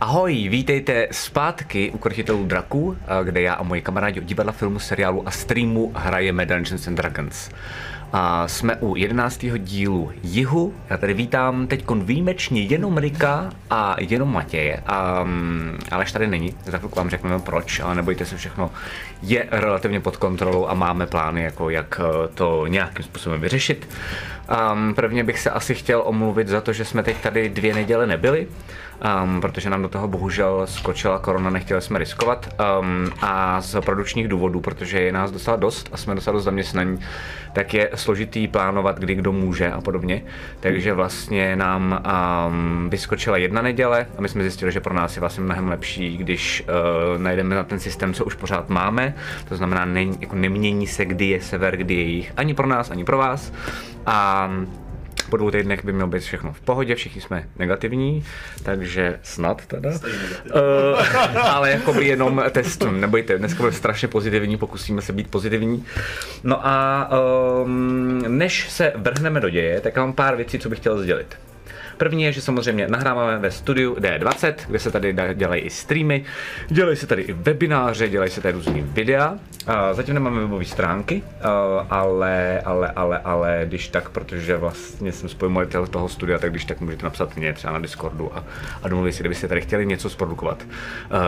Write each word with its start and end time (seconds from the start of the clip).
Ahoj, 0.00 0.48
vítejte 0.48 1.08
zpátky 1.10 1.90
u 1.90 1.98
Krotitelů 1.98 2.44
draků, 2.44 2.96
eh, 3.00 3.24
kde 3.24 3.40
já 3.40 3.54
a 3.54 3.62
moji 3.62 3.82
kamarádi 3.82 4.20
od 4.20 4.26
divadla, 4.26 4.52
filmu, 4.52 4.78
seriálu 4.78 5.28
a 5.28 5.30
streamu 5.30 5.92
hrajeme 5.94 6.46
Dungeons 6.46 6.88
and 6.88 6.94
Dragons. 6.94 7.50
A 8.12 8.48
jsme 8.48 8.76
u 8.76 8.96
11. 8.96 9.58
dílu 9.58 10.12
Jihu. 10.22 10.74
Já 10.90 10.96
tady 10.96 11.14
vítám 11.14 11.66
teď 11.66 11.84
výjimečně 11.90 12.62
jenom 12.62 12.98
Rika 12.98 13.50
a 13.70 13.96
jenom 14.00 14.32
Matěje. 14.32 14.82
Um, 15.22 15.78
Aleš 15.90 16.12
tady 16.12 16.26
není, 16.26 16.54
za 16.64 16.78
chvilku 16.78 16.98
vám 16.98 17.10
řekneme 17.10 17.38
proč, 17.38 17.80
ale 17.80 17.94
nebojte 17.94 18.24
se, 18.24 18.36
všechno 18.36 18.70
je 19.22 19.48
relativně 19.50 20.00
pod 20.00 20.16
kontrolou 20.16 20.68
a 20.68 20.74
máme 20.74 21.06
plány, 21.06 21.42
jako 21.42 21.70
jak 21.70 22.00
eh, 22.00 22.28
to 22.34 22.66
nějakým 22.66 23.04
způsobem 23.04 23.40
vyřešit. 23.40 23.88
Um, 24.72 24.94
prvně 24.94 25.24
bych 25.24 25.38
se 25.38 25.50
asi 25.50 25.74
chtěl 25.74 26.02
omluvit 26.04 26.48
za 26.48 26.60
to, 26.60 26.72
že 26.72 26.84
jsme 26.84 27.02
teď 27.02 27.16
tady 27.16 27.48
dvě 27.48 27.74
neděle 27.74 28.06
nebyli 28.06 28.48
um, 29.24 29.40
protože 29.40 29.70
nám 29.70 29.82
do 29.82 29.88
toho 29.88 30.08
bohužel 30.08 30.62
skočila 30.64 31.18
korona, 31.18 31.50
nechtěli 31.50 31.82
jsme 31.82 31.98
riskovat 31.98 32.54
um, 32.80 33.10
a 33.20 33.60
z 33.60 33.80
produčních 33.80 34.28
důvodů, 34.28 34.60
protože 34.60 35.00
je 35.00 35.12
nás 35.12 35.30
docela 35.30 35.56
dost 35.56 35.88
a 35.92 35.96
jsme 35.96 36.14
docela 36.14 36.34
dost 36.34 36.44
zaměstnaní, 36.44 36.98
tak 37.52 37.74
je 37.74 37.90
složitý 37.94 38.48
plánovat, 38.48 38.98
kdy 38.98 39.14
kdo 39.14 39.32
může 39.32 39.72
a 39.72 39.80
podobně. 39.80 40.22
Takže 40.60 40.92
vlastně 40.92 41.56
nám 41.56 42.04
um, 42.48 42.90
vyskočila 42.90 43.36
jedna 43.36 43.62
neděle 43.62 44.06
a 44.18 44.20
my 44.20 44.28
jsme 44.28 44.42
zjistili, 44.42 44.72
že 44.72 44.80
pro 44.80 44.94
nás 44.94 45.16
je 45.16 45.20
vlastně 45.20 45.44
mnohem 45.44 45.68
lepší, 45.68 46.16
když 46.16 46.64
uh, 46.68 47.22
najdeme 47.22 47.54
na 47.54 47.64
ten 47.64 47.80
systém, 47.80 48.14
co 48.14 48.24
už 48.24 48.34
pořád 48.34 48.68
máme. 48.68 49.14
To 49.48 49.56
znamená, 49.56 49.84
ne, 49.84 50.04
jako 50.20 50.36
nemění 50.36 50.86
se, 50.86 51.04
kdy 51.04 51.26
je 51.26 51.40
sever, 51.40 51.76
kdy 51.76 51.94
je 51.94 52.02
jich, 52.02 52.32
ani 52.36 52.54
pro 52.54 52.66
nás, 52.66 52.90
ani 52.90 53.04
pro 53.04 53.18
vás. 53.18 53.52
A 54.06 54.50
po 55.30 55.36
dvou 55.36 55.50
týdnech 55.50 55.84
by 55.84 55.92
mělo 55.92 56.08
být 56.08 56.22
všechno 56.22 56.52
v 56.52 56.60
pohodě, 56.60 56.94
všichni 56.94 57.20
jsme 57.20 57.48
negativní, 57.58 58.24
takže 58.62 59.18
snad 59.22 59.66
teda. 59.66 59.90
Uh, 59.90 61.50
ale 61.50 61.70
jako 61.70 61.92
by 61.92 62.06
jenom 62.06 62.42
test, 62.50 62.84
nebojte, 62.90 63.38
dneska 63.38 63.58
bude 63.58 63.72
strašně 63.72 64.08
pozitivní, 64.08 64.56
pokusíme 64.56 65.02
se 65.02 65.12
být 65.12 65.30
pozitivní. 65.30 65.84
No 66.44 66.66
a 66.66 67.08
um, 67.64 68.38
než 68.38 68.70
se 68.70 68.92
vrhneme 68.96 69.40
do 69.40 69.50
děje, 69.50 69.80
tak 69.80 69.96
mám 69.96 70.12
pár 70.12 70.36
věcí, 70.36 70.58
co 70.58 70.68
bych 70.68 70.78
chtěl 70.78 70.98
sdělit. 70.98 71.36
První 71.96 72.22
je, 72.22 72.32
že 72.32 72.40
samozřejmě 72.40 72.88
nahráváme 72.88 73.38
ve 73.38 73.50
studiu 73.50 73.94
D20, 73.94 74.54
kde 74.68 74.78
se 74.78 74.90
tady 74.90 75.16
dělají 75.34 75.62
i 75.62 75.70
streamy, 75.70 76.24
dělají 76.68 76.96
se 76.96 77.06
tady 77.06 77.22
i 77.22 77.32
webináře, 77.32 78.08
dělají 78.08 78.30
se 78.30 78.40
tady 78.40 78.52
různý 78.52 78.82
videa. 78.82 79.34
Zatím 79.92 80.14
nemáme 80.14 80.40
webové 80.40 80.64
stránky, 80.64 81.22
ale, 81.90 82.60
ale, 82.60 82.90
ale, 82.90 83.18
ale, 83.18 83.62
když 83.68 83.88
tak, 83.88 84.10
protože 84.10 84.56
vlastně 84.56 85.12
jsem 85.12 85.28
spojmovatel 85.28 85.86
toho 85.86 86.08
studia, 86.08 86.38
tak 86.38 86.50
když 86.50 86.64
tak 86.64 86.80
můžete 86.80 87.04
napsat 87.04 87.36
mě 87.36 87.52
třeba 87.52 87.72
na 87.72 87.78
Discordu 87.78 88.36
a, 88.36 88.44
a 88.82 88.88
domluvit 88.88 89.12
si, 89.12 89.22
kdybyste 89.22 89.48
tady 89.48 89.60
chtěli 89.60 89.86
něco 89.86 90.10
zprodukovat. 90.10 90.66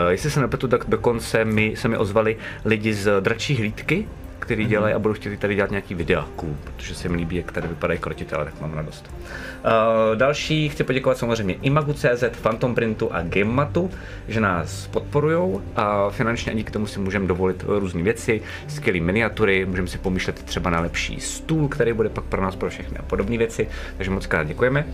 Jestli 0.09 0.31
se 0.31 0.41
nepletu, 0.41 0.69
tak 0.69 0.85
dokonce 0.89 1.45
mi, 1.45 1.75
se 1.77 1.89
mi 1.89 1.97
ozvali 1.97 2.37
lidi 2.65 2.95
z 2.95 3.21
Dračí 3.21 3.57
hlídky, 3.57 4.09
který 4.49 4.65
mm-hmm. 4.65 4.69
dělají 4.69 4.95
a 4.95 4.99
budu 4.99 5.15
chtěli 5.15 5.37
tady 5.37 5.55
dělat 5.55 5.71
nějaký 5.71 5.95
videa, 5.95 6.27
cool, 6.37 6.57
protože 6.65 6.95
se 6.95 7.09
mi 7.09 7.17
líbí, 7.17 7.37
jak 7.37 7.53
tady 7.53 7.69
vypadají 7.69 8.01
krotitele, 8.01 8.45
tak 8.45 8.61
mám 8.61 8.75
radost. 8.75 9.11
Uh, 9.11 10.17
další 10.17 10.69
chci 10.69 10.85
poděkovat 10.85 11.19
samozřejmě 11.19 11.55
Imagu.cz, 11.63 12.25
Phantom 12.43 12.75
Printu 12.75 13.15
a 13.15 13.23
Gamematu, 13.23 13.91
že 14.29 14.41
nás 14.41 14.87
podporují 14.87 15.61
a 15.77 16.11
finančně 16.11 16.55
díky 16.55 16.71
tomu 16.71 16.87
si 16.87 17.01
můžeme 17.01 17.27
dovolit 17.27 17.65
různé 17.67 18.03
věci, 18.03 18.43
skvělé 18.69 19.01
miniatury, 19.01 19.67
můžeme 19.67 19.89
si 19.89 19.99
pomýšlet 19.99 20.43
třeba 20.43 20.71
na 20.71 20.81
lepší 20.81 21.21
stůl, 21.21 21.69
který 21.69 21.93
bude 21.93 22.09
pak 22.09 22.25
pro 22.25 22.43
nás 22.43 22.57
pro 22.57 22.71
všechny 22.71 22.99
a 22.99 23.03
podobné 23.03 23.39
věci, 23.39 23.69
takže 23.97 24.11
moc 24.11 24.27
krát 24.27 24.47
děkujeme. 24.47 24.87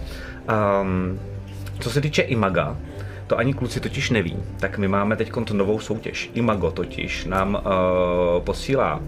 Um, 0.82 1.20
co 1.80 1.90
se 1.90 2.00
týče 2.00 2.22
Imaga, 2.22 2.76
to 3.34 3.38
ani 3.38 3.54
kluci 3.54 3.80
totiž 3.80 4.10
neví, 4.10 4.36
tak 4.60 4.78
my 4.78 4.88
máme 4.88 5.16
teď 5.16 5.32
novou 5.52 5.80
soutěž. 5.80 6.30
Imago 6.34 6.70
totiž 6.70 7.24
nám 7.24 7.54
uh, 7.54 8.42
posílá 8.44 9.00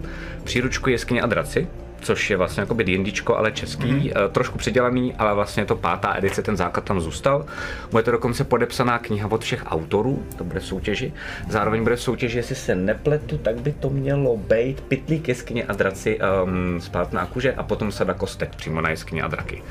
příručku 0.45 0.91
Jeskyně 0.91 1.23
a 1.23 1.27
draci, 1.27 1.69
což 2.01 2.31
je 2.31 2.37
vlastně 2.37 2.61
jako 2.61 2.75
D&Dčko, 2.75 3.37
ale 3.37 3.53
český, 3.53 3.85
mm-hmm. 3.85 4.29
trošku 4.31 4.59
předělaný, 4.59 5.15
ale 5.15 5.35
vlastně 5.35 5.65
to 5.65 5.77
pátá 5.77 6.15
edice, 6.19 6.43
ten 6.43 6.57
základ 6.57 6.85
tam 6.85 7.01
zůstal. 7.01 7.47
Bude 7.91 8.03
to 8.03 8.11
dokonce 8.11 8.45
podepsaná 8.45 8.99
kniha 8.99 9.31
od 9.31 9.45
všech 9.45 9.63
autorů, 9.67 10.23
to 10.39 10.45
bude 10.45 10.61
v 10.61 10.67
soutěži. 10.67 11.13
Zároveň 11.49 11.83
bude 11.83 11.97
v 11.97 12.03
soutěži, 12.03 12.39
jestli 12.39 12.55
se 12.55 12.75
nepletu, 12.75 13.39
tak 13.39 13.61
by 13.61 13.73
to 13.73 13.91
mělo 13.91 14.37
být 14.37 14.81
Pitlík, 14.81 15.29
jeskyně 15.29 15.65
a 15.65 15.73
draci, 15.73 16.19
um, 16.45 16.81
spát 16.81 17.13
na 17.13 17.27
kuže 17.27 17.55
a 17.55 17.63
potom 17.63 17.93
sada 17.93 18.15
kostek 18.15 18.57
přímo 18.57 18.81
na 18.81 18.91
jeskyně 18.91 19.23
a 19.23 19.29
draky. 19.29 19.63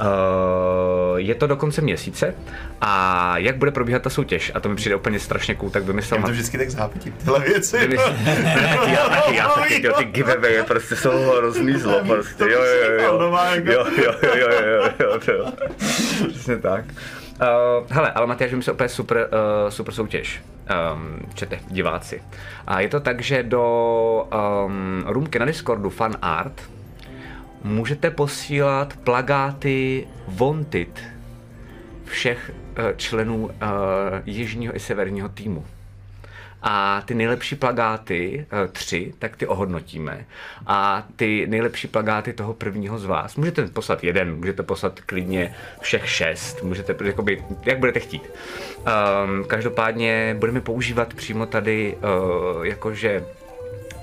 Uh, 0.00 1.16
je 1.16 1.34
to 1.34 1.46
do 1.46 1.56
konce 1.56 1.80
měsíce 1.80 2.34
a 2.80 3.38
jak 3.38 3.56
bude 3.56 3.70
probíhat 3.70 4.02
ta 4.02 4.10
soutěž, 4.10 4.52
a 4.54 4.60
to 4.60 4.68
mi 4.68 4.76
přijde 4.76 4.96
úplně 4.96 5.18
strašně 5.18 5.54
cool, 5.54 5.70
tak 5.70 5.84
vymyslel... 5.84 6.20
Já 6.20 6.26
to 6.26 6.32
vždycky 6.32 6.58
tak 6.58 6.70
zápitím, 6.70 7.12
tyhle 7.12 7.40
věci. 7.40 7.78
Vymyslel, 7.78 8.14
ne, 8.24 8.76
taky 8.78 8.92
já, 8.92 9.08
taky 9.08 9.36
já, 9.36 9.48
taky, 9.48 9.86
jo, 9.86 9.94
ty 9.98 10.04
giveaway 10.04 10.62
prostě 10.62 10.96
jsou 10.96 11.10
hrozný 11.10 11.72
zlo, 11.72 12.00
prostě, 12.06 12.44
jo, 12.44 12.48
jo, 12.50 12.60
jo, 12.60 13.00
jo, 13.00 13.38
jo, 13.64 13.86
jo, 13.96 14.14
jo, 14.24 14.34
jo, 14.34 14.48
jo, 14.66 14.90
jo, 15.00 15.20
jo, 15.28 15.52
přesně 16.28 16.56
tak. 16.56 16.84
Uh, 17.40 17.86
hele, 17.90 18.12
ale 18.12 18.26
Matyáš 18.26 18.50
vymyslel 18.50 18.74
úplně 18.74 18.88
super, 18.88 19.28
uh, 19.64 19.70
super 19.70 19.94
soutěž. 19.94 20.42
Um, 20.94 21.18
čete, 21.34 21.58
diváci. 21.68 22.22
A 22.66 22.80
je 22.80 22.88
to 22.88 23.00
tak, 23.00 23.22
že 23.22 23.42
do 23.42 24.28
um, 24.66 25.04
roomky 25.06 25.38
na 25.38 25.46
Discordu 25.46 25.90
Fan 25.90 26.12
Art, 26.22 26.62
můžete 27.64 28.10
posílat 28.10 28.96
plagáty 28.96 30.06
Wanted 30.28 31.02
všech 32.04 32.50
uh, 32.50 32.84
členů 32.96 33.44
uh, 33.44 33.52
jižního 34.24 34.76
i 34.76 34.80
severního 34.80 35.28
týmu. 35.28 35.66
A 36.62 37.02
ty 37.04 37.14
nejlepší 37.14 37.56
plagáty, 37.56 38.46
uh, 38.52 38.72
tři, 38.72 39.14
tak 39.18 39.36
ty 39.36 39.46
ohodnotíme. 39.46 40.24
A 40.66 41.06
ty 41.16 41.46
nejlepší 41.46 41.88
plagáty 41.88 42.32
toho 42.32 42.54
prvního 42.54 42.98
z 42.98 43.04
vás, 43.04 43.36
můžete 43.36 43.66
poslat 43.66 44.04
jeden, 44.04 44.36
můžete 44.36 44.62
poslat 44.62 45.00
klidně 45.00 45.54
všech 45.80 46.08
šest, 46.10 46.62
můžete, 46.62 46.96
jakoby, 47.04 47.44
jak 47.64 47.78
budete 47.78 48.00
chtít. 48.00 48.22
Um, 48.22 49.44
každopádně 49.44 50.36
budeme 50.38 50.60
používat 50.60 51.14
přímo 51.14 51.46
tady, 51.46 51.96
uh, 52.56 52.66
jakože 52.66 53.24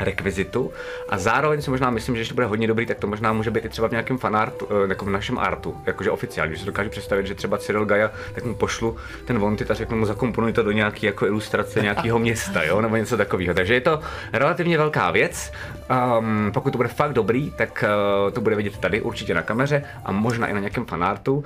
rekvizitu 0.04 0.72
a 1.10 1.18
zároveň 1.18 1.62
si 1.62 1.70
možná 1.70 1.90
myslím, 1.90 2.16
že 2.16 2.22
ještě 2.22 2.34
bude 2.34 2.48
hodně 2.48 2.68
dobrý, 2.68 2.86
tak 2.86 3.00
to 3.00 3.08
možná 3.08 3.34
může 3.34 3.52
být 3.52 3.66
i 3.66 3.70
třeba 3.70 3.88
v 3.88 3.92
nějakém 3.92 4.18
fanartu, 4.18 4.68
eh, 4.70 4.90
jako 4.90 5.06
v 5.06 5.10
našem 5.10 5.40
artu, 5.40 5.78
jakože 5.86 6.12
oficiálně, 6.12 6.54
že 6.54 6.60
si 6.60 6.66
dokážu 6.66 6.90
představit, 6.90 7.28
že 7.28 7.36
třeba 7.36 7.58
Cyril 7.58 7.86
Gaja, 7.86 8.12
tak 8.36 8.44
mu 8.44 8.56
pošlu 8.56 8.98
ten 9.26 9.40
Vontit 9.40 9.72
a 9.72 9.74
řeknu 9.74 9.98
mu 9.98 10.06
zakomponuj 10.06 10.54
to 10.54 10.64
do 10.64 10.72
nějaké 10.72 11.06
jako 11.06 11.26
ilustrace 11.26 11.82
nějakého 11.82 12.20
města, 12.26 12.64
jo, 12.64 12.82
nebo 12.82 12.96
něco 12.96 13.18
takového. 13.18 13.54
Takže 13.54 13.74
je 13.74 13.82
to 13.82 14.00
relativně 14.34 14.78
velká 14.78 15.12
věc. 15.12 15.52
Um, 16.20 16.52
pokud 16.54 16.72
to 16.72 16.78
bude 16.78 16.90
fakt 16.90 17.14
dobrý, 17.14 17.52
tak 17.52 17.84
uh, 17.84 18.32
to 18.32 18.42
bude 18.42 18.56
vidět 18.56 18.78
tady 18.78 19.02
určitě 19.02 19.34
na 19.34 19.42
kameře 19.42 19.84
a 20.06 20.12
možná 20.12 20.48
i 20.48 20.54
na 20.54 20.60
nějakém 20.60 20.86
fanartu. 20.86 21.36
Uh, 21.36 21.44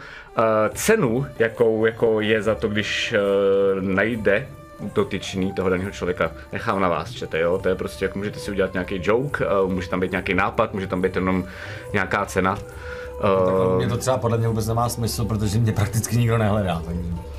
cenu, 0.74 1.26
jakou 1.40 1.86
jako 1.86 2.22
je 2.22 2.42
za 2.42 2.56
to, 2.56 2.68
když 2.68 3.14
uh, 3.14 3.82
najde 3.82 4.48
dotyčný 4.80 5.54
toho 5.54 5.70
daného 5.70 5.92
člověka 5.92 6.32
nechám 6.52 6.80
na 6.80 6.90
vás, 6.90 7.12
čete, 7.12 7.40
jo, 7.40 7.60
to 7.64 7.70
je 7.70 7.76
prostě, 7.76 8.06
jako 8.06 8.18
můžete 8.18 8.40
si 8.40 8.52
udělat 8.52 8.74
nějaký 8.74 9.00
joke, 9.04 9.46
uh, 9.48 9.72
může 9.72 9.90
tam 9.90 10.00
být 10.00 10.12
nějaký 10.12 10.34
nápad, 10.34 10.74
může 10.74 10.88
tam 10.88 11.02
být 11.02 11.16
jenom 11.16 11.46
nějaká 11.94 12.26
cena. 12.26 12.58
Uh, 12.58 13.78
mě 13.78 13.88
to 13.88 13.98
třeba 13.98 14.18
podle 14.18 14.38
mě 14.38 14.48
vůbec 14.48 14.68
nemá 14.68 14.90
smysl, 14.90 15.26
protože 15.26 15.60
mě 15.60 15.72
prakticky 15.72 16.18
nikdo 16.18 16.38
nehledá, 16.38 16.82
takže... 16.86 17.35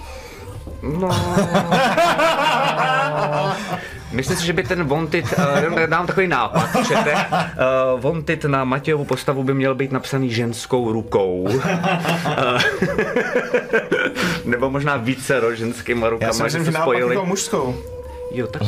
No. 0.82 1.08
Myslím 4.12 4.36
si, 4.36 4.46
že 4.46 4.52
by 4.52 4.62
ten 4.62 4.84
Wanted, 4.84 5.24
uh, 5.72 5.80
dám 5.86 6.06
takový 6.06 6.28
nápad, 6.28 6.68
čete, 6.88 7.14
uh, 7.14 8.00
Wanted 8.00 8.44
na 8.44 8.64
Matějovu 8.64 9.04
postavu 9.04 9.42
by 9.42 9.54
měl 9.54 9.74
být 9.74 9.92
napsaný 9.92 10.30
ženskou 10.30 10.92
rukou. 10.92 11.40
Uh, 11.42 11.60
nebo 14.44 14.70
možná 14.70 14.96
více 14.96 15.40
ženskýma 15.54 16.08
rukama, 16.08 16.26
Já 16.26 16.32
si 16.32 16.42
myslím, 16.42 16.64
že, 16.64 16.72
že 16.72 16.78
spojili. 16.78 17.16
mužskou. 17.24 17.74
Jo, 18.30 18.46
tak. 18.46 18.62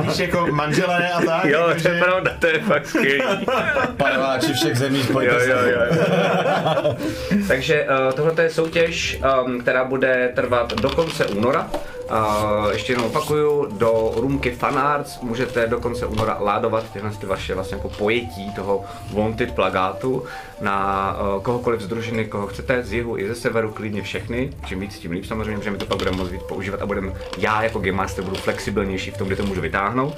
Víš, 0.00 0.18
jako 0.18 0.46
manželé 0.46 1.08
a 1.08 1.20
tak. 1.20 1.44
Jo, 1.44 1.68
to 1.82 1.88
je 1.88 2.00
pravda, 2.02 2.30
to 2.38 2.46
je 2.46 2.60
fakt 2.60 2.86
skvělý. 2.86 3.46
Paneláči 3.96 4.52
všech 4.52 4.78
zemí, 4.78 5.02
spojte 5.02 5.34
jo, 5.34 5.40
jo, 5.40 5.58
jo, 5.66 5.80
jo. 5.90 6.96
Takže 7.48 7.86
uh, 8.06 8.12
tohle 8.12 8.42
je 8.42 8.50
soutěž, 8.50 9.20
um, 9.44 9.60
která 9.60 9.84
bude 9.84 10.32
trvat 10.34 10.72
do 10.72 10.90
konce 10.90 11.26
února. 11.26 11.70
Uh, 12.10 12.72
ještě 12.72 12.92
jednou 12.92 13.06
opakuju, 13.06 13.66
do 13.78 14.12
roomky 14.16 14.50
Fanarts 14.50 15.20
můžete 15.20 15.66
do 15.66 15.80
konce 15.80 16.06
února 16.06 16.36
ládovat 16.40 16.92
tyhle 16.92 17.10
ty 17.10 17.26
vaše 17.26 17.54
vlastně 17.54 17.76
jako 17.76 17.88
pojetí 17.88 18.54
toho 18.54 18.84
wanted 19.12 19.54
plagátu 19.54 20.24
na 20.60 21.16
uh, 21.20 21.42
kohokoliv 21.42 21.80
z 21.80 21.86
družiny, 21.86 22.24
koho 22.24 22.46
chcete, 22.46 22.82
z 22.82 22.92
jihu 22.92 23.18
i 23.18 23.28
ze 23.28 23.34
severu, 23.34 23.72
klidně 23.72 24.02
všechny, 24.02 24.50
čím 24.66 24.80
víc, 24.80 24.98
tím 24.98 25.10
líp 25.10 25.24
samozřejmě, 25.24 25.64
že 25.64 25.70
mi 25.70 25.78
to 25.78 25.86
pak 25.86 25.98
budeme 25.98 26.16
moct 26.16 26.30
víc 26.30 26.42
používat 26.42 26.82
a 26.82 26.86
budeme, 26.86 27.12
já 27.38 27.62
jako 27.62 27.78
Game 27.78 27.92
Master 27.92 28.24
budu 28.24 28.36
flexibilnější 28.36 29.10
v 29.10 29.16
tom, 29.16 29.26
kde 29.26 29.36
to 29.36 29.46
můžu 29.46 29.60
vytáhnout, 29.60 30.16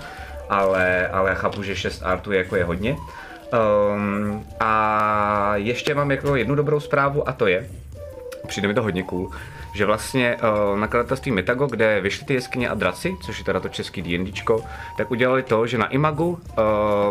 ale, 0.49 1.09
ale 1.09 1.35
chápu, 1.35 1.63
že 1.63 1.77
6 1.77 2.03
artů 2.03 2.33
jako 2.33 2.57
je 2.57 2.65
hodně. 2.65 2.97
Um, 3.95 4.45
a 4.61 5.57
ještě 5.57 5.95
mám 5.95 6.11
jako 6.11 6.37
jednu 6.37 6.55
dobrou 6.55 6.81
zprávu 6.81 7.29
a 7.29 7.33
to 7.33 7.47
je, 7.47 7.69
přijde 8.51 8.69
mi 8.69 8.75
to 8.75 8.83
hodně 8.83 9.03
cool, 9.03 9.31
že 9.73 9.87
vlastně 9.87 10.37
uh, 10.37 10.79
nakladatelství 10.79 11.33
Metago, 11.33 11.67
kde 11.67 12.01
vyšly 12.01 12.27
ty 12.27 12.35
jeskyně 12.35 12.69
a 12.69 12.75
draci, 12.75 13.17
což 13.23 13.39
je 13.39 13.45
teda 13.45 13.61
to 13.61 13.69
český 13.69 14.03
D&Dčko, 14.03 14.65
tak 14.97 15.11
udělali 15.11 15.43
to, 15.43 15.67
že 15.67 15.79
na 15.79 15.87
Imagu 15.87 16.29
uh, 16.29 16.39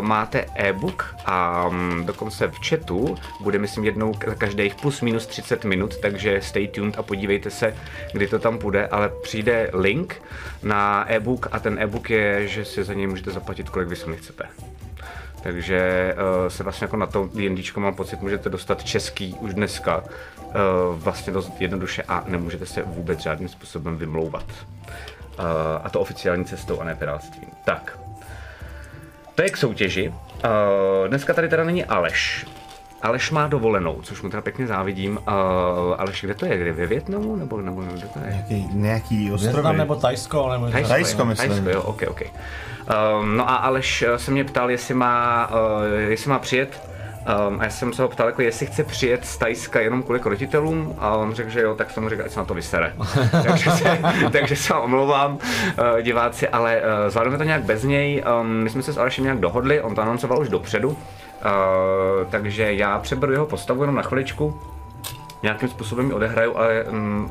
máte 0.00 0.46
e-book 0.54 1.14
a 1.26 1.66
um, 1.66 2.06
dokonce 2.06 2.48
v 2.48 2.68
chatu 2.68 3.14
bude, 3.40 3.58
myslím, 3.58 3.84
jednou 3.84 4.14
každých 4.38 4.74
plus 4.74 5.00
minus 5.00 5.26
30 5.26 5.64
minut, 5.64 5.96
takže 5.96 6.40
stay 6.42 6.68
tuned 6.68 6.98
a 6.98 7.02
podívejte 7.02 7.50
se, 7.50 7.74
kdy 8.12 8.26
to 8.26 8.38
tam 8.38 8.58
bude, 8.58 8.86
ale 8.86 9.10
přijde 9.22 9.70
link 9.72 10.22
na 10.62 11.04
e-book 11.08 11.48
a 11.52 11.58
ten 11.58 11.78
e-book 11.78 12.10
je, 12.10 12.48
že 12.48 12.64
si 12.64 12.84
za 12.84 12.94
něj 12.94 13.06
můžete 13.06 13.30
zaplatit, 13.30 13.70
kolik 13.70 13.88
vy 13.88 13.96
sami 13.96 14.16
chcete. 14.16 14.44
Takže 15.42 16.14
uh, 16.14 16.48
se 16.48 16.62
vlastně 16.62 16.84
jako 16.84 16.96
na 16.96 17.06
to 17.06 17.30
D&Dčko 17.34 17.80
mám 17.80 17.94
pocit, 17.94 18.20
můžete 18.20 18.48
dostat 18.48 18.84
český 18.84 19.34
už 19.40 19.54
dneska 19.54 20.04
vlastně 20.92 21.32
dost 21.32 21.52
jednoduše 21.58 22.02
a 22.08 22.24
nemůžete 22.26 22.66
se 22.66 22.82
vůbec 22.82 23.20
žádným 23.20 23.48
způsobem 23.48 23.96
vymlouvat. 23.96 24.44
Uh, 25.38 25.46
a 25.84 25.90
to 25.90 26.00
oficiální 26.00 26.44
cestou 26.44 26.80
a 26.80 26.84
ne 26.84 26.94
pirátstvím. 26.94 27.48
Tak, 27.64 27.98
to 29.34 29.42
je 29.42 29.50
k 29.50 29.56
soutěži. 29.56 30.08
Uh, 30.08 31.08
dneska 31.08 31.34
tady 31.34 31.48
teda 31.48 31.64
není 31.64 31.84
Aleš. 31.84 32.46
Aleš 33.02 33.30
má 33.30 33.46
dovolenou, 33.46 34.00
což 34.02 34.22
mu 34.22 34.30
teda 34.30 34.42
pěkně 34.42 34.66
závidím. 34.66 35.18
Uh, 35.18 35.24
Aleš, 35.98 36.20
kde 36.24 36.34
to 36.34 36.46
je? 36.46 36.58
Kde? 36.58 36.72
Ve 36.72 36.86
Větnamu? 36.86 37.36
Nebo, 37.36 37.60
nebo 37.60 37.80
kde 37.80 38.08
to 38.08 38.18
je? 38.18 38.30
Nějaký, 38.30 38.68
nějaký. 38.72 39.30
Větnam 39.30 39.76
nebo 39.76 39.96
Tajsko? 39.96 40.52
Nebo 40.52 40.70
Tajsko, 40.70 40.88
Tajsko 40.88 41.24
myslím. 41.24 41.48
Tajsko, 41.48 41.70
jo, 41.70 41.82
ok, 41.82 42.02
ok. 42.08 42.22
Um, 43.20 43.36
no 43.36 43.50
a 43.50 43.54
Aleš 43.54 44.04
se 44.16 44.30
mě 44.30 44.44
ptal, 44.44 44.70
jestli 44.70 44.94
má, 44.94 45.50
uh, 45.50 46.10
jestli 46.10 46.30
má 46.30 46.38
přijet 46.38 46.89
Um, 47.20 47.60
a 47.60 47.64
já 47.64 47.70
jsem 47.70 47.92
se 47.92 48.02
ho 48.02 48.08
ptal, 48.08 48.26
jako 48.26 48.42
jestli 48.42 48.66
chce 48.66 48.84
přijet 48.84 49.26
z 49.26 49.38
Tajska 49.38 49.80
jenom 49.80 50.02
kvůli 50.02 50.20
krotitelům 50.20 50.94
a 50.98 51.16
on 51.16 51.34
řekl, 51.34 51.50
že 51.50 51.60
jo, 51.60 51.74
tak 51.74 51.90
jsem 51.90 52.02
mu 52.02 52.08
řekl, 52.08 52.22
ať 52.24 52.30
se 52.30 52.40
na 52.40 52.44
to 52.44 52.54
vysere. 52.54 52.92
takže, 53.48 53.70
se, 53.70 53.98
takže 54.32 54.56
se 54.56 54.74
omlouvám 54.74 55.32
uh, 55.32 56.00
diváci, 56.02 56.48
ale 56.48 56.76
uh, 56.76 57.10
zvládneme 57.10 57.38
to 57.38 57.44
nějak 57.44 57.62
bez 57.62 57.84
něj. 57.84 58.24
Um, 58.40 58.48
my 58.48 58.70
jsme 58.70 58.82
se 58.82 58.92
s 58.92 58.98
Alešem 58.98 59.24
nějak 59.24 59.40
dohodli, 59.40 59.80
on 59.80 59.94
to 59.94 60.02
anoncoval 60.02 60.40
už 60.40 60.48
dopředu, 60.48 60.88
uh, 60.88 60.96
takže 62.30 62.72
já 62.72 62.98
přeberu 62.98 63.32
jeho 63.32 63.46
postavu 63.46 63.82
jenom 63.82 63.96
na 63.96 64.02
chviličku, 64.02 64.60
nějakým 65.42 65.68
způsobem 65.68 66.06
ji 66.06 66.12
odehraju, 66.12 66.56
ale 66.56 66.84
um, 66.84 67.30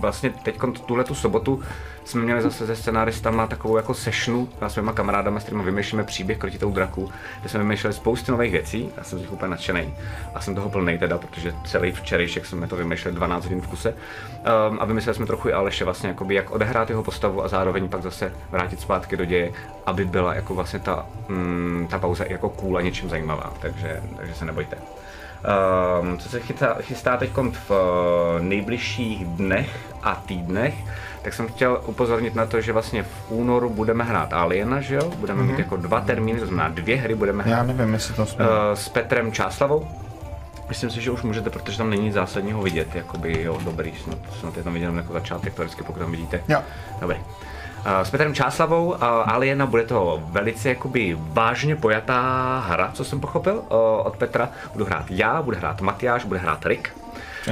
vlastně 0.00 0.30
teď 0.42 0.58
tuhle 0.86 1.04
tu 1.04 1.14
sobotu 1.14 1.62
jsme 2.04 2.22
měli 2.22 2.42
zase 2.42 2.66
se 2.66 2.76
scenáristama 2.76 3.46
takovou 3.46 3.76
jako 3.76 3.94
sessionu 3.94 4.48
a 4.60 4.68
svýma 4.68 4.92
kamarádama, 4.92 5.40
s 5.40 5.42
kterými 5.42 5.64
vymýšlíme 5.64 6.04
příběh 6.04 6.38
krotitou 6.38 6.70
draku, 6.70 7.10
kde 7.40 7.48
jsme 7.48 7.58
vymýšleli 7.58 7.94
spoustu 7.94 8.32
nových 8.32 8.52
věcí. 8.52 8.90
Já 8.96 9.04
jsem 9.04 9.18
z 9.18 9.22
nich 9.22 9.32
úplně 9.32 9.50
nadšený 9.50 9.94
a 10.34 10.40
jsem 10.40 10.54
toho 10.54 10.68
plný 10.68 10.98
teda, 10.98 11.18
protože 11.18 11.54
celý 11.64 11.92
včerejšek 11.92 12.46
jsme 12.46 12.66
to 12.66 12.76
vymýšleli 12.76 13.16
12 13.16 13.44
hodin 13.44 13.60
v 13.60 13.66
kuse. 13.66 13.90
Um, 13.90 14.78
a 14.80 14.84
vymysleli 14.84 15.14
jsme 15.14 15.26
trochu 15.26 15.48
i 15.48 15.52
Aleše 15.52 15.84
vlastně, 15.84 16.08
jakoby, 16.08 16.34
jak 16.34 16.50
odehrát 16.50 16.90
jeho 16.90 17.02
postavu 17.02 17.44
a 17.44 17.48
zároveň 17.48 17.88
pak 17.88 18.02
zase 18.02 18.32
vrátit 18.50 18.80
zpátky 18.80 19.16
do 19.16 19.24
děje, 19.24 19.52
aby 19.86 20.04
byla 20.04 20.34
jako 20.34 20.54
vlastně 20.54 20.78
ta, 20.78 21.06
mm, 21.28 21.86
ta 21.90 21.98
pauza 21.98 22.24
jako 22.28 22.48
cool 22.48 22.78
a 22.78 22.80
něčím 22.80 23.08
zajímavá. 23.08 23.52
Takže, 23.60 24.02
takže 24.16 24.34
se 24.34 24.44
nebojte. 24.44 24.76
Um, 26.00 26.18
co 26.18 26.28
se 26.28 26.40
chystá, 26.40 26.76
chystá 26.80 27.16
teď 27.16 27.30
v 27.52 27.70
uh, 27.70 27.76
nejbližších 28.40 29.24
dnech 29.24 29.89
a 30.02 30.14
týdnech, 30.14 30.74
tak 31.22 31.34
jsem 31.34 31.48
chtěl 31.48 31.80
upozornit 31.86 32.34
na 32.34 32.46
to, 32.46 32.60
že 32.60 32.72
vlastně 32.72 33.02
v 33.02 33.08
únoru 33.28 33.70
budeme 33.70 34.04
hrát 34.04 34.32
Aliena, 34.32 34.80
že 34.80 34.94
jo? 34.94 35.12
Budeme 35.16 35.42
mm-hmm. 35.42 35.46
mít 35.46 35.52
mhm. 35.52 35.60
jako 35.60 35.76
dva 35.76 36.00
termíny, 36.00 36.40
to 36.40 36.46
znamená 36.46 36.68
dvě 36.68 36.96
hry 36.96 37.14
budeme 37.14 37.42
hrát. 37.42 37.56
Já 37.56 37.62
nevím, 37.62 37.94
jestli 37.94 38.14
to 38.14 38.26
jsme. 38.26 38.44
Uh, 38.44 38.50
s 38.74 38.88
Petrem 38.88 39.32
Čáslavou. 39.32 39.88
Myslím 40.68 40.90
si, 40.90 41.00
že 41.00 41.10
už 41.10 41.22
můžete, 41.22 41.50
protože 41.50 41.78
tam 41.78 41.90
není 41.90 42.12
zásadního 42.12 42.62
vidět, 42.62 42.94
jakoby 42.94 43.42
jo, 43.42 43.58
dobrý, 43.64 43.92
snad, 44.04 44.18
snad 44.40 44.56
je 44.56 44.62
tam 44.62 44.74
vidět 44.74 44.94
jako 44.94 45.12
začátek, 45.12 45.54
to 45.54 45.62
vždycky 45.62 45.82
pokud 45.82 45.98
tam 45.98 46.10
vidíte. 46.10 46.42
Jo. 46.48 46.62
Dobrý. 47.00 47.16
Uh, 47.16 47.24
s 48.02 48.10
Petrem 48.10 48.34
Čáslavou 48.34 48.86
uh, 48.86 48.96
Aliena 49.02 49.66
bude 49.66 49.82
to 49.82 50.22
velice 50.26 50.68
jakoby 50.68 51.16
vážně 51.18 51.76
pojatá 51.76 52.58
hra, 52.68 52.90
co 52.94 53.04
jsem 53.04 53.20
pochopil 53.20 53.54
uh, 53.54 53.62
od 54.04 54.16
Petra. 54.16 54.48
Budu 54.72 54.84
hrát 54.84 55.04
já, 55.10 55.42
bude 55.42 55.56
hrát 55.56 55.80
Matyáš, 55.80 56.24
bude 56.24 56.40
hrát 56.40 56.66
Rick. 56.66 56.88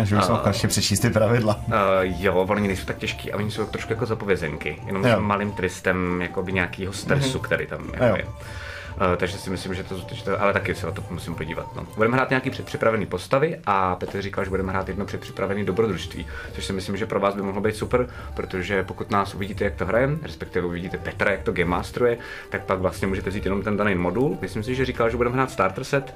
Až 0.03 0.13
bych 0.13 0.31
uh, 0.31 0.39
konečně 0.39 0.69
přečíst 0.69 1.01
ty 1.01 1.11
pravidla. 1.11 1.61
Uh, 1.67 1.75
jo, 2.03 2.35
oni 2.35 2.69
nejsou 2.69 2.87
tak 2.87 2.99
těžký 2.99 3.33
a 3.33 3.37
oni 3.37 3.51
jsou 3.51 3.67
trošku 3.67 3.93
jako 3.93 4.07
zapovězenky, 4.07 4.83
jenom 4.87 5.05
s 5.05 5.19
malým 5.19 5.53
tristem 5.53 6.23
jakoby 6.23 6.53
nějakého 6.53 6.93
stresu, 6.93 7.39
mm-hmm. 7.39 7.43
který 7.43 7.67
tam 7.67 7.91
jako 7.93 8.17
je. 8.17 8.25
Uh, 8.25 9.17
takže 9.17 9.39
si 9.39 9.51
myslím, 9.51 9.75
že 9.75 9.85
to, 9.85 9.97
že 10.13 10.25
to, 10.25 10.43
ale 10.43 10.53
taky 10.53 10.75
se 10.75 10.87
na 10.87 10.93
to 10.93 11.05
musím 11.11 11.35
podívat. 11.35 11.77
No. 11.77 11.87
Budeme 11.97 12.17
hrát 12.17 12.31
nějaký 12.31 12.51
předpřipravený 12.51 13.07
postavy 13.07 13.59
a 13.67 13.95
Petr 13.95 14.23
říkal, 14.23 14.45
že 14.45 14.51
budeme 14.51 14.73
hrát 14.73 14.89
jedno 14.89 15.05
předpřipravený 15.05 15.65
dobrodružství, 15.65 16.27
což 16.53 16.65
si 16.65 16.73
myslím, 16.73 16.97
že 16.97 17.07
pro 17.07 17.21
vás 17.21 17.35
by 17.35 17.43
mohlo 17.43 17.61
být 17.61 17.77
super, 17.77 18.07
protože 18.35 18.85
pokud 18.85 19.11
nás 19.11 19.35
uvidíte, 19.35 19.65
jak 19.65 19.75
to 19.75 19.87
hrajeme, 19.87 20.19
respektive 20.23 20.67
uvidíte 20.67 20.99
Petra, 20.99 21.31
jak 21.31 21.43
to 21.43 21.53
game 21.53 21.71
masteruje, 21.71 22.19
tak 22.51 22.65
pak 22.65 22.79
vlastně 22.79 23.09
můžete 23.09 23.31
vzít 23.31 23.45
jenom 23.45 23.63
ten 23.63 23.77
daný 23.77 23.95
modul. 23.95 24.39
Myslím 24.41 24.63
si, 24.63 24.75
že 24.75 24.85
říkal, 24.85 25.11
že 25.11 25.17
budeme 25.17 25.37
hrát 25.37 25.51
starter 25.51 25.85
set. 25.85 26.15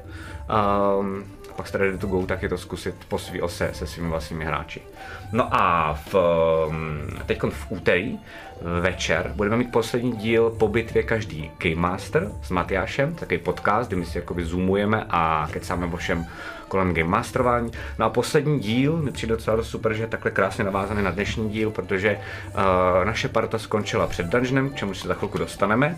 Um, 1.00 1.24
pak 1.62 1.68
jste 1.68 1.78
ready 1.78 1.98
to 1.98 2.06
go, 2.06 2.26
tak 2.26 2.42
je 2.42 2.48
to 2.48 2.58
zkusit 2.58 2.94
po 3.08 3.18
svý 3.18 3.42
ose 3.42 3.70
se 3.72 3.86
svými 3.86 4.08
vlastními 4.08 4.44
hráči. 4.44 4.82
No 5.32 5.48
a 5.54 5.94
v, 5.94 6.14
um, 6.14 7.06
teď 7.26 7.42
v 7.42 7.66
úterý 7.68 8.18
večer 8.80 9.32
budeme 9.36 9.56
mít 9.56 9.72
poslední 9.72 10.12
díl 10.12 10.50
po 10.50 10.68
bitvě 10.68 11.02
každý 11.02 11.50
Game 11.58 11.76
Master 11.76 12.32
s 12.42 12.50
Matyášem, 12.50 13.14
takový 13.14 13.38
podcast, 13.38 13.88
kdy 13.88 13.96
my 13.96 14.06
si 14.06 14.18
jakoby 14.18 14.44
zoomujeme 14.44 15.06
a 15.10 15.48
kecáme 15.52 15.86
o 15.86 15.96
všem 15.96 16.26
kolem 16.68 16.94
Game 16.94 17.08
Masterování. 17.08 17.70
No 17.98 18.06
a 18.06 18.10
poslední 18.10 18.60
díl 18.60 18.96
mi 18.96 19.10
přijde 19.10 19.34
docela 19.34 19.56
dost 19.56 19.70
super, 19.70 19.94
že 19.94 20.02
je 20.02 20.06
takhle 20.06 20.30
krásně 20.30 20.64
navázaný 20.64 21.02
na 21.02 21.10
dnešní 21.10 21.50
díl, 21.50 21.70
protože 21.70 22.18
uh, 22.18 23.04
naše 23.04 23.28
parta 23.28 23.58
skončila 23.58 24.06
před 24.06 24.26
dungeonem, 24.26 24.70
k 24.70 24.74
čemu 24.74 24.94
se 24.94 25.08
za 25.08 25.14
chvilku 25.14 25.38
dostaneme 25.38 25.96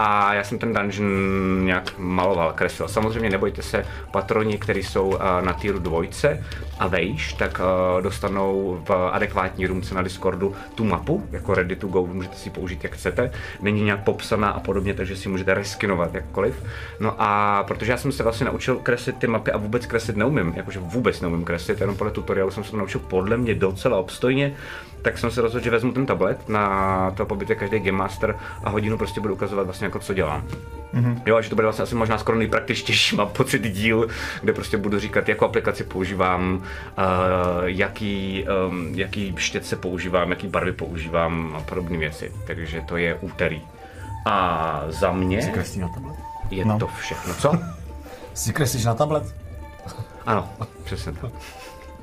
a 0.00 0.34
já 0.34 0.44
jsem 0.44 0.58
ten 0.58 0.72
dungeon 0.72 1.64
nějak 1.64 1.94
maloval, 1.98 2.52
kreslil. 2.52 2.88
Samozřejmě 2.88 3.30
nebojte 3.30 3.62
se, 3.62 3.84
patroni, 4.10 4.58
kteří 4.58 4.82
jsou 4.82 5.08
uh, 5.08 5.20
na 5.40 5.52
týru 5.52 5.78
dvojce 5.78 6.44
a 6.78 6.86
vejš, 6.86 7.32
tak 7.32 7.60
uh, 7.60 8.02
dostanou 8.02 8.82
v 8.88 9.10
adekvátní 9.12 9.66
roomce 9.66 9.94
na 9.94 10.02
Discordu 10.02 10.54
tu 10.74 10.84
mapu, 10.84 11.26
jako 11.30 11.54
ready 11.54 11.76
to 11.76 11.86
go, 11.86 12.06
můžete 12.06 12.36
si 12.36 12.50
použít 12.50 12.84
jak 12.84 12.92
chcete, 12.92 13.30
není 13.60 13.82
nějak 13.82 14.04
popsaná 14.04 14.50
a 14.50 14.60
podobně, 14.60 14.94
takže 14.94 15.16
si 15.16 15.28
můžete 15.28 15.54
reskinovat 15.54 16.14
jakkoliv. 16.14 16.64
No 17.00 17.14
a 17.18 17.62
protože 17.66 17.92
já 17.92 17.98
jsem 17.98 18.12
se 18.12 18.22
vlastně 18.22 18.46
naučil 18.46 18.76
kreslit 18.76 19.16
ty 19.16 19.26
mapy 19.26 19.52
a 19.52 19.56
vůbec 19.56 19.86
kreslit 19.86 20.16
neumím, 20.16 20.52
jakože 20.56 20.78
vůbec 20.78 21.20
neumím 21.20 21.44
kreslit, 21.44 21.80
jenom 21.80 21.96
podle 21.96 22.12
tutoriálu 22.12 22.50
jsem 22.50 22.64
se 22.64 22.70
to 22.70 22.76
naučil 22.76 23.00
podle 23.00 23.36
mě 23.36 23.54
docela 23.54 23.98
obstojně, 23.98 24.54
tak 25.02 25.18
jsem 25.18 25.30
se 25.30 25.40
rozhodl, 25.40 25.64
že 25.64 25.70
vezmu 25.70 25.92
ten 25.92 26.06
tablet 26.06 26.48
na 26.48 27.10
to 27.10 27.26
pobytě 27.26 27.54
každý 27.54 27.78
Game 27.78 27.98
Master 27.98 28.36
a 28.64 28.70
hodinu 28.70 28.98
prostě 28.98 29.20
budu 29.20 29.34
ukazovat 29.34 29.64
vlastně 29.64 29.84
jako 29.84 29.98
co 29.98 30.14
dělám. 30.14 30.44
Mm-hmm. 30.94 31.22
Jo, 31.26 31.36
a 31.36 31.40
že 31.40 31.48
to 31.48 31.54
bude 31.54 31.66
vlastně 31.66 31.82
asi 31.82 31.94
možná 31.94 32.18
skoro 32.18 32.38
nejpraktičtější, 32.38 33.16
mám 33.16 33.28
pocit 33.28 33.62
díl, 33.62 34.08
kde 34.40 34.52
prostě 34.52 34.76
budu 34.76 34.98
říkat, 34.98 35.28
jakou 35.28 35.44
aplikaci 35.44 35.84
používám, 35.84 36.54
uh, 36.54 36.62
jaký, 37.64 38.44
um, 38.68 38.94
jaký 38.94 39.34
štětce 39.36 39.76
používám, 39.76 40.30
jaký 40.30 40.48
barvy 40.48 40.72
používám 40.72 41.54
a 41.56 41.60
podobné 41.60 41.98
věci. 41.98 42.32
Takže 42.46 42.80
to 42.88 42.96
je 42.96 43.14
úterý. 43.14 43.62
A 44.26 44.82
za 44.88 45.12
mě 45.12 45.52
na 45.76 45.88
tablet? 45.88 46.16
je 46.50 46.64
no. 46.64 46.78
to 46.78 46.86
všechno. 46.86 47.34
Co? 47.34 47.52
Si 48.34 48.52
kreslíš 48.52 48.84
na 48.84 48.94
tablet? 48.94 49.34
Ano, 50.26 50.48
přesně 50.84 51.12
tak. 51.12 51.32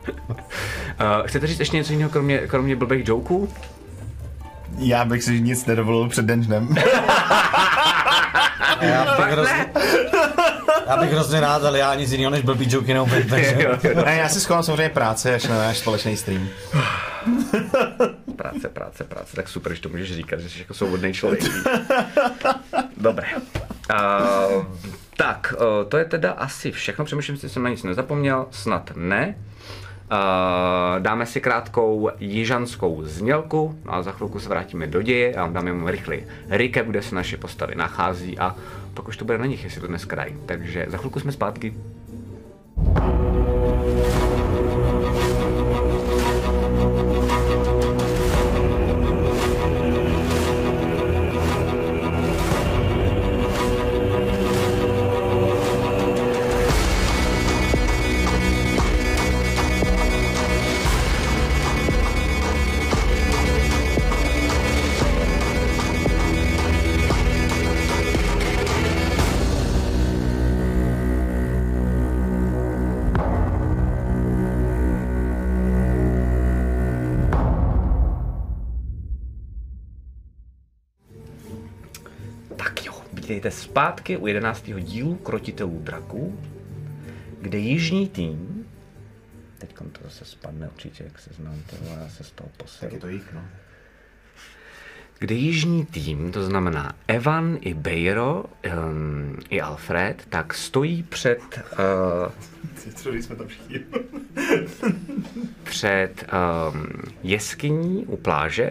Uh, 0.08 1.28
chcete 1.28 1.48
říct 1.48 1.60
ještě 1.60 1.78
něco 1.78 1.92
jiného, 1.94 2.10
kromě, 2.10 2.38
kromě 2.38 2.76
blbých 2.76 3.08
joků? 3.08 3.50
Já 4.78 5.06
bych 5.06 5.24
si 5.24 5.42
nic 5.42 5.66
nedovolil 5.66 6.10
před 6.10 6.26
dungeonem. 6.26 6.76
já, 8.82 9.16
bych 9.18 9.26
hrozně, 9.26 9.66
já 10.88 10.98
bych 10.98 11.12
hrozně 11.12 11.40
rád, 11.40 11.64
ale 11.64 11.80
já 11.80 11.96
nic 11.96 12.12
jiného 12.12 12.32
než 12.32 12.42
blbý 12.42 12.68
joky 12.70 12.94
neumím. 12.94 13.30
Takže... 13.30 13.58
ne, 14.06 14.16
já 14.16 14.30
si 14.30 14.42
schovám 14.42 14.64
samozřejmě 14.64 14.90
práce, 14.90 15.36
až 15.36 15.44
na 15.48 15.58
náš 15.58 15.78
společný 15.78 16.18
stream. 16.18 16.48
práce, 18.36 18.70
práce, 18.70 19.04
práce, 19.04 19.36
tak 19.36 19.50
super, 19.50 19.74
že 19.74 19.82
to 19.82 19.90
můžeš 19.90 20.16
říkat, 20.16 20.40
že 20.40 20.50
jsi 20.50 20.60
jako 20.60 20.74
svobodný 20.74 21.14
člověk. 21.14 21.44
Dobré. 22.98 23.28
Uh, 23.36 24.66
tak, 25.18 25.54
uh, 25.58 25.90
to 25.90 25.98
je 25.98 26.06
teda 26.06 26.32
asi 26.32 26.72
všechno. 26.72 27.06
Přemýšlím 27.06 27.38
si, 27.38 27.42
že 27.42 27.50
jsem 27.50 27.64
na 27.64 27.70
nic 27.70 27.84
nezapomněl. 27.84 28.46
Snad 28.52 28.92
ne. 28.96 29.36
Uh, 30.12 31.00
dáme 31.00 31.26
si 31.26 31.42
krátkou 31.42 32.10
jižanskou 32.20 33.04
znělku 33.04 33.80
no 33.86 33.94
a 33.94 34.02
za 34.02 34.12
chvilku 34.12 34.40
se 34.40 34.50
vrátíme 34.50 34.88
do 34.88 35.02
děje 35.02 35.36
a 35.36 35.48
dáme 35.48 35.74
mu 35.74 35.88
rychlý 35.88 36.24
recap, 36.50 36.86
kde 36.88 37.02
se 37.02 37.16
naše 37.16 37.38
postavy 37.38 37.76
nachází 37.76 38.40
a 38.40 38.56
pak 38.94 39.08
už 39.08 39.18
to 39.18 39.26
bude 39.26 39.38
na 39.38 39.46
nich, 39.46 39.64
jestli 39.64 39.82
to 39.82 39.88
dneska 39.88 40.16
dají. 40.16 40.36
Takže 40.46 40.86
za 40.90 40.98
chvilku 40.98 41.20
jsme 41.20 41.32
zpátky. 41.32 41.74
Vítejte 83.46 83.62
zpátky 83.62 84.18
u 84.18 84.28
11. 84.28 84.64
dílu 84.80 85.16
Krotitelů 85.16 85.80
draků, 85.84 86.40
kde 87.42 87.58
jižní 87.58 88.10
tým, 88.10 88.66
teď 89.58 89.75
to 89.78 90.00
zase 90.04 90.25
spadne 90.25 90.70
určitě, 90.70 91.04
jak 91.04 91.20
se 91.20 91.30
znám, 91.34 91.62
to 91.70 91.75
já 91.86 92.10
se 92.10 92.24
z 92.24 92.32
toho 92.32 92.50
posilu. 92.58 92.80
Tak 92.80 92.94
je 92.94 93.00
to 93.00 93.08
jich, 93.08 93.34
no. 93.34 93.42
kde 95.20 95.36
jižní 95.36 95.86
tým, 95.86 96.32
to 96.32 96.44
znamená 96.44 96.96
Evan 97.08 97.58
i 97.62 97.74
Bejro 97.74 98.44
um, 98.44 99.38
i 99.50 99.62
Alfred, 99.62 100.25
tak 100.30 100.54
stojí 100.54 101.04
před, 101.04 101.40
uh, 103.06 103.14
jsme 103.14 103.36
tam 103.36 103.48
všichni? 103.48 103.80
před 105.64 106.25
um, 106.74 106.88
jeskyní 107.24 108.06
u 108.06 108.18
pláže 108.18 108.70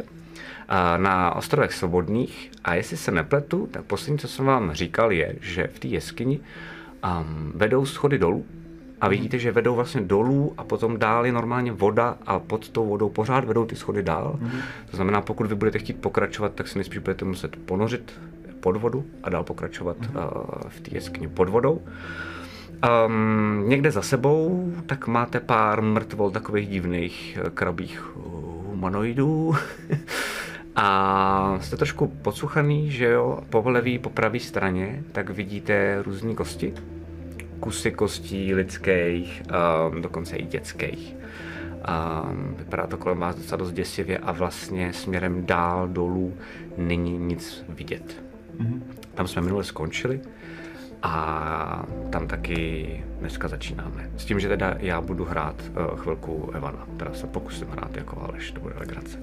na 0.97 1.35
ostrovech 1.35 1.73
Svobodných 1.73 2.51
a 2.65 2.75
jestli 2.75 2.97
se 2.97 3.11
nepletu, 3.11 3.69
tak 3.71 3.85
poslední, 3.85 4.19
co 4.19 4.29
jsem 4.29 4.45
vám 4.45 4.73
říkal, 4.73 5.13
je, 5.13 5.35
že 5.41 5.67
v 5.67 5.79
té 5.79 5.89
jeskyni 5.89 6.41
um, 6.41 7.53
vedou 7.55 7.87
schody 7.87 8.19
dolů 8.19 8.45
a 9.01 9.09
vidíte, 9.09 9.39
že 9.39 9.53
vedou 9.53 9.75
vlastně 9.75 10.01
dolů 10.01 10.55
a 10.57 10.65
potom 10.65 10.99
dál 10.99 11.27
je 11.27 11.33
normálně 11.33 11.73
voda 11.73 12.19
a 12.27 12.39
pod 12.39 12.69
tou 12.69 12.87
vodou 12.87 13.09
pořád 13.09 13.45
vedou 13.45 13.67
ty 13.67 13.77
schody 13.77 14.03
dál. 14.03 14.39
Mm-hmm. 14.43 14.61
To 14.91 14.97
znamená, 14.97 15.21
pokud 15.21 15.47
vy 15.47 15.55
budete 15.55 15.79
chtít 15.79 16.01
pokračovat, 16.01 16.53
tak 16.55 16.69
si 16.69 16.79
nejspíš 16.79 16.99
budete 16.99 17.25
muset 17.25 17.57
ponořit 17.57 18.21
pod 18.61 18.77
vodu 18.77 19.05
a 19.23 19.31
dál 19.31 19.45
pokračovat 19.45 19.97
mm-hmm. 20.01 20.37
uh, 20.37 20.71
v 20.71 20.81
té 20.81 20.95
jeskyni 20.95 21.29
pod 21.29 21.49
vodou. 21.49 21.83
Um, 23.07 23.65
někde 23.69 23.91
za 23.91 24.03
sebou 24.03 24.73
tak 24.87 25.07
máte 25.07 25.41
pár 25.41 25.83
mrtvol 25.83 26.31
takových 26.31 26.69
divných 26.69 27.39
eh, 27.41 27.51
krabých 27.51 28.03
humanoidů. 28.67 29.55
A 30.77 31.59
jste 31.61 31.77
trošku 31.77 32.07
podsuchaný, 32.07 32.91
že 32.91 33.05
jo, 33.05 33.41
po 33.51 33.71
levý, 33.71 33.99
po 33.99 34.11
pravé 34.11 34.41
straně, 34.41 35.03
tak 35.13 35.31
vidíte 35.31 36.03
různé 36.03 36.35
kosti. 36.35 36.75
Kusy 37.61 37.91
kostí 37.91 38.55
lidských, 38.55 39.43
um, 39.91 40.03
dokonce 40.03 40.37
i 40.37 40.45
dětských. 40.45 41.17
Um, 42.27 42.55
vypadá 42.59 42.87
to 42.87 42.97
kolem 42.97 43.19
vás 43.19 43.37
docela 43.37 43.57
dost 43.59 43.73
děsivě 43.73 44.19
a 44.19 44.33
vlastně 44.33 44.93
směrem 44.93 45.47
dál 45.47 45.89
dolů 45.89 46.35
není 46.77 47.19
nic 47.19 47.65
vidět. 47.69 48.25
Mm-hmm. 48.59 48.81
Tam 49.15 49.29
jsme 49.29 49.43
minule 49.43 49.65
skončili 49.65 50.21
a 51.03 51.87
tam 52.11 52.27
taky 52.27 53.05
dneska 53.21 53.49
začínáme. 53.49 54.11
S 54.17 54.25
tím, 54.25 54.41
že 54.41 54.49
teda 54.49 54.75
já 54.79 55.01
budu 55.01 55.25
hrát 55.25 55.55
uh, 55.69 55.99
chvilku 55.99 56.51
Evana, 56.55 56.87
teda 56.97 57.15
se 57.15 57.27
pokusím 57.27 57.69
hrát 57.69 57.97
jako 57.97 58.21
Aleš, 58.21 58.51
to 58.51 58.61
bude 58.61 58.75
legrace. 58.79 59.19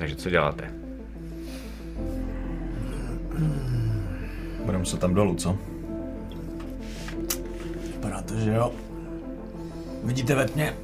Takže 0.00 0.16
co 0.16 0.30
děláte? 0.30 0.70
Budeme 4.64 4.86
se 4.86 4.96
tam 4.96 5.14
dolů, 5.14 5.34
co? 5.34 5.58
Vypadá 7.92 8.22
to, 8.22 8.34
že 8.36 8.50
jo. 8.50 8.72
Vidíte 10.04 10.34
ve 10.34 10.44
tmě? 10.48 10.74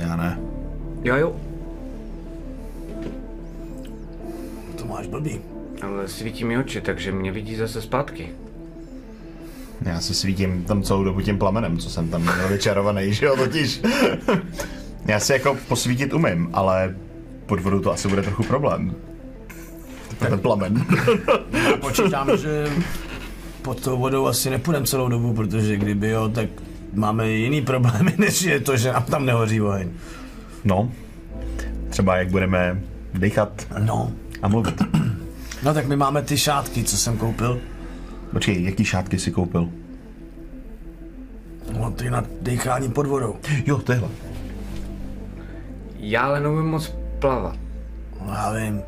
Já 0.00 0.16
ne. 0.16 0.38
Jo, 1.02 1.16
jo, 1.16 1.36
To 4.78 4.84
máš 4.84 5.06
blbý. 5.06 5.40
ale 5.82 6.08
svítí 6.08 6.44
mi 6.44 6.58
oči, 6.58 6.80
takže 6.80 7.12
mě 7.12 7.32
vidí 7.32 7.56
zase 7.56 7.82
zpátky. 7.82 8.28
Já 9.82 10.00
se 10.00 10.14
svítím 10.14 10.64
tam 10.64 10.82
celou 10.82 11.04
dobu 11.04 11.20
tím 11.20 11.38
plamenem, 11.38 11.78
co 11.78 11.90
jsem 11.90 12.08
tam 12.08 12.22
měl 12.22 12.48
vyčarovaný, 12.48 13.12
že 13.14 13.26
jo, 13.26 13.36
totiž. 13.36 13.82
Já 15.06 15.20
si 15.20 15.32
jako 15.32 15.56
posvítit 15.68 16.12
umím, 16.12 16.50
ale 16.52 16.96
pod 17.46 17.60
vodou 17.60 17.80
to 17.80 17.92
asi 17.92 18.08
bude 18.08 18.22
trochu 18.22 18.42
problém. 18.42 18.94
Ten 20.18 20.38
plamen. 20.38 20.84
Já 21.52 21.76
počítám, 21.80 22.36
že 22.36 22.66
pod 23.62 23.80
tou 23.80 23.98
vodou 23.98 24.26
asi 24.26 24.50
nepůjdeme 24.50 24.86
celou 24.86 25.08
dobu, 25.08 25.34
protože 25.34 25.76
kdyby 25.76 26.08
jo, 26.08 26.28
tak 26.28 26.48
máme 26.92 27.30
jiný 27.30 27.62
problémy, 27.62 28.14
než 28.18 28.42
je 28.42 28.60
to, 28.60 28.76
že 28.76 28.92
nám 28.92 29.02
tam 29.02 29.26
nehoří 29.26 29.60
oheň. 29.60 29.90
No, 30.64 30.90
třeba 31.90 32.16
jak 32.16 32.30
budeme 32.30 32.80
dýchat 33.14 33.66
No, 33.78 34.12
a 34.42 34.48
mluvit. 34.48 34.82
no 35.62 35.74
tak 35.74 35.86
my 35.86 35.96
máme 35.96 36.22
ty 36.22 36.38
šátky, 36.38 36.84
co 36.84 36.96
jsem 36.96 37.16
koupil. 37.18 37.60
Počkej, 38.32 38.64
jaký 38.64 38.84
šátky 38.84 39.18
si 39.18 39.30
koupil? 39.30 39.68
No, 41.80 41.90
ty 41.90 42.10
na 42.10 42.24
dýchání 42.42 42.88
pod 42.88 43.06
vodou. 43.06 43.36
Jo, 43.66 43.78
tyhle. 43.78 44.08
Já 45.98 46.22
ale 46.22 46.40
neumím 46.40 46.66
moc 46.66 46.94
plavat. 47.24 47.56
No, 48.26 48.32
já 48.32 48.52
vím. 48.52 48.82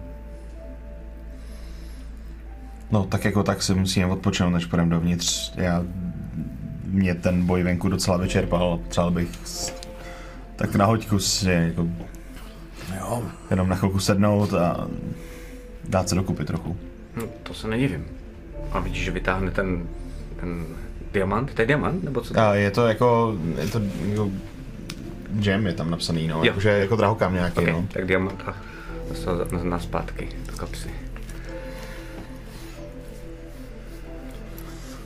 No, 2.91 3.05
tak 3.05 3.25
jako 3.25 3.43
tak 3.43 3.63
si 3.63 3.75
musíme 3.75 4.07
odpočinout, 4.07 4.51
než 4.51 4.67
půjdeme 4.67 4.91
dovnitř. 4.91 5.53
Já, 5.57 5.83
mě 6.85 7.15
ten 7.15 7.47
boj 7.47 7.63
venku 7.63 7.89
docela 7.89 8.17
vyčerpal. 8.17 8.81
Třeba 8.89 9.11
bych 9.11 9.29
s- 9.45 9.73
tak 10.57 10.75
na 10.75 10.85
hoďku 10.85 11.19
si 11.19 11.51
jako 11.51 11.87
Jo, 12.99 13.23
jenom 13.51 13.69
na 13.69 13.77
chvilku 13.77 14.01
sednout 14.01 14.55
a 14.55 14.87
dát 15.89 16.09
se 16.09 16.15
dokupy 16.15 16.45
trochu. 16.45 16.77
Hm, 17.17 17.29
to 17.43 17.55
se 17.55 17.69
nedivím. 17.69 18.05
A 18.73 18.79
vidíš, 18.81 19.05
že 19.05 19.11
vytáhne 19.11 19.51
ten, 19.51 19.87
ten 20.41 20.65
diamant? 21.13 21.55
To 21.55 21.63
je 21.63 21.67
diamant? 21.67 22.05
Nebo 22.05 22.21
co 22.21 22.35
to 22.35 22.41
je? 22.41 22.47
A 22.47 22.55
je 22.55 22.71
to 22.71 22.87
jako, 22.89 23.37
je 23.61 23.67
to 23.69 23.81
jako 24.09 24.31
gem 25.31 25.67
je 25.67 25.73
tam 25.73 25.91
napsaný, 25.91 26.29
no, 26.29 26.45
jakože 26.45 26.71
jako 26.71 26.97
drahokam 26.97 27.35
nějaký, 27.35 27.59
Okay, 27.59 27.73
no. 27.73 27.85
tak 27.93 28.07
diamant 28.07 28.43
a 28.47 28.55
na, 29.53 29.63
na 29.63 29.79
zpátky 29.79 30.29
do 30.47 30.57
kapsy. 30.57 30.91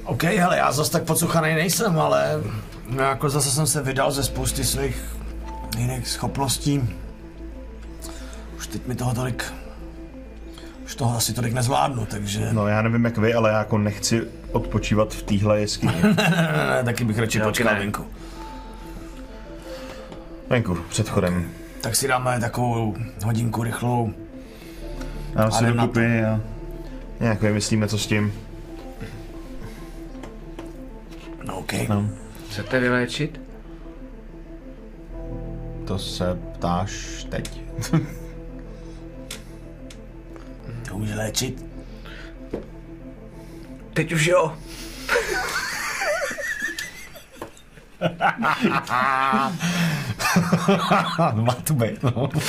OK, 0.04 0.22
hele, 0.22 0.56
já 0.56 0.72
zase 0.72 0.90
tak 0.92 1.02
pocuchaný 1.02 1.54
nejsem, 1.54 1.98
ale 1.98 2.42
no, 2.88 3.02
jako 3.02 3.28
zase 3.30 3.50
jsem 3.50 3.66
se 3.66 3.82
vydal 3.82 4.12
ze 4.12 4.22
spousty 4.24 4.64
svých 4.64 5.16
jiných 5.78 6.08
schopností. 6.08 6.96
Už 8.58 8.66
teď 8.66 8.86
mi 8.86 8.94
toho 8.94 9.14
tolik, 9.14 9.44
už 10.84 10.94
toho 10.94 11.16
asi 11.16 11.32
tolik 11.32 11.52
nezvládnu, 11.52 12.06
takže 12.06 12.48
No 12.52 12.68
já 12.68 12.82
nevím 12.82 13.04
jak 13.04 13.18
vy, 13.18 13.34
ale 13.34 13.50
já 13.50 13.58
jako 13.58 13.78
nechci 13.78 14.22
odpočívat 14.52 15.14
v 15.14 15.22
téhle 15.22 15.60
jeskyni. 15.60 15.92
ne, 16.02 16.14
ne, 16.16 16.66
ne, 16.70 16.82
taky 16.84 17.04
bych 17.04 17.18
radši 17.18 17.40
počkal 17.40 17.74
venku. 17.74 18.06
Venku, 20.50 20.74
před 20.88 21.08
chodem. 21.08 21.50
Tak 21.80 21.96
si 21.96 22.08
dáme 22.08 22.40
takovou 22.40 22.96
hodinku 23.24 23.62
rychlou. 23.62 24.12
Dám 25.34 25.50
si 25.52 25.64
dokupy 25.64 26.24
a 26.24 26.40
nějak 27.20 27.40
vymyslíme, 27.42 27.88
co 27.88 27.98
s 27.98 28.06
tím. 28.06 28.32
No 31.44 31.58
OK. 31.58 31.72
No, 31.88 32.08
Chcete 32.50 32.80
vyléčit? 32.80 33.40
to 35.86 35.98
se 35.98 36.38
ptáš 36.58 37.24
teď. 37.30 37.60
To 40.88 40.98
může 40.98 41.14
léčit. 41.14 41.64
Teď 43.94 44.12
už 44.12 44.26
jo. 44.26 44.56
Má 51.34 51.54
to 51.64 51.74
být, 51.74 52.02
no. 52.02 52.28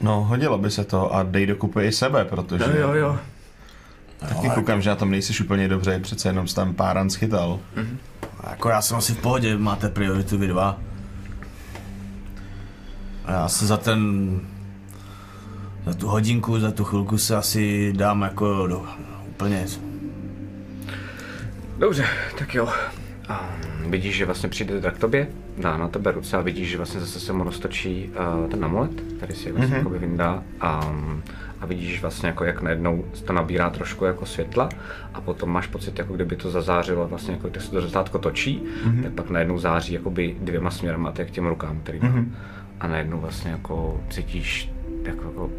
No, 0.00 0.24
hodilo 0.24 0.58
by 0.58 0.70
se 0.70 0.84
to 0.84 1.14
a 1.14 1.22
dej 1.22 1.46
dokupy 1.46 1.80
i 1.86 1.92
sebe, 1.92 2.24
protože 2.24 2.64
Jo, 2.64 2.70
jo, 2.80 2.92
jo. 2.94 3.18
taky 4.28 4.50
koukám, 4.50 4.82
že 4.82 4.90
na 4.90 4.96
tom 4.96 5.10
nejsiš 5.10 5.40
úplně 5.40 5.68
dobře, 5.68 6.00
přece 6.00 6.28
jenom 6.28 6.48
jsi 6.48 6.54
tam 6.54 6.74
pár 6.74 6.96
ran 6.96 7.10
schytal. 7.10 7.58
Jako 8.50 8.68
já 8.68 8.82
jsem 8.82 8.96
asi 8.96 9.14
v 9.14 9.18
pohodě, 9.18 9.56
máte 9.58 9.88
prioritu 9.88 10.38
vy 10.38 10.46
dva. 10.46 10.78
A 13.24 13.32
já 13.32 13.48
se 13.48 13.66
za 13.66 13.76
ten... 13.76 14.30
Za 15.86 15.94
tu 15.94 16.08
hodinku, 16.08 16.60
za 16.60 16.70
tu 16.70 16.84
chvilku 16.84 17.18
se 17.18 17.36
asi 17.36 17.92
dám 17.92 18.22
jako 18.22 18.66
do, 18.66 18.84
úplně... 19.28 19.66
Dobře, 21.78 22.06
tak 22.38 22.54
jo. 22.54 22.68
A 23.30 23.50
vidíš, 23.88 24.16
že 24.16 24.24
vlastně 24.24 24.48
přijde 24.48 24.80
drak 24.80 24.94
k 24.94 24.98
tobě, 24.98 25.28
dá 25.58 25.76
na 25.76 25.88
tebe 25.88 26.12
ruce 26.12 26.36
a 26.36 26.40
vidíš, 26.40 26.68
že 26.70 26.76
vlastně 26.76 27.00
zase 27.00 27.20
se 27.20 27.32
mu 27.32 27.44
roztočí 27.44 28.10
uh, 28.42 28.50
ten 28.50 28.64
amulet, 28.64 28.90
který 29.16 29.34
si 29.34 29.52
vlastně 29.52 29.76
mm-hmm. 29.76 29.98
vyndá 29.98 30.42
a, 30.60 30.94
a 31.60 31.66
vidíš 31.66 32.00
vlastně 32.00 32.26
jako 32.26 32.44
jak 32.44 32.62
najednou 32.62 33.04
to 33.24 33.32
nabírá 33.32 33.70
trošku 33.70 34.04
jako 34.04 34.26
světla 34.26 34.68
a 35.14 35.20
potom 35.20 35.50
máš 35.50 35.66
pocit, 35.66 35.98
jako 35.98 36.14
kdyby 36.14 36.36
to 36.36 36.50
zazářilo 36.50 37.08
vlastně 37.08 37.34
jako 37.34 37.48
když 37.48 37.64
se 37.64 37.70
to 37.70 37.80
zrcátko 37.80 38.18
točí, 38.18 38.62
mm-hmm. 38.84 39.02
tak 39.02 39.12
pak 39.12 39.30
najednou 39.30 39.58
září 39.58 39.94
jakoby 39.94 40.36
dvěma 40.40 40.70
směrama, 40.70 41.12
tak 41.12 41.26
k 41.26 41.30
těm 41.30 41.46
rukám, 41.46 41.80
který 41.82 41.98
mm-hmm. 41.98 42.26
a 42.80 42.86
najednou 42.86 43.20
vlastně 43.20 43.50
jako 43.50 44.00
cítíš 44.10 44.72
jako, 45.02 45.24
jako 45.24 45.50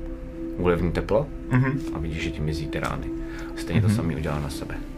úlevní 0.57 0.91
teplo 0.91 1.27
mm-hmm. 1.49 1.79
a 1.93 1.99
vidíš, 1.99 2.23
že 2.23 2.31
ti 2.31 2.41
mizí 2.41 2.67
ty 2.67 2.79
rány. 2.79 3.07
Stejně 3.55 3.81
mm-hmm. 3.81 3.85
to 3.85 3.89
samý 3.89 4.15
udělal 4.15 4.41
na 4.41 4.49
sebe. 4.49 4.90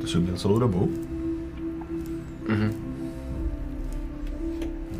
To 0.00 0.06
jsi 0.06 0.18
udělal 0.18 0.38
celou 0.38 0.58
dobu? 0.58 0.90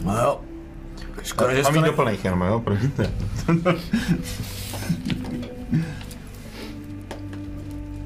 No 0.05 0.19
jo. 0.19 0.41
Škoda, 1.23 1.55
že 1.55 1.65
jsi 1.65 1.71
jít 1.71 1.75
to 1.81 1.87
do 1.87 1.93
plných 1.93 2.25
jenom, 2.25 2.41
jo? 2.41 2.61
Promiňte. 2.61 3.13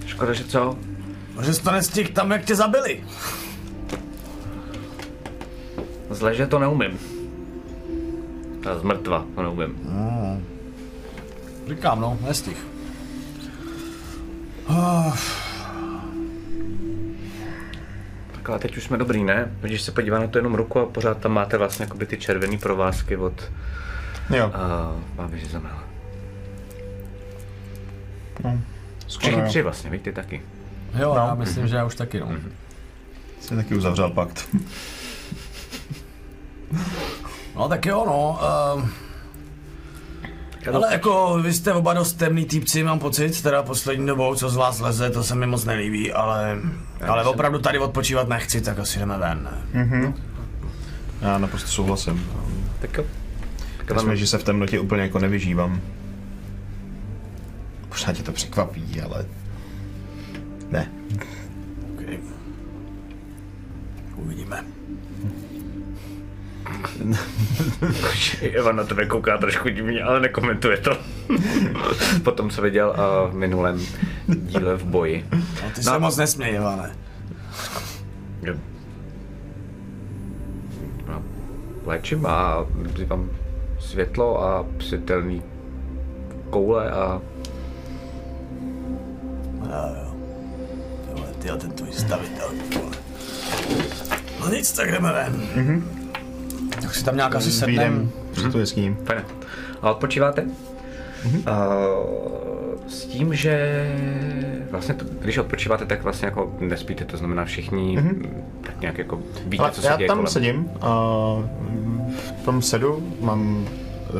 Škoda, 0.06 0.32
že 0.32 0.44
co? 0.44 0.76
ne... 1.38 1.44
že 1.44 1.54
jsi 1.54 1.62
to 1.62 1.70
nestihl 1.72 2.12
tam, 2.12 2.30
jak 2.30 2.44
tě 2.44 2.54
zabili. 2.54 3.04
Zle, 6.10 6.34
že 6.34 6.46
to 6.46 6.58
neumím. 6.58 6.98
A 8.70 8.78
z 8.78 8.82
mrtva 8.82 9.26
to 9.34 9.42
neumím. 9.42 9.78
Říkám, 11.68 12.00
no, 12.00 12.18
nestih. 12.20 12.66
Oh, 14.68 15.16
Tak 18.42 18.50
ale 18.50 18.58
teď 18.58 18.76
už 18.76 18.84
jsme 18.84 18.98
dobrý, 18.98 19.24
ne? 19.24 19.52
Když 19.60 19.82
se 19.82 19.92
podívá 19.92 20.18
na 20.18 20.26
to 20.26 20.38
jenom 20.38 20.54
ruku 20.54 20.78
a 20.80 20.86
pořád 20.86 21.18
tam 21.18 21.32
máte 21.32 21.58
vlastně 21.58 21.84
jakoby 21.84 22.06
ty 22.06 22.16
červený 22.16 22.58
provázky 22.58 23.16
od 23.16 23.50
Jo. 24.30 24.46
uh, 24.46 25.00
báběže 25.16 25.46
zemel. 25.46 25.76
Skoro, 29.06 29.32
Všichni 29.32 29.42
tři 29.48 29.62
vlastně, 29.62 29.90
víš, 29.90 30.00
ty 30.04 30.12
taky. 30.12 30.42
jo, 30.98 31.14
já 31.16 31.34
myslím, 31.34 31.68
že 31.68 31.76
já 31.76 31.84
už 31.84 31.94
taky, 31.94 32.20
no. 32.20 32.28
Jsi 33.40 33.56
taky 33.56 33.74
uzavřel 33.74 34.10
pakt. 34.10 34.48
No 37.56 37.68
tak 37.68 37.86
jo, 37.86 38.04
no. 38.06 38.40
Uh, 38.76 38.88
ale 40.68 40.88
jako 40.92 41.38
vy 41.42 41.52
jste 41.52 41.72
oba 41.72 41.94
dost 41.94 42.12
temný 42.12 42.44
týpci, 42.44 42.82
mám 42.82 42.98
pocit, 42.98 43.42
teda 43.42 43.62
poslední 43.62 44.06
dobou, 44.06 44.34
co 44.34 44.48
z 44.48 44.56
vás 44.56 44.80
leze, 44.80 45.10
to 45.10 45.24
se 45.24 45.34
mi 45.34 45.46
moc 45.46 45.64
nelíbí, 45.64 46.12
ale, 46.12 46.58
ale 47.08 47.24
opravdu 47.24 47.58
tady 47.58 47.78
odpočívat 47.78 48.28
nechci, 48.28 48.60
tak 48.60 48.78
asi 48.78 48.98
jdeme 48.98 49.18
ven. 49.18 49.48
ne? 49.72 50.14
Já 51.20 51.38
naprosto 51.38 51.68
souhlasím. 51.68 52.26
Tak 52.80 52.98
jo. 52.98 53.04
Myslím, 53.94 54.16
že 54.16 54.26
se 54.26 54.38
v 54.38 54.44
temnotě 54.44 54.80
úplně 54.80 55.02
jako 55.02 55.18
nevyžívám. 55.18 55.80
Možná 57.88 58.12
tě 58.12 58.22
to 58.22 58.32
překvapí, 58.32 59.00
ale... 59.00 59.26
Ne. 60.70 60.90
Okay. 61.94 62.18
Uvidíme. 64.16 64.64
Eva 68.58 68.72
na 68.72 68.84
tebe 68.84 69.06
kouká 69.06 69.38
trošku 69.38 69.68
divně, 69.68 70.02
ale 70.02 70.20
nekomentuje 70.20 70.76
to. 70.76 70.96
Potom, 72.22 72.50
co 72.50 72.62
viděl 72.62 72.88
uh, 73.24 73.30
v 73.30 73.34
minulém 73.34 73.80
díle 74.28 74.76
v 74.76 74.84
boji. 74.84 75.26
No, 75.32 75.38
ty 75.74 75.80
No. 75.86 75.92
se 75.92 75.98
moc 75.98 76.16
nesměj, 76.16 76.54
Ivane. 76.54 76.96
Jo. 78.42 78.54
No, 81.08 81.22
léčím 81.86 82.26
a 82.26 82.64
vzývám 82.94 83.30
světlo 83.78 84.42
a 84.44 84.66
psitelný 84.78 85.42
koule 86.50 86.90
a 86.90 87.20
Jo, 89.62 89.94
jo. 90.04 90.14
Tyhle, 91.14 91.28
tyhle, 91.38 91.58
ten 91.58 91.70
tvůj 91.70 91.92
stavitel. 91.92 92.48
No 94.40 94.48
nic, 94.48 94.72
tak 94.72 94.90
jdeme 94.90 95.12
ven. 95.12 95.42
Mm-hmm. 95.56 95.82
Tak 96.82 96.94
si 96.94 97.04
tam 97.04 97.16
nějak 97.16 97.34
asi 97.34 97.52
sednem. 97.52 97.76
Výjdem 97.76 98.10
před 98.32 98.52
tu 98.52 98.58
jeskyní. 98.58 98.96
fajn. 99.04 99.20
A 99.82 99.90
odpočíváte? 99.90 100.44
Mm-hmm. 101.24 101.38
Uh, 101.38 102.88
s 102.88 103.04
tím, 103.04 103.34
že 103.34 103.86
vlastně, 104.70 104.94
to, 104.94 105.04
když 105.20 105.38
odpočíváte, 105.38 105.86
tak 105.86 106.02
vlastně 106.02 106.26
jako 106.26 106.56
nespíte, 106.60 107.04
to 107.04 107.16
znamená 107.16 107.44
všichni 107.44 107.98
mm-hmm. 107.98 108.26
tak 108.66 108.80
nějak 108.80 108.98
jako 108.98 109.20
víte, 109.46 109.62
Ale 109.62 109.72
co 109.72 109.80
se 109.80 109.86
já 109.86 109.96
děje 109.96 110.08
tam 110.08 110.16
kolem. 110.16 110.32
sedím 110.32 110.70
a 110.80 110.88
v 112.40 112.44
tom 112.44 112.62
sedu 112.62 113.14
mám 113.20 113.68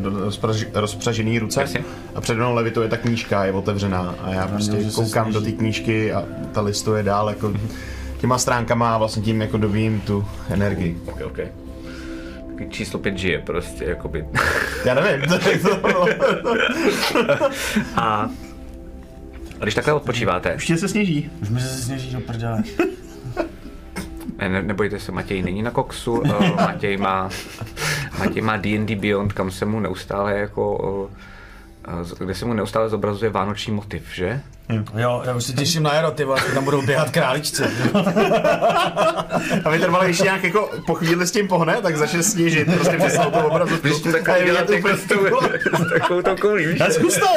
rozpraž, 0.05 0.67
rozpřažený 0.75 1.39
ruce 1.39 1.61
Jasně. 1.61 1.85
a 2.15 2.21
přede 2.21 2.39
mnou 2.39 2.55
levituje 2.55 2.89
ta 2.89 2.97
knížka, 2.97 3.45
je 3.45 3.53
otevřená 3.53 4.15
a 4.23 4.31
já 4.31 4.49
prostě 4.49 4.91
se 4.91 4.95
koukám 4.95 5.33
do 5.33 5.41
té 5.41 5.53
knížky 5.53 6.13
a 6.13 6.25
ta 6.53 6.61
listuje 6.61 7.03
dál 7.03 7.29
jako 7.29 7.53
těma 8.21 8.39
stránkama 8.39 8.95
a 8.95 8.99
vlastně 8.99 9.23
tím 9.23 9.41
jako 9.41 9.57
dobím 9.57 10.01
tu 10.01 10.25
energii. 10.51 10.99
Okay, 11.07 11.25
okay. 11.25 11.47
Číslo 12.71 12.99
5 12.99 13.19
žije 13.19 13.39
prostě, 13.39 13.85
jakoby. 13.85 14.25
Já 14.85 14.95
nevím, 14.95 15.29
to 15.29 15.49
je 15.49 15.59
to. 15.59 16.07
a, 17.97 18.31
a 19.61 19.63
když 19.63 19.75
takhle 19.75 19.93
odpočíváte, 19.93 20.53
Ještě 20.53 20.77
se 20.77 20.89
sněží. 20.89 21.31
Už 21.43 21.49
mi 21.49 21.61
se 21.61 21.83
sněží 21.83 22.11
do 22.11 22.21
prdele. 22.21 22.63
Ne, 24.39 24.49
ne, 24.49 24.63
nebojte 24.63 24.99
se, 24.99 25.13
Matěj 25.13 25.43
není 25.43 25.63
na 25.63 25.71
koksu, 25.71 26.13
uh, 26.13 26.57
Matěj 26.57 26.97
má, 26.97 27.31
Matěj 28.19 28.43
má 28.43 28.57
D&D 28.57 28.97
Beyond, 28.97 29.33
kam 29.33 29.51
se 29.51 29.65
mu 29.65 29.81
neustále 29.81 30.39
jako, 30.39 30.77
uh, 30.77 31.11
kde 32.19 32.35
se 32.35 32.45
mu 32.45 32.53
neustále 32.55 32.89
zobrazuje 32.89 33.31
vánoční 33.31 33.73
motiv, 33.75 34.03
že? 34.15 34.41
Jo, 34.97 35.23
já 35.27 35.35
už 35.35 35.45
se 35.45 35.53
těším 35.53 35.83
na 35.83 35.95
jaro, 35.95 36.11
ty 36.11 36.25
vole, 36.25 36.41
tam 36.55 36.65
budou 36.65 36.83
běhat 36.83 37.11
králičce. 37.11 37.71
A 39.65 39.71
vytrvalé, 39.71 40.05
když 40.05 40.21
nějak 40.21 40.45
jako 40.45 40.71
po 40.87 40.95
chvíli 40.95 41.27
s 41.27 41.31
tím 41.31 41.49
pohne, 41.49 41.77
tak 41.83 41.97
začne 41.97 42.23
snížit 42.23 42.75
prostě 42.75 42.97
přes 42.99 43.17
to 43.19 43.29
obrazu. 43.29 43.77
Když 43.83 44.01
to 44.01 44.13
takový 44.13 44.45
dělat 44.45 44.71
jako 44.71 44.89
s 44.89 45.05
tou- 45.05 45.41
s 45.87 45.91
takovou 45.93 46.23
tou 46.23 46.37
koulí, 46.37 46.67
víš? 46.67 46.83
Zkus 46.91 47.19
to! 47.19 47.27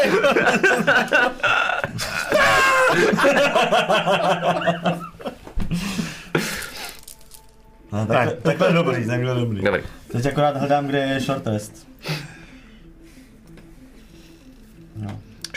No, 7.92 8.06
takhle, 8.06 8.36
takhle 8.36 8.74
dobrý, 8.74 9.08
takhle 9.08 9.36
dobrý. 9.36 9.62
Dobrý. 9.62 9.82
Teď 10.12 10.26
akorát 10.26 10.58
hledám, 10.58 10.88
kde 10.88 10.98
je 11.00 11.20
short 11.20 11.48
rest. 11.48 11.88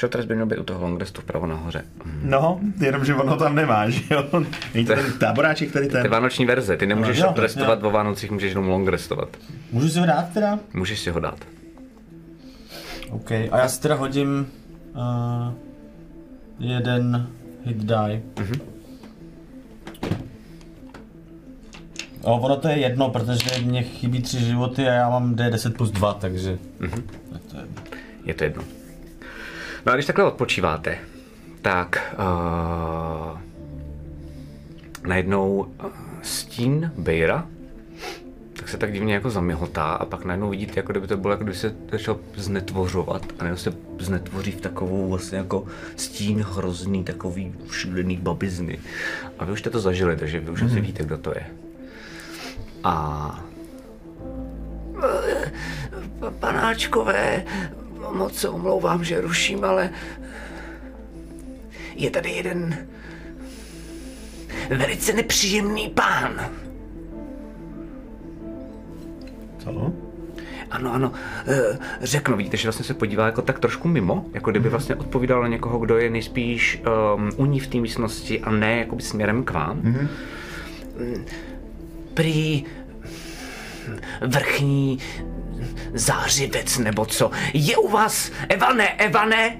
Short 0.01 0.25
by 0.25 0.35
měl 0.35 0.47
být 0.47 0.59
u 0.59 0.65
toho 0.65 0.81
long 0.83 1.01
restu 1.01 1.21
vpravo 1.21 1.47
nahoře. 1.47 1.85
No, 2.23 2.61
jenom, 2.81 3.05
že 3.05 3.15
ono 3.15 3.37
tam 3.37 3.55
nemá, 3.55 3.91
že 3.91 4.01
jo? 4.15 4.25
Není 4.75 4.87
to 4.87 4.95
ten 4.95 5.13
táboráček, 5.21 5.73
Ty 5.73 5.87
ten. 5.89 6.09
vánoční 6.09 6.47
verze, 6.47 6.77
ty 6.77 6.87
nemůžeš 6.87 7.17
Jo, 7.19 7.23
short 7.23 7.39
restovat 7.39 7.83
jo. 7.83 7.89
o 7.89 7.91
Vánocích, 7.91 8.31
můžeš 8.31 8.51
jenom 8.51 8.69
long 8.69 8.89
restovat. 8.89 9.29
Můžu 9.73 9.89
si 9.89 9.99
ho 10.01 10.07
dát 10.07 10.29
teda? 10.35 10.59
Můžeš 10.75 11.01
si 11.01 11.11
ho 11.11 11.21
dát. 11.21 11.39
OK, 13.11 13.31
a 13.31 13.59
já 13.59 13.69
si 13.69 13.81
teda 13.81 13.95
hodím 13.95 14.47
uh, 14.95 15.53
jeden 16.59 17.29
hit 17.65 17.77
die. 17.77 18.23
Mm-hmm. 18.35 18.61
O, 22.23 22.41
ono 22.41 22.57
to 22.57 22.69
je 22.69 22.79
jedno, 22.79 23.11
protože 23.11 23.61
mě 23.65 23.83
chybí 23.83 24.23
tři 24.23 24.39
životy 24.41 24.89
a 24.89 24.93
já 24.93 25.11
mám 25.11 25.35
D10 25.35 25.73
plus 25.73 25.91
2, 25.91 26.15
takže... 26.15 26.59
Mm-hmm. 26.81 27.03
To 27.51 27.57
je... 27.57 27.63
Je 28.25 28.35
to 28.35 28.45
jedno. 28.45 28.63
No 29.87 29.93
a 29.93 29.95
když 29.95 30.07
takhle 30.07 30.25
odpočíváte, 30.25 30.99
tak 31.63 32.15
uh, 32.19 33.39
najednou 35.07 35.57
uh, 35.57 35.91
stín 36.23 36.93
Bejra 36.99 37.47
tak 38.59 38.69
se 38.69 38.79
tak 38.79 38.93
divně 38.93 39.15
jako 39.15 39.31
zamihotá 39.31 39.85
a 39.85 40.05
pak 40.05 40.25
najednou 40.25 40.51
vidíte, 40.51 40.73
jako 40.77 40.93
kdyby 40.93 41.07
to 41.07 41.17
bylo, 41.17 41.33
jako 41.33 41.45
kdyby 41.45 41.59
se 41.59 41.75
začal 41.93 42.17
znetvořovat 42.37 43.23
a 43.39 43.45
najednou 43.45 43.57
se 43.57 43.73
znetvoří 43.99 44.51
v 44.51 44.61
takovou 44.61 45.09
vlastně 45.09 45.39
jako 45.39 45.67
stín 45.97 46.43
hrozný, 46.43 47.05
takový 47.05 47.55
šílený 47.71 48.17
babizny. 48.17 48.79
A 49.39 49.45
vy 49.45 49.53
už 49.53 49.61
jste 49.61 49.71
to 49.71 49.81
zažili, 49.81 50.17
takže 50.17 50.41
vy 50.41 50.51
už 50.51 50.63
asi 50.63 50.81
víte, 50.81 51.05
kdo 51.05 51.19
to 51.19 51.31
je. 51.31 51.47
A 52.85 53.45
Panáčkové, 56.39 57.45
moc 58.13 58.35
se 58.35 58.49
omlouvám, 58.49 59.05
že 59.05 59.21
ruším, 59.21 59.65
ale 59.65 59.91
je 61.95 62.11
tady 62.11 62.31
jeden 62.31 62.87
velice 64.77 65.13
nepříjemný 65.13 65.89
pán. 65.89 66.51
Co? 69.59 69.93
Ano, 70.71 70.93
ano, 70.93 71.13
eh, 71.47 71.79
řeknu, 72.01 72.37
vidíte, 72.37 72.57
že 72.57 72.69
vlastně 72.69 72.85
se 72.85 72.95
podívá 72.95 73.27
jako 73.27 73.43
tak 73.43 73.59
trošku 73.59 73.89
mimo, 73.89 74.27
jako 74.35 74.51
kdyby 74.51 74.69
vlastně 74.69 74.95
odpovídal 74.95 75.43
na 75.43 75.49
někoho, 75.49 75.79
kdo 75.79 75.99
je 75.99 76.11
nejspíš 76.11 76.83
um, 77.17 77.31
u 77.37 77.47
ní 77.47 77.61
v 77.61 77.67
té 77.67 77.79
místnosti 77.79 78.41
a 78.41 78.51
ne 78.51 78.79
jakoby 78.79 79.03
směrem 79.03 79.45
k 79.45 79.51
vám. 79.51 79.81
Mm, 79.83 80.09
Prý 82.15 82.65
vrchní 84.27 84.99
zářivec 85.95 86.79
nebo 86.79 87.07
co. 87.07 87.31
Je 87.55 87.77
u 87.77 87.89
vás, 87.89 88.31
Evane, 88.49 88.89
Evane? 88.89 89.57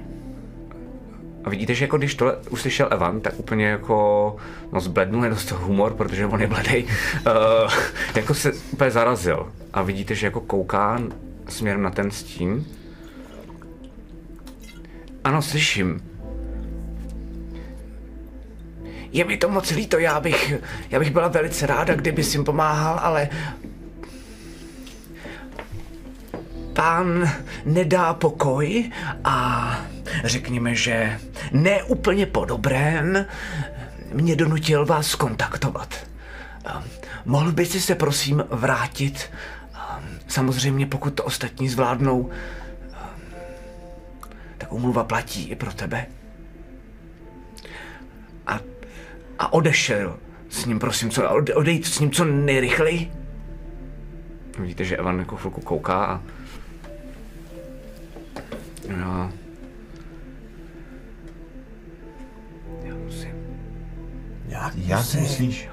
A 1.45 1.51
vidíte, 1.51 1.75
že 1.75 1.85
jako 1.85 1.99
když 1.99 2.15
tohle 2.15 2.37
uslyšel 2.51 2.89
Evan, 2.91 3.21
tak 3.21 3.39
úplně 3.39 3.67
jako, 3.67 4.37
no 4.73 4.81
zblednul 4.81 5.25
je 5.25 5.31
dost 5.31 5.51
humor, 5.51 5.95
protože 5.95 6.27
on 6.27 6.41
je 6.41 6.47
bledej, 6.47 6.85
uh, 6.85 7.73
jako 8.15 8.35
se 8.35 8.53
úplně 8.71 8.91
zarazil. 8.91 9.53
A 9.73 9.83
vidíte, 9.83 10.15
že 10.15 10.27
jako 10.27 10.41
kouká 10.41 11.01
směrem 11.49 11.83
na 11.83 11.91
ten 11.91 12.11
stín. 12.11 12.67
Ano, 15.25 15.43
slyším. 15.43 16.03
Je 19.13 19.25
mi 19.25 19.37
to 19.37 19.49
moc 19.49 19.71
líto, 19.71 19.99
já 19.99 20.21
bych, 20.21 20.55
já 20.91 20.99
bych 20.99 21.11
byla 21.11 21.29
velice 21.29 21.67
ráda, 21.67 21.95
kdyby 21.95 22.23
jim 22.23 22.45
pomáhal, 22.45 23.01
ale 23.03 23.29
pán 26.79 27.31
nedá 27.65 28.15
pokoj 28.15 28.91
a 29.25 29.35
řekněme, 30.25 30.75
že 30.75 31.21
ne 31.53 31.83
úplně 31.83 32.27
po 32.27 32.45
dobrém 32.45 33.27
mě 34.13 34.37
donutil 34.37 34.87
vás 34.87 35.15
kontaktovat. 35.15 36.07
Mohl 37.25 37.53
by 37.53 37.67
si 37.67 37.81
se 37.81 37.95
prosím 37.95 38.45
vrátit? 38.51 39.31
Samozřejmě 40.29 40.87
pokud 40.87 41.15
to 41.15 41.25
ostatní 41.25 41.69
zvládnou, 41.69 42.31
tak 44.59 44.73
umluva 44.73 45.05
platí 45.05 45.49
i 45.49 45.57
pro 45.57 45.73
tebe. 45.73 46.07
A, 48.47 48.61
a 49.39 49.53
odešel 49.53 50.17
s 50.49 50.67
ním, 50.67 50.79
prosím, 50.79 51.11
co, 51.11 51.23
ode- 51.23 51.55
odejít 51.55 51.87
s 51.87 52.01
ním 52.01 52.11
co 52.11 52.25
nejrychleji. 52.25 53.13
Vidíte, 54.59 54.85
že 54.85 54.97
Evan 54.97 55.19
jako 55.19 55.37
chvilku 55.37 55.61
kouká 55.61 56.05
a... 56.05 56.21
No. 58.97 59.33
Já 62.83 62.95
musím. 62.95 63.35
Jak? 64.49 64.73
Jak 64.77 64.99
musí? 64.99 65.21
myslíš? 65.21 65.69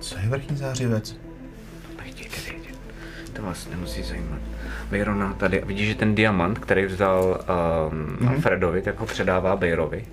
Co 0.00 0.18
je 0.18 0.28
vrchní 0.28 0.56
zářivec? 0.56 1.16
Nechtějte 1.98 2.36
vědět. 2.50 2.78
To 3.32 3.42
vás 3.42 3.68
nemusí 3.68 4.02
zajímat. 4.02 4.40
Bejrona 4.90 5.32
tady, 5.32 5.62
vidíš, 5.66 5.88
že 5.88 5.94
ten 5.94 6.14
diamant, 6.14 6.58
který 6.58 6.84
vzal 6.86 7.24
um, 7.24 8.06
mm-hmm. 8.06 8.28
Alfredovi, 8.28 8.82
tak 8.82 8.98
ho 9.00 9.06
předává 9.06 9.56
Bejrovi. 9.56 10.06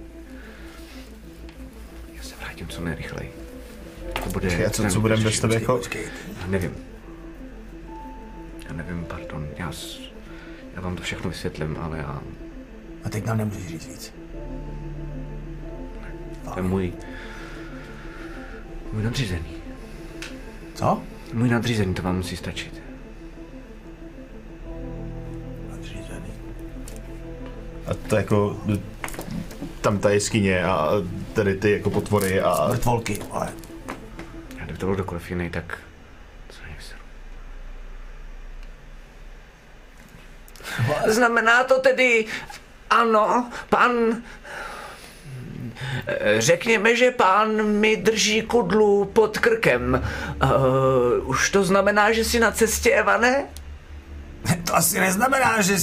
Já 2.14 2.24
se 2.24 2.36
vrátím 2.42 2.68
co 2.68 2.82
nejrychleji. 2.82 3.34
To 4.24 4.30
bude... 4.30 4.66
A 4.66 4.70
co, 4.70 4.90
co 4.90 5.02
budeme 5.02 5.24
bez 5.24 5.40
tebe 5.40 5.54
jako... 5.54 5.82
Já 6.42 6.48
nevím. 6.48 6.87
Já 8.68 8.74
nevím, 8.74 9.06
pardon. 9.06 9.48
Já, 9.58 9.72
s- 9.72 10.00
já 10.76 10.82
vám 10.82 10.96
to 10.96 11.04
všechno 11.04 11.30
vysvětlím, 11.30 11.78
ale 11.82 11.98
já... 11.98 12.22
a 13.04 13.10
teď 13.10 13.26
nám 13.26 13.38
nemůžeš 13.38 13.68
říct 13.68 13.88
víc. 13.88 14.14
To 16.54 16.60
je 16.60 16.64
můj... 16.64 16.94
Můj 18.94 19.04
nadřízený. 19.04 19.48
Co? 20.76 21.02
Můj 21.34 21.50
nadřízený, 21.50 21.94
to 21.94 22.02
vám 22.02 22.16
musí 22.18 22.38
stačit. 22.38 22.84
Nadřízený. 25.72 26.32
A 27.88 27.94
to 27.94 28.16
jako... 28.16 28.58
Tam 29.82 30.00
ta 30.00 30.10
jeskyně 30.10 30.64
a 30.64 30.90
tady 31.34 31.56
ty 31.56 31.72
jako 31.72 31.90
potvory 31.90 32.42
a... 32.42 32.68
Mrtvolky, 32.68 33.20
ale 33.32 33.54
A 34.62 34.64
kdyby 34.64 34.80
to 34.80 34.86
byl 34.86 34.96
kdokoliv 34.96 35.30
jiný, 35.30 35.50
tak... 35.50 35.80
Co 36.50 36.60
nejsem. 36.72 36.98
Znamená 41.08 41.64
to 41.64 41.80
tedy, 41.80 42.26
ano, 42.90 43.52
pan... 43.70 43.92
Řekněme, 46.38 46.96
že 46.96 47.12
pán 47.12 47.64
mi 47.64 47.96
drží 47.96 48.42
kudlu 48.42 49.06
pod 49.06 49.38
krkem. 49.38 50.04
Uh, 50.44 51.30
už 51.30 51.50
to 51.50 51.64
znamená, 51.64 52.12
že 52.12 52.26
jsi 52.26 52.40
na 52.40 52.52
cestě, 52.52 52.92
Evane? 52.92 53.46
to 54.64 54.76
asi 54.76 55.00
neznamená, 55.00 55.62
že, 55.62 55.76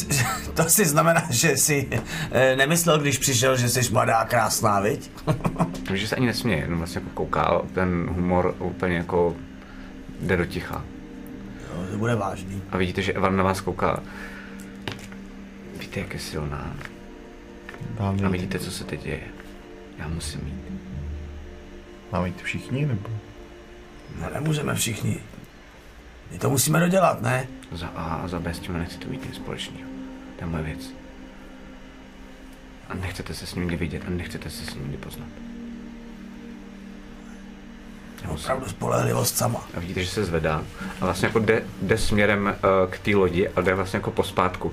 to 0.54 0.62
asi 0.62 0.84
znamená, 0.84 1.22
že 1.30 1.56
si 1.56 1.88
eh, 2.30 2.56
nemyslel, 2.56 2.98
když 2.98 3.18
přišel, 3.18 3.56
že 3.56 3.68
jsi 3.68 3.92
mladá 3.92 4.16
a 4.16 4.24
krásná, 4.24 4.80
viď? 4.80 5.10
Že 5.94 6.08
se 6.08 6.16
ani 6.16 6.26
nesměje, 6.26 6.58
jenom 6.58 6.78
vlastně 6.78 7.00
jako 7.00 7.10
kouká 7.14 7.60
ten 7.74 8.08
humor 8.10 8.54
úplně 8.58 8.96
jako 8.96 9.36
jde 10.20 10.36
do 10.36 10.44
ticha. 10.44 10.84
Jo, 11.60 11.84
to 11.90 11.98
bude 11.98 12.14
vážný. 12.14 12.62
A 12.70 12.76
vidíte, 12.76 13.02
že 13.02 13.12
Evan 13.12 13.36
na 13.36 13.44
vás 13.44 13.60
kouká. 13.60 14.02
Víte, 15.84 16.00
jak 16.00 16.14
je 16.14 16.20
silná. 16.20 16.76
Máme 18.00 18.22
A 18.22 18.28
vidíte, 18.28 18.58
co 18.58 18.70
se 18.70 18.84
teď 18.84 19.02
děje. 19.02 19.22
Já 19.98 20.08
musím 20.08 20.40
jít. 20.46 20.80
máme 22.12 22.28
jít 22.28 22.42
všichni, 22.42 22.86
nebo? 22.86 23.08
No 24.20 24.30
nemůžeme 24.34 24.74
všichni. 24.74 25.20
My 26.30 26.38
to 26.38 26.50
musíme 26.50 26.80
dodělat, 26.80 27.22
ne? 27.22 27.46
Za 27.72 27.86
A 27.86 28.14
a 28.14 28.28
za 28.28 28.40
B 28.40 28.54
s 28.54 28.58
tím 28.58 28.78
nechci 28.78 28.98
to 28.98 29.08
mít 29.08 29.26
nic 29.26 29.34
společného. 29.34 29.88
To 30.36 30.44
je 30.44 30.50
moje 30.50 30.62
věc. 30.62 30.94
A 32.88 32.94
nechcete 32.94 33.34
se 33.34 33.46
s 33.46 33.54
ním 33.54 33.64
nikdy 33.64 33.76
vidět 33.76 34.02
a 34.06 34.10
nechcete 34.10 34.50
se 34.50 34.64
s 34.64 34.74
ním 34.74 34.82
nikdy 34.82 34.96
poznat. 34.96 35.28
Já 38.22 38.30
musím. 38.30 38.44
Opravdu 38.44 38.68
spolehlivost 38.68 39.36
sama. 39.36 39.68
A 39.76 39.80
vidíte, 39.80 40.04
že 40.04 40.10
se 40.10 40.24
zvedá 40.24 40.64
a 41.00 41.04
vlastně 41.04 41.26
jako 41.26 41.38
jde, 41.38 41.62
jde 41.82 41.98
směrem 41.98 42.46
uh, 42.46 42.90
k 42.90 42.98
té 42.98 43.16
lodi 43.16 43.48
a 43.48 43.60
jde 43.60 43.74
vlastně 43.74 43.96
jako 43.96 44.10
pospátku. 44.10 44.72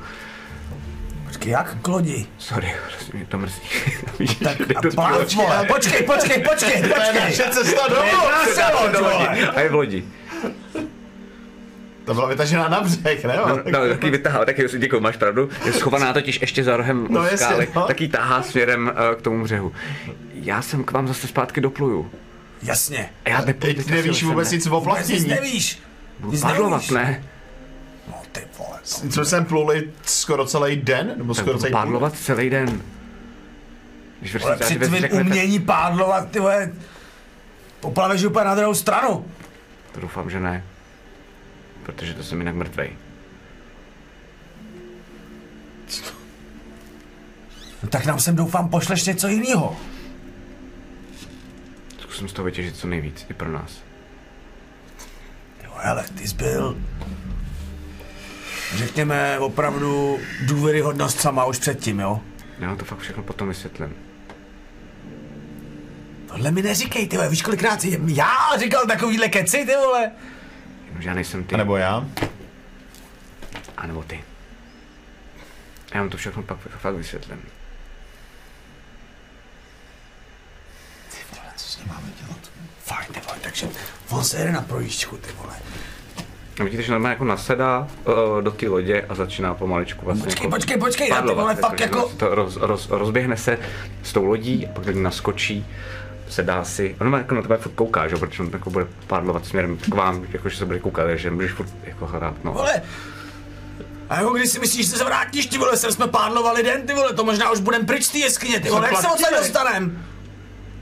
Počkej, 1.32 1.52
jak 1.52 1.78
k 1.82 1.88
lodi? 1.88 2.26
Sorry, 2.38 2.74
vlastně 2.90 3.18
mě 3.18 3.26
to 3.26 3.38
mrzí. 3.38 3.62
Víš, 4.20 4.36
Tak 4.36 4.58
a 4.76 4.82
pán, 4.96 5.14
lodi. 5.14 5.36
vole, 5.36 5.66
počkej, 5.68 6.04
počkej, 6.04 6.44
počkej, 6.44 6.82
počkej. 6.84 7.32
cesta 7.52 7.88
domů! 7.90 8.12
Se 8.54 8.62
do 8.72 8.80
lodi. 8.82 8.98
vole. 8.98 9.28
A 9.56 9.60
je 9.60 9.70
v 9.70 9.74
lodi. 9.74 10.04
To 12.06 12.14
byla 12.14 12.28
vytažená 12.28 12.68
na 12.70 12.82
břeh, 12.82 13.24
ne? 13.24 13.38
No, 13.48 13.60
no 13.72 13.88
taky 13.90 14.10
vytahá, 14.10 14.46
taky 14.46 14.66
děkuji, 14.78 15.00
máš 15.00 15.18
pravdu. 15.18 15.50
Je 15.66 15.74
schovaná 15.74 16.14
totiž 16.14 16.42
ještě 16.42 16.64
za 16.64 16.78
rohem 16.78 17.08
No, 17.10 17.22
no, 17.24 17.30
skály, 17.38 17.68
no. 17.76 17.82
taky 17.88 18.08
tahá 18.08 18.44
směrem 18.44 18.92
uh, 19.10 19.16
k 19.16 19.22
tomu 19.22 19.44
břehu. 19.44 19.74
Já 20.34 20.62
jsem 20.62 20.84
k 20.84 20.92
vám 20.92 21.08
zase 21.08 21.28
zpátky 21.28 21.62
dopluju. 21.62 22.12
Jasně. 22.64 23.10
A 23.26 23.30
já 23.30 23.42
nepo, 23.42 23.66
Teď 23.68 23.88
nevíš 23.88 24.24
vůbec 24.24 24.52
nic 24.52 24.68
o 24.68 24.76
nic 24.78 24.86
vlastnění. 24.86 25.28
nevíš. 25.28 25.80
Nic 26.26 26.42
Padlovat, 26.42 26.78
nevíš. 26.78 26.90
ne? 26.90 27.24
No 28.36 28.42
ty 28.42 28.48
vole. 28.58 28.80
Co 29.12 29.26
jsme 29.26 29.42
pluli 29.42 29.92
skoro 30.04 30.46
celý 30.46 30.76
den? 30.76 31.14
Nebo 31.18 31.34
skoro 31.34 31.60
celý 31.60 31.72
půl? 31.72 31.80
pádlovat 31.82 32.18
celý 32.18 32.50
den. 32.50 32.82
Když 34.20 34.36
Ale 34.44 34.58
při 34.58 34.76
tvým 34.80 34.92
řeknete, 35.02 35.22
umění 35.24 35.60
pádlovat, 35.60 36.32
ty 36.32 36.40
vole, 36.40 36.72
poplaveš 37.80 38.24
úplně 38.24 38.46
na 38.46 38.56
druhou 38.56 38.74
stranu. 38.74 39.26
to 39.92 40.00
doufám, 40.02 40.30
že 40.30 40.40
ne. 40.40 40.64
Protože 41.84 42.14
to 42.14 42.24
jsem 42.24 42.40
jinak 42.40 42.56
mrtvej. 42.56 42.98
No 47.84 47.90
tak 47.90 48.06
nám 48.06 48.20
sem 48.20 48.36
doufám 48.36 48.70
pošleš 48.70 49.06
něco 49.06 49.28
jiného. 49.28 49.78
Zkusím 52.00 52.28
z 52.30 52.34
toho 52.34 52.46
vytěžit 52.46 52.78
co 52.78 52.88
nejvíc, 52.88 53.26
i 53.30 53.34
pro 53.34 53.52
nás. 53.52 53.72
Jo, 55.64 55.72
hele, 55.78 56.06
ty 56.18 56.28
jsi 56.28 56.36
byl, 56.36 56.78
řekněme, 58.76 59.40
opravdu 59.40 60.20
důvěryhodnost 60.46 61.22
sama 61.22 61.46
už 61.46 61.60
předtím, 61.60 62.00
jo? 62.00 62.22
Já 62.60 62.68
vám 62.68 62.78
to 62.78 62.86
fakt 62.86 63.00
všechno 63.00 63.24
potom 63.24 63.48
vysvětlím. 63.48 63.96
Tohle 66.28 66.52
mi 66.52 66.62
neříkej, 66.62 67.08
ty 67.08 67.16
vole, 67.18 67.30
víš 67.30 67.42
kolikrát 67.42 67.82
jsi 67.82 68.00
já 68.16 68.38
říkal 68.60 68.86
takovýhle 68.88 69.30
keci, 69.30 69.66
ty 69.66 69.76
vole? 69.76 70.12
Jenomže 70.86 71.10
já 71.10 71.16
nejsem 71.16 71.44
ty, 71.44 71.56
A 71.56 71.58
nebo 71.58 71.78
já? 71.78 72.06
a 73.78 73.88
nebo 73.88 74.04
ty. 74.04 74.24
Já 75.94 76.00
vám 76.02 76.10
to 76.10 76.18
všechno 76.18 76.44
pak 76.44 76.58
fakt 76.60 76.96
vysvětlím. 76.96 77.42
Ty 81.12 81.18
vole, 81.36 81.52
co 81.56 81.68
s 81.72 81.78
ním 81.78 81.88
máme 81.88 82.08
dělat? 82.22 82.40
Fajn, 82.86 83.08
ty 83.14 83.20
vole, 83.20 83.38
takže 83.42 83.70
on 84.10 84.24
se 84.24 84.38
jede 84.40 84.52
na 84.52 84.62
projížďku, 84.62 85.18
ty 85.18 85.32
vole. 85.32 85.54
A 86.60 86.64
vidíte, 86.64 86.84
že 86.84 86.92
normálně 86.92 87.14
jako 87.14 87.26
nasedá 87.26 87.88
uh, 88.06 88.42
do 88.42 88.52
té 88.52 88.68
lodě 88.68 89.06
a 89.10 89.16
začíná 89.16 89.54
pomaličku 89.54 90.06
vlastně 90.06 90.26
Počkej, 90.26 90.44
jako 90.46 90.56
počkej, 90.56 90.78
počkej, 90.78 91.10
já 91.10 91.16
ty 91.16 91.20
pádlovat, 91.20 91.44
vole, 91.44 91.56
fakt 91.56 91.80
jako... 91.80 92.12
To 92.18 92.36
roz, 92.36 92.58
roz, 92.58 92.90
rozběhne 92.90 93.38
se 93.38 93.60
s 94.04 94.14
tou 94.14 94.26
lodí 94.26 94.68
a 94.68 94.70
pak 94.74 94.86
do 94.86 94.92
ní 94.92 95.04
naskočí, 95.04 95.66
sedá 96.30 96.64
si. 96.64 96.96
On 97.02 97.10
má 97.10 97.18
jako 97.18 97.36
na 97.36 97.42
tebe 97.42 97.58
furt 97.58 97.72
kouká, 97.72 98.08
že? 98.08 98.16
jo, 98.16 98.20
protože 98.20 98.44
on 98.44 98.50
jako 98.54 98.70
bude 98.70 98.88
pádlovat 99.08 99.46
směrem 99.46 99.78
k 99.78 99.96
vám, 99.96 100.26
jako 100.32 100.50
že 100.50 100.58
se 100.58 100.66
bude 100.66 100.80
koukat, 100.80 101.10
že 101.16 101.32
můžeš 101.32 101.52
furt 101.52 101.70
jako 101.84 102.06
hrát, 102.06 102.44
no. 102.44 102.52
Vole, 102.52 102.82
a 104.10 104.16
jako 104.16 104.34
když 104.34 104.50
si 104.50 104.60
myslíš, 104.60 104.90
že 104.90 104.98
se 104.98 105.04
vrátíš, 105.04 105.46
ty 105.46 105.58
vole, 105.58 105.78
sem 105.78 105.92
jsme 105.92 106.08
pádlovali 106.08 106.64
den, 106.64 106.88
ty 106.88 106.94
vole, 106.94 107.14
to 107.14 107.24
možná 107.24 107.52
už 107.52 107.60
budem 107.60 107.86
pryč 107.86 108.08
té 108.08 108.18
jeskyně, 108.18 108.60
ty 108.60 108.70
vole, 108.70 108.88
jak 108.92 109.02
se 109.02 109.08
odsaď 109.08 109.34
dostanem? 109.38 110.06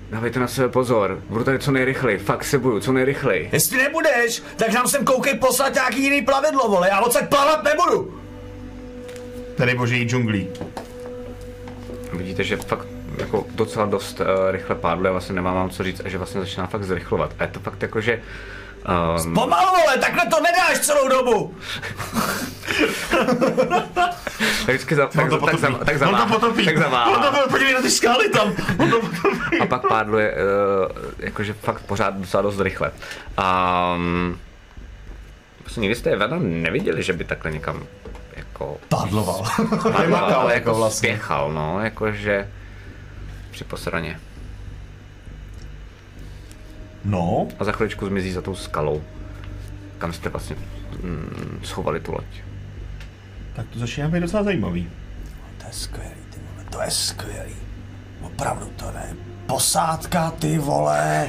Dávejte 0.10 0.40
na 0.40 0.48
sebe 0.48 0.70
pozor, 0.70 1.24
budu 1.30 1.44
tady 1.44 1.60
co 1.60 1.72
nejrychleji, 1.72 2.18
fakt 2.18 2.44
se 2.44 2.58
budu, 2.58 2.80
co 2.80 2.92
nejrychleji. 2.92 3.50
Jestli 3.52 3.78
nebudeš, 3.78 4.44
tak 4.56 4.74
nám 4.74 4.88
sem 4.88 5.06
koukej 5.06 5.34
poslat 5.34 5.74
nějaký 5.74 6.04
jiný 6.04 6.22
plavidlo, 6.22 6.70
vole, 6.70 6.90
já 6.90 7.00
odsaď 7.02 7.30
plavat 7.30 7.64
nebudu. 7.64 8.22
Tady 9.56 9.76
boží 9.76 10.04
džunglí. 10.04 10.48
Vidíte, 12.14 12.44
že 12.44 12.58
fakt 12.58 12.88
jako 13.18 13.46
docela 13.56 13.86
dost 13.86 14.20
uh, 14.20 14.26
rychle 14.52 14.76
pádluje, 14.76 15.12
vlastně 15.12 15.36
nemám 15.36 15.56
vám 15.56 15.70
co 15.70 15.84
říct 15.84 16.02
a 16.06 16.10
že 16.10 16.18
vlastně 16.18 16.42
začíná 16.42 16.68
fakt 16.68 16.84
zrychlovat. 16.84 17.34
A 17.40 17.44
je 17.44 17.50
to 17.50 17.60
fakt 17.60 17.82
jako, 17.82 18.02
že 18.02 18.22
um, 19.26 19.34
Pomalu, 19.34 19.68
vole, 19.70 19.98
takhle 19.98 20.26
to 20.26 20.38
nedáš 20.42 20.80
celou 20.80 21.08
dobu. 21.08 21.56
tak 24.66 24.76
vždycky 24.76 24.96
za, 24.96 25.08
tak, 25.08 25.30
to 25.30 25.38
tak, 25.38 25.40
potopí. 25.40 25.62
za, 25.62 25.86
tak 25.86 25.94
On 25.96 26.00
zaváhá, 26.00 26.26
to 26.26 26.34
potopí. 26.34 26.66
tak 26.66 26.76
On 27.08 27.22
to 27.22 27.50
podívej 27.50 27.74
na 27.74 27.82
ty 27.82 27.92
skály 27.92 28.30
tam. 28.30 28.54
On 28.78 28.90
to 28.90 29.00
potopí. 29.00 29.60
A 29.62 29.66
pak 29.66 29.88
pádluje 29.88 30.34
uh, 30.34 30.38
jakože 31.20 31.54
fakt 31.54 31.82
pořád 31.82 32.18
docela 32.18 32.44
dost 32.44 32.60
rychle. 32.60 32.92
A 33.38 33.94
um, 33.98 34.40
Prostě 35.70 35.82
nikdy 35.82 35.96
jste 35.96 36.10
Evana 36.12 36.38
neviděli, 36.40 37.04
že 37.04 37.14
by 37.14 37.24
takhle 37.24 37.52
někam 37.52 37.84
jako 38.36 38.78
Pádloval. 38.90 39.44
Vymakal 40.02 40.42
ale 40.42 40.54
jako 40.54 40.74
vlastně. 40.74 41.10
spěchal, 41.10 41.52
no, 41.54 41.80
jakože 41.84 42.50
při 43.52 43.64
posraně. 43.64 44.20
No, 47.06 47.48
A 47.60 47.64
za 47.64 47.72
chviličku 47.72 48.06
zmizí 48.08 48.32
za 48.32 48.42
tou 48.42 48.56
skalou, 48.56 49.02
kam 49.98 50.14
jste 50.14 50.30
vlastně 50.30 50.56
mm, 51.04 51.60
schovali 51.64 52.00
tu 52.00 52.12
loď. 52.12 52.26
tak 53.56 53.66
to 53.68 53.80
začíná 53.80 54.08
být 54.08 54.20
docela 54.20 54.44
zajímavý. 54.44 54.90
To 55.58 55.68
je 55.68 55.74
skvělý, 55.74 56.16
ty 56.30 56.40
vole, 56.52 56.66
to 56.70 56.82
je 56.82 56.92
skvělý. 56.92 57.56
Opravdu 58.22 58.66
to 58.76 58.92
ne. 58.92 59.16
Posádka, 59.46 60.32
ty 60.32 60.58
vole. 60.58 61.28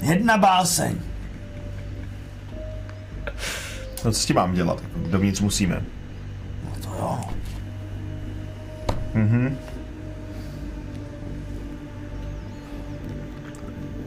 Jedna 0.00 0.38
báseň. 0.38 0.98
No 4.04 4.12
co 4.12 4.20
s 4.20 4.26
tím 4.26 4.36
mám 4.36 4.54
dělat? 4.54 4.82
Dovnitř 4.96 5.40
musíme. 5.40 5.82
No 6.64 6.70
to 6.82 6.88
jo. 6.98 7.20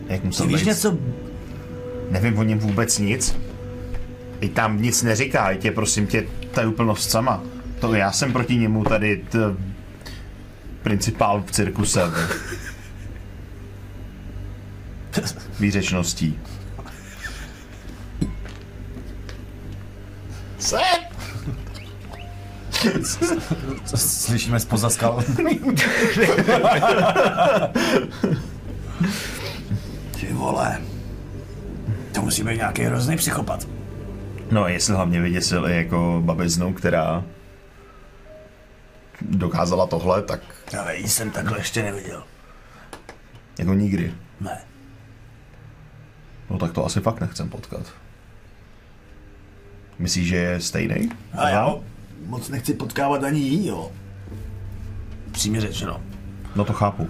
Jak 0.08 0.24
musel 0.24 0.46
Ty 0.46 0.52
víš 0.54 0.62
být? 0.62 0.68
něco? 0.68 0.98
Nevím 2.10 2.38
o 2.38 2.44
něm 2.44 2.60
vůbec 2.60 3.00
nic. 3.00 3.38
I 4.42 4.50
tam 4.50 4.82
nic 4.82 5.04
neříká, 5.04 5.52
i 5.52 5.58
tě 5.58 5.72
prosím 5.72 6.08
tě, 6.08 6.28
ta 6.52 6.62
je 6.62 6.68
úplnost 6.68 7.10
sama. 7.12 7.44
To 7.80 7.94
já 7.94 8.12
jsem 8.12 8.34
proti 8.34 8.56
němu 8.56 8.84
tady 8.84 9.18
t, 9.30 9.38
principál 10.84 11.44
v 11.46 11.52
cirkuse. 11.52 12.02
Výřečností. 15.60 16.40
Co? 20.58 20.78
Co 23.86 23.98
slyšíme 23.98 24.60
spoza 24.60 24.90
skal? 24.90 25.24
Ty 30.20 30.34
vole. 30.34 30.82
To 32.14 32.22
musí 32.22 32.44
být 32.44 32.56
nějaký 32.58 32.82
hrozný 32.84 33.18
psychopat. 33.18 33.68
No, 34.52 34.68
jestli 34.68 34.94
hlavně 34.96 35.22
vyděsil 35.22 35.68
i 35.70 35.76
jako 35.76 36.22
babiznu, 36.26 36.74
která 36.74 37.24
dokázala 39.22 39.88
tohle, 39.88 40.22
tak 40.22 40.40
Ale 40.80 40.98
jí 40.98 41.08
jsem 41.10 41.32
takhle 41.32 41.58
ještě 41.60 41.84
neviděl. 41.84 42.24
jako 43.60 43.74
nikdy. 43.74 44.14
Ne. 44.42 44.58
No 46.50 46.58
tak 46.58 46.72
to 46.72 46.86
asi 46.86 47.00
fakt 47.00 47.22
nechcem 47.22 47.50
potkat. 47.50 47.94
Myslíš, 50.00 50.28
že 50.28 50.36
je 50.36 50.62
stejný? 50.62 51.10
A 51.34 51.50
já 51.50 51.76
moc 52.26 52.50
nechci 52.50 52.74
potkávat 52.74 53.24
ani 53.24 53.40
jí, 53.40 53.68
jo. 53.68 53.92
Přímě 55.32 55.62
řečeno. 55.62 56.02
No 56.56 56.66
to 56.66 56.74
chápu. 56.74 57.10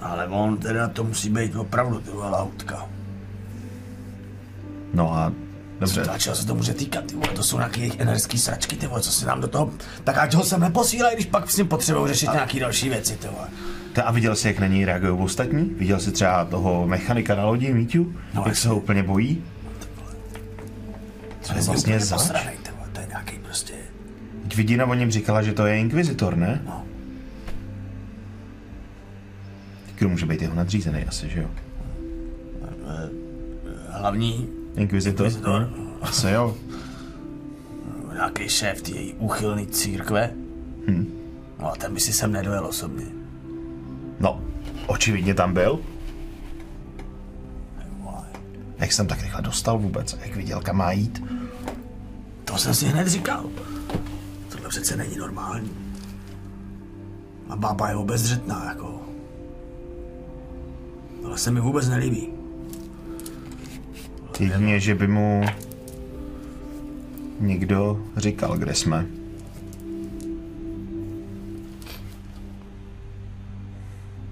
Ale 0.00 0.26
on 0.26 0.56
teda 0.56 0.88
to 0.88 1.04
musí 1.04 1.30
být 1.30 1.56
opravdu 1.56 2.00
ty 2.00 2.10
vole 2.10 2.30
lautka. 2.30 2.88
No 4.94 5.12
a 5.14 5.32
dobře. 5.80 6.02
A 6.02 6.18
čeho 6.18 6.36
se 6.36 6.46
to 6.46 6.54
může 6.54 6.74
týkat, 6.74 7.04
ty 7.04 7.14
vole, 7.14 7.28
to 7.28 7.42
jsou 7.42 7.56
nějaký 7.56 7.80
jejich 7.80 8.00
energický 8.00 8.38
sračky, 8.38 8.76
ty 8.76 8.86
vole, 8.86 9.00
co 9.00 9.12
si 9.12 9.26
nám 9.26 9.40
do 9.40 9.48
toho, 9.48 9.70
tak 10.04 10.18
ať 10.18 10.34
ho 10.34 10.44
sem 10.44 10.60
neposílají, 10.60 11.16
když 11.16 11.26
pak 11.26 11.50
s 11.50 11.56
ním 11.56 11.68
potřebují 11.68 12.08
řešit 12.08 12.32
nějaký 12.32 12.60
další 12.60 12.88
věci, 12.88 13.16
ty 13.16 13.28
vole. 13.28 13.48
Ta, 13.92 14.02
a 14.02 14.10
viděl 14.10 14.36
jsi, 14.36 14.48
jak 14.48 14.58
na 14.58 14.66
něj 14.66 14.84
reagují 14.84 15.12
ostatní? 15.12 15.64
Viděl 15.64 16.00
jsi 16.00 16.12
třeba 16.12 16.44
toho 16.44 16.86
mechanika 16.86 17.34
na 17.34 17.44
lodi, 17.44 17.72
Míťu? 17.72 18.12
No, 18.34 18.44
jak 18.46 18.56
se 18.56 18.68
ho 18.68 18.76
úplně 18.76 19.02
bojí? 19.02 19.44
Co 21.40 21.54
je 21.54 21.62
vlastně 21.62 22.00
zač? 22.00 22.30
to 22.92 23.00
je 23.00 23.06
nějaký 23.06 23.38
prostě, 23.38 23.74
Vidina 24.56 24.86
o 24.86 24.94
něm 24.94 25.10
říkala, 25.10 25.42
že 25.42 25.52
to 25.52 25.66
je 25.66 25.78
inkvizitor, 25.78 26.36
ne? 26.36 26.62
no. 26.66 26.84
Kdo 29.98 30.08
může 30.08 30.26
být 30.26 30.42
jeho 30.42 30.54
nadřízený 30.54 31.04
asi, 31.04 31.28
že 31.28 31.40
jo? 31.40 31.48
Hlavní, 33.88 34.48
Inkvizitor? 34.76 35.26
Inkvizitor. 35.26 35.70
Asi 36.02 36.30
jo. 36.30 36.56
nějaký 38.12 38.48
šéf 38.48 38.82
té 38.82 38.90
její 38.90 39.14
úchylný 39.14 39.66
církve. 39.66 40.30
Hm. 40.88 41.06
No 41.58 41.72
a 41.72 41.76
ten 41.76 41.94
by 41.94 42.00
si 42.00 42.12
sem 42.12 42.32
nedojel 42.32 42.66
osobně. 42.66 43.04
No, 44.20 44.40
očividně 44.86 45.34
tam 45.34 45.54
byl. 45.54 45.80
Jak 48.78 48.92
jsem 48.92 49.06
tak 49.06 49.22
rychle 49.22 49.42
dostal 49.42 49.78
vůbec? 49.78 50.16
Jak 50.20 50.36
viděl, 50.36 50.60
kam 50.60 50.76
má 50.76 50.92
jít? 50.92 51.22
To 52.44 52.58
jsem 52.58 52.74
si 52.74 52.86
hned 52.86 53.08
říkal. 53.08 53.44
Tohle 54.48 54.68
přece 54.68 54.96
není 54.96 55.16
normální. 55.16 55.70
A 57.48 57.56
bába 57.56 57.88
je 57.88 57.96
obezřetná, 57.96 58.64
jako. 58.64 59.07
Tohle 61.22 61.38
se 61.38 61.50
mi 61.50 61.60
vůbec 61.60 61.88
nelíbí. 61.88 62.28
Jedině, 64.40 64.80
že 64.80 64.94
by 64.94 65.08
mu 65.08 65.42
někdo 67.40 68.02
říkal, 68.16 68.56
kde 68.58 68.74
jsme. 68.74 69.06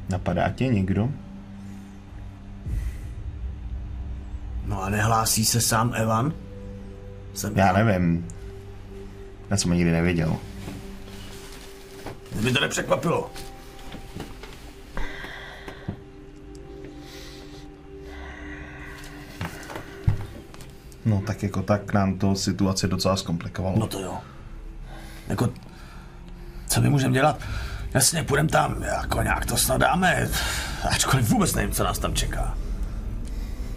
Napadá 0.09 0.51
tě 0.51 0.67
někdo? 0.67 1.09
No 4.67 4.83
a 4.83 4.89
nehlásí 4.91 5.45
se 5.45 5.61
sám 5.61 5.93
Evan? 5.95 6.33
Jsem 7.35 7.57
Já 7.57 7.73
nevím. 7.73 8.27
Já 9.51 9.57
jsem 9.57 9.71
ho 9.71 9.77
nikdy 9.77 9.93
neviděl. 9.93 10.37
Mě 12.35 12.43
by 12.43 12.53
to 12.53 12.61
nepřekvapilo. 12.61 13.31
No 21.07 21.23
tak 21.27 21.43
jako 21.43 21.63
tak 21.63 21.93
nám 21.93 22.19
to 22.19 22.35
situaci 22.35 22.89
docela 22.89 23.17
zkomplikovalo. 23.17 23.77
No 23.79 23.87
to 23.87 24.01
jo. 24.01 24.15
Jako, 25.29 25.49
co 26.69 26.81
my 26.81 26.89
můžeme 26.89 27.15
dělat? 27.15 27.39
Jasně, 27.95 28.23
půjdeme 28.23 28.49
tam, 28.49 28.83
jako 28.83 29.23
nějak 29.23 29.47
to 29.47 29.57
snad 29.57 29.81
dáme, 29.81 30.29
ačkoliv 30.91 31.29
vůbec 31.29 31.55
nevím, 31.55 31.71
co 31.71 31.85
nás 31.85 31.99
tam 31.99 32.15
čeká. 32.15 32.55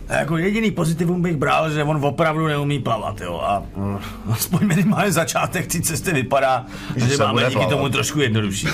A 0.09 0.13
jako 0.15 0.37
jediný 0.37 0.71
pozitivum 0.71 1.21
bych 1.21 1.37
bral, 1.37 1.71
že 1.71 1.83
on 1.83 2.05
opravdu 2.05 2.47
neumí 2.47 2.79
plavat, 2.79 3.21
jo, 3.21 3.39
a 3.43 3.63
mm, 3.75 3.99
aspoň 4.31 4.67
minimálně 4.67 5.11
začátek 5.11 5.67
té 5.67 5.81
cesty 5.81 6.13
vypadá, 6.13 6.65
Že 6.95 7.07
že, 7.07 7.17
se 7.17 7.23
máme 7.23 7.41
díky 7.41 7.53
plavat. 7.53 7.69
tomu 7.69 7.89
trošku 7.89 8.19
jednodušší. 8.19 8.67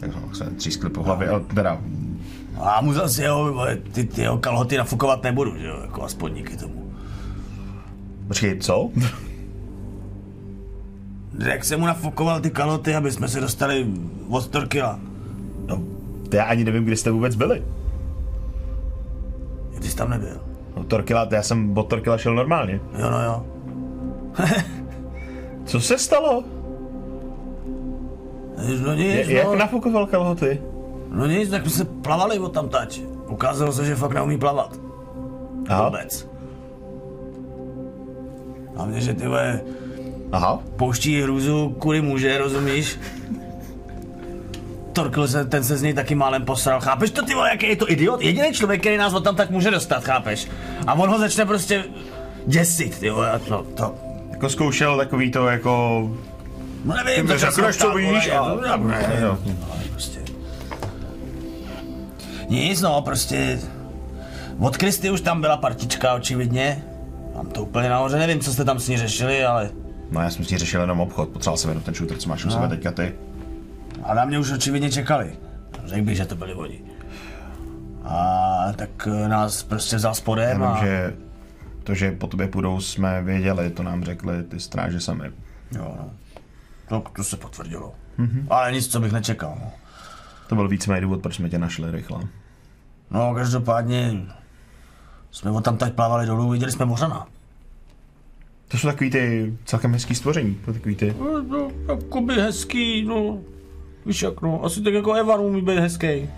Tak 0.00 0.10
no, 0.14 0.34
se 0.34 0.44
třískli 0.44 0.90
po 0.90 1.02
hlavě, 1.02 1.28
ale 1.28 1.40
teda 1.40 1.78
A 2.60 2.80
mu 2.80 2.92
zase 2.92 3.22
jeho, 3.22 3.66
ty, 3.92 4.04
ty 4.04 4.20
jeho 4.22 4.38
kalhoty 4.38 4.76
nafukovat 4.76 5.22
nebudu, 5.22 5.58
že 5.58 5.66
jo, 5.66 5.78
jako 5.82 6.02
aspoň 6.02 6.34
díky 6.34 6.56
tomu. 6.56 6.92
Počkej, 8.28 8.58
co? 8.58 8.90
Jak 11.46 11.64
jsem 11.64 11.80
mu 11.80 11.86
nafukoval 11.86 12.40
ty 12.40 12.50
kalhoty, 12.50 12.94
aby 12.94 13.12
jsme 13.12 13.28
se 13.28 13.40
dostali 13.40 13.86
od 14.28 14.48
Torkila. 14.48 14.98
No, 15.66 15.82
to 16.28 16.36
já 16.36 16.44
ani 16.44 16.64
nevím, 16.64 16.84
kde 16.84 16.96
jste 16.96 17.10
vůbec 17.10 17.34
byli. 17.36 17.62
Ty 19.80 19.88
jsi 19.88 19.96
tam 19.96 20.10
nebyl. 20.10 20.40
No, 20.76 20.84
Torkila, 20.84 21.28
já 21.30 21.42
jsem 21.42 21.78
od 21.78 21.88
Torkila 21.88 22.18
šel 22.18 22.34
normálně. 22.34 22.80
Jo, 22.98 23.10
no 23.10 23.22
jo. 23.24 23.46
Co 25.64 25.80
se 25.80 25.98
stalo? 25.98 26.44
No 28.84 28.94
nic, 28.94 29.28
Jak 29.28 29.46
no. 29.46 29.54
nafukoval 29.56 30.06
kalhoty? 30.06 30.62
No 31.14 31.26
nic, 31.26 31.50
tak 31.50 31.62
jsme 31.62 31.70
se 31.70 31.84
plavali 31.84 32.38
od 32.38 32.52
tam 32.52 32.68
tať. 32.68 33.00
Ukázalo 33.28 33.72
se, 33.72 33.84
že 33.84 33.94
fakt 33.96 34.12
neumí 34.14 34.38
plavat. 34.38 34.76
Aha. 35.68 35.84
Vůbec. 35.84 36.28
Hlavně, 38.76 39.00
že 39.00 39.14
ty 39.14 39.26
vole, 39.28 39.60
Aha. 40.32 40.58
pouští 40.76 41.22
hrůzu 41.22 41.76
kvůli 41.80 42.00
muže, 42.02 42.38
rozumíš? 42.38 42.98
Torkl 44.92 45.28
se, 45.28 45.44
ten 45.44 45.64
se 45.64 45.76
z 45.76 45.82
něj 45.82 45.94
taky 45.94 46.14
málem 46.14 46.44
posral, 46.44 46.80
chápeš 46.80 47.10
to 47.10 47.24
ty 47.24 47.34
vole, 47.34 47.50
jaký 47.50 47.68
je 47.68 47.76
to 47.76 47.90
idiot? 47.90 48.22
Jediný 48.22 48.52
člověk, 48.52 48.80
který 48.80 48.96
nás 48.96 49.14
od 49.14 49.24
tam 49.24 49.36
tak 49.36 49.50
může 49.50 49.70
dostat, 49.70 50.04
chápeš? 50.04 50.48
A 50.86 50.94
on 50.94 51.08
ho 51.10 51.18
začne 51.18 51.46
prostě 51.46 51.84
děsit, 52.46 52.98
ty 52.98 53.10
vole, 53.10 53.30
a 53.30 53.38
to, 53.38 53.66
to, 53.76 53.94
Jako 54.30 54.48
zkoušel 54.48 54.96
takový 54.96 55.30
to 55.30 55.46
jako... 55.46 56.02
no 56.84 56.94
nevím, 57.04 57.28
řekneš, 57.38 57.76
co 57.76 57.86
ptát, 57.86 57.96
víš, 57.96 58.30
vole, 58.32 58.68
a- 58.70 58.76
no, 59.20 59.38
ale 59.72 59.84
prostě. 59.92 60.23
Nic, 62.48 62.80
no, 62.80 63.02
prostě 63.02 63.58
od 64.58 64.76
Kristy 64.76 65.10
už 65.10 65.20
tam 65.20 65.40
byla 65.40 65.56
partička, 65.56 66.14
očividně. 66.14 66.84
Mám 67.34 67.46
to 67.46 67.62
úplně 67.62 67.88
nahoře, 67.88 68.18
nevím, 68.18 68.40
co 68.40 68.52
jste 68.52 68.64
tam 68.64 68.78
s 68.78 68.88
ní 68.88 68.96
řešili, 68.96 69.44
ale... 69.44 69.70
No 70.10 70.20
já 70.20 70.30
jsem 70.30 70.44
s 70.44 70.50
ní 70.50 70.58
řešil 70.58 70.80
jenom 70.80 71.00
obchod, 71.00 71.28
potřeboval 71.28 71.56
jsem 71.56 71.70
jenom 71.70 71.82
ten 71.84 71.94
shooter, 71.94 72.16
co 72.16 72.28
máš 72.28 72.44
u 72.44 72.50
sebe 72.50 72.68
teďka 72.68 72.90
ty. 72.92 73.14
A 74.02 74.14
na 74.14 74.24
mě 74.24 74.38
už 74.38 74.52
očividně 74.52 74.90
čekali. 74.90 75.32
Řekl 75.84 76.04
bych, 76.04 76.16
že 76.16 76.24
to 76.24 76.36
byli 76.36 76.54
oni. 76.54 76.80
A 78.04 78.72
tak 78.76 79.08
eh, 79.24 79.28
nás 79.28 79.62
prostě 79.62 79.96
vzal 79.96 80.14
spodem 80.14 80.48
Jenom, 80.48 80.72
a... 80.72 80.84
že 80.84 81.14
To, 81.84 81.94
že 81.94 82.12
po 82.12 82.26
tobě 82.26 82.48
půjdou, 82.48 82.80
jsme 82.80 83.22
věděli, 83.22 83.70
to 83.70 83.82
nám 83.82 84.04
řekli 84.04 84.42
ty 84.42 84.60
stráže 84.60 85.00
sami. 85.00 85.32
Jo, 85.72 85.94
no. 85.98 86.10
To, 86.88 87.04
to 87.16 87.24
se 87.24 87.36
potvrdilo. 87.36 87.94
Mm-hmm. 88.18 88.46
Ale 88.50 88.72
nic, 88.72 88.88
co 88.88 89.00
bych 89.00 89.12
nečekal. 89.12 89.58
No. 89.60 89.70
To 90.46 90.54
byl 90.54 90.68
víceméně 90.68 91.00
důvod, 91.00 91.22
proč 91.22 91.34
jsme 91.34 91.50
tě 91.50 91.58
našli 91.58 91.90
rychle. 91.90 92.20
No, 93.10 93.34
každopádně 93.34 94.26
jsme 95.30 95.50
od 95.50 95.64
tam 95.64 95.76
teď 95.76 95.94
plávali 95.94 96.26
dolů, 96.26 96.50
viděli 96.50 96.72
jsme 96.72 96.84
mořana. 96.84 97.26
To 98.68 98.78
jsou 98.78 98.88
takový 98.88 99.10
ty 99.10 99.56
celkem 99.64 99.92
hezký 99.92 100.14
stvoření. 100.14 100.54
To 100.64 100.72
takový 100.72 100.96
ty... 100.96 101.14
No, 101.20 101.42
no, 101.42 101.70
jakoby 101.88 102.34
hezký, 102.34 103.04
no. 103.04 103.38
Víš 104.06 104.22
jak, 104.22 104.42
no. 104.42 104.64
Asi 104.64 104.82
tak 104.82 104.94
jako 104.94 105.12
Evan 105.12 105.40
umí 105.40 105.62
být 105.62 105.78
hezký. 105.78 106.28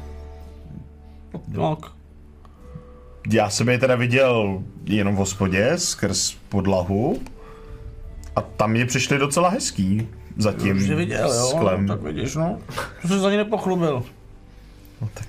No, 1.48 1.76
tak. 1.76 1.92
Já 3.30 3.50
jsem 3.50 3.68
je 3.68 3.78
teda 3.78 3.94
viděl 3.96 4.62
jenom 4.84 5.14
v 5.14 5.18
hospodě, 5.18 5.72
skrz 5.76 6.36
podlahu. 6.48 7.20
A 8.36 8.40
tam 8.40 8.70
mě 8.70 8.86
přišli 8.86 9.18
docela 9.18 9.48
hezký. 9.48 10.08
Zatím 10.36 10.76
Už 10.76 10.82
jsi 10.82 10.94
viděl, 10.94 11.32
jo? 11.34 11.46
sklem. 11.56 11.86
No, 11.86 11.94
tak 11.96 12.04
vidíš, 12.04 12.34
no. 12.34 12.58
To 13.02 13.08
jsi 13.08 13.18
za 13.18 13.30
ní 13.30 13.36
nepochlubil. 13.36 14.02
No, 15.00 15.08
tak 15.14 15.26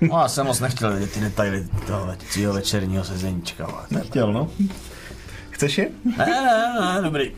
No, 0.00 0.18
já 0.18 0.28
jsem 0.28 0.46
moc 0.46 0.60
nechtěl 0.60 0.92
vidět 0.94 1.12
ty 1.12 1.20
detaily 1.20 1.68
toho 1.86 2.06
več- 2.06 2.52
večerního 2.52 3.04
sezeníčka. 3.04 3.66
ale 3.66 3.86
to 3.88 3.98
je- 3.98 4.04
chtěl, 4.04 4.32
no. 4.32 4.50
Chceš 5.50 5.78
je? 5.78 5.88
Ne, 6.18 6.26
ne, 6.26 6.74
ne, 6.80 7.02
dobrý. 7.02 7.30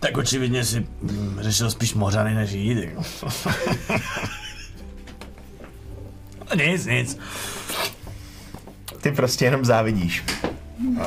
Tak 0.00 0.16
očividně 0.16 0.64
si 0.64 0.80
mm, 1.02 1.38
řešil 1.40 1.70
spíš 1.70 1.94
mořany 1.94 2.34
než 2.34 2.50
jít. 2.52 2.78
jako. 2.78 3.02
nic, 6.66 6.86
nic. 6.86 7.18
Ty 9.00 9.12
prostě 9.12 9.44
jenom 9.44 9.64
závidíš. 9.64 10.24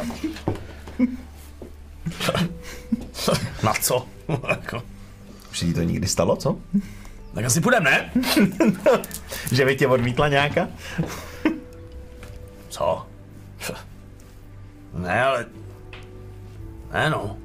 Na 3.63 3.73
co? 3.81 4.07
Už 5.63 5.73
to 5.73 5.81
nikdy 5.81 6.07
stalo, 6.07 6.35
co? 6.35 6.57
tak 7.33 7.45
asi 7.45 7.61
půjdem, 7.61 7.83
ne? 7.83 8.11
Že 9.51 9.65
by 9.65 9.75
tě 9.75 9.87
odmítla 9.87 10.27
nějaká? 10.27 10.67
Co? 12.69 13.05
Ne, 14.93 15.23
ale... 15.23 15.45
Ne, 16.93 17.09
no. 17.09 17.37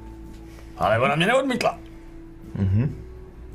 Ale 0.77 0.99
ona 0.99 1.15
mě 1.15 1.25
neodmítla. 1.25 1.79
Mm-hmm. 2.59 2.89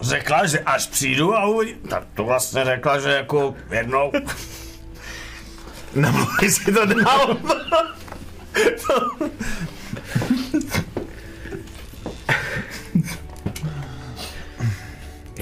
Řekla, 0.00 0.46
že 0.46 0.60
až 0.60 0.86
přijdu 0.86 1.34
a 1.34 1.46
uvidím. 1.46 1.78
Tak 1.78 2.06
to 2.14 2.24
vlastně 2.24 2.64
řekla, 2.64 3.00
že 3.00 3.10
jako 3.10 3.54
jednou. 3.70 4.12
Namluví 5.94 6.50
si 6.50 6.72
to 6.72 6.86
dál. 6.86 7.36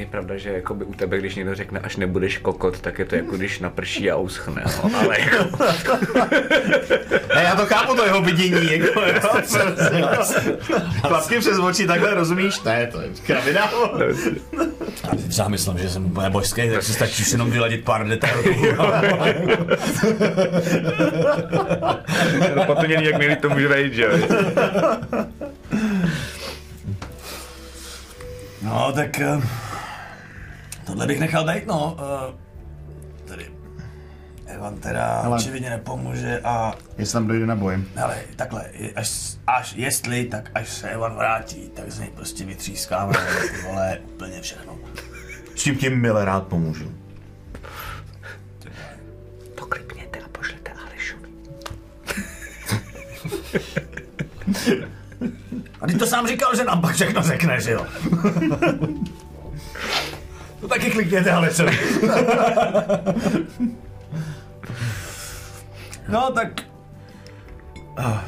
Je 0.06 0.10
pravda, 0.10 0.36
že 0.36 0.52
jakoby 0.52 0.84
u 0.84 0.94
tebe, 0.94 1.18
když 1.18 1.34
někdo 1.34 1.54
řekne, 1.54 1.80
až 1.80 1.96
nebudeš 1.96 2.38
kokot, 2.38 2.80
tak 2.80 2.98
je 2.98 3.04
to 3.04 3.16
jako 3.16 3.36
když 3.36 3.60
naprší 3.60 4.10
a 4.10 4.16
uschne. 4.16 4.64
No. 4.66 4.90
Ale 4.98 5.20
jako, 5.20 5.58
Ne, 7.34 7.42
já 7.42 7.56
to 7.56 7.66
chápu, 7.66 7.94
to 7.94 8.04
jeho 8.04 8.22
vidění, 8.22 8.72
jako, 8.72 9.00
jo, 9.00 9.14
prostě. 9.30 9.58
Klapky 11.08 11.38
přes 11.38 11.58
oči, 11.58 11.86
takhle 11.86 12.14
rozumíš? 12.14 12.62
Ne, 12.62 12.86
to 12.86 13.00
je 13.00 13.08
kravina. 13.26 13.70
Já 15.12 15.18
si 15.18 15.28
třeba 15.28 15.48
myslím, 15.48 15.78
že 15.78 15.90
jsem 15.90 16.06
úplně 16.06 16.30
božský, 16.30 16.70
tak 16.70 16.82
si 16.82 16.92
stačí 16.92 17.22
už 17.22 17.32
jenom 17.32 17.50
vyladit 17.50 17.84
pár 17.84 18.08
detailů. 18.08 18.42
patrně 22.66 22.94
jak 22.94 23.18
milý 23.18 23.36
to 23.36 23.50
může 23.50 23.68
vejít, 23.68 23.94
že 23.94 24.02
jo? 24.02 24.10
No, 28.62 28.92
tak... 28.92 29.20
eh, 29.20 29.65
Tohle 30.86 31.06
bych 31.06 31.20
nechal 31.20 31.44
být, 31.46 31.66
no. 31.66 31.96
eh, 32.00 32.34
Tady... 33.28 33.50
Evan 34.46 34.76
teda 34.76 35.06
Ale- 35.06 35.36
očividně 35.36 35.70
nepomůže 35.70 36.40
a... 36.44 36.74
Jestli 36.98 37.12
tam 37.12 37.26
dojde 37.26 37.46
na 37.46 37.56
boj. 37.56 37.84
Ale 38.02 38.16
takhle, 38.36 38.64
až, 38.96 39.36
až 39.46 39.74
jestli, 39.76 40.24
tak 40.24 40.50
až 40.54 40.68
se 40.68 40.88
Evan 40.90 41.14
vrátí, 41.16 41.68
tak 41.74 41.90
z 41.92 41.98
něj 41.98 42.08
prostě 42.14 42.44
vytřískáme, 42.44 43.12
vole, 43.66 43.98
úplně 44.04 44.40
všechno. 44.40 44.78
S 45.56 45.62
tím 45.62 45.76
tím 45.78 46.00
mile 46.00 46.24
rád 46.24 46.46
pomůžu. 46.46 46.92
Poklipněte 49.54 50.18
a 50.18 50.28
pošlete 50.32 50.70
Alešovi. 50.72 51.28
A 55.80 55.86
ty 55.86 55.94
to 55.94 56.06
sám 56.06 56.26
říkal, 56.26 56.56
že 56.56 56.64
nám 56.64 56.80
pak 56.80 56.94
všechno 56.94 57.22
řekne, 57.22 57.60
že 57.60 57.70
jo? 57.70 57.86
To 60.66 60.70
taky 60.70 60.90
klikněte, 60.90 61.32
ale 61.32 61.50
co? 61.50 61.64
No 66.08 66.30
tak, 66.32 66.48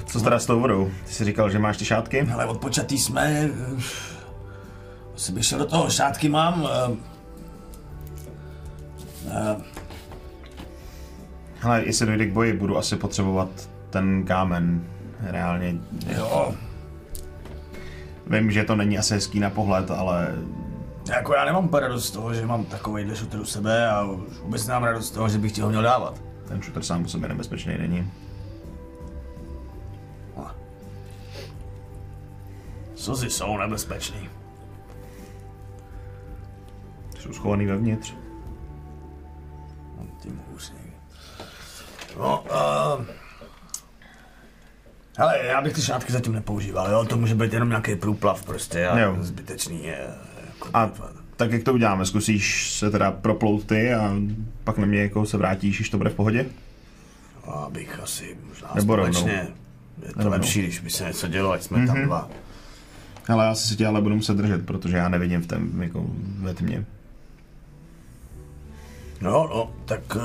Co 0.06 0.20
teda 0.20 0.38
s 0.38 0.46
tou 0.46 0.60
vodou? 0.60 0.90
Ty 1.06 1.12
jsi 1.12 1.24
říkal, 1.24 1.50
že 1.50 1.58
máš 1.58 1.76
ty 1.76 1.84
šátky? 1.84 2.28
ale 2.34 2.46
odpočatý 2.46 2.98
jsme. 2.98 3.50
eh, 3.76 3.82
Asi 5.14 5.32
bych 5.32 5.44
šel 5.46 5.58
do 5.58 5.66
toho, 5.66 5.90
šátky 5.90 6.28
mám. 6.28 6.68
eh, 6.72 6.96
eh, 9.30 9.56
Ale 11.62 11.82
jestli 11.86 12.06
dojde 12.06 12.26
k 12.26 12.32
boji, 12.32 12.52
budu 12.52 12.78
asi 12.78 12.96
potřebovat 12.96 13.48
ten 13.90 14.24
kámen. 14.24 14.84
Reálně. 15.20 15.74
Jo, 16.16 16.54
Vím, 18.26 18.50
že 18.50 18.64
to 18.64 18.76
není 18.76 18.98
asi 18.98 19.14
hezký 19.14 19.40
na 19.40 19.50
pohled, 19.50 19.90
ale 19.90 20.34
jako 21.08 21.34
já 21.34 21.44
nemám 21.44 21.68
radost 21.72 22.06
z 22.06 22.10
toho, 22.10 22.34
že 22.34 22.46
mám 22.46 22.64
takovejhle 22.64 23.14
shooter 23.14 23.40
u 23.40 23.44
sebe 23.44 23.90
a 23.90 24.04
už 24.04 24.38
vůbec 24.38 24.66
nemám 24.66 24.84
radost 24.84 25.06
z 25.06 25.10
toho, 25.10 25.28
že 25.28 25.38
bych 25.38 25.52
ti 25.52 25.60
ho 25.60 25.68
měl 25.68 25.82
dávat. 25.82 26.20
ten 26.48 26.62
shooter 26.62 26.82
sám 26.82 27.04
o 27.04 27.08
sobě 27.08 27.28
nebezpečný 27.28 27.78
není. 27.78 28.12
Slzy 32.98 33.30
jsou 33.30 33.58
nebezpečný. 33.58 34.28
Jsou 37.20 37.32
schovaný 37.32 37.66
vevnitř. 37.66 38.14
Ty 40.22 40.28
hůř 40.50 40.72
někdy. 40.72 40.92
No, 42.18 42.44
uh, 42.98 43.04
hele, 45.18 45.38
já 45.46 45.60
bych 45.62 45.72
ty 45.72 45.82
šátky 45.82 46.12
zatím 46.12 46.32
nepoužíval, 46.32 46.90
jo? 46.90 47.04
To 47.04 47.16
může 47.16 47.34
být 47.34 47.52
jenom 47.52 47.68
nějaký 47.68 47.96
průplav 47.96 48.44
prostě 48.44 48.88
a 48.88 48.98
Jo. 48.98 49.16
zbytečný 49.20 49.84
je. 49.84 49.98
Jako, 50.00 50.27
A 50.74 50.90
tak 51.36 51.52
jak 51.52 51.62
to 51.62 51.72
uděláme? 51.72 52.06
Zkusíš 52.06 52.72
se 52.72 52.90
teda 52.90 53.10
proplout 53.10 53.64
ty 53.64 53.94
a 53.94 54.14
pak 54.64 54.78
na 54.78 54.86
mě 54.86 55.00
jako 55.00 55.26
se 55.26 55.36
vrátíš, 55.36 55.76
když 55.76 55.90
to 55.90 55.98
bude 55.98 56.10
v 56.10 56.14
pohodě? 56.14 56.46
abych 57.66 58.00
asi 58.02 58.36
možná 58.48 58.70
Nebo 58.74 58.96
rovnou. 58.96 59.12
společně. 59.14 59.48
Je 60.06 60.08
to 60.12 60.14
Rovnou. 60.16 60.30
lepší, 60.30 60.62
když 60.62 60.78
by 60.80 60.90
se 60.90 61.04
něco 61.04 61.28
dělo, 61.28 61.52
ať 61.52 61.62
jsme 61.62 61.86
tam 61.86 62.02
dva. 62.02 62.28
Ale 63.28 63.44
já 63.44 63.54
si 63.54 63.76
tě 63.76 63.86
ale 63.86 64.00
budu 64.00 64.16
muset 64.16 64.36
držet, 64.36 64.66
protože 64.66 64.96
já 64.96 65.08
nevidím 65.08 65.42
v 65.42 65.46
tom 65.46 65.82
jako 65.82 66.06
ve 66.38 66.54
tmě. 66.54 66.84
No, 69.20 69.30
no, 69.30 69.70
tak 69.84 70.00
uh, 70.16 70.22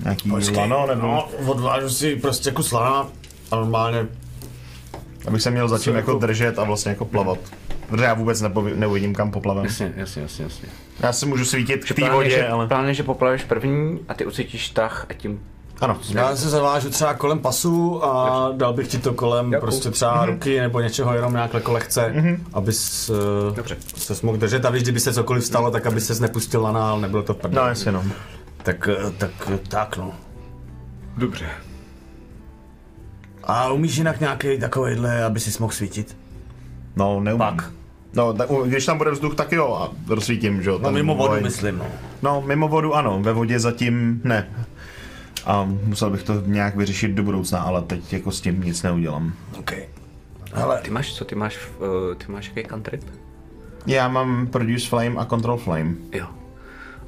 Nějaký 0.00 0.30
počkej, 0.30 0.56
lano 0.56 0.86
nebo... 0.86 1.02
no, 1.02 1.28
odvážu 1.46 1.88
si 1.90 2.16
prostě 2.16 2.50
kus 2.50 2.72
lana 2.72 3.08
a 3.50 3.56
normálně 3.56 4.06
Abych 5.26 5.42
se 5.42 5.50
měl 5.50 5.68
začít 5.68 5.90
jako 5.90 6.10
jako- 6.10 6.18
držet 6.26 6.58
a 6.58 6.64
vlastně 6.64 6.88
jako 6.90 7.04
plavat. 7.04 7.38
Protože 7.88 8.04
já 8.04 8.14
vůbec 8.14 8.42
nepovi- 8.42 8.76
neuvidím, 8.76 9.14
kam 9.14 9.30
poplavem. 9.30 9.64
Jasně, 9.64 9.92
jasně, 9.96 10.22
jasně, 10.22 10.44
jasně. 10.44 10.68
Já 11.00 11.12
si 11.12 11.26
můžu 11.26 11.44
svítit 11.44 11.84
v 11.84 11.94
té 11.94 12.10
vodě, 12.10 12.30
že, 12.30 12.48
ale... 12.48 12.66
plán 12.66 12.88
je, 12.88 12.94
že 12.94 13.02
poplaveš 13.02 13.44
první 13.44 14.00
a 14.08 14.14
ty 14.14 14.26
ucítíš 14.26 14.68
tah 14.70 15.06
a 15.10 15.14
tím 15.14 15.40
Ano, 15.80 15.98
Já 16.14 16.36
se 16.36 16.48
zavážu 16.48 16.90
třeba 16.90 17.14
kolem 17.14 17.38
pasu 17.38 18.04
a 18.04 18.48
dal 18.52 18.72
bych 18.72 18.88
ti 18.88 18.98
to 18.98 19.14
kolem 19.14 19.46
Děkuju. 19.46 19.60
prostě 19.60 19.90
třeba 19.90 20.26
ruky 20.26 20.60
nebo 20.60 20.80
něčeho 20.80 21.14
jenom 21.14 21.32
nějak 21.32 21.54
jako 21.54 21.72
lehce, 21.72 22.14
abys 22.52 23.10
uh, 23.10 23.56
Dobře. 23.56 23.76
se 23.96 24.14
mohl 24.26 24.38
držet 24.38 24.64
a 24.64 24.70
víš, 24.70 24.82
kdyby 24.82 25.00
se 25.00 25.14
cokoliv 25.14 25.44
stalo, 25.44 25.70
tak 25.70 25.86
aby 25.86 26.00
se 26.00 26.22
nepustil 26.22 26.62
na 26.62 26.72
nál, 26.72 27.00
nebylo 27.00 27.22
to 27.22 27.34
prdeli. 27.34 27.62
no 27.62 27.68
jasně 27.68 27.92
no. 27.92 28.04
Tak, 28.62 28.88
eh, 28.88 29.10
tak, 29.18 29.30
eh, 29.54 29.58
tak 29.68 29.96
no. 29.96 30.12
Dobře. 31.16 31.46
A 33.44 33.72
umíš 33.72 33.96
jinak 33.96 34.20
nějaký 34.20 34.58
takovejhle, 34.58 35.24
aby 35.24 35.40
si 35.40 35.60
mohl 35.60 35.72
svítit? 35.72 36.16
No, 36.96 37.20
neumím. 37.20 37.38
Pak. 37.38 37.70
No, 38.14 38.34
když 38.64 38.86
tam 38.86 38.98
bude 38.98 39.10
vzduch, 39.10 39.34
tak 39.34 39.52
jo, 39.52 39.74
a 39.74 40.12
rozsvítím, 40.14 40.62
že 40.62 40.70
jo. 40.70 40.78
No 40.82 40.92
mimo 40.92 41.14
vodu 41.14 41.32
boj. 41.32 41.42
myslím, 41.42 41.78
no. 41.78 41.86
No, 42.22 42.42
mimo 42.46 42.68
vodu 42.68 42.94
ano, 42.94 43.22
ve 43.22 43.32
vodě 43.32 43.58
zatím 43.60 44.20
ne. 44.24 44.48
A 45.46 45.64
musel 45.64 46.10
bych 46.10 46.22
to 46.22 46.42
nějak 46.46 46.76
vyřešit 46.76 47.10
do 47.10 47.22
budoucna, 47.22 47.60
ale 47.60 47.82
teď 47.82 48.12
jako 48.12 48.30
s 48.30 48.40
tím 48.40 48.60
nic 48.62 48.82
neudělám. 48.82 49.32
OK. 49.58 49.72
Hele, 50.52 50.80
Ty 50.80 50.90
máš, 50.90 51.14
co 51.14 51.24
ty 51.24 51.34
máš, 51.34 51.58
uh, 51.78 52.14
ty 52.14 52.32
máš 52.32 52.52
jaký 52.56 52.68
cantrip? 52.68 53.04
Já 53.86 54.08
mám 54.08 54.46
Produce 54.46 54.88
Flame 54.88 55.14
a 55.20 55.24
Control 55.24 55.56
Flame. 55.56 55.94
Jo. 56.12 56.26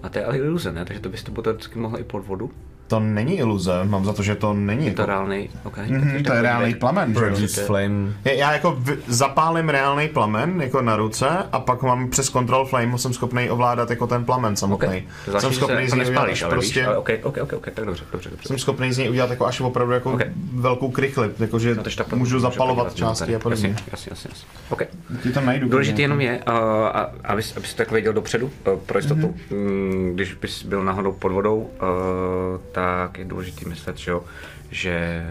A 0.02 0.08
to 0.08 0.18
je 0.18 0.24
ale 0.24 0.38
iluze, 0.38 0.72
ne? 0.72 0.84
Takže 0.84 1.00
to 1.02 1.08
bys 1.08 1.22
to 1.22 1.32
potom 1.32 1.52
vždycky 1.52 1.78
mohl 1.78 1.98
i 2.00 2.04
pod 2.04 2.26
vodu? 2.26 2.50
To 2.86 3.00
není 3.00 3.38
iluze, 3.38 3.84
mám 3.84 4.04
za 4.04 4.12
to, 4.12 4.22
že 4.22 4.34
to 4.34 4.52
není. 4.54 4.86
Je 4.86 4.92
to 4.92 5.02
jako- 5.02 5.10
reálný, 5.12 5.50
OK. 5.64 5.76
Mhm, 5.88 6.24
to 6.24 6.32
je 6.32 6.42
reálný 6.42 6.74
plamen, 6.74 7.14
že 7.34 7.46
flame. 7.46 8.12
Já- 8.24 8.32
Já 8.32 8.52
jako 8.52 8.76
v, 8.78 8.96
zapálím 9.06 9.68
reálný 9.68 10.08
plamen 10.08 10.62
jako 10.62 10.82
na 10.82 10.96
ruce 10.96 11.28
a 11.52 11.60
pak 11.60 11.82
mám 11.82 12.10
přes 12.10 12.30
control 12.30 12.66
flame 12.66 12.98
jsem 12.98 13.12
schopný 13.12 13.50
ovládat 13.50 13.90
jako 13.90 14.06
ten 14.06 14.24
plamen 14.24 14.56
samotný. 14.56 15.06
To 15.24 15.40
jsem 15.40 15.40
zvláštní, 15.40 15.50
že 15.50 15.56
schopný 15.56 15.88
z 15.88 15.92
něj 15.94 16.06
udělat 16.06 16.42
ale 16.42 16.54
prostě, 16.54 16.80
víš, 16.80 16.86
ale 16.86 16.96
OK, 16.98 17.08
OK, 17.22 17.36
OK, 17.42 17.52
OK, 17.52 17.68
tak 17.74 17.84
dobře, 17.84 18.04
dobře, 18.12 18.30
dobře. 18.30 18.48
jsem 18.48 18.58
schopný 18.58 18.92
z 18.92 18.98
něj 18.98 19.10
udělat 19.10 19.30
jako 19.30 19.46
až 19.46 19.60
opravdu 19.60 19.92
jako 19.92 20.12
OK. 20.12 20.22
velkou 20.52 20.90
krychli, 20.90 21.30
jakože 21.38 21.74
No, 21.74 21.82
takže 21.82 21.96
takhle 21.96 22.18
můžu 22.18 22.36
můžu 22.36 22.40
zapalovat 22.40 22.94
části 22.94 23.36
a 23.36 23.38
podobně. 23.38 23.68
Jasně, 23.68 23.86
jasně, 23.90 24.10
jasně. 24.10 24.30
jasně. 24.30 24.86
Ty 25.22 25.46
najdu. 25.46 25.68
Důležité 25.68 25.94
klidně. 25.94 26.04
jenom 26.04 26.20
je, 26.20 26.42
uh, 26.48 26.54
a, 26.86 27.10
abys, 27.24 27.56
abys 27.56 27.74
to 27.74 27.76
tak 27.76 27.90
věděl 27.90 28.12
dopředu, 28.12 28.46
uh, 28.46 28.78
pro 28.86 28.98
jistotu, 28.98 29.34
mm, 29.50 30.10
když 30.14 30.34
bys 30.34 30.62
byl 30.62 30.84
náhodou 30.84 31.12
pod 31.12 31.32
vodou, 31.32 31.56
uh, 31.58 32.60
tak 32.76 33.18
je 33.18 33.24
důležité 33.24 33.68
myslet, 33.68 33.98
že, 33.98 34.10
jo, 34.10 34.24
že 34.70 35.26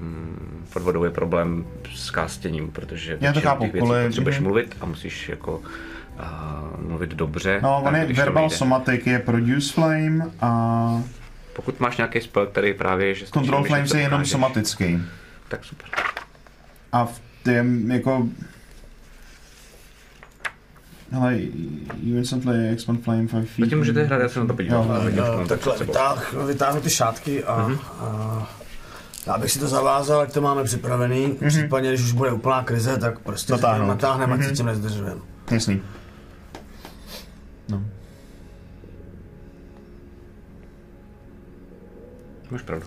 um, 0.00 0.66
pod 0.72 0.82
vodou 0.82 1.04
je 1.04 1.10
problém 1.10 1.64
s 1.94 2.10
kástěním, 2.10 2.70
protože 2.70 3.18
Já 3.20 3.32
to 3.32 3.40
chápu, 3.40 3.62
těch 3.64 3.72
věcí 3.72 3.86
kvůli- 3.86 4.04
potřebuješ 4.06 4.40
mluvit 4.40 4.76
a 4.80 4.86
musíš 4.86 5.28
jako 5.28 5.58
uh, 5.58 6.88
mluvit 6.88 7.10
dobře. 7.10 7.60
No, 7.62 7.82
on 7.82 7.96
je 7.96 8.06
verbal 8.12 8.50
somatic, 8.50 9.06
je 9.06 9.18
produce 9.18 9.72
flame 9.72 10.24
a 10.40 11.02
Pokud 11.52 11.80
máš 11.80 11.96
nějaký 11.96 12.20
spell, 12.20 12.46
který 12.46 12.74
právě, 12.74 13.14
že 13.14 13.26
control 13.26 13.64
flame 13.64 13.86
je 13.94 14.00
jenom 14.00 14.24
somatický. 14.24 14.98
Tak 15.48 15.64
super. 15.64 15.88
A 16.92 17.04
v 17.04 17.20
tém 17.42 17.90
jako 17.90 18.28
Hele, 21.20 21.36
you 22.02 22.16
instantly 22.16 22.68
expand 22.68 23.04
flame 23.04 23.26
5 23.28 23.30
feet. 23.48 23.64
Zatím 23.66 23.78
můžete 23.78 24.02
hrát, 24.04 24.20
já 24.20 24.28
se 24.28 24.40
na 24.40 24.46
to 24.46 24.54
podívám. 24.54 24.90
Jo, 25.14 25.44
takhle 25.48 25.78
vytáh, 25.78 26.34
vytáhnu 26.46 26.80
ty 26.80 26.90
šátky 26.90 27.44
a, 27.44 27.70
a 28.00 28.48
já 29.26 29.38
bych 29.38 29.50
si 29.52 29.58
to 29.58 29.68
zavázal, 29.68 30.20
ať 30.20 30.32
to 30.32 30.40
máme 30.40 30.64
připravený. 30.64 31.26
V 31.40 31.48
případě, 31.48 31.88
když 31.88 32.02
už 32.02 32.12
bude 32.12 32.32
úplná 32.32 32.62
krize, 32.62 32.96
tak 32.96 33.18
prostě 33.18 33.52
Natáhnout. 33.52 33.88
natáhneme, 33.88 34.34
ať 34.34 34.44
se 34.44 34.52
tím 34.52 34.66
nezdržujeme. 34.66 35.20
Jasný. 35.50 35.82
Máš 42.50 42.62
pravdu. 42.62 42.86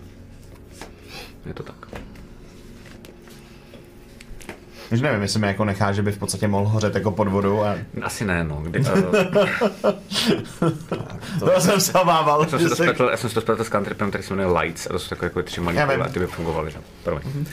Je 1.45 1.53
to 1.53 1.63
tak. 1.63 1.99
Už 4.92 5.02
nevím, 5.02 5.22
jestli 5.22 5.40
mi 5.40 5.48
jako 5.48 5.66
nechá, 5.66 5.92
že 5.92 6.02
by 6.02 6.12
v 6.12 6.18
podstatě 6.18 6.48
mohl 6.48 6.66
hořet 6.70 6.96
jako 6.96 7.12
pod 7.12 7.28
vodou 7.28 7.64
a 7.64 7.76
Asi 8.02 8.26
ne, 8.26 8.44
no. 8.44 8.62
Kdy, 8.64 8.80
uh, 8.80 8.88
to 11.40 11.60
jsem 11.62 11.80
se 11.82 12.00
obával. 12.00 12.42
já, 12.42 12.48
jsem 12.50 12.60
si 12.60 12.64
že 12.64 12.70
to 12.70 12.76
se- 12.76 12.84
spletl, 12.84 13.08
já 13.12 13.18
jsem 13.18 13.30
si 13.30 13.34
to 13.36 13.42
spletl 13.42 13.64
s 13.64 13.70
cantripem, 13.70 14.10
který 14.10 14.24
se 14.24 14.36
jmenuje 14.36 14.60
Lights, 14.60 14.86
a 14.88 14.90
to 14.90 15.00
jsou 15.00 15.10
takové 15.10 15.26
jako 15.26 15.44
tři 15.44 15.62
malé 15.62 15.78
Já 15.78 15.86
vím. 15.86 15.96
koule 15.96 16.10
a 16.10 16.12
ty 16.12 16.20
by 16.20 16.28
fungovaly. 16.28 16.72
že? 16.72 16.78
Promiň. 17.04 17.46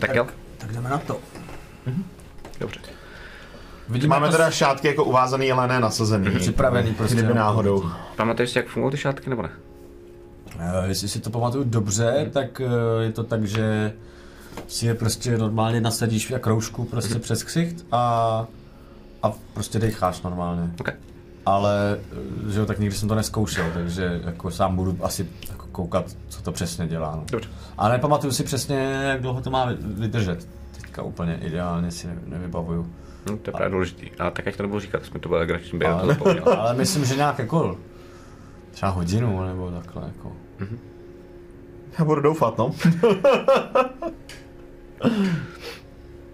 Tak 0.00 0.14
jo, 0.14 0.26
Tak 0.58 0.72
jdeme 0.72 0.90
na 0.90 0.98
to. 0.98 1.20
dobře. 2.60 2.80
Vidíme 3.88 4.10
Máme 4.10 4.26
to 4.26 4.32
teda 4.32 4.50
šátky 4.50 4.86
jako 4.88 5.04
uvázaný, 5.04 5.52
ale 5.52 5.68
ne 5.68 5.80
nasazený. 5.80 6.30
připravený 6.30 6.94
prostě. 6.94 7.16
Kdyby 7.16 7.34
náhodou. 7.34 7.90
Pamatuješ 8.16 8.50
si, 8.50 8.58
jak 8.58 8.68
fungují 8.68 8.90
ty 8.90 8.96
šátky, 8.96 9.30
nebo 9.30 9.42
ne? 9.42 9.50
Eh, 10.58 10.88
Jestli 10.88 11.08
si 11.08 11.20
to 11.20 11.30
pamatuju 11.30 11.64
dobře, 11.64 12.30
tak 12.32 12.60
eh, 12.60 13.04
je 13.04 13.12
to 13.12 13.24
tak, 13.24 13.44
že 13.44 13.92
si 14.68 14.86
je 14.86 14.94
prostě 14.94 15.38
normálně 15.38 15.80
nasadíš 15.80 16.30
jak 16.30 16.46
roušku 16.46 16.84
prostě 16.84 17.18
přes 17.18 17.42
ksicht 17.42 17.86
a, 17.92 18.46
a 19.22 19.32
prostě 19.54 19.78
decháš 19.78 20.22
normálně. 20.22 20.70
OK. 20.80 20.88
Ale, 21.46 21.98
eh, 22.48 22.52
že 22.52 22.58
jo, 22.60 22.66
tak 22.66 22.78
nikdy 22.78 22.96
jsem 22.96 23.08
to 23.08 23.14
neskoušel, 23.14 23.70
takže 23.74 24.20
jako 24.24 24.50
sám 24.50 24.76
budu 24.76 24.98
asi 25.02 25.28
jako 25.50 25.66
koukat, 25.72 26.04
co 26.28 26.42
to 26.42 26.52
přesně 26.52 26.86
dělá. 26.88 27.16
No. 27.16 27.24
Dobře. 27.30 27.48
Ale 27.78 27.92
nepamatuju 27.92 28.32
si 28.32 28.44
přesně, 28.44 28.76
jak 29.08 29.20
dlouho 29.22 29.40
to 29.40 29.50
má 29.50 29.66
vy- 29.66 29.76
vydržet. 29.80 30.48
Teďka 30.80 31.02
úplně 31.02 31.38
ideálně 31.42 31.90
si 31.90 32.06
ne- 32.06 32.18
nevybavuju. 32.26 32.82
Hm, 33.30 33.38
to 33.38 33.50
je 33.50 33.52
právě 33.52 33.70
důležitý. 33.70 34.10
A 34.18 34.30
tak 34.30 34.46
ať 34.46 34.56
to 34.56 34.62
nebudu 34.62 34.80
říkat, 34.80 35.04
jsme 35.04 35.20
to 35.20 35.28
bylo 35.28 35.40
legrační, 35.40 35.78
by 35.78 35.84
já 35.84 35.92
to 35.96 35.98
Ale, 36.02 36.14
zapomněl. 36.14 36.44
ale 36.58 36.74
myslím, 36.74 37.04
že 37.04 37.16
nějak 37.16 37.38
jako 37.38 37.78
třeba 38.70 38.92
hodinu 38.92 39.44
nebo 39.46 39.70
takhle 39.70 40.02
jako. 40.06 40.32
Já 41.98 42.04
budu 42.04 42.20
doufat, 42.20 42.58
no. 42.58 42.74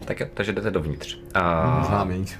Tak 0.05 0.21
jo, 0.21 0.27
takže 0.35 0.53
jdete 0.53 0.71
dovnitř. 0.71 1.18
A... 1.35 2.05
Méně. 2.05 2.25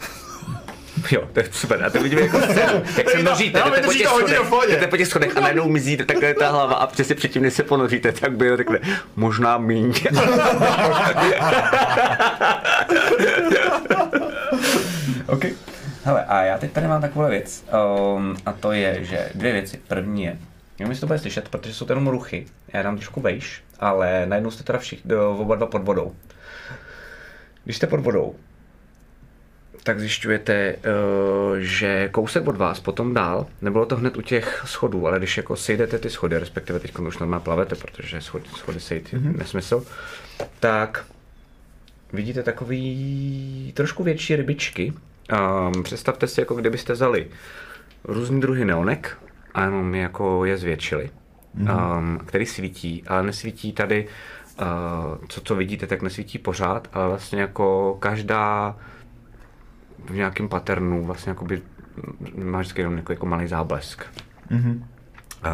Jo, 1.11 1.29
to 1.33 1.41
je 1.41 1.49
super. 1.53 1.85
A 1.85 1.91
to 1.91 2.03
vidíme 2.03 2.21
jako 2.21 2.41
scénu, 2.41 2.83
jak 2.97 3.11
se 3.11 3.23
noříte, 3.23 3.61
no, 3.61 3.71
jdete 3.71 3.87
po 3.87 3.93
těch 3.93 4.07
schodech, 4.07 4.41
jdete 4.69 4.87
po 4.87 4.97
těch 4.97 5.09
schodech 5.09 5.37
a 5.37 5.41
najednou 5.41 5.69
mizíte 5.69 6.05
takhle 6.05 6.35
ta 6.35 6.51
hlava 6.51 6.75
a 6.75 6.87
přesně 6.87 7.15
předtím, 7.15 7.43
než 7.43 7.55
se 7.55 7.63
ponoříte, 7.63 8.13
tak 8.13 8.37
by 8.37 8.57
takhle 8.57 8.79
možná 9.17 9.59
míň. 9.59 9.95
OK. 15.27 15.45
Hele, 16.05 16.25
a 16.25 16.43
já 16.43 16.59
teď 16.59 16.73
tady 16.73 16.87
mám 16.89 17.01
takovou 17.01 17.29
věc. 17.29 17.65
Um, 18.17 18.37
a 18.47 18.53
to 18.53 18.73
je, 18.73 19.05
že 19.05 19.29
dvě 19.35 19.53
věci. 19.53 19.81
První 19.89 20.23
je, 20.23 20.39
nevím, 20.81 20.91
jestli 20.91 21.01
to 21.01 21.07
bude 21.07 21.19
slyšet, 21.19 21.49
protože 21.49 21.75
jsou 21.75 21.87
to 21.87 21.93
jenom 21.93 22.09
ruchy. 22.09 22.47
Já 22.73 22.83
dám 22.83 22.97
trošku 22.97 23.21
vejš, 23.21 23.65
ale 23.79 24.27
najednou 24.27 24.51
jste 24.51 24.63
teda 24.65 24.79
všichni 24.79 25.15
oba 25.15 25.57
dva 25.57 25.67
pod 25.67 25.83
vodou. 25.83 26.17
Když 27.65 27.77
jste 27.77 27.87
pod 27.87 28.01
vodou, 28.01 28.35
tak 29.83 30.01
zjišťujete, 30.01 30.53
eh, 30.55 30.77
že 31.59 32.09
kousek 32.09 32.49
od 32.49 32.57
vás 32.57 32.81
potom 32.81 33.15
dál, 33.15 33.47
nebylo 33.63 33.87
to 33.87 33.97
hned 33.97 34.17
u 34.17 34.23
těch 34.23 34.63
schodů, 34.67 35.07
ale 35.07 35.19
když 35.19 35.37
jako 35.37 35.57
sejdete 35.57 35.99
ty 35.99 36.11
schody, 36.11 36.39
respektive 36.39 36.81
teď 36.81 36.99
už 36.99 37.19
normálně 37.19 37.45
plavete, 37.45 37.75
protože 37.75 38.21
schody, 38.21 38.45
schody 38.57 38.81
sejít 38.81 39.13
je 39.13 39.19
nesmysl, 39.19 39.87
tak 40.61 41.05
vidíte 42.13 42.43
takový 42.43 43.73
trošku 43.77 44.03
větší 44.03 44.37
rybičky. 44.37 44.93
Um, 45.73 45.83
představte 45.83 46.27
si, 46.27 46.41
jako 46.41 46.55
kdybyste 46.55 46.93
vzali 46.93 47.27
různý 48.05 48.41
druhy 48.41 48.65
neonek 48.65 49.17
a 49.55 49.65
jenom 49.65 49.95
je 49.95 50.01
jako 50.01 50.45
je 50.45 50.57
zvětšili, 50.57 51.11
um, 51.55 52.19
který 52.27 52.47
svítí, 52.47 53.05
ale 53.07 53.23
nesvítí 53.23 53.73
tady, 53.73 54.07
uh, 54.61 55.27
co, 55.29 55.41
co 55.41 55.57
vidíte, 55.57 55.87
tak 55.87 56.03
nesvítí 56.03 56.39
pořád, 56.39 56.89
ale 56.93 57.09
vlastně 57.09 57.41
jako 57.41 57.97
každá 58.01 58.77
v 60.05 60.15
nějakém 60.15 60.49
paternu 60.49 61.05
vlastně 61.05 61.31
jakoby 61.31 61.63
máš 62.45 62.67
vždycky 62.67 62.81
jenom 62.81 62.97
jako, 62.97 63.13
jako 63.13 63.27
malý 63.27 63.47
záblesk. 63.47 64.05
Mhm. 64.51 64.85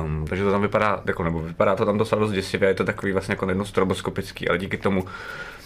Um, 0.05 0.27
takže 0.29 0.45
to 0.45 0.51
tam 0.51 0.63
vypadá, 0.63 1.03
jako, 1.07 1.23
nebo 1.23 1.41
vypadá 1.41 1.77
to 1.77 1.87
tam 1.87 1.99
docela 1.99 2.21
dost 2.21 2.33
děsivě, 2.33 2.69
je 2.69 2.75
to 2.75 2.85
takový 2.85 3.13
vlastně 3.13 3.33
jako 3.33 3.47
najednou 3.47 3.65
stroboskopický, 3.65 4.49
ale 4.49 4.59
díky 4.59 4.77
tomu 4.77 5.05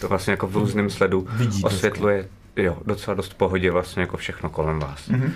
to 0.00 0.08
vlastně 0.08 0.30
jako 0.30 0.46
v 0.46 0.56
různém 0.56 0.90
sledu 0.90 1.28
Vidí 1.32 1.60
trošku. 1.60 1.66
osvětluje 1.66 2.28
jo, 2.56 2.78
docela 2.86 3.14
dost 3.14 3.34
pohodě 3.34 3.70
vlastně 3.70 4.00
jako 4.00 4.16
všechno 4.16 4.50
kolem 4.50 4.78
vás. 4.78 5.08
Mm-hmm. 5.08 5.32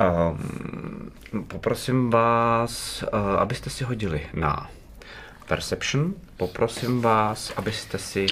Um, 0.00 1.10
poprosím 1.48 2.10
vás, 2.10 3.02
uh, 3.02 3.18
abyste 3.18 3.70
si 3.70 3.84
hodili 3.84 4.26
na 4.34 4.70
Perception. 5.48 6.14
Poprosím 6.36 7.00
vás, 7.00 7.52
abyste 7.56 7.98
si, 7.98 8.26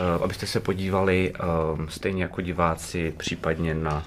uh, 0.00 0.24
abyste 0.24 0.46
se 0.46 0.60
podívali 0.60 1.32
um, 1.32 1.88
stejně 1.88 2.22
jako 2.22 2.40
diváci 2.40 3.14
případně 3.16 3.74
na 3.74 4.04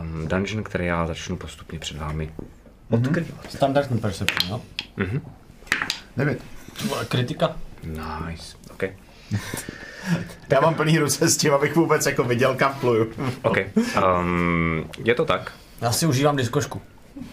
um, 0.00 0.28
dungeon, 0.28 0.64
který 0.64 0.86
já 0.86 1.06
začnu 1.06 1.36
postupně 1.36 1.78
před 1.78 1.96
vámi 1.96 2.34
odkrývat. 2.90 3.50
Standardní 3.52 3.98
perception, 4.00 4.50
jo? 4.50 4.60
Devět. 6.16 6.42
Vole, 6.88 7.04
Kritika. 7.04 7.56
Nice, 8.28 8.56
OK. 8.70 8.82
Já 10.50 10.60
mám 10.60 10.74
plný 10.74 10.98
ruce 10.98 11.28
s 11.28 11.36
tím, 11.36 11.54
abych 11.54 11.76
vůbec 11.76 12.06
jako 12.06 12.24
viděl, 12.24 12.54
kam 12.54 12.74
pluju. 12.74 13.12
OK. 13.42 13.56
Um, 14.20 14.90
je 15.04 15.14
to 15.14 15.24
tak. 15.24 15.52
Já 15.84 15.92
si 15.92 16.06
užívám 16.06 16.36
diskošku. 16.36 16.82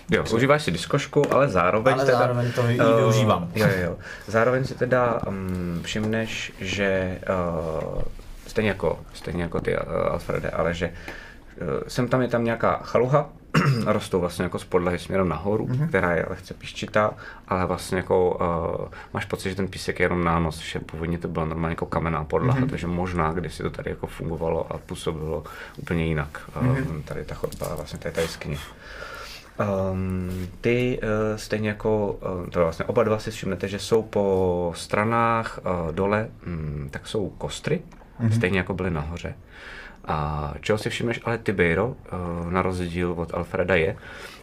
Jo, 0.09 0.23
užíváš 0.33 0.63
si 0.63 0.71
diskošku, 0.71 1.33
ale 1.33 1.49
zároveň 1.49 1.93
Ale 1.93 2.05
teda, 2.05 2.17
zároveň 2.17 2.51
to 2.51 2.69
i 2.69 2.79
eh, 2.79 2.95
využívám. 2.97 3.51
Jo, 3.55 3.67
jo, 3.67 3.83
jo. 3.83 3.97
Zároveň 4.27 4.65
si 4.65 4.75
teda 4.75 5.21
um, 5.27 5.79
všimneš, 5.83 6.53
že 6.59 7.19
uh, 7.29 8.01
stejně 8.47 8.69
jako, 8.69 8.99
stejně 9.13 9.43
jako 9.43 9.61
ty 9.61 9.77
uh, 9.77 9.81
Alfrede, 10.11 10.49
ale 10.49 10.73
že 10.73 10.87
uh, 10.87 11.67
sem 11.87 12.07
tam 12.07 12.21
je 12.21 12.27
tam 12.27 12.43
nějaká 12.43 12.79
chaluha, 12.83 13.29
rostou 13.85 14.19
vlastně 14.19 14.43
jako 14.43 14.59
z 14.59 14.63
podlahy 14.63 14.99
směrem 14.99 15.29
nahoru, 15.29 15.67
mm-hmm. 15.67 15.87
která 15.87 16.15
je 16.15 16.25
lehce 16.29 16.53
píščitá, 16.53 17.13
ale 17.47 17.65
vlastně 17.65 17.97
jako 17.97 18.37
uh, 18.81 18.87
máš 19.13 19.25
pocit, 19.25 19.49
že 19.49 19.55
ten 19.55 19.67
písek 19.67 19.99
je 19.99 20.03
jenom 20.03 20.23
nános, 20.23 20.59
že 20.59 20.79
původně 20.79 21.17
to 21.17 21.27
byla 21.27 21.45
normálně 21.45 21.71
jako 21.71 21.85
kamenná 21.85 22.23
podlaha, 22.23 22.59
mm-hmm. 22.59 22.69
takže 22.69 22.87
možná 22.87 23.31
kdysi 23.31 23.63
to 23.63 23.69
tady 23.69 23.89
jako 23.89 24.07
fungovalo 24.07 24.73
a 24.73 24.77
působilo 24.77 25.43
úplně 25.77 26.05
jinak. 26.05 26.41
Mm-hmm. 26.61 27.03
tady 27.05 27.25
ta 27.25 27.35
chodba, 27.35 27.75
vlastně 27.75 27.99
tady 27.99 28.15
ta 28.15 28.21
jeskyně. 28.21 28.57
Um, 29.91 30.47
ty 30.61 30.99
uh, 31.03 31.37
stejně 31.37 31.69
jako, 31.69 32.19
uh, 32.41 32.49
to 32.49 32.59
vlastně 32.59 32.85
oba 32.85 33.03
dva 33.03 33.19
si 33.19 33.31
všimnete, 33.31 33.67
že 33.67 33.79
jsou 33.79 34.03
po 34.03 34.73
stranách 34.75 35.59
uh, 35.63 35.91
dole, 35.95 36.29
um, 36.47 36.87
tak 36.91 37.07
jsou 37.07 37.29
kostry, 37.29 37.81
mm-hmm. 38.21 38.35
stejně 38.35 38.57
jako 38.57 38.73
byly 38.73 38.91
nahoře. 38.91 39.33
A 40.05 40.53
čeho 40.61 40.77
si 40.77 40.89
všimneš 40.89 41.19
ale 41.23 41.37
ty, 41.37 41.51
Bejro, 41.51 41.87
uh, 41.87 42.51
na 42.51 42.61
rozdíl 42.61 43.11
od 43.11 43.33
Alfreda 43.33 43.75
je, 43.75 43.97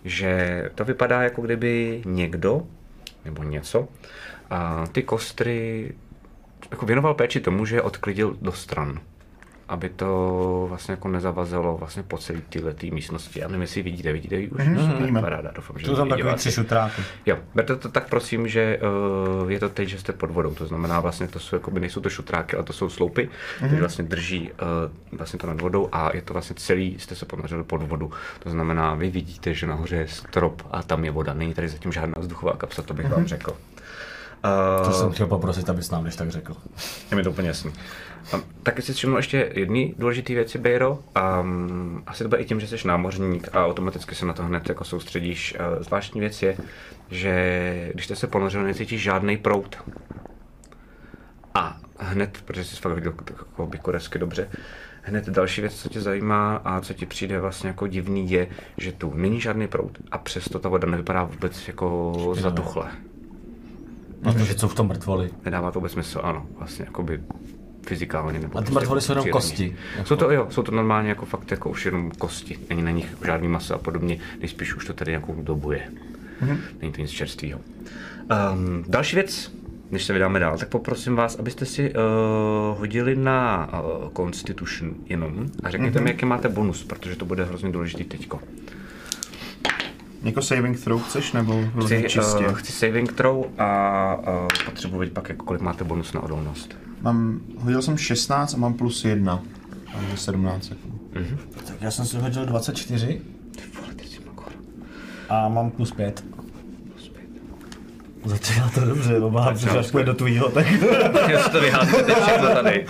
že 0.05 0.63
to 0.75 0.85
vypadá 0.85 1.23
jako 1.23 1.43
kdyby 1.43 2.03
někdo 2.05 2.63
nebo 3.25 3.43
něco. 3.43 3.89
A 4.51 4.87
ty 4.93 5.03
kostry 5.03 5.93
jako 6.71 6.87
věnoval 6.87 7.15
péči 7.15 7.41
tomu, 7.41 7.67
že 7.67 7.77
je 7.77 7.83
odklidil 7.83 8.37
do 8.41 8.53
stran 8.53 9.01
aby 9.69 9.89
to 9.89 10.67
vlastně 10.69 10.93
jako 10.93 11.09
nezavazilo 11.09 11.77
vlastně 11.77 12.03
po 12.03 12.19
celé 12.19 12.41
tyhle 12.49 12.75
tý 12.75 12.91
místnosti. 12.91 13.41
Já 13.41 13.49
nevím, 13.49 13.63
jestli 13.63 13.83
vidíte, 13.83 14.13
vidíte 14.13 14.37
ji 14.37 14.49
už? 14.49 14.65
Mm, 14.65 15.21
Paráda, 15.21 15.51
doufám, 15.55 15.79
že 15.79 15.87
To 15.87 15.97
tam 15.97 16.09
takový 16.09 16.35
tři 16.35 16.53
šutráky. 16.53 17.03
Jo, 17.27 17.39
berte 17.55 17.77
to 17.77 17.89
tak 17.89 18.09
prosím, 18.09 18.49
že 18.49 18.81
uh, 19.43 19.51
je 19.53 19.61
to 19.61 19.69
teď, 19.69 19.89
že 19.89 19.99
jste 19.99 20.13
pod 20.13 20.31
vodou, 20.31 20.55
to 20.55 20.67
znamená 20.67 21.01
vlastně 21.01 21.29
to 21.29 21.39
jsou, 21.39 21.57
jakoby, 21.57 21.81
nejsou 21.81 22.01
to 22.01 22.11
šutráky, 22.11 22.57
ale 22.57 22.65
to 22.65 22.73
jsou 22.73 22.89
sloupy, 22.89 23.29
mm-hmm. 23.29 23.67
které 23.67 23.81
vlastně 23.81 24.05
drží 24.05 24.51
uh, 24.51 25.19
vlastně 25.19 25.39
to 25.39 25.47
nad 25.47 25.61
vodou 25.61 25.89
a 25.93 26.11
je 26.15 26.23
to 26.23 26.33
vlastně 26.33 26.57
celý, 26.57 26.99
jste 26.99 27.15
se 27.15 27.27
ponořili 27.27 27.65
pod 27.65 27.83
vodu. 27.83 28.11
To 28.39 28.51
znamená, 28.51 28.95
vy 28.95 29.11
vidíte, 29.11 29.55
že 29.55 29.67
nahoře 29.67 29.97
je 29.97 30.09
strop 30.09 30.63
a 30.71 30.83
tam 30.83 31.05
je 31.05 31.11
voda, 31.11 31.35
není 31.35 31.55
tady 31.55 31.69
zatím 31.69 31.93
žádná 31.93 32.15
vzduchová 32.19 32.57
kapsa, 32.57 32.83
to 32.83 32.95
bych 32.95 33.07
mm-hmm. 33.07 33.15
vám 33.15 33.27
řekl. 33.27 33.57
To 34.85 34.91
Uh, 34.91 34.93
jsem 34.93 35.11
chtěl 35.11 35.27
poprosit, 35.27 35.71
abys 35.71 35.91
nám 35.91 36.05
než 36.05 36.17
tak 36.17 36.31
řekl. 36.31 36.57
je 37.11 37.17
mi 37.17 37.23
to 37.23 37.31
úplně 37.31 37.49
jasný. 37.49 37.73
Um, 38.35 38.43
taky 38.63 38.83
si 38.83 38.93
všiml 38.93 39.17
ještě 39.17 39.53
jedny 39.55 39.95
důležité 39.99 40.35
věci, 40.35 40.59
Bejro. 40.59 40.99
Um, 41.41 42.03
asi 42.07 42.23
to 42.23 42.29
bude 42.29 42.43
i 42.43 42.45
tím, 42.45 42.61
že 42.61 42.67
jsi 42.67 42.89
námořník 42.89 43.49
a 43.53 43.67
automaticky 43.67 44.15
se 44.15 44.27
na 44.27 44.33
to 44.33 44.43
hned 44.43 44.69
jako 44.69 44.85
soustředíš. 44.85 45.55
Uh, 45.55 45.83
zvláštní 45.83 46.21
věc 46.21 46.43
je, 46.43 46.57
že 47.11 47.91
když 47.95 48.05
jste 48.05 48.17
se 48.17 48.27
ponořil, 48.27 48.63
necítíš 48.63 49.03
žádný 49.03 49.37
prout. 49.37 49.77
A 51.55 51.81
hned, 51.99 52.43
protože 52.45 52.65
jsi 52.65 52.77
fakt 52.77 52.93
viděl 52.93 53.15
jako 53.31 53.67
bikoresky 53.67 54.19
dobře, 54.19 54.51
hned 55.03 55.29
další 55.29 55.61
věc, 55.61 55.75
co 55.75 55.89
tě 55.89 56.01
zajímá 56.01 56.57
a 56.57 56.81
co 56.81 56.95
ti 56.95 57.07
přijde 57.07 57.41
vlastně 57.41 57.69
jako 57.69 57.87
divný, 57.87 58.31
je, 58.31 58.49
že 58.77 58.93
tu 58.93 59.15
není 59.15 59.41
žádný 59.41 59.69
prout 59.69 59.99
a 60.11 60.19
přesto 60.19 60.59
ta 60.59 60.69
voda 60.69 60.89
nevypadá 60.89 61.25
vůbec 61.25 61.69
jako 61.69 62.13
zatuchle. 62.41 62.91
Protože 64.23 64.55
jsou 64.55 64.69
v 64.69 64.75
tom 64.75 64.87
mrtvoli. 64.89 65.31
Nedává 65.45 65.71
to 65.71 65.79
vůbec 65.79 65.93
smysl, 65.93 66.21
ano, 66.23 66.47
vlastně 66.59 66.85
jakoby 66.85 67.21
fyzikálně. 67.87 68.39
Nebo 68.39 68.59
A 68.59 68.63
ty 68.63 68.65
prostě 68.65 68.75
mrtvoly 68.75 68.99
jako 68.99 69.07
jsou 69.07 69.13
jenom 69.13 69.29
kosti. 69.29 69.77
Jsou 70.05 70.17
to, 70.17 70.31
jo, 70.31 70.47
jsou 70.51 70.63
to 70.63 70.73
normálně 70.73 71.09
jako 71.09 71.27
fakt 71.27 71.51
jako 71.51 71.71
už 71.71 71.85
jenom 71.85 72.11
kosti. 72.11 72.59
Není 72.69 72.83
na 72.83 72.91
nich 72.91 73.17
žádný 73.25 73.49
maso 73.49 73.75
a 73.75 73.79
podobně, 73.79 74.19
když 74.39 74.51
spíš 74.51 74.75
už 74.75 74.87
to 74.87 74.93
tady 74.93 75.11
nějakou 75.11 75.43
dobu 75.43 75.73
je. 75.73 75.89
Mm-hmm. 76.43 76.59
Není 76.81 76.93
to 76.93 77.01
nic 77.01 77.11
čerstvého. 77.11 77.61
Um, 77.61 78.85
další 78.89 79.17
věc, 79.17 79.53
než 79.91 80.05
se 80.05 80.13
vydáme 80.13 80.39
dál, 80.39 80.59
tak 80.59 80.69
poprosím 80.69 81.17
vás, 81.17 81.37
abyste 81.39 81.65
si 81.65 81.91
uh, 81.91 82.79
hodili 82.79 83.17
na 83.17 83.69
uh, 83.73 84.13
Constitution 84.17 84.95
jenom 85.07 85.47
a 85.63 85.71
řekněte 85.71 85.99
mm-hmm. 85.99 86.03
mi, 86.03 86.11
jaký 86.11 86.27
máte 86.27 86.49
bonus, 86.49 86.85
protože 86.85 87.17
to 87.17 87.25
bude 87.25 87.45
hrozně 87.45 87.71
důležitý 87.71 88.05
teďko. 88.05 88.41
Jako 90.23 90.43
saving 90.43 90.81
throw 90.81 91.03
chceš, 91.03 91.33
nebo 91.33 91.65
Chci, 91.85 92.05
čistě? 92.09 92.47
uh, 92.47 92.53
chci 92.53 92.73
saving 92.73 93.13
throw 93.13 93.45
a 93.59 94.17
uh, 94.17 94.49
potřebuji 94.65 94.99
vědět 94.99 95.15
pak, 95.15 95.29
jak, 95.29 95.39
kolik 95.39 95.63
máte 95.63 95.85
bonus 95.85 96.13
na 96.13 96.23
odolnost. 96.23 96.77
Mám, 97.01 97.41
hodil 97.59 97.83
jsem 97.83 97.97
16 97.97 98.55
a 98.55 98.57
mám 98.57 98.75
plus 98.75 99.05
1. 99.05 99.43
Takže 99.93 100.17
17 100.17 100.65
sekund. 100.65 101.01
Tak 101.67 101.77
já 101.81 101.91
jsem 101.91 102.05
si 102.07 102.17
hodil 102.19 102.47
24 102.47 103.23
Ty 103.57 103.63
vole, 103.81 103.95
ty 103.95 104.05
jsi 104.09 104.21
makor. 104.27 104.53
a 105.29 105.49
mám 105.49 105.71
plus 105.71 105.93
5. 105.93 106.25
Začíná 108.25 108.71
to 108.75 108.81
dobře, 108.81 109.15
že 109.57 109.71
až 109.79 109.91
půjde 109.91 110.05
do 110.07 110.15
tvýho, 110.15 110.49
tak... 110.49 110.67
Já 111.29 111.43
si 111.43 111.51
to 111.51 111.61
vyházíte 111.61 112.15
všechno 112.23 112.49
tady. 112.49 112.87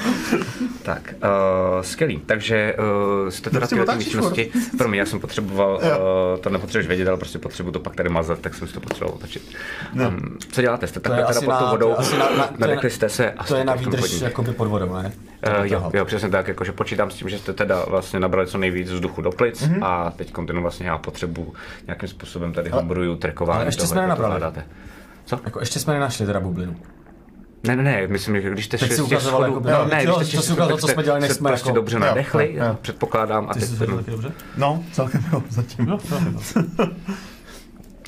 Tak, 0.83 1.15
uh, 1.23 1.83
skvělý. 1.83 2.21
Takže 2.27 2.75
uh, 3.23 3.29
jste 3.29 3.51
teda 3.51 3.67
otáčíš 3.83 4.05
místnosti. 4.05 4.51
Pro 4.79 4.89
mě, 4.89 4.99
já 4.99 5.07
jsem 5.07 5.21
potřeboval, 5.21 5.75
uh, 5.77 6.41
to 6.41 6.51
nepotřebuješ 6.51 6.87
vědět, 6.89 7.09
ale 7.09 7.17
prostě 7.17 7.39
potřebuji 7.39 7.71
to 7.73 7.81
pak 7.81 7.95
tady 7.97 8.09
mazat, 8.09 8.39
tak 8.39 8.55
jsem 8.55 8.69
si 8.69 8.75
to 8.75 8.81
potřeboval 8.81 9.15
otočit. 9.17 9.43
Um, 9.95 10.19
co 10.53 10.63
děláte? 10.63 10.87
Jste 10.87 11.01
takhle 11.01 11.25
teda 11.25 11.41
pod 11.41 11.59
tou 11.59 11.71
vodou, 11.71 11.87
to 11.87 11.91
je 11.93 11.97
asi 11.97 12.19
na- 12.19 12.31
na- 12.37 12.47
to 12.47 12.53
je 12.55 12.59
nadechli 12.59 12.89
na- 12.89 12.95
jste 12.95 13.09
se 13.09 13.31
a 13.33 13.45
To 13.45 13.57
je 13.57 13.65
na 13.65 13.75
výdrž 13.75 14.21
jakoby 14.21 14.53
pod 14.53 14.69
vodou, 14.69 14.95
ne? 14.95 15.13
Uh, 15.59 15.65
jo, 15.67 15.91
jo, 15.95 16.05
přesně 16.05 16.29
tak, 16.29 16.49
jakože 16.49 16.73
počítám 16.73 17.11
s 17.11 17.15
tím, 17.15 17.29
že 17.29 17.39
jste 17.39 17.53
teda 17.53 17.85
vlastně 17.89 18.21
nabrali 18.21 18.47
co 18.49 18.59
nejvíc 18.59 18.91
vzduchu 18.91 19.23
do 19.23 19.31
plic 19.31 19.63
Mhm. 19.63 19.75
mm-hmm. 19.75 19.85
a 19.87 20.11
teď 20.17 20.33
kontinuálně 20.33 20.63
vlastně 20.63 20.87
já 20.87 20.99
potřebuji 20.99 21.53
nějakým 21.87 22.09
způsobem 22.09 22.53
tady 22.53 22.71
hombruju, 22.71 23.17
trekování 23.17 23.57
ale 23.61 23.69
ještě 23.69 23.87
jsme 23.87 24.01
nenabrali. 24.01 24.41
Co? 25.29 25.41
Jako 25.45 25.61
ještě 25.61 25.79
jsme 25.81 25.95
nenašli 25.95 26.27
teda 26.27 26.41
bublinu. 26.41 26.77
Ne, 27.67 27.77
ne, 27.77 27.83
ne, 27.83 28.07
myslím, 28.07 28.41
že 28.41 28.51
když 28.51 28.65
jste 28.65 28.79
šli 28.79 28.97
z 28.97 29.09
těch 29.09 29.21
schodů, 29.23 29.43
jako- 29.45 29.61
no, 29.71 29.87
ne, 29.87 30.05
jo, 30.05 30.17
když 30.17 30.29
jste 30.29 30.37
to 30.37 30.43
šli 30.43 30.43
z 30.43 30.47
těch 30.47 30.53
ukázal, 30.53 30.67
schodů, 30.69 30.81
co 30.81 30.87
tak 30.87 30.95
jsme 30.95 31.03
dělali, 31.03 31.21
než 31.21 31.29
se 31.29 31.35
jsme 31.35 31.51
prostě 31.51 31.69
jako- 31.69 31.75
dobře 31.77 31.99
nadechli, 31.99 32.55
jo, 32.55 32.65
jo. 32.65 32.77
předpokládám, 32.83 33.47
a 33.51 33.55
Ty 33.55 33.61
teď 33.61 33.69
jsi 33.69 33.77
to 33.87 33.97
taky 33.97 34.11
dobře? 34.11 34.33
No, 34.57 34.85
celkem 34.93 35.25
jo, 35.33 35.43
zatím. 35.51 35.89
Jo, 35.89 35.99
jo, 36.11 36.19
jo. 36.33 36.87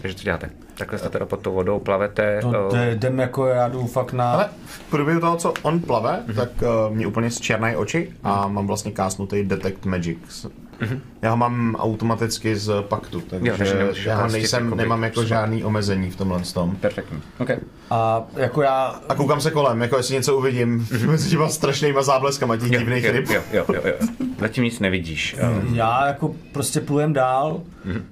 takže 0.02 0.16
co 0.16 0.24
děláte? 0.24 0.50
Takhle 0.74 0.98
jste 0.98 1.08
teda 1.08 1.26
pod 1.26 1.40
tou 1.40 1.52
vodou, 1.54 1.78
plavete, 1.78 2.40
To 2.40 2.68
eh, 2.74 2.76
jde- 2.76 2.90
jdem 2.92 3.18
jako 3.18 3.46
já 3.46 3.68
jdu 3.68 3.86
fakt 3.86 4.12
na... 4.12 4.32
Ale 4.32 4.48
v 4.66 4.80
průběhu 4.90 5.20
toho, 5.20 5.36
co 5.36 5.54
on 5.62 5.80
plave, 5.80 6.22
mm-hmm. 6.28 6.34
tak 6.34 6.48
uh, 6.62 6.94
mě 6.96 7.06
úplně 7.06 7.30
zčernají 7.30 7.76
oči 7.76 8.12
a 8.22 8.48
mám 8.48 8.66
vlastně 8.66 8.92
kásnutý 8.92 9.42
Detect 9.44 9.84
Magic. 9.86 10.46
Mm-hmm. 10.80 11.00
Já 11.22 11.30
ho 11.30 11.36
mám 11.36 11.76
automaticky 11.78 12.56
z 12.56 12.82
paktu, 12.82 13.20
takže 13.20 13.48
Jo, 13.48 13.54
takže 13.58 14.08
já 14.08 14.16
kástit 14.16 14.32
nejsem, 14.32 14.64
jakoby 14.64 14.82
nemám 14.82 15.02
jako 15.02 15.24
žádný 15.24 15.64
omezení 15.64 16.10
v 16.10 16.16
tomhle 16.16 16.40
tom. 16.54 16.76
perfektní. 16.76 17.22
Okay. 17.38 17.56
A 17.90 18.22
jako 18.36 18.62
já... 18.62 19.00
A 19.08 19.14
koukám 19.14 19.40
se 19.40 19.50
kolem, 19.50 19.80
jako 19.80 19.96
jestli 19.96 20.14
něco 20.14 20.36
uvidím 20.36 20.88
mezi 21.06 21.30
těma 21.30 21.48
strašnýma 21.48 22.02
zábleskama 22.02 22.56
těch 22.56 22.70
divných 22.70 23.04
jo, 23.04 23.12
ryb. 23.12 23.30
jo, 23.30 23.42
jo, 23.52 23.64
jo, 23.74 23.80
jo. 23.84 23.94
Zatím 24.40 24.64
nic 24.64 24.80
nevidíš. 24.80 25.36
eh, 25.38 25.62
Já 25.72 26.06
jako 26.06 26.34
prostě 26.52 26.80
plujem 26.80 27.12
dál, 27.12 27.60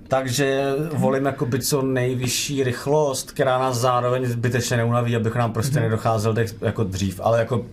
takže 0.08 0.62
volím 0.92 1.24
jako 1.24 1.46
by 1.46 1.58
co 1.60 1.82
nejvyšší 1.82 2.64
rychlost, 2.64 3.32
která 3.32 3.58
nás 3.58 3.76
zároveň 3.76 4.26
zbytečně 4.26 4.76
neunaví, 4.76 5.16
abych 5.16 5.34
nám 5.34 5.52
prostě 5.52 5.80
nedocházel 5.80 6.32
dech 6.32 6.54
jako 6.60 6.84
dřív, 6.84 7.20
ale 7.24 7.38
jako 7.38 7.64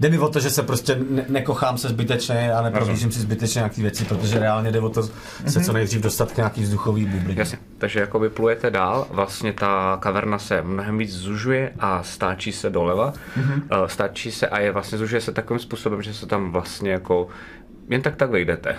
Jde 0.00 0.08
mi 0.08 0.18
o 0.18 0.28
to, 0.28 0.40
že 0.40 0.50
se 0.50 0.62
prostě 0.62 0.98
ne- 1.10 1.24
nekochám 1.28 1.78
se 1.78 1.88
zbytečně 1.88 2.52
a 2.52 2.62
neprohlížím 2.62 3.12
si 3.12 3.20
zbytečně 3.20 3.58
nějaké 3.58 3.82
věci, 3.82 4.04
protože 4.04 4.38
reálně 4.38 4.72
jde 4.72 4.80
o 4.80 4.88
to 4.88 5.02
se 5.46 5.60
co 5.64 5.72
nejdřív 5.72 6.00
dostat 6.02 6.32
k 6.32 6.36
nějaký 6.36 6.62
vzduchový 6.62 7.06
bublině. 7.06 7.38
Jasně, 7.38 7.58
takže 7.78 8.00
jako 8.00 8.20
plujete 8.28 8.70
dál, 8.70 9.06
vlastně 9.10 9.52
ta 9.52 9.98
kaverna 10.00 10.38
se 10.38 10.62
mnohem 10.62 10.98
víc 10.98 11.12
zužuje 11.12 11.72
a 11.78 12.02
stáčí 12.02 12.52
se 12.52 12.70
doleva. 12.70 13.12
Mm-hmm. 13.38 13.86
Stáčí 13.86 14.30
se 14.30 14.46
a 14.48 14.58
je 14.58 14.72
vlastně 14.72 14.98
zužuje 14.98 15.20
se 15.20 15.32
takovým 15.32 15.60
způsobem, 15.60 16.02
že 16.02 16.14
se 16.14 16.26
tam 16.26 16.52
vlastně 16.52 16.90
jako 16.90 17.28
jen 17.88 18.02
tak 18.02 18.16
tak 18.16 18.30
vejdete. 18.30 18.76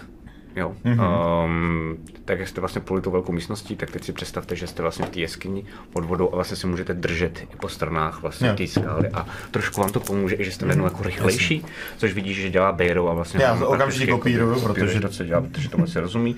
Jo. 0.57 0.75
Mm-hmm. 0.85 1.43
Um, 1.45 1.97
tak 2.25 2.39
jak 2.39 2.47
jste 2.47 2.61
vlastně 2.61 2.81
pluli 2.81 3.01
tou 3.01 3.11
velkou 3.11 3.31
místností, 3.31 3.75
tak 3.75 3.91
teď 3.91 4.03
si 4.03 4.13
představte, 4.13 4.55
že 4.55 4.67
jste 4.67 4.81
vlastně 4.81 5.05
v 5.05 5.09
té 5.09 5.19
jeskyni 5.19 5.65
pod 5.93 6.05
vodou 6.05 6.29
a 6.31 6.35
vlastně 6.35 6.57
si 6.57 6.67
můžete 6.67 6.93
držet 6.93 7.39
i 7.53 7.55
po 7.61 7.69
stranách 7.69 8.21
vlastně 8.21 8.53
té 8.53 8.67
skály 8.67 9.09
a 9.09 9.25
trošku 9.51 9.81
vám 9.81 9.89
to 9.89 9.99
pomůže, 9.99 10.35
i 10.39 10.43
že 10.45 10.51
jste 10.51 10.65
najednou 10.65 10.85
jako 10.85 11.03
rychlejší, 11.03 11.65
což 11.97 12.13
vidíš, 12.13 12.37
že 12.41 12.49
dělá 12.49 12.71
Bejro 12.71 13.09
a 13.09 13.13
vlastně 13.13 13.43
Já 13.43 13.57
to 13.57 13.67
okamžitě 13.67 14.05
prakticky 14.05 14.11
kopíruju, 14.11 14.49
jako 14.55 14.67
kopíruješ 14.67 14.93
protože- 14.93 15.07
to, 15.07 15.13
co 15.13 15.23
dělá, 15.23 15.41
protože 15.41 15.69
tomu 15.69 15.87
se 15.87 15.99
rozumí. 15.99 16.35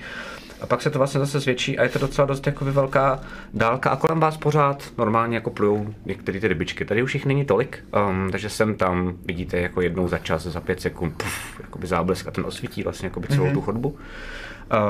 A 0.60 0.66
pak 0.66 0.82
se 0.82 0.90
to 0.90 0.98
vlastně 0.98 1.20
zase 1.20 1.40
zvětší 1.40 1.78
a 1.78 1.82
je 1.82 1.88
to 1.88 1.98
docela 1.98 2.26
dost 2.26 2.46
jako 2.46 2.64
velká 2.64 3.20
dálka 3.54 3.90
a 3.90 3.96
kolem 3.96 4.20
vás 4.20 4.36
pořád 4.36 4.92
normálně 4.98 5.34
jako 5.36 5.50
plujou 5.50 5.94
některé 6.06 6.40
ty 6.40 6.48
rybičky. 6.48 6.84
Tady 6.84 7.02
už 7.02 7.14
jich 7.14 7.26
není 7.26 7.44
tolik, 7.44 7.84
um, 8.08 8.30
takže 8.30 8.50
sem 8.50 8.74
tam 8.74 9.14
vidíte 9.24 9.60
jako 9.60 9.80
jednou 9.80 10.08
za 10.08 10.18
čas, 10.18 10.42
za 10.42 10.60
pět 10.60 10.80
sekund, 10.80 11.14
puf, 11.16 11.60
jakoby 11.60 11.86
záblesk 11.86 12.28
a 12.28 12.30
ten 12.30 12.44
osvítí 12.46 12.82
vlastně 12.82 13.06
jakoby 13.06 13.28
celou 13.28 13.46
mm-hmm. 13.46 13.52
tu 13.52 13.60
chodbu. 13.60 13.98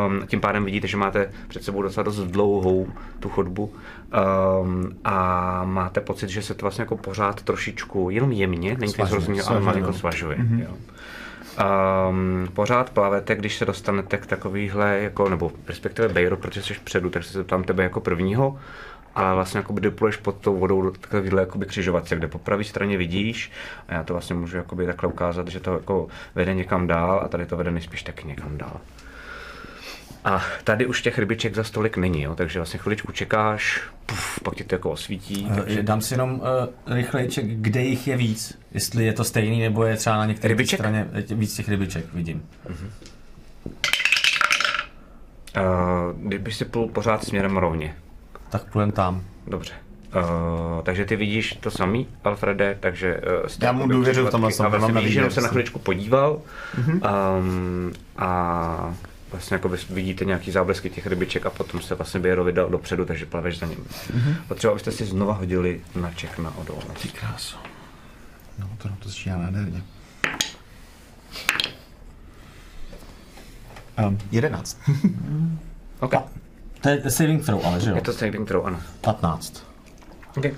Um, 0.07 0.27
tím 0.27 0.41
pádem 0.41 0.65
vidíte, 0.65 0.87
že 0.87 0.97
máte 0.97 1.31
před 1.49 1.65
sebou 1.65 1.83
docela 1.83 2.05
dost 2.05 2.19
dlouhou 2.19 2.89
tu 3.21 3.29
chodbu 3.29 3.65
um, 4.63 4.91
a 5.05 5.65
máte 5.65 6.01
pocit, 6.01 6.29
že 6.29 6.43
se 6.43 6.55
to 6.55 6.63
vlastně 6.63 6.83
jako 6.83 6.97
pořád 6.97 7.43
trošičku, 7.43 8.11
jenom 8.11 8.33
jemně, 8.33 8.77
není 8.81 8.93
to 8.93 9.05
hrozného, 9.05 9.51
ale 9.51 9.61
malinko 9.61 9.93
svažuje. 9.93 10.37
Mm-hmm. 10.37 10.61
Jo. 10.61 10.75
Um, 11.61 12.49
pořád 12.55 12.91
plavete, 12.91 13.35
když 13.35 13.57
se 13.57 13.65
dostanete 13.65 14.19
k 14.19 14.27
takovýhle, 14.27 14.99
jako, 14.99 15.29
nebo 15.29 15.53
respektive 15.69 16.09
Bejro, 16.09 16.37
protože 16.37 16.63
jsi 16.63 16.75
předu, 16.85 17.11
tak 17.11 17.25
se 17.25 17.33
zeptám 17.33 17.65
tebe 17.65 17.83
jako 17.83 18.01
prvního, 18.01 18.59
ale 19.15 19.35
vlastně 19.35 19.59
jako 19.59 19.73
dopluješ 19.73 20.17
pod 20.17 20.37
tou 20.37 20.57
vodou 20.57 20.83
do 20.83 20.91
takovýhle 20.91 21.43
jakoby 21.43 21.67
křižovatce, 21.67 22.17
kde 22.17 22.29
po 22.29 22.39
pravé 22.39 22.65
straně 22.65 22.97
vidíš, 22.97 23.53
a 23.89 23.95
já 23.95 24.05
to 24.05 24.15
vlastně 24.15 24.37
můžu 24.37 24.57
jakoby 24.57 24.87
takhle 24.87 25.09
ukázat, 25.09 25.49
že 25.49 25.61
to 25.61 25.73
jako 25.73 26.09
vede 26.35 26.55
někam 26.55 26.87
dál 26.87 27.21
a 27.25 27.29
tady 27.29 27.47
to 27.47 27.57
vede 27.57 27.71
nejspíš 27.71 28.03
taky 28.03 28.29
někam 28.29 28.59
dál. 28.59 28.81
A 30.25 30.43
tady 30.65 30.87
už 30.87 31.03
těch 31.03 31.19
rybiček 31.19 31.55
za 31.55 31.65
stolik 31.65 31.97
není, 31.97 32.23
jo? 32.23 32.35
takže 32.35 32.59
vlastně 32.59 32.79
chviličku 32.79 33.13
čekáš, 33.13 33.83
puf, 34.07 34.41
pak 34.43 34.55
ti 34.55 34.65
to 34.65 34.75
jako 34.75 34.91
osvítí. 34.91 35.49
Eh, 35.53 35.57
takže... 35.57 35.83
Dám 35.83 36.01
si 36.01 36.15
jenom 36.15 36.33
uh, 36.33 36.95
rychlejček, 36.95 37.47
kde 37.47 37.83
jich 37.83 38.09
je 38.09 38.17
víc. 38.17 38.59
Jestli 38.73 39.05
je 39.05 39.13
to 39.13 39.25
stejný, 39.25 39.61
nebo 39.61 39.85
je 39.85 39.97
třeba 39.97 40.17
na 40.17 40.27
některé 40.27 40.67
straně 40.67 41.09
eh, 41.13 41.35
víc 41.35 41.57
těch 41.57 41.69
rybiček, 41.69 42.05
vidím. 42.15 42.43
Uh, 45.57 46.29
kdyby 46.29 46.53
si 46.53 46.65
plul 46.65 46.89
pořád 46.89 47.25
směrem 47.25 47.57
rovně, 47.57 47.95
Tak 48.51 48.73
půjdem 48.73 48.93
tam. 48.93 49.25
Dobře. 49.47 49.73
Uh, 50.17 50.83
takže 50.83 51.05
ty 51.05 51.17
vidíš 51.17 51.53
to 51.61 51.71
samý, 51.71 52.07
Alfrede, 52.25 52.77
takže 52.81 53.17
uh, 53.17 53.49
Já 53.63 53.73
mu 53.73 53.79
jakoby 53.79 53.95
důvěřuju 53.95 54.27
v 54.27 54.31
tomhle 54.31 54.53
tom, 54.53 54.67
A 54.67 54.69
vlastně 54.69 54.93
vidíš, 54.93 55.13
že 55.13 55.19
jenom 55.19 55.31
se 55.31 55.41
na 55.41 55.49
chviličku 55.49 55.79
podíval 55.79 56.41
um, 56.79 57.93
a 58.17 58.95
vlastně 59.31 59.55
jako 59.55 59.71
vidíte 59.91 60.25
nějaký 60.25 60.51
záblesky 60.51 60.91
těch 60.91 61.07
rybiček 61.07 61.47
a 61.47 61.51
potom 61.51 61.81
se 61.81 61.95
vlastně 61.95 62.21
Běrovi 62.21 62.53
dal 62.53 62.71
dopředu, 62.71 63.05
takže 63.05 63.27
plaveš 63.27 63.59
za 63.59 63.67
ním. 63.67 63.79
Mm-hmm. 63.79 64.35
Potřeba, 64.49 64.71
abyste 64.71 64.93
si 64.93 65.05
znova 65.05 65.35
hodili 65.35 65.81
na 65.95 66.13
ček 66.13 66.39
na 66.39 66.57
odolnost. 66.57 67.03
Ty 67.03 67.09
krásu. 67.09 67.57
No, 68.59 68.71
to, 68.79 68.89
to 68.99 69.09
začíná 69.09 69.39
nádherně. 69.39 69.83
Um, 74.07 74.19
11. 74.31 74.79
OK. 76.01 76.15
To 76.81 76.89
je 76.89 77.11
saving 77.11 77.45
throw, 77.45 77.67
ale 77.67 77.81
že 77.81 77.91
jo? 77.91 77.97
Je 77.97 78.03
to 78.03 78.13
saving 78.13 78.49
throw, 78.49 78.67
ano. 78.67 78.81
15. 79.01 79.67
Okay. 80.37 80.55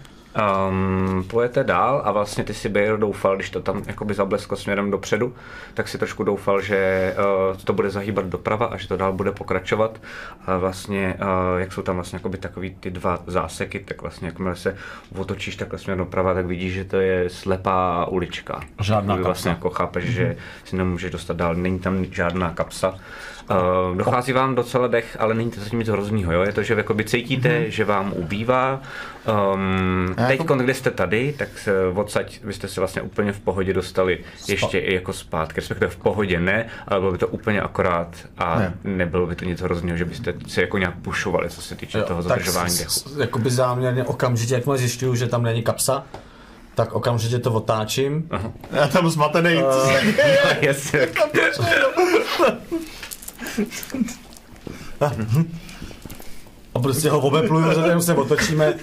Um, 0.68 1.24
pojete 1.30 1.64
dál 1.64 2.02
a 2.04 2.12
vlastně 2.12 2.44
ty 2.44 2.54
si 2.54 2.68
Bayer 2.68 2.98
doufal, 2.98 3.36
když 3.36 3.50
to 3.50 3.60
tam 3.60 3.82
jakoby 3.86 4.14
zablesklo 4.14 4.56
směrem 4.56 4.90
dopředu, 4.90 5.34
tak 5.74 5.88
si 5.88 5.98
trošku 5.98 6.24
doufal, 6.24 6.60
že 6.60 7.14
uh, 7.50 7.56
to 7.64 7.72
bude 7.72 7.90
zahýbat 7.90 8.24
doprava 8.24 8.66
a 8.66 8.76
že 8.76 8.88
to 8.88 8.96
dál 8.96 9.12
bude 9.12 9.32
pokračovat. 9.32 10.00
A 10.46 10.56
vlastně, 10.56 11.14
uh, 11.20 11.60
jak 11.60 11.72
jsou 11.72 11.82
tam 11.82 11.94
vlastně 11.94 12.16
jakoby 12.16 12.38
takový 12.38 12.76
ty 12.80 12.90
dva 12.90 13.18
záseky, 13.26 13.80
tak 13.80 14.02
vlastně 14.02 14.28
jakmile 14.28 14.56
se 14.56 14.76
otočíš 15.18 15.56
takhle 15.56 15.78
směrem 15.78 15.98
doprava, 15.98 16.34
tak 16.34 16.46
vidíš, 16.46 16.72
že 16.74 16.84
to 16.84 16.96
je 16.96 17.30
slepá 17.30 18.06
ulička. 18.06 18.60
Žádná 18.80 19.14
Jakoby 19.14 19.24
Vlastně 19.24 19.50
kapsa. 19.50 19.58
jako 19.58 19.70
chápeš, 19.70 20.04
mm-hmm. 20.04 20.12
že 20.12 20.36
si 20.64 20.76
nemůžeš 20.76 21.10
dostat 21.10 21.36
dál, 21.36 21.54
není 21.54 21.78
tam 21.78 22.04
žádná 22.04 22.50
kapsa. 22.50 22.94
Uh, 23.50 23.96
dochází 23.96 24.32
vám 24.32 24.54
docela 24.54 24.86
dech, 24.86 25.16
ale 25.20 25.34
není 25.34 25.50
to 25.50 25.60
zatím 25.60 25.78
nic 25.78 25.88
hroznýho, 25.88 26.32
jo? 26.32 26.42
Je 26.42 26.52
to, 26.52 26.62
že 26.62 26.74
jakoby 26.74 27.04
cítíte, 27.04 27.48
mm-hmm. 27.48 27.68
že 27.68 27.84
vám 27.84 28.12
ubývá. 28.12 28.80
Um, 29.54 30.14
teď, 30.28 30.38
jako- 30.40 30.54
když 30.54 30.76
jste 30.76 30.90
tady, 30.90 31.34
tak 31.38 31.48
se 31.58 31.72
odsaď, 31.94 32.38
vy 32.44 32.52
jste 32.52 32.68
se 32.68 32.80
vlastně 32.80 33.02
úplně 33.02 33.32
v 33.32 33.40
pohodě 33.40 33.72
dostali 33.72 34.18
ještě 34.48 34.78
i 34.78 34.94
jako 34.94 35.12
zpátky, 35.12 35.60
respektive 35.60 35.90
v 35.90 35.96
pohodě 35.96 36.40
ne, 36.40 36.66
ale 36.88 37.00
bylo 37.00 37.12
by 37.12 37.18
to 37.18 37.28
úplně 37.28 37.60
akorát 37.60 38.16
a 38.38 38.58
Ne. 38.58 38.74
ne. 38.84 38.96
nebylo 38.96 39.26
by 39.26 39.34
to 39.34 39.44
nic 39.44 39.60
hroznýho, 39.60 39.96
že 39.96 40.04
byste 40.04 40.34
se 40.48 40.60
jako 40.60 40.78
nějak 40.78 40.94
pušovali, 41.02 41.50
co 41.50 41.62
se 41.62 41.74
týče 41.74 42.02
toho 42.02 42.22
tak 42.22 42.28
zadržování 42.28 42.78
dechu. 42.78 42.90
s- 42.90 43.16
Jakoby 43.20 43.50
záměrně 43.50 44.04
okamžitě, 44.04 44.54
jakmile 44.54 44.78
zjišťuju, 44.78 45.14
že 45.14 45.26
tam 45.26 45.42
není 45.42 45.62
kapsa, 45.62 46.04
tak 46.74 46.92
okamžitě 46.92 47.38
to 47.38 47.52
otáčím. 47.52 48.28
Já 48.72 48.88
tam 48.88 49.10
zmatený. 49.10 49.62
co 49.72 49.86
se 49.86 50.12
děje? 50.12 50.58
Yes, 50.60 50.92
A 56.74 56.78
prostě 56.78 57.10
ho 57.10 57.20
obepluju, 57.20 57.70
jenom 57.86 58.02
se 58.02 58.14
otočíme 58.14 58.74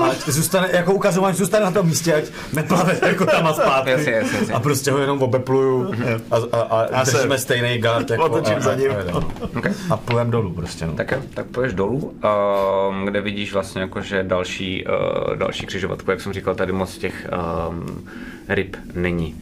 a 0.00 0.10
zůstane, 0.26 0.68
jako 0.72 0.92
ukazování, 0.92 1.36
zůstane 1.36 1.64
na 1.64 1.70
tom 1.70 1.86
místě, 1.86 2.14
ať 2.14 2.24
neplave 2.52 2.98
jako 3.06 3.26
tam 3.26 3.46
a 3.46 3.52
zpátky. 3.52 3.90
Jasně, 3.90 4.12
jasně, 4.12 4.38
jasně. 4.38 4.54
A 4.54 4.60
prostě 4.60 4.90
ho 4.90 4.98
jenom 4.98 5.22
obepluju 5.22 5.94
a, 6.30 6.36
a, 6.52 6.60
a 6.60 6.96
Já 6.98 7.04
se 7.04 7.16
držíme 7.16 7.38
stejný 7.38 7.78
guard. 7.78 8.10
Jako, 8.10 8.24
otočím 8.24 8.56
a, 8.56 8.60
za 8.60 8.74
ním. 8.74 8.90
A, 8.90 9.18
a, 9.18 9.22
okay. 9.58 9.72
a 9.90 9.96
plujem 9.96 10.30
dolů 10.30 10.52
prostě. 10.52 10.86
No. 10.86 10.92
Tak 10.92 11.10
jo, 11.12 11.18
tak 11.34 11.46
půjdeš 11.46 11.72
dolů, 11.72 11.96
um, 11.96 13.04
kde 13.04 13.20
vidíš 13.20 13.52
vlastně 13.52 13.80
jako, 13.80 14.00
že 14.02 14.22
další, 14.22 14.84
uh, 14.86 15.36
další 15.36 15.66
křižovatku, 15.66 16.10
jak 16.10 16.20
jsem 16.20 16.32
říkal, 16.32 16.54
tady 16.54 16.72
moc 16.72 16.98
těch 16.98 17.28
um, 17.68 18.08
ryb 18.48 18.76
není. 18.94 19.40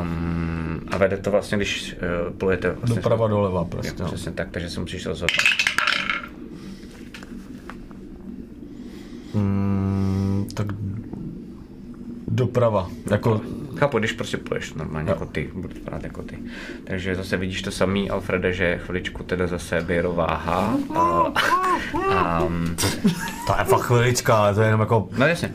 Um, 0.00 0.80
a 0.92 0.96
vede 0.98 1.16
to 1.16 1.30
vlastně, 1.30 1.56
když 1.56 1.96
uh, 2.26 2.32
plujete 2.38 2.70
vlastně 2.70 2.96
Doprava 2.96 3.28
doleva 3.28 3.60
Jo, 3.60 3.64
prostě. 3.64 4.02
No. 4.02 4.06
přesně 4.06 4.32
tak, 4.32 4.48
takže 4.50 4.70
se 4.70 4.80
musíš 4.80 5.06
rozhodnout. 5.06 5.75
Mm, 9.36 10.48
tak 10.54 10.66
doprava. 12.28 12.90
Jako, 13.10 13.40
Chápu, 13.76 13.98
když 13.98 14.12
prostě 14.12 14.36
půjdeš 14.36 14.74
normálně 14.74 15.10
jako 15.10 15.26
ty, 15.26 15.50
budu 15.54 15.74
vypadat 15.74 16.04
jako 16.04 16.22
ty. 16.22 16.38
Takže 16.84 17.14
zase 17.14 17.36
vidíš 17.36 17.62
to 17.62 17.70
samý, 17.70 18.10
Alfrede, 18.10 18.52
že 18.52 18.78
chviličku 18.78 19.22
teda 19.22 19.46
zase 19.46 19.80
Běro 19.80 20.12
váha. 20.12 20.76
A, 20.94 21.32
a, 22.14 22.40
um, 22.44 22.76
to 23.46 23.54
je 23.58 23.64
fakt 23.64 23.80
chvilička, 23.82 24.36
ale 24.36 24.54
to 24.54 24.60
je 24.60 24.66
jenom 24.66 24.80
jako... 24.80 25.08
no 25.18 25.26
jasně. 25.26 25.54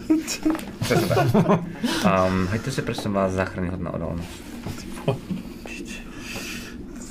Um, 2.27 2.47
hejte 2.47 2.71
si 2.71 2.81
prosím 2.81 3.13
vás 3.13 3.31
záchranný 3.31 3.69
hod 3.69 3.79
na 3.79 3.93
odolnost. 3.93 4.43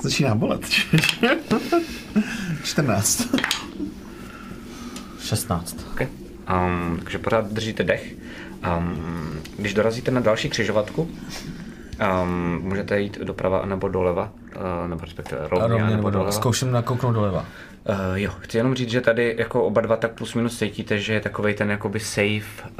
Začíná 0.01 0.35
bolet. 0.35 0.61
14. 2.63 3.27
16. 5.19 5.85
Okay. 5.91 6.07
Um, 6.51 6.99
takže 7.03 7.17
pořád 7.17 7.51
držíte 7.51 7.83
dech. 7.83 8.13
Um, 8.77 9.41
když 9.57 9.73
dorazíte 9.73 10.11
na 10.11 10.21
další 10.21 10.49
křižovatku, 10.49 11.01
um, 12.23 12.59
můžete 12.63 13.01
jít 13.01 13.19
doprava 13.19 13.65
nebo 13.65 13.87
doleva, 13.87 14.29
uh, 14.55 14.89
nebo 14.89 15.01
respektive 15.01 15.47
rovně, 15.47 15.67
Rovně 15.67 15.83
nebo 15.83 15.95
nebo 15.95 16.09
doleva. 16.09 16.31
Zkouším 16.31 16.71
nakouknout 16.71 17.15
doleva. 17.15 17.45
Uh, 17.89 17.95
jo, 18.15 18.31
chci 18.39 18.57
jenom 18.57 18.75
říct, 18.75 18.89
že 18.89 19.01
tady 19.01 19.35
jako 19.37 19.63
oba 19.63 19.81
dva 19.81 19.95
tak 19.95 20.11
plus 20.11 20.33
minus 20.33 20.59
cítíte, 20.59 20.99
že 20.99 21.13
je 21.13 21.21
takový 21.21 21.53
ten 21.53 21.71
jakoby 21.71 21.99
safe 21.99 22.41
uh, 22.63 22.75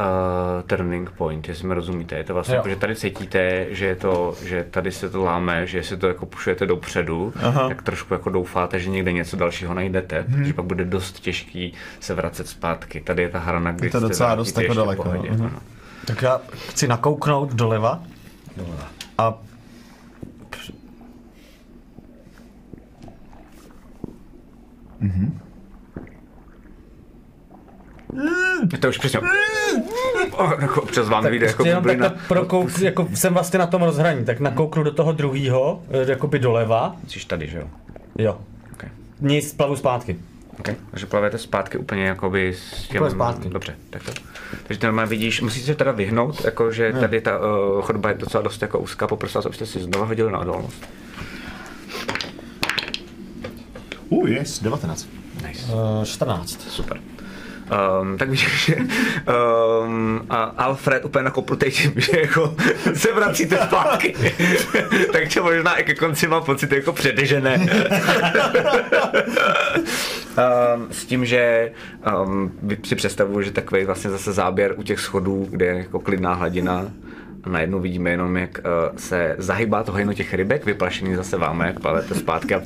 turning 0.67 1.11
point, 1.11 1.49
jestli 1.49 1.67
mi 1.67 1.73
rozumíte. 1.73 2.15
Je 2.15 2.23
to 2.23 2.33
vlastně, 2.33 2.55
Jo. 2.55 2.59
jako, 2.59 2.69
že 2.69 2.75
tady 2.75 2.95
cítíte, 2.95 3.65
že, 3.69 3.85
je 3.85 3.95
to, 3.95 4.35
že 4.45 4.65
tady 4.71 4.91
se 4.91 5.09
to 5.09 5.23
láme, 5.23 5.67
že 5.67 5.77
jestli 5.77 5.97
to 5.97 6.07
jako 6.07 6.25
pušujete 6.25 6.65
dopředu, 6.65 7.33
Aha. 7.35 7.67
tak 7.67 7.81
trošku 7.81 8.13
jako 8.13 8.29
doufáte, 8.29 8.79
že 8.79 8.89
někde 8.89 9.11
něco 9.11 9.37
dalšího 9.37 9.73
najdete, 9.73 10.25
hmm. 10.27 10.39
protože 10.39 10.53
pak 10.53 10.65
bude 10.65 10.85
dost 10.85 11.19
těžký 11.19 11.73
se 11.99 12.13
vracet 12.13 12.47
zpátky. 12.47 13.01
Tady 13.01 13.21
je 13.23 13.29
ta 13.29 13.39
hrana, 13.39 13.71
kdy 13.71 13.89
to 13.89 13.99
se 13.99 14.07
docela 14.07 14.35
dost 14.35 14.57
jako 14.57 14.73
daleko, 14.73 15.03
pohodě, 15.03 15.29
no. 15.31 15.35
Mhm. 15.35 15.59
Tak 16.05 16.21
já 16.21 16.41
chci 16.69 16.87
nakouknout 16.87 17.53
doleva. 17.53 18.03
Doleva. 18.57 18.87
A 19.17 19.37
To 28.79 28.89
už 28.89 28.97
přesně. 28.97 29.19
Oh, 30.31 30.53
jako 30.61 30.81
občas 30.81 31.09
vám 31.09 31.25
vyjde 31.25 31.45
jako 31.45 31.65
jenom 31.65 31.83
bublina. 31.83 32.09
takhle 32.09 32.27
prokouk, 32.27 32.79
jako 32.79 33.07
jsem 33.13 33.33
vlastně 33.33 33.59
na 33.59 33.67
tom 33.67 33.81
rozhraní, 33.81 34.25
tak 34.25 34.39
nakouknu 34.39 34.83
do 34.83 34.91
toho 34.91 35.11
druhého, 35.11 35.83
jakoby 36.07 36.39
doleva. 36.39 36.95
Jsi 37.07 37.27
tady, 37.27 37.47
že 37.47 37.57
jo? 37.57 37.67
Jo. 38.17 38.41
Okay. 38.73 38.89
Nic, 39.21 39.53
plavu 39.53 39.75
zpátky. 39.75 40.17
Okay. 40.59 40.75
Takže 40.91 41.05
plavete 41.05 41.37
zpátky 41.37 41.77
úplně 41.77 42.05
jakoby 42.05 42.53
s 42.53 42.87
těm... 42.87 43.01
Úplně 43.01 43.15
zpátky. 43.15 43.49
Dobře, 43.49 43.75
tak 43.89 44.03
to. 44.03 44.11
Takže 44.67 44.79
ty 44.79 44.85
normálně 44.85 45.09
vidíš, 45.09 45.41
musíte 45.41 45.65
se 45.65 45.75
teda 45.75 45.91
vyhnout, 45.91 46.45
jako 46.45 46.71
že 46.71 46.93
tady 46.93 47.21
ta 47.21 47.39
uh, 47.39 47.81
chodba 47.81 48.09
je 48.09 48.15
docela 48.15 48.43
dost 48.43 48.61
jako 48.61 48.79
úzká, 48.79 49.07
poprosil 49.07 49.39
vás, 49.39 49.45
abyste 49.45 49.65
si 49.65 49.79
znovu 49.79 50.05
hodili 50.05 50.31
na 50.31 50.39
odolnost. 50.39 50.87
Uh, 54.11 54.27
yes, 54.27 54.59
19. 54.59 55.07
Nice. 55.47 55.73
Uh, 55.73 56.03
14. 56.03 56.61
Super. 56.69 56.99
Um, 58.01 58.17
tak 58.17 58.29
víš, 58.29 58.65
že 58.75 58.75
um, 58.75 60.21
a 60.29 60.43
Alfred 60.43 61.05
úplně 61.05 61.23
nakopnutý 61.23 61.71
tím, 61.71 61.93
že 61.95 62.19
jako 62.19 62.55
se 62.93 63.13
vracíte 63.13 63.57
zpátky. 63.57 64.15
Takže 65.11 65.41
možná 65.41 65.75
i 65.75 65.83
ke 65.83 65.95
konci 65.95 66.27
mám 66.27 66.43
pocit 66.43 66.71
jako 66.71 66.93
předežené. 66.93 67.57
um, 67.57 67.67
s 70.91 71.05
tím, 71.05 71.25
že 71.25 71.71
um, 72.23 72.51
si 72.85 72.95
představuju, 72.95 73.41
že 73.41 73.51
takový 73.51 73.85
vlastně 73.85 74.09
zase 74.09 74.33
záběr 74.33 74.73
u 74.77 74.83
těch 74.83 74.99
schodů, 74.99 75.47
kde 75.49 75.65
je 75.65 75.77
jako 75.77 75.99
klidná 75.99 76.33
hladina, 76.33 76.91
najednou 77.45 77.79
vidíme 77.79 78.09
jenom, 78.09 78.37
jak 78.37 78.57
uh, 78.57 78.97
se 78.97 79.35
zahybá 79.37 79.83
to 79.83 79.91
hejno 79.91 80.13
těch 80.13 80.33
rybek, 80.33 80.65
vyplašený 80.65 81.15
zase 81.15 81.37
vámi, 81.37 81.63
jak 81.65 81.79
plavete 81.79 82.15
zpátky 82.15 82.55
a 82.55 82.61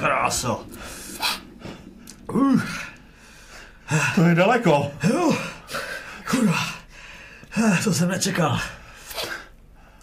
Kráso. 0.00 0.64
To 4.14 4.24
je 4.24 4.34
daleko. 4.34 4.90
Kurva. 6.30 6.58
To 7.84 7.94
jsem 7.94 8.08
nečekal. 8.08 8.60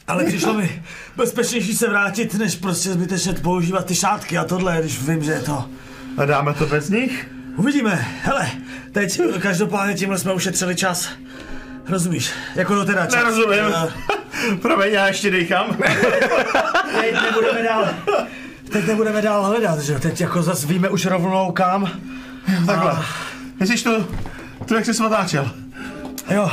Ale 0.08 0.24
přišlo 0.24 0.54
mi 0.54 0.84
bezpečnější 1.16 1.76
se 1.76 1.90
vrátit, 1.90 2.34
než 2.34 2.56
prostě 2.56 2.90
zbytečně 2.90 3.34
používat 3.34 3.86
ty 3.86 3.96
šátky 3.96 4.38
a 4.38 4.44
tohle, 4.44 4.78
když 4.80 5.02
vím, 5.02 5.24
že 5.24 5.32
je 5.32 5.40
to... 5.40 5.66
A 6.18 6.26
dáme 6.26 6.54
to 6.54 6.66
bez 6.66 6.90
nich? 6.90 7.28
Uvidíme. 7.56 8.08
Hele, 8.24 8.50
teď 8.92 9.22
každopádně 9.40 9.94
tímhle 9.94 10.18
jsme 10.18 10.34
ušetřili 10.34 10.76
čas. 10.76 11.10
Rozumíš? 11.88 12.32
Jako 12.56 12.76
to 12.76 12.86
teda 12.86 13.06
čas. 13.06 13.16
Nerozumím. 13.16 13.60
Eh, 13.76 14.56
Promiň, 14.62 14.92
já 14.94 15.08
ještě 15.08 15.32
dýchám. 15.32 15.78
Teď 17.02 17.14
nebudeme 17.24 17.64
dál. 17.64 17.90
Teď 18.72 18.88
nebudeme 18.88 19.22
dál 19.22 19.44
hledat, 19.46 19.80
že? 19.80 20.00
Teď 20.00 20.22
jako 20.22 20.44
zas 20.44 20.66
víme 20.66 20.90
už 20.90 21.06
rovnou 21.06 21.52
kam. 21.52 21.92
Takhle. 22.66 22.98
Myslíš 23.60 23.84
tu, 23.84 24.08
tu 24.66 24.76
jak 24.76 24.86
jsi 24.86 25.04
otáčel? 25.04 25.52
Jo. 26.30 26.52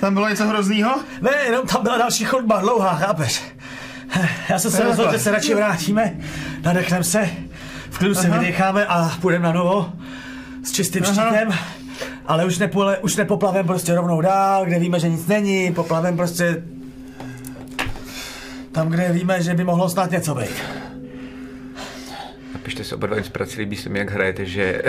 Tam 0.00 0.14
bylo 0.14 0.28
něco 0.28 0.46
hroznýho? 0.46 0.96
Ne, 1.20 1.30
jenom 1.44 1.66
tam 1.66 1.82
byla 1.82 1.98
další 1.98 2.24
chodba, 2.24 2.60
dlouhá, 2.60 2.94
chápeš? 2.94 3.42
Já 4.48 4.58
jsem 4.58 4.70
se 4.70 4.84
rozhodl, 4.84 5.12
že 5.12 5.18
se 5.18 5.30
radši 5.30 5.54
vrátíme, 5.54 6.14
nadechneme 6.62 7.04
se, 7.04 7.30
v 7.90 7.98
klidu 7.98 8.14
se 8.14 8.30
vydecháme 8.30 8.86
a 8.86 9.10
půjdeme 9.20 9.44
na 9.44 9.52
novo 9.52 9.92
s 10.66 10.72
čistým 10.72 11.02
Aha. 11.04 11.12
štítem. 11.12 11.58
Ale 12.26 12.44
už, 12.44 12.58
nepůle, 12.58 12.98
už 12.98 13.16
nepoplavem 13.16 13.66
prostě 13.66 13.94
rovnou 13.94 14.20
dál, 14.20 14.64
kde 14.64 14.78
víme, 14.78 15.00
že 15.00 15.08
nic 15.08 15.26
není, 15.26 15.72
poplavem 15.72 16.16
prostě 16.16 16.62
tam, 18.72 18.88
kde 18.88 19.12
víme, 19.12 19.42
že 19.42 19.54
by 19.54 19.64
mohlo 19.64 19.88
snad 19.88 20.10
něco 20.10 20.34
být. 20.34 20.50
Napište 22.54 22.84
si 22.84 22.94
oba 22.94 23.06
dva 23.06 23.16
inspiraci, 23.16 23.60
líbí 23.60 23.76
se 23.76 23.88
mi, 23.88 23.98
jak 23.98 24.10
hrajete, 24.10 24.46
že, 24.46 24.82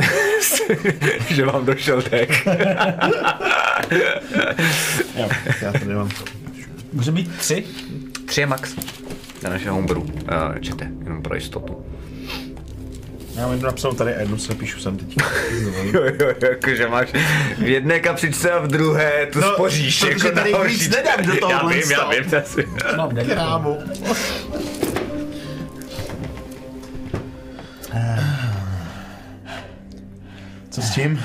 že 1.30 1.46
vám 1.46 1.66
došel 1.66 2.02
dech. 2.12 2.48
Jo, 5.16 5.30
já 5.62 5.74
to 5.74 5.86
nemám. 5.86 6.10
Může 6.94 7.12
být 7.12 7.38
tři? 7.38 7.64
Tři 8.26 8.42
je 8.42 8.48
max 8.48 8.76
na 9.44 9.50
naše 9.50 9.70
homebrew. 9.70 10.02
Uh, 10.02 10.10
čete, 10.62 10.92
jenom 11.04 11.22
pro 11.22 11.36
jistotu. 11.36 11.86
Já 13.38 13.48
mám 13.48 13.60
to 13.60 13.66
napsal 13.66 13.94
tady 13.94 14.16
a 14.16 14.20
jednu 14.20 14.38
se 14.38 14.56
píšu 14.56 14.80
sem 14.80 14.98
teď. 14.98 15.16
Jo, 15.94 16.02
jo, 16.20 16.34
jakože 16.52 16.88
máš 16.88 17.08
v 17.58 17.62
jedné 17.68 18.00
kapřičce 18.00 18.52
a 18.52 18.60
v 18.60 18.68
druhé 18.68 19.26
tu 19.26 19.40
No, 19.40 19.54
spoříš. 19.54 20.00
protože 20.00 20.28
jako 20.28 20.36
tady 20.36 20.54
horší- 20.54 20.90
nedám 20.90 21.26
do 21.26 21.38
toho 21.40 21.52
Já 21.52 21.68
vím, 21.68 21.92
já 21.92 22.10
vím, 22.10 22.24
já 22.32 22.42
si. 22.44 22.68
Mám. 22.98 23.10
Krámu. 23.16 23.78
Co 30.70 30.82
s 30.82 30.90
tím? 30.96 31.24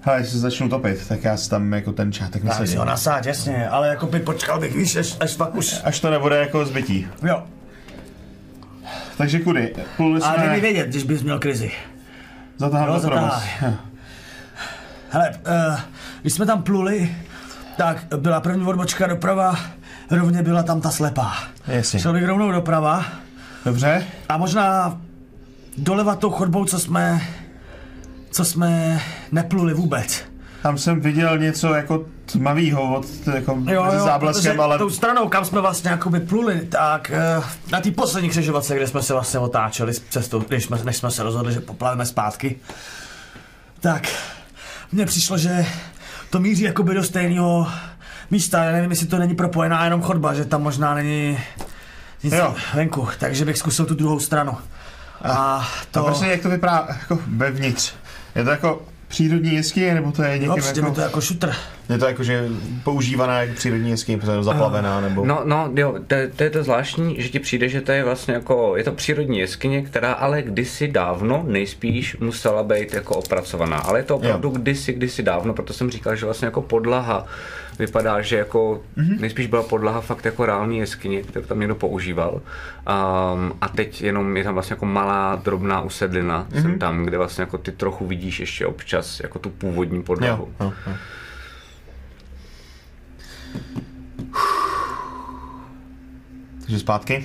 Hele, 0.00 0.18
jestli 0.18 0.32
se 0.32 0.38
začnu 0.38 0.68
topit, 0.68 1.08
tak 1.08 1.24
já 1.24 1.36
si 1.36 1.50
tam 1.50 1.72
jako 1.72 1.92
ten 1.92 2.12
čátek 2.12 2.32
Tak 2.32 2.40
si 2.42 2.46
nasadím. 2.60 2.78
ho 2.78 2.84
nasáď, 2.84 3.26
jasně, 3.26 3.68
ale 3.68 3.88
jako 3.88 4.06
by 4.06 4.20
počkal 4.20 4.60
bych, 4.60 4.76
víš, 4.76 4.96
až, 4.96 5.16
až 5.20 5.34
fakt 5.34 5.54
už. 5.54 5.74
Až 5.84 6.00
to 6.00 6.10
nebude 6.10 6.36
jako 6.36 6.64
zbytí. 6.66 7.08
Jo, 7.22 7.42
Takže 9.16 9.40
kudy? 9.40 9.74
Pluli 9.96 10.20
ale 10.22 10.38
dej 10.38 10.48
mi 10.48 10.54
jsme 10.54 10.60
vědět, 10.60 10.88
když 10.88 11.02
bys 11.02 11.22
měl 11.22 11.38
krizi. 11.38 11.70
zatahám 12.58 12.84
provoz. 12.86 13.02
zatahaj. 13.02 13.48
Hele, 15.10 15.30
uh, 15.70 15.80
když 16.20 16.32
jsme 16.32 16.46
tam 16.46 16.62
pluli, 16.62 17.16
tak 17.76 18.04
byla 18.16 18.40
první 18.40 18.66
odbočka 18.66 19.06
doprava, 19.06 19.58
rovně 20.10 20.42
byla 20.42 20.62
tam 20.62 20.80
ta 20.80 20.90
slepá. 20.90 21.34
Jasně. 21.66 22.00
Šel 22.00 22.12
bych 22.12 22.24
rovnou 22.24 22.52
doprava 22.52 23.04
Dobře? 23.64 24.06
a 24.28 24.36
možná 24.36 25.00
doleva 25.78 26.16
tou 26.16 26.30
chodbou, 26.30 26.64
co 26.64 26.78
jsme, 26.80 27.20
co 28.30 28.44
jsme 28.44 29.00
nepluli 29.32 29.74
vůbec. 29.74 30.24
Tam 30.62 30.78
jsem 30.78 31.00
viděl 31.00 31.38
něco 31.38 31.74
jako 31.74 32.06
tmavýho 32.26 32.94
od 32.94 33.06
jako 33.34 33.56
mezi 33.56 33.98
zábleskem, 33.98 34.52
protože 34.52 34.62
ale 34.62 34.78
tou 34.78 34.90
stranou, 34.90 35.28
kam 35.28 35.44
jsme 35.44 35.60
vlastně 35.60 35.90
jakoby 35.90 36.20
pluli, 36.20 36.60
tak 36.60 37.12
uh, 37.38 37.44
na 37.72 37.80
té 37.80 37.90
poslední 37.90 38.30
křižovatce, 38.30 38.76
kde 38.76 38.86
jsme 38.86 39.02
se 39.02 39.12
vlastně 39.12 39.40
otáčeli 39.40 39.94
s 39.94 40.02
cestou, 40.10 40.38
když 40.48 40.64
jsme, 40.64 40.78
než 40.84 40.96
jsme 40.96 41.10
se 41.10 41.22
rozhodli, 41.22 41.52
že 41.52 41.60
poplavíme 41.60 42.06
zpátky, 42.06 42.56
tak 43.80 44.08
mně 44.92 45.06
přišlo, 45.06 45.38
že 45.38 45.66
to 46.30 46.38
míří 46.40 46.62
jakoby 46.62 46.94
do 46.94 47.02
stejného 47.04 47.68
místa, 48.30 48.64
já 48.64 48.72
nevím, 48.72 48.90
jestli 48.90 49.06
to 49.06 49.18
není 49.18 49.34
propojená 49.34 49.84
jenom 49.84 50.02
chodba, 50.02 50.34
že 50.34 50.44
tam 50.44 50.62
možná 50.62 50.94
není 50.94 51.38
nic 52.22 52.34
Jo. 52.34 52.54
venku, 52.74 53.08
takže 53.18 53.44
bych 53.44 53.58
zkusil 53.58 53.86
tu 53.86 53.94
druhou 53.94 54.20
stranu. 54.20 54.56
A 55.22 55.68
to... 55.90 56.00
to... 56.00 56.06
A 56.06 56.10
prostě 56.10 56.26
jak 56.26 56.40
to 56.40 56.48
vypadá 56.48 56.86
jako 56.88 57.18
vevnitř? 57.26 57.92
Je 58.34 58.44
to 58.44 58.50
jako 58.50 58.82
přírodní 59.08 59.54
jeskyně, 59.54 59.94
nebo 59.94 60.12
to 60.12 60.22
je 60.22 60.28
No, 60.38 60.46
někým 60.46 60.62
přijde 60.62 60.80
jako... 60.80 60.94
to 60.94 61.00
jako 61.00 61.20
šutr. 61.20 61.52
Je 61.88 61.98
to 61.98 62.06
jako, 62.06 62.22
že 62.22 62.48
používaná 62.84 63.40
jako 63.40 63.54
přírodní 63.54 63.90
jeskyně, 63.90 64.18
je 64.36 64.42
zaplavená, 64.42 65.00
nebo... 65.00 65.24
No, 65.24 65.40
no, 65.44 65.70
jo, 65.74 65.94
to, 66.06 66.16
to, 66.36 66.44
je 66.44 66.50
to 66.50 66.62
zvláštní, 66.62 67.22
že 67.22 67.28
ti 67.28 67.38
přijde, 67.38 67.68
že 67.68 67.80
to 67.80 67.92
je 67.92 68.04
vlastně 68.04 68.34
jako, 68.34 68.76
je 68.76 68.84
to 68.84 68.92
přírodní 68.92 69.38
jeskyně, 69.38 69.82
která 69.82 70.12
ale 70.12 70.42
kdysi 70.42 70.88
dávno 70.88 71.44
nejspíš 71.48 72.16
musela 72.16 72.62
být 72.62 72.94
jako 72.94 73.14
opracovaná. 73.14 73.76
Ale 73.76 73.98
je 73.98 74.02
to 74.02 74.16
opravdu 74.16 74.48
Jo. 74.48 74.54
kdysi, 74.58 74.92
kdysi 74.92 75.22
dávno, 75.22 75.54
proto 75.54 75.72
jsem 75.72 75.90
říkal, 75.90 76.16
že 76.16 76.24
vlastně 76.24 76.46
jako 76.46 76.62
podlaha 76.62 77.26
vypadá, 77.78 78.20
že 78.22 78.36
jako 78.36 78.82
mm-hmm. 78.96 79.20
nejspíš 79.20 79.46
byla 79.46 79.62
podlaha 79.62 80.00
fakt 80.00 80.24
jako 80.24 80.46
reální 80.46 80.78
jeskyně, 80.78 81.22
kterou 81.22 81.44
tam 81.46 81.60
někdo 81.60 81.74
používal. 81.74 82.32
Um, 82.34 83.52
a 83.60 83.68
teď 83.68 84.02
jenom 84.02 84.36
je 84.36 84.44
tam 84.44 84.54
vlastně 84.54 84.74
jako 84.74 84.86
malá, 84.86 85.40
drobná 85.44 85.80
usedlina, 85.80 86.46
mm-hmm. 86.50 86.62
jsem 86.62 86.78
tam, 86.78 87.04
kde 87.04 87.18
vlastně 87.18 87.42
jako 87.42 87.58
ty 87.58 87.72
trochu 87.72 88.06
vidíš 88.06 88.40
ještě 88.40 88.66
občas 88.66 89.20
jako 89.20 89.38
tu 89.38 89.50
původní 89.50 90.02
podlahu. 90.02 90.48
Jo, 90.60 90.66
jo, 90.66 90.72
jo. 90.86 90.92
Takže 96.60 96.78
zpátky? 96.78 97.24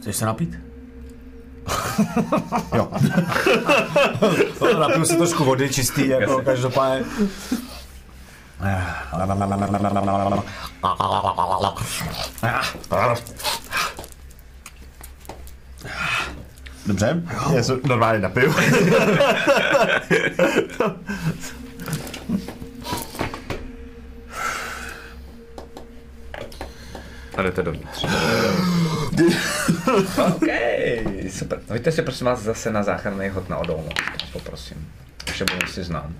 Chceš 0.00 0.16
se 0.16 0.26
napít? 0.26 0.58
Jo. 2.74 2.88
Napiju 4.78 5.04
si 5.04 5.16
trošku 5.16 5.44
vody 5.44 5.68
čistý, 5.68 6.08
jako 6.08 6.42
každopádně. 6.44 7.04
Dobře, 16.86 17.22
já 17.54 17.62
se 17.62 17.78
normálně 17.84 18.18
napiju. 18.20 18.54
A 27.36 27.42
jdete 27.42 27.62
dovnitř. 27.62 28.04
OK, 30.26 30.48
super. 31.30 31.60
Hoďte 31.70 31.92
si 31.92 32.02
prosím 32.02 32.26
vás 32.26 32.40
zase 32.40 32.70
na 32.70 32.82
záchranný 32.82 33.28
hod 33.28 33.48
na 33.48 33.56
odolnost, 33.56 33.94
poprosím. 34.32 34.92
Ještě 35.26 35.44
budu 35.44 35.66
si 35.66 35.84
znám. 35.84 36.14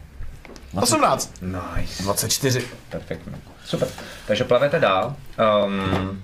18. 0.74 1.34
Nice. 1.42 2.02
24. 2.02 2.66
Perfektně. 2.90 3.32
Super. 3.64 3.88
Takže 4.26 4.44
plavete 4.44 4.78
dál. 4.80 5.16
Um, 5.66 6.22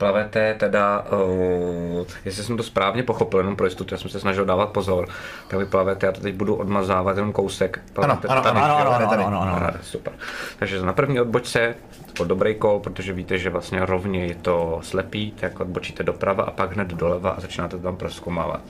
plavete 0.00 0.54
teda, 0.54 1.04
uh, 1.12 2.06
jestli 2.24 2.44
jsem 2.44 2.56
to 2.56 2.62
správně 2.62 3.02
pochopil, 3.02 3.40
jenom 3.40 3.56
pro 3.56 3.66
jistotu, 3.66 3.94
já 3.94 3.98
jsem 3.98 4.10
se 4.10 4.20
snažil 4.20 4.44
dávat 4.44 4.70
pozor, 4.70 5.08
tak 5.48 5.58
vy 5.58 5.66
plavete, 5.66 6.06
já 6.06 6.12
to 6.12 6.20
teď 6.20 6.34
budu 6.34 6.54
odmazávat 6.54 7.16
jenom 7.16 7.32
kousek. 7.32 7.80
Plavete 7.92 8.28
ano, 8.28 8.42
tady, 8.42 8.60
ano, 8.60 8.76
ano, 8.76 8.90
ano, 8.90 9.08
Tady. 9.08 9.24
ano, 9.24 9.40
ano, 9.40 9.52
ano. 9.52 9.66
Ráda, 9.66 9.78
Super. 9.82 10.12
Takže 10.58 10.82
na 10.82 10.92
první 10.92 11.20
odbočce 11.20 11.74
to 12.12 12.24
dobrý 12.24 12.54
kol, 12.54 12.80
protože 12.80 13.12
víte, 13.12 13.38
že 13.38 13.50
vlastně 13.50 13.86
rovně 13.86 14.26
je 14.26 14.34
to 14.34 14.80
slepý, 14.82 15.32
tak 15.32 15.60
odbočíte 15.60 16.02
doprava 16.02 16.44
a 16.44 16.50
pak 16.50 16.72
hned 16.72 16.88
doleva 16.88 17.30
a 17.30 17.40
začínáte 17.40 17.76
to 17.76 17.82
tam 17.82 17.96
proskoumávat. 17.96 18.60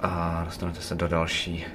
A 0.00 0.42
dostanete 0.44 0.80
se 0.80 0.94
do 0.94 1.08
další 1.08 1.66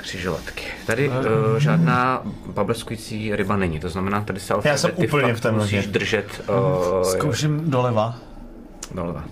křižovatky. 0.00 0.64
Tady 0.86 1.08
uh, 1.08 1.14
žádná 1.58 2.22
pableskující 2.54 3.36
ryba 3.36 3.56
není, 3.56 3.80
to 3.80 3.88
znamená, 3.88 4.20
tady 4.20 4.40
se 4.40 4.54
Já 4.64 4.76
jsem 4.76 4.90
úplně 4.94 5.26
fakt 5.28 5.36
v 5.36 5.40
temnotě. 5.40 5.76
musíš 5.76 5.86
držet 5.92 6.42
uh, 6.48 7.02
Zkouším 7.02 7.70
doleva. 7.70 8.16
doleva. 8.94 9.24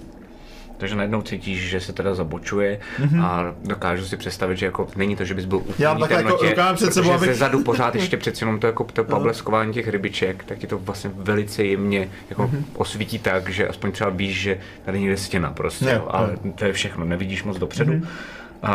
Takže 0.78 0.96
najednou 0.96 1.22
cítíš, 1.22 1.68
že 1.70 1.80
se 1.80 1.92
teda 1.92 2.14
zabočuje 2.14 2.80
a 3.22 3.54
dokážu 3.64 4.04
si 4.04 4.16
představit, 4.16 4.56
že 4.56 4.66
jako 4.66 4.88
není 4.96 5.16
to, 5.16 5.24
že 5.24 5.34
bys 5.34 5.44
byl 5.44 5.58
úplně 5.58 5.74
Já 5.78 5.94
takhle 5.94 6.22
jako 6.22 6.36
rukama 6.46 6.74
před 6.74 6.94
sebou, 6.94 7.12
abych- 7.12 7.34
zadu 7.34 7.62
pořád 7.62 7.94
ještě 7.94 8.16
přeci 8.16 8.44
jenom 8.44 8.60
to 8.60 8.66
jako 8.66 8.84
to 8.84 9.04
pableskování 9.04 9.72
těch 9.72 9.88
rybiček, 9.88 10.44
tak 10.44 10.58
ti 10.58 10.66
to 10.66 10.78
vlastně 10.78 11.10
velice 11.14 11.64
jemně 11.64 12.08
jako 12.30 12.50
osvítí 12.74 13.18
tak, 13.18 13.48
že 13.48 13.68
aspoň 13.68 13.92
třeba 13.92 14.10
víš, 14.10 14.40
že 14.40 14.58
tady 14.84 15.00
někde 15.00 15.16
stěna 15.16 15.50
prostě, 15.50 15.90
jo, 15.94 16.06
ale 16.10 16.36
to 16.54 16.64
je 16.64 16.72
všechno, 16.72 17.04
nevidíš 17.04 17.44
moc 17.44 17.58
dopředu. 17.58 17.92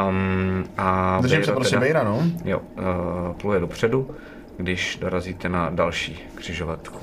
Um, 0.09 0.63
a 0.77 1.19
Držím 1.21 1.43
se 1.43 1.51
prostě 1.51 1.69
teda- 1.75 1.79
Bejra, 1.79 2.03
no. 2.03 2.23
Jo, 2.45 2.59
uh, 2.59 3.33
pluje 3.41 3.59
dopředu, 3.59 4.15
když 4.57 4.97
dorazíte 5.01 5.49
na 5.49 5.69
další 5.69 6.19
křižovatku. 6.35 6.99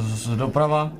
Z 0.00 0.28
doprava. 0.36 0.92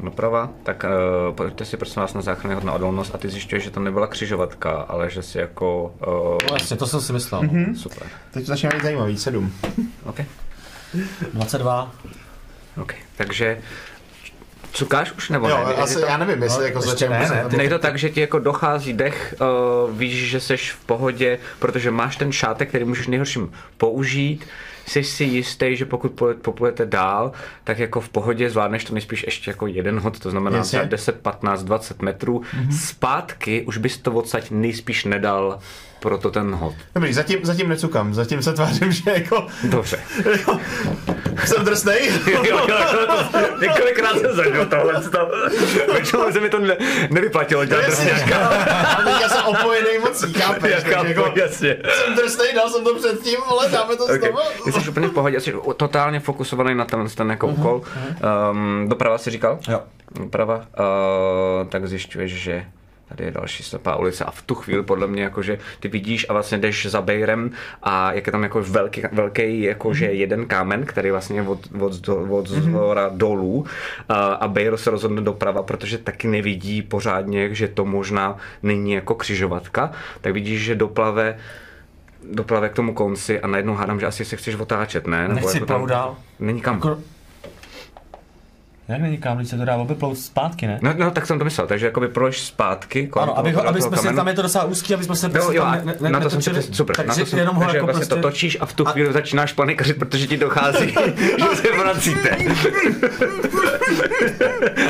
Doprava, 0.00 0.50
tak 0.62 0.84
uh, 1.28 1.34
pojďte 1.34 1.64
si 1.64 1.76
prosím 1.76 2.00
vás 2.02 2.14
na 2.14 2.20
záchranný 2.22 2.54
hod 2.54 2.64
na 2.64 2.72
odolnost 2.72 3.14
a 3.14 3.18
ty 3.18 3.28
zjišťuješ, 3.28 3.64
že 3.64 3.70
to 3.70 3.80
nebyla 3.80 4.06
křižovatka, 4.06 4.70
ale 4.70 5.10
že 5.10 5.22
si 5.22 5.38
jako... 5.38 5.94
Uh, 6.06 6.48
Vlastně, 6.48 6.76
to 6.76 6.86
jsem 6.86 7.00
si 7.00 7.12
myslel. 7.12 7.42
Mhm. 7.42 7.76
Super. 7.76 8.02
Teď 8.30 8.42
to 8.44 8.48
začíná 8.48 8.70
být 8.74 8.82
zajímavý, 8.82 9.18
7. 9.18 9.52
OK. 10.04 10.20
22. 11.32 11.92
OK. 12.82 12.94
Takže 13.16 13.58
cukáš 14.78 15.12
už 15.12 15.28
nebo 15.28 15.48
Jo, 15.48 15.64
ne? 15.68 15.74
asi, 15.74 15.94
to- 15.94 16.06
já 16.06 16.16
nevím, 16.16 16.42
jestli 16.42 16.60
no, 16.60 16.66
jako 16.66 16.78
ještě 16.78 17.08
začnu... 17.08 17.34
ne, 17.34 17.42
ne, 17.42 17.50
Ty 17.50 17.56
nejde 17.56 17.78
to 17.78 17.82
tak, 17.82 17.98
že 17.98 18.10
ti 18.10 18.20
jako 18.20 18.38
dochází 18.38 18.92
dech, 18.92 19.34
uh, 19.40 19.98
víš, 19.98 20.30
že 20.30 20.40
seš 20.40 20.72
v 20.72 20.84
pohodě, 20.84 21.38
protože 21.58 21.90
máš 21.90 22.16
ten 22.16 22.32
šátek, 22.32 22.68
který 22.68 22.84
můžeš 22.84 23.06
nejhorším 23.06 23.52
použít, 23.76 24.46
jsi 24.86 25.04
si 25.04 25.24
jistý, 25.24 25.76
že 25.76 25.84
pokud 25.84 26.12
poplujete 26.42 26.86
dál, 26.86 27.32
tak 27.64 27.78
jako 27.78 28.00
v 28.00 28.08
pohodě 28.08 28.50
zvládneš 28.50 28.84
to 28.84 28.94
nejspíš 28.94 29.22
ještě 29.24 29.50
jako 29.50 29.66
jeden 29.66 30.00
hod, 30.00 30.18
to 30.18 30.30
znamená 30.30 30.56
Jasně. 30.56 30.78
třeba 30.78 30.90
10, 30.90 31.20
15, 31.20 31.62
20 31.62 32.02
metrů. 32.02 32.40
Mm-hmm. 32.40 32.70
Zpátky 32.88 33.62
už 33.62 33.78
bys 33.78 33.98
to 33.98 34.12
odsaď 34.12 34.50
nejspíš 34.50 35.04
nedal 35.04 35.58
proto 36.00 36.30
ten 36.30 36.54
hod. 36.54 36.74
Dobrý, 36.94 37.12
zatím, 37.12 37.38
zatím 37.42 37.68
necukám, 37.68 38.14
zatím 38.14 38.42
se 38.42 38.52
tvářím, 38.52 38.92
že 38.92 39.10
jako, 39.10 39.46
Dobře. 39.64 39.98
jako 40.32 40.58
jsem 41.46 41.64
drsnej. 41.64 42.10
Jo, 42.32 42.42
jo, 42.44 42.58
jo, 42.68 43.06
to, 43.32 43.38
několikrát 43.62 44.18
jsem 44.18 44.32
zažil 44.36 44.66
tohle. 44.66 45.02
To, 45.02 45.30
většinou 45.92 46.32
se 46.32 46.40
mi 46.40 46.48
to 46.50 46.58
ne, 46.58 46.76
nevyplatilo 47.10 47.64
dělat 47.64 47.82
Jasně, 47.82 48.10
drsňáka. 48.10 48.48
a 48.48 49.02
teďka 49.02 49.28
jsem 49.28 49.44
opojený 49.46 49.98
mocí, 50.00 50.32
chápeš? 50.32 50.72
Já 50.72 50.80
chápu, 50.94 51.06
jako, 51.06 51.32
jasně. 51.34 51.76
jsem 52.04 52.14
drsnej, 52.14 52.54
dal 52.54 52.70
jsem 52.70 52.84
to 52.84 52.94
předtím, 52.94 53.36
ale 53.48 53.68
dáme 53.68 53.96
to 53.96 54.04
Okay. 54.04 54.18
znovu. 54.18 54.38
Ty 54.64 54.72
jsi 54.72 54.90
úplně 54.90 55.08
v 55.08 55.12
pohodě, 55.12 55.40
jsi 55.40 55.54
totálně 55.76 56.20
fokusovaný 56.20 56.74
na 56.74 56.84
ten, 56.84 57.06
ten 57.14 57.30
jako 57.30 57.46
úkol. 57.46 57.82
Um, 58.52 58.88
doprava 58.88 59.18
si 59.18 59.30
říkal? 59.30 59.58
Jo. 59.68 59.80
Doprava. 60.20 60.56
Uh, 60.56 61.68
tak 61.68 61.86
zjišťuješ, 61.88 62.32
že 62.32 62.64
tady 63.08 63.24
je 63.24 63.30
další 63.30 63.62
slepá 63.62 63.96
ulice 63.96 64.24
a 64.24 64.30
v 64.30 64.42
tu 64.42 64.54
chvíli 64.54 64.82
podle 64.82 65.06
mě 65.06 65.22
jakože 65.22 65.58
ty 65.80 65.88
vidíš 65.88 66.26
a 66.28 66.32
vlastně 66.32 66.58
jdeš 66.58 66.86
za 66.86 67.02
Bejrem 67.02 67.50
a 67.82 68.12
jak 68.12 68.26
je 68.26 68.32
tam 68.32 68.42
jako 68.42 68.62
velký, 68.62 69.02
velký 69.12 69.62
jakože 69.62 70.06
jeden 70.06 70.46
kámen, 70.46 70.86
který 70.86 71.10
vlastně 71.10 71.40
je 71.40 71.48
od, 71.48 71.68
od, 71.80 72.08
od 72.30 72.48
zhora 72.48 73.10
dolů 73.14 73.66
a, 74.08 74.26
a 74.26 74.48
Bejr 74.48 74.76
se 74.76 74.90
rozhodne 74.90 75.22
doprava, 75.22 75.62
protože 75.62 75.98
taky 75.98 76.28
nevidí 76.28 76.82
pořádně, 76.82 77.54
že 77.54 77.68
to 77.68 77.84
možná 77.84 78.36
není 78.62 78.92
jako 78.92 79.14
křižovatka, 79.14 79.92
tak 80.20 80.32
vidíš, 80.32 80.60
že 80.60 80.74
doplave 80.74 81.38
doplave 82.32 82.68
k 82.68 82.74
tomu 82.74 82.94
konci 82.94 83.40
a 83.40 83.46
najednou 83.46 83.74
hádám, 83.74 84.00
že 84.00 84.06
asi 84.06 84.24
se 84.24 84.36
chceš 84.36 84.54
otáčet, 84.54 85.06
ne? 85.06 85.28
Nebo 85.28 85.34
Nechci 85.34 85.56
jako 85.56 85.66
tam- 85.66 85.86
dál. 85.86 86.16
Není 86.40 86.60
kam. 86.60 86.74
Jako... 86.74 86.98
Jak 88.88 89.00
není 89.00 89.18
kam, 89.18 89.36
když 89.36 89.48
se 89.50 89.56
to 89.56 89.64
dá 89.64 89.76
obiplout 89.76 90.18
zpátky, 90.18 90.66
ne? 90.66 90.78
No, 90.82 90.94
no, 90.98 91.10
tak 91.10 91.26
jsem 91.26 91.38
to 91.38 91.44
myslel, 91.44 91.66
takže 91.66 91.86
jakoby 91.86 92.08
proč 92.08 92.40
zpátky 92.42 93.06
kolem 93.06 93.28
Ano, 93.28 93.38
aby, 93.38 93.52
toho- 93.52 93.68
aby 93.68 93.82
jsme 93.82 93.96
se, 93.96 94.12
tam 94.12 94.28
je 94.28 94.34
to 94.34 94.42
docela 94.42 94.64
úzký, 94.64 94.94
aby 94.94 95.04
jsme 95.04 95.16
se 95.16 95.28
prostě 95.28 95.56
jo, 95.56 95.62
a 95.64 95.74
ne, 95.74 95.94
ne, 96.00 96.10
na 96.10 96.20
to 96.20 96.30
jsem 96.30 96.42
se 96.42 96.62
super, 96.62 96.98
na 96.98 97.04
takže 97.04 97.20
to 97.24 97.30
jsem, 97.30 97.38
jenom 97.38 97.56
ho 97.56 97.62
jako 97.62 97.86
vlastně 97.86 97.92
prostě... 98.06 98.14
to 98.14 98.20
točíš 98.22 98.56
a 98.60 98.66
v 98.66 98.72
tu 98.72 98.88
A- 98.88 98.90
chvíli 98.90 99.12
začínáš 99.12 99.52
panikařit, 99.52 99.98
protože 99.98 100.26
ti 100.26 100.36
dochází, 100.36 100.88
že 101.38 101.56
se 101.56 101.78
vracíte. 101.78 102.36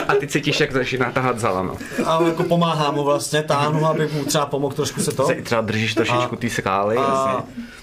a 0.09 0.14
ty 0.14 0.26
cítíš, 0.26 0.61
jak 0.61 0.72
začíná 0.72 1.11
tahat 1.12 1.38
za 1.38 1.51
lano. 1.51 1.74
A 2.07 2.22
jako 2.22 2.42
pomáhám 2.42 2.94
mu 2.94 3.05
vlastně, 3.05 3.42
táhnu, 3.42 3.86
aby 3.86 4.09
mu 4.12 4.24
třeba 4.24 4.46
pomohl 4.46 4.74
trošku 4.74 5.01
se 5.01 5.12
to. 5.12 5.26
Se 5.26 5.34
třeba 5.34 5.61
držíš 5.61 5.94
trošičku 5.94 6.36
té 6.36 6.51
skály. 6.51 6.96
A, 6.96 7.03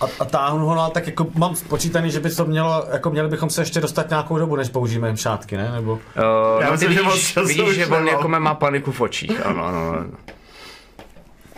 a, 0.01 0.05
a 0.19 0.25
táhnu 0.25 0.65
ho, 0.65 0.75
no, 0.75 0.89
tak 0.89 1.07
jako 1.07 1.27
mám 1.35 1.55
spočítaný, 1.55 2.11
že 2.11 2.19
by 2.19 2.29
to 2.29 2.45
mělo, 2.45 2.85
jako 2.91 3.09
měli 3.09 3.27
bychom 3.29 3.49
se 3.49 3.61
ještě 3.61 3.81
dostat 3.81 4.09
nějakou 4.09 4.37
dobu, 4.37 4.55
než 4.55 4.69
použijeme 4.69 5.07
jim 5.07 5.17
šátky, 5.17 5.57
ne? 5.57 5.71
Nebo... 5.71 5.99
Uh, 6.17 6.61
Já 6.61 6.65
no, 6.65 6.71
myslím, 6.71 6.89
ty 6.89 6.95
že 6.95 7.01
vidíš, 7.01 7.37
vidíš, 7.37 7.75
že 7.75 7.87
on 7.87 8.07
jako 8.07 8.27
má 8.27 8.55
paniku 8.55 8.91
v 8.91 9.01
očích. 9.01 9.45
Ano, 9.45 9.65
ano, 9.65 9.89
ano. 9.89 10.11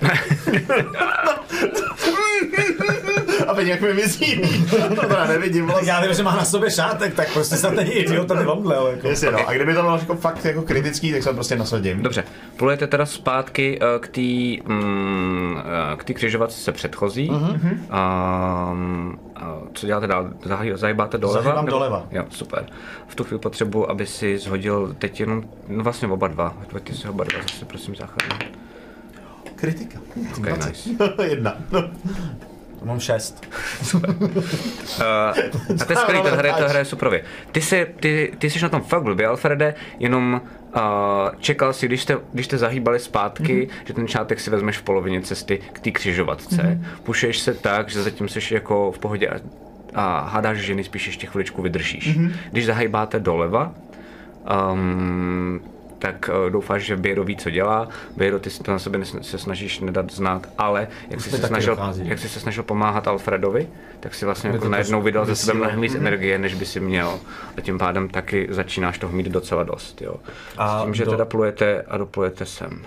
A 3.47 3.53
teď 3.53 3.67
jak 3.67 3.81
mi 3.81 3.93
mizí. 3.93 4.41
to 4.95 5.01
teda 5.07 5.25
nevidím 5.27 5.65
vlastně. 5.65 5.91
Já 5.91 6.01
vím, 6.01 6.13
že 6.13 6.23
má 6.23 6.35
na 6.35 6.45
sobě 6.45 6.71
šátek, 6.71 7.13
tak 7.13 7.33
prostě 7.33 7.55
snad 7.55 7.73
není 7.73 7.91
idiot, 7.91 8.31
aby 8.31 8.45
omdlel. 8.45 8.88
Jako. 8.88 9.07
Jasně, 9.07 9.31
no. 9.31 9.47
A 9.49 9.53
kdyby 9.53 9.73
to 9.73 9.81
bylo 9.81 9.97
jako 9.97 10.15
fakt 10.15 10.45
jako 10.45 10.61
kritický, 10.61 11.11
tak 11.11 11.23
se 11.23 11.33
prostě 11.33 11.55
nasadím. 11.55 12.03
Dobře, 12.03 12.23
plujete 12.57 12.88
teda 12.88 13.05
zpátky 13.05 13.79
eh, 13.81 13.99
k 13.99 14.07
té 14.07 14.71
mm, 14.73 15.57
eh, 15.93 15.95
k 15.97 16.03
té 16.03 16.13
křižovatce 16.13 16.71
předchozí. 16.71 17.29
Uh-huh. 17.29 17.77
A, 17.89 17.99
a 19.35 19.57
co 19.73 19.85
děláte 19.88 20.07
dál? 20.07 20.29
Zahýbáte 20.75 21.17
doleva? 21.17 21.41
Zahýbám 21.43 21.65
nebo- 21.65 21.77
doleva. 21.77 22.05
Jo, 22.11 22.23
super. 22.29 22.65
V 23.07 23.15
tu 23.15 23.23
chvíli 23.23 23.39
potřebuji, 23.39 23.89
aby 23.91 24.05
si 24.05 24.38
zhodil 24.38 24.95
teď 24.99 25.19
jenom, 25.19 25.43
no 25.67 25.83
vlastně 25.83 26.07
oba 26.07 26.27
dva. 26.27 26.53
Hoďte 26.73 26.93
si 26.93 27.09
oba 27.09 27.23
dva 27.23 27.39
zase, 27.41 27.65
prosím, 27.65 27.95
záchranně. 27.95 28.51
Kritika. 29.55 29.99
Okay, 30.38 30.53
nice. 30.53 30.89
Jedna. 31.23 31.53
Mám 32.88 32.99
šest. 32.99 33.47
Uh, 33.93 34.01
a 35.81 35.85
to 35.85 35.93
je 35.93 35.97
skvělý, 35.97 36.21
to 36.21 36.35
hraje, 36.35 36.53
to 36.53 36.69
hraje 36.69 36.85
suprově. 36.85 37.23
Ty, 37.51 37.61
jsi, 37.61 37.88
ty, 37.99 38.33
ty 38.38 38.49
jsi 38.49 38.63
na 38.63 38.69
tom 38.69 38.81
fakt 38.81 39.03
blbě, 39.03 39.27
Alfrede, 39.27 39.75
jenom 39.99 40.41
uh, 40.75 40.81
čekal 41.39 41.73
si, 41.73 41.88
když 41.88 42.01
jste, 42.01 42.17
když 42.33 42.45
jste 42.45 42.57
zahýbali 42.57 42.99
zpátky, 42.99 43.67
mm-hmm. 43.67 43.85
že 43.85 43.93
ten 43.93 44.07
šátek 44.07 44.39
si 44.39 44.49
vezmeš 44.49 44.77
v 44.77 44.81
polovině 44.81 45.21
cesty 45.21 45.59
k 45.73 45.79
té 45.79 45.91
křižovatce. 45.91 46.55
Mm-hmm. 46.55 47.01
Pušuješ 47.03 47.39
se 47.39 47.53
tak, 47.53 47.89
že 47.89 48.03
zatím 48.03 48.29
jsi 48.29 48.53
jako 48.53 48.91
v 48.91 48.99
pohodě 48.99 49.27
a, 49.27 49.39
a 49.93 50.29
hádáš, 50.29 50.57
že 50.57 50.75
nejspíš 50.75 51.07
ještě 51.07 51.27
chviličku 51.27 51.61
vydržíš. 51.61 52.17
Mm-hmm. 52.17 52.31
Když 52.51 52.65
zahýbáte 52.65 53.19
doleva, 53.19 53.73
um, 54.71 55.61
tak 55.99 56.29
uh, 56.45 56.49
doufáš, 56.51 56.81
že 56.83 56.97
Běro 56.97 57.23
ví, 57.23 57.37
co 57.37 57.49
dělá. 57.49 57.87
Běro, 58.17 58.39
ty 58.39 58.49
to 58.49 58.71
na 58.71 58.79
sebe 58.79 58.97
nes- 58.99 59.19
se 59.21 59.37
snažíš 59.37 59.79
nedat 59.79 60.11
znát, 60.11 60.49
ale 60.57 60.87
jak 61.09 61.21
jsi, 61.21 61.29
se 61.29 61.47
snažil, 61.47 61.75
dochází. 61.75 62.07
jak 62.07 62.19
jsi 62.19 62.29
se 62.29 62.39
snažil 62.39 62.63
pomáhat 62.63 63.07
Alfredovi, 63.07 63.67
tak 63.99 64.13
si 64.15 64.25
vlastně 64.25 64.49
jako 64.49 64.69
najednou 64.69 65.01
vydal 65.01 65.25
ze 65.25 65.35
sebe 65.35 65.53
mnohem 65.59 65.81
víc 65.81 65.95
energie, 65.95 66.37
než 66.37 66.53
by 66.53 66.65
si 66.65 66.79
měl. 66.79 67.19
A 67.57 67.61
tím 67.61 67.77
pádem 67.77 68.09
taky 68.09 68.47
začínáš 68.49 68.97
toho 68.99 69.13
mít 69.13 69.27
docela 69.27 69.63
dost. 69.63 70.01
Jo. 70.01 70.15
A 70.57 70.79
S 70.79 70.83
tím, 70.83 70.93
že 70.93 71.05
do- 71.05 71.11
teda 71.11 71.25
plujete 71.25 71.81
a 71.81 71.97
doplujete 71.97 72.45
sem. 72.45 72.85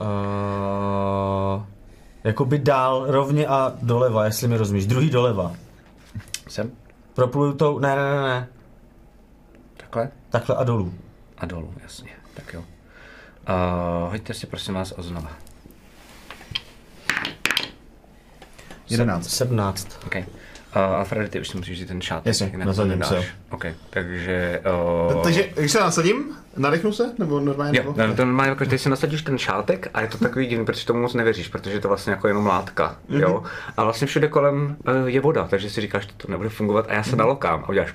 Uh, 0.00 1.62
jakoby 2.24 2.58
dál, 2.58 3.04
rovně 3.08 3.46
a 3.46 3.72
doleva, 3.82 4.24
jestli 4.24 4.48
mi 4.48 4.56
rozumíš. 4.56 4.86
Druhý 4.86 5.10
doleva. 5.10 5.52
Sem? 6.48 6.70
Propluju 7.14 7.52
to, 7.52 7.78
ne, 7.80 7.96
ne, 7.96 8.02
ne, 8.14 8.22
ne. 8.22 8.48
Takhle? 9.76 10.08
Takhle 10.36 10.56
a 10.56 10.64
dolů. 10.64 10.94
A 11.38 11.46
dolů, 11.46 11.74
jasně. 11.82 12.10
Tak 12.34 12.52
jo. 12.54 12.60
Uh, 12.60 14.10
hoďte 14.10 14.34
si 14.34 14.46
prosím 14.46 14.74
vás 14.74 14.94
o 14.96 15.02
znova. 15.02 15.30
11. 18.90 19.28
17. 19.28 19.98
Okay. 20.06 20.24
Uh, 20.76 20.82
Alfred, 20.96 21.30
ty 21.30 21.40
už 21.40 21.48
si 21.48 21.56
musíš 21.56 21.76
vzít 21.76 21.86
ten 21.88 22.00
šátek. 22.00 22.26
Jasně, 22.26 22.52
nasadím 22.64 23.02
se. 23.02 23.24
OK, 23.50 23.64
takže... 23.90 24.62
Uh, 25.14 25.22
Takže, 25.22 25.48
když 25.56 25.72
se 25.72 25.80
nasadím, 25.80 26.36
nadechnu 26.56 26.92
se? 26.92 27.12
Nebo 27.18 27.40
normálně? 27.40 27.78
Jo, 27.78 27.84
nebo? 27.96 28.06
no, 28.06 28.14
to 28.16 28.24
normálně, 28.24 28.50
jako, 28.50 28.64
ty 28.66 28.78
si 28.78 28.88
nasadíš 28.88 29.22
ten 29.22 29.38
šátek 29.38 29.90
a 29.94 30.00
je 30.00 30.08
to 30.08 30.18
takový 30.18 30.46
divný, 30.46 30.64
protože 30.64 30.86
tomu 30.86 31.00
moc 31.00 31.14
nevěříš, 31.14 31.48
protože 31.48 31.74
je 31.76 31.80
to 31.80 31.88
vlastně 31.88 32.10
jako 32.10 32.28
jenom 32.28 32.46
látka, 32.46 32.96
Mhm. 33.08 33.20
jo. 33.20 33.42
A 33.76 33.84
vlastně 33.84 34.06
všude 34.06 34.28
kolem 34.28 34.76
uh, 34.88 35.06
je 35.06 35.20
voda, 35.20 35.46
takže 35.46 35.70
si 35.70 35.80
říkáš, 35.80 36.02
že 36.06 36.10
to 36.16 36.30
nebude 36.30 36.48
fungovat 36.48 36.86
a 36.88 36.92
já 36.94 37.02
se 37.02 37.16
nalokám 37.16 37.64
a 37.64 37.68
uděláš 37.68 37.94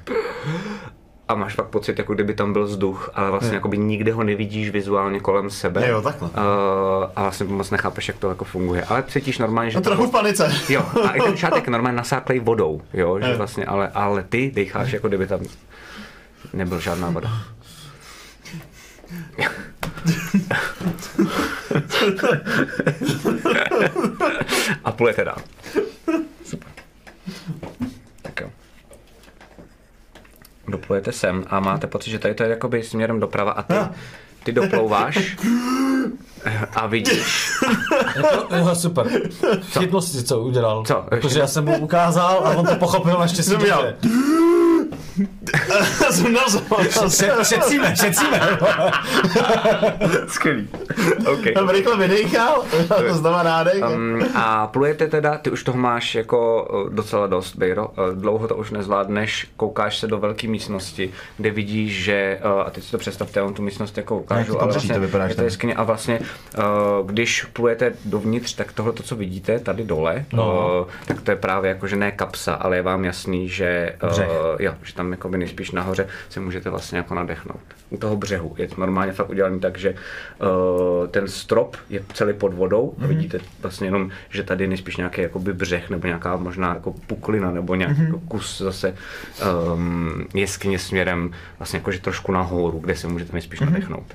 a 1.31 1.35
máš 1.35 1.55
pak 1.55 1.67
pocit, 1.67 1.97
jako 1.97 2.13
kdyby 2.13 2.33
tam 2.33 2.53
byl 2.53 2.63
vzduch, 2.63 3.09
ale 3.13 3.31
vlastně 3.31 3.53
jakoby 3.53 3.77
nikde 3.77 4.13
ho 4.13 4.23
nevidíš 4.23 4.69
vizuálně 4.69 5.19
kolem 5.19 5.49
sebe. 5.49 5.87
Jo, 5.87 6.01
takhle. 6.01 6.29
Uh, 6.29 6.35
a 7.15 7.21
vlastně 7.21 7.45
moc 7.45 7.71
nechápeš, 7.71 8.07
jak 8.07 8.17
to 8.17 8.29
jako 8.29 8.45
funguje. 8.45 8.83
Ale 8.83 9.03
cítíš 9.03 9.37
normálně, 9.37 9.71
že 9.71 9.77
No, 9.77 9.81
trochu 9.81 10.07
v 10.07 10.11
panice. 10.11 10.51
Jo, 10.69 10.85
a 11.07 11.11
i 11.11 11.21
ten 11.21 11.37
šátek 11.37 11.67
normálně 11.67 11.97
nasáklej 11.97 12.39
vodou, 12.39 12.81
jo, 12.93 13.19
že 13.19 13.35
vlastně, 13.35 13.65
ale, 13.65 13.91
ale 13.93 14.23
ty 14.23 14.51
decháš, 14.55 14.91
jako 14.91 15.07
kdyby 15.07 15.27
tam 15.27 15.39
nebyl 16.53 16.79
žádná 16.79 17.09
voda. 17.09 17.31
a 24.83 24.91
plujete 24.91 25.23
dál. 25.23 25.37
Super. 26.45 26.69
Doplujete 30.71 31.11
sem 31.11 31.43
a 31.47 31.59
máte 31.59 31.87
pocit, 31.87 32.11
že 32.11 32.19
tady 32.19 32.33
to 32.33 32.43
je 32.43 32.49
jakoby 32.49 32.83
směrem 32.83 33.19
doprava 33.19 33.51
a 33.51 33.63
ty, 33.63 33.73
ty 34.43 34.51
doplouváš 34.51 35.37
a 36.75 36.87
vidíš, 36.87 37.51
Jako, 38.15 38.55
jo, 38.55 38.75
super. 38.75 39.07
Chytnul 39.79 40.01
si, 40.01 40.23
co 40.23 40.39
udělal. 40.39 40.83
Co? 40.85 41.05
Protože 41.09 41.39
já 41.39 41.47
jsem 41.47 41.65
mu 41.65 41.77
ukázal 41.77 42.41
a 42.45 42.49
on 42.49 42.65
to 42.65 42.75
pochopil 42.75 43.17
a 43.19 43.23
ještě 43.23 43.43
si 43.43 43.49
Jsem 43.49 43.61
měl. 43.61 43.77
dobře. 43.77 43.95
jsem 46.11 46.33
nazval. 46.33 46.79
Še- 47.09 47.43
Šetříme, 47.43 47.95
šetříme. 47.95 48.41
skvělý. 50.27 50.67
OK. 51.33 51.43
Jsem 51.57 51.69
rychle 51.69 51.97
vydechal, 51.97 52.63
a 52.89 53.01
to 53.01 53.13
znamená 53.13 53.43
nádech. 53.43 53.83
Um, 53.95 54.25
a 54.35 54.67
plujete 54.67 55.07
teda, 55.07 55.37
ty 55.37 55.49
už 55.51 55.63
toho 55.63 55.77
máš 55.77 56.15
jako 56.15 56.67
uh, 56.85 56.89
docela 56.93 57.27
dost, 57.27 57.55
Bejro. 57.55 57.87
Uh, 57.87 57.93
Dlouho 58.15 58.47
to 58.47 58.55
už 58.55 58.71
nezvládneš, 58.71 59.47
koukáš 59.57 59.97
se 59.97 60.07
do 60.07 60.17
velké 60.17 60.47
místnosti, 60.47 61.11
kde 61.37 61.51
vidíš, 61.51 62.03
že, 62.03 62.39
uh, 62.55 62.61
a 62.61 62.69
teď 62.69 62.83
si 62.83 62.91
to 62.91 62.97
představte, 62.97 63.39
já 63.39 63.43
vám 63.43 63.53
tu 63.53 63.61
místnost 63.61 63.97
jako 63.97 64.15
Jak 64.15 64.23
ukážu, 64.23 64.53
to 64.53 64.61
ale 64.61 64.71
drží, 64.73 64.87
vlastně 64.87 64.93
to 64.95 65.01
vypadá, 65.01 65.23
je 65.23 65.29
to 65.29 65.35
tam- 65.35 65.45
jeskyně 65.45 65.73
a 65.73 65.83
vlastně, 65.83 66.19
když 67.05 67.43
plujete 67.43 67.93
dovnitř, 68.05 68.53
tak 68.53 68.71
tohle, 68.73 68.93
to, 68.93 69.03
co 69.03 69.15
vidíte 69.15 69.59
tady 69.59 69.83
dole, 69.83 70.25
No. 70.33 70.79
uh, 70.81 70.87
tak 71.07 71.21
to 71.21 71.31
je 71.31 71.35
právě 71.37 71.69
jako, 71.69 71.87
že 71.87 71.95
ne 71.95 72.11
kapsa, 72.11 72.53
ale 72.53 72.75
je 72.75 72.81
vám 72.81 73.05
jasný, 73.05 73.49
že, 73.49 73.95
uh, 74.03 74.09
Břeh. 74.09 74.27
jo, 74.59 74.73
že 74.83 74.93
tam 74.95 75.11
jako 75.11 75.29
nejspíš 75.29 75.71
nahoře 75.71 76.07
se 76.29 76.39
můžete 76.39 76.69
vlastně 76.69 76.97
jako 76.97 77.15
nadechnout. 77.15 77.59
U 77.89 77.97
toho 77.97 78.15
břehu 78.17 78.55
je 78.57 78.67
to 78.67 78.75
normálně 78.81 79.11
fakt 79.13 79.29
udělaný 79.29 79.59
tak, 79.59 79.77
že 79.77 79.95
ten 81.11 81.27
strop 81.27 81.75
je 81.89 82.03
celý 82.13 82.33
pod 82.33 82.53
vodou 82.53 82.93
Mhm. 82.97 83.05
a 83.05 83.07
vidíte 83.07 83.39
vlastně 83.61 83.87
jenom, 83.87 84.09
že 84.29 84.43
tady 84.43 84.63
je 84.63 84.67
nejspíš 84.67 84.97
nějaký 84.97 85.21
jakoby 85.21 85.53
břeh 85.53 85.89
nebo 85.89 86.07
nějaká 86.07 86.35
možná 86.37 86.73
jako 86.73 86.93
puklina 87.07 87.51
nebo 87.51 87.75
nějaký 87.75 87.93
Mhm. 88.01 88.05
jako 88.05 88.19
kus 88.19 88.61
zase 88.61 88.95
um, 89.73 90.25
jeskyně 90.33 90.79
směrem 90.79 91.31
vlastně 91.59 91.77
jakože 91.79 91.99
trošku 91.99 92.31
nahoru, 92.31 92.79
kde 92.79 92.95
se 92.95 93.07
můžete 93.07 93.33
nejspíš 93.33 93.59
Mhm. 93.59 93.73
nadechnout. 93.73 94.05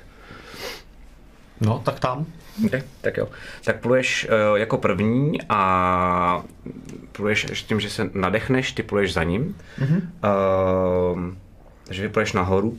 No, 1.61 1.81
tak 1.85 1.99
tam. 1.99 2.25
Okay, 2.65 2.83
tak 3.01 3.17
jo. 3.17 3.27
Tak 3.63 3.79
pluješ 3.79 4.27
uh, 4.29 4.57
jako 4.57 4.77
první 4.77 5.39
a 5.49 6.43
pluješ 7.11 7.45
s 7.53 7.63
tím, 7.63 7.79
že 7.79 7.89
se 7.89 8.09
nadechneš, 8.13 8.71
ty 8.71 8.83
pluješ 8.83 9.13
za 9.13 9.23
ním. 9.23 9.55
Mm-hmm. 9.79 10.01
Uh, 11.15 11.33
takže 11.87 12.01
vypluješ 12.01 12.33
nahoru 12.33 12.77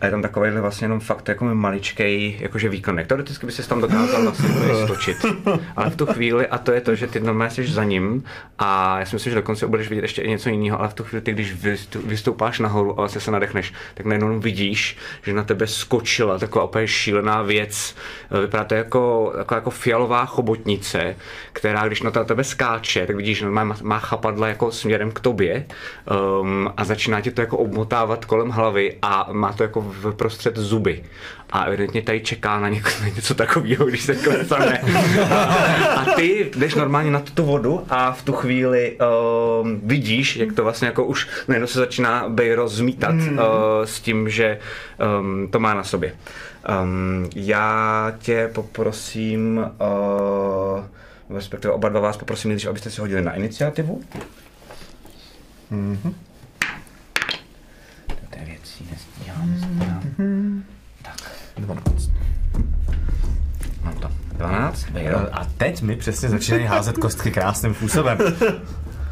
a 0.00 0.04
je 0.04 0.10
tam 0.10 0.22
takovýhle 0.22 0.60
vlastně 0.60 0.84
jenom 0.84 1.00
fakt 1.00 1.28
jako 1.28 1.44
maličkej 1.44 2.36
jakože 2.40 2.68
výkonek. 2.68 3.06
Teoreticky 3.06 3.46
by 3.46 3.52
se 3.52 3.68
tam 3.68 3.80
dokázal 3.80 4.22
vlastně 4.22 4.48
stočit. 4.84 5.16
Ale 5.76 5.90
v 5.90 5.96
tu 5.96 6.06
chvíli, 6.06 6.46
a 6.46 6.58
to 6.58 6.72
je 6.72 6.80
to, 6.80 6.94
že 6.94 7.06
ty 7.06 7.20
normálně 7.20 7.50
jsi 7.50 7.66
za 7.66 7.84
ním 7.84 8.24
a 8.58 8.98
já 8.98 9.06
si 9.06 9.16
myslím, 9.16 9.30
že 9.30 9.34
dokonce 9.34 9.66
budeš 9.66 9.88
vidět 9.88 10.02
ještě 10.02 10.26
něco 10.26 10.48
jiného, 10.48 10.80
ale 10.80 10.88
v 10.88 10.94
tu 10.94 11.04
chvíli, 11.04 11.22
ty, 11.22 11.32
když 11.32 11.54
vystoupáš 12.04 12.58
nahoru 12.58 12.90
a 12.92 12.94
vlastně 12.94 13.20
se 13.20 13.30
nadechneš, 13.30 13.72
tak 13.94 14.06
najednou 14.06 14.38
vidíš, 14.38 14.96
že 15.22 15.32
na 15.32 15.42
tebe 15.42 15.66
skočila 15.66 16.38
taková 16.38 16.64
úplně 16.64 16.88
šílená 16.88 17.42
věc. 17.42 17.96
Vypadá 18.42 18.64
to 18.64 18.74
jako, 18.74 19.32
jako, 19.38 19.54
jako 19.54 19.70
fialová 19.70 20.26
chobotnice, 20.26 21.16
která 21.52 21.86
když 21.86 22.02
na 22.02 22.10
tebe 22.10 22.44
skáče, 22.44 23.06
tak 23.06 23.16
vidíš, 23.16 23.38
že 23.38 23.46
má, 23.46 23.76
má 23.82 23.98
chapadla 23.98 24.48
jako 24.48 24.72
směrem 24.72 25.10
k 25.12 25.20
tobě 25.20 25.66
um, 26.40 26.70
a 26.76 26.84
začíná 26.84 27.20
tě 27.20 27.30
to 27.30 27.40
jako 27.40 27.58
obmotat 27.58 27.95
motávat 27.96 28.24
kolem 28.24 28.50
hlavy 28.50 28.96
a 29.02 29.28
má 29.32 29.52
to 29.52 29.62
jako 29.62 29.80
v 29.80 30.12
prostřed 30.12 30.56
zuby. 30.56 31.04
A 31.50 31.64
evidentně 31.64 32.02
tady 32.02 32.20
čeká 32.20 32.60
na, 32.60 32.68
něko, 32.68 32.88
na 33.00 33.08
něco 33.08 33.34
takového, 33.34 33.84
když 33.84 34.02
se 34.02 34.14
klesane. 34.14 34.80
a 35.96 36.04
ty 36.16 36.50
jdeš 36.56 36.74
normálně 36.74 37.10
na 37.10 37.20
tu 37.20 37.44
vodu 37.44 37.86
a 37.88 38.12
v 38.12 38.22
tu 38.22 38.32
chvíli 38.32 38.98
uh, 39.62 39.68
vidíš, 39.82 40.36
jak 40.36 40.52
to 40.52 40.62
vlastně 40.62 40.86
jako 40.86 41.04
už 41.04 41.28
najednou 41.48 41.66
se 41.66 41.78
začíná 41.78 42.28
Bejro 42.28 42.68
zmítat 42.68 43.14
mm. 43.14 43.38
uh, 43.38 43.44
s 43.84 44.00
tím, 44.00 44.28
že 44.28 44.58
um, 45.20 45.48
to 45.48 45.58
má 45.58 45.74
na 45.74 45.84
sobě. 45.84 46.12
Um, 46.82 47.30
já 47.36 48.12
tě 48.18 48.50
poprosím, 48.52 49.58
uh, 49.58 51.36
respektive 51.36 51.74
oba 51.74 51.88
dva 51.88 52.00
vás 52.00 52.16
poprosím 52.16 52.48
nejdřív, 52.48 52.70
abyste 52.70 52.90
si 52.90 53.00
hodili 53.00 53.22
na 53.22 53.32
iniciativu. 53.32 54.00
Mm-hmm. 55.72 56.25
Mm-hmm. 59.46 60.62
Tak. 61.02 61.14
12. 61.56 62.10
Mám 63.82 63.94
to. 63.94 64.10
12? 64.32 64.86
Jo. 64.94 65.28
A 65.32 65.44
teď 65.44 65.82
mi 65.82 65.96
přesně 65.96 66.28
začínají 66.28 66.64
házet 66.64 66.98
kostky 66.98 67.30
krásným 67.30 67.74
způsobem. 67.74 68.18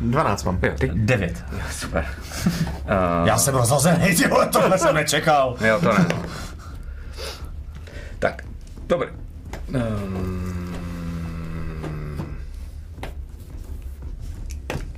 12 0.00 0.44
mám. 0.44 0.58
Jo, 0.62 0.72
ty? 0.78 0.90
9. 0.94 1.44
Jo, 1.52 1.58
super. 1.70 2.06
Uh... 2.84 3.26
Já 3.26 3.38
jsem 3.38 3.54
rozhozený, 3.54 4.16
tyhle, 4.16 4.46
tohle 4.46 4.78
jsem 4.78 4.94
nečekal. 4.94 5.56
Jo, 5.60 5.80
to 5.80 5.92
ne. 5.92 6.06
tak, 8.18 8.44
dobrý. 8.86 9.08
Um... 9.68 10.74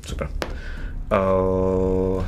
Super. 0.06 0.28
Uh... 1.12 2.24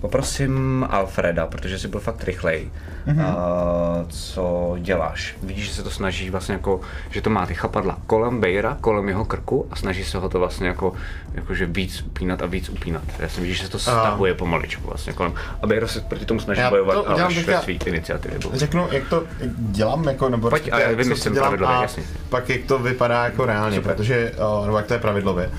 Poprosím 0.00 0.86
Alfreda, 0.90 1.46
protože 1.46 1.78
jsi 1.78 1.88
byl 1.88 2.00
fakt 2.00 2.24
rychlej. 2.24 2.70
Mm-hmm. 3.06 3.34
Uh, 3.34 4.08
co 4.08 4.76
děláš? 4.78 5.36
Vidíš, 5.42 5.68
že 5.68 5.74
se 5.74 5.82
to 5.82 5.90
snaží 5.90 6.30
vlastně 6.30 6.52
jako, 6.52 6.80
že 7.10 7.20
to 7.20 7.30
má 7.30 7.46
ty 7.46 7.54
chapadla 7.54 7.98
kolem 8.06 8.40
Bejra, 8.40 8.78
kolem 8.80 9.08
jeho 9.08 9.24
krku 9.24 9.66
a 9.70 9.76
snaží 9.76 10.04
se 10.04 10.18
ho 10.18 10.28
to 10.28 10.38
vlastně 10.38 10.68
jako, 10.68 10.92
jako 11.34 11.54
že 11.54 11.66
víc 11.66 12.02
upínat 12.02 12.42
a 12.42 12.46
víc 12.46 12.68
upínat. 12.68 13.02
Já 13.18 13.28
si 13.28 13.40
vidíš, 13.40 13.58
že 13.58 13.64
se 13.64 13.70
to 13.70 13.78
stahuje 13.78 14.32
uh. 14.32 14.38
pomaličku 14.38 14.86
vlastně 14.86 15.12
kolem. 15.12 15.34
A 15.62 15.66
Bejra 15.66 15.86
se 15.86 16.00
proti 16.00 16.24
tomu 16.24 16.40
snaží 16.40 16.60
já 16.60 16.70
bojovat, 16.70 17.04
ale 17.06 17.24
až 17.24 17.44
ve 17.44 17.62
svý 17.62 17.78
iniciativě. 17.86 18.38
Řeknu, 18.52 18.88
jak 18.90 19.08
to 19.08 19.24
dělám, 19.56 20.04
jako, 20.04 20.28
nebo 20.28 20.50
Pojď, 20.50 20.72
a 20.72 20.80
já 20.80 20.88
vymyslím 20.96 21.34
pravidlově, 21.34 21.76
jasně. 21.82 22.02
pak 22.28 22.48
jak 22.48 22.64
to 22.64 22.78
vypadá 22.78 23.24
jako 23.24 23.46
reálně, 23.46 23.76
Super. 23.76 23.94
protože, 23.94 24.32
uh, 24.58 24.64
nebo 24.64 24.76
jak 24.76 24.86
to 24.86 24.94
je 24.94 25.00
pravidlově. 25.00 25.50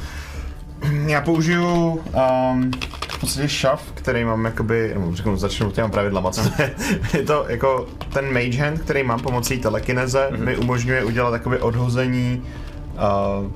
Já 1.07 1.21
použiju 1.21 2.03
um, 2.53 2.71
podstatě 3.21 3.49
šaf, 3.49 3.91
který 3.93 4.25
mám 4.25 4.45
jakoby, 4.45 4.91
nebo 4.93 5.15
řeknu, 5.15 5.37
začnu 5.37 5.71
těma 5.71 5.89
pravidlama, 5.89 6.31
co 6.31 6.41
to 6.41 6.61
je. 6.61 6.75
je 7.13 7.23
to 7.23 7.45
jako 7.47 7.87
ten 8.13 8.33
mage 8.33 8.57
hand, 8.57 8.81
který 8.81 9.03
mám 9.03 9.19
pomocí 9.19 9.57
telekineze, 9.57 10.29
mm-hmm. 10.31 10.43
mi 10.43 10.57
umožňuje 10.57 11.03
udělat 11.03 11.33
jakoby 11.33 11.59
odhození 11.59 12.43
uh, 12.93 13.51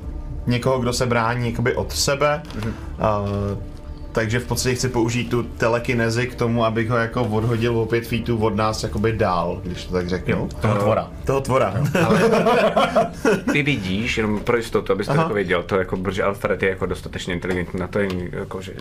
někoho, 0.48 0.80
kdo 0.80 0.94
se 0.94 1.06
brání 1.06 1.50
jakoby 1.52 1.76
od 1.76 1.92
sebe. 1.92 2.42
Mm-hmm. 2.46 2.74
Uh, 3.54 3.75
takže 4.16 4.40
v 4.40 4.48
podstatě 4.48 4.76
chci 4.76 4.90
použít 4.90 5.30
tu 5.30 5.44
telekinezi 5.44 6.28
k 6.28 6.36
tomu, 6.36 6.66
abych 6.66 6.90
ho 6.90 6.98
jako 6.98 7.22
odhodil 7.24 7.80
o 7.80 7.86
pět 7.86 8.08
feetů 8.08 8.38
od 8.38 8.56
nás 8.56 8.84
jakoby 8.84 9.14
dál, 9.14 9.62
když 9.64 9.86
to 9.86 9.94
tak 9.94 10.10
řeknu. 10.10 10.34
Jo, 10.34 10.50
toho 10.62 10.76
tvora. 10.76 11.12
Toho 11.26 11.42
tvora. 11.42 11.74
ty 13.52 13.64
vidíš, 13.64 14.18
jenom 14.18 14.40
pro 14.40 14.58
jistotu, 14.58 14.94
abys 14.94 15.08
to 15.08 15.14
jako 15.14 15.34
věděl, 15.34 15.64
to 15.64 15.76
jako, 15.76 15.98
protože 15.98 16.24
Alfred 16.24 16.64
je 16.64 16.70
jako 16.70 16.86
dostatečně 16.86 17.34
inteligentní 17.34 17.80
na 17.80 17.88
to, 17.88 18.00
jako, 18.00 18.62
že 18.62 18.74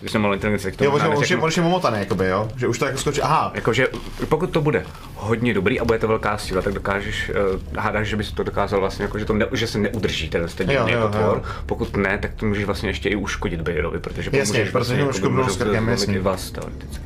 když 0.00 0.12
jsem 0.12 0.22
mal 0.22 0.34
inteligenci, 0.34 0.64
tak 0.64 0.76
to 0.76 0.84
jo, 0.84 0.90
možná 0.90 1.08
on, 1.08 1.24
řeknu, 1.24 1.44
on 1.44 1.50
je 1.56 1.62
momotaný, 1.62 1.98
jakoby, 1.98 2.26
jo? 2.26 2.48
Že 2.56 2.68
už 2.68 2.78
to 2.78 2.84
jako 2.86 2.98
skočí, 2.98 3.22
aha. 3.22 3.52
Jakože 3.54 3.88
pokud 4.28 4.50
to 4.50 4.60
bude 4.60 4.84
hodně 5.16 5.54
dobrý 5.54 5.80
a 5.80 5.84
bude 5.84 5.98
to 5.98 6.08
velká 6.08 6.38
síla, 6.38 6.62
tak 6.62 6.74
dokážeš, 6.74 7.30
uh, 7.30 7.60
hádáš, 7.76 8.08
že 8.08 8.16
bys 8.16 8.32
to 8.32 8.42
dokázal 8.42 8.80
vlastně, 8.80 9.02
jako, 9.02 9.18
že, 9.18 9.24
to 9.24 9.34
ne, 9.34 9.46
že 9.52 9.66
se 9.66 9.78
neudrží 9.78 10.28
ten 10.28 10.48
stejný 10.48 10.74
jako 10.74 11.08
tvor. 11.08 11.42
Pokud 11.66 11.96
ne, 11.96 12.18
tak 12.18 12.34
to 12.34 12.46
můžeš 12.46 12.64
vlastně 12.64 12.88
ještě 12.88 13.08
i 13.08 13.16
uškodit 13.16 13.60
Bejrovi, 13.60 13.98
protože 13.98 14.30
můžeš 14.30 14.63
protože 14.72 15.04
vlastně, 15.04 15.28
už 15.28 15.34
bylo 15.34 15.48
s 15.48 15.56
krkem, 15.56 15.88
jasně. 15.88 16.20
vás 16.20 16.50
teoreticky. 16.50 17.04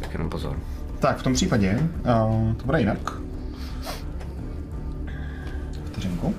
Tak 0.00 0.12
jenom 0.12 0.30
pozor. 0.30 0.58
Tak 0.98 1.18
v 1.18 1.22
tom 1.22 1.34
případě 1.34 1.78
uh, 1.80 2.54
to 2.54 2.64
bude 2.64 2.80
jinak. 2.80 3.12
Vteřinku. 5.84 6.34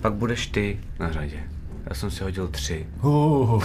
Pak 0.00 0.14
budeš 0.14 0.46
ty 0.46 0.80
na 0.98 1.12
řadě. 1.12 1.49
Já 1.90 1.96
jsem 1.96 2.10
si 2.10 2.24
hodil 2.24 2.48
tři. 2.48 2.86
Uh. 3.02 3.64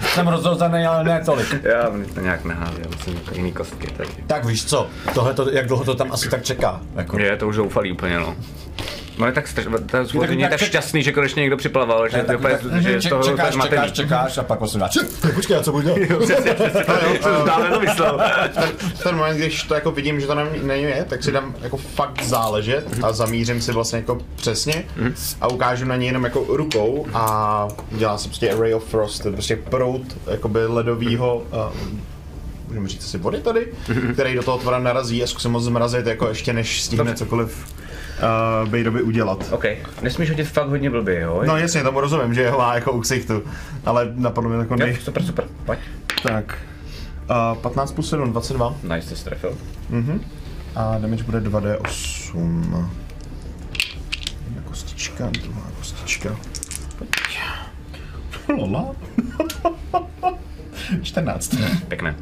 jsem 0.00 0.28
rozhozený, 0.28 0.86
ale 0.86 1.04
ne 1.04 1.22
tolik. 1.24 1.62
Já 1.62 1.88
mě 1.88 2.06
to 2.06 2.20
nějak 2.20 2.44
nehází, 2.44 2.76
já 2.78 2.86
musím 2.96 3.14
jako 3.14 3.34
jiný 3.34 3.52
kostky 3.52 3.86
tady. 3.86 4.08
Tak 4.26 4.44
víš 4.44 4.64
co, 4.64 4.88
tohle 5.14 5.34
to, 5.34 5.50
jak 5.50 5.66
dlouho 5.66 5.84
to 5.84 5.94
tam 5.94 6.12
asi 6.12 6.28
tak 6.28 6.42
čeká? 6.44 6.80
Jako. 6.94 7.18
Je, 7.18 7.36
to 7.36 7.48
už 7.48 7.56
zoufalý 7.56 7.92
úplně, 7.92 8.18
no. 8.18 8.36
No 9.18 9.26
je 9.26 9.32
tak, 9.32 9.48
straš, 9.48 9.66
ta 9.66 10.04
tak, 10.04 10.06
tak, 10.12 10.50
tak 10.50 10.60
šťastný, 10.60 11.02
že 11.02 11.12
konečně 11.12 11.40
někdo 11.40 11.56
připlaval, 11.56 12.08
že, 12.08 12.22
tak, 12.22 12.40
tak, 12.40 12.82
že 12.82 13.00
z 13.00 13.08
toho 13.08 13.24
čekáš, 13.24 13.54
čekáš, 13.62 13.92
čekáš 13.92 14.38
a 14.38 14.42
pak 14.42 14.58
vlastně 14.58 14.80
dáš, 14.80 14.98
počkej, 15.34 15.56
a 15.56 15.62
co 15.62 15.72
budu 15.72 15.84
dělat? 15.84 16.18
Přesně, 16.22 16.54
to 17.70 17.80
myslel. 17.80 18.20
Ten 19.02 19.16
moment, 19.16 19.36
když 19.36 19.62
to 19.62 19.74
jako 19.74 19.90
vidím, 19.90 20.20
že 20.20 20.26
to 20.26 20.34
není 20.62 20.82
je, 20.82 21.06
tak 21.08 21.24
si 21.24 21.32
dám 21.32 21.54
jako 21.62 21.76
fakt 21.76 22.22
záležet 22.24 22.84
a 23.02 23.12
zamířím 23.12 23.60
si 23.60 23.72
vlastně 23.72 23.98
jako 23.98 24.18
přesně 24.36 24.84
a 25.40 25.48
ukážu 25.48 25.84
na 25.84 25.96
něj 25.96 26.06
jenom 26.06 26.24
jako 26.24 26.44
rukou 26.48 27.06
a 27.14 27.68
dělá 27.90 28.18
se 28.18 28.28
prostě 28.28 28.56
Ray 28.60 28.74
of 28.74 28.84
Frost, 28.84 29.22
to 29.22 29.28
je 29.28 29.32
prostě 29.32 29.56
prout 29.56 30.02
jakoby 30.30 30.66
ledovýho 30.66 31.42
můžeme 32.68 32.88
říct 32.88 33.04
asi 33.04 33.18
vody 33.18 33.40
tady, 33.40 33.66
který 34.12 34.34
do 34.34 34.42
toho 34.42 34.58
tvora 34.58 34.78
narazí 34.78 35.22
a 35.22 35.26
zkusím 35.26 35.52
ho 35.52 35.60
zmrazit 35.60 36.06
jako 36.06 36.28
ještě 36.28 36.52
než 36.52 36.82
stihne 36.82 37.14
cokoliv 37.14 37.66
uh, 38.18 38.68
Bejdovi 38.68 39.02
udělat. 39.02 39.48
OK. 39.52 39.64
Nesmíš 40.02 40.30
hodit 40.30 40.44
fakt 40.44 40.68
hodně 40.68 40.90
blbě, 40.90 41.20
jo? 41.20 41.42
No 41.46 41.56
jasně, 41.56 41.82
tomu 41.82 42.00
rozumím, 42.00 42.34
že 42.34 42.42
je 42.42 42.50
má 42.52 42.74
jako 42.74 42.92
u 42.92 43.00
ksichtu, 43.00 43.42
ale 43.84 44.12
napadlo 44.14 44.50
mi 44.50 44.56
jako 44.56 44.76
nej... 44.76 44.96
super, 44.96 45.22
super, 45.22 45.44
pojď. 45.64 45.78
Tak. 46.22 46.58
Uh, 47.52 47.58
15 47.58 47.92
plus 47.92 48.10
7, 48.10 48.32
22. 48.32 48.74
Nice, 48.94 49.08
ty 49.08 49.16
strefil. 49.16 49.58
Mhm. 49.90 50.20
A 50.74 50.98
damage 50.98 51.24
bude 51.24 51.40
2d8. 51.40 52.88
Jedna 54.44 54.62
kostička, 54.64 55.30
druhá 55.42 55.70
kostička. 55.78 56.36
Pojď. 56.98 57.10
Lola. 58.48 58.94
14. 61.02 61.54
Pěkné. 61.88 62.14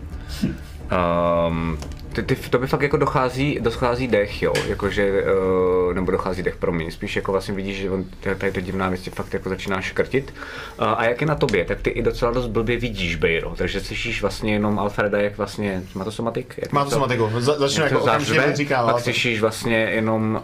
Um, 1.49 1.79
ty, 2.13 2.23
ty, 2.23 2.37
to 2.37 2.59
by 2.59 2.67
fakt 2.67 2.83
jako 2.83 2.97
dochází, 2.97 3.59
dochází 3.61 4.09
dech, 4.09 4.43
jo, 4.43 4.53
jakože, 4.69 5.13
uh, 5.13 5.95
nebo 5.95 6.11
dochází 6.11 6.43
dech, 6.43 6.57
promiň, 6.57 6.91
spíš 6.91 7.17
jako 7.17 7.33
vlastně 7.33 7.55
vidíš, 7.55 7.77
že 7.77 7.91
on, 7.91 8.05
tady 8.39 8.53
to 8.53 8.61
divná 8.61 8.89
věc 8.89 9.09
fakt 9.15 9.35
jako 9.35 9.49
začíná 9.49 9.81
škrtit. 9.81 10.35
Uh, 10.81 10.87
a 10.87 11.05
jak 11.05 11.21
je 11.21 11.27
na 11.27 11.35
tobě, 11.35 11.65
tak 11.65 11.83
ty 11.83 11.91
i 11.91 12.03
docela 12.03 12.33
dost 12.33 12.47
blbě 12.47 12.77
vidíš 12.77 13.17
Bejro, 13.17 13.55
takže 13.57 13.81
slyšíš 13.81 14.23
vlastně 14.23 14.53
jenom 14.53 14.79
Alfreda, 14.79 15.21
jak 15.21 15.37
vlastně, 15.37 15.83
má 15.95 16.05
to 16.05 16.13
somatik? 16.13 16.55
Jak 16.63 16.73
má 16.73 16.85
to 16.85 16.91
somatiku, 16.91 17.31
Za, 17.39 17.59
začne 17.59 17.85
jako 17.85 18.01
okamžitě 18.01 18.53
říká. 18.53 18.87
Pak 18.87 19.01
slyšíš 19.01 19.41
vlastně 19.41 19.77
jenom 19.77 20.43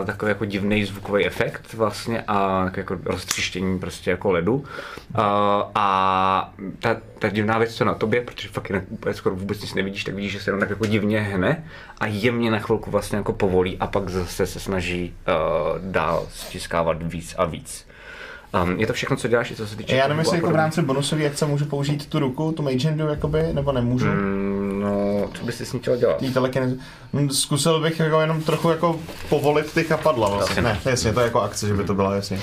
uh, 0.00 0.06
takový 0.06 0.28
jako 0.30 0.44
divný 0.44 0.84
zvukový 0.84 1.26
efekt 1.26 1.74
vlastně 1.74 2.22
a 2.28 2.70
jako 2.76 2.96
roztřištění 3.04 3.78
prostě 3.78 4.10
jako 4.10 4.32
ledu. 4.32 4.54
Uh, 4.54 4.64
a 5.74 6.54
ta, 6.78 6.96
ta 7.18 7.28
divná 7.28 7.58
věc, 7.58 7.74
co 7.74 7.84
na 7.84 7.94
tobě, 7.94 8.20
protože 8.20 8.48
fakt 8.48 8.68
jinak 8.68 8.84
úplně 8.88 9.14
skoro 9.14 9.36
vůbec 9.36 9.60
nic 9.60 9.74
nevidíš, 9.74 10.04
tak 10.04 10.14
vidíš, 10.14 10.32
že 10.32 10.40
se 10.40 10.50
jenom 10.50 10.60
tak 10.60 10.70
jako 10.70 10.86
divně 10.86 11.09
hne 11.18 11.64
a 12.00 12.06
jemně 12.06 12.50
na 12.50 12.58
chvilku 12.58 12.90
vlastně 12.90 13.16
jako 13.16 13.32
povolí 13.32 13.78
a 13.78 13.86
pak 13.86 14.08
zase 14.08 14.46
se 14.46 14.60
snaží 14.60 15.14
uh, 15.28 15.90
dál 15.90 16.26
stiskávat 16.32 17.02
víc 17.02 17.34
a 17.38 17.44
víc. 17.44 17.86
Um, 18.62 18.80
je 18.80 18.86
to 18.86 18.92
všechno, 18.92 19.16
co 19.16 19.28
děláš, 19.28 19.50
i 19.50 19.56
co 19.56 19.66
se 19.66 19.76
týče... 19.76 19.96
Já 19.96 20.08
nevím, 20.08 20.18
jestli 20.18 20.36
jako 20.36 20.50
v 20.50 20.54
rámci 20.54 20.82
bonusový 20.82 21.26
akce 21.26 21.46
můžu 21.46 21.64
použít 21.64 22.06
tu 22.06 22.18
ruku, 22.18 22.52
tu 22.52 22.62
mage 22.62 22.88
handu, 22.88 23.06
jakoby, 23.06 23.42
nebo 23.52 23.72
nemůžu. 23.72 24.06
Mm. 24.06 24.60
Mm, 24.80 24.80
no, 24.80 25.28
co 25.34 25.44
bys 25.44 25.56
si 25.56 25.66
s 25.66 25.72
ní 25.72 25.80
chtěl 25.80 25.96
dělat? 25.96 26.16
Tý 26.16 26.32
telekinezi. 26.32 26.78
Hm, 27.12 27.30
Zkusil 27.30 27.80
bych 27.80 28.00
jako 28.00 28.20
jenom 28.20 28.42
trochu 28.42 28.70
jako 28.70 29.00
povolit 29.28 29.72
ty 29.72 29.84
chapadla 29.84 30.28
vlastně. 30.28 30.62
Ne, 30.62 30.80
jasně, 30.84 31.12
to 31.12 31.20
je 31.20 31.24
jako 31.24 31.40
akce, 31.40 31.66
že 31.68 31.74
by 31.74 31.84
to 31.84 31.94
byla 31.94 32.14
jasně. 32.14 32.40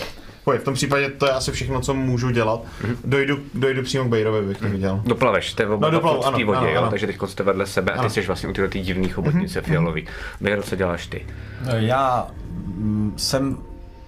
Pojď, 0.48 0.62
v 0.62 0.64
tom 0.64 0.74
případě 0.74 1.10
to 1.10 1.26
je 1.26 1.32
asi 1.32 1.52
všechno, 1.52 1.82
co 1.82 1.94
můžu 1.94 2.30
dělat. 2.30 2.62
Dojdu, 3.06 3.40
dojdu 3.54 3.84
přímo 3.84 4.04
k 4.04 4.08
Bejrovi, 4.08 4.48
bych 4.48 4.58
to 4.58 4.70
viděl. 4.70 5.02
Doplaveš, 5.06 5.52
jste 5.52 5.68
oba 5.68 5.88
No, 5.88 5.92
doplavu, 5.92 6.18
v 6.18 6.22
té 6.22 6.28
ano, 6.28 6.46
vodě, 6.46 6.58
ano, 6.60 6.68
jo? 6.70 6.78
ano. 6.82 6.90
takže 6.90 7.08
teď 7.08 7.18
jste 7.26 7.44
vedle 7.44 7.66
sebe 7.66 7.92
a 7.92 7.96
ty 7.96 8.00
Ano. 8.00 8.10
jsi 8.10 8.22
vlastně 8.22 8.50
u 8.50 8.54
této 8.54 8.78
divné 8.78 9.08
chobotnice 9.10 9.62
fialový. 9.62 10.08
Bejro, 10.42 10.64
co 10.64 10.76
děláš 10.76 11.08
ty? 11.08 11.26
Já 11.78 12.28
mm, 12.56 13.14
jsem 13.18 13.58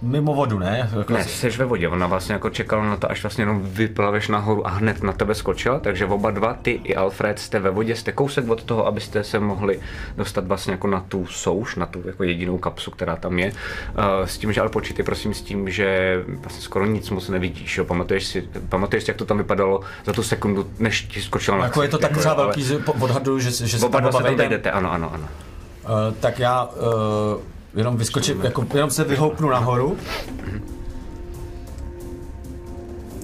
mimo 0.01 0.33
vodu, 0.33 0.59
ne? 0.59 0.89
Jako 0.97 1.13
Ne, 1.13 1.23
jsi 1.23 1.49
ve 1.49 1.65
vodě, 1.65 1.87
ona 1.87 2.07
vlastně 2.07 2.33
jako 2.33 2.49
čekala 2.49 2.85
na 2.85 2.97
to, 2.97 3.11
až 3.11 3.23
vlastně 3.23 3.41
jenom 3.41 3.61
vyplaveš 3.63 4.27
nahoru 4.27 4.67
a 4.67 4.69
hned 4.69 5.03
na 5.03 5.13
tebe 5.13 5.35
skočila, 5.35 5.79
takže 5.79 6.05
oba 6.05 6.31
dva, 6.31 6.53
ty 6.53 6.71
i 6.71 6.95
Alfred, 6.95 7.39
jste 7.39 7.59
ve 7.59 7.69
vodě, 7.69 7.95
jste 7.95 8.11
kousek 8.11 8.49
od 8.49 8.63
toho, 8.63 8.87
abyste 8.87 9.23
se 9.23 9.39
mohli 9.39 9.79
dostat 10.17 10.47
vlastně 10.47 10.71
jako 10.71 10.87
na 10.87 11.05
tu 11.07 11.25
souš, 11.25 11.75
na 11.75 11.85
tu 11.85 12.01
jako 12.05 12.23
jedinou 12.23 12.57
kapsu, 12.57 12.91
která 12.91 13.15
tam 13.15 13.39
je. 13.39 13.51
Uh, 13.51 14.25
s 14.25 14.37
tím, 14.37 14.53
že 14.53 14.61
ale 14.61 14.69
počítej 14.69 15.05
prosím 15.05 15.33
s 15.33 15.41
tím, 15.41 15.69
že 15.69 16.19
vlastně 16.27 16.61
skoro 16.61 16.85
nic 16.85 17.09
moc 17.09 17.29
nevidíš, 17.29 17.77
jo? 17.77 17.85
Pamatuješ 17.85 18.25
si, 18.25 18.49
pamatuješ 18.69 19.03
si, 19.03 19.09
jak 19.09 19.17
to 19.17 19.25
tam 19.25 19.37
vypadalo 19.37 19.81
za 20.05 20.13
tu 20.13 20.23
sekundu, 20.23 20.69
než 20.79 21.01
ti 21.01 21.21
skočila 21.21 21.57
na 21.57 21.63
Jako 21.63 21.81
je 21.81 21.89
to 21.89 21.97
tak 21.97 22.25
ale 22.25 22.35
velký, 22.35 22.63
že 22.63 22.79
po- 22.79 22.93
odhaduju, 22.93 23.39
že, 23.39 23.51
že 23.67 23.79
se 23.79 23.85
Oba 23.85 24.01
tam 24.01 24.09
dva 24.09 24.11
se 24.11 24.59
tam 24.59 24.77
ano, 24.77 24.91
ano, 24.91 25.13
ano. 25.13 25.27
Uh, 25.83 26.13
tak 26.19 26.39
já 26.39 26.63
uh, 26.63 27.41
jenom 27.75 27.97
vyskočím, 27.97 28.41
jako, 28.41 28.67
jenom 28.73 28.89
se 28.89 29.03
vyhoupnu 29.03 29.49
nahoru. 29.49 29.97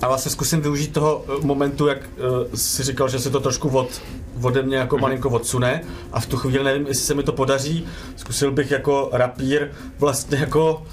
A 0.01 0.07
vlastně 0.07 0.31
zkusím 0.31 0.61
využít 0.61 0.93
toho 0.93 1.25
eh, 1.27 1.45
momentu, 1.45 1.87
jak 1.87 1.97
uh, 1.97 2.53
si 2.55 2.83
říkal, 2.83 3.09
že 3.09 3.19
se 3.19 3.29
to 3.29 3.39
trošku 3.39 3.69
od, 3.69 4.01
ode 4.41 4.61
mě 4.61 4.77
jako 4.77 4.97
malinko 4.97 5.29
odsune 5.29 5.81
a 6.11 6.19
v 6.19 6.25
tu 6.25 6.37
chvíli 6.37 6.63
nevím, 6.63 6.87
jestli 6.87 7.05
se 7.05 7.13
mi 7.13 7.23
to 7.23 7.31
podaří. 7.31 7.85
Zkusil 8.15 8.51
bych 8.51 8.71
jako 8.71 9.09
rapír 9.11 9.71
vlastně 9.99 10.37
jako 10.37 10.83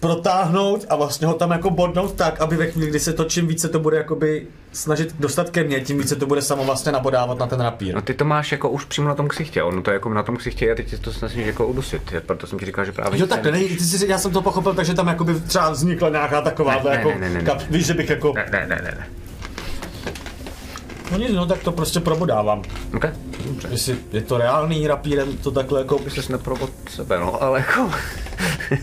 protáhnout 0.00 0.86
a 0.88 0.96
vlastně 0.96 1.26
ho 1.26 1.34
tam 1.34 1.50
jako 1.50 1.70
bodnout 1.70 2.12
tak, 2.12 2.40
aby 2.40 2.56
ve 2.56 2.70
chvíli, 2.70 2.90
kdy 2.90 3.00
se 3.00 3.12
to 3.12 3.24
čím 3.24 3.46
více 3.46 3.68
to 3.68 3.78
bude 3.78 3.96
jakoby 3.96 4.46
snažit 4.72 5.14
dostat 5.20 5.50
ke 5.50 5.64
mně, 5.64 5.80
tím 5.80 5.98
více 5.98 6.16
to 6.16 6.26
bude 6.26 6.42
samo 6.42 6.64
vlastně 6.64 6.92
nabodávat 6.92 7.38
na 7.38 7.46
ten 7.46 7.60
rapír. 7.60 7.94
No 7.94 8.02
ty 8.02 8.14
to 8.14 8.24
máš 8.24 8.52
jako 8.52 8.70
už 8.70 8.84
přímo 8.84 9.08
na 9.08 9.14
tom 9.14 9.28
ksichtě, 9.28 9.62
ono 9.62 9.82
to 9.82 9.90
je 9.90 9.94
jako 9.94 10.14
na 10.14 10.22
tom 10.22 10.36
ksichtě 10.36 10.72
a 10.72 10.74
teď 10.74 11.00
to 11.00 11.12
snažíš 11.12 11.46
jako 11.46 11.66
udusit, 11.66 12.02
proto 12.26 12.46
jsem 12.46 12.58
ti 12.58 12.66
říkal, 12.66 12.84
že 12.84 12.92
právě... 12.92 13.20
Jo, 13.20 13.26
tak 13.26 13.44
ne, 13.44 13.58
ty 13.58 13.78
jsi, 13.80 14.06
já 14.08 14.18
jsem 14.18 14.32
to 14.32 14.42
pochopil, 14.42 14.74
takže 14.74 14.94
tam 14.94 15.08
jakoby 15.08 15.34
třeba 15.40 15.70
vznikla 15.70 16.08
nějaká 16.08 16.40
taková, 16.40 16.74
Ne, 16.74 16.80
ne, 16.84 16.90
jako, 16.96 17.08
ne, 17.10 17.18
ne, 17.18 17.30
ne, 17.30 17.42
kap, 17.42 17.58
ne. 17.58 17.66
víš, 17.70 17.86
že 17.86 17.94
bych 17.94 18.10
jako, 18.10 18.32
Ne, 18.34 18.46
ne, 18.52 18.66
ne, 18.68 18.80
ne, 18.84 18.94
ne. 18.98 19.06
no 21.12 21.18
nic, 21.18 21.30
no 21.32 21.46
tak 21.46 21.58
to 21.62 21.72
prostě 21.72 22.00
probodávám. 22.00 22.62
Ok, 22.96 23.04
dobře. 23.46 23.68
Jestli 23.70 23.96
je 24.12 24.20
to 24.20 24.38
reálný 24.38 24.86
rapírem, 24.86 25.36
to 25.36 25.50
takhle 25.50 25.80
jako, 25.80 25.98
jsi 26.08 26.32
neprobod 26.32 26.70
sebe, 26.90 27.18
no, 27.18 27.42
ale 27.42 27.58
jako... 27.58 27.90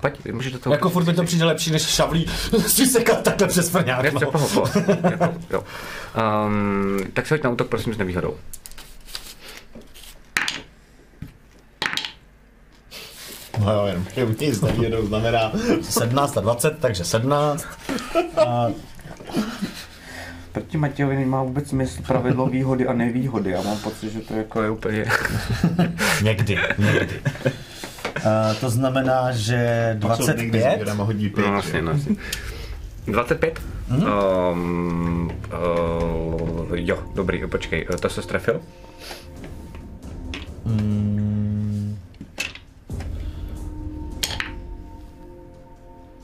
Pojď, 0.00 0.32
můžeš 0.32 0.52
do 0.52 0.58
toho... 0.58 0.74
jako 0.74 0.90
furt 0.90 1.04
mi 1.04 1.14
to 1.14 1.24
přijde 1.24 1.44
lepší, 1.44 1.70
než 1.70 1.82
šavlí 1.86 2.26
si 2.66 2.86
sekat 2.86 3.22
takhle 3.22 3.48
přes 3.48 3.68
frňák, 3.70 4.04
Ne, 4.04 4.10
no. 5.20 5.34
jo. 5.50 5.64
Um, 6.46 6.98
tak 7.12 7.26
se 7.26 7.34
hoď 7.34 7.42
na 7.42 7.50
útok, 7.50 7.68
prosím, 7.68 7.94
s 7.94 7.98
nevýhodou. 7.98 8.36
No 13.58 13.72
jo, 13.72 13.86
jenom 13.86 14.04
že 14.38 14.46
nic 14.46 14.60
nevědou 14.60 15.06
znamená. 15.06 15.52
17 15.82 16.36
a 16.36 16.40
20, 16.40 16.78
takže 16.80 17.04
17. 17.04 17.66
A 18.46 18.66
Proti 20.52 20.76
Matějovi 20.78 21.16
nemá 21.16 21.42
vůbec 21.42 21.68
smysl 21.68 22.02
pravidlo 22.06 22.46
výhody 22.46 22.86
a 22.86 22.92
nevýhody. 22.92 23.50
Já 23.50 23.62
mám 23.62 23.78
pocit, 23.78 24.12
že 24.12 24.20
to 24.20 24.34
jako 24.34 24.62
je 24.62 24.70
úplně... 24.70 25.04
někdy, 26.22 26.58
někdy. 26.78 27.20
Uh, 28.06 28.54
to 28.60 28.70
znamená, 28.70 29.32
že 29.32 29.90
25, 29.98 30.84
Jdeme 30.84 31.04
hodí 31.04 31.30
pět. 31.30 31.46
No, 31.46 31.52
vlastně, 31.52 31.82
no, 31.82 31.92
vlastně. 31.92 32.16
25? 33.06 33.60
Mm-hmm. 33.90 34.52
Um, 34.52 35.30
uh, 35.30 36.74
jo, 36.74 36.98
dobrý, 37.14 37.46
počkej, 37.46 37.86
to 38.00 38.08
se 38.08 38.22
strefil? 38.22 38.60
mm, 40.64 41.98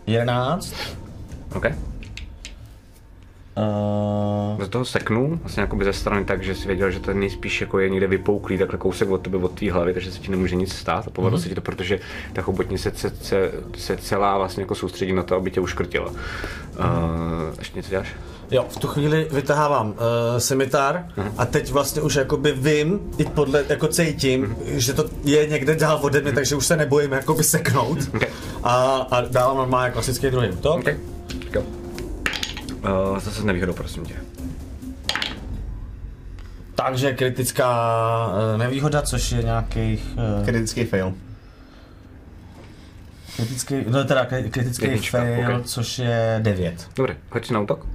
11, 0.07 0.75
OK. 1.55 1.67
Uh, 3.57 4.59
Do 4.59 4.69
toho 4.69 4.85
seknul, 4.85 5.39
vlastně 5.43 5.61
jakoby 5.61 5.85
ze 5.85 5.93
strany 5.93 6.25
tak, 6.25 6.43
že 6.43 6.55
si 6.55 6.67
věděl, 6.67 6.91
že 6.91 7.01
to 7.01 7.15
nejspíš 7.15 7.61
jako 7.61 7.79
je 7.79 7.91
někde 7.91 8.07
vypouklý, 8.07 8.59
takhle 8.59 8.79
kousek 8.79 9.11
od 9.11 9.21
tebe, 9.21 9.37
od 9.37 9.53
tvý 9.53 9.71
hlavy, 9.71 9.93
takže 9.93 10.13
se 10.13 10.19
ti 10.19 10.31
nemůže 10.31 10.57
nic 10.57 10.73
stát 10.75 11.07
a 11.07 11.11
povedlo 11.11 11.39
mm-hmm. 11.39 11.43
se 11.43 11.49
ti 11.49 11.55
to, 11.55 11.61
protože 11.61 12.01
ta 12.33 12.43
chobotnice 12.43 12.93
se, 12.95 13.11
se, 13.11 13.53
se, 13.77 13.97
celá 13.97 14.39
vlastně 14.39 14.63
jako 14.63 14.75
soustředí 14.75 15.13
na 15.13 15.23
to, 15.23 15.37
aby 15.37 15.51
tě 15.51 15.61
uškrtila. 15.61 16.11
Uh, 16.11 16.15
ještě 17.59 17.79
něco 17.79 17.91
děláš? 17.91 18.15
Jo, 18.51 18.67
v 18.69 18.77
tu 18.77 18.89
chvíli 18.89 19.29
vytahávám 19.31 19.89
uh, 19.89 19.95
semitar 20.39 21.07
a 21.39 21.47
teď 21.47 21.71
vlastně 21.71 22.03
už 22.03 22.15
jakoby 22.15 22.53
vím, 22.53 23.01
i 23.19 23.25
podle, 23.25 23.65
jako 23.69 23.89
cítím, 23.89 24.57
že 24.65 24.93
to 24.93 25.05
je 25.25 25.47
někde 25.47 25.77
dál 25.77 25.99
ode 26.03 26.21
mě, 26.21 26.33
takže 26.33 26.57
už 26.57 26.67
se 26.67 26.77
nebojím 26.77 27.13
jakoby 27.13 27.45
seknout. 27.45 27.99
Okay. 28.15 28.29
A, 28.63 29.07
a 29.11 29.21
dávám 29.21 29.57
normálně 29.57 29.93
klasický 29.93 30.31
druhý 30.31 30.49
útok. 30.49 30.77
OK. 30.77 30.85
Tak 30.85 31.55
jo. 31.55 31.63
Uh, 33.11 33.19
zase 33.19 33.41
s 33.41 33.45
nevýhodou, 33.45 33.73
prosím 33.73 34.05
tě. 34.05 34.15
Takže 36.75 37.13
kritická 37.13 37.71
uh, 38.29 38.59
nevýhoda, 38.59 39.03
což 39.03 39.33
je 39.33 39.43
nějakých... 39.43 40.05
Uh, 40.39 40.45
Kritický 40.45 40.85
fail. 40.85 41.15
kritický, 43.37 43.75
no 43.89 44.05
teda 44.05 44.25
kri- 44.25 44.51
kritický 44.51 44.85
Jednička, 44.85 45.19
fail, 45.19 45.57
ok. 45.57 45.67
což 45.67 45.99
je 45.99 46.39
9. 46.43 46.91
Dobře, 46.97 47.17
hoď 47.31 47.47
si 47.47 47.53
na 47.53 47.61
útok. 47.61 47.87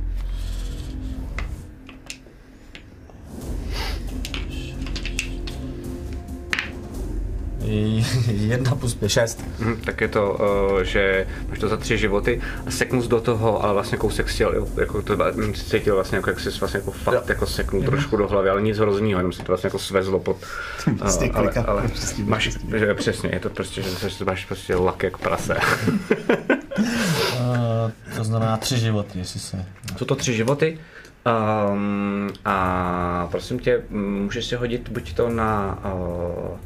Jedna 8.27 8.75
plus 8.75 8.95
5, 8.95 9.09
6. 9.09 9.45
Mhm, 9.59 9.81
tak 9.85 10.01
je 10.01 10.07
to, 10.07 10.31
uh, 10.73 10.81
že 10.81 11.27
máš 11.49 11.59
to 11.59 11.67
za 11.67 11.77
tři 11.77 11.97
životy 11.97 12.41
a 12.67 12.71
seknul 12.71 13.01
jsi 13.01 13.09
do 13.09 13.21
toho, 13.21 13.63
ale 13.63 13.73
vlastně 13.73 13.97
kousek 13.97 14.39
jel, 14.39 14.67
jako 14.77 15.01
to 15.01 15.17
cítil 15.53 15.95
vlastně, 15.95 16.15
jako, 16.15 16.29
jak 16.29 16.39
jsi 16.39 16.49
vlastně 16.59 16.79
jako 16.79 16.91
fakt 16.91 17.15
Jo. 17.15 17.21
jako 17.27 17.45
seknul 17.45 17.83
trošku 17.83 18.17
do 18.17 18.27
hlavy, 18.27 18.49
ale 18.49 18.61
nic 18.61 18.77
hroznýho, 18.77 19.19
jenom 19.19 19.31
se 19.33 19.43
to 19.43 19.47
vlastně 19.47 19.67
jako 19.67 19.79
svezlo 19.79 20.19
pod, 20.19 20.37
uh, 20.87 21.27
ale, 21.33 21.51
ale 21.65 21.87
prostě 21.87 22.23
máš, 22.23 22.49
že, 22.75 22.93
přesně, 22.93 23.29
je 23.33 23.39
to 23.39 23.49
prostě, 23.49 23.81
že 23.81 23.89
se 23.89 24.25
máš 24.25 24.45
prostě 24.45 24.75
lak 24.75 25.03
jak 25.03 25.17
prase. 25.17 25.57
Uh, 25.99 27.91
to 28.17 28.23
znamená 28.23 28.57
3 28.57 28.77
životy, 28.77 29.19
jestli 29.19 29.39
se... 29.39 29.65
Jsou 29.97 30.05
to 30.05 30.15
tři 30.15 30.33
životy 30.33 30.79
um, 31.25 32.29
a 32.45 33.27
prosím 33.31 33.59
tě, 33.59 33.81
můžeš 33.89 34.45
si 34.45 34.55
hodit 34.55 34.89
buď 34.89 35.13
to 35.13 35.29
na, 35.29 35.79
uh, 35.85 36.57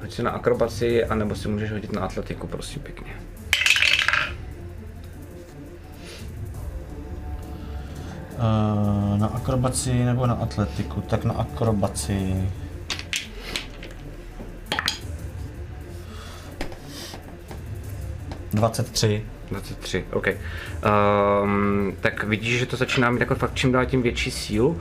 hoď 0.00 0.12
si 0.12 0.22
na 0.22 0.30
akrobaci, 0.30 1.04
anebo 1.04 1.34
si 1.34 1.48
můžeš 1.48 1.70
hodit 1.72 1.92
na 1.92 2.00
atletiku, 2.00 2.46
prosím 2.46 2.82
pěkně. 2.82 3.12
Uh, 8.38 9.18
na 9.18 9.26
akrobaci 9.26 10.04
nebo 10.04 10.26
na 10.26 10.34
atletiku? 10.34 11.00
Tak 11.00 11.24
na 11.24 11.34
akrobaci. 11.34 12.50
Dvacet 18.52 18.90
tři. 18.90 19.24
23, 19.50 20.04
OK. 20.12 20.26
Um, 20.26 21.96
tak 22.00 22.24
vidíš, 22.24 22.58
že 22.58 22.66
to 22.66 22.76
začíná 22.76 23.10
mít 23.10 23.20
jako 23.20 23.34
fakt 23.34 23.54
čím 23.54 23.72
dál 23.72 23.86
tím 23.86 24.02
větší 24.02 24.30
sílu 24.30 24.68
um, 24.68 24.80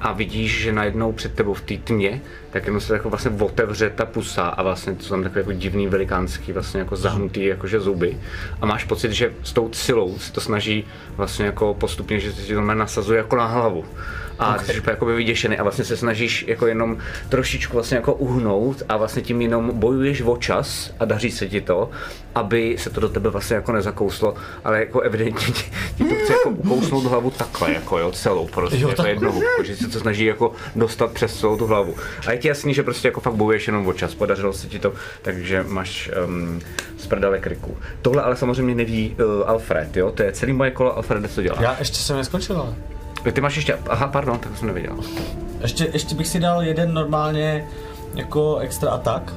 a 0.00 0.12
vidíš, 0.12 0.62
že 0.62 0.72
najednou 0.72 1.12
před 1.12 1.34
tebou 1.34 1.54
v 1.54 1.60
té 1.60 1.76
tmě, 1.76 2.20
tak 2.50 2.66
jenom 2.66 2.80
se 2.80 2.92
jako 2.94 3.10
vlastně 3.10 3.30
otevře 3.40 3.90
ta 3.90 4.06
pusa 4.06 4.42
a 4.42 4.62
vlastně 4.62 4.94
to 4.94 5.02
jsou 5.02 5.10
tam 5.10 5.22
takové 5.22 5.40
jako 5.40 5.52
divný 5.52 5.86
velikánský 5.86 6.52
vlastně 6.52 6.80
jako 6.80 6.96
zahnutý 6.96 7.44
jakože 7.44 7.80
zuby 7.80 8.18
a 8.60 8.66
máš 8.66 8.84
pocit, 8.84 9.12
že 9.12 9.32
s 9.42 9.52
tou 9.52 9.72
silou 9.72 10.18
se 10.18 10.32
to 10.32 10.40
snaží 10.40 10.84
vlastně 11.16 11.46
jako 11.46 11.74
postupně, 11.74 12.20
že 12.20 12.32
se 12.32 12.42
ti 12.42 12.54
to 12.54 12.60
nasazuje 12.60 13.18
jako 13.18 13.36
na 13.36 13.46
hlavu. 13.46 13.84
A 14.38 14.54
okay. 14.54 14.66
jsi 14.66 14.82
jakoby 14.86 15.14
vyděšený 15.14 15.58
a 15.58 15.62
vlastně 15.62 15.84
se 15.84 15.96
snažíš 15.96 16.44
jako 16.48 16.66
jenom 16.66 16.98
trošičku 17.28 17.72
vlastně 17.72 17.96
jako 17.96 18.14
uhnout 18.14 18.82
a 18.88 18.96
vlastně 18.96 19.22
tím 19.22 19.42
jenom 19.42 19.70
bojuješ 19.74 20.22
o 20.22 20.36
čas 20.36 20.94
a 21.00 21.04
daří 21.04 21.30
se 21.30 21.48
ti 21.48 21.60
to, 21.60 21.90
aby 22.34 22.76
se 22.78 22.90
to 22.90 23.00
do 23.00 23.08
tebe 23.08 23.30
vlastně 23.30 23.56
jako 23.56 23.72
nezakouslo, 23.72 24.34
ale 24.64 24.78
jako 24.78 25.00
evidentně 25.00 25.46
ti, 25.46 25.70
ti 25.96 26.04
to 26.04 26.14
chce 26.14 26.32
jako 26.32 26.50
ukousnout 26.50 27.04
hlavu 27.04 27.30
takhle, 27.30 27.72
jako 27.72 27.98
jo, 27.98 28.12
celou 28.12 28.46
prostě, 28.46 28.78
Jo, 28.78 28.88
jako 28.88 29.06
jednou 29.06 29.42
že 29.64 29.76
se 29.76 29.88
to 29.88 30.00
snaží 30.00 30.24
jako 30.24 30.52
dostat 30.76 31.12
přes 31.12 31.40
celou 31.40 31.56
tu 31.56 31.66
hlavu. 31.66 31.94
A 32.26 32.32
je 32.32 32.38
ti 32.38 32.48
jasný, 32.48 32.74
že 32.74 32.82
prostě 32.82 33.08
jako 33.08 33.20
fakt 33.20 33.34
bojuješ 33.34 33.66
jenom 33.66 33.86
o 33.86 33.92
čas, 33.92 34.14
podařilo 34.14 34.52
se 34.52 34.66
ti 34.66 34.78
to, 34.78 34.92
takže 35.22 35.64
máš 35.68 36.10
um, 36.26 36.60
z 36.98 37.06
prdele 37.06 37.38
kriku. 37.38 37.76
Tohle 38.02 38.22
ale 38.22 38.36
samozřejmě 38.36 38.74
neví 38.74 39.16
uh, 39.18 39.50
Alfred, 39.50 39.96
jo, 39.96 40.10
to 40.10 40.22
je 40.22 40.32
celý 40.32 40.52
moje 40.52 40.70
kolo, 40.70 40.96
Alfred, 40.96 41.32
co 41.32 41.42
dělá? 41.42 41.56
Já 41.60 41.76
ještě 41.78 41.96
jsem 41.96 42.16
neskončil, 42.16 42.56
ale. 42.56 42.97
Ty 43.32 43.40
máš 43.40 43.56
ještě, 43.56 43.78
aha, 43.90 44.06
pardon, 44.08 44.38
tak 44.38 44.56
jsem 44.56 44.66
neviděl. 44.68 44.96
Ještě, 45.60 45.88
ještě 45.92 46.14
bych 46.14 46.26
si 46.26 46.40
dal 46.40 46.62
jeden 46.62 46.94
normálně 46.94 47.64
jako 48.14 48.56
extra 48.58 48.90
atak. 48.90 49.32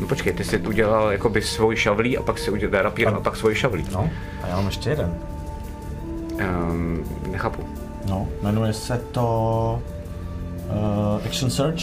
No 0.00 0.06
počkej, 0.06 0.32
ty 0.32 0.44
jsi 0.44 0.58
udělal 0.58 1.10
jakoby 1.12 1.42
svůj 1.42 1.76
šavlí 1.76 2.18
a 2.18 2.22
pak 2.22 2.38
si 2.38 2.50
udělal 2.50 2.82
rapír 2.82 3.08
a 3.08 3.20
pak 3.20 3.36
svůj 3.36 3.54
šavlí. 3.54 3.84
No, 3.92 4.10
a 4.42 4.46
já 4.48 4.56
mám 4.56 4.66
ještě 4.66 4.90
jeden. 4.90 5.14
Um, 6.32 7.04
nechápu. 7.30 7.64
No, 8.08 8.28
jmenuje 8.42 8.72
se 8.72 9.00
to 9.12 9.82
uh, 11.18 11.26
Action 11.26 11.50
Search. 11.50 11.80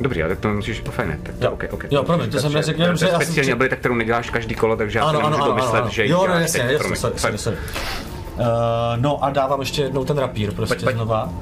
Dobrý, 0.00 0.22
ale 0.22 0.28
tak 0.30 0.38
to 0.40 0.48
musíš, 0.48 0.80
to 0.80 0.90
fajn? 0.90 1.18
Tak 1.22 1.34
to, 1.38 1.44
Jo. 1.44 1.50
okay, 1.52 1.68
okay. 1.72 1.90
Jo, 1.92 2.02
promiň, 2.02 2.30
to 2.30 2.38
jsem 2.40 2.52
neřekl, 2.52 2.80
jenom, 2.80 2.96
že 2.96 3.06
to 3.06 3.12
já 3.12 3.18
je 3.18 3.24
speciální 3.24 3.46
při- 3.46 3.52
abilita, 3.52 3.76
kterou 3.76 3.94
neděláš 3.94 4.30
každý 4.30 4.54
kolo, 4.54 4.76
takže 4.76 4.98
já 4.98 5.04
Ano, 5.04 5.18
si 5.18 5.24
ano, 5.26 5.30
nemůžu 5.30 5.42
ano, 5.44 5.52
ano, 5.52 5.60
domyslet, 5.62 5.82
ano. 5.82 5.90
že 5.90 6.04
ji 6.04 6.10
Jo, 6.10 6.26
no 6.28 6.34
jasně, 6.38 6.60
jasně, 6.60 6.96
sorry, 6.96 7.18
sorry, 7.18 7.38
sorry. 7.38 7.56
Uh, 8.40 8.46
no 8.96 9.24
a 9.24 9.30
dávám 9.30 9.60
ještě 9.60 9.82
jednou 9.82 10.04
ten 10.04 10.18
rapír 10.18 10.54
prostě 10.54 10.74
Pojď, 10.74 10.84
pojď. 10.84 10.96
znova. 10.96 11.32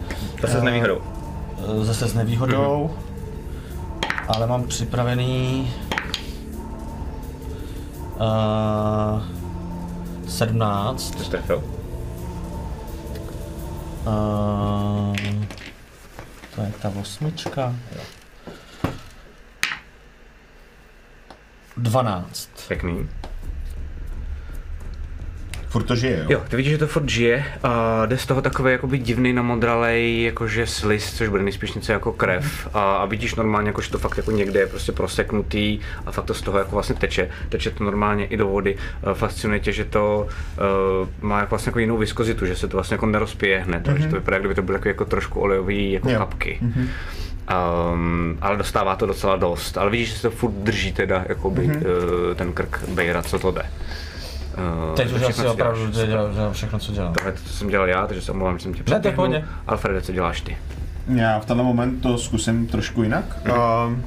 To 0.41 0.47
se 0.47 0.59
s 0.61 0.63
nevýhodou. 0.63 0.97
Uh, 0.97 1.85
zase 1.85 2.09
s 2.09 2.15
nevýhodou. 2.15 2.91
Ale 4.29 4.47
mám 4.47 4.65
připravený... 4.65 5.73
Uh, 8.21 9.23
17. 10.29 11.11
To 11.11 11.25
jsi 11.25 11.31
trefil. 11.31 11.63
Uh, 14.07 15.17
to 16.55 16.61
je 16.63 16.73
ta 16.83 16.93
osmička. 17.01 17.75
Jo. 17.97 18.03
12. 21.77 22.49
Pěkný. 22.69 23.09
Furt 25.69 25.83
to 25.83 25.97
žije, 25.97 26.19
jo? 26.19 26.25
Jo, 26.29 26.43
ty 26.49 26.57
vidíš, 26.57 26.73
že 26.73 26.79
to 26.79 26.87
furt 26.87 27.09
žije 27.09 27.45
a 27.63 28.07
jde 28.07 28.19
z 28.19 28.27
toho 28.27 28.43
takový 28.43 28.73
jakoby 28.73 28.99
divný 28.99 29.33
namodralej, 29.33 30.23
jakože 30.23 30.67
slist, 30.67 31.17
což 31.17 31.29
bude 31.29 31.43
nejspíš 31.43 31.73
něco 31.73 31.93
jako 31.93 32.13
krev 32.13 32.69
a, 32.75 32.97
a 32.97 33.05
vidíš 33.05 33.35
normálně, 33.35 33.69
jako, 33.69 33.81
že 33.81 33.91
to 33.91 33.99
fakt 33.99 34.17
jako 34.17 34.31
někde 34.31 34.61
je 34.61 34.67
prostě 34.67 34.93
proseknutý 34.93 35.81
a 36.07 36.11
fakt 36.13 36.25
to 36.25 36.35
z 36.35 36.43
toho 36.43 36.59
jako 36.59 36.71
vlastně 36.71 36.95
teče, 36.95 37.31
teče 37.49 37.71
to 37.71 37.85
normálně 37.85 38.27
i 38.27 38.37
do 38.37 38.49
vody. 38.49 38.77
Fascinuje 39.15 39.61
tě, 39.61 39.73
že 39.73 39.85
to 39.85 40.29
uh, 41.03 41.09
má 41.21 41.41
jako 41.41 41.51
vlastně 41.51 41.71
jako 41.71 41.79
jinou 41.79 41.97
viskozitu, 41.97 42.47
že 42.47 42.57
se 42.57 42.69
to 42.69 42.77
vlastně 42.77 42.95
jako 42.95 43.07
nerozpěje 43.07 43.59
hned, 43.59 43.87
mm-hmm. 43.87 43.97
že 43.97 44.09
to 44.09 44.17
vypadá, 44.17 44.39
kdyby 44.39 44.55
to 44.55 44.63
byly 44.63 44.77
jako, 44.77 44.89
jako 44.89 45.05
trošku 45.05 45.41
olejový 45.41 45.93
jako 45.93 46.11
Jo. 46.11 46.19
kapky. 46.19 46.59
Mm-hmm. 46.63 46.89
Um, 47.93 48.39
ale 48.41 48.57
dostává 48.57 48.97
to 48.97 49.07
docela 49.07 49.37
dost, 49.37 49.79
ale 49.79 49.91
vidíš, 49.91 50.09
že 50.09 50.17
se 50.17 50.23
to 50.23 50.31
furt 50.31 50.53
drží 50.53 50.93
teda 50.93 51.25
jakoby, 51.29 51.69
mm-hmm. 51.69 51.77
uh, 52.31 52.35
ten 52.35 52.53
krk 52.53 52.85
Bejra, 52.89 53.23
co 53.23 53.39
to 53.39 53.51
jde. 53.51 53.63
Uh, 54.59 54.95
Teď 54.97 55.13
už 55.13 55.23
asi 55.23 55.33
co 55.43 55.53
opravdu 55.53 55.91
dělám, 55.91 56.53
všechno, 56.53 56.79
co 56.79 56.93
dělám. 56.93 57.13
Tohle 57.15 57.33
to 57.33 57.39
jsem 57.49 57.69
dělal 57.69 57.89
já, 57.89 58.07
takže 58.07 58.23
se 58.23 58.33
omlouvám, 58.33 58.59
že 58.59 58.63
jsem 58.63 58.75
tě 58.75 58.79
Ne, 58.79 58.85
to 58.85 58.91
je 58.93 58.99
v 58.99 59.01
předběhnul. 59.01 59.27
pohodě. 59.27 59.45
Alfrede, 59.67 60.01
co 60.03 60.13
děláš 60.13 60.41
ty? 60.41 60.57
Já 61.15 61.39
v 61.41 61.45
tenhle 61.47 61.65
moment 61.67 62.01
to 62.01 62.19
zkusím 62.19 62.67
trošku 62.67 63.03
jinak. 63.03 63.25
Um, 63.87 64.05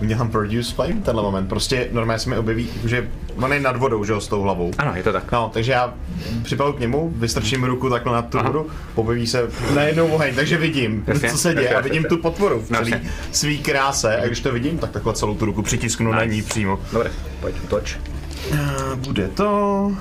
udělám 0.00 0.30
Produce 0.30 0.74
Flame 0.74 0.94
tenhle 1.04 1.22
moment. 1.22 1.46
Prostě 1.48 1.88
normálně 1.92 2.18
se 2.18 2.30
mi 2.30 2.36
objeví, 2.36 2.68
že 2.84 3.08
on 3.36 3.52
je 3.52 3.60
nad 3.60 3.76
vodou, 3.76 4.04
že 4.04 4.12
jo, 4.12 4.20
s 4.20 4.28
tou 4.28 4.42
hlavou. 4.42 4.70
Ano, 4.78 4.92
je 4.96 5.02
to 5.02 5.12
tak. 5.12 5.32
No, 5.32 5.50
takže 5.54 5.72
já 5.72 5.94
připalu 6.42 6.72
k 6.72 6.80
němu, 6.80 7.12
vystrčím 7.16 7.64
ruku 7.64 7.90
takhle 7.90 8.12
nad 8.12 8.28
tu 8.28 8.38
Aha. 8.38 8.46
vodu, 8.50 8.66
objeví 8.94 9.26
se 9.26 9.48
najednou 9.74 10.06
oheň, 10.08 10.34
takže 10.34 10.56
vidím, 10.56 11.04
Jasně, 11.06 11.30
co 11.30 11.38
se 11.38 11.54
děje 11.54 11.64
jasně, 11.64 11.76
a 11.76 11.80
vidím 11.80 12.02
jasně. 12.02 12.16
tu 12.16 12.22
potvoru 12.22 12.60
v 12.60 12.70
No, 12.70 12.78
celý 12.78 12.90
jasně. 12.90 13.10
svý 13.32 13.58
kráse 13.58 14.16
a 14.16 14.26
když 14.26 14.40
to 14.40 14.52
vidím, 14.52 14.78
tak 14.78 14.90
takhle 14.90 15.14
celou 15.14 15.34
tu 15.34 15.44
ruku 15.44 15.62
přitisknu 15.62 16.12
na 16.12 16.22
Nice. 16.22 16.34
ní 16.34 16.42
přímo. 16.42 16.80
Dobře, 16.92 17.10
pojď, 17.40 17.54
toč. 17.68 17.98
Uh, 18.52 18.58
bude 18.96 19.28
to... 19.28 19.92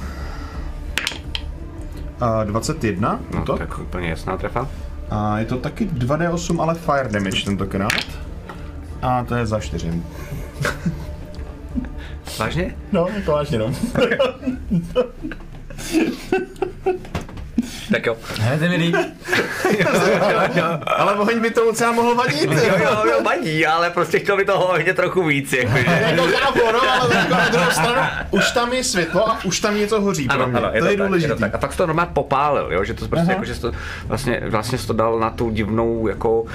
Uh, 2.22 2.44
21 2.46 3.20
No, 3.34 3.42
útok. 3.42 3.58
tak 3.60 3.80
úplně 3.80 4.10
jasná 4.10 4.38
trefa. 4.38 4.68
A 5.10 5.40
je 5.40 5.46
to 5.46 5.58
taky 5.58 5.86
2d8, 5.88 6.62
ale 6.62 6.76
fire 6.76 7.10
damage 7.10 7.46
tentokrát. 7.46 7.92
A 9.02 9.24
to 9.24 9.36
je 9.36 9.46
za 9.46 9.60
4. 9.60 10.04
Vážně? 12.40 12.76
No, 12.92 13.08
to 13.26 13.32
vážně 13.32 13.60
no. 13.60 13.74
Tak 17.92 18.06
jo. 18.06 18.18
Hned 18.40 18.62
je 18.62 18.70
mi 18.70 18.76
líp. 18.76 18.96
ale 20.86 21.14
oheň 21.16 21.40
by 21.42 21.52
to 21.52 21.66
docela 21.66 21.92
mohl 21.92 22.16
vadit. 22.16 22.52
Jo, 22.52 22.60
jo, 22.84 23.04
jo, 23.12 23.24
vadí, 23.24 23.66
ale 23.66 23.90
prostě 23.90 24.20
chtěl 24.20 24.38
by 24.38 24.46
toho 24.46 24.68
hodně 24.68 24.94
trochu 24.94 25.24
víc, 25.24 25.54
jakože. 25.54 25.86
Jako 26.02 26.24
chápu, 26.38 26.60
no, 26.74 26.80
ale 27.02 27.28
na 27.30 27.50
druhou 27.50 27.72
stranu, 27.72 28.02
už 28.32 28.52
tam 28.52 28.74
je 28.74 28.84
světlo 28.84 29.30
a 29.30 29.38
už 29.44 29.60
tam 29.60 29.78
něco 29.78 30.02
hoří 30.02 30.28
pro 30.28 30.36
Ano, 30.36 30.48
mě. 30.48 30.58
ano, 30.58 30.70
je 30.74 30.80
to, 30.82 30.86
to, 30.86 30.92
je 30.92 30.98
tak, 30.98 31.22
je 31.22 31.28
to 31.28 31.36
tak. 31.36 31.56
A 31.56 31.58
pak 31.58 31.76
to 31.76 31.88
normálně 31.88 32.12
popálil, 32.14 32.70
jo? 32.74 32.84
že 32.84 32.94
to 32.94 33.08
prostě 33.08 33.24
Aha. 33.24 33.32
jako, 33.32 33.46
že 33.46 33.60
to 33.60 33.72
vlastně, 34.08 34.42
vlastně 34.50 34.78
to 34.78 34.94
dal 34.94 35.20
na 35.20 35.30
tu 35.30 35.50
divnou 35.50 36.08
jako 36.08 36.46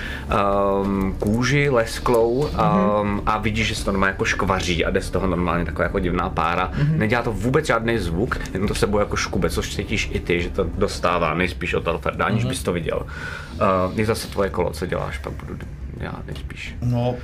um, 0.82 1.16
kůži 1.19 1.69
lesklou 1.70 2.31
um, 2.31 3.23
a 3.27 3.39
vidíš, 3.39 3.66
že 3.69 3.74
se 3.74 3.85
to 3.85 3.93
normálně 3.93 4.11
jako 4.12 4.24
škvaří 4.24 4.85
a 4.85 4.90
jde 4.90 5.01
z 5.02 5.11
toho 5.11 5.27
normálně 5.27 5.65
taková 5.65 5.82
jako 5.85 5.98
divná 5.98 6.31
pára. 6.31 6.70
Nedělá 6.89 7.23
to 7.23 7.32
vůbec 7.32 7.66
žádný 7.66 7.98
zvuk, 7.98 8.36
jenom 8.52 8.69
to 8.69 8.74
sebou 8.74 8.98
jako 8.98 9.16
škube, 9.16 9.51
což 9.51 9.74
cítíš 9.77 10.11
i 10.12 10.20
ty, 10.20 10.43
že 10.43 10.51
to 10.51 10.65
dostává 10.65 11.24
nejspíš 11.35 11.75
od 11.75 11.89
Alferda, 11.89 12.25
aniž 12.25 12.45
bys 12.45 12.63
to 12.63 12.73
viděl. 12.73 13.07
Uh, 13.53 13.99
je 13.99 14.07
zase 14.07 14.29
tvoje 14.29 14.51
kolo, 14.51 14.71
co 14.71 14.87
děláš, 14.87 15.19
pak 15.19 15.33
budu 15.33 15.59
dělat 15.99 16.27
nejspíš. 16.27 16.77
No, 16.83 17.15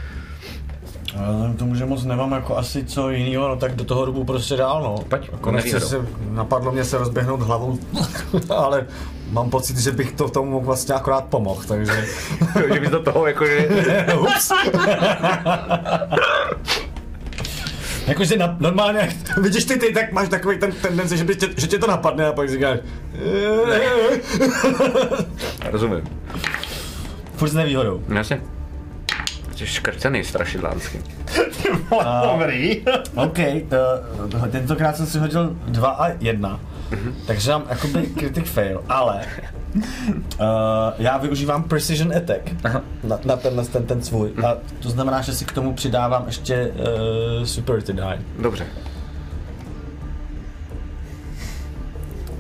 ale 1.19 1.55
tomu, 1.55 1.75
že 1.75 1.87
moc 1.87 2.05
nemám 2.05 2.33
jako 2.33 2.57
asi 2.57 2.85
co 2.85 3.11
jiného, 3.11 3.49
no 3.49 3.57
tak 3.57 3.75
do 3.75 3.85
toho 3.85 4.05
rubu 4.05 4.25
prostě 4.25 4.57
dál, 4.57 4.83
no. 4.83 5.05
Pojď, 5.09 5.29
jako 5.33 5.51
nechci 5.51 5.81
se, 5.81 6.07
napadlo 6.31 6.73
mě 6.73 6.85
se 6.85 6.99
rozběhnout 6.99 7.43
hlavou, 7.43 7.79
ale 8.57 8.87
mám 9.31 9.51
pocit, 9.51 9.79
že 9.79 9.93
bych 9.93 10.13
to 10.13 10.29
tomu 10.29 10.51
mohl 10.51 10.67
vlastně 10.67 10.95
akorát 10.95 11.25
pomohl, 11.25 11.63
takže... 11.69 12.07
že 12.75 12.81
bys 12.81 12.91
do 12.91 13.03
toho 13.03 13.27
jako, 13.27 13.47
že... 13.47 13.69
Jakože 18.11 18.37
na, 18.37 18.57
normálně, 18.61 18.99
jak 18.99 19.39
vidíš 19.43 19.65
ty, 19.65 19.77
ty, 19.77 19.93
tak 19.93 20.13
máš 20.13 20.29
takový 20.29 20.59
ten 20.59 20.73
tendenci, 20.73 21.17
že, 21.17 21.25
by 21.25 21.37
tě, 21.37 21.49
že 21.57 21.67
tě 21.67 21.79
to 21.79 21.87
napadne 21.87 22.27
a 22.27 22.33
pak 22.33 22.51
říkáš... 22.51 22.79
Rozumím. 25.71 26.03
Furt 27.37 27.49
s 27.49 27.55
nevýhodou. 27.55 28.03
No 28.09 28.17
Jasně. 28.17 28.41
Jsi 29.57 29.67
škrcený 29.67 30.25
strašidlánsky. 30.25 31.03
Dobrý. 32.33 32.83
OK, 33.15 33.39
to, 33.69 33.77
tentokrát 34.51 34.97
jsem 34.97 35.07
si 35.07 35.19
hodil 35.19 35.57
2 35.67 35.89
a 35.89 36.09
1, 36.21 36.61
takže 37.27 37.51
mám 37.51 37.65
jakoby 37.71 38.07
critic 38.19 38.49
fail, 38.49 38.85
ale 38.89 39.21
já 40.99 41.19
využívám 41.19 41.63
precision 41.63 42.13
attack 42.17 42.53
Aha. 42.65 42.81
na, 43.05 43.19
na 43.25 43.37
tenhle 43.37 43.65
ten, 43.65 43.87
ten 43.87 44.03
svůj 44.03 44.33
a 44.47 44.57
to 44.83 44.91
znamená, 44.91 45.21
že 45.23 45.33
si 45.35 45.45
k 45.45 45.53
tomu 45.53 45.75
přidávám 45.75 46.23
ještě 46.27 46.71
uh, 47.39 47.45
superiority 47.45 47.93
die, 47.93 48.19
Dobře. 48.39 48.67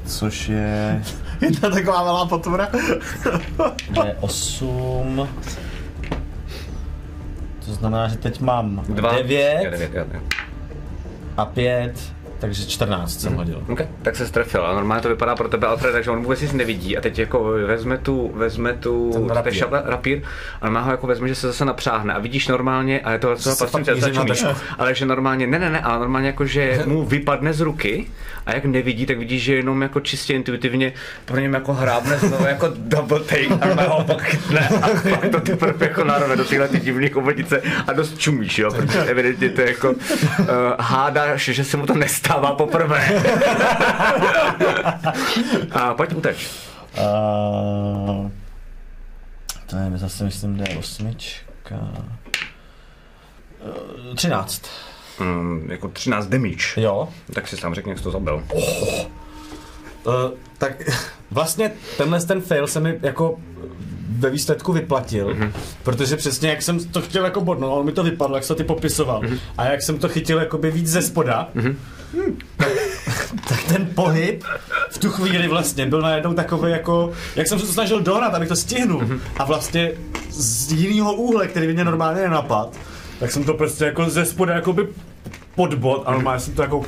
což 0.06 0.48
je, 0.48 1.02
Jedna 1.40 1.70
taková 1.70 2.04
malá 2.04 2.26
potvora. 2.26 2.68
je 4.04 4.16
8, 4.20 5.28
to 7.66 7.72
znamená, 7.72 8.08
že 8.08 8.16
teď 8.16 8.40
mám 8.40 8.84
Dva. 8.88 9.12
9 9.12 9.60
Jo, 9.64 9.70
devět, 9.70 9.92
jo, 9.94 10.04
jo. 10.14 10.20
a 11.36 11.44
5, 11.44 12.00
takže 12.40 12.66
14 12.66 13.20
jsem 13.20 13.34
hodil. 13.34 13.62
Okay, 13.68 13.86
tak 14.02 14.16
se 14.16 14.26
strefil 14.26 14.66
a 14.66 14.74
normálně 14.74 15.02
to 15.02 15.08
vypadá 15.08 15.34
pro 15.34 15.48
tebe 15.48 15.66
Alfred, 15.66 15.92
takže 15.92 16.10
on 16.10 16.22
vůbec 16.22 16.40
nic 16.40 16.52
nevidí 16.52 16.98
a 16.98 17.00
teď 17.00 17.18
jako 17.18 17.42
vezme 17.66 17.98
tu, 17.98 18.32
vezme 18.34 18.72
tu 18.72 19.12
rapír. 19.28 19.60
rapír. 19.60 19.90
rapír 19.90 20.22
a 20.60 20.64
normálně 20.64 20.84
ho 20.84 20.90
jako 20.90 21.06
vezme, 21.06 21.28
že 21.28 21.34
se 21.34 21.46
zase 21.46 21.64
napřáhne 21.64 22.14
a 22.14 22.18
vidíš 22.18 22.48
normálně, 22.48 23.00
a 23.00 23.12
je 23.12 23.18
to 23.18 23.28
docela 23.28 23.56
držku. 24.24 24.48
ale 24.78 24.94
že 24.94 25.06
normálně, 25.06 25.46
ne, 25.46 25.58
ne, 25.58 25.70
ne, 25.70 25.80
ale 25.80 25.98
normálně 25.98 26.26
jako, 26.26 26.46
že 26.46 26.82
mu 26.86 27.04
vypadne 27.04 27.52
z 27.52 27.60
ruky 27.60 28.06
a 28.46 28.54
jak 28.54 28.64
nevidí, 28.64 29.06
tak 29.06 29.18
vidíš, 29.18 29.42
že 29.42 29.54
jenom 29.54 29.82
jako 29.82 30.00
čistě 30.00 30.34
intuitivně 30.34 30.92
pro 31.24 31.40
něm 31.40 31.54
jako 31.54 31.72
hrábne 31.72 32.18
znovu 32.18 32.44
jako 32.44 32.72
double 32.76 33.20
take 33.20 33.46
a 33.46 33.88
ho 33.88 34.04
pak 34.04 34.22
chytne 34.22 34.68
a 34.68 34.88
pak 34.88 35.28
to 35.30 35.40
teprve 35.40 35.86
jako 35.86 36.04
narve 36.04 36.36
do 36.36 36.44
téhle 36.44 36.68
ty 36.68 36.80
divné 36.80 37.08
komodice 37.08 37.62
a 37.86 37.92
dost 37.92 38.18
čumíš, 38.18 38.58
jo, 38.58 38.70
protože 38.70 39.04
evidentně 39.04 39.48
to 39.48 39.60
je 39.60 39.68
jako 39.68 39.90
uh, 39.90 39.96
hádáš, 40.78 41.44
že 41.44 41.64
se 41.64 41.76
mu 41.76 41.86
to 41.86 41.94
nestává 42.30 42.54
poprvé. 42.54 43.22
A 45.72 45.94
pojď 45.94 46.12
uteč. 46.14 46.50
Uh, 46.98 48.30
to 49.66 49.76
je 49.76 49.90
zase, 49.94 50.24
myslím, 50.24 50.56
D8. 50.56 51.16
Uh, 51.70 51.78
13. 54.14 54.62
mm, 55.20 55.70
jako 55.70 55.88
13 55.88 56.26
damage. 56.26 56.64
Jo. 56.76 57.08
Tak 57.34 57.48
si 57.48 57.56
sám 57.56 57.74
řekni, 57.74 57.90
jak 57.90 57.98
jsi 57.98 58.04
to 58.04 58.10
zabil. 58.10 58.42
Uh, 60.04 60.12
tak 60.58 60.90
vlastně 61.30 61.72
tenhle 61.98 62.20
ten 62.20 62.40
fail 62.40 62.66
se 62.66 62.80
mi 62.80 62.98
jako 63.02 63.38
ve 64.18 64.30
výsledku 64.30 64.72
vyplatil, 64.72 65.26
mm-hmm. 65.26 65.52
protože 65.82 66.16
přesně 66.16 66.50
jak 66.50 66.62
jsem 66.62 66.88
to 66.88 67.02
chtěl 67.02 67.24
jako 67.24 67.40
bodnout, 67.40 67.72
ale 67.72 67.84
mi 67.84 67.92
to 67.92 68.02
vypadlo, 68.02 68.36
jak 68.36 68.44
jsi 68.44 68.48
to 68.48 68.54
ty 68.54 68.64
popisoval. 68.64 69.22
Mm-hmm. 69.22 69.38
A 69.58 69.64
jak 69.64 69.82
jsem 69.82 69.98
to 69.98 70.08
chytil 70.08 70.38
jakoby 70.38 70.70
víc 70.70 70.86
ze 70.86 71.02
spoda, 71.02 71.48
mm-hmm. 71.56 71.74
Tak, 72.56 72.68
tak 73.48 73.62
ten 73.68 73.86
pohyb 73.94 74.44
v 74.90 74.98
tu 74.98 75.10
chvíli 75.10 75.48
vlastně 75.48 75.86
byl 75.86 76.00
najednou 76.00 76.34
takový 76.34 76.70
jako, 76.72 77.12
jak 77.36 77.46
jsem 77.46 77.58
se 77.58 77.66
to 77.66 77.72
snažil 77.72 78.00
dohnat, 78.00 78.34
abych 78.34 78.48
to 78.48 78.56
stihnul. 78.56 79.00
Mm-hmm. 79.00 79.20
A 79.38 79.44
vlastně 79.44 79.92
z 80.30 80.72
jiného 80.72 81.12
úhle, 81.14 81.46
který 81.48 81.66
by 81.66 81.74
mě 81.74 81.84
normálně 81.84 82.20
nenapad, 82.20 82.76
tak 83.20 83.30
jsem 83.30 83.44
to 83.44 83.54
prostě 83.54 83.84
jako 83.84 84.10
ze 84.10 84.24
spoda 84.24 84.54
jakoby 84.54 84.88
pod 85.54 85.74
bod 85.74 86.02
a 86.06 86.12
normálně 86.12 86.40
jsem 86.40 86.54
to 86.54 86.62
jako 86.62 86.82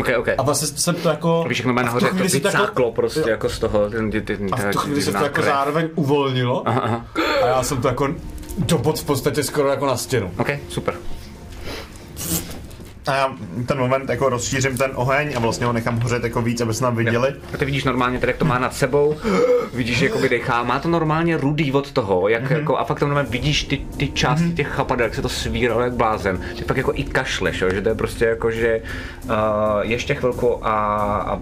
OK, 0.00 0.08
OK. 0.18 0.28
a 0.38 0.42
vlastně 0.42 0.68
jsem 0.68 0.94
to 0.94 1.08
jako... 1.08 1.44
Víš, 1.48 1.58
jak 1.58 1.66
normálně 1.66 1.86
nahoře 1.86 2.06
to 2.06 2.16
to 2.16 2.22
jako- 2.22 2.32
vycáklo 2.32 2.92
prostě 2.92 3.20
jo. 3.20 3.28
jako 3.28 3.48
z 3.48 3.58
toho. 3.58 3.90
Ten, 3.90 4.10
ty, 4.10 4.20
ty, 4.20 4.38
A 4.52 4.56
v 4.56 4.70
tu 4.72 4.78
chvíli 4.78 5.02
se 5.02 5.12
to 5.12 5.24
jako 5.24 5.42
zároveň 5.42 5.88
uvolnilo 5.94 6.62
Aha, 6.68 6.80
aha. 6.80 7.06
a 7.42 7.46
já 7.46 7.62
jsem 7.62 7.82
to 7.82 7.88
jako 7.88 8.14
dobot 8.58 8.98
v 9.00 9.04
podstatě 9.04 9.42
skoro 9.42 9.68
jako 9.68 9.86
na 9.86 9.96
stěnu. 9.96 10.30
OK, 10.38 10.48
super. 10.68 10.94
A 13.06 13.14
já 13.16 13.32
ten 13.66 13.78
moment 13.78 14.10
jako 14.10 14.28
rozšířím 14.28 14.76
ten 14.76 14.90
oheň 14.94 15.32
a 15.36 15.40
vlastně 15.40 15.66
ho 15.66 15.72
nechám 15.72 16.00
hořet 16.00 16.24
jako 16.24 16.42
víc, 16.42 16.60
aby 16.60 16.74
se 16.74 16.84
nám 16.84 16.96
viděli. 16.96 17.34
A 17.54 17.56
ty 17.56 17.64
vidíš 17.64 17.84
normálně, 17.84 18.18
tady 18.18 18.30
jak 18.30 18.36
to 18.38 18.44
má 18.44 18.58
nad 18.58 18.74
sebou, 18.74 19.16
vidíš, 19.74 20.00
jak 20.00 20.10
jakoby 20.10 20.28
dechá, 20.28 20.62
má 20.62 20.78
to 20.78 20.88
normálně 20.88 21.36
rudý 21.36 21.72
od 21.72 21.92
toho, 21.92 22.28
jak 22.28 22.42
Mhm. 22.42 22.54
jako, 22.60 22.78
a 22.78 22.84
fakt 22.84 23.00
tam 23.00 23.26
vidíš 23.30 23.64
ty, 23.64 23.76
ty 23.96 24.08
části 24.08 24.52
těch 24.52 24.68
chapadel, 24.68 25.04
jak 25.06 25.14
se 25.14 25.22
to 25.22 25.28
svíralo 25.28 25.80
jak 25.80 25.92
blázen, 25.92 26.40
že 26.54 26.64
pak 26.64 26.76
jako 26.76 26.92
i 26.94 27.04
kašleš, 27.04 27.60
jo, 27.60 27.70
že 27.74 27.82
to 27.82 27.88
je 27.88 27.94
prostě 27.94 28.24
jako, 28.24 28.50
že 28.50 28.80
uh, 29.24 29.30
ještě 29.82 30.14
chvilku 30.14 30.66
a, 30.66 30.76
a 31.16 31.38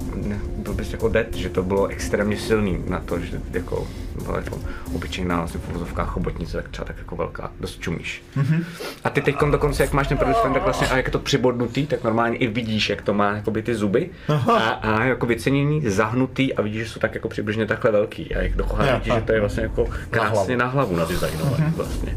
byl 0.56 0.74
bys 0.74 0.92
jako 0.92 1.08
dead, 1.08 1.34
že 1.34 1.48
to 1.48 1.62
bylo 1.62 1.86
extrémně 1.86 2.36
silný 2.36 2.84
na 2.88 3.00
to, 3.00 3.18
že 3.20 3.40
jako 3.52 3.86
byla 4.22 4.36
jako 4.36 4.58
obyčejná 4.94 5.36
vlastně 5.38 5.60
v 5.60 5.68
uvozovkách 5.70 6.08
chobotnice, 6.08 6.56
tak 6.56 6.68
třeba 6.70 6.84
tak 6.84 6.98
jako 6.98 7.16
velká, 7.16 7.50
dost 7.60 7.80
čumíš. 7.80 8.22
Mm-hmm. 8.36 8.64
A 9.04 9.10
ty 9.10 9.20
teď 9.20 9.36
dokonce, 9.50 9.82
jak 9.82 9.92
máš 9.92 10.08
ten 10.08 10.18
první 10.18 10.34
tak 10.54 10.62
vlastně, 10.62 10.88
a 10.88 10.96
jak 10.96 11.06
je 11.06 11.12
to 11.12 11.18
přibodnutý, 11.18 11.86
tak 11.86 12.04
normálně 12.04 12.36
i 12.36 12.46
vidíš, 12.46 12.88
jak 12.90 13.02
to 13.02 13.14
má 13.14 13.32
jakoby 13.36 13.62
ty 13.62 13.74
zuby 13.74 14.10
a, 14.48 14.58
a 14.82 15.04
jako 15.04 15.26
vyceněný, 15.26 15.82
zahnutý 15.86 16.54
a 16.54 16.62
vidíš, 16.62 16.82
že 16.86 16.88
jsou 16.92 17.00
tak 17.00 17.14
jako 17.14 17.28
přibližně 17.28 17.66
takhle 17.66 17.90
velký 17.90 18.34
a 18.34 18.42
jak 18.42 18.56
dokohá 18.56 18.94
vidíš, 18.94 19.10
a- 19.12 19.14
že 19.18 19.20
to 19.24 19.32
je 19.32 19.40
vlastně 19.40 19.62
jako 19.62 19.86
krásně 20.10 20.56
na 20.56 20.66
hlavu 20.66 20.96
nadizajnovaný 20.96 21.64
vlastně. 21.76 22.16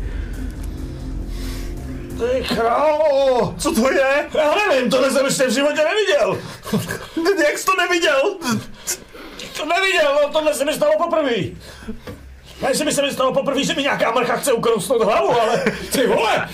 Ty 2.17 2.55
králo! 2.55 3.55
Co 3.57 3.75
to 3.75 3.91
je? 3.91 4.25
Já 4.37 4.51
nevím, 4.69 4.89
tohle 4.91 5.11
jsem 5.11 5.25
ještě 5.25 5.47
v 5.47 5.53
životě 5.53 5.81
neviděl. 5.83 6.37
Jak 7.47 7.57
jsi 7.57 7.65
to 7.65 7.71
neviděl? 7.75 8.21
To 9.57 9.65
neviděl, 9.65 10.19
no 10.23 10.29
tohle 10.29 10.53
se 10.53 10.65
mi 10.65 10.73
stalo 10.73 10.91
poprvé. 10.97 11.35
Ne, 12.61 12.73
že 12.75 12.85
mi 12.85 12.91
se 12.91 13.01
mi 13.01 13.11
stalo 13.11 13.33
poprvé, 13.33 13.63
že 13.63 13.73
mi 13.75 13.81
nějaká 13.81 14.11
mrcha 14.11 14.35
chce 14.35 14.53
ukrousnout 14.53 15.01
hlavu, 15.03 15.41
ale 15.41 15.63
ty 15.91 16.07
vole! 16.07 16.49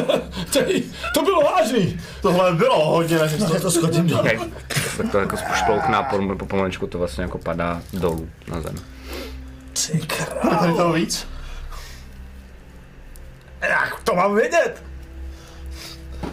ty, 0.52 0.84
to 1.14 1.22
bylo 1.22 1.40
vážný. 1.40 2.00
Tohle 2.22 2.52
bylo 2.52 2.84
hodně 2.86 3.18
než 3.18 3.32
Já 3.54 3.60
to 3.60 3.70
schodím 3.70 4.06
dolů. 4.06 4.20
Okay. 4.20 4.38
Tak 4.96 5.12
to 5.12 5.18
jako 5.18 5.36
šploukná, 5.54 6.02
po, 6.02 6.46
pomalečku 6.46 6.86
to 6.86 6.98
vlastně 6.98 7.22
jako 7.22 7.38
padá 7.38 7.82
dolů 7.92 8.30
na 8.48 8.60
zem. 8.60 8.74
Ty 9.72 9.92
Tady 9.92 10.06
králo. 10.06 10.76
toho 10.76 10.92
víc? 10.92 11.28
Jak 13.60 14.00
to 14.04 14.14
mám 14.14 14.34
vědět? 14.34 14.82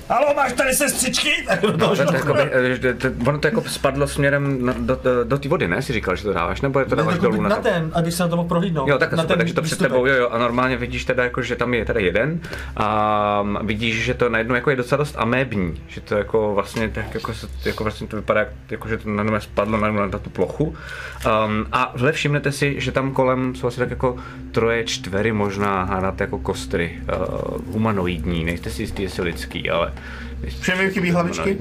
Halo, 0.10 0.34
máš 0.36 0.54
tady 0.54 0.74
sestřičky? 0.74 1.30
Tak 1.48 1.62
toho 1.62 1.96
To, 1.96 2.06
to, 2.06 2.36
eh, 2.40 2.94
to, 2.94 3.08
ono 3.28 3.40
to 3.40 3.48
jako 3.48 3.62
spadlo 3.62 4.08
směrem 4.08 4.66
na, 4.66 4.74
do, 4.78 5.00
do, 5.04 5.24
do 5.24 5.38
té 5.38 5.50
vody, 5.50 5.68
ne? 5.68 5.82
Si 5.82 5.94
říkal, 5.94 6.16
že 6.16 6.24
to 6.24 6.34
dáváš, 6.34 6.62
nebo 6.62 6.80
je 6.80 6.86
to 6.86 6.96
dáváš 6.96 7.18
dolů 7.20 7.42
na, 7.42 7.50
na 7.50 7.56
ten, 7.56 7.92
abych 7.94 8.14
se 8.14 8.24
na 8.24 8.30
to 8.30 8.36
mohl 8.36 8.48
prohlídnout. 8.50 8.90
Jo, 8.90 8.98
takhle 8.98 9.18
na 9.18 9.24
super, 9.24 9.38
takže 9.38 9.54
to 9.54 9.62
před 9.62 9.80
tebou, 9.80 10.06
jo, 10.06 10.14
jo, 10.16 10.30
a 10.30 10.38
normálně 10.38 10.78
vidíš 10.78 11.06
teda 11.06 11.24
jako, 11.24 11.42
že 11.42 11.56
tam 11.56 11.74
je 11.74 11.86
teda 11.86 12.00
jeden 12.00 12.40
a 12.78 13.46
vidíš, 13.64 14.04
že 14.04 14.14
to 14.14 14.30
najednou 14.30 14.56
jako 14.56 14.70
je 14.70 14.76
docela 14.76 14.98
dost 14.98 15.16
amébní, 15.18 15.82
že 15.88 16.02
to 16.02 16.16
jako 16.16 16.54
vlastně 16.56 16.90
tak 16.90 17.14
jako, 17.14 17.34
jako 17.66 17.84
vlastně 17.84 18.08
to 18.08 18.16
vypadá, 18.16 18.40
jak- 18.40 18.50
jako, 18.70 18.88
že 18.88 18.98
to 18.98 19.10
najednou 19.10 19.40
spadlo 19.40 19.78
najednou 19.78 20.06
na 20.06 20.20
tu 20.20 20.30
plochu 20.30 20.64
um, 20.66 20.76
a 21.72 21.92
vhle 21.96 22.12
všimnete 22.12 22.52
si, 22.52 22.76
že 22.82 22.92
tam 22.92 23.12
kolem 23.12 23.56
jsou 23.56 23.68
asi 23.68 23.80
tak 23.80 23.90
jako 23.90 24.16
troje, 24.52 24.84
čtvery 24.84 25.32
možná 25.32 25.84
hádáte 25.84 26.24
jako 26.24 26.40
kostry 26.40 27.00
uh, 27.02 27.74
humanoidní, 27.74 28.44
nejste 28.46 28.70
si 28.70 28.82
jistý, 28.84 29.04
jestli 29.04 29.24
lidský, 29.24 29.70
ale 29.70 29.83
Všem 30.62 30.82
jim 30.82 30.92
chybí 30.92 31.12
hlavičky? 31.12 31.58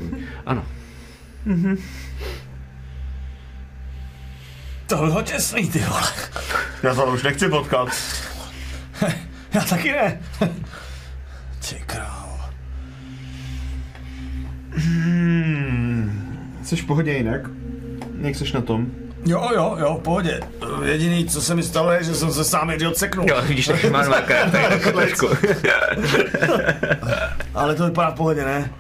Ano. 0.47 0.65
To 4.86 4.97
bylo 4.97 5.23
těsný, 5.23 5.70
ty 5.70 5.78
vole. 5.78 6.09
Já 6.82 6.94
to 6.94 7.07
už 7.07 7.23
nechci 7.23 7.49
potkat. 7.49 7.89
Já 9.55 9.61
taky 9.61 9.93
ne. 9.93 10.20
Ty 11.69 11.74
králo. 11.86 12.40
Jsi 16.62 16.77
v 16.77 16.85
pohodě 16.86 17.12
jinak? 17.12 17.40
Jak 18.20 18.35
jsi 18.36 18.53
na 18.55 18.61
tom? 18.61 18.90
Jo, 19.24 19.51
jo, 19.55 19.77
jo, 19.81 19.94
v 19.94 20.03
pohodě. 20.03 20.40
Jediný, 20.85 21.27
co 21.27 21.43
se 21.43 21.55
mi 21.55 21.62
stalo, 21.62 21.90
je, 21.90 22.05
že 22.05 22.15
jsem 22.15 22.32
se 22.32 22.44
sám 22.44 22.69
někdy 22.69 22.86
odseknul. 22.86 23.27
Jo, 23.28 23.43
vidíš, 23.43 23.66
tak 23.66 23.85
má 23.90 24.03
dva 24.03 24.20
tady 24.20 24.62
jako 24.62 24.93
trošku. 24.99 25.28
Ale 27.55 27.74
to 27.74 27.85
vypadá 27.85 28.11
v 28.11 28.15
pohodě, 28.15 28.44
ne? 28.44 28.70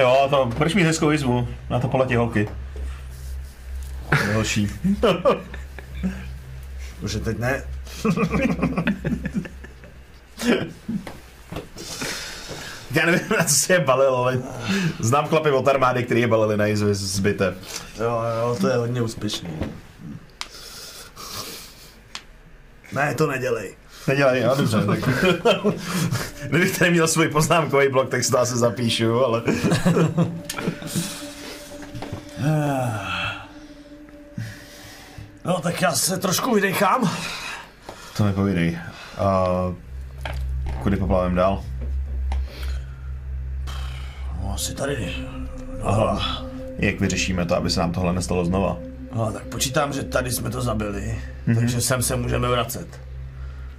Jo, 0.00 0.26
to, 0.30 0.50
proč 0.58 0.74
mít 0.74 0.84
hezkou 0.84 1.10
jizvu? 1.10 1.48
Na 1.70 1.80
to 1.80 1.88
poletí 1.88 2.14
holky. 2.16 2.48
Další. 4.32 4.68
Už 7.02 7.12
je 7.12 7.20
teď 7.20 7.38
ne. 7.38 7.62
Já 12.94 13.06
nevím, 13.06 13.20
na 13.38 13.44
co 13.44 13.54
si 13.54 13.72
je 13.72 13.78
balil, 13.80 14.14
ale 14.16 14.38
znám 15.00 15.26
chlapy 15.26 15.50
od 15.50 15.68
armády, 15.68 16.02
který 16.02 16.20
je 16.20 16.26
balili 16.28 16.56
na 16.56 16.66
jizvy 16.66 16.94
z 16.94 17.20
bitev. 17.20 17.54
Jo, 18.00 18.20
jo, 18.40 18.56
to 18.60 18.68
je 18.68 18.76
hodně 18.76 19.02
úspěšný. 19.02 19.50
Ne, 22.94 23.14
to 23.14 23.26
nedělej. 23.26 23.74
Nedělej, 24.08 24.42
jo, 24.42 24.54
dobře. 24.56 24.86
Tak... 24.86 24.98
Kdybych 26.48 26.78
tady 26.78 26.90
měl 26.90 27.08
svůj 27.08 27.28
poznámkový 27.28 27.88
blok, 27.88 28.08
tak 28.08 28.24
si 28.24 28.30
to 28.30 28.38
asi 28.38 28.56
zapíšu, 28.56 29.24
ale... 29.24 29.42
No, 35.44 35.60
tak 35.60 35.82
já 35.82 35.92
se 35.92 36.18
trošku 36.18 36.54
vydechám. 36.54 37.10
To 38.16 38.24
mi 38.24 38.32
povídej. 38.32 38.78
Uh, 39.68 39.74
kudy 40.82 40.96
poplavím 40.96 41.34
dál? 41.34 41.64
No, 44.42 44.52
asi 44.54 44.74
tady. 44.74 45.14
No, 45.84 46.20
Jak 46.78 47.00
vyřešíme 47.00 47.46
to, 47.46 47.56
aby 47.56 47.70
se 47.70 47.80
nám 47.80 47.92
tohle 47.92 48.12
nestalo 48.12 48.44
znova? 48.44 48.76
no, 49.14 49.32
tak 49.32 49.42
počítám, 49.42 49.92
že 49.92 50.02
tady 50.02 50.30
jsme 50.30 50.50
to 50.50 50.62
zabili. 50.62 51.22
Takže 51.44 51.80
sem 51.80 52.02
se 52.02 52.16
můžeme 52.16 52.48
vracet. 52.48 53.00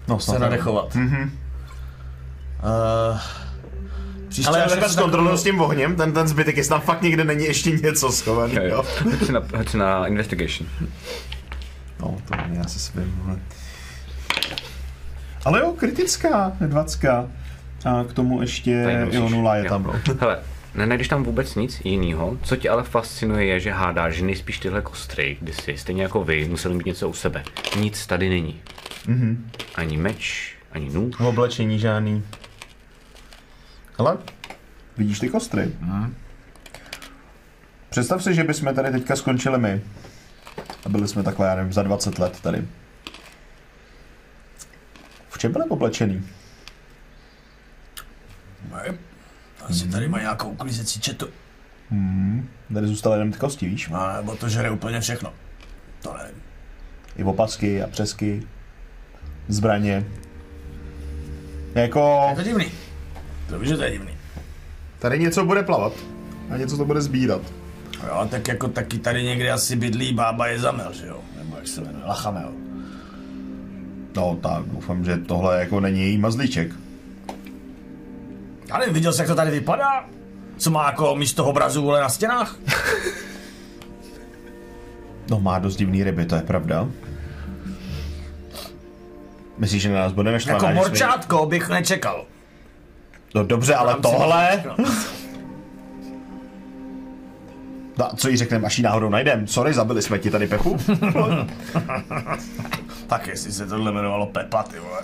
No, 0.08 0.20
Se 0.20 0.40
nadechovat. 0.40 0.96
Mm-hmm. 0.96 1.30
Uh, 2.64 3.20
příště, 4.30 4.50
Ale 4.50 4.68
zkontroluji 4.70 5.10
takového- 5.10 5.38
s 5.38 5.44
tím 5.44 5.62
ohněm, 5.62 5.96
ten, 5.96 6.12
ten 6.14 6.28
zbytek, 6.28 6.58
jestli 6.58 6.70
tam 6.70 6.82
fakt 6.82 7.02
někde 7.02 7.24
není 7.24 7.46
ještě 7.46 7.72
něco 7.72 8.12
schovaný, 8.12 8.54
Jo, 8.56 8.62
jo. 8.64 8.84
Hoď 9.20 9.30
na, 9.30 9.42
hoď 9.58 9.74
na 9.74 10.08
investigation. 10.08 10.70
No, 12.00 12.18
to 12.28 12.36
není, 12.36 12.58
já 12.58 12.64
se 12.64 12.80
svým, 12.80 13.22
ale... 13.28 13.40
Ale 15.46 15.60
jo, 15.60 15.74
kritická, 15.78 16.52
dvacka. 16.62 17.28
A 17.86 18.04
k 18.04 18.14
tomu 18.14 18.42
ještě, 18.42 19.08
jo, 19.12 19.30
nula 19.30 19.56
je 19.56 19.64
Jo. 19.64 19.70
tam. 19.70 19.92
Hele, 20.20 20.40
nenajdeš 20.76 21.08
tam 21.08 21.24
vůbec 21.24 21.56
nic 21.56 21.82
jiného. 21.86 22.38
Co 22.44 22.56
tě 22.56 22.70
ale 22.70 22.84
fascinuje 22.84 23.46
je, 23.46 23.60
že 23.60 23.72
hádáš, 23.72 24.16
že 24.16 24.26
nejspíš 24.26 24.60
tyhle 24.60 24.82
kostry, 24.82 25.38
kdysi, 25.42 25.78
stejně 25.78 26.04
jako 26.04 26.24
vy, 26.24 26.46
museli 26.46 26.76
mít 26.76 26.86
něco 26.86 27.10
u 27.10 27.14
sebe. 27.14 27.44
Nic 27.80 28.08
tady 28.08 28.30
není. 28.30 28.62
Mm-hmm. 29.06 29.38
Ani 29.76 29.98
meč, 29.98 30.56
ani 30.72 30.90
nůž. 30.90 31.16
V 31.16 31.26
oblečení 31.26 31.80
žádný. 31.80 32.24
Ale 33.98 34.18
vidíš 34.98 35.20
ty 35.20 35.30
kostry? 35.30 35.72
Mm. 35.80 36.16
Představ 37.90 38.24
si, 38.24 38.34
že 38.34 38.44
bychom 38.44 38.76
tady 38.76 38.92
teďka 38.92 39.16
skončili 39.16 39.60
my. 39.60 39.82
A 40.86 40.90
byli 40.90 41.08
jsme 41.08 41.24
takhle, 41.24 41.48
já 41.48 41.56
nevím, 41.56 41.74
za 41.74 41.84
20 41.84 42.20
let 42.20 42.40
tady. 42.40 42.68
V 45.30 45.38
čem 45.38 45.52
byli 45.52 45.66
oblečený? 45.70 46.24
Ne, 48.72 48.98
Asi 49.70 49.88
tady 49.88 50.08
má 50.08 50.20
nějakou 50.20 50.50
uklizecí 50.50 51.00
četu. 51.00 51.28
Tady 52.74 52.88
zůstaly 52.88 53.16
jenom 53.16 53.32
ty 53.32 53.38
kosti, 53.40 53.70
víš? 53.70 53.90
No, 53.90 54.14
nebo 54.16 54.36
to 54.36 54.50
žere 54.50 54.72
úplně 54.72 55.00
všechno. 55.00 55.34
To 56.02 56.16
nevím. 56.18 56.42
I 57.16 57.24
opasky 57.24 57.84
a 57.84 57.88
přesky. 57.88 58.44
Zbraně. 59.48 60.06
Jako... 61.76 62.26
Je 62.30 62.36
to 62.36 62.44
divný. 62.44 62.66
To 63.50 63.60
víš, 63.60 63.70
že 63.70 63.78
to 63.78 63.84
je 63.84 63.92
divný. 63.92 64.12
Tady 65.00 65.20
něco 65.20 65.46
bude 65.46 65.64
plavat. 65.64 65.94
A 66.50 66.58
něco 66.58 66.78
to 66.78 66.86
bude 66.86 67.02
sbírat. 67.02 67.42
Jo, 68.08 68.28
tak 68.32 68.48
jako 68.48 68.68
taky 68.68 68.98
tady 68.98 69.24
někde 69.24 69.52
asi 69.52 69.76
bydlí 69.76 70.14
bába 70.14 70.48
je 70.48 70.60
zamel, 70.60 70.94
že 70.94 71.08
jo? 71.08 71.20
Nebo 71.38 71.56
jak 71.56 71.68
se 71.68 71.82
jmenuje, 71.82 72.06
Lachamel. 72.06 72.52
No 74.16 74.40
tak, 74.42 74.66
doufám, 74.66 75.06
že 75.06 75.18
tohle 75.18 75.60
jako 75.60 75.80
není 75.80 76.02
její 76.02 76.18
mazlíček. 76.18 76.72
Já 78.74 78.80
nevím, 78.80 78.94
viděl 78.94 79.14
jsi, 79.14 79.22
jak 79.22 79.28
to 79.28 79.36
tady 79.36 79.52
vypadá? 79.52 80.06
Co 80.58 80.72
má 80.72 80.86
jako 80.86 81.16
místo 81.16 81.46
obrazu 81.46 81.82
vole 81.84 82.02
na 82.02 82.10
stěnách? 82.10 82.56
No 85.30 85.40
má 85.40 85.60
dost 85.60 85.76
divný 85.76 86.04
ryby, 86.04 86.26
to 86.26 86.36
je 86.36 86.42
pravda. 86.42 86.88
Myslíš, 89.58 89.82
že 89.82 89.90
na 89.90 90.00
nás 90.00 90.12
bude 90.12 90.32
naštvaná? 90.32 90.58
Jako 90.58 90.68
že 90.68 90.74
jsme- 90.74 90.80
morčátko 90.90 91.46
bych 91.46 91.70
nečekal. 91.70 92.26
No 93.36 93.44
dobře, 93.44 93.76
ale 93.76 93.96
tohle... 94.02 94.64
No. 94.78 94.86
No, 98.00 98.10
co 98.16 98.30
jí 98.30 98.38
řekneme, 98.38 98.68
až 98.68 98.78
ji 98.78 98.84
náhodou 98.84 99.10
najdem? 99.10 99.48
Sorry, 99.48 99.74
zabili 99.74 100.02
jsme 100.02 100.20
ti 100.20 100.32
tady 100.32 100.48
Pepu. 100.48 100.78
Tak 103.08 103.28
jestli 103.28 103.52
se 103.52 103.68
tohle 103.68 103.92
jmenovalo 103.92 104.26
Pepa, 104.26 104.64
ty 104.64 104.80
vole. 104.80 105.02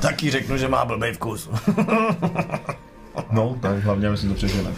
Taky 0.00 0.30
řeknu, 0.30 0.56
že 0.56 0.68
má 0.68 0.84
blbej 0.84 1.12
vkus. 1.12 1.50
No, 3.30 3.56
tak 3.62 3.78
hlavně 3.78 4.10
myslím 4.10 4.30
to 4.30 4.36
přežene. 4.36 4.70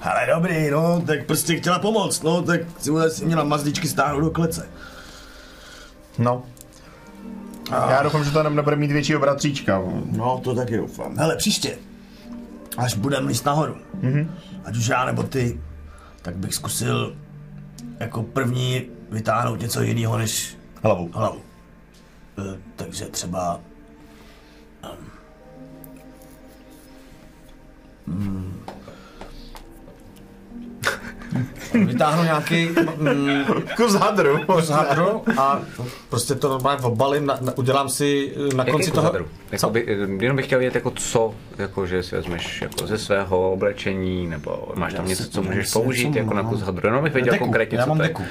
Ale 0.00 0.26
dobrý, 0.34 0.70
no, 0.70 1.02
tak 1.06 1.26
prostě 1.26 1.56
chtěla 1.56 1.78
pomoct, 1.78 2.22
no, 2.22 2.42
tak 2.42 2.60
si 2.78 3.24
měla 3.24 3.44
mazličky 3.44 3.88
stáhnout 3.88 4.20
do 4.20 4.30
klece. 4.30 4.68
No. 6.18 6.42
Já 7.70 8.02
doufám, 8.02 8.24
že 8.24 8.30
to 8.30 8.38
jenom 8.38 8.56
nebude 8.56 8.76
mít 8.76 8.92
většího 8.92 9.20
bratříčka. 9.20 9.82
No, 10.10 10.40
to 10.44 10.54
taky 10.54 10.76
doufám. 10.76 11.16
Hele, 11.16 11.36
příště, 11.36 11.78
až 12.76 12.94
budeme 12.94 13.28
líst 13.28 13.46
nahoru, 13.46 13.76
mm-hmm. 14.00 14.26
ať 14.64 14.76
už 14.76 14.86
já 14.86 15.04
nebo 15.04 15.22
ty, 15.22 15.60
tak 16.22 16.36
bych 16.36 16.54
zkusil 16.54 17.16
jako 18.00 18.22
první 18.22 18.82
vytáhnout 19.10 19.60
něco 19.60 19.82
jiného 19.82 20.18
než 20.18 20.56
Hlavu. 20.82 21.10
hlavu. 21.14 21.40
E, 22.38 22.58
takže 22.76 23.04
třeba... 23.04 23.60
Um, 28.06 28.60
vytáhnu 31.86 32.24
nějaký 32.24 32.68
mm, 32.96 33.44
Kus 33.76 33.94
hadru. 33.94 34.38
z 34.60 34.68
hadru 34.68 35.22
a 35.40 35.60
prostě 36.08 36.34
to 36.34 36.48
normálně 36.48 36.82
obalím, 36.82 37.26
na, 37.26 37.38
na, 37.40 37.58
udělám 37.58 37.88
si 37.88 38.32
eh, 38.36 38.54
na 38.54 38.62
Jaký 38.62 38.70
konci 38.72 38.90
kus 38.90 38.94
toho... 38.94 39.04
hadru? 39.06 39.26
Jako 39.52 39.70
by, 39.70 39.86
jenom 40.20 40.36
bych 40.36 40.46
chtěl 40.46 40.58
vědět, 40.58 40.74
jako 40.74 40.90
co, 40.90 41.34
jako 41.58 41.86
že 41.86 42.02
si 42.02 42.16
vezmeš 42.16 42.62
jako 42.62 42.86
ze 42.86 42.98
svého 42.98 43.52
oblečení, 43.52 44.26
nebo 44.26 44.72
máš 44.74 44.92
tam 44.94 45.04
Já 45.04 45.08
něco, 45.08 45.28
co 45.28 45.42
můžeš 45.42 45.72
použít 45.72 46.16
jako 46.16 46.34
na 46.34 46.42
kus 46.42 46.62
hadru. 46.62 46.88
Jenom 46.88 47.04
bych 47.04 47.12
věděl 47.14 47.32
Deku, 47.32 47.44
konkrétně, 47.44 47.78
já 47.78 47.84
co 47.84 47.88
mám 47.88 47.98
to 47.98 48.02
je. 48.02 48.08
deku. 48.08 48.22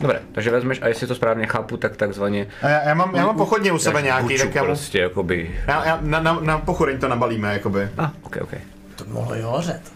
Dobré, 0.00 0.20
takže 0.32 0.50
vezmeš, 0.50 0.82
a 0.82 0.88
jestli 0.88 1.06
to 1.06 1.14
správně 1.14 1.46
chápu, 1.46 1.76
tak 1.76 1.96
takzvaně 1.96 2.46
A 2.62 2.68
já, 2.68 2.88
já, 2.88 2.94
mám, 2.94 3.14
já 3.14 3.26
mám 3.26 3.36
pochodně 3.36 3.72
u 3.72 3.78
sebe 3.78 4.02
nějaký, 4.02 4.22
huču 4.22 4.44
tak 4.44 4.54
já, 4.54 4.64
prostě, 4.64 4.98
jakoby... 4.98 5.60
já, 5.66 5.86
já 5.86 5.98
na, 6.02 6.20
na, 6.20 6.40
na 6.40 6.58
pochodeň 6.58 6.98
to 6.98 7.08
nabalíme, 7.08 7.52
jakoby. 7.52 7.82
A, 7.82 8.04
ah, 8.04 8.10
ok, 8.22 8.36
ok. 8.42 8.54
To 8.96 9.04
by 9.04 9.12
mohlo 9.12 9.34
i 9.34 9.42
hořet. 9.42 9.92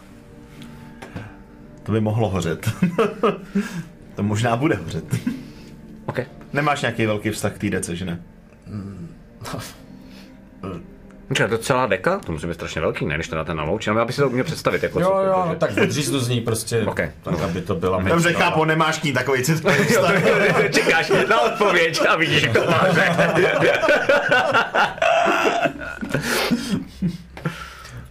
To 1.83 1.93
by 1.93 2.01
mohlo 2.01 2.29
hořet. 2.29 2.70
to 4.15 4.23
možná 4.23 4.57
bude 4.57 4.75
hořet. 4.75 5.05
Ok. 6.07 6.20
Nemáš 6.53 6.83
nějaký 6.83 7.07
velký 7.07 7.31
vztah 7.31 7.53
k 7.53 7.59
té 7.59 7.70
dece, 7.70 7.97
že 7.97 8.05
ne? 8.05 8.20
Počkej, 9.39 9.61
to 11.37 11.43
je 11.43 11.59
celá 11.59 11.87
deka? 11.87 12.19
To 12.19 12.33
musí 12.33 12.47
být 12.47 12.55
strašně 12.55 12.81
velký, 12.81 13.07
ne, 13.07 13.15
když 13.15 13.29
to 13.29 13.37
dáte 13.37 13.55
na 13.55 13.63
louč, 13.65 13.87
jenom 13.87 14.03
aby 14.03 14.13
si 14.13 14.21
to 14.21 14.29
uměl 14.29 14.45
představit, 14.45 14.83
jako 14.83 15.01
Jo, 15.01 15.07
co, 15.09 15.21
jo, 15.21 15.33
jako, 15.39 15.49
že- 15.51 15.57
tak 15.57 15.71
odříznu 15.83 16.19
z 16.19 16.29
ní 16.29 16.41
prostě, 16.41 16.83
Ok. 16.87 17.01
tak 17.23 17.41
aby 17.43 17.61
to 17.61 17.75
byla 17.75 17.99
Dobře, 18.03 18.29
menší, 18.29 18.41
chápu, 18.43 18.65
nemáš 18.65 18.99
k 18.99 19.05
ní 19.05 19.13
takový 19.13 19.43
to- 19.43 19.53
čekáš 20.73 21.13
na 21.29 21.41
odpověď 21.41 22.01
a 22.09 22.17
vidíš 22.17 22.47
koláře. 22.47 23.13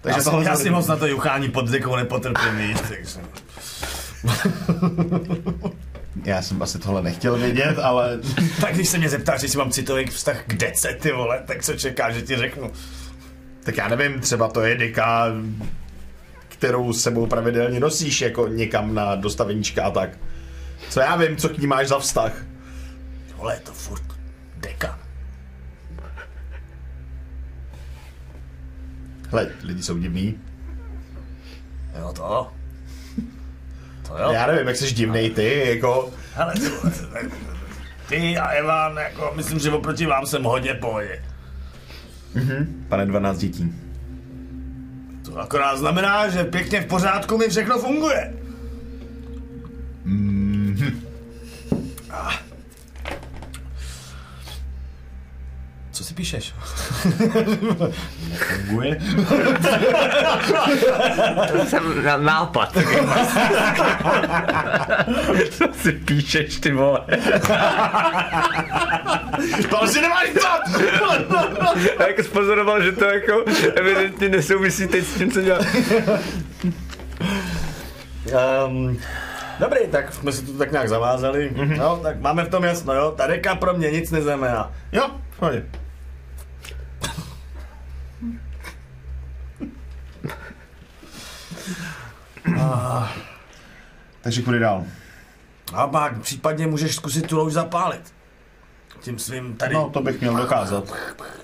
Takže 0.02 0.18
Já, 0.18 0.23
si, 0.23 0.30
tohle 0.30 0.45
já 0.45 0.56
se- 0.56 0.64
si 0.64 0.69
moc 0.69 0.88
na 0.88 0.95
to 0.95 1.07
juchání 1.07 1.49
pod 1.49 1.65
dekou 1.69 1.95
nepotrpím 1.95 2.57
víc, 2.57 2.81
takže... 2.81 3.19
Já 6.26 6.41
jsem 6.41 6.61
asi 6.61 6.80
tohle 6.80 7.02
nechtěl 7.03 7.38
vědět, 7.38 7.80
ale 7.80 8.19
Tak 8.61 8.73
když 8.76 8.89
se 8.89 8.98
mě 8.98 9.10
zeptáš, 9.10 9.41
jestli 9.44 9.57
mám 9.57 9.72
citový 9.72 10.06
vztah 10.06 10.38
k 10.48 10.53
dece, 10.53 10.98
ty 11.02 11.11
vole, 11.11 11.39
tak 11.48 11.64
co 11.64 11.73
čekáš, 11.73 12.14
že 12.14 12.22
ti 12.22 12.35
řeknu? 12.35 12.72
Tak 13.68 13.77
já 13.77 13.88
nevím, 13.88 14.19
třeba 14.19 14.48
to 14.48 14.61
je 14.61 14.77
deka, 14.77 15.27
kterou 16.48 16.94
s 16.94 17.03
sebou 17.03 17.27
pravidelně 17.27 17.80
nosíš 17.80 18.22
jako 18.22 18.48
někam 18.48 18.95
na 18.95 19.15
dostaveníčka 19.15 19.84
a 19.84 19.91
tak. 19.91 20.10
Co 20.89 20.99
já 20.99 21.15
vím, 21.15 21.38
co 21.38 21.49
k 21.49 21.57
ní 21.57 21.68
máš 21.68 21.88
za 21.88 21.99
vztah. 21.99 22.31
Vole, 23.35 23.56
je 23.56 23.60
to 23.60 23.72
furt 23.72 24.03
deka. 24.57 24.99
Hele, 29.30 29.52
lidi 29.64 29.84
jsou 29.84 29.98
divní. 29.98 30.39
Jo 31.99 32.14
to? 32.14 32.52
To 34.07 34.18
jo. 34.18 34.31
Já 34.31 34.48
nevím, 34.48 34.68
jak 34.68 34.76
jsi 34.76 34.94
divnej 34.94 35.30
ty, 35.30 35.64
jako... 35.69 36.10
Hele, 36.34 36.53
ty, 38.10 38.38
a 38.38 38.48
Evan, 38.48 38.98
jako, 38.98 39.34
myslím, 39.35 39.60
že 39.60 39.72
oproti 39.72 40.06
vám 40.06 40.26
jsem 40.26 40.44
hodně 40.44 40.73
v 40.73 40.80
pohodě. 42.39 42.68
Pane 42.89 43.05
12 43.05 43.38
dětí. 43.38 43.73
To 45.26 45.39
akorát 45.39 45.77
znamená, 45.77 46.30
že 46.30 46.43
pěkně 46.43 46.81
v 46.81 46.85
pořádku 46.85 47.38
mi 47.38 47.49
všechno 47.49 47.80
funguje. 47.80 48.34
Ah. 52.09 52.46
Co 55.97 56.03
si 56.03 56.13
píšeš? 56.13 56.53
Funguje? 58.37 58.97
jsem 61.67 62.03
na 62.03 62.17
nápad. 62.17 62.77
Co 65.49 65.65
si 65.81 65.91
píšeš, 65.91 66.59
ty 66.59 66.71
vole? 66.71 66.99
To 69.69 69.83
asi 69.83 70.01
nemáš 70.01 70.29
psát! 70.29 70.61
A 71.97 72.07
jak 72.07 72.23
spozoroval, 72.23 72.83
že 72.83 72.91
to 72.91 73.05
jako 73.05 73.43
evidentně 73.75 74.29
nesouvisí 74.29 74.87
teď 74.87 75.05
s 75.05 75.17
tím, 75.17 75.31
co 75.31 75.41
dělá. 75.41 75.59
Um, 78.67 78.97
dobrý, 79.59 79.79
tak 79.91 80.13
jsme 80.13 80.31
si 80.31 80.45
to 80.45 80.53
tak 80.53 80.71
nějak 80.71 80.89
zavázali. 80.89 81.51
Mm-hmm. 81.55 81.77
No, 81.77 81.97
tak 81.97 82.21
máme 82.21 82.43
v 82.43 82.49
tom 82.49 82.63
jasno, 82.63 82.93
jo. 82.93 83.13
Ta 83.17 83.27
deka 83.27 83.55
pro 83.55 83.73
mě 83.73 83.91
nic 83.91 84.11
neznamená. 84.11 84.71
Jo, 84.91 85.09
v 85.29 85.86
pohodě. 92.55 93.11
Takže 94.21 94.41
kudy 94.41 94.59
dál? 94.59 94.83
A 95.73 95.87
pak 95.87 96.21
případně 96.21 96.67
můžeš 96.67 96.95
zkusit 96.95 97.27
tu 97.27 97.37
louž 97.37 97.53
zapálit. 97.53 98.13
Tím 98.99 99.19
svým 99.19 99.55
tady... 99.55 99.73
No, 99.73 99.89
to 99.89 100.01
bych 100.01 100.21
měl 100.21 100.35
dokázat. 100.35 100.83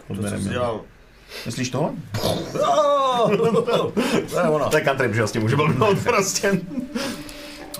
to, 0.07 0.23
co 0.29 0.37
jsi 0.37 0.49
dělal. 0.49 0.81
Myslíš 1.45 1.69
tohle? 1.69 1.89
to 4.29 4.39
je 4.39 4.43
ono. 4.49 4.69
To 4.69 4.77
je 4.77 4.83
country, 4.83 5.13
že 5.13 5.27
s 5.27 5.31
tím 5.31 5.41
může 5.41 5.55
blbnout 5.55 5.97
prostě. 6.03 6.61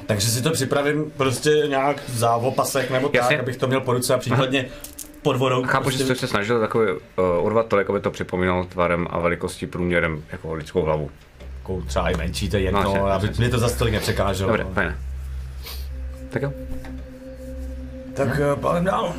Takže 0.05 0.27
si 0.27 0.41
to 0.41 0.51
připravím 0.51 1.11
prostě 1.17 1.49
nějak 1.49 1.97
za 2.07 2.35
opasek 2.35 2.91
nebo 2.91 3.07
tak, 3.07 3.15
Jasně. 3.15 3.39
abych 3.39 3.57
to 3.57 3.67
měl 3.67 3.81
po 3.81 3.93
ruce 3.93 4.13
a 4.13 4.17
případně 4.17 4.65
pod 5.21 5.37
vodou. 5.37 5.63
Chápu, 5.63 5.89
že 5.89 5.97
prostě, 5.97 6.15
jste 6.15 6.15
se 6.15 6.27
snažil 6.27 6.59
takový 6.59 6.91
uh, 6.91 6.99
urvat 7.45 7.67
tolik, 7.67 7.89
aby 7.89 7.99
to 7.99 8.11
připomínalo 8.11 8.63
tvarem 8.63 9.07
a 9.09 9.19
velikostí 9.19 9.67
průměrem 9.67 10.23
jako 10.31 10.53
lidskou 10.53 10.81
hlavu. 10.81 11.11
Jako 11.63 11.81
třeba 11.81 12.09
i 12.09 12.17
menší, 12.17 12.49
to 12.49 12.57
je 12.57 12.63
jedno, 12.63 12.83
No, 12.83 13.07
aby 13.07 13.29
mě 13.37 13.49
to 13.49 13.59
za 13.59 13.69
tolik 13.69 13.93
nepřekáželo. 13.93 14.57
Dobře, 14.57 14.73
fajn. 14.73 14.95
Tak 16.29 16.41
jo. 16.41 16.53
Tak 18.13 18.27
uh, 18.27 18.61
palem 18.61 18.83
dál. 18.83 19.13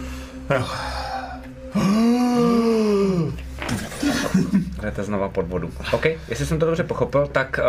Jdete 4.83 5.03
znova 5.05 5.29
pod 5.29 5.49
vodu. 5.49 5.71
OK, 5.93 6.05
jestli 6.05 6.47
jsem 6.47 6.59
to 6.59 6.66
dobře 6.66 6.85
pochopil, 6.85 7.27
tak 7.27 7.61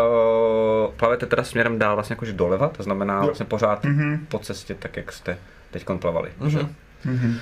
uh, 0.87 0.93
plavete 0.93 1.25
teda 1.25 1.43
směrem 1.43 1.79
dál 1.79 1.95
vlastně 1.95 2.13
jakože 2.13 2.33
doleva, 2.33 2.69
to 2.69 2.83
znamená 2.83 3.25
vlastně 3.25 3.45
pořád 3.45 3.85
mm-hmm. 3.85 4.19
po 4.29 4.39
cestě, 4.39 4.75
tak 4.75 4.97
jak 4.97 5.11
jste 5.11 5.37
teď 5.71 5.85
plavali. 5.99 6.29
Mm-hmm. 6.41 6.67
Mm-hmm. 7.05 7.37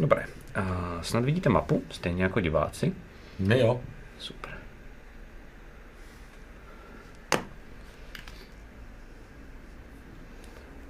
Dobré. 0.00 0.26
Uh, 0.58 1.02
snad 1.02 1.24
vidíte 1.24 1.48
mapu, 1.48 1.82
stejně 1.90 2.22
jako 2.22 2.40
diváci. 2.40 2.92
Ne 3.38 3.58
jo. 3.58 3.80
Super. 4.18 4.56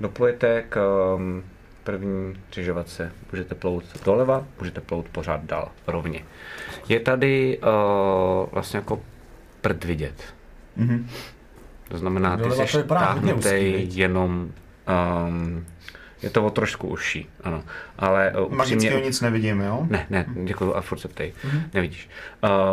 Doplujete 0.01 0.65
k 0.69 0.81
um, 1.17 1.45
první 1.85 2.35
křižovatce. 2.51 3.13
Můžete 3.33 3.55
plout 3.55 3.85
doleva, 4.05 4.45
můžete 4.59 4.81
plout 4.81 5.09
pořád 5.09 5.45
dál, 5.45 5.71
rovně. 5.87 6.25
Je 6.89 7.01
tady 7.01 7.59
uh, 7.59 8.49
vlastně 8.53 8.77
jako 8.77 9.01
prd 9.61 9.85
vidět. 9.85 10.35
Mhm. 10.77 11.09
To 11.89 11.99
znamená, 11.99 12.37
ty 12.37 12.51
jsi 12.51 12.83
táhnutý 12.85 13.89
jenom... 13.99 14.51
Um, 15.29 15.67
je 16.23 16.31
to 16.31 16.45
o 16.45 16.51
trošku 16.51 16.89
užší, 16.89 17.29
ano. 17.45 17.63
Ale 17.99 18.33
uh, 18.47 18.53
Magického 18.55 19.01
nic 19.01 19.21
nevidím, 19.21 19.61
jo? 19.61 19.87
Ne, 19.91 20.07
ne, 20.11 20.27
děkuji 20.45 20.77
a 20.77 20.81
furt 20.81 20.99
se 20.99 21.09
ptej. 21.09 21.33
Nevidíš. 21.75 22.09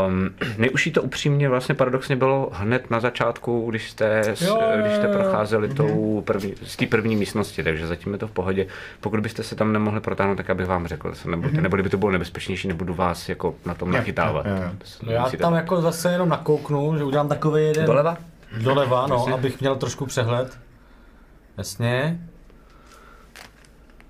Um, 0.08 0.30
nejužší 0.58 0.92
to 0.92 1.02
upřímně 1.02 1.50
vlastně 1.50 1.76
paradoxně 1.76 2.16
bylo 2.16 2.50
hned 2.54 2.92
na 2.92 3.00
začátku, 3.00 3.70
když 3.70 3.90
jste, 3.90 4.20
s- 4.20 4.42
Jo, 4.42 4.60
jo, 4.62 4.82
když 4.82 4.94
jste 4.96 5.06
jo, 5.08 5.14
jo. 5.14 5.20
procházeli 5.20 5.70
tou 5.70 6.22
první, 6.26 6.54
z 6.64 6.76
té 6.76 6.86
první 6.86 7.16
místnosti, 7.16 7.64
takže 7.64 7.88
zatím 7.88 8.14
je 8.14 8.20
to 8.20 8.28
v 8.28 8.32
pohodě. 8.32 8.68
Pokud 9.00 9.20
byste 9.20 9.44
se 9.44 9.56
tam 9.56 9.74
nemohli 9.74 10.00
protáhnout, 10.02 10.36
tak 10.38 10.50
abych 10.50 10.68
vám 10.68 10.88
řekl, 10.88 11.14
se 11.16 11.30
nebojte, 11.30 11.62
nebo 11.62 11.76
kdyby 11.76 11.90
to 11.90 11.98
bylo 11.98 12.12
nebezpečnější, 12.12 12.68
nebudu 12.68 12.94
vás 12.94 13.30
jako 13.30 13.56
na 13.66 13.74
tom 13.74 13.90
Jo, 13.90 13.98
nachytávat. 13.98 14.46
jo, 14.46 14.52
jo. 14.56 14.70
To 14.78 14.86
se 14.88 15.06
No 15.06 15.12
já 15.12 15.30
tam 15.40 15.54
jako 15.54 15.82
zase 15.82 16.12
jenom 16.12 16.30
nakouknu, 16.30 16.98
že 16.98 17.04
udělám 17.04 17.28
takový 17.30 17.64
jeden... 17.64 17.86
Doleva? 17.86 18.18
Doleva, 18.62 19.08
no, 19.08 19.16
Jasně. 19.16 19.34
abych 19.34 19.60
měl 19.62 19.76
trošku 19.76 20.06
přehled. 20.06 20.58
Jasně. 21.58 22.20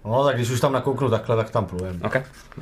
No, 0.05 0.23
tak 0.23 0.35
když 0.35 0.49
už 0.49 0.59
tam 0.59 0.73
nakouknu 0.73 1.09
takhle, 1.09 1.35
tak 1.35 1.49
tam 1.49 1.65
plujem. 1.65 1.99
OK. 2.03 2.15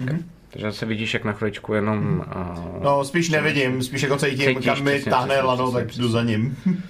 okay. 0.04 0.20
Takže 0.50 0.72
zase 0.72 0.86
vidíš, 0.86 1.14
jak 1.14 1.24
na 1.24 1.34
chviličku 1.34 1.74
jenom... 1.74 2.26
Uh, 2.36 2.84
No, 2.84 3.06
spíš 3.06 3.30
nevidím, 3.30 3.84
spíš 3.84 4.02
jako 4.02 4.18
cítím, 4.18 4.48
Cítíš, 4.48 4.66
kam 4.66 4.84
mi 4.84 5.00
táhne 5.00 5.42
lano, 5.42 5.72
tak 5.72 5.88
jdu 5.92 6.10
za 6.10 6.24
ním. 6.24 6.58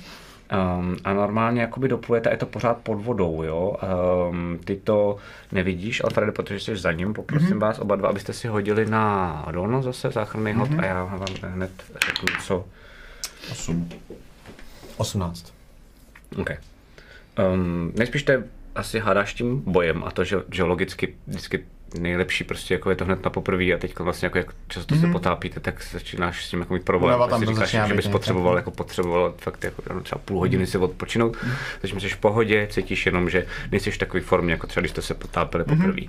Um, 0.79 0.97
a 1.03 1.13
normálně 1.13 1.61
jakoby 1.61 1.87
doplujete, 1.87 2.29
je 2.29 2.37
to 2.37 2.45
pořád 2.45 2.77
pod 2.77 2.95
vodou, 2.95 3.43
jo. 3.43 3.75
Um, 4.29 4.59
ty 4.65 4.75
to 4.75 5.17
nevidíš, 5.51 6.03
Alfrede, 6.03 6.31
protože 6.31 6.59
jsi 6.59 6.77
za 6.77 6.91
ním, 6.91 7.13
poprosím 7.13 7.49
mm-hmm. 7.49 7.59
vás 7.59 7.79
oba 7.79 7.95
dva, 7.95 8.09
abyste 8.09 8.33
si 8.33 8.47
hodili 8.47 8.85
na 8.85 9.43
odolnost 9.47 9.85
zase, 9.85 10.11
záchranný 10.11 10.53
hod 10.53 10.69
a 10.77 10.85
já 10.85 11.03
vám 11.03 11.25
hned 11.43 11.71
řeknu, 12.05 12.27
co. 12.43 12.65
8. 13.51 13.89
18. 14.97 15.53
OK. 16.37 16.49
Um, 17.53 17.91
nejspíš 17.95 18.23
to 18.23 18.31
je 18.31 18.43
asi 18.76 18.99
hádáš 18.99 19.34
tím 19.34 19.61
bojem 19.65 20.03
a 20.03 20.11
to, 20.11 20.23
že, 20.23 20.38
že 20.52 20.64
logicky 20.64 21.15
vždycky 21.27 21.65
nejlepší 21.99 22.43
prostě 22.43 22.73
jako 22.73 22.89
je 22.89 22.95
to 22.95 23.06
hned 23.06 23.23
na 23.23 23.30
poprvé 23.30 23.64
a 23.64 23.77
teď 23.77 23.99
vlastně 23.99 24.26
jako 24.26 24.38
jak 24.38 24.53
často 24.68 24.95
mm-hmm. 24.95 25.02
se 25.02 25.07
potápíte, 25.07 25.60
tak 25.60 25.84
začínáš 25.91 26.45
s 26.45 26.49
tím 26.49 26.60
jako 26.60 26.73
mít 26.73 26.84
problém. 26.84 27.19
Pak 27.19 27.30
tam 27.30 27.45
to 27.45 27.52
říkáš, 27.52 27.88
že 27.88 27.93
bys 27.93 28.07
potřeboval, 28.07 28.56
jako 28.56 28.72
potřeboval 28.72 29.34
fakt 29.38 29.64
jako 29.64 29.84
jenom 29.89 30.03
třeba 30.03 30.22
půl 30.26 30.39
hodiny 30.39 30.68
si 30.68 30.77
odpočinout, 30.77 31.35
mm-hmm. 31.35 31.56
takže 31.81 31.99
jsi 31.99 32.10
v 32.10 32.18
pohodě, 32.18 32.68
cítíš 32.72 33.06
jenom, 33.06 33.30
že 33.30 33.45
nejsi 33.72 33.91
v 33.91 33.98
takové 33.98 34.22
formě, 34.22 34.52
jako 34.52 34.68
třeba 34.68 34.81
když 34.81 34.91
jste 34.91 35.02
se 35.02 35.14
potápili 35.14 35.64
poprvé. 35.64 36.02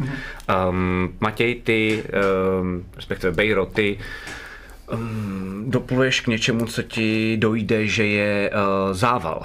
Um, 0.68 1.16
Matěj, 1.20 1.54
ty, 1.54 2.04
um, 2.60 2.84
respektive 2.96 3.32
Bejro, 3.32 3.66
ty 3.66 3.98
um, 4.92 5.64
dopluješ 5.66 6.20
k 6.20 6.26
něčemu, 6.26 6.66
co 6.66 6.82
ti 6.82 7.36
dojde, 7.36 7.86
že 7.86 8.06
je 8.06 8.50
uh, 8.50 8.94
zával. 8.94 9.42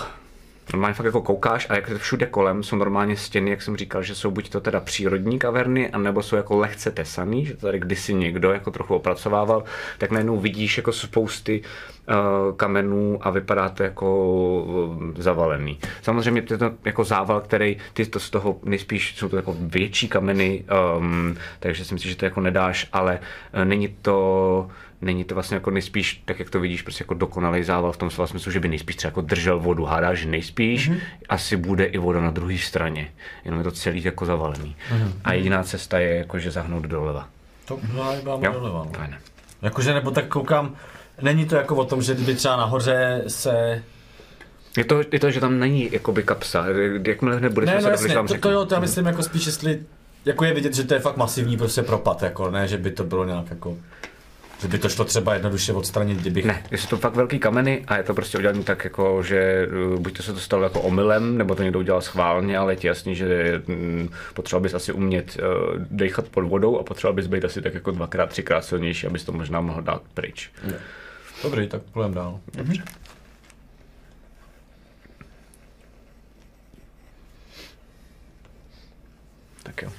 Normálně 0.73 0.93
fakt 0.93 1.05
jako 1.05 1.21
koukáš 1.21 1.69
a 1.69 1.75
jak 1.75 1.97
všude 1.97 2.25
kolem 2.25 2.63
jsou 2.63 2.75
normálně 2.75 3.17
stěny, 3.17 3.49
jak 3.49 3.61
jsem 3.61 3.77
říkal, 3.77 4.03
že 4.03 4.15
jsou 4.15 4.31
buď 4.31 4.49
to 4.49 4.61
teda 4.61 4.79
přírodní 4.79 5.39
kaverny, 5.39 5.89
anebo 5.89 6.23
jsou 6.23 6.35
jako 6.35 6.57
lehce 6.57 6.91
tesaný, 6.91 7.45
že 7.45 7.57
tady 7.57 7.79
kdysi 7.79 8.13
někdo 8.13 8.51
jako 8.51 8.71
trochu 8.71 8.95
opracovával, 8.95 9.63
tak 9.97 10.11
najednou 10.11 10.37
vidíš 10.37 10.77
jako 10.77 10.91
spousty 10.91 11.61
uh, 11.61 12.55
kamenů 12.55 13.19
a 13.21 13.29
vypadá 13.29 13.69
to 13.69 13.83
jako 13.83 14.27
uh, 14.63 15.11
zavalený. 15.17 15.79
Samozřejmě 16.01 16.41
to 16.41 16.53
je 16.53 16.57
to 16.57 16.71
jako 16.85 17.03
zával, 17.03 17.41
který 17.41 17.77
ty 17.93 18.05
to 18.05 18.19
z 18.19 18.29
toho 18.29 18.59
nejspíš 18.63 19.15
jsou 19.17 19.29
to 19.29 19.35
jako 19.35 19.55
větší 19.59 20.07
kameny, 20.07 20.63
um, 20.97 21.35
takže 21.59 21.85
si 21.85 21.93
myslím, 21.93 22.11
že 22.11 22.17
to 22.17 22.25
jako 22.25 22.41
nedáš, 22.41 22.87
ale 22.93 23.19
uh, 23.55 23.65
není 23.65 23.95
to 24.01 24.69
Není 25.01 25.23
to 25.23 25.33
vlastně 25.35 25.55
jako 25.55 25.71
nejspíš, 25.71 26.21
tak 26.25 26.39
jak 26.39 26.49
to 26.49 26.59
vidíš, 26.59 26.81
prostě 26.81 27.01
jako 27.03 27.13
dokonalý 27.13 27.63
zával 27.63 27.91
v 27.91 27.97
tom 27.97 28.09
slova 28.09 28.27
smyslu, 28.27 28.51
že 28.51 28.59
by 28.59 28.67
nejspíš 28.67 28.95
třeba 28.95 29.09
jako 29.09 29.21
držel 29.21 29.59
vodu. 29.59 29.85
Hádáš, 29.85 30.19
že 30.19 30.27
nejspíš, 30.29 30.89
mm-hmm. 30.89 30.99
asi 31.29 31.57
bude 31.57 31.85
i 31.85 31.97
voda 31.97 32.21
na 32.21 32.31
druhé 32.31 32.57
straně. 32.57 33.11
Jenom 33.45 33.59
je 33.59 33.63
to 33.63 33.71
celý 33.71 34.03
jako 34.03 34.25
zavalený. 34.25 34.75
Mm-hmm. 34.91 35.11
A 35.23 35.33
jediná 35.33 35.63
cesta 35.63 35.99
je 35.99 36.15
jako, 36.15 36.39
že 36.39 36.51
zahnout 36.51 36.83
doleva. 36.83 37.27
To 37.65 37.77
byla 37.77 38.13
Jo? 38.41 38.51
doleva, 38.53 38.83
no. 38.85 38.91
Fajn. 38.97 39.17
Jakože 39.61 39.93
nebo 39.93 40.11
tak 40.11 40.27
koukám, 40.27 40.75
není 41.21 41.45
to 41.45 41.55
jako 41.55 41.75
o 41.75 41.85
tom, 41.85 42.01
že 42.01 42.15
kdyby 42.15 42.35
třeba 42.35 42.57
nahoře 42.57 43.23
se... 43.27 43.83
Je 44.77 44.83
to, 44.85 45.01
je 45.11 45.19
to, 45.19 45.31
že 45.31 45.39
tam 45.39 45.59
není 45.59 45.89
jakoby 45.91 46.23
kapsa. 46.23 46.65
Jakmile 47.07 47.37
hned 47.37 47.53
bude 47.53 47.65
Ne, 47.65 47.79
no 47.81 47.89
jasně, 47.89 48.13
to, 48.13 48.21
to 48.21 48.27
řeknu. 48.27 48.51
jo, 48.51 48.65
to 48.65 48.73
já 48.73 48.79
myslím 48.79 49.05
jako 49.05 49.23
spíš, 49.23 49.45
jestli 49.45 49.79
jako 50.25 50.45
je 50.45 50.53
vidět, 50.53 50.73
že 50.73 50.83
to 50.83 50.93
je 50.93 50.99
fakt 50.99 51.17
masivní 51.17 51.57
prostě 51.57 51.83
propad, 51.83 52.23
jako 52.23 52.51
ne, 52.51 52.67
že 52.67 52.77
by 52.77 52.91
to 52.91 53.03
bylo 53.03 53.25
nějak 53.25 53.49
jako, 53.49 53.77
že 54.61 54.67
by 54.67 54.77
to 54.79 54.89
šlo 54.89 55.05
třeba 55.05 55.33
jednoduše 55.33 55.73
odstranit, 55.73 56.17
kdybych... 56.17 56.45
Ne, 56.45 56.63
jsou 56.71 56.87
to 56.87 56.97
fakt 56.97 57.15
velký 57.15 57.39
kameny 57.39 57.83
a 57.87 57.97
je 57.97 58.03
to 58.03 58.13
prostě 58.13 58.37
udělané 58.37 58.63
tak, 58.63 58.83
jako, 58.83 59.23
že 59.23 59.67
uh, 59.67 59.99
buď 59.99 60.17
to 60.17 60.23
se 60.23 60.33
to 60.33 60.39
stalo 60.39 60.63
jako 60.63 60.81
omylem, 60.81 61.37
nebo 61.37 61.55
to 61.55 61.63
někdo 61.63 61.79
udělal 61.79 62.01
schválně, 62.01 62.57
ale 62.57 62.73
je 62.73 62.77
ti 62.77 62.87
jasný, 62.87 63.15
že 63.15 63.61
mm, 63.67 64.09
potřeboval 64.33 64.63
bys 64.63 64.73
asi 64.73 64.93
umět 64.93 65.37
uh, 65.39 65.75
dechat 65.77 66.27
pod 66.29 66.41
vodou 66.41 66.79
a 66.79 66.83
potřeboval 66.83 67.15
bys 67.15 67.27
být 67.27 67.45
asi 67.45 67.61
tak 67.61 67.73
jako 67.73 67.91
dvakrát, 67.91 68.29
třikrát 68.29 68.65
silnější, 68.65 69.07
abys 69.07 69.23
to 69.23 69.31
možná 69.31 69.61
mohl 69.61 69.81
dát 69.81 70.01
pryč. 70.13 70.51
Dobrý, 71.43 71.67
tak 71.67 71.81
půjdem 71.81 72.13
dál. 72.13 72.39
Dobře. 72.53 72.83
Tak 79.63 79.81
jo. 79.81 79.89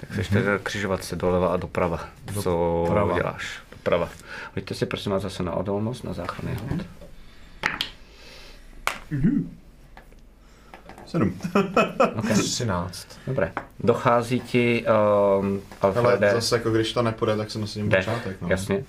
Tak 0.00 0.10
chceš 0.10 0.28
teda 0.28 0.58
křižovat 0.58 1.04
se 1.04 1.16
doleva 1.16 1.48
a 1.48 1.56
doprava. 1.56 2.08
Co 2.42 2.84
Doprava. 2.86 3.16
děláš? 3.16 3.62
Doprava. 3.88 4.08
Hoďte 4.54 4.74
si 4.74 4.86
prosím 4.86 5.12
vás 5.12 5.22
zase 5.22 5.42
na 5.42 5.52
odolnost, 5.52 6.04
na 6.04 6.12
záchranný 6.12 6.56
hod. 6.70 6.86
7. 11.06 11.40
13. 12.32 13.08
Dobré. 13.26 13.52
Dochází 13.80 14.40
ti, 14.40 14.84
um, 15.40 15.60
Ale 15.80 15.94
Alfrede, 15.94 16.30
zase 16.32 16.56
jako 16.56 16.70
když 16.70 16.92
to 16.92 17.02
nepůjde, 17.02 17.36
tak 17.36 17.50
se 17.50 17.58
nosím 17.58 17.88
jde, 17.88 17.96
počátek. 17.96 18.40
No. 18.40 18.48
jasně. 18.48 18.84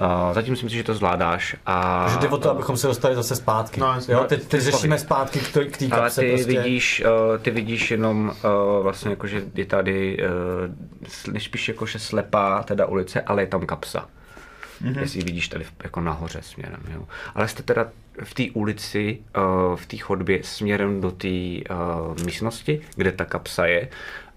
Uh, 0.00 0.34
zatím 0.34 0.56
si 0.56 0.64
myslím, 0.64 0.78
že 0.78 0.84
to 0.84 0.94
zvládáš. 0.94 1.56
A, 1.66 2.04
Takže 2.04 2.18
jde 2.20 2.28
o 2.28 2.38
to, 2.38 2.50
abychom 2.50 2.76
se 2.76 2.86
dostali 2.86 3.14
zase 3.14 3.36
zpátky. 3.36 3.80
No, 3.80 3.86
jasně. 3.86 4.14
jo, 4.14 4.24
teď, 4.28 4.40
teď 4.40 4.48
Ty 4.48 4.60
řešíme 4.60 4.98
zpátky 4.98 5.38
k 5.38 5.52
té- 5.52 5.64
k 5.64 5.76
té 5.76 5.84
Ale 5.90 6.00
kapse 6.00 6.20
ty 6.20 6.28
prostě. 6.28 6.46
vidíš, 6.60 7.04
uh, 7.04 7.38
ty 7.38 7.50
vidíš 7.50 7.90
jenom 7.90 8.32
uh, 8.44 8.82
vlastně 8.82 9.10
jako, 9.10 9.26
že 9.26 9.42
je 9.54 9.66
tady 9.66 10.18
uh, 11.32 11.38
spíš 11.38 11.68
jako, 11.68 11.86
že 11.86 11.98
slepá 11.98 12.62
teda 12.62 12.86
ulice, 12.86 13.20
ale 13.20 13.42
je 13.42 13.46
tam 13.46 13.66
kapsa. 13.66 14.08
Mm-hmm. 14.82 15.00
Jestli 15.00 15.22
vidíš 15.22 15.48
tady 15.48 15.64
jako 15.84 16.00
nahoře 16.00 16.42
směrem, 16.42 16.80
jo. 16.92 17.08
Ale 17.34 17.48
jste 17.48 17.62
teda 17.62 17.86
v 18.24 18.34
té 18.34 18.42
ulici, 18.54 19.18
uh, 19.36 19.76
v 19.76 19.86
té 19.86 19.96
chodbě 19.96 20.42
směrem 20.42 21.00
do 21.00 21.10
té 21.10 21.28
uh, 21.28 22.24
místnosti, 22.24 22.80
kde 22.96 23.12
ta 23.12 23.24
kapsa 23.24 23.66
je. 23.66 23.88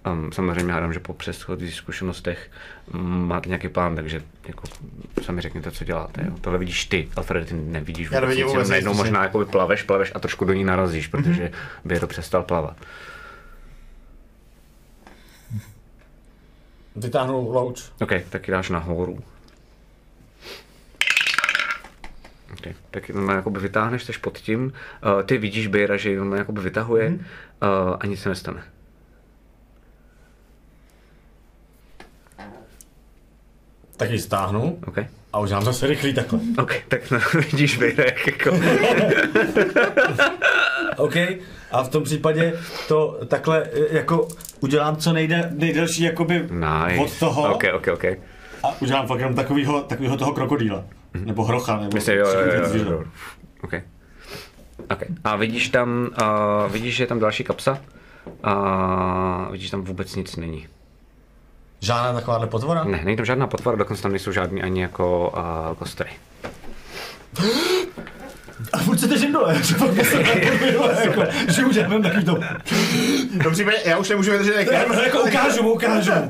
Um, 0.08 0.32
samozřejmě 0.32 0.74
hádám, 0.74 0.94
že 0.94 1.00
po 1.00 1.14
předchozích 1.14 1.74
zkušenostech 1.74 2.52
máte 2.94 3.50
nějaký 3.50 3.70
plán, 3.70 3.96
takže 3.96 4.24
jako 4.48 4.64
sami 5.22 5.42
řekněte, 5.42 5.72
co 5.72 5.84
děláte. 5.84 6.22
Jo. 6.26 6.32
Tohle 6.42 6.60
vidíš 6.60 6.86
ty, 6.86 7.10
Alfred, 7.16 7.48
ty 7.48 7.54
nevidíš 7.54 8.12
Já 8.12 8.20
nevidím 8.20 8.46
vůbec 8.46 8.58
jenom 8.60 8.70
najednou 8.70 8.94
možná 8.94 9.24
jako 9.24 9.46
plaveš, 9.46 9.84
plaveš 9.84 10.12
a 10.16 10.20
trošku 10.20 10.46
do 10.46 10.54
ní 10.54 10.64
narazíš, 10.64 11.08
protože 11.08 11.52
by 11.86 12.00
to 12.00 12.08
přestal 12.08 12.44
plavat. 12.44 12.78
Vytáhnu 16.96 17.52
louč. 17.52 17.92
OK, 18.02 18.12
tak 18.30 18.48
ji 18.48 18.52
dáš 18.52 18.70
nahoru. 18.70 19.24
Okay. 22.64 22.74
Tak 22.92 23.10
jenom 23.10 23.30
jakoby 23.30 23.60
vytáhneš, 23.60 24.04
jsi 24.04 24.14
pod 24.22 24.38
tím. 24.38 24.74
Uh, 25.06 25.24
ty 25.24 25.38
vidíš 25.38 25.68
Bejra, 25.68 25.98
že 25.98 26.12
jenom 26.12 26.34
jakoby 26.34 26.62
vytahuje 26.62 27.10
uh, 27.10 27.20
a 28.00 28.06
nic 28.06 28.22
se 28.22 28.30
nestane. 28.30 28.64
Tak 33.98 34.12
ji 34.12 34.20
stáhnu 34.20 34.80
OK? 34.88 34.98
a 35.34 35.40
udělám 35.40 35.64
zase 35.64 35.88
rychlý 35.88 36.14
takhle. 36.14 36.40
OK, 36.58 36.74
tak 36.88 37.12
no, 37.12 37.20
vidíš 37.52 37.78
Bejra, 37.78 38.04
jak 38.04 38.28
jako... 38.28 38.52
OK, 40.98 41.16
a 41.72 41.84
v 41.84 41.90
tom 41.90 42.04
případě 42.04 42.54
to 42.88 43.20
takhle 43.28 43.64
e, 43.64 43.96
jako 43.98 44.28
udělám 44.60 44.96
co 44.96 45.14
nejde, 45.14 45.50
nejdelší 45.54 46.04
jakoby 46.04 46.40
Nice. 46.40 47.02
od 47.02 47.20
toho 47.20 47.54
OK, 47.54 47.64
OK, 47.76 47.88
OK. 47.94 48.04
a 48.64 48.82
udělám 48.82 49.08
fakt 49.08 49.20
jenom 49.20 49.36
takovýho, 49.36 49.82
takovýho 49.82 50.18
toho 50.18 50.34
krokodýla. 50.34 50.86
Nebo 51.14 51.44
hrocha, 51.44 51.80
nebo 51.80 51.94
Myslím, 51.94 52.18
jo, 52.18 52.28
jo, 52.28 52.40
jo, 52.40 52.70
jo, 52.74 52.92
jo. 52.92 53.04
OK. 53.62 53.74
OK. 54.92 55.04
A 55.24 55.36
vidíš 55.36 55.70
tam, 55.70 56.10
uh, 56.22 56.72
vidíš, 56.72 56.96
že 56.96 57.04
je 57.04 57.08
tam 57.08 57.20
další 57.20 57.44
kapsa? 57.44 57.78
A 58.44 59.48
vidíš, 59.52 59.70
tam 59.70 59.82
vůbec 59.82 60.16
nic 60.16 60.36
není. 60.36 60.68
Žádná 61.80 62.14
takováhle 62.14 62.48
potvora? 62.48 62.84
Ne, 62.84 63.02
není 63.04 63.18
tam 63.18 63.26
žádná 63.26 63.48
potvora, 63.48 63.78
dokonce 63.78 64.04
tam 64.04 64.12
nejsou 64.12 64.32
žádný 64.32 64.64
ani 64.64 64.82
jako 64.82 65.34
uh, 65.38 65.76
kostry. 65.78 66.10
A 68.74 68.78
furt 68.78 69.00
se 69.00 69.08
držím 69.08 69.32
dole, 69.32 69.56
že 69.64 69.76
fakt 69.76 69.96
jako, 71.04 71.24
že 71.48 71.66
už 71.66 71.76
já 71.76 71.88
vím 71.88 72.04
takový 72.04 72.26
to, 72.26 72.40
tom 73.44 73.54
případě 73.54 73.78
já 73.86 73.98
už 73.98 74.10
nemůžu 74.10 74.32
vydržet 74.32 74.56
jak 74.56 74.72
ne, 74.72 75.04
jako 75.04 75.24
ukážu, 75.24 75.74
ukážu. 75.74 76.12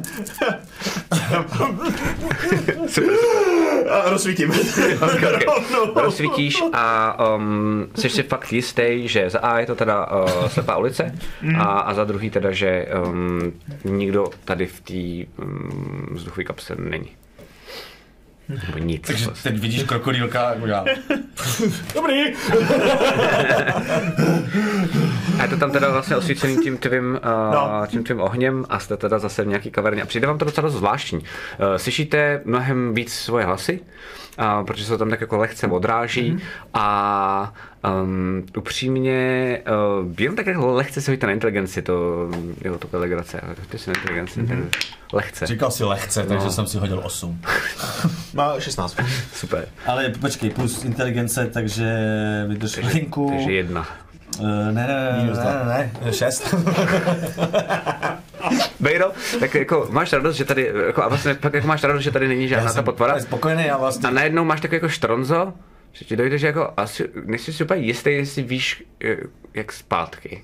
A 3.89 4.09
rozsvítím. 4.09 4.51
Okay. 5.03 5.39
No. 5.73 6.01
Rozsvítíš 6.01 6.63
a 6.73 7.17
um, 7.35 7.87
jsi 7.95 8.09
si 8.09 8.23
fakt 8.23 8.53
jistý, 8.53 9.07
že 9.07 9.29
za 9.29 9.39
A 9.39 9.59
je 9.59 9.65
to 9.65 9.75
teda 9.75 10.11
uh, 10.11 10.47
slepá 10.47 10.77
ulice 10.77 11.15
a, 11.57 11.63
a 11.63 11.93
za 11.93 12.03
druhý 12.03 12.29
teda, 12.29 12.51
že 12.51 12.85
um, 13.05 13.53
nikdo 13.83 14.25
tady 14.45 14.65
v 14.65 14.81
té 14.81 15.31
um, 15.43 16.07
vzduchové 16.11 16.43
kapse 16.43 16.75
není. 16.79 17.09
Nebo 18.49 18.77
nic. 18.77 19.07
Takže 19.07 19.25
vlastně. 19.25 19.51
teď 19.51 19.61
vidíš 19.61 19.83
krokodýlka 19.83 20.41
a 20.49 20.53
udělá. 20.53 20.85
Dobrý. 21.95 22.23
A 25.39 25.43
je 25.43 25.49
to 25.49 25.57
tam 25.57 25.71
teda 25.71 25.89
vlastně 25.89 26.15
osvícený 26.15 26.57
tím 26.57 26.77
tvým, 26.77 27.19
uh, 27.23 27.53
No. 27.53 27.81
tím 27.87 28.03
tvým 28.03 28.21
ohněm 28.21 28.65
a 28.69 28.79
jste 28.79 28.97
teda 28.97 29.19
zase 29.19 29.43
v 29.43 29.47
nějaký 29.47 29.71
kaverně. 29.71 30.01
A 30.01 30.05
přijde 30.05 30.27
vám 30.27 30.37
to 30.37 30.45
docela 30.45 30.67
dost 30.67 30.73
zvláštní. 30.77 31.19
Uh, 31.19 31.25
slyšíte 31.77 32.41
mnohem 32.45 32.93
víc 32.93 33.13
svoje 33.13 33.45
hlasy, 33.45 33.79
uh, 33.79 33.87
protože 34.65 34.83
se 34.83 34.89
to 34.91 34.97
tam 34.97 35.09
tak 35.09 35.21
jako 35.21 35.37
lehce 35.37 35.67
odráží 35.67 36.31
Mhm. 36.31 36.39
a 36.73 37.53
um, 38.03 38.43
upřímně 38.57 39.59
uh, 40.01 40.11
jenom 40.19 40.35
tak 40.35 40.45
jako 40.45 40.73
lehce 40.73 41.01
se 41.01 41.11
hodíte 41.11 41.27
na 41.27 41.33
inteligenci, 41.33 41.81
to, 41.81 41.93
jo, 42.65 42.77
to 42.77 42.87
je 42.97 42.99
legrace, 43.01 43.39
ale 43.41 43.55
ty 43.69 43.77
si 43.77 43.89
na 43.89 43.95
inteligenci, 43.99 44.39
Mhm. 44.41 44.57
mm-hmm. 44.61 44.87
lehce, 45.13 45.45
Říkal 45.47 45.71
si 45.71 45.83
lehce, 45.83 46.23
takže 46.25 46.49
jsem 46.51 46.67
si 46.67 46.77
hodil 46.77 47.01
8. 47.03 47.41
Má 48.33 48.59
16. 48.59 48.97
super. 49.33 49.67
Ale 49.85 50.09
počkej, 50.09 50.49
plus 50.49 50.85
inteligence, 50.85 51.47
takže 51.53 51.95
vydrž 52.47 52.71
chvilinku. 52.75 53.29
Takže 53.35 53.51
jedna. 53.51 53.87
Uh, 54.39 54.45
ne, 54.47 54.87
ne, 54.87 55.11
ne, 55.11 55.17
Minus 55.23 55.37
ne, 55.37 55.43
dva. 55.43 55.63
ne, 55.65 55.91
ne, 56.05 56.13
6. 56.13 56.55
Bejro, 58.79 59.11
tak 59.39 59.55
jako 59.55 59.87
máš 59.89 60.13
radost, 60.13 60.35
že 60.35 60.45
tady, 60.45 60.71
jako, 60.87 61.03
a 61.03 61.07
vlastně 61.07 61.33
pak 61.33 61.53
jako 61.53 61.67
máš 61.67 61.83
radost, 61.83 62.03
že 62.03 62.11
tady 62.11 62.27
není 62.27 62.47
žádná 62.47 62.73
ta 62.73 62.81
potvora. 62.81 63.19
spokojený 63.19 63.69
a 63.69 63.77
vlastně. 63.77 64.07
A 64.07 64.11
najednou 64.11 64.43
máš 64.43 64.61
takový 64.61 64.75
jako 64.75 64.89
štronzo, 64.89 65.53
že 65.91 66.05
ti 66.05 66.15
dojde, 66.15 66.37
že 66.37 66.47
jako 66.47 66.73
asi, 66.77 67.09
nejsi 67.25 67.53
si 67.53 67.63
úplně 67.63 67.81
jistý, 67.81 68.09
jestli 68.09 68.41
víš, 68.43 68.83
eh, 69.05 69.15
jak 69.53 69.71
zpátky. 69.71 70.43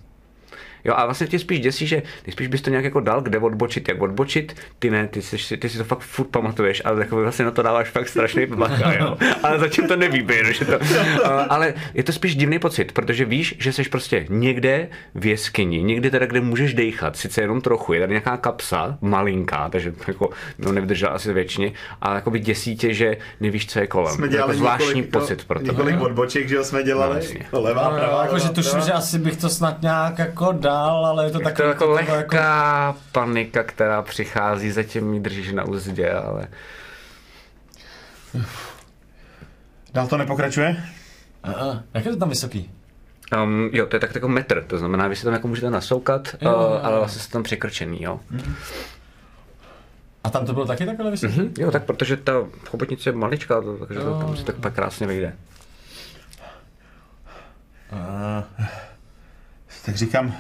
Jo, 0.85 0.93
a 0.97 1.06
vlastně 1.06 1.27
tě 1.27 1.39
spíš 1.39 1.60
děsí, 1.60 1.88
že 1.88 2.01
nejspíš 2.27 2.47
bys 2.47 2.61
to 2.61 2.69
nějak 2.69 2.84
jako 2.85 2.99
dal, 2.99 3.22
kde 3.22 3.38
odbočit, 3.39 3.88
jak 3.89 4.01
odbočit, 4.01 4.56
ty 4.80 4.89
ne, 4.89 5.07
ty, 5.07 5.22
jsi, 5.22 5.57
ty 5.57 5.69
si 5.69 5.77
to 5.77 5.84
fakt 5.84 5.99
furt 5.99 6.27
pamatuješ, 6.27 6.81
ale 6.85 6.99
jako 7.01 7.15
vlastně 7.15 7.45
na 7.45 7.51
to 7.51 7.61
dáváš 7.61 7.89
fakt 7.89 8.07
strašný 8.07 8.45
bacha, 8.45 8.93
jo. 8.93 9.18
Ale 9.43 9.60
zatím 9.60 9.88
to 9.88 9.95
neví, 9.95 10.22
Bejro, 10.22 10.51
že 10.51 10.65
to, 10.65 10.73
ale 11.49 11.73
je 11.93 12.03
to 12.03 12.11
spíš 12.11 12.35
divný 12.35 12.60
pocit, 12.60 12.91
protože 12.91 13.26
víš, 13.26 13.56
že 13.60 13.73
jsi 13.73 13.84
prostě 13.84 14.26
někde 14.30 14.88
v 15.15 15.26
jeskyni, 15.26 15.84
někde 15.84 16.10
teda, 16.10 16.26
kde 16.26 16.41
můžeš 16.41 16.73
dejchat, 16.73 17.18
sice 17.18 17.41
jenom 17.41 17.61
trochu, 17.61 17.93
je 17.93 17.99
tady 17.99 18.11
nějaká 18.11 18.38
kapsa, 18.38 18.97
malinká, 19.01 19.69
takže 19.69 19.93
jako 20.07 20.30
no, 20.57 20.72
nevydržela 20.72 21.11
asi 21.11 21.34
většině, 21.34 21.72
ale 22.01 22.15
jako 22.15 22.31
by 22.31 22.39
děsí 22.39 22.76
tě, 22.76 22.93
že 22.93 23.18
nevíš, 23.39 23.68
co 23.68 23.80
je 23.80 23.88
kolem. 23.88 24.14
Jsme 24.15 24.26
Je 24.26 24.30
to 24.30 24.35
dělali 24.35 24.56
zvláštní 24.57 24.88
několik, 24.88 25.11
pocit 25.11 25.45
pro 25.45 25.60
tebe. 25.60 25.72
Několik 25.72 26.01
odboček, 26.01 26.49
že 26.49 26.56
jo, 26.56 26.64
jsme 26.64 26.80
No, 26.80 26.85
dělali. 26.85 27.15
jasně. 27.15 27.45
levá, 27.51 27.89
pravá. 27.89 28.22
Jakože 28.23 28.43
levá, 28.43 28.53
tuším, 28.56 28.81
že 28.81 28.91
asi 28.91 29.19
bych 29.19 29.38
to 29.38 29.49
snad 29.49 29.81
nějak 29.81 30.19
jako 30.19 30.51
dal, 30.51 30.69
ale 30.78 31.26
je 31.26 31.32
to 31.32 31.40
Je 31.40 31.44
takový... 31.44 31.64
to 31.64 31.70
jako 31.70 31.86
to 31.86 31.91
lehká 31.91 32.96
panika, 33.12 33.64
která 33.64 34.02
přichází, 34.02 34.72
zatím 34.72 35.14
ji 35.14 35.20
držíš 35.20 35.52
na 35.52 35.64
úzdě, 35.64 36.12
ale 36.12 36.48
Dál 39.94 40.08
to 40.08 40.18
nepokračuje? 40.18 40.84
Uh, 41.48 41.68
uh, 41.68 41.78
jak 41.94 42.06
je 42.06 42.12
to 42.12 42.18
tam 42.18 42.30
vysoký? 42.30 42.72
Um, 43.44 43.70
jo, 43.74 43.86
to 43.86 43.96
je 43.96 44.00
tak 44.00 44.16
jako 44.16 44.28
metr, 44.28 44.64
to 44.64 44.78
znamená, 44.78 45.08
vy 45.08 45.16
si 45.16 45.24
tam 45.24 45.34
jako 45.34 45.48
můžete 45.48 45.70
nasoukat, 45.70 46.28
Jo, 46.41 46.56
uh, 46.56 46.62
jo, 46.62 46.70
jo. 46.70 46.80
ale 46.84 46.98
vlastně 46.98 47.22
jste 47.22 47.34
tam 47.34 47.44
překrčený, 47.44 48.04
jo. 48.04 48.20
A 50.24 50.30
tam 50.30 50.46
to 50.46 50.54
bylo 50.54 50.66
taky 50.66 50.86
takhle 50.86 51.12
vysoký? 51.12 51.34
Mhm, 51.40 51.54
jo, 51.58 51.72
tak 51.72 51.84
protože 51.84 52.18
ta 52.18 52.34
chobotnice 52.70 53.10
je 53.10 53.14
maličká, 53.14 53.62
to, 53.62 53.78
takže 53.78 54.00
to 54.00 54.10
Jo, 54.10 54.20
tam 54.20 54.38
si 54.38 54.44
tak 54.44 54.56
pak 54.56 54.74
krásně 54.74 55.08
vyjde. 55.08 55.34
Uh, 57.91 58.66
Tak 59.86 59.96
říkám, 59.96 60.36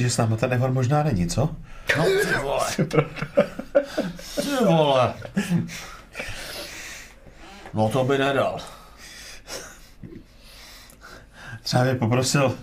že 0.00 0.10
s 0.10 0.16
náma 0.16 0.36
ten 0.36 0.52
Evor 0.52 0.72
možná 0.72 1.02
není, 1.02 1.26
co? 1.26 1.56
no 1.96 2.04
ty 2.04 2.38
vole. 2.42 2.66
Ty 4.34 4.64
vole. 4.64 5.14
No 7.74 7.88
to 7.88 8.04
by 8.04 8.18
nedal. 8.18 8.58
Třeba 11.62 11.84
mě 11.84 11.94
poprosil 11.94 12.58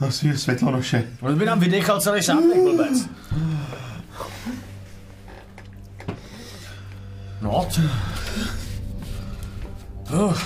o 0.00 0.10
svý 0.10 0.38
světlonoše. 0.38 1.04
On 1.20 1.38
by 1.38 1.44
nám 1.46 1.60
vydechal 1.60 2.00
celý 2.00 2.22
šátek, 2.22 2.62
blbec. 2.62 3.08
No, 7.40 7.68
ty... 7.74 7.80
Uh. 10.12 10.38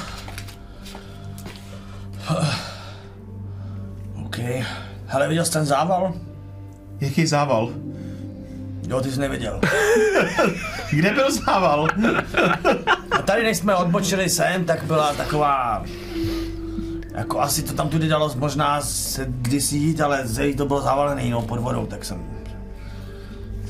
OK. 4.25 4.39
Hele, 5.11 5.29
viděl 5.29 5.45
jsi 5.45 5.53
ten 5.53 5.65
zával? 5.67 6.15
Jaký 7.01 7.27
zával? 7.27 7.71
Jo, 8.89 9.01
ty 9.01 9.13
jsi 9.13 9.21
neviděl. 9.21 9.61
Kde 10.91 11.13
byl 11.13 11.33
zával? 11.33 11.87
A 13.11 13.23
tady, 13.23 13.43
než 13.43 13.57
jsme 13.57 13.75
odbočili 13.75 14.29
sem, 14.29 14.65
tak 14.65 14.85
byla 14.85 15.13
taková... 15.13 15.85
Jako 17.15 17.41
asi 17.41 17.63
to 17.63 17.73
tam 17.73 17.89
tudy 17.89 18.09
dalo 18.09 18.35
možná 18.37 18.81
se 18.81 19.27
kdysi 19.29 19.77
jít, 19.77 20.01
ale 20.01 20.27
zej 20.27 20.55
to 20.55 20.67
bylo 20.67 20.81
zavalený 20.81 21.31
no, 21.31 21.43
pod 21.43 21.61
vodou, 21.61 21.87
tak 21.87 22.05
jsem 22.05 22.39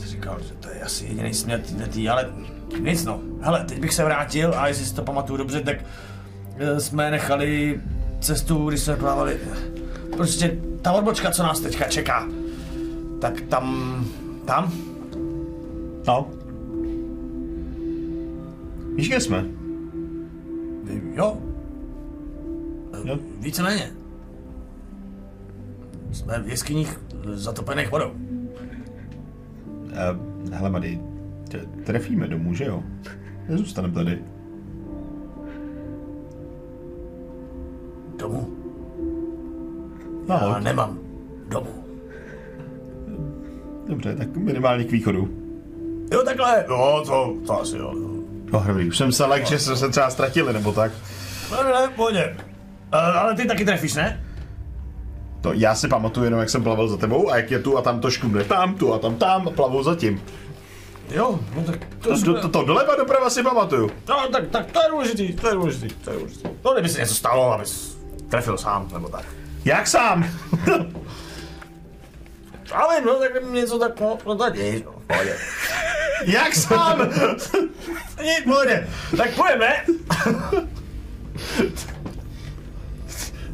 říkal, 0.06 0.39
že 0.48 0.55
to 0.55 0.69
je 0.69 0.81
asi 0.81 1.05
jediný 1.05 1.35
směr 1.35 1.60
týhletý, 1.60 2.09
ale 2.09 2.28
nic 2.81 3.05
no. 3.05 3.20
Hele, 3.40 3.65
teď 3.65 3.81
bych 3.81 3.94
se 3.94 4.05
vrátil 4.05 4.55
a 4.56 4.69
jestli 4.69 4.85
si 4.86 4.94
to 4.94 5.02
pamatuju 5.02 5.36
dobře, 5.36 5.60
tak 5.60 5.77
eh, 6.56 6.81
jsme 6.81 7.10
nechali 7.10 7.81
cestu, 8.20 8.69
když 8.69 8.81
jsme 8.81 8.97
plávali. 8.97 9.40
Prostě 10.18 10.58
ta 10.82 10.92
odbočka, 10.92 11.30
co 11.30 11.42
nás 11.42 11.60
teďka 11.60 11.84
čeká, 11.84 12.28
tak 13.20 13.40
tam, 13.40 14.04
tam, 14.44 14.72
No. 16.06 16.30
Víš, 18.94 19.08
kde 19.08 19.20
jsme? 19.20 19.46
jo, 21.14 21.38
Jo. 23.04 23.18
Víceméně. 23.40 23.90
Jsme 26.12 26.42
v 26.42 26.48
jeskyních 26.48 27.00
zatopených 27.24 27.90
vodou. 27.90 28.10
Uh, 28.10 28.20
hele, 30.52 30.70
Mady, 30.70 31.00
trefíme 31.84 32.28
domů, 32.28 32.54
že 32.54 32.64
jo? 32.64 32.82
Nezůstaneme 33.48 33.94
tady. 33.94 34.24
Domů. 38.18 38.57
No, 40.28 40.40
Já 40.55 40.59
nemám 40.59 40.98
domů. 41.48 41.84
dobře, 43.88 44.16
tak 44.16 44.36
minimálně 44.36 44.84
k 44.84 44.90
východu. 44.90 45.28
Jo, 46.12 46.22
takhle. 46.24 46.64
Jo, 46.68 47.02
to, 47.06 47.34
to 47.46 47.60
asi 47.60 47.76
jo. 47.76 47.92
jo. 47.96 48.09
No, 48.52 48.64
dobrý, 48.66 48.88
už 48.88 48.96
jsem 48.98 49.12
se 49.12 49.24
lek, 49.24 49.46
že 49.46 49.59
jsme 49.59 49.76
se 49.76 49.88
třeba 49.88 50.10
ztratili, 50.10 50.52
nebo 50.52 50.72
tak. 50.72 50.92
No, 51.50 51.62
ne, 51.62 51.70
ne, 51.70 51.88
pohodě. 51.96 52.36
Uh, 52.94 53.18
ale 53.18 53.34
ty 53.34 53.46
taky 53.46 53.64
trefíš, 53.64 53.94
ne? 53.94 54.24
To 55.40 55.52
já 55.52 55.74
si 55.74 55.88
pamatuju 55.88 56.24
jenom, 56.24 56.40
jak 56.40 56.50
jsem 56.50 56.62
plavil 56.62 56.88
za 56.88 56.96
tebou 56.96 57.30
a 57.30 57.36
jak 57.36 57.50
je 57.50 57.59
tu 57.59 57.78
a 57.78 57.82
tam 57.82 58.00
to 58.00 58.10
škubne 58.10 58.44
tam, 58.44 58.74
tu 58.74 58.94
a 58.94 58.98
tam 58.98 59.14
tam 59.14 59.48
a 59.48 59.50
plavou 59.50 59.82
za 59.82 59.94
tím. 59.96 60.22
Jo, 61.10 61.40
no 61.56 61.62
tak 61.62 61.78
to, 62.02 62.09
To, 62.20 62.24
to, 62.24 62.40
to, 62.40 62.48
to 62.48 62.64
doleva 62.64 62.96
doprava 62.96 63.30
si 63.30 63.42
pamatuju. 63.42 63.90
No, 64.09 64.28
tak, 64.32 64.48
tak 64.48 64.72
to 64.72 64.80
je 64.82 64.88
důležitý, 64.90 65.32
to 65.32 65.48
je 65.48 65.55
důležitý, 65.55 65.94
to 66.05 66.10
je 66.10 66.16
důležitý. 66.18 66.48
No, 66.64 66.72
kdyby 66.72 66.88
se 66.88 67.00
něco 67.00 67.14
stalo, 67.14 67.52
abys 67.52 67.98
trefil 68.28 68.59
sám, 68.59 68.88
nebo 68.92 69.09
tak. 69.09 69.24
Jak 69.64 69.86
sám? 69.86 70.30
Ale 72.72 73.01
no, 73.01 73.14
tak 73.18 73.51
něco 73.51 73.78
tak, 73.78 74.01
no, 74.01 74.18
no 74.26 74.35
tak 74.36 74.55
nic, 74.55 74.85
no, 74.85 74.93
pohodě. 75.06 75.36
Jak 76.26 76.55
sám? 76.55 77.10
Nic, 78.22 78.44
pohodě. 78.44 78.89
Tak 79.16 79.30
půjdeme. 79.30 79.85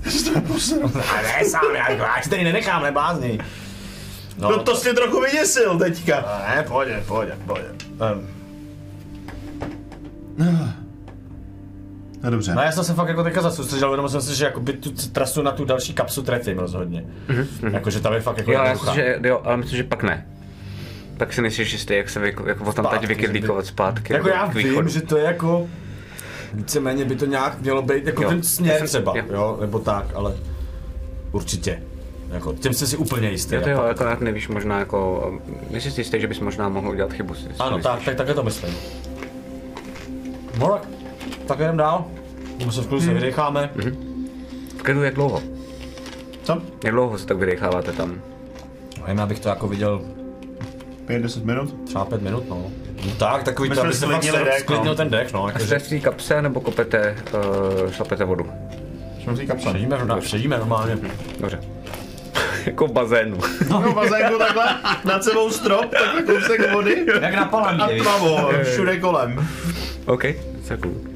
Jste 0.07 0.41
poseru. 0.41 0.93
A 1.17 1.23
ne 1.23 1.45
sám, 1.45 1.75
já, 1.75 1.91
já 1.91 2.23
si 2.23 2.31
tady 2.31 2.45
nenechám, 2.45 2.83
neblázni. 2.83 3.39
No, 4.39 4.51
No 4.51 4.63
to 4.63 4.77
jsi 4.77 4.89
mě 4.89 4.95
trochu 4.95 5.21
vyděsil 5.21 5.79
teďka. 5.79 6.43
Ne, 6.49 6.63
pohodě, 6.63 7.05
pohodě, 7.07 7.37
pohodě. 7.47 7.69
Um, 8.13 8.29
No 12.25 12.31
dobře. 12.31 12.55
no 12.55 12.63
já 12.63 12.73
jsem 12.73 12.85
se 12.85 12.95
fakt 12.95 13.09
jako 13.09 13.23
teďka 13.25 13.43
zasoustředil, 13.43 13.91
jenom 13.91 14.09
jsem 14.09 14.23
si, 14.23 14.35
že 14.35 14.45
jako 14.45 14.61
by 14.61 14.73
tu 14.73 14.91
trasu 15.13 15.43
na 15.43 15.51
tu 15.53 15.65
další 15.65 15.95
kapsu 15.95 16.23
trefím 16.23 16.59
rozhodně. 16.59 17.05
Jakože 17.73 18.01
tam 18.01 18.13
je 18.13 18.21
fakt 18.21 18.39
jako 18.39 18.53
Jo, 18.53 18.63
já 18.65 18.73
myslím, 18.73 18.95
že, 18.95 19.19
jo, 19.23 19.41
ale 19.45 19.57
myslím, 19.57 19.77
že 19.77 19.85
pak 19.85 20.03
ne. 20.03 20.27
Pak 21.17 21.33
si 21.33 21.43
nejsi 21.43 21.63
jistý, 21.63 21.95
jak 21.95 22.11
se 22.11 22.21
vy, 22.21 22.27
jako, 22.27 22.49
jako 22.49 22.65
tam 22.73 22.85
teď 22.85 22.93
Zpátky, 22.93 23.07
vykydlíkovat 23.07 23.67
zpátky. 23.67 24.13
Jako 24.13 24.29
já 24.29 24.47
vím, 24.47 24.89
že 24.89 25.01
to 25.01 25.17
je 25.17 25.25
jako... 25.25 25.67
Víceméně 26.55 27.05
by 27.05 27.17
to 27.17 27.27
nějak 27.27 27.61
mělo 27.61 27.83
být, 27.83 28.07
jako 28.07 28.23
Jo. 28.23 28.29
ten 28.29 28.43
směr 28.43 28.77
jsem- 28.79 28.87
třeba, 28.87 29.13
jo. 29.17 29.25
jo, 29.33 29.59
nebo 29.61 29.79
tak, 29.79 30.07
ale 30.15 30.35
určitě. 31.33 31.83
Jako, 32.31 32.53
tím 32.53 32.73
jsi 32.75 32.87
si 32.87 32.97
úplně 32.97 33.31
jistý. 33.31 33.55
Jo, 33.55 33.61
to 33.61 33.69
jo, 33.71 33.79
pak- 33.79 33.91
akorát 33.91 34.21
nevíš 34.21 34.49
možná 34.49 34.79
jako, 34.79 35.33
myslíš 35.71 35.95
si 35.95 36.01
jistý, 36.01 36.21
že 36.21 36.27
bys 36.27 36.41
možná 36.41 36.69
mohl 36.69 36.89
udělat 36.91 37.13
chybu. 37.13 37.35
si- 37.35 37.49
Ano, 37.59 37.79
tak, 37.79 38.03
tak, 38.05 38.15
takhle 38.17 38.35
to 38.35 38.43
myslím. 38.43 38.75
No 40.59 40.81
tak, 41.47 41.59
jdem 41.59 41.77
dál. 41.77 42.05
My 42.67 42.73
se 42.73 42.81
v 42.81 42.87
klidu 42.87 43.05
se 43.05 43.15
vydecháme. 43.15 43.71
V 44.79 44.83
klidu 44.83 45.03
jak 45.03 45.15
dlouho? 45.15 45.43
Co? 46.43 46.63
Jak 46.85 46.95
dlouho 46.95 47.19
se 47.19 47.27
tak 47.27 47.37
vydecháváte 47.37 47.93
tam? 47.93 48.21
Nevím, 49.07 49.21
abych 49.21 49.41
to 49.41 49.49
jako 49.49 49.69
viděl 49.69 50.01
5-10 51.07 51.45
minut? 51.45 51.75
třeba 51.87 52.05
pět 52.05 52.23
minut, 52.23 52.49
no. 52.49 52.65
no 53.07 53.13
tak, 53.19 53.43
takový 53.43 53.69
My 53.69 53.75
to, 53.75 53.81
jsme 53.81 53.89
aby 53.89 53.97
se 53.97 54.07
fakt 54.07 54.17
sklidnili 54.17 54.45
dech, 54.45 54.61
sklidnil 54.61 54.93
no. 54.93 54.97
ten 54.97 55.11
dech, 55.11 55.33
no. 55.33 55.45
A 55.45 55.49
Jakože 55.49 55.67
jste 55.67 55.79
v 55.79 55.89
té 55.89 56.01
kapse 56.01 56.43
nebo 56.43 56.61
kopete, 56.61 57.17
uh, 57.85 57.91
šlapete 57.91 58.25
vodu? 58.25 58.47
Jsme 59.23 59.33
v 59.33 59.37
té 59.37 59.47
kapse. 59.47 59.71
sedíme, 59.71 59.99
no, 60.05 60.23
sedíme 60.23 60.59
normálně. 60.59 60.99
Dobře. 61.41 61.61
jako 62.67 62.87
v 62.87 62.93
bazénu. 62.93 63.39
No, 63.71 63.81
v 63.81 63.95
bazénku 63.95 64.39
takhle, 64.39 64.65
nad 65.05 65.25
sebou 65.25 65.51
strop, 65.51 65.87
takhle 65.91 66.23
kousek 66.23 66.73
vody. 66.73 67.07
Jak 67.21 67.35
na 67.35 67.43
A 67.43 67.49
palamě, 67.49 68.03
tmavo, 68.03 68.51
všude 68.63 68.97
kolem. 69.01 69.49
OK, 70.07 70.23
to 70.69 70.73
je 70.73 70.77
cool. 70.83 71.14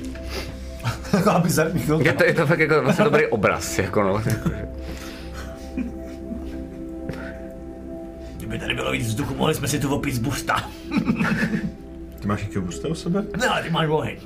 Taková 1.19 1.39
bizarní 1.39 1.81
chvilka. 1.81 2.05
Je 2.05 2.13
to, 2.13 2.25
je 2.25 2.35
to 2.35 2.47
fakt 2.47 2.59
jako 2.59 2.83
vlastně 2.83 3.05
dobrý 3.05 3.27
obraz, 3.27 3.79
jako 3.79 4.03
no. 4.03 4.23
Kdyby 8.37 8.59
tady 8.59 8.75
bylo 8.75 8.93
víc 8.93 9.07
vzduchu, 9.07 9.35
mohli 9.35 9.55
jsme 9.55 9.69
si 9.69 9.79
tu 9.81 9.95
opít 9.95 10.15
z 10.15 10.19
busta. 10.19 10.71
Ty 12.21 12.27
máš 12.29 12.43
jaký 12.43 12.59
boost 12.59 12.85
u 12.85 12.95
sebe? 12.95 13.25
Ne, 13.41 13.47
ale 13.47 13.63
ty 13.63 13.71
máš 13.71 13.89
oheň. 13.89 14.17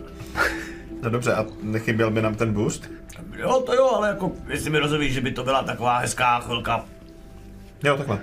No 1.02 1.10
dobře, 1.10 1.35
a 1.35 1.47
nechyběl 1.62 2.10
by 2.10 2.23
nám 2.23 2.35
ten 2.35 2.52
boost? 2.52 2.90
Jo, 3.36 3.62
to 3.66 3.74
jo, 3.74 3.90
ale 3.94 4.09
jako, 4.09 4.32
jestli 4.48 4.70
mi 4.70 4.78
rozumíš, 4.78 5.12
že 5.14 5.20
by 5.20 5.32
to 5.32 5.44
byla 5.44 5.62
taková 5.62 5.98
hezká 5.98 6.40
chvilka 6.40 6.85
Jo, 7.85 7.97
takhle. 7.97 8.19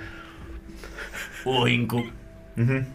u 1.46 1.52
ohýnku. 1.52 2.04
Mhm. 2.56 2.86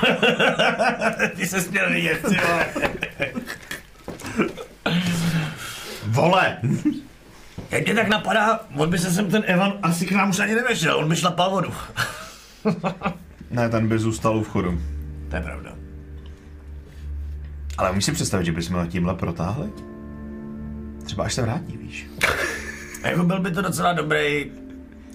Ty 1.36 1.46
se 1.46 1.60
směl 1.60 1.90
vidět, 1.90 2.22
ty 2.28 2.36
vole. 2.46 2.66
Vole! 6.06 6.58
Jak 7.70 7.84
mě 7.84 7.94
tak 7.94 8.08
napadá, 8.08 8.60
on 8.76 8.90
by 8.90 8.98
se 8.98 9.10
sem 9.10 9.30
ten 9.30 9.42
Evan 9.46 9.72
asi 9.82 10.06
k 10.06 10.12
nám 10.12 10.30
už 10.30 10.38
ani 10.38 10.54
nevešel, 10.54 10.98
on 10.98 11.08
by 11.08 11.16
šlapal 11.16 11.50
vodu. 11.50 11.72
Ne, 13.50 13.68
ten 13.68 13.88
by 13.88 13.98
zůstal 13.98 14.36
u 14.36 14.42
vchodu. 14.42 14.80
To 15.30 15.36
je 15.36 15.42
pravda. 15.42 15.72
Ale 17.78 17.90
umíš 17.90 18.04
si 18.04 18.12
představit, 18.12 18.44
že 18.44 18.52
bychom 18.52 18.76
ho 18.76 18.86
tímhle 18.86 19.14
protáhli? 19.14 19.68
Třeba 21.04 21.24
až 21.24 21.34
se 21.34 21.42
vrátí, 21.42 21.76
víš? 21.76 22.06
Jako 23.02 23.22
byl 23.24 23.40
by 23.40 23.50
to 23.50 23.62
docela 23.62 23.92
dobrý, 23.92 24.50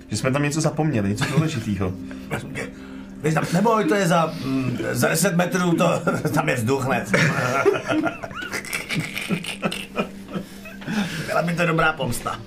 Že 0.07 0.17
jsme 0.17 0.31
tam 0.31 0.43
něco 0.43 0.61
zapomněli, 0.61 1.09
něco 1.09 1.25
důležitého. 1.25 1.93
Víš, 3.25 3.33
tam- 3.33 3.45
neboj, 3.53 3.85
to 3.85 3.95
je 3.95 4.07
za, 4.07 4.33
mm, 4.45 4.77
za 4.91 5.07
10 5.07 5.35
metrů, 5.35 5.75
to, 5.75 6.01
tam 6.33 6.49
je 6.49 6.55
vzduch 6.55 6.85
hned. 6.85 7.11
Byla 11.27 11.41
by 11.41 11.53
to 11.55 11.65
dobrá 11.65 11.93
pomsta. 11.93 12.39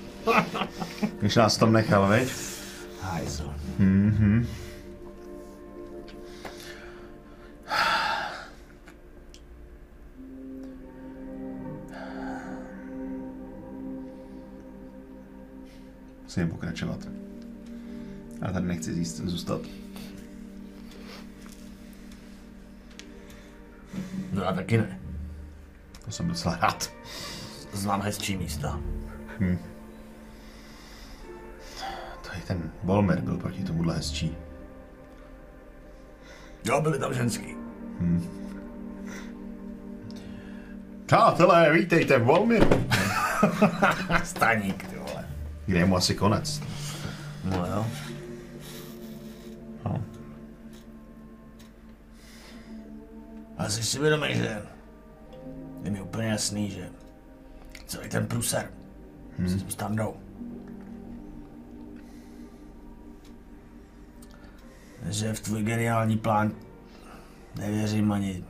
Když 1.20 1.36
nás 1.36 1.56
tam 1.56 1.72
nechal, 1.72 2.08
veď? 2.08 2.28
Hajzo. 3.02 3.54
Musím 16.22 16.48
pokračovat. 16.48 17.08
Ale 18.42 18.52
tady 18.52 18.66
nechci 18.66 19.04
zůstat. 19.04 19.60
No 24.32 24.42
já 24.42 24.52
taky 24.52 24.78
ne. 24.78 25.00
To 26.04 26.10
jsem 26.10 26.28
docela 26.28 26.56
rád. 26.56 26.92
Znám 27.72 28.02
hezčí 28.02 28.36
místa. 28.36 28.80
To 32.22 32.34
je 32.34 32.40
ten 32.46 32.70
Volmer 32.82 33.20
byl 33.20 33.36
proti 33.36 33.64
tomuhle 33.64 33.94
hezčí. 33.94 34.36
Jo, 36.64 36.80
byli 36.80 36.98
tam 36.98 37.14
ženský. 37.14 37.56
Přátelé, 41.06 41.72
vítejte 41.72 42.18
v 42.18 42.24
Volmiru. 42.24 42.68
Staník, 44.24 44.86
ty 44.88 44.96
vole. 44.96 45.24
Kde 45.66 45.78
je 45.78 45.84
mu 45.84 45.96
asi 45.96 46.14
konec. 46.14 46.62
No 47.44 47.66
jo. 47.66 47.86
No. 49.84 50.04
Ale 53.58 53.70
jsi 53.70 53.82
si 53.82 53.98
vědomý, 53.98 54.34
že 54.34 54.62
je 55.82 55.90
mi 55.90 56.00
úplně 56.00 56.28
jasný, 56.28 56.70
že 56.70 56.90
celý 57.86 58.08
ten 58.08 58.26
pruser 58.26 58.70
hmm. 59.38 59.48
s 59.48 59.62
tím 59.62 59.70
standou 59.70 60.16
že 65.08 65.32
v 65.32 65.40
tvůj 65.40 65.62
geniální 65.62 66.18
plán 66.18 66.52
nevěřím 67.56 68.12
ani 68.12 68.44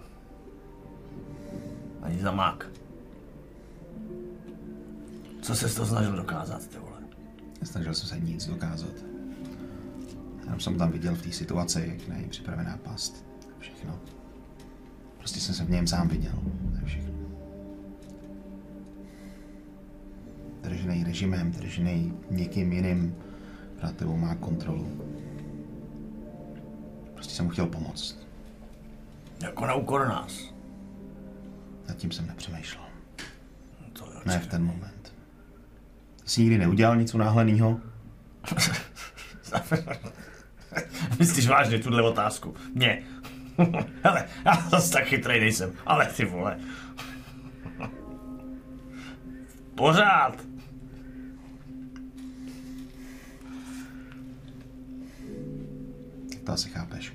ani 2.02 2.22
za 2.22 2.32
mák. 2.32 2.66
Co 5.42 5.54
se 5.54 5.74
to 5.74 5.86
snažil 5.86 6.16
dokázat, 6.16 6.66
ty 6.66 6.78
vole? 6.78 7.00
Nesnažil 7.60 7.94
jsem 7.94 8.08
se 8.08 8.20
nic 8.20 8.46
dokázat. 8.46 8.94
Jenom 10.44 10.60
jsem 10.60 10.78
tam 10.78 10.90
viděl 10.90 11.14
v 11.14 11.22
té 11.22 11.32
situaci, 11.32 11.84
jak 11.86 12.08
něj 12.08 12.28
připravená 12.28 12.76
past. 12.76 13.24
Všechno. 13.58 14.00
Prostě 15.28 15.40
jsem 15.40 15.54
se 15.54 15.64
v 15.64 15.70
něm 15.70 15.86
sám 15.86 16.08
viděl. 16.08 16.32
To 16.32 16.78
je 16.80 16.84
všechno. 16.84 17.12
Držený 20.62 21.04
režimem, 21.04 21.50
držený 21.50 22.14
někým 22.30 22.72
jiným, 22.72 23.16
nad 23.82 23.96
tebou 23.96 24.16
má 24.16 24.34
kontrolu. 24.34 25.02
Prostě 27.14 27.34
jsem 27.34 27.44
mu 27.44 27.50
chtěl 27.50 27.66
pomoct. 27.66 28.18
Jako 29.42 29.66
na 29.66 29.74
úkor 29.74 30.08
nás. 30.08 30.54
Nad 31.88 31.96
tím 31.96 32.10
jsem 32.10 32.26
nepřemýšlel. 32.26 32.84
To 33.92 34.04
jo, 34.04 34.20
Ne 34.26 34.38
v 34.38 34.46
ten 34.46 34.64
moment. 34.64 35.12
Jsi 36.24 36.40
nikdy 36.40 36.58
neudělal 36.58 36.96
nic 36.96 37.14
unáhlenýho? 37.14 37.80
Myslíš 41.18 41.48
vážně 41.48 41.78
tuhle 41.78 42.02
otázku? 42.02 42.54
Mě. 42.74 43.02
Hele, 44.02 44.24
já 44.44 44.68
zase 44.70 44.92
tak 44.92 45.04
chytrý 45.04 45.40
nejsem, 45.40 45.72
ale 45.86 46.06
ty 46.06 46.24
vole. 46.24 46.58
Pořád. 49.74 50.44
To 56.44 56.52
asi 56.52 56.68
chápeš. 56.68 57.12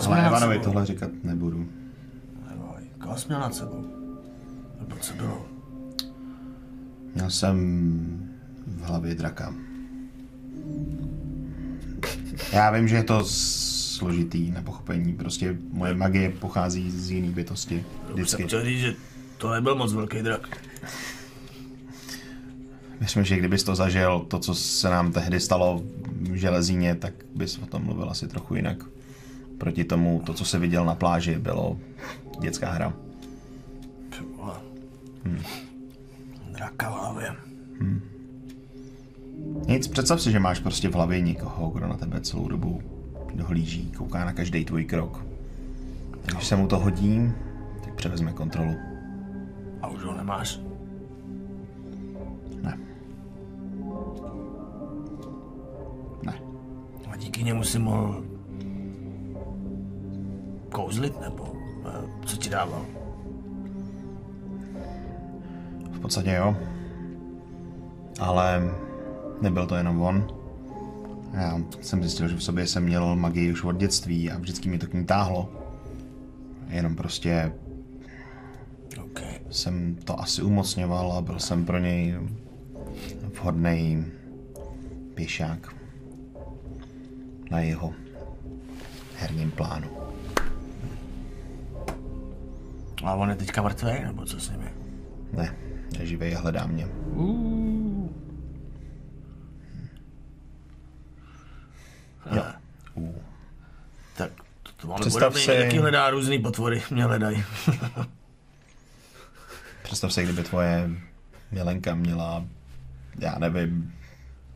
Jsme 0.00 0.16
Ale 0.16 0.26
Ivanovi 0.26 0.58
tohle 0.58 0.86
říkat 0.86 1.10
nebudu. 1.22 1.68
Neboj, 2.48 2.82
Koho 2.98 3.18
jsi 3.18 3.28
měl 3.28 3.40
nad 3.40 3.54
sebou? 3.54 3.86
Nebo 4.80 4.96
co 4.96 5.14
bylo? 5.14 5.46
Měl 7.14 7.30
jsem 7.30 8.30
v 8.66 8.82
hlavě 8.82 9.14
draka. 9.14 9.54
Já 12.52 12.70
vím, 12.70 12.88
že 12.88 12.96
je 12.96 13.04
to 13.04 13.24
složitý 14.00 14.50
na 14.50 14.62
pochopení. 14.62 15.12
Prostě 15.12 15.56
moje 15.72 15.94
magie 15.94 16.30
pochází 16.30 16.90
z 16.90 17.10
jiný 17.10 17.30
bytosti. 17.30 17.84
Vždycky. 18.12 18.42
chtěl 18.42 18.64
říct, 18.64 18.80
že 18.80 18.94
to 19.38 19.50
nebyl 19.50 19.74
moc 19.74 19.92
velký 19.92 20.22
drak. 20.22 20.56
Myslím, 23.00 23.24
že 23.24 23.36
kdybys 23.36 23.64
to 23.64 23.74
zažil, 23.74 24.20
to, 24.28 24.38
co 24.38 24.54
se 24.54 24.90
nám 24.90 25.12
tehdy 25.12 25.40
stalo 25.40 25.82
v 26.20 26.34
železíně, 26.34 26.94
tak 26.94 27.14
bys 27.34 27.58
o 27.58 27.66
tom 27.66 27.84
mluvil 27.84 28.10
asi 28.10 28.28
trochu 28.28 28.54
jinak. 28.54 28.84
Proti 29.58 29.84
tomu, 29.84 30.22
to, 30.26 30.34
co 30.34 30.44
se 30.44 30.58
viděl 30.58 30.84
na 30.84 30.94
pláži, 30.94 31.38
bylo 31.38 31.76
dětská 32.40 32.70
hra. 32.70 32.92
Vole. 34.36 34.54
Draka 36.52 36.90
v 36.90 36.92
hlavě. 36.92 37.36
Nic, 39.68 39.88
představ 39.88 40.22
si, 40.22 40.32
že 40.32 40.40
máš 40.40 40.60
prostě 40.60 40.88
v 40.88 40.94
hlavě 40.94 41.20
někoho, 41.20 41.70
kdo 41.70 41.86
na 41.86 41.96
tebe 41.96 42.20
celou 42.20 42.48
dobu 42.48 42.99
dohlíží, 43.34 43.92
kouká 43.92 44.24
na 44.24 44.32
každý 44.32 44.64
tvůj 44.64 44.84
krok. 44.84 45.24
A 46.24 46.30
Když 46.32 46.46
se 46.46 46.56
mu 46.56 46.66
to 46.66 46.78
hodí, 46.78 47.32
tak 47.84 47.94
převezme 47.94 48.32
kontrolu. 48.32 48.74
A 49.82 49.88
už 49.88 50.02
ho 50.04 50.16
nemáš? 50.16 50.60
Ne. 52.62 52.78
Ne. 56.22 56.40
A 57.10 57.16
díky 57.16 57.42
němu 57.42 57.64
si 57.64 57.78
mohl 57.78 58.24
kouzlit 60.72 61.20
nebo 61.20 61.52
eh, 61.86 62.26
co 62.26 62.36
ti 62.36 62.50
dával. 62.50 62.86
V 65.92 66.00
podstatě 66.00 66.32
jo. 66.32 66.56
Ale 68.20 68.70
nebyl 69.40 69.66
to 69.66 69.74
jenom 69.74 70.02
on. 70.02 70.39
Já 71.34 71.60
jsem 71.80 72.02
zjistil, 72.02 72.28
že 72.28 72.36
v 72.36 72.42
sobě 72.42 72.66
jsem 72.66 72.84
měl 72.84 73.16
magii 73.16 73.52
už 73.52 73.64
od 73.64 73.76
dětství 73.76 74.30
a 74.30 74.38
vždycky 74.38 74.68
mě 74.68 74.78
to 74.78 74.86
k 74.86 74.94
ní 74.94 75.04
táhlo. 75.04 75.52
Jenom 76.68 76.96
prostě 76.96 77.52
OK. 79.02 79.20
jsem 79.50 79.96
to 80.04 80.20
asi 80.20 80.42
umocňoval 80.42 81.12
a 81.12 81.20
byl 81.20 81.38
jsem 81.38 81.64
pro 81.64 81.78
něj 81.78 82.14
vhodný 83.40 84.04
pěšák 85.14 85.74
na 87.50 87.60
jeho 87.60 87.92
herním 89.16 89.50
plánu. 89.50 89.88
A 93.04 93.14
on 93.14 93.30
je 93.30 93.36
teďka 93.36 93.62
mrtvý, 93.62 93.92
nebo 94.04 94.24
co 94.24 94.40
s 94.40 94.50
ním 94.50 94.60
je? 94.60 94.72
Ne, 95.32 95.56
je 95.98 96.06
živej 96.06 96.36
a 96.36 96.40
hledá 96.40 96.66
mě. 96.66 96.88
Jo. 102.36 102.42
Uh. 102.94 103.14
Tak 104.16 104.30
to, 104.62 104.70
to 104.76 104.86
máme 104.88 105.00
Představ 105.00 105.22
podobný, 105.22 105.44
si- 105.44 105.52
jaký 105.52 105.78
hledá 105.78 106.10
různý 106.10 106.38
potvory, 106.38 106.82
mě 106.90 107.04
hledají. 107.04 107.44
Představ 109.82 110.12
si, 110.12 110.24
kdyby 110.24 110.42
tvoje 110.42 110.90
milenka 111.50 111.94
měla, 111.94 112.44
já 113.18 113.38
nevím, 113.38 113.94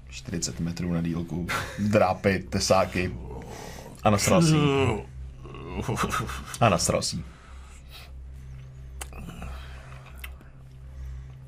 40 0.09 0.61
metrů 0.61 0.93
na 0.93 1.01
dílku, 1.03 1.47
drápy, 1.79 2.39
tesáky 2.51 3.15
a 4.03 4.11
nasrosí. 4.11 4.57
A 6.61 6.69
nasrosí. 6.69 7.25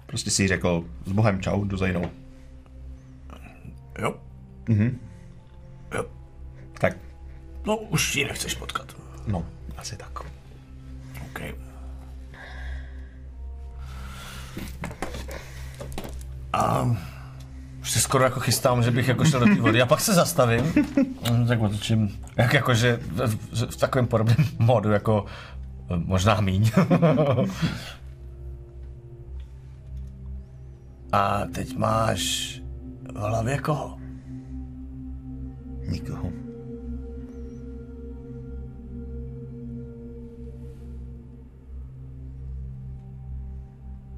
Prostě 0.06 0.30
si 0.30 0.48
řekl, 0.48 0.84
s 1.06 1.12
Bohem 1.12 1.40
čau, 1.42 1.64
jdu 1.64 1.76
za 1.76 1.86
jinou. 1.86 2.10
jo. 3.98 4.14
Mhm. 4.68 5.00
No, 7.66 7.76
už 7.76 8.16
ji 8.16 8.24
nechceš 8.24 8.54
potkat. 8.54 8.96
no, 9.26 9.44
asi 9.76 9.96
tak. 9.96 10.20
OK. 11.26 11.40
A 16.52 16.90
už 17.80 17.90
se 17.90 18.00
skoro 18.00 18.24
jako 18.24 18.40
chystám, 18.40 18.82
že 18.82 18.90
bych 18.90 19.08
jako 19.08 19.24
šel 19.24 19.40
do 19.40 19.46
té 19.46 19.54
vody 19.60 19.82
a 19.82 19.86
pak 19.86 20.00
se 20.00 20.14
zastavím. 20.14 20.72
Mm, 21.32 21.46
Tak 21.46 21.60
otočím, 21.60 22.18
jak 22.36 22.52
jakože 22.54 22.96
v, 23.02 23.26
v, 23.26 23.70
v 23.70 23.76
takovém 23.76 24.06
podobném 24.06 24.36
modu, 24.58 24.90
jako 24.92 25.24
eh, 25.90 25.96
možná 25.96 26.40
míň. 26.40 26.70
a 31.12 31.44
teď 31.54 31.76
máš 31.76 32.54
v 33.14 33.18
hlavě 33.18 33.58
koho? 33.58 33.98
Nikoho. 35.88 36.45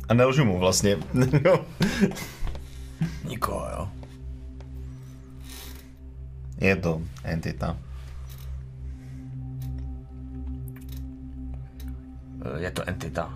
A 0.08 0.14
nelžu 0.14 0.44
mu 0.44 0.58
vlastně. 0.58 0.96
No. 1.44 1.64
Nikoho, 3.24 3.66
jo. 3.76 3.88
Je 6.60 6.76
to 6.76 7.00
entita. 7.24 7.76
Eh, 12.56 12.60
Je 12.62 12.70
to 12.70 12.82
entita. 12.88 13.30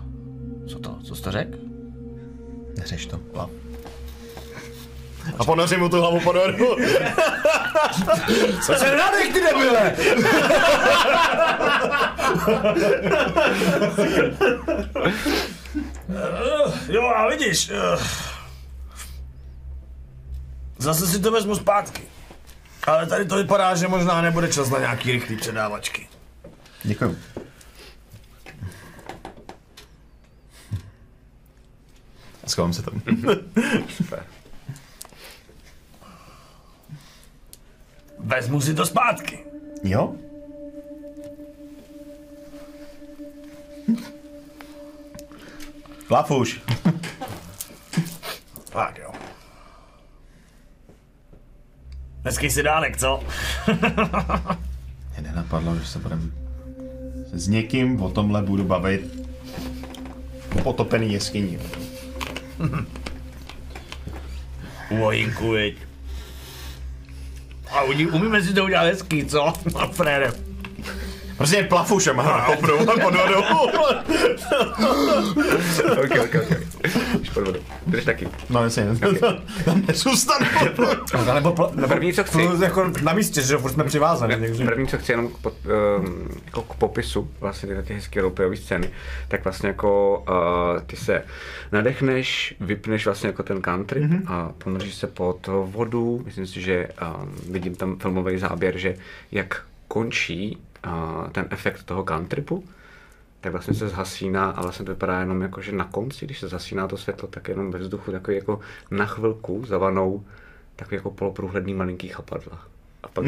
Co 0.67 0.79
to? 0.79 0.99
Co 1.03 1.15
jsi 1.15 1.23
to 1.23 1.31
řekl? 1.31 1.57
Neřeš 2.77 3.05
to. 3.05 3.17
Plav. 3.17 3.49
A 5.39 5.43
ponořím 5.45 5.79
mu 5.79 5.89
tu 5.89 5.97
hlavu 6.01 6.19
pod 6.19 6.35
vodu. 6.35 6.75
Co 8.65 8.73
se 8.73 8.97
nadech, 8.97 9.33
ty 9.33 9.41
debile? 9.41 9.95
jo, 16.89 17.03
a 17.15 17.29
vidíš. 17.29 17.69
eh, 17.69 17.97
Zase 20.77 21.07
si 21.07 21.19
to 21.19 21.31
vezmu 21.31 21.55
zpátky. 21.55 22.01
Ale 22.87 23.05
tady 23.07 23.25
to 23.25 23.35
vypadá, 23.35 23.75
že 23.75 23.87
možná 23.87 24.21
nebude 24.21 24.47
čas 24.53 24.69
na 24.69 24.79
nějaký 24.79 25.11
rychlý 25.11 25.37
předávačky. 25.37 26.07
Děkuju. 26.83 27.17
A 32.43 32.49
schovám 32.49 32.73
se 32.73 32.81
tam. 32.81 33.01
Super. 33.97 34.25
Vezmu 38.19 38.61
si 38.61 38.73
to 38.73 38.85
zpátky. 38.85 39.45
jo? 39.83 40.15
Už. 46.29 46.61
Tak 48.69 48.97
jo. 48.97 49.11
Hezký 52.25 52.49
si 52.49 52.63
dánek, 52.63 52.97
co? 52.97 53.23
Mě 55.11 55.21
nenapadlo, 55.21 55.75
že 55.79 55.85
se 55.85 55.99
budem 55.99 56.33
s 57.33 57.47
někým 57.47 58.01
o 58.01 58.09
tomhle 58.11 58.41
budu 58.41 58.63
bavit 58.63 59.01
v 60.49 60.63
potopený 60.63 61.13
jeskyni. 61.13 61.59
U 64.89 65.03
ojinku, 65.03 65.51
viď. 65.51 65.77
A 67.71 67.81
u- 67.83 68.15
umíme 68.15 68.41
si 68.41 68.53
to 68.53 68.63
udělat 68.63 68.83
hezký, 68.83 69.25
co? 69.25 69.53
Frére. 69.91 70.31
Prostě 71.43 71.63
plafušem 71.63 72.19
a 72.19 72.45
kopnu 72.45 72.77
pod 72.85 73.01
vodou. 73.03 73.43
ok, 76.03 76.11
ok, 76.23 76.35
ok. 76.35 76.57
Už 77.21 77.29
pod 77.29 77.43
vodou. 77.43 77.59
Jdeš 77.87 78.05
taky. 78.05 78.27
No 78.49 78.63
jasně, 78.63 78.87
tam 79.65 79.85
nezůstanu. 79.87 80.45
Nebo 81.33 81.51
pl- 81.51 81.71
No 81.75 81.87
první, 81.87 82.13
co 82.13 82.23
chci, 82.23 82.47
Plus 82.47 82.61
jako 82.61 82.91
na 83.01 83.13
místě, 83.13 83.41
že 83.41 83.57
furt 83.57 83.71
jsme 83.71 83.83
přivázaní, 83.83 84.35
takže... 84.39 84.65
První, 84.65 84.87
co 84.87 84.97
chci 84.97 85.11
jenom 85.11 85.27
k, 85.27 85.37
pod, 85.37 85.53
um, 85.65 86.27
jako 86.45 86.61
k 86.61 86.75
popisu 86.75 87.31
vlastně 87.39 87.67
tyhle 87.67 87.83
ty 87.83 87.93
hezké 87.93 88.21
roleplayové 88.21 88.57
scény, 88.57 88.89
tak 89.27 89.43
vlastně 89.43 89.67
jako 89.67 90.23
uh, 90.29 90.81
ty 90.81 90.95
se 90.95 91.23
nadechneš, 91.71 92.55
vypneš 92.59 93.05
vlastně 93.05 93.27
jako 93.27 93.43
ten 93.43 93.61
country 93.61 94.01
mm-hmm. 94.01 94.21
a 94.27 94.51
ponoříš 94.57 94.95
se 94.95 95.07
pod 95.07 95.49
vodu. 95.65 96.21
Myslím 96.25 96.47
si, 96.47 96.61
že 96.61 96.87
um, 97.01 97.35
vidím 97.51 97.75
tam 97.75 97.99
filmový 97.99 98.37
záběr, 98.37 98.77
že 98.77 98.95
jak 99.31 99.61
končí 99.87 100.57
ten 101.31 101.47
efekt 101.49 101.83
toho 101.83 102.03
countrypu, 102.03 102.63
tak 103.41 103.51
vlastně 103.51 103.73
se 103.73 103.89
zhasíná 103.89 104.49
a 104.49 104.61
vlastně 104.61 104.85
to 104.85 104.91
vypadá 104.91 105.19
jenom 105.19 105.41
jako, 105.41 105.61
že 105.61 105.71
na 105.71 105.85
konci, 105.85 106.25
když 106.25 106.39
se 106.39 106.47
zhasíná 106.47 106.87
to 106.87 106.97
světlo, 106.97 107.27
tak 107.27 107.47
jenom 107.47 107.71
ve 107.71 107.79
vzduchu 107.79 108.11
takový 108.11 108.37
jako 108.37 108.59
na 108.91 109.05
chvilku 109.05 109.65
zavanou 109.65 110.23
takový 110.75 110.95
jako 110.95 111.11
poloprůhledný 111.11 111.73
malinký 111.73 112.07
chapadla. 112.07 112.59
A 113.03 113.07
pak 113.07 113.25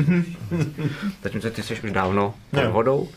Zatímco 1.23 1.49
ty 1.49 1.64
jsi 1.64 1.73
už 1.73 1.91
dávno 1.91 2.34
pod 2.52 2.65
vodou. 2.65 3.10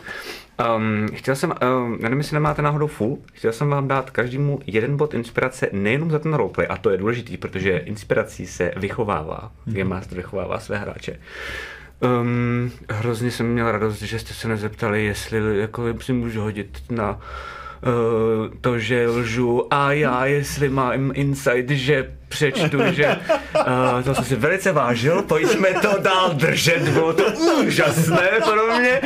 Um, 0.77 1.09
chtěl 1.15 1.37
jsem, 1.37 1.51
um, 1.51 1.99
nevím, 2.01 2.19
jestli 2.19 2.35
nemáte 2.35 2.63
náhodou 2.63 2.87
full, 2.87 3.19
chtěl 3.33 3.53
jsem 3.53 3.69
vám 3.69 3.89
dát 3.89 4.11
každému 4.11 4.61
jeden 4.67 4.97
bod 4.97 5.15
inspirace 5.15 5.69
nejenom 5.73 6.11
za 6.11 6.19
ten 6.19 6.35
roleplay, 6.35 6.67
a 6.71 6.77
to 6.77 6.91
je 6.91 6.97
důležitý, 6.97 7.37
protože 7.37 7.79
inspirací 7.79 8.47
se 8.47 8.73
vychovává, 8.77 9.53
Game 9.65 9.85
Master 9.85 10.17
vychovává 10.17 10.59
své 10.61 10.79
hráče. 10.79 11.19
Um, 12.01 12.71
hrozně 12.91 13.31
jsem 13.31 13.47
měl 13.47 13.73
radost, 13.73 14.03
že 14.03 14.19
jste 14.19 14.35
se 14.35 14.49
nezeptali, 14.49 15.05
jestli 15.05 15.59
jako 15.61 15.95
si 16.01 16.13
můžu 16.13 16.41
hodit 16.41 16.83
na 16.91 17.11
uh, 17.13 17.19
to, 18.61 18.79
že 18.79 19.09
lžu 19.09 19.75
a 19.75 19.93
já, 19.93 20.27
jestli 20.27 20.69
mám 20.69 21.11
insight, 21.15 21.71
že 21.71 22.11
přečtu, 22.29 22.79
že 22.93 23.17
uh, 23.57 24.03
to 24.05 24.15
jsem 24.15 24.25
si 24.25 24.37
velice 24.37 24.73
vážil, 24.73 25.23
pojďme 25.23 25.69
to 25.83 25.99
dál 26.03 26.31
držet, 26.35 26.89
bylo 26.89 27.13
to 27.13 27.25
úžasné 27.67 28.29
pro 28.45 28.79
mě. 28.79 29.01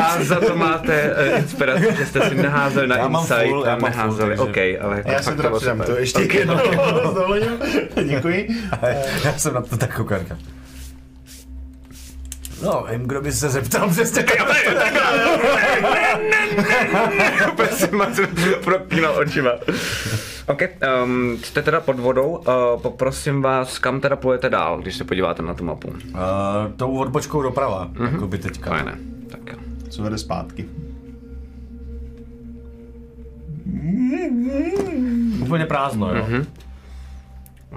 A 0.00 0.24
za 0.24 0.40
to 0.40 0.56
máte 0.56 1.14
uh, 1.32 1.38
inspiraci, 1.38 1.86
že 1.98 2.06
jste 2.06 2.28
si 2.28 2.34
naházeli 2.34 2.86
na 2.88 2.96
Já 2.96 3.08
mám 3.08 3.22
insight 3.22 3.48
full, 3.48 3.64
a 3.64 3.76
mám 3.76 3.90
neházeli, 3.90 4.36
full, 4.36 4.48
OK, 4.48 4.54
takže- 4.54 4.78
ale 4.78 5.02
Já 5.06 5.18
přidám 5.18 5.60
super. 5.60 5.86
to 5.86 5.96
ještě 5.96 6.24
Ok, 6.24 6.34
jednou. 6.34 6.56
no. 7.96 8.02
Děkuji. 8.04 8.48
Já 9.24 9.32
jsem 9.38 9.54
na 9.54 9.60
to 9.62 9.76
tak 9.76 9.96
koukanka. 9.96 10.36
No, 12.62 12.86
vím, 12.90 13.02
kdo 13.02 13.20
by 13.20 13.32
se 13.32 13.48
zeptal 13.48 13.90
přesně. 13.90 14.24
Úplně 17.52 17.68
si 17.68 17.88
propínal 18.64 19.18
očima. 19.18 19.50
OK, 20.46 20.62
um, 21.04 21.38
jste 21.42 21.62
teda 21.62 21.80
pod 21.80 22.00
vodou, 22.00 22.30
uh, 22.30 22.82
poprosím 22.82 23.42
vás, 23.42 23.78
kam 23.78 24.00
teda 24.00 24.16
pojete 24.16 24.50
dál, 24.50 24.80
když 24.80 24.96
se 24.96 25.04
podíváte 25.04 25.42
na 25.42 25.54
tu 25.54 25.64
mapu. 25.64 25.88
Uh, 25.88 25.96
tou 26.76 26.98
odbočkou 26.98 27.42
doprava, 27.42 27.88
mm-hmm. 27.88 28.12
jako 28.12 28.26
by 28.26 28.38
teďka. 28.38 28.70
Fajné, 28.70 28.98
tak 29.30 29.40
jo. 29.52 29.58
Co 29.88 30.02
vede 30.02 30.18
zpátky? 30.18 30.64
Úplně 35.42 35.66
prázdno, 35.66 36.14
jo. 36.14 36.26
Mm-hmm. 36.28 36.46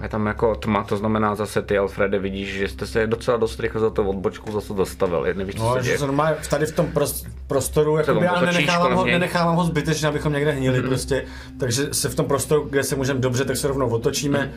Je 0.01 0.09
tam 0.09 0.25
jako 0.25 0.55
tma, 0.55 0.83
to 0.83 0.97
znamená 0.97 1.35
zase 1.35 1.61
ty, 1.61 1.77
Alfrede, 1.77 2.19
vidíš, 2.19 2.53
že 2.53 2.67
jste 2.67 2.87
se 2.87 3.07
docela 3.07 3.37
dost 3.37 3.59
rychle 3.59 3.81
za 3.81 3.89
to 3.89 4.03
odbočku 4.03 4.51
zase 4.51 4.73
dostavili. 4.73 5.33
Nevíš, 5.33 5.55
co 5.55 5.63
No, 5.63 5.73
se 5.73 5.79
že 5.79 5.85
děje. 5.85 5.97
se 5.97 6.05
normálně 6.07 6.35
tady 6.49 6.65
v 6.65 6.71
tom 6.75 6.85
pros- 6.93 7.27
prostoru, 7.47 7.97
jako 7.97 8.13
tam 8.13 8.23
já 8.23 8.41
nenechávám 8.41 8.93
ho, 8.93 9.05
nenechávám 9.05 9.55
ho 9.55 9.63
zbytečně, 9.63 10.07
abychom 10.07 10.33
někde 10.33 10.51
hnili 10.51 10.81
mm. 10.81 10.87
prostě, 10.87 11.25
takže 11.59 11.93
se 11.93 12.09
v 12.09 12.15
tom 12.15 12.25
prostoru, 12.25 12.67
kde 12.69 12.83
se 12.83 12.95
můžeme 12.95 13.19
dobře, 13.19 13.45
tak 13.45 13.57
se 13.57 13.67
rovnou 13.67 13.89
otočíme 13.89 14.51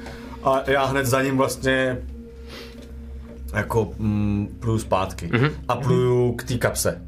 a 0.44 0.62
já 0.66 0.84
hned 0.84 1.06
za 1.06 1.22
ním 1.22 1.36
vlastně 1.36 1.98
jako 3.54 3.90
mm, 3.98 4.56
pluju 4.60 4.78
zpátky 4.78 5.30
Mhm. 5.32 5.50
a 5.68 5.76
pluju 5.76 6.32
k 6.32 6.42
té 6.44 6.54
kapse, 6.58 7.02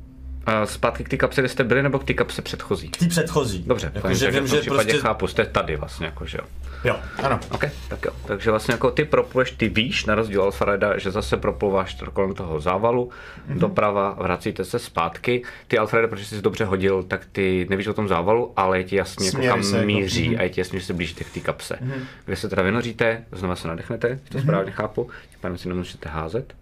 zpátky 0.64 1.04
k 1.04 1.08
té 1.08 1.16
kapse, 1.16 1.40
kde 1.40 1.48
jste 1.48 1.64
byli, 1.64 1.82
nebo 1.82 1.98
k 1.98 2.04
té 2.04 2.14
kapse 2.14 2.42
předchozí? 2.42 2.88
k 2.88 2.96
té 2.96 3.06
předchozí. 3.08 3.64
Dobře, 3.66 3.92
jako, 3.94 4.08
že 4.14 4.26
takže 4.26 4.40
vím, 4.40 4.48
že 4.48 4.60
případě 4.60 4.84
prostě, 4.84 4.98
chápu, 5.02 5.26
jste 5.26 5.44
tady 5.46 5.76
vlastně, 5.76 6.06
jako, 6.06 6.26
že 6.26 6.38
jo. 6.38 6.44
jo, 6.84 6.96
ano. 7.22 7.40
OK, 7.50 7.64
tak 7.88 8.04
jo. 8.04 8.12
Takže 8.26 8.50
vlastně 8.50 8.72
jako 8.74 8.90
ty 8.90 9.04
propluješ, 9.04 9.50
ty 9.50 9.68
víš, 9.68 10.04
na 10.06 10.14
rozdíl 10.14 10.42
Alfreda, 10.42 10.98
že 10.98 11.10
zase 11.10 11.36
proplouváš 11.36 11.94
to 11.94 12.10
kolem 12.10 12.34
toho 12.34 12.60
závalu, 12.60 13.10
Mhm. 13.46 13.56
mm-hmm. 13.56 13.60
doprava, 13.60 14.12
vracíte 14.18 14.64
se 14.64 14.78
zpátky. 14.78 15.42
Ty 15.68 15.78
Alfreda, 15.78 16.08
protože 16.08 16.24
jsi 16.24 16.36
si 16.36 16.42
dobře 16.42 16.64
hodil, 16.64 17.02
tak 17.02 17.26
ty 17.32 17.66
nevíš 17.70 17.86
o 17.86 17.94
tom 17.94 18.08
závalu, 18.08 18.52
ale 18.56 18.78
je 18.78 18.84
ti 18.84 18.96
jasně, 18.96 19.26
jako 19.26 19.46
kam 19.46 19.62
se 19.62 19.76
jako- 19.76 19.86
míří 19.86 20.28
mhm. 20.28 20.40
a 20.40 20.42
je 20.42 20.50
ti 20.50 20.60
jasně, 20.60 20.80
že 20.80 20.86
se 20.86 20.92
blížíte 20.92 21.24
k 21.24 21.30
té 21.30 21.40
kapse. 21.40 21.78
Mm-hmm. 21.82 22.00
Kde 22.24 22.36
se 22.36 22.48
teda 22.48 22.62
vynoříte, 22.62 23.24
znova 23.32 23.56
se 23.56 23.68
nadechnete, 23.68 24.08
Mhm. 24.08 24.18
to 24.28 24.38
mm-hmm. 24.38 24.42
správně 24.42 24.72
chápu, 24.72 25.10
tím 25.30 25.38
pádem 25.40 25.58
si 25.58 25.68
nemusíte 25.68 26.08
házet. 26.08 26.54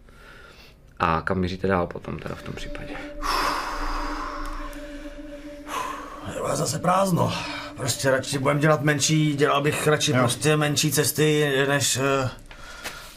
A 1.01 1.20
kam 1.20 1.39
míříte 1.39 1.66
dál 1.68 1.86
potom 1.86 2.18
teda 2.18 2.35
v 2.35 2.43
tom 2.43 2.55
případě? 2.55 2.93
Je 6.35 6.56
zase 6.56 6.78
prázdno. 6.78 7.32
Prostě 7.77 8.10
radši 8.10 8.39
budeme 8.39 8.60
dělat 8.60 8.82
menší, 8.82 9.35
dělal 9.36 9.62
bych 9.62 9.86
radši 9.86 10.10
Jo. 10.10 10.16
prostě 10.18 10.56
menší 10.56 10.93
cesty, 10.93 11.52
než, 11.68 11.97
eh, 11.97 12.31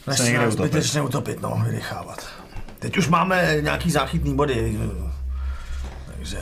než 0.08 0.18
Se 0.18 0.24
někde 0.24 0.40
nás 0.46 0.54
utopit. 0.54 0.72
zbytečně 0.72 1.02
utopit, 1.02 1.42
no, 1.42 1.62
vydechávat. 1.66 2.28
Teď 2.80 2.98
už 2.98 3.08
máme 3.08 3.58
nějaký 3.62 3.92
záchytný 3.92 4.36
body, 4.36 4.78
eh, 4.84 5.12
takže... 6.06 6.40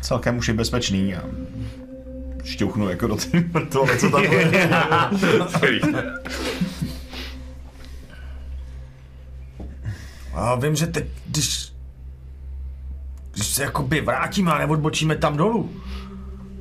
Celkem 0.00 0.38
už 0.38 0.48
je 0.48 0.54
bezpečný 0.54 1.14
a 1.14 1.22
šťouchnu 2.44 2.90
jako 2.90 3.06
do 3.06 3.16
té 3.16 3.28
mrtvoly, 3.54 3.98
co 3.98 4.10
tam 4.10 4.22
je. 4.24 4.42
A 10.34 10.54
vím, 10.54 10.76
že 10.76 10.86
teď, 10.86 11.04
když, 11.26 11.72
když 13.32 13.46
se 13.46 13.62
jakoby 13.62 14.00
vrátíme 14.00 14.52
a 14.52 14.58
neodbočíme 14.58 15.16
tam 15.16 15.36
dolů, 15.36 15.70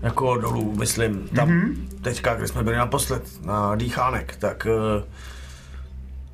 jako 0.02 0.38
dolů, 0.38 0.76
myslím, 0.80 1.28
tam 1.28 1.50
mm-hmm. 1.50 2.02
teďka, 2.02 2.36
kde 2.36 2.48
jsme 2.48 2.64
byli 2.64 2.78
naposled, 2.78 3.46
na 3.46 3.76
dýchánek, 3.76 4.36
tak 4.36 4.68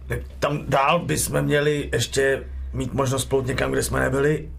tak 0.08 0.20
tam 0.40 0.60
dál 0.68 1.00
bychom 1.00 1.42
měli 1.42 1.90
ještě 1.94 2.44
mít 2.74 2.94
možnost 2.94 3.26
plout 3.26 3.48
někam, 3.48 3.72
kde 3.72 3.84
jsme 3.84 4.00
nebyli 4.00 4.50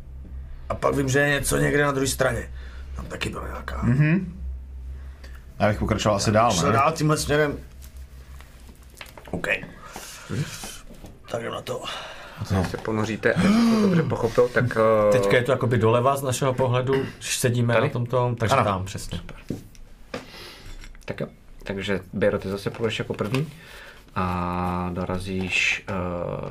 a 0.68 0.74
pak 0.74 0.94
vím, 0.94 1.08
že 1.08 1.18
je 1.18 1.28
něco 1.28 1.56
někde 1.56 1.84
na 1.84 1.92
druhé 1.92 2.06
straně. 2.06 2.50
Tam 2.96 3.06
taky 3.06 3.28
byla 3.28 3.46
nějaká. 3.46 3.82
Mm-hmm. 3.82 4.24
Já 5.58 5.68
bych 5.68 5.78
pokračoval 5.78 6.16
asi 6.16 6.32
dál, 6.32 6.52
ne? 6.64 6.72
dál 6.72 6.92
tímhle 6.92 7.16
směrem. 7.16 7.58
OK. 9.30 9.46
Tak 11.30 11.40
jdem 11.40 11.52
na 11.52 11.62
to. 11.62 11.84
Se 12.44 12.76
ponoříte, 12.76 13.32
a 13.34 13.42
to 13.42 13.80
dobře 13.82 14.02
pochopil, 14.02 14.48
tak... 14.48 14.64
eh, 15.08 15.12
Teďka 15.12 15.36
je 15.36 15.42
to 15.42 15.52
jakoby 15.52 15.78
doleva 15.78 16.16
z 16.16 16.22
našeho 16.22 16.54
pohledu, 16.54 16.94
když 17.18 17.36
sedíme 17.36 17.74
Tady? 17.74 17.86
na 17.86 17.92
tomto, 17.92 18.34
takže 18.38 18.54
Ano. 18.56 18.64
tam 18.64 18.84
přesně. 18.84 19.20
Tak 21.04 21.20
jo. 21.20 21.26
Takže 21.64 22.00
Běro, 22.12 22.38
ty 22.38 22.48
zase 22.48 22.70
půjdeš 22.70 22.98
jako 22.98 23.14
první 23.14 23.46
a 24.14 24.90
dorazíš 24.92 25.84
uh, 26.42 26.48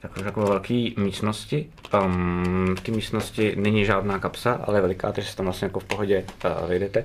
takové, 0.00 0.24
takové 0.24 0.46
velké 0.46 0.88
místnosti. 0.96 1.70
Um, 2.04 2.74
v 2.78 2.80
té 2.80 2.92
místnosti 2.92 3.56
není 3.56 3.84
žádná 3.84 4.18
kapsa, 4.18 4.60
ale 4.66 4.78
je 4.78 4.82
veliká, 4.82 5.12
takže 5.12 5.30
se 5.30 5.36
tam 5.36 5.46
vlastně 5.46 5.64
jako 5.66 5.80
v 5.80 5.84
pohodě 5.84 6.24
uh, 6.62 6.68
vejdete. 6.68 7.04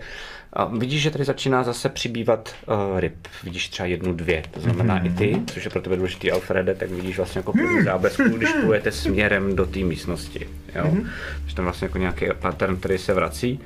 A 0.55 0.65
vidíš, 0.65 1.01
že 1.01 1.11
tady 1.11 1.23
začíná 1.23 1.63
zase 1.63 1.89
přibývat 1.89 2.55
uh, 2.67 2.99
ryb. 2.99 3.15
Vidíš 3.43 3.69
třeba 3.69 3.87
jednu, 3.87 4.13
dvě. 4.13 4.43
To 4.51 4.59
znamená 4.59 4.99
mm-hmm. 4.99 5.05
i 5.05 5.09
ty, 5.17 5.53
což 5.53 5.63
je 5.65 5.71
pro 5.71 5.81
tebe 5.81 5.95
důležitý 5.95 6.31
Alfrede, 6.31 6.75
tak 6.75 6.89
vidíš 6.89 7.17
vlastně 7.17 7.39
jako 7.39 7.51
první 7.51 7.83
záblesku, 7.83 8.23
když 8.23 8.49
plujete 8.49 8.91
směrem 8.91 9.55
do 9.55 9.65
té 9.65 9.79
místnosti. 9.79 10.47
Jo? 10.75 10.83
Mm-hmm. 10.83 11.07
Takže 11.41 11.55
tam 11.55 11.65
vlastně 11.65 11.85
jako 11.85 11.97
nějaký 11.97 12.25
pattern, 12.39 12.77
který 12.77 12.97
se 12.97 13.13
vrací. 13.13 13.59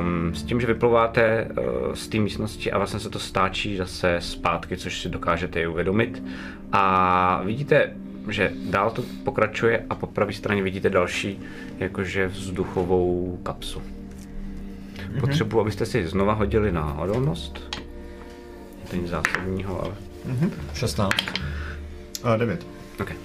Um, 0.00 0.34
s 0.34 0.42
tím, 0.42 0.60
že 0.60 0.66
vyplouváte 0.66 1.48
uh, 1.50 1.94
z 1.94 2.08
té 2.08 2.18
místnosti 2.18 2.72
a 2.72 2.78
vlastně 2.78 3.00
se 3.00 3.10
to 3.10 3.18
stáčí 3.18 3.76
zase 3.76 4.16
zpátky, 4.20 4.76
což 4.76 5.00
si 5.00 5.08
dokážete 5.08 5.60
i 5.60 5.66
uvědomit. 5.66 6.22
A 6.72 7.42
vidíte, 7.44 7.92
že 8.28 8.52
dál 8.70 8.90
to 8.90 9.02
pokračuje 9.24 9.84
a 9.90 9.94
po 9.94 10.06
pravé 10.06 10.32
straně 10.32 10.62
vidíte 10.62 10.90
další 10.90 11.40
jakože 11.78 12.26
vzduchovou 12.26 13.38
kapsu. 13.42 13.82
Mm-hmm. 15.10 15.20
Potřebuji, 15.20 15.60
abyste 15.60 15.86
si 15.86 16.06
znova 16.06 16.32
hodili 16.32 16.72
na 16.72 16.98
odolnost. 16.98 17.80
To 18.90 18.96
nic 18.96 19.08
zásadního, 19.08 19.84
ale... 19.84 19.94
16. 20.74 21.14
Uh, 22.24 22.36
devět. 22.36 22.66
Okay. 23.00 23.16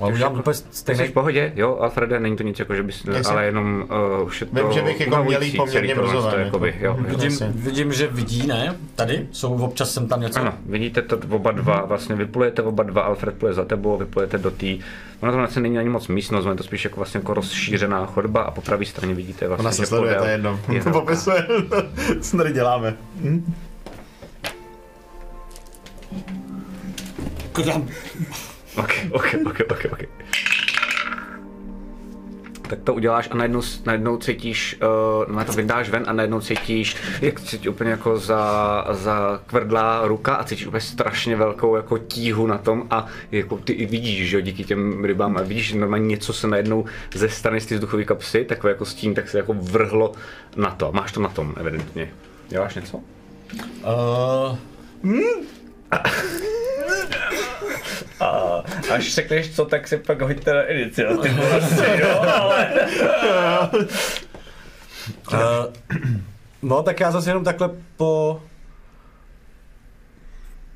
Ale 0.00 0.12
udělám 0.12 0.38
úplně 0.38 0.54
Jsi 0.54 0.64
stejný 0.70 1.08
v 1.08 1.12
pohodě, 1.12 1.52
jo, 1.56 1.78
Alfrede, 1.80 2.20
není 2.20 2.36
to 2.36 2.42
nic 2.42 2.58
jako, 2.58 2.74
že 2.74 2.82
bys, 2.82 3.04
Jestli- 3.04 3.32
ale 3.32 3.44
jenom 3.44 3.84
uh, 4.20 4.26
už 4.26 4.40
je 4.40 4.46
to 4.46 4.62
Vím, 4.62 4.72
že 4.72 4.82
bych 4.82 5.00
jako 5.00 5.24
měl 5.24 5.42
jít 5.42 5.56
poměrně 5.56 5.94
brzo 5.94 6.32
jakoby, 6.38 6.68
jako. 6.68 6.84
jo, 6.84 6.96
jo. 6.98 7.04
Vidím, 7.08 7.28
Vlastně. 7.28 7.52
vidím, 7.54 7.92
že 7.92 8.06
vidí, 8.06 8.46
ne? 8.46 8.76
Tady 8.94 9.26
jsou 9.32 9.54
občas 9.54 9.92
sem 9.92 10.08
tam 10.08 10.20
něco. 10.20 10.40
Ano, 10.40 10.54
vidíte 10.66 11.02
to 11.02 11.18
oba 11.30 11.50
dva, 11.50 11.84
vlastně 11.84 12.14
vyplujete 12.14 12.62
oba 12.62 12.82
dva, 12.82 13.02
Alfred 13.02 13.34
pluje 13.34 13.54
za 13.54 13.64
tebou, 13.64 13.96
vyplujete 13.96 14.38
do 14.38 14.50
té, 14.50 14.66
ono 15.20 15.32
to 15.32 15.38
vlastně 15.38 15.62
není 15.62 15.78
ani 15.78 15.88
moc 15.88 16.08
místnost, 16.08 16.46
je 16.46 16.54
to 16.54 16.62
spíš 16.62 16.84
jako 16.84 16.96
vlastně 16.96 17.18
jako 17.18 17.34
rozšířená 17.34 18.06
chodba 18.06 18.42
a 18.42 18.50
po 18.50 18.60
pravé 18.60 18.84
straně 18.84 19.14
vidíte 19.14 19.48
vlastně, 19.48 19.62
Ona 19.62 19.72
se 19.72 19.82
že 19.82 19.86
sleduje, 19.86 20.14
to 20.14 20.24
je 20.24 20.30
jedno. 20.32 20.60
je 20.72 20.80
velká. 20.80 21.00
Popisuje, 21.00 21.46
co 22.20 22.36
tady 22.36 22.52
děláme. 22.52 22.96
Kdám. 27.54 27.88
Ok, 28.76 28.92
ok, 29.10 29.26
ok, 29.46 29.60
ok, 29.70 29.84
ok. 29.92 30.02
Tak 32.70 32.78
to 32.84 32.94
uděláš 32.94 33.28
a 33.30 33.34
najednou, 33.34 33.62
najednou 33.86 34.16
cítíš, 34.16 34.80
uh, 35.28 35.44
to 35.44 35.52
vydáš 35.52 35.90
ven 35.90 36.04
a 36.06 36.12
najednou 36.12 36.40
cítíš, 36.40 36.96
jak 37.20 37.40
cítíš 37.40 37.68
úplně 37.68 37.90
jako 37.90 38.18
za, 38.18 38.84
za 38.90 39.40
kvrdlá 39.46 40.06
ruka 40.06 40.34
a 40.34 40.44
cítíš 40.44 40.66
úplně 40.66 40.80
strašně 40.80 41.36
velkou 41.36 41.76
jako 41.76 41.98
tíhu 41.98 42.46
na 42.46 42.58
tom 42.58 42.86
a 42.90 43.06
jako 43.32 43.56
ty 43.56 43.72
i 43.72 43.86
vidíš, 43.86 44.30
že 44.30 44.36
jo, 44.36 44.40
díky 44.40 44.64
těm 44.64 45.04
rybám 45.04 45.36
a 45.36 45.42
vidíš, 45.42 45.68
že 45.68 45.78
normálně 45.78 46.06
něco 46.06 46.32
se 46.32 46.48
najednou 46.48 46.84
ze 47.14 47.28
strany 47.28 47.60
z 47.60 47.66
té 47.66 47.74
vzduchové 47.74 48.04
kapsy, 48.04 48.44
takové 48.44 48.72
jako 48.72 48.84
stín, 48.84 49.14
tak 49.14 49.28
se 49.28 49.38
jako 49.38 49.54
vrhlo 49.54 50.12
na 50.56 50.70
to. 50.70 50.92
Máš 50.92 51.12
to 51.12 51.20
na 51.20 51.28
tom, 51.28 51.54
evidentně. 51.56 52.10
Děláš 52.48 52.74
něco? 52.74 52.96
Uh, 52.96 54.56
Až 58.94 59.14
řekneš 59.14 59.50
co, 59.54 59.64
tak 59.64 59.88
si 59.88 59.96
pak 59.96 60.22
hoďte 60.22 60.54
na 60.54 60.62
iniciativu. 60.62 61.42
jo, 61.98 62.20
ale... 62.20 62.68
uh, 65.32 65.38
no, 66.62 66.82
tak 66.82 67.00
já 67.00 67.10
zase 67.10 67.30
jenom 67.30 67.44
takhle 67.44 67.70
po... 67.96 68.42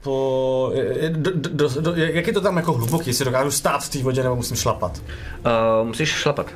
Po... 0.02 0.72
Do, 1.08 1.30
do, 1.34 1.80
do, 1.80 1.94
jak 1.94 2.26
je 2.26 2.32
to 2.32 2.40
tam 2.40 2.56
jako 2.56 2.72
hluboký, 2.72 3.10
jestli 3.10 3.24
dokážu 3.24 3.50
stát 3.50 3.84
v 3.84 3.88
té 3.88 4.02
vodě 4.02 4.22
nebo 4.22 4.36
musím 4.36 4.56
šlapat? 4.56 5.02
Uh, 5.46 5.86
musíš 5.86 6.08
šlapat. 6.08 6.46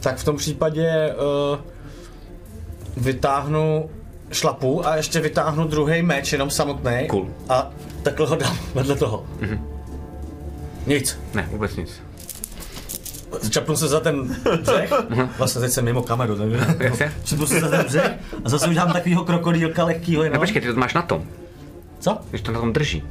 Tak 0.00 0.16
v 0.16 0.24
tom 0.24 0.36
případě 0.36 1.14
uh, 1.14 1.58
vytáhnu 2.96 3.90
šlapu 4.32 4.86
a 4.86 4.96
ještě 4.96 5.20
vytáhnu 5.20 5.64
druhý 5.68 6.02
meč, 6.02 6.32
jenom 6.32 6.50
samotný. 6.50 7.06
Cool. 7.10 7.28
A 7.48 7.70
takhle 8.02 8.26
ho 8.26 8.36
dám 8.36 8.56
vedle 8.74 8.96
toho. 8.96 9.26
Mm-hmm. 9.40 9.60
Nic. 10.86 11.18
Ne, 11.34 11.48
vůbec 11.52 11.76
nic. 11.76 12.02
Čapnu 13.50 13.76
se 13.76 13.88
za 13.88 14.00
ten 14.00 14.36
břeh. 14.62 14.92
Vlastně 15.38 15.60
teď 15.60 15.70
jsem 15.72 15.84
mimo 15.84 16.02
kameru, 16.02 16.36
takže... 16.36 17.12
Čapnu 17.24 17.46
se 17.46 17.60
za 17.60 17.68
ten 17.68 17.86
břeh 17.86 18.12
a 18.44 18.48
zase 18.48 18.68
udělám 18.68 18.92
takovýho 18.92 19.24
krokodýlka 19.24 19.84
lehkýho 19.84 20.20
No 20.20 20.24
jenom. 20.24 20.40
počkej, 20.40 20.62
ty 20.62 20.68
to 20.68 20.74
máš 20.80 20.94
na 20.94 21.02
tom, 21.02 21.24
Co? 22.00 22.18
když 22.30 22.40
to 22.42 22.52
na 22.52 22.60
tom 22.60 22.72
drží. 22.72 23.02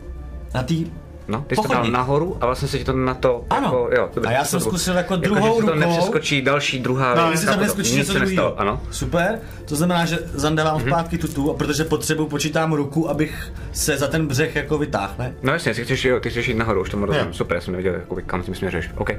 Na 0.53 0.63
tý... 0.63 0.85
No, 1.27 1.43
ty 1.47 1.55
jsi 1.55 1.61
to 1.61 1.67
dal 1.73 1.85
nahoru 1.85 2.37
a 2.41 2.45
vlastně 2.45 2.67
se 2.67 2.77
ti 2.77 2.83
to 2.83 2.93
na 2.93 3.13
to... 3.13 3.45
Ano. 3.49 3.65
Jako, 3.67 3.89
jo, 3.95 4.09
dobrý, 4.15 4.29
A 4.29 4.31
já 4.33 4.43
jsem 4.45 4.59
to- 4.59 4.65
zkusil 4.65 4.95
jako 4.95 5.13
že 5.15 5.21
druhou 5.21 5.55
to 5.55 5.61
rukou. 5.61 5.75
nepřeskočí 5.79 6.41
další, 6.41 6.79
druhá 6.79 7.15
No, 7.15 7.21
věc, 7.21 7.31
jestli 7.31 7.47
tam 7.47 7.55
to- 7.55 7.61
neskočí 7.63 7.95
něco 7.95 8.13
druhého. 8.13 8.59
Ano. 8.59 8.81
Super, 8.91 9.39
to 9.65 9.75
znamená, 9.75 10.05
že 10.05 10.19
zandávám 10.33 10.75
Mhm. 10.77 10.87
zpátky 10.87 11.17
tutu, 11.17 11.51
a 11.51 11.53
protože 11.53 11.83
potřebuju, 11.83 12.27
počítám 12.29 12.73
ruku, 12.73 13.09
abych 13.09 13.53
se 13.73 13.97
za 13.97 14.07
ten 14.07 14.27
břeh 14.27 14.55
jako 14.55 14.77
vytáhl, 14.77 15.13
ne? 15.19 15.33
No 15.43 15.53
jasně, 15.53 15.73
ty 15.73 15.83
chceš, 15.83 16.05
jo, 16.05 16.19
ty 16.19 16.29
chceš 16.29 16.47
jít 16.47 16.53
nahoru, 16.57 16.81
už 16.81 16.89
tomu 16.89 17.05
rozumím. 17.05 17.33
Super, 17.33 17.55
já 17.55 17.61
jsem 17.61 17.71
nevěděl, 17.73 17.93
jakoby, 17.93 18.23
kam 18.23 18.41
tím 18.43 18.55
směřuješ. 18.55 18.89
OK. 18.97 19.09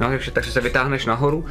No, 0.00 0.08
takže, 0.08 0.30
takže 0.30 0.52
se 0.52 0.60
vytáhneš 0.60 1.06
nahoru. 1.06 1.38
Uh, 1.38 1.44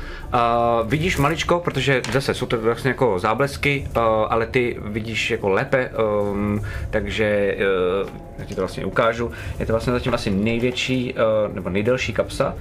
vidíš 0.90 1.18
maličko, 1.18 1.60
protože 1.60 2.02
zase 2.12 2.34
jsou 2.34 2.46
to 2.46 2.62
vlastně 2.62 2.90
jako 2.90 3.20
záblesky, 3.20 3.88
uh, 3.98 4.02
ale 4.30 4.46
ty 4.46 4.78
vidíš 4.86 5.32
jako 5.32 5.50
lépe, 5.50 5.90
um, 6.32 6.62
takže 6.90 7.56
uh, 8.04 8.10
já 8.38 8.46
ti 8.46 8.56
to 8.56 8.62
vlastně 8.62 8.86
ukážu. 8.86 9.32
Je 9.60 9.66
to 9.66 9.74
vlastně 9.74 9.94
zatím 9.94 10.14
asi 10.14 10.32
největší, 10.32 11.14
uh, 11.14 11.56
nebo 11.56 11.70
nejdelší 11.70 12.14
kapsa. 12.14 12.56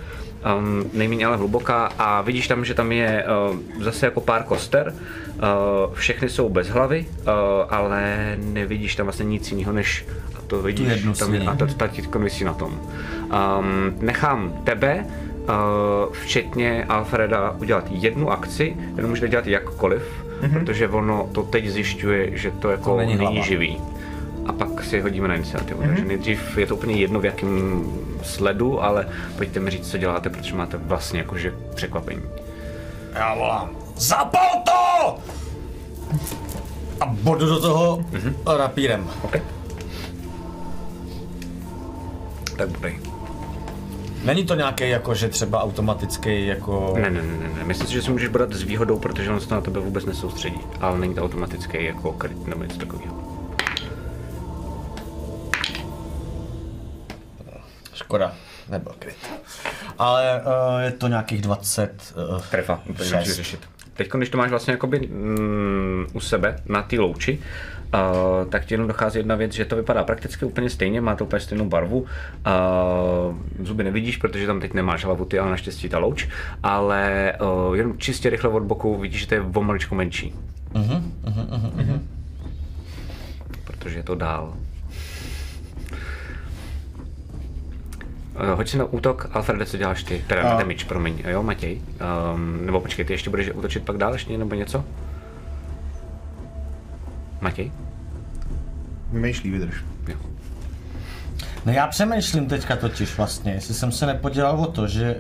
Um, 0.59 0.91
nejméně 0.93 1.27
ale 1.27 1.37
hluboká 1.37 1.93
a 1.99 2.21
vidíš 2.21 2.49
tam, 2.49 2.65
že 2.65 2.75
tam 2.75 2.93
je 2.93 3.25
uh, 3.51 3.83
zase 3.83 4.07
jako 4.07 4.21
pár 4.21 4.43
koster, 4.43 4.95
uh, 4.95 5.95
všechny 5.95 6.29
jsou 6.29 6.49
bez 6.49 6.69
hlavy, 6.69 7.07
uh, 7.07 7.33
ale 7.71 8.35
nevidíš 8.39 8.97
tam 8.97 9.07
vlastně 9.07 9.25
nic 9.25 9.51
jiného 9.51 9.73
než 9.73 10.07
a 10.35 10.39
to 10.47 10.63
vidíš, 10.63 10.89
jednu 10.89 11.13
tam 11.13 11.35
je, 11.35 11.41
a 11.41 11.57
to 11.57 11.67
ta 11.67 11.89
ti 11.89 12.03
visí 12.19 12.45
na 12.45 12.55
tom. 12.55 12.73
Um, 12.73 13.95
nechám 14.01 14.53
tebe, 14.65 15.07
uh, 15.07 16.13
včetně 16.13 16.85
Alfreda, 16.89 17.51
udělat 17.51 17.85
jednu 17.91 18.31
akci, 18.31 18.77
jenom 18.97 19.11
můžete 19.11 19.29
dělat 19.29 19.47
jakkoliv, 19.47 20.03
mm-hmm. 20.43 20.53
protože 20.53 20.89
ono 20.89 21.29
to 21.33 21.43
teď 21.43 21.69
zjišťuje, 21.69 22.39
že 22.39 22.51
to 22.51 22.71
jako 22.71 22.91
To 22.91 22.97
není 22.97 23.17
není, 23.17 23.43
živý. 23.43 23.79
A 24.47 24.53
pak 24.53 24.85
si 24.85 25.01
hodíme 25.01 25.29
na 25.29 25.35
iniciativu. 25.35 25.81
Mm-hmm. 25.83 25.87
Takže 25.89 26.05
nejdřív 26.05 26.59
je 26.59 26.67
to 26.67 26.77
úplně 26.77 26.95
jedno 26.95 27.21
v 27.21 27.25
jakém 27.25 27.85
sledu, 28.23 28.83
ale 28.83 29.09
pojďte 29.37 29.61
mi 29.61 29.71
říct, 29.71 29.91
co 29.91 29.99
děláte, 29.99 30.31
protože 30.31 30.55
máte 30.55 30.77
vlastně 30.77 31.19
jakože 31.19 31.55
překvapení. 31.75 32.23
Já 33.15 33.35
volám, 33.35 33.71
zapal 33.97 34.63
to! 34.65 35.19
A 37.01 37.07
bodu 37.07 37.47
do 37.47 37.61
toho 37.61 37.97
Mhm. 37.97 38.21
mm-hmm. 38.21 38.57
rapírem. 38.57 39.07
OK. 39.23 39.37
Tak 42.57 42.69
budej. 42.69 42.99
Není 44.25 44.45
to 44.45 44.55
nějaký 44.55 44.89
jako, 44.89 45.15
že 45.15 45.29
třeba 45.29 45.63
automatický 45.63 46.47
jako... 46.47 46.95
Ne, 47.01 47.11
ne, 47.11 47.23
ne, 47.23 47.49
ne. 47.59 47.65
Myslím 47.65 47.87
si, 47.87 47.93
že 47.93 48.03
si 48.03 48.11
můžeš 48.11 48.29
bodat 48.29 48.53
s 48.53 48.63
výhodou, 48.63 48.99
protože 48.99 49.31
on 49.31 49.41
se 49.41 49.55
na 49.55 49.61
tebe 49.61 49.81
vůbec 49.81 50.05
nesoustředí. 50.05 50.61
Ale 50.81 50.99
není 50.99 51.15
to 51.15 51.23
automatické 51.25 51.83
jako 51.83 52.13
kryt 52.13 52.47
nebo 52.47 52.63
něco 52.63 52.79
takového. 52.79 53.15
Škoda, 58.13 58.33
nebyl 58.69 58.93
kryt. 58.99 59.17
Ale 59.99 60.43
uh, 60.45 60.81
je 60.81 60.91
to 60.91 61.09
nějakých 61.09 61.43
20... 61.43 62.15
Uh, 62.35 62.43
Trefa, 62.51 62.81
úplně 62.89 63.05
Šest. 63.05 63.13
nemůžeš 63.13 63.37
řešit. 63.37 63.61
Teď, 63.95 64.11
když 64.13 64.31
to 64.31 64.39
máš 64.39 64.51
vlastně 64.51 64.73
jakoby 64.73 65.01
mm, 65.01 66.07
u 66.13 66.21
sebe 66.21 66.59
na 66.67 66.83
té 66.83 67.01
louči, 67.01 67.39
uh, 67.95 68.49
tak 68.49 68.65
ti 68.65 68.75
jenom 68.75 68.89
dochází 68.89 69.19
jedna 69.19 69.35
věc, 69.35 69.53
že 69.53 69.65
to 69.65 69.77
vypadá 69.77 70.05
prakticky 70.05 70.45
úplně 70.45 70.71
stejně, 70.71 71.01
má 71.01 71.17
to 71.17 71.25
úplně 71.25 71.41
stejnou 71.41 71.65
barvu. 71.65 72.01
Uh, 72.01 72.07
zuby 73.67 73.85
nevidíš, 73.85 74.17
protože 74.17 74.47
tam 74.47 74.61
teď 74.61 74.75
nemáš 74.75 75.05
hlavu 75.05 75.25
ty, 75.25 75.39
ale 75.39 75.51
naštěstí 75.51 75.89
ta 75.89 75.99
louč, 75.99 76.29
ale 76.63 77.33
uh, 77.41 77.77
jenom 77.77 77.99
čistě 77.99 78.31
rychle 78.31 78.51
od 78.51 78.63
boku 78.63 78.99
vidíš, 78.99 79.21
že 79.21 79.27
to 79.27 79.35
je 79.35 79.41
o 79.41 79.63
maličko 79.63 79.95
menší. 79.95 80.35
uh-huh, 81.25 81.49
uh-huh, 81.49 81.73
uh-huh. 81.77 82.01
protože 83.65 83.99
je 83.99 84.03
to 84.03 84.15
dál. 84.15 84.55
Uh, 88.41 88.57
hoď 88.57 88.69
si 88.69 88.79
na 88.79 88.85
útok, 88.85 89.29
Alfrede, 89.33 89.67
co 89.67 89.77
děláš 89.77 90.03
ty? 90.03 90.25
Teda 90.27 90.43
na 90.43 90.57
damage, 90.57 90.85
promiň, 90.85 91.23
jo, 91.27 91.43
Matěj? 91.43 91.81
Um, 92.35 92.67
nebo 92.67 92.81
počkej, 92.81 93.05
ty 93.05 93.13
ještě 93.13 93.31
budeš 93.31 93.51
útočit 93.55 93.85
pak 93.85 93.97
dál 93.97 94.13
ještě, 94.13 94.39
nebo 94.39 94.55
něco? 94.55 94.85
Matěj? 97.41 97.73
Vymýšlí, 99.13 99.51
vydrž. 99.51 99.85
Jo. 100.09 100.17
No 101.67 101.73
já 101.73 101.87
přemýšlím 101.87 102.47
teďka 102.47 102.77
totiž 102.77 103.17
vlastně, 103.17 103.53
jestli 103.53 103.75
jsem 103.75 103.93
se 103.93 104.07
nepodělal 104.07 104.61
o 104.61 104.67
to, 104.67 104.87
že... 104.87 105.17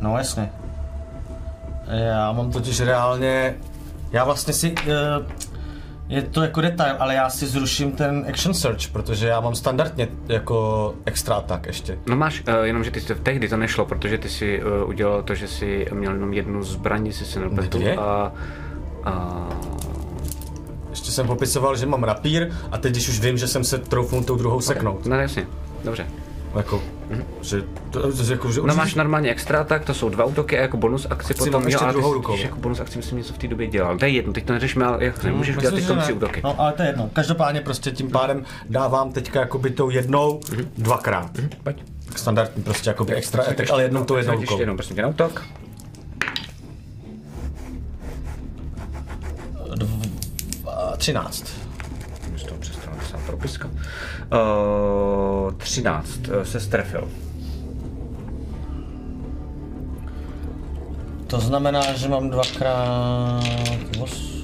No 0.00 0.18
jasně. 0.18 0.50
Já 1.86 2.32
mám 2.32 2.50
totiž 2.50 2.80
reálně... 2.80 3.54
Já 4.12 4.24
vlastně 4.24 4.52
si... 4.52 4.72
Uh, 4.72 5.26
je 6.08 6.22
to 6.22 6.42
jako 6.42 6.60
detail, 6.60 6.96
ale 6.98 7.14
já 7.14 7.30
si 7.30 7.46
zruším 7.46 7.92
ten 7.92 8.26
action 8.28 8.54
search, 8.54 8.88
protože 8.92 9.28
já 9.28 9.40
mám 9.40 9.54
standardně 9.54 10.08
jako 10.28 10.94
extra 11.04 11.34
attack 11.34 11.66
ještě. 11.66 11.98
No 12.06 12.16
máš, 12.16 12.42
uh, 12.48 12.54
jenom 12.64 12.84
že 12.84 12.90
ty 12.90 13.00
jsi, 13.00 13.14
tehdy 13.14 13.48
to 13.48 13.56
nešlo, 13.56 13.84
protože 13.86 14.18
ty 14.18 14.28
si 14.28 14.62
uh, 14.62 14.88
udělal 14.88 15.22
to, 15.22 15.34
že 15.34 15.48
jsi 15.48 15.86
měl 15.92 16.12
jenom 16.12 16.32
jednu 16.32 16.62
zbraň, 16.62 17.06
jestli 17.06 17.26
se 17.26 17.40
nepletu. 17.40 17.80
A, 17.98 18.32
a, 19.04 19.48
Ještě 20.90 21.10
jsem 21.10 21.26
popisoval, 21.26 21.76
že 21.76 21.86
mám 21.86 22.04
rapír 22.04 22.52
a 22.70 22.78
teď 22.78 22.92
když 22.92 23.08
už 23.08 23.20
vím, 23.20 23.38
že 23.38 23.48
jsem 23.48 23.64
se 23.64 23.78
troufnul 23.78 24.24
tou 24.24 24.36
druhou 24.36 24.60
seknout. 24.60 25.06
no 25.06 25.20
jasně, 25.20 25.46
dobře. 25.84 26.06
Jako, 26.56 26.82
že, 27.42 27.62
to, 27.90 28.12
to, 28.12 28.22
jako, 28.32 28.52
že 28.52 28.60
No 28.64 28.74
máš 28.74 28.94
normálně 28.94 29.30
extra, 29.30 29.64
tak 29.64 29.84
to 29.84 29.94
jsou 29.94 30.08
dva 30.08 30.24
útoky 30.24 30.58
a 30.58 30.62
jako 30.62 30.76
bonus 30.76 31.06
akci 31.10 31.34
Chci 31.34 31.38
potom, 31.38 31.52
mám 31.52 31.62
ještě 31.64 31.84
ale 31.84 31.94
ty 31.94 32.00
rukou. 32.00 32.36
jako 32.36 32.58
bonus 32.58 32.80
akci 32.80 32.98
myslím 32.98 33.18
něco 33.18 33.32
v 33.34 33.38
té 33.38 33.48
době 33.48 33.66
dělal. 33.66 33.98
To 33.98 34.04
je 34.04 34.10
jedno, 34.10 34.32
teď 34.32 34.44
to 34.44 34.52
neřešme, 34.52 34.84
ale 34.86 35.04
jak 35.04 35.24
nemůžeš 35.24 35.56
udělat 35.56 35.74
teď 35.74 35.84
že 35.84 35.94
tři 35.96 36.12
útoky. 36.12 36.40
No, 36.44 36.60
ale 36.60 36.72
to 36.72 36.82
je 36.82 36.88
jedno. 36.88 37.10
Každopádně 37.12 37.60
prostě 37.60 37.90
tím 37.90 38.10
pádem 38.10 38.44
dávám 38.68 39.12
teďka 39.12 39.40
jakoby 39.40 39.70
tou 39.70 39.90
jednou 39.90 40.40
dvakrát. 40.78 41.30
Pojď. 41.62 41.82
Standardní 42.16 42.62
prostě 42.62 42.90
jakoby 42.90 43.14
extra 43.14 43.42
attack, 43.42 43.70
ale 43.70 43.82
jednou 43.82 44.04
tou 44.04 44.16
jednou 44.16 44.32
Ještě 44.32 44.44
rukou. 44.46 44.60
jednou, 44.60 44.74
prosím 44.76 44.96
tě, 44.96 45.02
na 45.02 45.08
útok. 45.08 45.42
A 50.66 50.96
13. 50.96 51.44
Z 52.36 52.42
toho 52.42 52.60
přestala 52.60 52.96
psát 52.96 53.20
propiska. 53.26 53.70
Uh, 54.32 55.52
13 55.56 56.28
uh, 56.28 56.42
se 56.42 56.60
strefil. 56.60 57.08
To 61.26 61.40
znamená, 61.40 61.92
že 61.92 62.08
mám 62.08 62.30
dvakrát 62.30 63.42
8. 64.00 64.38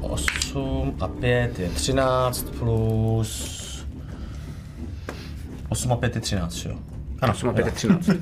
8 0.00 0.94
a 1.00 1.08
5 1.08 1.58
je 1.58 1.68
13 1.68 2.50
plus 2.58 3.62
8 5.68 5.92
a 5.92 5.96
5 5.96 6.14
je 6.14 6.20
13, 6.20 6.64
jo? 6.64 6.76
Ano, 7.20 7.32
8 7.32 7.48
a 7.48 7.52
5 7.52 7.66
je 7.66 7.72
13. 7.72 8.08
Uh, 8.08 8.14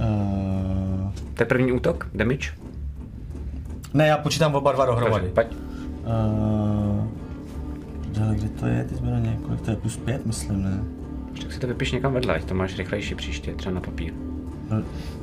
To 1.34 1.42
je 1.42 1.46
první 1.46 1.72
útok, 1.72 2.08
damage. 2.14 2.48
ne, 3.94 4.06
já 4.06 4.18
počítám 4.18 4.54
oba 4.54 4.72
dva 4.72 4.86
dohromady. 4.86 5.28
Pojď. 5.28 5.46
Uh, 5.52 6.75
ale 8.22 8.34
kde 8.34 8.48
to 8.48 8.66
je, 8.66 8.84
ty 8.84 8.94
zbraně, 8.94 9.38
kolik 9.46 9.60
to 9.60 9.70
je, 9.70 9.76
plus 9.76 9.96
5, 9.96 10.26
myslím, 10.26 10.62
ne? 10.62 10.84
Tak 11.42 11.52
si 11.52 11.60
to 11.60 11.66
vypiš 11.66 11.92
někam 11.92 12.12
vedle, 12.12 12.34
ať 12.34 12.44
to 12.44 12.54
máš 12.54 12.76
rychlejší 12.78 13.14
příště, 13.14 13.54
třeba 13.54 13.74
na 13.74 13.80
papír. 13.80 14.12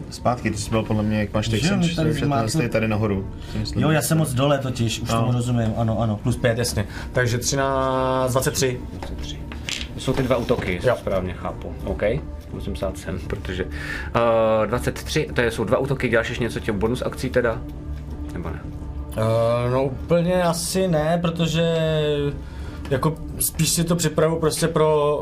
Zpátky, 0.10 0.52
ty 0.52 0.58
jsi 0.58 0.70
byl 0.70 0.84
podle 0.84 1.04
mě, 1.04 1.20
jak 1.20 1.34
máš 1.34 1.48
teď 1.48 1.66
jsem 1.66 1.82
tady 1.96 2.64
je 2.64 2.70
tady 2.70 2.88
nahoru. 2.88 3.28
Jo, 3.76 3.90
já 3.90 4.02
jsem 4.02 4.18
moc 4.18 4.34
dole 4.34 4.58
totiž, 4.58 5.00
už 5.00 5.10
No. 5.10 5.20
tomu 5.20 5.32
rozumím, 5.32 5.74
ano, 5.78 6.00
ano, 6.00 6.20
plus 6.24 6.38
5, 6.38 6.58
jasně. 6.58 6.86
Takže 7.14 7.38
13, 7.38 8.32
23. 8.32 8.80
23. 9.00 9.38
To 9.94 10.00
jsou 10.00 10.14
ty 10.14 10.24
dva 10.24 10.38
útoky, 10.38 10.80
Jo. 10.84 10.94
to 10.94 11.00
správně 11.00 11.34
chápu. 11.34 11.74
OK, 11.86 12.04
musím 12.54 12.74
psát 12.74 12.98
sem, 12.98 13.20
protože... 13.28 13.66
Uh, 13.66 14.66
23, 14.66 15.28
to 15.34 15.42
jsou 15.42 15.64
dva 15.64 15.78
útoky, 15.78 16.10
děláš 16.10 16.30
ještě 16.30 16.44
něco 16.44 16.60
těch 16.60 16.76
bonus 16.76 17.02
akcí 17.02 17.30
teda? 17.30 17.62
Nebo 18.34 18.50
ne? 18.50 18.60
Uh, 18.64 19.72
no 19.72 19.84
úplně 19.84 20.44
asi 20.44 20.88
ne, 20.88 21.20
protože 21.22 21.76
jako 22.94 23.16
spíš 23.40 23.70
si 23.70 23.84
to 23.84 23.96
připravu 23.96 24.40
prostě 24.40 24.68
pro, 24.68 25.18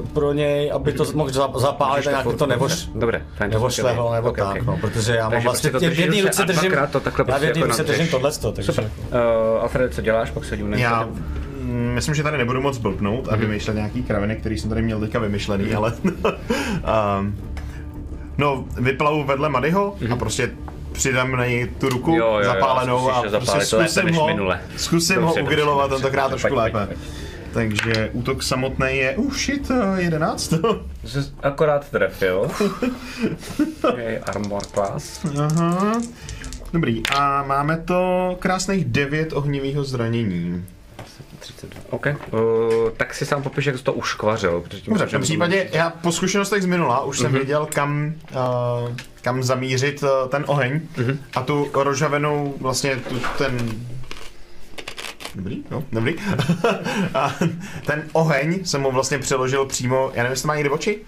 uh, 0.00 0.06
pro 0.08 0.32
něj, 0.32 0.72
aby 0.72 0.92
to 0.92 1.04
mohl 1.14 1.30
za- 1.30 1.50
zapálit 1.56 2.06
a 2.06 2.10
nějak 2.10 2.36
to 2.38 2.46
nevoš, 2.46 2.72
Dobře, 2.84 2.98
dobré, 3.00 3.22
fajn, 3.36 3.50
to 3.50 3.56
nevoš 3.56 3.74
jsem 3.74 3.84
chtěl 3.84 3.86
level 4.04 4.04
vědět. 4.10 4.16
nebo 4.16 4.28
Ok, 4.30 4.36
tak, 4.36 4.56
ok. 4.62 4.66
no, 4.66 4.76
protože 4.88 5.14
já 5.16 5.22
mám 5.22 5.30
Takže 5.30 5.44
vlastně 5.48 5.70
prostě 5.70 5.88
to 5.90 5.94
v 5.94 5.98
jedné 5.98 6.22
ruce 6.22 6.44
držím, 6.44 6.72
to 6.92 7.00
takhle 7.00 7.24
já 7.24 7.24
v 7.24 7.26
prostě 7.26 7.46
jedné 7.46 7.60
jako 7.60 7.66
ruce 7.68 7.82
nadřeš. 7.82 7.96
držím 7.98 8.10
tohleto, 8.10 8.52
takže 8.52 8.72
Super. 8.72 8.90
Uh, 9.54 9.62
Alfred, 9.62 9.94
co 9.94 10.00
děláš, 10.00 10.30
pak 10.30 10.44
se 10.44 10.56
Já 10.76 11.08
mm, 11.60 11.92
myslím, 11.94 12.14
že 12.14 12.22
tady 12.22 12.38
nebudu 12.38 12.60
moc 12.60 12.78
blbnout 12.78 13.24
Mhm. 13.26 13.34
a 13.34 13.36
vymýšlet 13.36 13.74
nějaký 13.74 14.02
kraviny, 14.02 14.36
který 14.36 14.58
jsem 14.58 14.68
tady 14.70 14.82
měl 14.82 15.00
teďka 15.00 15.18
vymyšlený, 15.18 15.74
ale... 15.74 15.92
um, 17.20 17.34
no, 18.38 18.64
vyplavu 18.80 19.24
vedle 19.24 19.48
Madyho 19.48 19.94
a 20.12 20.16
prostě 20.16 20.50
přidám 20.92 21.32
na 21.32 21.46
něj 21.46 21.66
tu 21.66 21.88
ruku 21.88 22.10
Mhm. 22.10 22.18
Jo, 22.20 22.26
jo, 22.26 22.38
jo, 22.38 22.44
zapálenou 22.44 22.98
zkusíš 22.98 23.34
a 23.34 23.36
prostě 23.40 23.76
to 23.76 23.84
zkusím 23.88 24.14
ho, 24.14 24.26
minule. 24.26 24.60
zkusím 24.76 25.16
Dobře, 25.20 25.40
ho 25.40 25.46
ugrilovat 25.46 25.90
tentokrát 25.90 26.28
trošku 26.28 26.48
pojď, 26.48 26.58
lépe. 26.58 26.86
pojď, 26.86 26.88
pojď. 26.88 26.98
Takže 27.52 28.10
útok 28.12 28.42
samotný 28.42 28.86
je, 28.96 29.16
uh 29.16 29.34
shit, 29.34 29.70
eh, 29.70 30.02
11. 30.02 30.54
Jsi 31.04 31.18
akorát 31.42 31.88
trefil. 31.90 32.50
okay, 33.88 34.18
armor 34.26 34.62
class. 34.66 35.20
Aha. 35.38 35.92
Dobrý, 36.72 37.02
a 37.06 37.42
máme 37.42 37.76
to 37.76 38.36
krásných 38.38 38.84
9 38.84 39.32
ohnivého 39.32 39.84
zranění. 39.84 40.64
32. 41.38 41.80
OK. 41.90 42.06
Uh, 42.06 42.40
tak 42.96 43.14
si 43.14 43.26
sám 43.26 43.42
popiš, 43.42 43.66
jak 43.66 43.78
jsi 43.78 43.84
to 43.84 43.92
uškvařil. 43.92 44.64
Dobře, 44.86 45.06
v 45.06 45.10
tom 45.10 45.22
případě 45.22 45.68
já 45.72 45.90
po 45.90 46.12
zkušenostech 46.12 46.62
z 46.62 46.66
minula 46.66 47.04
už 47.04 47.18
jsem 47.18 47.32
věděl, 47.32 47.68
kam, 47.74 48.12
uh, 48.30 48.90
kam 49.22 49.42
zamířit 49.42 50.02
uh, 50.02 50.08
ten 50.28 50.44
oheň 50.46 50.80
a 51.34 51.42
tu 51.42 51.70
rožavenou, 51.74 52.54
vlastně 52.60 52.96
tu, 52.96 53.20
ten... 53.38 53.70
Dobrý, 55.34 55.64
no, 55.70 55.84
dobrý. 55.92 56.14
a 57.14 57.34
ten 57.86 58.02
oheň 58.12 58.64
jsem 58.64 58.80
mu 58.80 58.90
vlastně 58.90 59.18
přeložil 59.18 59.66
přímo, 59.66 60.10
já 60.14 60.22
nevím, 60.22 60.32
jestli 60.32 60.46
má 60.46 60.54
někde 60.54 60.70
oči? 60.70 61.00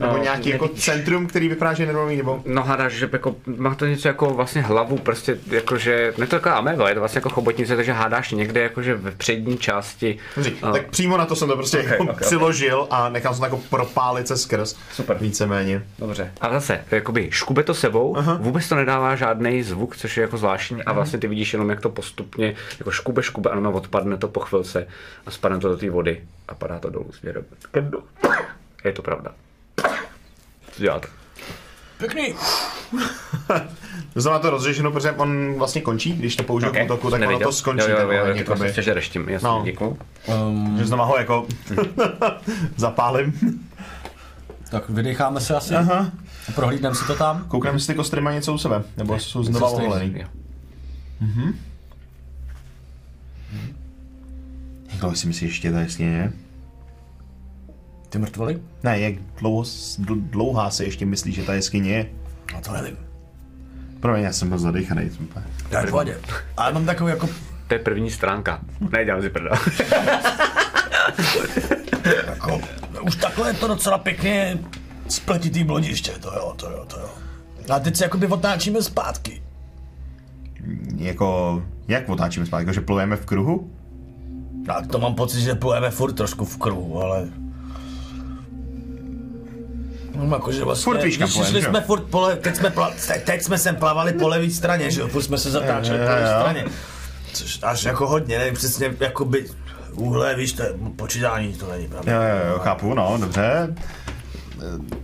Nebo 0.00 0.12
No, 0.16 0.22
nějaký 0.22 0.48
jako 0.48 0.68
centrum, 0.68 1.26
který 1.26 1.48
vypadá, 1.48 1.72
že 1.72 1.82
je 1.82 1.86
nervový, 1.86 2.16
nebo... 2.16 2.42
No 2.46 2.62
hádáš, 2.62 2.92
že 2.92 3.08
jako, 3.12 3.36
má 3.46 3.74
to 3.74 3.86
něco 3.86 4.08
jako 4.08 4.30
vlastně 4.30 4.62
hlavu, 4.62 4.98
prostě 4.98 5.38
jakože, 5.46 6.14
ne 6.18 6.26
to 6.26 6.36
taková 6.36 6.54
ameba, 6.54 6.88
je 6.88 6.94
to 6.94 7.00
vlastně 7.00 7.18
jako 7.18 7.28
chobotnice, 7.30 7.76
takže 7.76 7.92
hádáš 7.92 8.30
někde 8.32 8.60
jakože 8.62 8.94
v 8.94 9.14
přední 9.16 9.58
části. 9.58 10.18
A- 10.62 10.72
tak 10.72 10.86
přímo 10.90 11.16
na 11.16 11.26
to 11.26 11.36
jsem 11.36 11.48
to 11.48 11.56
prostě 11.56 11.78
Ok, 11.78 11.84
jako 11.86 12.02
ok, 12.02 12.10
ok. 12.10 12.20
přiložil 12.20 12.86
a 12.90 13.08
nechal 13.08 13.32
jsem 13.34 13.38
to 13.40 13.44
jako 13.46 13.60
propálit 13.70 14.28
se 14.28 14.36
skrz. 14.36 14.76
Super. 14.92 15.16
Víceméně. 15.20 15.82
Dobře. 15.98 16.32
A 16.40 16.50
zase, 16.52 16.84
jakoby 16.90 17.28
škube 17.32 17.62
to 17.62 17.74
sebou, 17.74 18.16
Aha. 18.16 18.38
vůbec 18.40 18.68
to 18.68 18.74
nedává 18.74 19.16
žádný 19.16 19.62
zvuk, 19.62 19.96
což 19.96 20.16
je 20.16 20.20
jako 20.22 20.36
zvláštní 20.36 20.82
a 20.82 20.92
vlastně 20.92 21.18
ty 21.18 21.28
vidíš 21.28 21.52
jenom, 21.52 21.70
jak 21.70 21.80
to 21.80 21.88
postupně, 21.88 22.54
jako 22.78 22.90
škube, 22.90 23.22
škube 23.22 23.50
a 23.50 23.56
ono 23.56 23.72
odpadne 23.72 24.16
to 24.16 24.28
po 24.28 24.40
chvilce 24.40 24.86
a 25.26 25.30
spadne 25.30 25.58
to 25.58 25.68
do 25.68 25.76
té 25.76 25.90
vody 25.90 26.20
a 26.48 26.54
padá 26.54 26.78
to 26.78 26.90
dolů 26.90 27.10
směrem. 27.12 27.44
Je 28.84 28.92
to 28.92 29.02
pravda. 29.02 29.30
Co 30.80 30.84
děláte? 30.84 31.08
Pěkný. 31.98 32.34
To 34.14 34.20
znamená 34.20 34.38
to 34.42 34.50
rozřešeno, 34.50 34.90
protože 34.92 35.12
on 35.12 35.54
vlastně 35.58 35.80
končí, 35.80 36.12
když 36.12 36.36
to 36.36 36.42
použiju 36.42 36.70
okay. 36.70 36.82
k 36.82 36.84
útoku, 36.84 37.10
tak 37.10 37.20
ono 37.20 37.26
Neviděl. 37.26 37.48
to 37.48 37.52
skončí. 37.52 37.90
Jo, 37.90 37.96
jo, 37.96 38.02
jo, 38.02 38.10
jo, 38.10 38.16
jo, 38.18 38.22
to 38.22 38.28
jakoby. 38.28 38.44
vlastně 38.44 38.68
přežereš 38.72 39.08
tím, 39.08 39.28
jasně, 39.28 39.48
no. 39.48 39.62
Děkuju. 39.64 39.98
Um, 40.48 40.78
Že 40.78 40.86
znamená 40.86 41.04
ho 41.06 41.16
jako 41.18 41.46
zapálím. 42.76 43.32
tak 44.70 44.88
vydecháme 44.90 45.40
se 45.40 45.56
asi. 45.56 45.74
Aha. 45.74 46.10
Prohlídneme 46.54 46.94
si 46.94 47.06
to 47.06 47.14
tam. 47.14 47.44
Koukneme, 47.48 47.76
jestli 47.76 47.94
ty 47.94 47.96
kostry 47.96 48.20
mají 48.20 48.36
něco 48.36 48.52
u 48.54 48.58
sebe, 48.58 48.82
nebo 48.96 49.18
jsou 49.18 49.42
znova 49.44 49.66
Jestli 49.66 49.76
stojí- 49.78 49.88
oholený. 49.88 50.14
Jo. 50.20 50.26
Jak 54.90 55.00
dlouho 55.00 55.16
si 55.16 55.26
myslíš, 55.26 55.50
ještě 55.50 55.72
ta 55.72 55.80
jeskyně 55.80 56.08
je? 56.10 56.32
Ty 58.10 58.18
mrtvoly? 58.18 58.58
Ne, 58.82 59.00
jak 59.00 59.14
dlouho, 59.38 59.62
dl- 59.62 60.20
dlouhá 60.30 60.70
se 60.70 60.84
ještě 60.84 61.06
myslí, 61.06 61.32
že 61.32 61.42
ta 61.42 61.54
jeskyně 61.54 61.92
je? 61.92 62.06
No 62.54 62.60
to 62.60 62.72
nevím. 62.72 62.96
Promiň, 64.00 64.22
já 64.22 64.32
jsem 64.32 64.48
byl 64.48 64.58
zadechaný. 64.58 65.10
To 65.70 65.76
je 65.76 65.86
v 65.86 65.90
pohodě. 65.90 66.18
Ale 66.56 66.72
mám 66.72 66.86
takový 66.86 67.10
jako, 67.10 67.28
To 67.68 67.74
je 67.74 67.80
první 67.80 68.10
stránka. 68.10 68.60
Ne, 68.92 69.04
dělám 69.04 69.22
si 69.22 69.30
prdel. 69.30 69.52
jako 72.26 72.60
už 73.02 73.16
takhle 73.16 73.48
je 73.50 73.54
to 73.54 73.68
docela 73.68 73.98
pěkně 73.98 74.58
spletitý 75.08 75.64
blodiště, 75.64 76.12
to 76.20 76.32
jo, 76.34 76.54
to 76.56 76.70
jo, 76.70 76.84
to 76.86 77.00
jo. 77.00 77.08
A 77.74 77.78
teď 77.80 77.96
se 77.96 78.04
jakoby 78.04 78.26
otáčíme 78.26 78.82
zpátky. 78.82 79.42
Jako, 80.96 81.62
jak 81.88 82.08
otáčíme 82.08 82.46
zpátky, 82.46 82.62
jako, 82.62 82.72
že 82.72 82.80
plujeme 82.80 83.16
v 83.16 83.26
kruhu? 83.26 83.70
Tak 84.66 84.86
to 84.86 84.98
mám 84.98 85.14
pocit, 85.14 85.40
že 85.40 85.54
plujeme 85.54 85.90
furt 85.90 86.12
trošku 86.12 86.44
v 86.44 86.58
kruhu, 86.58 87.02
ale... 87.02 87.28
No, 90.14 90.34
jakože 90.36 90.64
vlastně, 90.64 90.84
Furt 90.84 90.98
když 91.00 91.16
pojem, 91.18 91.30
šli 91.30 91.60
že 91.60 91.66
jo? 91.66 91.70
jsme 91.70 91.80
furt 91.80 92.02
pole, 92.02 92.36
teď 92.36 92.56
jsme, 92.56 92.70
pla, 92.70 92.92
teď, 93.24 93.42
jsme 93.42 93.58
sem 93.58 93.76
plavali 93.76 94.12
po 94.12 94.28
levé 94.28 94.50
straně, 94.50 94.90
že 94.90 95.00
jo, 95.00 95.08
furt 95.08 95.22
jsme 95.22 95.38
se 95.38 95.50
zatáčeli 95.50 95.98
Jo, 95.98 96.04
po 96.04 96.10
jo, 96.10 96.16
levé 96.16 96.30
jo. 96.32 96.40
straně. 96.40 96.64
Což 97.32 97.58
až 97.62 97.84
jako 97.84 98.06
hodně, 98.08 98.38
nevím 98.38 98.54
přesně, 98.54 98.94
jakoby, 99.00 99.46
úhle, 99.92 100.34
víš, 100.34 100.52
to 100.52 100.62
je 100.62 100.72
počítání, 100.96 101.54
to 101.54 101.70
není 101.72 101.88
pravda. 101.88 102.12
Jo, 102.12 102.20
jo, 102.22 102.52
jo, 102.52 102.58
chápu, 102.58 102.94
no, 102.94 103.16
dobře. 103.20 103.74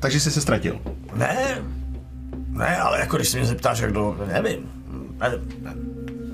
Takže 0.00 0.20
jsi 0.20 0.30
se 0.30 0.40
ztratil. 0.40 0.78
Ne, 1.14 1.58
ne, 2.48 2.76
ale 2.76 3.00
jako 3.00 3.16
když 3.16 3.28
se 3.28 3.36
mě 3.38 3.46
zeptáš, 3.46 3.78
jak 3.78 3.92
dlouho, 3.92 4.16
nevím. 4.26 4.70
Ne, 5.20 5.30
ne, 5.62 5.74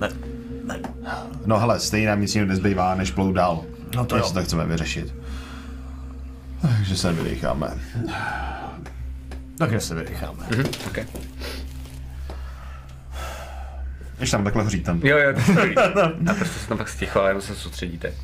ne, 0.00 0.08
ne. 0.64 0.78
No 1.46 1.58
hele, 1.58 1.80
stejně 1.80 2.08
nám 2.08 2.20
nic 2.20 2.34
jiného 2.34 2.48
nezbývá, 2.48 2.94
než 2.94 3.10
plout 3.10 3.32
dál. 3.32 3.64
No 3.96 4.04
to 4.04 4.16
Jestli 4.16 4.30
jo. 4.30 4.34
to 4.34 4.46
chceme 4.46 4.66
vyřešit. 4.66 5.14
Takže 6.62 6.96
se 6.96 7.12
vydecháme. 7.12 7.68
Takže 9.62 9.80
se 9.80 9.94
vydecháme. 9.94 10.46
okay. 10.86 11.06
Když 14.18 14.30
tam 14.30 14.44
takhle 14.44 14.62
hoří 14.62 14.80
ten. 14.80 15.00
Jo, 15.04 15.18
jo, 15.18 15.32
to 15.54 15.60
je. 15.64 15.74
A 16.30 16.34
prostě 16.34 16.58
se 16.58 16.68
tam 16.68 16.78
pak 16.78 16.88
sticho 16.88 17.20
a 17.20 17.28
jenom 17.28 17.42
se 17.42 17.54
soustředíte. 17.54 18.14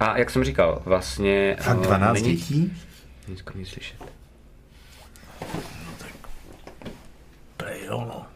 A 0.00 0.18
jak 0.18 0.30
jsem 0.30 0.44
říkal, 0.44 0.82
vlastně... 0.84 1.56
Fakt 1.60 1.78
eh, 1.80 1.86
12 1.86 2.14
není- 2.14 2.36
dětí? 2.36 2.72
Není 3.26 3.38
skoro 3.38 3.58
nic 3.58 3.68
slyšet. 3.68 3.96
Prej, 7.56 7.84
jo, 7.84 8.04
no. 8.08 8.26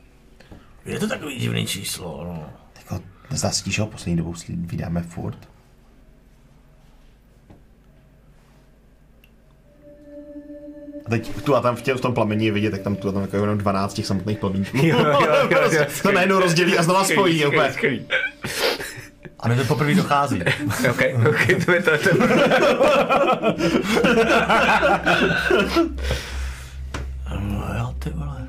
Je 0.85 0.99
to 0.99 1.09
takový 1.09 1.39
divný 1.39 1.67
číslo, 1.67 2.25
no. 2.25 2.51
Jako, 2.77 3.05
nezdá 3.31 3.51
se 3.51 3.71
že 3.71 3.83
ho 3.83 3.89
poslední 3.89 4.17
dobou 4.17 4.35
vydáme 4.49 5.03
furt? 5.03 5.49
A 11.07 11.11
teď 11.11 11.43
tu 11.43 11.57
a 11.57 11.61
tam 11.61 11.77
v, 11.77 11.83
tě, 11.83 11.95
v 11.95 12.01
tom 12.01 12.15
plameni 12.15 12.47
je 12.47 12.53
vidět, 12.53 12.71
tak 12.71 12.83
tam 12.83 12.97
tu 12.97 13.09
a 13.09 13.13
tam 13.13 13.23
jako 13.23 13.37
jenom 13.37 13.59
12 13.59 13.95
těch 13.95 14.07
samotných 14.07 14.39
plamínků. 14.39 14.77
Jo, 14.77 14.99
jo, 14.99 15.21
jo, 15.51 15.61
jo, 15.73 15.85
to 16.03 16.13
najednou 16.13 16.41
rozdělí 16.41 16.79
a 16.79 16.83
znova 16.83 17.05
spojí. 17.05 17.35
Skvělý, 17.39 17.57
Úplně. 17.57 17.73
skvělý. 17.73 18.07
A 19.41 19.49
mi 19.49 19.57
to 19.57 19.65
poprvé 19.65 19.95
dochází. 19.95 20.43
Ok, 20.91 21.01
ok, 21.29 21.65
to 21.65 21.73
je 21.73 21.83
to. 21.83 21.91
to. 21.99 22.11
No 27.41 27.75
jo, 27.79 27.95
ty 27.99 28.11
vole. 28.11 28.49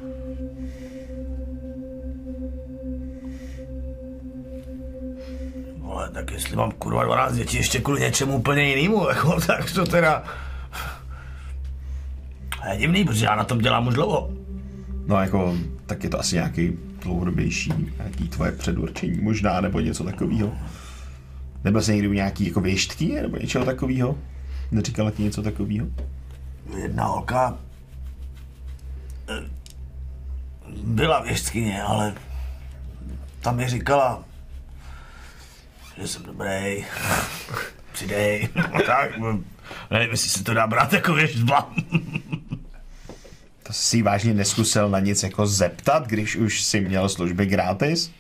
Vole, 5.78 6.10
tak 6.14 6.32
jestli 6.32 6.56
mám 6.56 6.72
kurva 6.72 7.04
12 7.04 7.36
dětí 7.36 7.58
ještě 7.58 7.80
kvůli 7.80 8.02
něčemu 8.02 8.38
úplně 8.38 8.64
jinému, 8.64 9.08
jako, 9.10 9.42
tak 9.48 9.72
to 9.72 9.86
teda... 9.86 10.24
A 12.66 12.74
je 12.74 12.78
divný, 12.78 13.06
protože 13.06 13.26
já 13.26 13.36
na 13.36 13.44
tom 13.44 13.60
dělám 13.60 13.88
už 13.88 13.94
dlouho. 13.94 14.30
No 15.08 15.16
jako, 15.22 15.58
tak 15.86 16.04
je 16.04 16.10
to 16.10 16.20
asi 16.20 16.36
nějaký 16.36 16.72
dlouhodobější, 17.02 17.74
nějaký 17.98 18.28
tvoje 18.30 18.52
předurčení 18.52 19.22
možná, 19.22 19.62
nebo 19.62 19.80
něco 19.80 20.04
takového. 20.04 20.54
Nebyl 21.64 21.82
jsi 21.82 21.92
někdy 21.92 22.08
u 22.08 22.14
nějaký 22.14 22.48
jako 22.48 22.62
věštky 22.62 23.22
nebo 23.22 23.38
něčeho 23.38 23.66
takového? 23.66 24.18
Neříkala 24.72 25.12
ti 25.12 25.24
něco 25.24 25.42
takového? 25.42 25.88
Jedna 26.78 27.06
holka 27.06 27.58
eh, 29.30 29.50
byla 30.84 31.22
věštkyně, 31.22 31.82
ale 31.82 32.14
tam 33.42 33.56
mi 33.56 33.70
říkala, 33.70 34.24
že 35.98 36.08
jsem 36.08 36.24
dobrý, 36.24 36.86
přidej, 37.92 38.50
tak, 38.86 39.20
nevím, 39.92 40.12
jestli 40.12 40.30
se 40.30 40.44
to 40.44 40.54
dá 40.54 40.68
brát 40.68 40.94
jako 40.94 41.14
věštba. 41.14 41.72
Si 43.76 44.02
vážně 44.02 44.34
neskusil 44.34 44.90
na 44.90 45.00
nic 45.00 45.24
jako 45.24 45.48
zeptat, 45.48 46.08
když 46.08 46.36
už 46.36 46.64
si 46.64 46.82
měl 46.82 47.10
služby 47.10 47.46
gratis? 47.46 48.12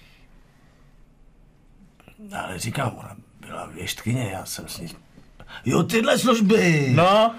Ale 2.37 2.59
říkám, 2.59 2.95
ona 2.97 3.15
byla 3.39 3.65
věštkyně, 3.65 4.29
já 4.31 4.45
jsem 4.45 4.67
s 4.67 4.79
ní... 4.79 4.87
Jo, 5.65 5.83
tyhle 5.83 6.19
služby! 6.19 6.91
No. 6.95 7.35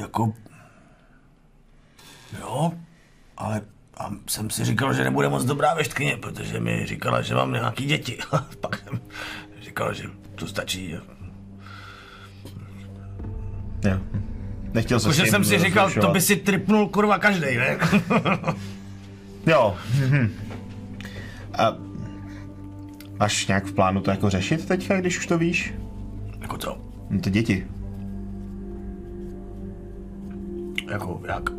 Jako... 0.00 0.34
Jo, 2.40 2.72
ale 3.36 3.60
a 3.98 4.10
jsem 4.28 4.50
si 4.50 4.64
říkal, 4.64 4.94
že 4.94 5.04
nebude 5.04 5.28
moc 5.28 5.44
dobrá 5.44 5.74
věštkyně, 5.74 6.16
protože 6.16 6.60
mi 6.60 6.86
říkala, 6.86 7.22
že 7.22 7.34
mám 7.34 7.52
nějaký 7.52 7.84
děti. 7.84 8.18
Pak 8.60 8.78
jsem 8.78 9.00
říkal, 9.60 9.94
že 9.94 10.04
to 10.34 10.46
stačí. 10.46 10.96
Jo. 13.84 13.98
Nechtěl 14.74 15.00
jsem 15.00 15.10
Protože 15.10 15.26
jsem 15.26 15.44
si 15.44 15.58
říkal, 15.58 15.90
to 15.90 16.08
by 16.08 16.20
si 16.20 16.36
tripnul 16.36 16.88
kurva 16.88 17.18
každý, 17.18 17.56
ne? 17.56 17.78
Jo. 19.46 19.76
A 21.58 21.76
máš 23.20 23.46
nějak 23.46 23.66
v 23.66 23.72
plánu 23.72 24.00
to 24.00 24.10
jako 24.10 24.30
řešit 24.30 24.66
teďka, 24.66 25.00
když 25.00 25.18
už 25.18 25.26
to 25.26 25.38
víš? 25.38 25.74
jako 26.52 26.58
co? 26.58 26.78
No 27.10 27.20
ty 27.20 27.30
děti. 27.30 27.66
Jako 30.90 31.22
jak? 31.28 31.50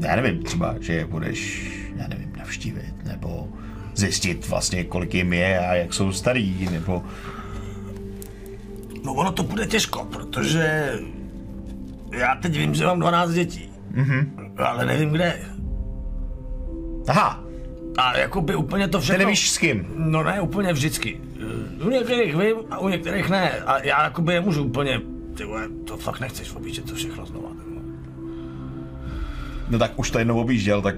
Já 0.00 0.16
nevím, 0.16 0.42
třeba, 0.42 0.74
že 0.80 0.92
je 0.92 1.06
budeš, 1.06 1.70
já 1.96 2.08
nevím, 2.08 2.32
navštívit, 2.38 3.04
nebo 3.04 3.48
zjistit 3.94 4.48
vlastně, 4.48 4.84
kolik 4.84 5.14
jim 5.14 5.32
je 5.32 5.58
a 5.58 5.74
jak 5.74 5.94
jsou 5.94 6.12
starý, 6.12 6.68
nebo... 6.70 7.04
No 9.04 9.14
ono 9.14 9.32
to 9.32 9.42
bude 9.42 9.66
těžko, 9.66 10.04
protože 10.04 10.92
já 12.18 12.34
teď 12.34 12.56
vím, 12.58 12.74
že 12.74 12.86
mám 12.86 13.00
12 13.00 13.30
dětí. 13.30 13.70
Mm-hmm. 13.94 14.50
Ale 14.58 14.86
nevím 14.86 15.10
kde. 15.10 15.38
Aha, 17.08 17.44
A 17.98 18.16
jako 18.18 18.40
by 18.40 18.54
úplně 18.56 18.88
to 18.88 18.98
Ty 18.98 19.04
všechno... 19.04 19.24
nevíš 19.24 19.50
s 19.50 19.58
kým. 19.58 19.86
No 19.96 20.22
ne, 20.22 20.40
úplně 20.40 20.72
vždycky. 20.72 21.20
U 21.86 21.90
některých 21.90 22.36
vím 22.36 22.56
a 22.70 22.78
u 22.78 22.88
některých 22.88 23.30
ne. 23.30 23.50
A 23.50 23.78
já 23.82 24.04
jakoby 24.04 24.32
je 24.32 24.40
můžu 24.40 24.64
úplně... 24.64 25.00
Ty 25.36 25.44
vole, 25.44 25.68
to 25.84 25.96
fakt 25.96 26.20
nechceš 26.20 26.54
objíždět 26.54 26.88
to 26.88 26.94
všechno 26.94 27.26
znova. 27.26 27.48
No 29.68 29.78
tak 29.78 29.98
už 29.98 30.10
to 30.10 30.18
jednou 30.18 30.40
objížděl, 30.40 30.82
tak 30.82 30.94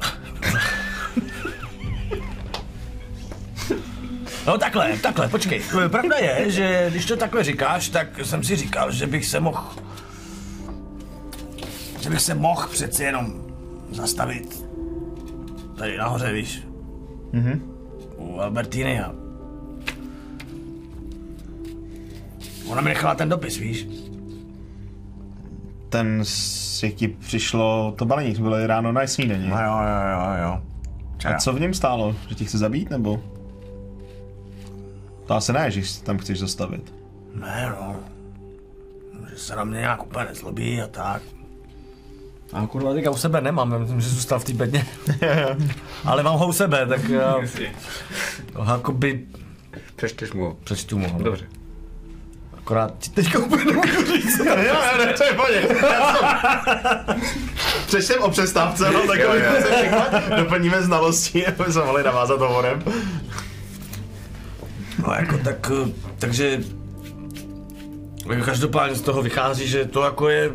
No 4.46 4.58
takhle, 4.58 4.98
takhle, 5.02 5.28
počkej. 5.28 5.62
Pravda 5.88 6.16
je, 6.16 6.50
že 6.50 6.86
když 6.90 7.04
to 7.06 7.16
takhle 7.16 7.44
říkáš, 7.44 7.88
tak 7.88 8.20
jsem 8.22 8.44
si 8.44 8.56
říkal, 8.56 8.92
že 8.92 9.06
bych 9.06 9.26
se 9.26 9.40
mohl... 9.40 9.64
Bych 12.10 12.20
se 12.20 12.34
mohl 12.34 12.66
přeci 12.68 13.02
jenom 13.02 13.42
zastavit 13.90 14.66
tady 15.78 15.96
nahoře, 15.96 16.32
víš? 16.32 16.62
Mhm. 17.32 17.62
U 18.16 18.40
Albertiny 18.40 19.00
a... 19.00 19.12
Ona 22.68 22.80
mi 22.80 22.88
nechala 22.88 23.14
ten 23.14 23.28
dopis, 23.28 23.56
víš? 23.56 23.86
ten 25.88 26.20
s- 26.24 26.82
jak 26.82 26.94
ti 26.94 27.08
přišlo 27.08 27.94
to 27.98 28.04
balení, 28.04 28.34
to 28.34 28.42
bylo 28.42 28.66
ráno 28.66 28.92
na 28.92 29.06
snídaní. 29.06 29.48
No 29.48 29.56
jo, 29.56 29.72
jo, 29.72 30.10
jo, 30.12 30.42
jo. 30.42 30.60
A 31.34 31.38
co 31.38 31.52
v 31.52 31.60
něm 31.60 31.74
stálo? 31.74 32.16
Že 32.28 32.34
tě 32.34 32.44
chce 32.44 32.58
zabít, 32.58 32.90
nebo? 32.90 33.20
To 35.26 35.34
asi 35.34 35.52
ne, 35.52 35.70
že 35.70 35.82
si 35.86 36.04
tam 36.04 36.18
chceš 36.18 36.38
zastavit. 36.38 36.94
Ne, 37.34 37.72
no. 37.80 37.96
Že 39.30 39.36
se 39.38 39.56
na 39.56 39.64
mě 39.64 39.78
nějak 39.78 40.06
úplně 40.06 40.24
nezlobí 40.24 40.80
a 40.82 40.86
tak. 40.86 41.22
A 42.52 42.66
kurva, 42.66 42.94
teďka 42.94 43.10
u 43.10 43.16
sebe 43.16 43.40
nemám, 43.40 43.72
já 43.72 43.78
myslím, 43.78 44.00
že 44.00 44.08
zůstal 44.08 44.38
v 44.38 44.44
té 44.44 44.52
bedně. 44.52 44.86
Ale 46.04 46.22
mám 46.22 46.38
ho 46.38 46.48
u 46.48 46.52
sebe, 46.52 46.86
tak 46.86 47.08
já... 47.08 47.34
To 48.52 48.64
jakoby... 48.70 49.26
Přečteš 49.96 50.32
mu. 50.32 50.58
Přečtu 50.64 50.98
mu 50.98 51.08
ho. 51.08 51.22
Dobře. 51.22 51.46
Akorát 52.58 52.98
ti 52.98 53.10
teďka 53.10 53.38
úplně 53.38 53.64
nemůžu 53.64 54.06
říct. 54.06 54.38
jo, 54.44 54.56
jo, 54.58 54.74
ne, 54.98 55.12
to 55.12 55.24
je 55.24 55.32
pohodě. 55.32 55.68
Přečtem 57.86 58.22
o 58.22 58.30
přestávce, 58.30 58.90
no, 58.90 59.06
tak 59.06 59.18
Jo, 59.20 59.34
jo. 59.34 59.62
se 59.62 59.76
všechno 59.76 60.02
doplníme 60.36 60.82
znalosti, 60.82 61.46
aby 61.46 61.72
jsme 61.72 61.84
mohli 61.84 62.02
navázat 62.02 62.40
hovorem. 62.40 62.82
No 65.06 65.14
jako 65.14 65.38
tak, 65.38 65.70
eh, 65.86 65.92
takže... 66.18 66.60
jako 68.30 68.44
Každopádně 68.44 68.96
z 68.96 69.00
toho 69.00 69.22
vychází, 69.22 69.68
že 69.68 69.84
to 69.84 70.02
jako 70.02 70.28
je 70.28 70.50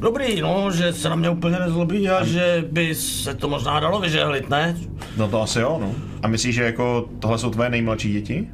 dobrý, 0.00 0.40
no, 0.40 0.70
že 0.70 0.92
se 0.92 1.08
na 1.08 1.16
mě 1.16 1.30
úplně 1.30 1.58
nezlobí 1.58 2.10
a 2.10 2.24
že 2.24 2.64
by 2.70 2.94
se 2.94 3.34
to 3.34 3.48
možná 3.48 3.80
dalo 3.80 4.00
vyžehlit, 4.00 4.50
ne? 4.50 4.76
No 5.16 5.28
to 5.28 5.42
asi 5.42 5.60
jo, 5.60 5.78
no. 5.80 5.94
A 6.22 6.28
myslíš, 6.28 6.54
že 6.54 6.64
jako 6.64 7.08
tohle 7.18 7.38
jsou 7.38 7.50
tvoje 7.50 7.70
nejmladší 7.70 8.12
děti? 8.12 8.48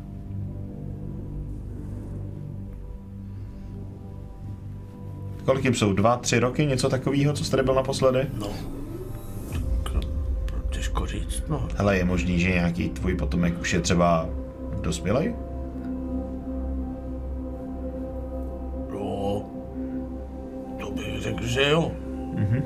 Kolik 5.44 5.64
jim 5.64 5.74
jsou? 5.74 5.92
Dva, 5.92 6.16
tři 6.16 6.38
roky? 6.38 6.66
Něco 6.66 6.88
takového, 6.88 7.32
co 7.32 7.44
jsi 7.44 7.50
tady 7.50 7.62
byl 7.62 7.74
naposledy? 7.74 8.26
No. 8.38 8.48
Těžko 10.70 11.06
říct, 11.06 11.42
no. 11.48 11.68
Hele, 11.76 11.96
je 11.98 12.04
možný, 12.04 12.38
že 12.38 12.48
nějaký 12.50 12.88
tvůj 12.88 13.14
potomek 13.14 13.60
už 13.60 13.72
je 13.72 13.80
třeba 13.80 14.28
dospělej? 14.80 15.34
Řekl, 21.18 21.46
že 21.46 21.70
jo. 21.70 21.92
Mhm. 22.34 22.62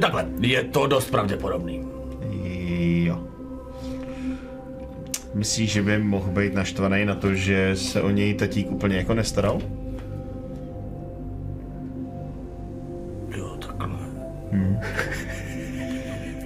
Takhle, 0.00 0.26
je 0.40 0.64
to 0.64 0.86
dost 0.86 1.10
pravděpodobný. 1.10 1.84
Jo. 3.04 3.18
Myslíš, 5.34 5.72
že 5.72 5.82
by 5.82 5.98
mohl 5.98 6.30
být 6.30 6.54
naštvaný 6.54 7.04
na 7.04 7.14
to, 7.14 7.34
že 7.34 7.76
se 7.76 8.02
o 8.02 8.10
něj 8.10 8.34
tatík 8.34 8.70
úplně 8.70 8.96
jako 8.96 9.14
nestaral? 9.14 9.60
Jo, 13.36 13.56
takhle. 13.56 13.98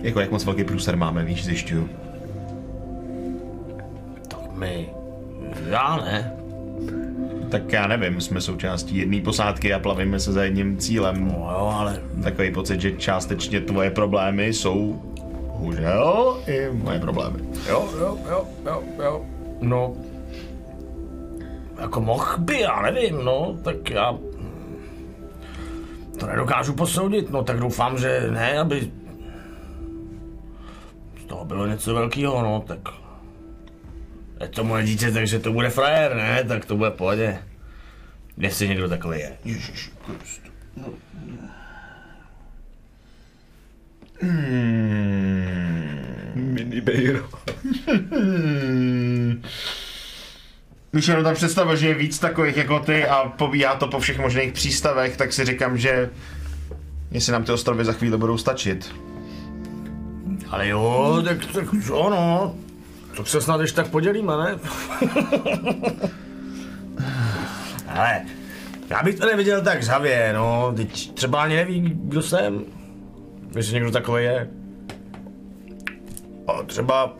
Jako 0.02 0.20
jak 0.20 0.30
moc 0.30 0.44
velký 0.44 0.64
průser 0.64 0.97
máme, 0.97 1.24
víš, 1.24 1.44
zjišťuju. 1.44 1.89
Tak 4.28 4.40
my... 4.52 4.89
Já 5.70 5.97
ne. 5.97 6.38
Tak 7.51 7.73
já 7.73 7.87
nevím, 7.87 8.20
jsme 8.20 8.41
součástí 8.41 8.99
jedné 8.99 9.20
posádky 9.20 9.73
a 9.75 9.79
plavíme 9.79 10.20
se 10.20 10.33
za 10.33 10.45
jedním 10.45 10.77
cílem. 10.77 11.29
No 11.29 11.49
jo, 11.51 11.73
ale... 11.77 12.03
Takový 12.23 12.53
pocit, 12.53 12.81
že 12.81 12.93
částečně 12.93 13.61
tvoje 13.61 13.91
problémy 13.91 14.47
jsou, 14.47 15.03
bohužel, 15.47 16.37
i 16.47 16.69
moje 16.73 16.99
problémy. 16.99 17.39
Jo, 17.69 17.89
jo, 17.99 18.19
jo, 18.29 18.45
jo, 18.66 18.83
jo. 19.03 19.25
No... 19.61 19.95
Jako 21.81 22.01
mohl 22.01 22.39
by, 22.39 22.61
já 22.61 22.83
nevím, 22.83 23.25
no, 23.25 23.57
tak 23.65 23.91
já... 23.91 24.19
To 26.20 26.27
nedokážu 26.27 26.75
posoudit, 26.75 27.31
no, 27.31 27.45
tak 27.45 27.61
doufám, 27.61 27.99
že 27.99 28.27
ne, 28.31 28.59
aby... 28.59 28.91
Z 31.23 31.25
toho 31.27 31.45
bylo 31.45 31.66
něco 31.66 31.95
velkého, 31.95 32.43
no, 32.43 32.65
tak... 32.66 32.79
Je 34.40 34.48
to 34.48 34.65
moje 34.65 34.85
dítě, 34.85 35.12
takže 35.12 35.39
to 35.39 35.52
bude 35.52 35.70
frajer, 35.70 36.15
ne? 36.16 36.44
Tak 36.44 36.65
to 36.65 36.77
bude 36.77 36.90
v 36.90 36.94
pohodě. 36.94 37.39
Jestli 38.39 38.69
někdo 38.69 38.89
takový 38.89 39.19
je. 39.19 39.32
Ježiš, 39.44 39.90
Krist. 40.06 40.43
Mini 46.35 46.81
Beiro. 46.81 47.28
Když 50.90 51.09
jenom 51.09 51.24
tam 51.24 51.35
představa, 51.35 51.74
že 51.74 51.89
je 51.89 51.94
víc 51.94 52.19
takových 52.19 52.56
jako 52.56 52.81
ty 52.81 53.05
a 53.05 53.28
pobíhá 53.28 53.74
to 53.74 53.89
po 53.89 53.98
všech 53.98 54.19
možných 54.19 54.52
přístavech, 54.52 55.16
tak 55.16 55.32
si 55.32 55.44
říkám, 55.44 55.78
že 55.78 56.10
jestli 57.10 57.32
nám 57.32 57.44
ty 57.44 57.52
ostrovy 57.52 57.85
za 57.85 57.93
chvíli 57.93 58.16
budou 58.16 58.39
stačit. 58.39 58.94
Ale 60.48 60.69
jo, 60.69 61.23
tak, 61.24 61.47
tak 61.52 61.65
jo, 61.89 62.10
no. 62.10 62.55
Tak 63.19 63.28
se 63.28 63.40
snad 63.40 63.61
ještě 63.61 63.77
tak 63.77 63.89
podělíme, 63.89 64.32
ne? 64.36 64.59
Ale 67.89 68.23
já 68.90 69.03
bych 69.03 69.15
to 69.15 69.27
neviděl 69.27 69.62
tak 69.62 69.82
žhavě, 69.82 70.32
no. 70.32 70.73
Teď 70.77 71.15
třeba 71.15 71.43
ani 71.43 71.57
neví, 71.57 71.81
kdo 71.95 72.23
jsem. 72.23 72.65
Jestli 73.57 73.74
někdo 73.74 73.90
takový 73.90 74.24
je. 74.24 74.51
A 76.47 76.62
třeba... 76.62 77.16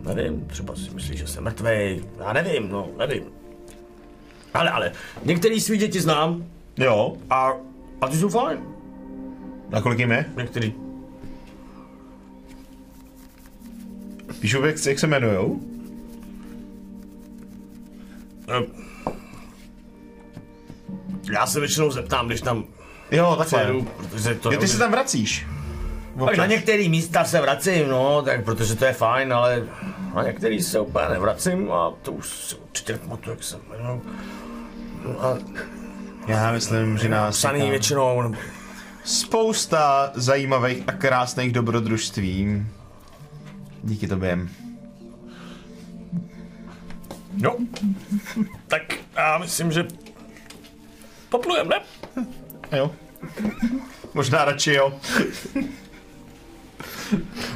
Nevím, 0.00 0.46
třeba 0.46 0.76
si 0.76 0.90
myslí, 0.90 1.16
že 1.16 1.26
jsem 1.26 1.44
mrtvej. 1.44 2.04
Já 2.18 2.32
nevím, 2.32 2.68
no, 2.68 2.88
nevím. 2.98 3.24
Ale, 4.54 4.70
ale, 4.70 4.92
některý 5.24 5.60
svý 5.60 5.78
děti 5.78 6.00
znám 6.00 6.44
Jo, 6.76 7.16
a, 7.30 7.52
a 8.00 8.08
ty 8.08 8.16
jsou 8.16 8.28
fajn. 8.28 8.58
a 9.72 9.80
kolik 9.80 9.98
jim 9.98 10.10
je? 10.10 10.24
Některý 10.36 10.74
Víš 14.42 14.54
vůbec, 14.54 14.86
jak 14.86 14.98
se 14.98 15.06
jmenujou? 15.06 15.60
Eh, 18.48 18.62
Já 21.32 21.46
se 21.46 21.60
většinou 21.60 21.90
zeptám, 21.90 22.26
když 22.26 22.40
tam 22.40 22.64
Jo, 23.10 23.36
takhle. 23.38 23.60
jedu, 23.62 23.82
protože 24.10 24.34
to... 24.34 24.52
Jo, 24.52 24.60
ty 24.60 24.68
se 24.68 24.78
tam 24.78 24.90
vracíš. 24.90 25.46
tak 26.26 26.36
na 26.36 26.46
některé 26.46 26.88
místa 26.88 27.24
se 27.24 27.40
vracím, 27.40 27.88
no, 27.88 28.22
tak 28.22 28.44
protože 28.44 28.74
to 28.76 28.84
je 28.84 28.92
fajn, 28.92 29.32
ale 29.32 29.66
na 30.14 30.22
některý 30.22 30.62
se 30.62 30.80
úplně 30.80 31.08
nevracím 31.08 31.72
a 31.72 31.92
to 32.02 32.12
už 32.12 32.28
si 32.28 32.54
určitě 32.56 32.92
nepamatuju, 32.92 33.30
jak 33.36 33.42
se 33.44 33.56
jmenuji. 33.68 34.02
No 35.04 35.24
a 35.24 35.38
Já 36.26 36.52
myslím, 36.52 36.98
že 36.98 37.08
nás 37.08 37.40
čeká 37.40 37.52
většinou, 37.52 38.34
spousta 39.04 40.10
zajímavých 40.14 40.82
a 40.86 40.92
krásných 40.92 41.52
dobrodružství. 41.52 42.66
Díky 43.82 44.08
tobě. 44.08 44.38
Jo. 47.36 47.56
Tak 48.68 48.82
já 49.16 49.38
myslím, 49.38 49.72
že 49.72 49.84
poplujem, 51.28 51.68
ne? 51.68 51.80
Jo. 52.76 52.90
Možná 54.14 54.44
radši 54.44 54.72
jo. 54.72 55.00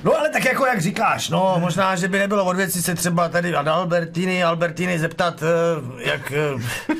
No 0.05 0.19
ale 0.19 0.28
tak 0.31 0.44
jako 0.44 0.66
jak 0.66 0.81
říkáš, 0.81 1.28
no 1.28 1.57
možná, 1.61 1.97
že 1.97 2.09
by 2.09 2.19
nebylo 2.19 2.44
od 2.44 2.57
věci 2.57 2.82
se 2.82 2.94
třeba 2.94 3.28
tady 3.28 3.55
ad 3.55 3.69
Albertiny, 3.69 4.44
Albertiny 4.44 4.98
zeptat, 4.98 5.43
eh, 5.43 6.09
jak... 6.11 6.32
eh, 6.32 6.97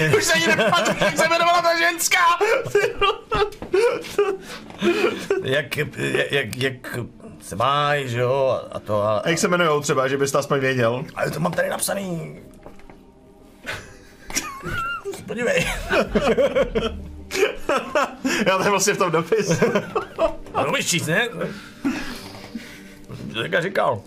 eh, 0.00 0.16
Už 0.16 0.24
se 0.24 0.32
ani 0.32 0.46
nepamatuji, 0.46 0.96
jak 1.04 1.18
se 1.18 1.24
jmenovala 1.26 1.62
ta 1.62 1.78
ženská. 1.78 2.18
jak, 5.42 5.76
jak, 5.76 5.88
jak, 6.30 6.56
jak 6.56 6.98
se 7.42 7.56
máš, 7.56 8.06
že 8.06 8.20
jo, 8.20 8.60
a 8.72 8.78
to, 8.80 9.02
a, 9.02 9.18
A 9.18 9.28
jak 9.28 9.38
se 9.38 9.46
jmenujou 9.48 9.80
třeba, 9.80 10.08
že 10.08 10.16
bys 10.16 10.32
to 10.32 10.38
aspoň 10.38 10.60
věděl? 10.60 11.04
ale 11.14 11.30
to 11.30 11.40
mám 11.40 11.52
tady 11.52 11.68
napsaný. 11.68 12.38
Podívej. 15.26 15.66
Já 18.46 18.58
to 18.58 18.64
je 18.64 18.70
vlastně 18.70 18.94
v 18.94 18.98
tom 18.98 19.10
dopise. 19.10 19.60
No 20.56 20.66
umíš 20.68 20.86
číst, 20.86 21.06
ne? 21.06 21.28
Teďka 23.42 23.60
říkal. 23.60 24.02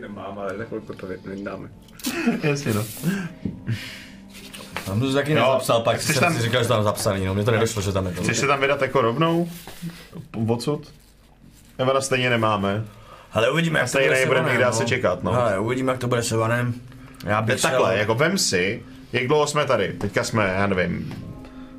Nemám, 0.00 0.38
ale 0.38 0.58
za 0.58 0.64
chvilku 0.64 0.94
to 0.94 1.06
vydáme. 1.06 1.68
Jasně, 2.42 2.74
no. 2.74 2.84
Tam 4.86 5.00
to 5.00 5.12
taky 5.12 5.32
Jo, 5.32 5.36
nezapsal, 5.38 5.80
pak 5.80 6.02
jsem 6.02 6.14
tam- 6.14 6.34
si 6.34 6.42
říkal, 6.42 6.62
že 6.62 6.68
tam 6.68 6.82
zapsaný, 6.82 7.24
no 7.26 7.34
mě 7.34 7.44
to 7.44 7.50
nedošlo, 7.50 7.82
že 7.82 7.92
tam 7.92 8.06
je 8.06 8.12
to. 8.12 8.22
Chceš 8.22 8.36
se 8.38 8.46
tam 8.46 8.60
vydat 8.60 8.82
jako 8.82 9.00
rovnou? 9.00 9.48
Odsud? 10.48 10.92
Evana 11.78 12.00
stejně 12.00 12.30
nemáme. 12.30 12.84
Ale 13.32 13.50
uvidíme, 13.50 13.78
jak 13.78 13.86
to 13.86 13.88
stejně 13.88 14.08
bude 14.08 14.20
nebude 14.20 14.36
Ivanem, 14.38 14.52
nikdy 14.52 14.64
asi 14.64 14.84
čekat, 14.84 15.22
no. 15.22 15.32
Ale 15.32 15.58
uvidíme, 15.58 15.92
jak 15.92 16.00
to 16.00 16.08
bude 16.08 16.22
s 16.22 16.32
Ivanem. 16.32 16.74
Já 17.24 17.42
bych 17.42 17.60
šel- 17.60 17.70
Takhle, 17.70 17.98
jako 17.98 18.14
vem 18.14 18.38
si, 18.38 18.82
jak 19.12 19.26
dlouho 19.28 19.46
jsme 19.46 19.64
tady? 19.64 19.92
Teďka 19.92 20.24
jsme, 20.24 20.54
já 20.56 20.66
nevím, 20.66 21.14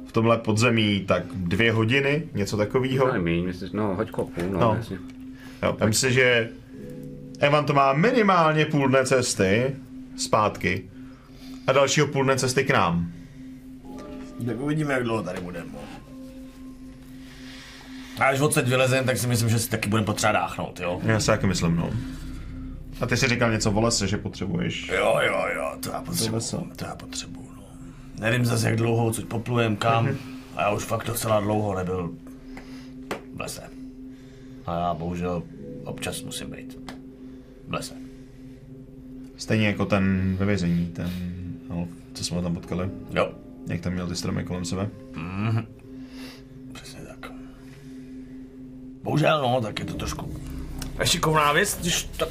v 0.08 0.12
tomhle 0.12 0.38
podzemí 0.38 1.00
tak 1.08 1.24
dvě 1.34 1.72
hodiny, 1.72 2.24
něco 2.34 2.58
takového. 2.58 3.08
No, 3.14 3.22
míň, 3.22 3.46
myslím, 3.46 3.70
no, 3.74 3.96
hoďko 3.96 4.26
půl, 4.26 4.44
no, 4.50 4.60
No. 4.60 4.60
no. 4.60 4.76
jasně. 4.78 4.98
Jo, 5.64 5.76
vem 5.80 5.94
si, 5.94 6.14
že 6.14 6.50
Evan 7.40 7.66
to 7.66 7.74
má 7.74 7.94
minimálně 7.94 8.66
půl 8.66 8.88
dne 8.88 9.06
cesty 9.06 9.76
zpátky 10.18 10.84
a 11.70 11.74
dalšího 11.74 12.08
půl 12.08 12.24
dne 12.24 12.38
cesty 12.38 12.64
k 12.64 12.72
nám. 12.72 13.12
Tak 14.46 14.60
uvidíme, 14.60 14.94
jak 14.94 15.04
dlouho 15.04 15.24
tady 15.24 15.42
budeme. 15.42 15.70
A 18.20 18.24
až 18.24 18.40
odsaď 18.40 18.68
vylezem, 18.68 19.06
tak 19.06 19.18
si 19.18 19.28
myslím, 19.28 19.50
že 19.50 19.60
si 19.60 19.70
taky 19.70 19.90
budeme 19.90 20.06
potřeba 20.06 20.32
dáchnout, 20.32 20.80
jo? 20.80 21.02
Já 21.04 21.20
si 21.20 21.28
taky 21.28 21.48
myslím, 21.48 21.76
no. 21.76 21.90
A 23.02 23.06
ty 23.06 23.18
jsi 23.18 23.28
říkal 23.28 23.52
něco 23.52 23.72
o 23.72 23.82
lese, 23.82 24.08
že 24.08 24.18
potřebuješ. 24.18 24.88
Jo, 24.90 25.20
jo, 25.26 25.46
jo, 25.56 25.72
to 25.80 25.90
já 25.90 26.02
potřebuju, 26.02 26.34
veselé. 26.34 26.64
to 26.76 26.86
já 26.86 26.96
potřebuju, 26.96 27.48
no. 27.56 27.64
Nevím 28.20 28.46
zase, 28.46 28.70
jak 28.70 28.78
dlouho 28.78 29.06
odsud 29.06 29.26
poplujem, 29.26 29.76
kam. 29.76 30.10
A 30.56 30.62
já 30.62 30.70
už 30.72 30.84
fakt 30.84 31.08
docela 31.08 31.40
dlouho 31.40 31.76
nebyl 31.76 32.14
v 33.36 33.42
lese. 33.42 33.64
A 34.66 34.80
já 34.80 34.94
bohužel 34.94 35.44
občas 35.84 36.24
musím 36.24 36.50
být 36.52 36.78
v 37.68 37.74
lese. 37.74 37.94
Stejně 39.38 39.68
jako 39.68 39.86
ten 39.86 40.36
ve 40.40 40.46
vězení, 40.46 40.86
ten 40.86 41.10
elf, 41.70 41.88
co 42.14 42.24
jsme 42.24 42.38
ho 42.38 42.44
tam 42.44 42.54
potkali. 42.54 42.90
Jo, 43.14 43.32
Jak 43.68 43.82
tam 43.82 43.94
měl 43.94 44.08
ty 44.08 44.16
stromy 44.16 44.44
kolem 44.44 44.66
sebe. 44.66 44.90
přesně 46.74 47.00
tak. 47.02 47.32
Bohužel, 49.04 49.42
no, 49.42 49.62
tak 49.62 49.80
je 49.80 49.86
to 49.86 49.94
trošku 49.94 50.34
nešikovná 51.00 51.52
věc, 51.54 51.78
když 51.82 52.04
tak 52.18 52.30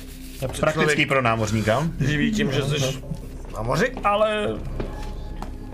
Praktický 0.61 1.07
pro 1.07 1.23
námořníka. 1.23 1.89
živí 2.01 2.33
tím, 2.33 2.53
že 2.53 2.63
jsi 2.63 2.99
na 3.55 3.63
moři, 3.63 3.93
ale 4.05 4.49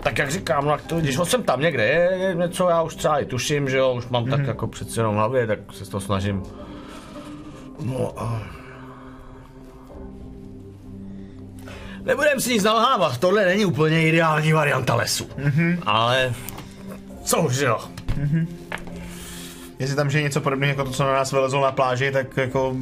tak 0.03 0.17
jak 0.17 0.31
říkám, 0.31 0.65
no, 0.65 0.71
jak 0.71 0.81
to, 0.81 0.99
když 0.99 1.17
jsem 1.23 1.43
tam 1.43 1.61
někde 1.61 1.85
je, 1.85 2.17
je 2.27 2.35
něco, 2.35 2.69
já 2.69 2.81
už 2.81 2.95
třeba 2.95 3.19
i 3.19 3.25
tuším, 3.25 3.69
že 3.69 3.77
jo, 3.77 3.93
už 3.93 4.07
mám 4.07 4.25
tak 4.25 4.47
jako 4.47 4.67
přeci 4.67 4.99
jenom 4.99 5.15
v 5.15 5.17
hlavě, 5.17 5.47
tak 5.47 5.59
se 5.71 5.89
to 5.91 5.99
snažím. 5.99 6.43
No 7.83 8.13
a... 8.21 8.43
Nebudem 12.05 12.41
si 12.41 12.53
nic 12.53 12.63
nalhávat, 12.63 13.17
tohle 13.17 13.45
není 13.45 13.65
úplně 13.65 14.07
ideální 14.07 14.53
varianta 14.53 14.95
lesu. 14.95 15.29
Ale 15.85 16.33
co 17.23 17.41
už 17.41 17.57
jo. 17.57 17.79
Jestli 19.79 19.95
tam 19.95 20.09
je 20.09 20.21
něco 20.21 20.41
podobného 20.41 20.69
jako 20.69 20.83
to, 20.83 20.91
co 20.91 21.03
na 21.03 21.13
nás 21.13 21.31
vylezlo 21.31 21.61
na 21.61 21.71
pláži, 21.71 22.11
tak 22.11 22.37
jako... 22.37 22.75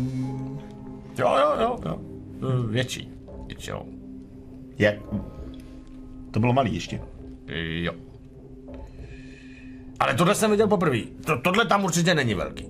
Jo, 1.17 1.35
jo, 1.39 1.55
jo, 1.59 1.79
jo. 1.85 1.99
Větší. 2.67 3.09
Většinou. 3.47 3.85
Jak? 4.77 4.95
To 6.31 6.39
bylo 6.39 6.53
malý 6.53 6.73
ještě. 6.73 7.01
Jo. 7.81 7.93
Ale 9.99 10.13
tohle 10.13 10.35
jsem 10.35 10.51
viděl 10.51 10.67
poprvé. 10.67 10.97
To, 11.25 11.37
tohle 11.37 11.65
tam 11.65 11.83
určitě 11.83 12.15
není 12.15 12.33
velký. 12.33 12.65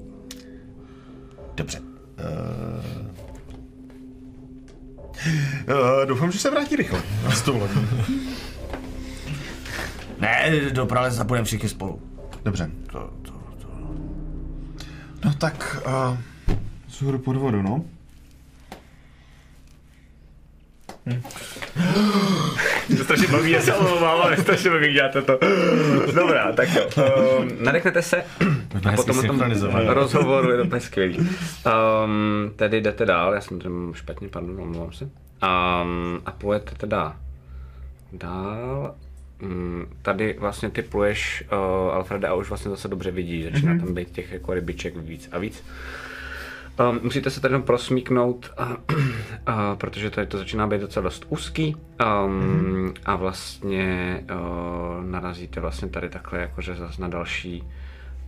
Dobře. 1.55 1.79
Uh... 1.79 3.02
Uh, 5.25 6.05
doufám, 6.05 6.31
že 6.31 6.39
se 6.39 6.49
vrátí 6.51 6.75
rychle. 6.75 7.01
S 7.29 7.41
tou 7.41 7.59
lodí. 7.59 7.87
Ne, 10.19 10.51
do 10.71 10.85
pralesa 10.85 11.23
půjdeme 11.23 11.45
všichni 11.45 11.69
spolu. 11.69 12.01
Dobře. 12.43 12.69
To, 12.91 12.99
to, 13.21 13.31
to. 13.31 13.67
No 15.25 15.33
tak... 15.33 15.81
Uh... 15.85 16.17
Zhůru 16.89 17.19
pod 17.19 17.35
vodu, 17.35 17.61
no. 17.61 17.85
To 22.97 23.03
strašně 23.03 23.27
baví, 23.27 23.51
já 23.51 23.61
se 23.61 23.73
omlouvám, 23.73 24.21
ale 24.21 24.37
strašně 24.37 24.69
baví, 24.69 24.85
jak 24.85 24.93
děláte 24.93 25.21
to. 25.21 25.39
Dobrá, 26.15 26.51
tak 26.51 26.69
jo. 26.75 26.89
Um, 27.39 27.49
nadechnete 27.59 28.01
se 28.01 28.23
a 28.85 28.91
potom 28.95 29.19
o 29.19 29.23
tom 29.23 29.41
rozhovoru 29.87 30.51
je 30.51 30.57
to 30.57 30.63
úplně 30.63 30.81
skvělý. 30.81 31.17
Um, 31.17 32.51
tedy 32.55 32.81
jdete 32.81 33.05
dál, 33.05 33.33
já 33.33 33.41
jsem 33.41 33.59
to 33.59 33.69
špatně, 33.93 34.29
pardon, 34.29 34.61
omlouvám 34.61 34.93
se. 34.93 35.03
Um, 35.05 36.21
a 36.25 36.31
půjdete 36.31 36.75
teda 36.75 37.15
dál. 38.13 38.95
Um, 39.41 39.87
tady 40.01 40.35
vlastně 40.39 40.69
ty 40.69 40.81
pluješ, 40.81 41.43
uh, 41.51 41.93
Alfreda, 41.93 42.29
a 42.29 42.33
už 42.33 42.49
vlastně 42.49 42.71
zase 42.71 42.87
dobře 42.87 43.11
vidíš, 43.11 43.43
začíná 43.43 43.77
tam 43.77 43.93
být 43.93 44.11
těch 44.11 44.31
jako 44.31 44.53
rybiček 44.53 44.97
víc 44.97 45.29
a 45.31 45.37
víc. 45.37 45.63
Um, 46.79 46.99
musíte 47.03 47.29
se 47.29 47.41
tady 47.41 47.51
jenom 47.51 47.63
prosmíknout, 47.63 48.51
uh, 48.59 48.71
uh, 48.97 49.05
protože 49.77 50.09
tady 50.09 50.27
to 50.27 50.37
začíná 50.37 50.67
být 50.67 50.81
docela 50.81 51.03
dost 51.03 51.25
úzký 51.29 51.75
um, 52.25 52.93
a 53.05 53.15
vlastně 53.15 54.19
uh, 54.31 55.05
narazíte 55.05 55.59
vlastně 55.59 55.87
tady 55.87 56.09
takhle 56.09 56.39
jakože 56.39 56.75
zase 56.75 57.01
na 57.01 57.07
další 57.07 57.63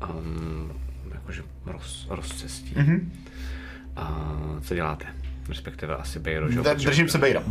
um, 0.09 0.71
jakože 1.13 1.43
roz, 1.65 2.07
rozcestí. 2.09 2.75
Uh, 2.75 4.59
co 4.61 4.75
děláte? 4.75 5.05
Respektive 5.49 5.95
asi 5.95 6.19
Bejro, 6.19 6.51
že 6.51 6.61
držím 6.61 7.09
se 7.09 7.17
Bejra. 7.17 7.43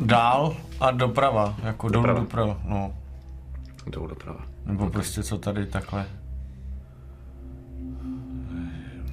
Dál 0.00 0.56
a 0.80 0.90
doprava, 0.90 1.56
jako 1.64 1.88
dolů 1.88 2.02
Doprava. 2.02 2.20
doprava, 2.20 2.60
no. 2.64 2.94
Jdou 3.86 4.06
doprava. 4.06 4.40
Nebo 4.66 4.90
prostě 4.90 5.22
co 5.22 5.38
tady 5.38 5.66
takhle. 5.66 6.06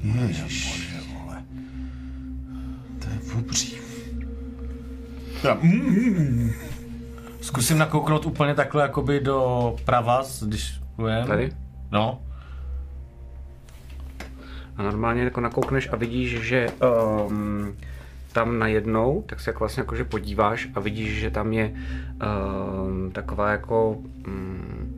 Ježiš. 0.04 0.81
Je 3.12 3.34
obří. 3.34 3.78
Ja, 5.44 5.58
mm, 5.62 6.52
Zkusím 7.42 7.78
nakouknout 7.78 8.26
úplně 8.26 8.56
takhle 8.56 8.82
jakoby 8.84 9.20
do 9.20 9.76
prava, 9.86 10.24
když 10.46 10.82
plujem. 10.96 11.28
Tady? 11.28 11.52
No. 11.92 12.22
A 14.78 14.84
normálně 14.84 15.24
jako 15.24 15.42
nakoukneš 15.42 15.90
a 15.92 15.96
vidíš, 15.96 16.42
že 16.42 16.68
um, 17.28 17.76
tam 18.34 18.60
najednou, 18.60 19.24
tak 19.26 19.40
se 19.40 19.50
jako 19.50 19.60
vlastně 19.60 19.82
jakože 19.82 20.04
podíváš 20.04 20.68
a 20.76 20.80
vidíš, 20.80 21.20
že 21.20 21.32
tam 21.32 21.54
je 21.54 21.74
um, 21.74 23.12
taková 23.12 23.52
jako, 23.52 23.98
um, 24.28 24.96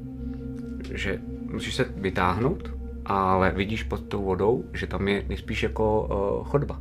že 0.93 1.19
musíš 1.51 1.75
se 1.75 1.83
vytáhnout, 1.83 2.71
ale 3.05 3.51
vidíš 3.51 3.83
pod 3.83 4.03
tou 4.03 4.23
vodou, 4.23 4.63
že 4.73 4.87
tam 4.87 5.07
je 5.07 5.23
nejspíš 5.27 5.63
jako 5.63 6.01
uh, 6.01 6.47
chodba. 6.47 6.79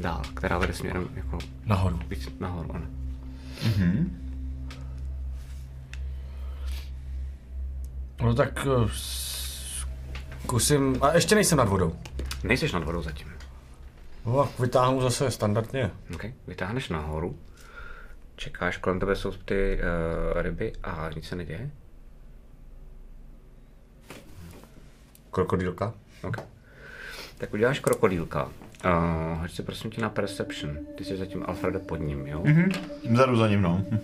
Dál, 0.00 0.22
která 0.34 0.58
vede 0.58 0.72
směrem 0.72 1.08
jako 1.14 1.38
Nahoru. 1.66 2.00
víc 2.08 2.28
nahoru, 2.40 2.74
ano. 2.74 2.86
No 8.22 8.34
tak 8.34 8.66
eh, 8.66 8.88
zkusím, 10.44 10.98
a 11.00 11.12
ještě 11.14 11.34
nejsem 11.34 11.58
nad 11.58 11.68
vodou. 11.68 11.96
Nejseš 12.44 12.72
nad 12.72 12.84
vodou 12.84 13.02
zatím. 13.02 13.28
No, 14.26 14.44
tak 14.44 14.58
vytáhnu 14.58 15.00
zase 15.00 15.30
standardně. 15.30 15.90
Okay. 16.14 16.32
Vytáhneš 16.46 16.88
nahoru, 16.88 17.38
čekáš, 18.36 18.76
kolem 18.76 19.00
tebe 19.00 19.16
jsou 19.16 19.32
ty 19.32 19.78
uh, 20.34 20.42
ryby 20.42 20.72
a 20.82 21.10
nic 21.16 21.28
se 21.28 21.36
neděje. 21.36 21.70
Krokodýlka. 25.30 25.94
Okay. 26.22 26.44
Tak 27.38 27.52
uděláš 27.52 27.80
krokodýlka. 27.80 28.48
Uh, 28.84 29.40
hoď 29.40 29.52
si 29.52 29.62
prosím 29.62 29.90
tě 29.90 30.00
na 30.00 30.08
Perception. 30.08 30.78
Ty 30.94 31.04
jsi 31.04 31.16
zatím 31.16 31.44
Alfreda 31.46 31.78
pod 31.78 31.96
ním, 31.96 32.26
jo? 32.26 32.42
Mm-hmm. 32.42 32.80
Vzadu 33.10 33.36
za 33.36 33.48
ním, 33.48 33.62
no. 33.62 33.84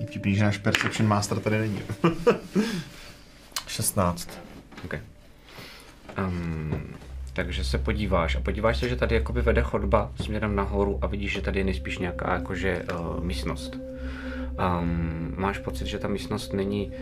Je 0.00 0.06
vtipný, 0.06 0.34
že 0.34 0.44
náš 0.44 0.58
Perception 0.58 1.08
Master 1.08 1.38
tady 1.38 1.58
není. 1.58 1.82
16. 3.66 4.40
Okay. 4.84 5.00
Um, 6.18 6.94
takže 7.32 7.64
se 7.64 7.78
podíváš 7.78 8.36
a 8.36 8.40
podíváš 8.40 8.78
se, 8.78 8.88
že 8.88 8.96
tady 8.96 9.14
jakoby 9.14 9.42
vede 9.42 9.62
chodba 9.62 10.12
směrem 10.20 10.56
nahoru 10.56 10.98
a 11.02 11.06
vidíš, 11.06 11.32
že 11.32 11.40
tady 11.40 11.60
je 11.60 11.64
nejspíš 11.64 11.98
nějaká 11.98 12.34
jakože 12.34 12.82
uh, 12.92 13.24
místnost. 13.24 13.78
Um, 14.80 15.34
máš 15.36 15.58
pocit, 15.58 15.86
že 15.86 15.98
ta 15.98 16.08
místnost 16.08 16.52
není 16.52 16.92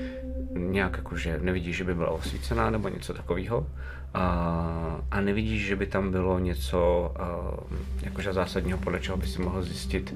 nějak 0.53 0.97
jakože, 0.97 1.39
nevidíš, 1.43 1.77
že 1.77 1.85
by 1.85 1.95
byla 1.95 2.11
osvícená 2.11 2.71
nebo 2.71 2.89
něco 2.89 3.15
takového. 3.15 3.67
Uh, 4.17 4.21
a 5.11 5.21
nevidíš, 5.21 5.67
že 5.67 5.77
by 5.77 5.87
tam 5.87 6.11
bylo 6.11 6.39
něco 6.39 7.13
uh, 7.21 7.79
jakože 8.03 8.33
zásadního, 8.33 8.79
podle 8.79 9.01
čeho 9.01 9.17
by 9.17 9.27
si 9.27 9.43
mohl 9.43 9.63
zjistit, 9.63 10.15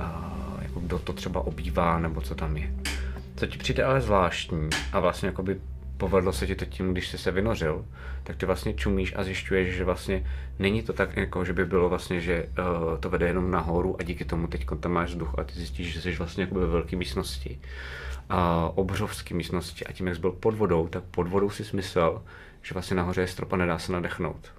uh, 0.00 0.62
jako 0.62 0.80
kdo 0.80 0.98
to 0.98 1.12
třeba 1.12 1.40
obývá 1.40 1.98
nebo 1.98 2.20
co 2.20 2.34
tam 2.34 2.56
je. 2.56 2.72
Co 3.36 3.46
ti 3.46 3.58
přijde 3.58 3.84
ale 3.84 4.00
zvláštní 4.00 4.68
a 4.92 5.00
vlastně 5.00 5.26
jakoby 5.26 5.60
povedlo 5.96 6.32
se 6.32 6.46
ti 6.46 6.54
to 6.54 6.64
tím, 6.64 6.92
když 6.92 7.08
jsi 7.08 7.18
se 7.18 7.30
vynořil, 7.30 7.84
tak 8.22 8.36
ty 8.36 8.46
vlastně 8.46 8.74
čumíš 8.74 9.14
a 9.16 9.24
zjišťuješ, 9.24 9.76
že 9.76 9.84
vlastně 9.84 10.26
není 10.58 10.82
to 10.82 10.92
tak, 10.92 11.16
jako, 11.16 11.44
že 11.44 11.52
by 11.52 11.64
bylo 11.64 11.88
vlastně, 11.88 12.20
že 12.20 12.44
uh, 12.44 12.98
to 13.00 13.10
vede 13.10 13.26
jenom 13.26 13.50
nahoru 13.50 13.96
a 13.98 14.02
díky 14.02 14.24
tomu 14.24 14.46
teď 14.46 14.66
tam 14.80 14.92
máš 14.92 15.10
vzduch 15.10 15.38
a 15.38 15.44
ty 15.44 15.54
zjistíš, 15.54 15.92
že 15.92 16.00
jsi 16.00 16.16
vlastně 16.16 16.42
jako 16.44 16.54
ve 16.54 16.66
velké 16.66 16.96
místnosti 16.96 17.58
a 18.28 18.70
obrovské 18.74 19.34
místnosti 19.34 19.86
a 19.86 19.92
tím, 19.92 20.06
jak 20.06 20.16
jsi 20.16 20.20
byl 20.20 20.32
pod 20.32 20.54
vodou, 20.54 20.88
tak 20.88 21.02
pod 21.04 21.28
vodou 21.28 21.50
si 21.50 21.64
smyslel, 21.64 22.22
že 22.66 22.74
vlastně 22.74 22.96
nahoře 22.96 23.20
je 23.20 23.26
strop 23.26 23.52
a 23.52 23.56
nedá 23.56 23.78
se 23.78 23.92
nadechnout. 23.92 24.52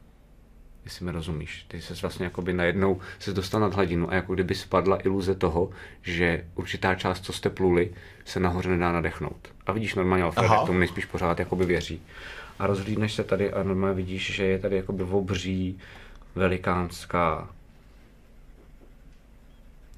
Jestli 0.85 1.05
mi 1.05 1.11
rozumíš. 1.11 1.65
Ty 1.67 1.81
se 1.81 1.93
vlastně 1.93 2.25
jakoby 2.25 2.53
najednou 2.53 2.99
se 3.19 3.33
dostal 3.33 3.61
nad 3.61 3.73
hladinu 3.73 4.11
a 4.11 4.15
jako 4.15 4.33
kdyby 4.33 4.55
spadla 4.55 4.97
iluze 5.03 5.35
toho, 5.35 5.69
že 6.01 6.45
určitá 6.55 6.95
část, 6.95 7.25
co 7.25 7.33
jste 7.33 7.49
pluli, 7.49 7.91
se 8.25 8.39
nahoře 8.39 8.69
nedá 8.69 8.91
nadechnout. 8.91 9.47
A 9.65 9.71
vidíš 9.71 9.95
normálně 9.95 10.23
Alfred, 10.23 10.45
Aha. 10.45 10.55
jak 10.55 10.65
tomu 10.65 10.79
nejspíš 10.79 11.05
pořád 11.05 11.39
jakoby 11.39 11.65
věří. 11.65 12.01
A 12.59 12.67
rozhlídneš 12.67 13.13
se 13.13 13.23
tady 13.23 13.53
a 13.53 13.63
normálně 13.63 13.95
vidíš, 13.95 14.35
že 14.35 14.45
je 14.45 14.59
tady 14.59 14.75
jakoby 14.75 15.03
obří, 15.03 15.79
velikánská 16.35 17.49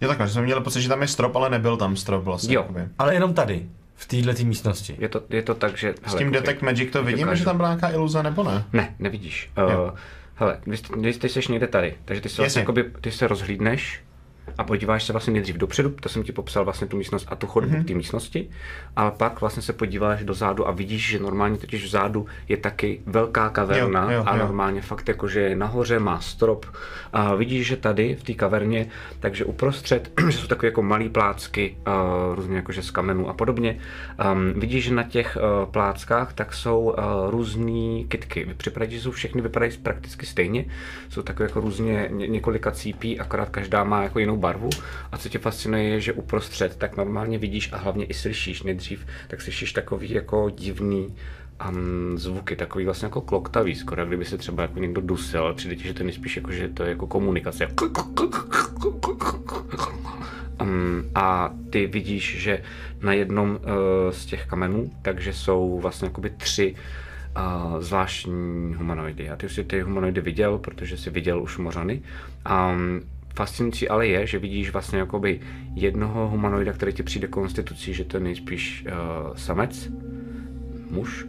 Jo 0.02 0.08
takhle, 0.08 0.28
že 0.28 0.34
jsem 0.34 0.44
měl 0.44 0.62
pocit, 0.62 0.82
že 0.82 0.90
tam 0.90 1.02
je 1.02 1.08
strop, 1.08 1.36
ale 1.36 1.50
nebyl 1.50 1.78
tam 1.78 1.96
strop 1.96 2.24
vlastně. 2.24 2.56
Jo. 2.56 2.62
jakoby. 2.62 2.88
Ale 2.98 3.14
jenom 3.14 3.34
tady, 3.34 3.70
v 4.00 4.06
této 4.06 4.44
místnosti. 4.44 4.96
Je 5.00 5.10
to, 5.10 5.22
je 5.30 5.42
to 5.42 5.56
tak, 5.56 5.78
že... 5.78 5.94
S 6.08 6.16
tím 6.16 6.32
Detect 6.32 6.62
Magic 6.62 6.92
to 6.92 7.04
vidíme, 7.04 7.36
že 7.36 7.46
tam 7.46 7.58
byla 7.58 7.70
nějaká 7.70 7.90
iluze, 7.90 8.24
nebo 8.24 8.44
ne? 8.44 8.66
Ne, 8.74 8.96
nevidíš. 9.00 9.52
Uh, 9.58 9.92
hele, 10.36 10.58
když, 10.64 10.82
když 10.82 11.18
ty 11.18 11.30
jsi 11.30 11.40
někde 11.50 11.68
tady, 11.68 11.96
takže 12.06 12.22
ty 12.22 12.30
se, 12.30 12.42
vlastně 12.42 12.60
jakoby, 12.60 12.84
ty 13.02 13.12
se 13.12 13.28
rozhlídneš 13.28 14.02
a 14.58 14.64
podíváš 14.64 15.04
se 15.04 15.14
vlastně 15.14 15.34
nejdřív 15.34 15.58
dopředu, 15.58 15.90
to 15.90 16.10
jsem 16.10 16.24
ti 16.24 16.32
popsal 16.32 16.64
vlastně 16.66 16.88
tu 16.88 16.98
místnost 16.98 17.28
a 17.30 17.36
tu 17.36 17.48
chodbu 17.48 17.70
Mhm. 17.70 17.80
mm-hmm. 17.80 17.84
k 17.84 17.88
té 17.88 17.94
místnosti, 17.94 18.50
ale 18.96 19.12
pak 19.12 19.42
vlastně 19.42 19.62
se 19.62 19.74
podíváš 19.74 20.24
dozadu 20.24 20.68
a 20.68 20.72
vidíš, 20.72 21.08
že 21.08 21.20
normálně 21.20 21.58
totiž 21.58 21.86
vzadu 21.86 22.26
je 22.48 22.58
taky 22.58 23.02
velká 23.06 23.50
kaverna 23.50 24.04
Jo, 24.12 24.18
jo, 24.18 24.24
a 24.26 24.36
jo. 24.36 24.40
normálně 24.44 24.82
fakt 24.82 25.08
jako, 25.08 25.28
že 25.28 25.40
je 25.40 25.56
nahoře 25.56 26.00
má 26.00 26.20
strop 26.20 26.66
a 27.14 27.36
vidíš, 27.36 27.68
že 27.68 27.78
tady 27.78 28.16
v 28.16 28.24
té 28.24 28.34
kaverně, 28.34 28.88
takže 29.20 29.46
uprostřed, 29.46 30.12
že 30.30 30.38
jsou 30.38 30.48
takové 30.48 30.68
jako 30.68 30.82
malý 30.82 31.10
plácky, 31.10 31.78
uh, 31.88 32.36
různě 32.36 32.56
jakože 32.56 32.84
z 32.84 32.92
kamenů 32.92 33.30
a 33.30 33.34
podobně. 33.34 33.78
Um, 34.34 34.60
vidíš, 34.60 34.84
že 34.84 34.94
na 34.94 35.04
těch 35.04 35.38
uh, 35.38 35.72
pláckách 35.72 36.34
tak 36.34 36.54
jsou 36.54 36.80
uh, 36.82 37.30
různé 37.30 38.04
kitky. 38.08 38.56
Že 38.88 39.02
jsou 39.02 39.12
všechny, 39.12 39.42
vypadají 39.42 39.72
prakticky 39.78 40.26
stejně. 40.26 40.66
Jsou 41.10 41.22
takové 41.22 41.50
jako 41.50 41.60
různě 41.60 42.10
ně, 42.12 42.28
několika 42.28 42.72
cípí, 42.72 43.20
akorát 43.20 43.50
každá 43.50 43.84
má 43.84 44.04
jako 44.04 44.20
jinou 44.20 44.38
barvu. 44.40 44.70
A 45.12 45.18
co 45.18 45.30
tě 45.30 45.40
fascinuje 45.40 45.84
je, 45.84 46.02
že 46.02 46.14
uprostřed 46.14 46.76
tak 46.76 46.98
normálně 46.98 47.38
vidíš 47.38 47.74
a 47.74 47.78
hlavně 47.78 48.06
i 48.06 48.14
slyšíš 48.14 48.64
nejdřív, 48.64 49.06
tak 49.28 49.42
slyšíš 49.42 49.74
takový 49.74 50.12
jako 50.12 50.50
divný 50.50 51.16
um, 51.70 52.18
zvuky, 52.18 52.56
takový 52.56 52.86
vlastně 52.86 53.06
jako 53.06 53.22
kloktavý, 53.22 53.76
skoro 53.76 54.06
kdyby 54.06 54.26
se 54.26 54.38
třeba 54.38 54.64
jako 54.64 54.80
někdo 54.80 55.02
dusil, 55.02 55.54
přijde 55.54 55.76
ti, 55.76 55.84
že 55.84 55.94
to 55.94 56.00
je 56.00 56.06
nejspíš 56.06 56.36
jako, 56.36 56.52
že 56.52 56.68
to 56.68 56.84
je 56.84 56.90
jako 56.90 57.08
komunikace. 57.08 57.68
Um, 60.62 61.04
a 61.16 61.54
ty 61.70 61.88
vidíš, 61.88 62.42
že 62.42 62.64
na 63.02 63.14
jednom 63.14 63.50
uh, 63.50 63.58
z 64.12 64.26
těch 64.26 64.46
kamenů, 64.46 64.92
takže 65.02 65.34
jsou 65.34 65.80
vlastně 65.80 66.06
jakoby 66.08 66.30
tři 66.30 66.76
uh, 67.38 67.82
zvláštní 67.82 68.76
humanoidy. 68.76 69.30
A 69.30 69.36
ty 69.36 69.46
už 69.46 69.54
si 69.54 69.64
ty 69.64 69.82
humanoidy 69.82 70.22
viděl, 70.22 70.58
protože 70.58 70.98
jsi 70.98 71.10
viděl 71.10 71.42
už 71.42 71.58
mořany. 71.58 72.02
Um, 72.72 73.02
fascinující 73.36 73.90
ale 73.90 74.08
je, 74.08 74.28
že 74.28 74.40
vidíš 74.40 74.70
vlastně 74.70 75.00
jakoby 75.00 75.40
jednoho 75.76 76.28
humanoida, 76.28 76.74
který 76.74 76.94
ti 76.94 77.04
přijde 77.04 77.28
konstitucí, 77.28 77.94
že 77.94 78.04
to 78.04 78.18
je 78.18 78.24
nejspíš 78.24 78.86
uh, 78.86 79.36
samec, 79.36 79.90
muž. 80.90 81.26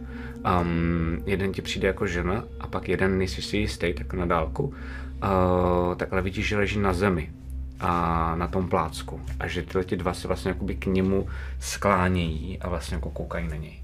Um, 0.61 1.23
jeden 1.25 1.51
ti 1.51 1.61
přijde 1.61 1.87
jako 1.87 2.07
žena 2.07 2.43
a 2.59 2.67
pak 2.67 2.89
jeden 2.89 3.17
nejsi 3.17 3.41
si 3.41 3.57
jistý, 3.57 3.93
tak 3.93 4.13
na 4.13 4.25
dálku. 4.25 4.63
Uh, 4.63 5.95
tak 5.95 6.13
ale 6.13 6.21
vidíš, 6.21 6.47
že 6.47 6.57
leží 6.57 6.79
na 6.79 6.93
zemi 6.93 7.31
a 7.79 8.35
na 8.35 8.47
tom 8.47 8.69
plácku. 8.69 9.21
A 9.39 9.47
že 9.47 9.61
tyhle 9.61 9.83
ti 9.83 9.97
dva 9.97 10.13
se 10.13 10.27
vlastně 10.27 10.49
jakoby 10.49 10.75
k 10.75 10.85
němu 10.85 11.27
sklánějí 11.59 12.59
a 12.59 12.69
vlastně 12.69 12.95
jako 12.95 13.09
koukají 13.09 13.47
na 13.47 13.55
něj. 13.55 13.83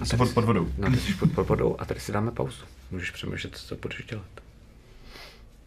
Asi 0.00 0.16
pod, 0.16 0.34
pod 0.34 0.44
vodou. 0.44 0.68
No, 0.78 0.90
ty 0.90 0.96
jsi 0.96 1.14
pod, 1.14 1.32
pod 1.32 1.48
vodou 1.48 1.76
a 1.78 1.84
tady 1.84 2.00
si 2.00 2.12
dáme 2.12 2.30
pauzu. 2.30 2.64
Můžeš 2.94 3.10
přemýšlet, 3.10 3.56
co 3.56 3.76
budeš 3.76 4.04
dělat. 4.04 4.26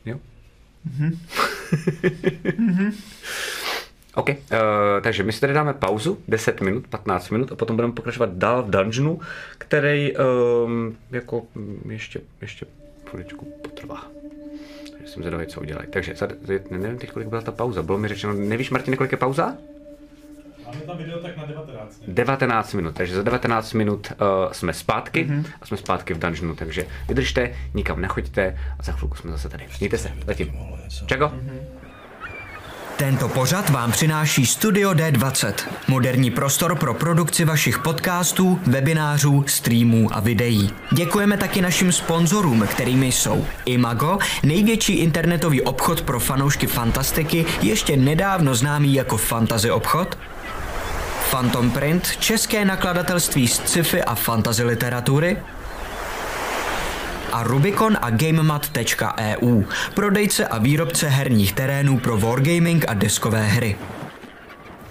Jo? 0.06 0.20
OK, 4.16 4.30
uh, 4.30 4.36
takže 5.02 5.24
my 5.24 5.34
si 5.34 5.42
tady 5.42 5.54
dáme 5.54 5.74
pauzu, 5.74 6.20
10 6.28 6.62
minut, 6.62 6.88
15 6.88 7.30
minut 7.30 7.52
a 7.52 7.56
potom 7.56 7.76
budeme 7.76 7.94
pokračovat 7.94 8.30
dál 8.34 8.64
v 8.64 8.70
dungeonu, 8.70 9.20
který 9.58 10.14
um, 10.18 10.98
jako 11.12 11.44
mm, 11.56 11.92
ještě, 11.92 12.22
ještě 12.42 12.66
chviličku 13.06 13.46
potrvá. 13.62 14.04
Takže 14.92 15.08
jsem 15.08 15.24
zvědavý, 15.24 15.48
co 15.48 15.62
udělají. 15.62 15.88
Takže 15.90 16.16
nevím 16.72 16.98
teď, 16.98 17.12
kolik 17.12 17.28
byla 17.28 17.42
ta 17.42 17.52
pauza. 17.52 17.84
Bylo 17.84 17.98
mi 17.98 18.08
řečeno, 18.08 18.34
nevíš, 18.34 18.70
Martin, 18.70 18.96
kolik 18.98 19.12
je 19.12 19.18
pauza? 19.18 19.58
Máme 20.68 20.80
tam 20.82 20.98
video 20.98 21.20
tak 21.20 21.38
na 21.38 21.46
19. 21.46 22.02
19 22.08 22.74
minut, 22.74 22.96
takže 22.96 23.16
za 23.16 23.24
19 23.24 23.74
minut 23.74 24.12
uh, 24.12 24.52
jsme 24.52 24.74
zpátky 24.74 25.24
Mhm. 25.24 25.40
mm-hmm. 25.42 25.52
a 25.62 25.66
jsme 25.66 25.78
zpátky 25.78 26.14
v 26.14 26.20
dungeonu, 26.20 26.56
takže 26.56 26.86
vydržte, 27.08 27.52
nikam 27.74 28.02
nechoďte 28.02 28.58
a 28.80 28.84
za 28.84 28.92
chvilku 28.92 29.16
jsme 29.16 29.32
zase 29.32 29.50
tady. 29.50 29.66
Mějte 29.80 29.98
se, 29.98 30.12
letím. 30.28 30.54
Čego? 31.06 31.32
Tento 32.98 33.30
pořad 33.30 33.70
vám 33.70 33.92
přináší 33.92 34.46
Studio 34.46 34.92
D20, 34.92 35.54
moderní 35.88 36.32
prostor 36.32 36.76
pro 36.76 36.94
produkci 36.94 37.46
vašich 37.46 37.80
podcastů, 37.80 38.60
webinářů, 38.68 39.44
streamů 39.48 40.10
a 40.14 40.20
videí. 40.20 40.70
Děkujeme 40.92 41.38
taky 41.38 41.62
našim 41.62 41.92
sponzorům, 41.92 42.68
kterými 42.68 43.12
jsou 43.12 43.46
Imago, 43.66 44.18
největší 44.44 44.94
internetový 44.94 45.62
obchod 45.62 46.02
pro 46.02 46.20
fanoušky 46.20 46.68
fantastiky, 46.68 47.46
ještě 47.62 47.98
nedávno 47.98 48.56
známý 48.56 48.94
jako 48.94 49.18
Fantasy 49.18 49.72
obchod, 49.72 50.18
Phantom 51.32 51.72
Print, 51.72 52.18
české 52.20 52.66
nakladatelství 52.66 53.48
z 53.48 53.54
sci-fi 53.54 54.04
a 54.04 54.16
fantasy 54.16 54.64
literatury, 54.64 55.38
a 57.34 57.44
Rubicon 57.44 57.98
a 58.02 58.10
GameMat.eu, 58.10 59.64
prodejce 59.94 60.48
a 60.48 60.58
výrobce 60.58 61.08
herních 61.08 61.54
terénů 61.54 62.00
pro 62.00 62.18
wargaming 62.18 62.86
a 62.88 62.94
deskové 62.94 63.44
hry. 63.48 63.76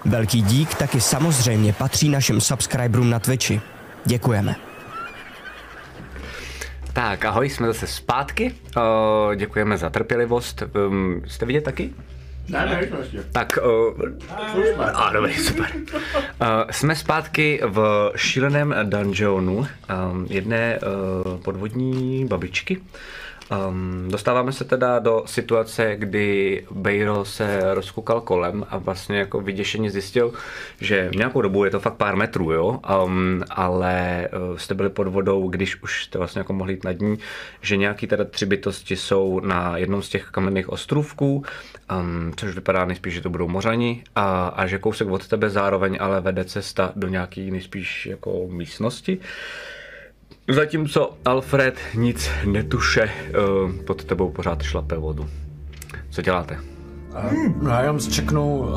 Velký 0.04 0.42
dík 0.42 0.74
taky 0.74 1.00
samozřejmě 1.00 1.72
patří 1.72 2.08
našim 2.08 2.40
subscriberům 2.40 3.10
na 3.10 3.18
Twitchi. 3.18 3.60
Děkujeme. 4.04 4.56
Tak, 6.92 7.24
ahoj, 7.24 7.50
jsme 7.50 7.66
zase 7.66 7.86
zpátky. 7.86 8.54
Uh, 8.76 9.34
děkujeme 9.34 9.78
za 9.78 9.90
trpělivost. 9.90 10.62
Um, 10.88 11.22
jste 11.26 11.46
vidět 11.46 11.64
taky? 11.64 11.94
Ne, 12.48 12.66
ne. 12.66 13.01
Tak, 13.32 13.59
uh, 13.64 14.02
a 14.94 15.12
dobrý, 15.12 15.35
super. 15.35 15.66
Uh, 15.74 16.48
jsme 16.70 16.97
zpátky 16.97 17.60
v 17.64 18.12
šíleném 18.16 18.74
dungeonu 18.82 19.56
um, 19.56 19.66
jedné 20.31 20.78
uh, 20.78 21.40
podvodní 21.40 22.24
babičky. 22.27 22.81
Um, 23.51 24.09
dostáváme 24.10 24.52
se 24.52 24.64
teda 24.64 24.98
do 24.98 25.23
situace, 25.27 25.97
kdy 25.97 26.64
Bejro 26.70 27.24
se 27.24 27.74
rozkukal 27.74 28.20
kolem 28.20 28.66
a 28.70 28.78
vlastně 28.78 29.18
jako 29.18 29.40
vyděšeně 29.40 29.90
zjistil, 29.90 30.32
že 30.81 31.10
nějakou 31.16 31.43
dobu 31.43 31.64
je 31.64 31.70
to 31.70 31.81
fakt 31.81 31.94
pár 31.94 32.16
metrů, 32.16 32.52
jo, 32.52 32.81
um, 33.05 33.43
ale 33.51 34.28
uh, 34.51 34.56
jste 34.56 34.74
byli 34.74 34.90
pod 34.90 35.09
vodou, 35.09 35.48
když 35.48 35.82
už 35.82 36.05
jste 36.05 36.18
vlastně 36.18 36.39
jako 36.39 36.52
mohli 36.52 36.73
jít 36.73 36.85
nad 36.85 37.01
ní, 37.01 37.18
že 37.60 37.77
nějaký 37.77 38.06
teda 38.06 38.24
tři 38.24 38.47
bytosti 38.47 38.97
jsou 38.97 39.40
na 39.40 39.77
jednom 39.77 40.02
z 40.02 40.09
těch 40.09 40.24
kamenných 40.24 40.68
ostrůvků, 40.68 41.44
um, 42.01 42.32
což 42.36 42.55
vypadá 42.55 42.85
nejspíš, 42.85 43.14
že 43.14 43.20
to 43.20 43.31
budou 43.31 43.48
mořani 43.48 44.05
a, 44.16 44.48
a 44.48 44.66
že 44.66 44.78
kousek 44.78 45.09
od 45.09 45.28
tebe 45.28 45.51
zároveň 45.51 45.97
ale 46.01 46.20
vede 46.20 46.44
cesta 46.44 46.93
do 46.97 47.09
nějaký 47.09 47.51
nejspíš 47.51 48.06
jako 48.06 48.47
místnosti. 48.48 49.18
Zatímco 50.48 51.16
Alfred 51.24 51.78
nic 51.94 52.31
netuše, 52.44 53.10
uh, 53.64 53.73
pod 53.73 54.05
tebou 54.05 54.31
pořád 54.31 54.62
šlape 54.62 54.97
vodu. 54.97 55.28
Co 56.10 56.23
děláte? 56.23 56.59
No 57.62 57.70
já 57.70 57.81
jenom 57.81 58.01
zčeknu, 58.01 58.59
uh, 58.59 58.73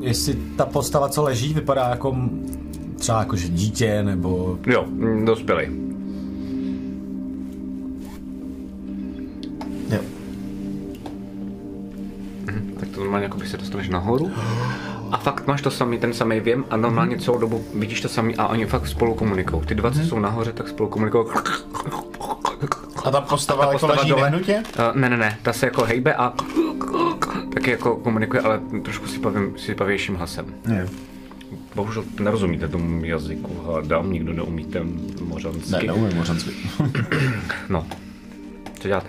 jestli 0.00 0.34
ta 0.34 0.66
postava, 0.66 1.08
co 1.08 1.22
leží, 1.22 1.54
vypadá 1.54 1.88
jako 1.88 2.16
třeba 2.98 3.18
jako 3.18 3.36
že 3.36 3.48
dítě, 3.48 4.02
nebo... 4.02 4.58
Jo, 4.66 4.84
mm, 4.88 5.24
dospělý. 5.24 5.66
Jo. 9.90 10.00
Tak 12.80 12.88
to 12.88 13.00
normálně 13.00 13.24
jako 13.24 13.38
by 13.38 13.46
se 13.46 13.56
dostaneš 13.56 13.88
nahoru. 13.88 14.30
A 15.12 15.16
fakt 15.18 15.46
máš 15.46 15.62
to 15.62 15.70
samý, 15.70 15.98
ten 15.98 16.12
samý 16.14 16.40
věm 16.40 16.64
a 16.70 16.76
normálně 16.76 17.18
celou 17.18 17.38
dobu 17.38 17.64
vidíš 17.74 18.00
to 18.00 18.08
samý 18.08 18.36
a 18.36 18.46
oni 18.46 18.66
fakt 18.66 18.86
spolu 18.86 19.14
komunikují. 19.14 19.62
Ty 19.66 19.74
dva, 19.74 19.90
co 19.90 20.00
jsou 20.00 20.18
nahoře, 20.18 20.52
tak 20.52 20.68
spolu 20.68 20.88
komunikují. 20.88 21.26
A 23.04 23.10
ta 23.10 23.20
postava, 23.20 23.60
Ta 23.66 23.72
jako 23.72 23.72
postava 23.72 23.94
leží 24.00 24.10
dole. 24.10 24.22
nehnutě? 24.30 24.62
Uh, 24.78 25.00
ne, 25.00 25.08
ne, 25.08 25.16
ne, 25.16 25.38
ta 25.42 25.52
se 25.52 25.66
jako 25.66 25.84
hejbe 25.84 26.14
a 26.14 26.32
taky 27.54 27.70
jako 27.70 27.96
komunikuje, 27.96 28.42
ale 28.42 28.60
trošku 28.84 29.06
si 29.06 29.18
pavím, 29.18 29.54
si 29.58 29.74
pavějším 29.74 30.14
hlasem. 30.16 30.46
Ne, 30.66 30.86
Bohužel 31.74 32.04
nerozumíte 32.20 32.68
tomu 32.68 33.04
jazyku, 33.04 33.62
hádám, 33.74 34.12
nikdo 34.12 34.32
neumí 34.32 34.64
ten 34.64 34.92
mořansky. 35.22 35.72
ne, 35.72 35.82
neumím 35.82 36.16
mořansky. 36.16 36.50
No, 37.68 37.86
co 38.80 38.88
děláte? 38.88 39.08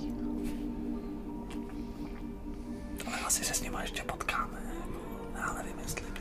Ale 3.11 3.19
asi 3.25 3.43
se 3.43 3.53
s 3.53 3.61
nima 3.61 3.81
ještě 3.81 4.03
potkáme. 4.03 4.59
Já 5.37 5.53
nevím, 5.53 5.75
jestli 5.83 6.01
by. 6.01 6.19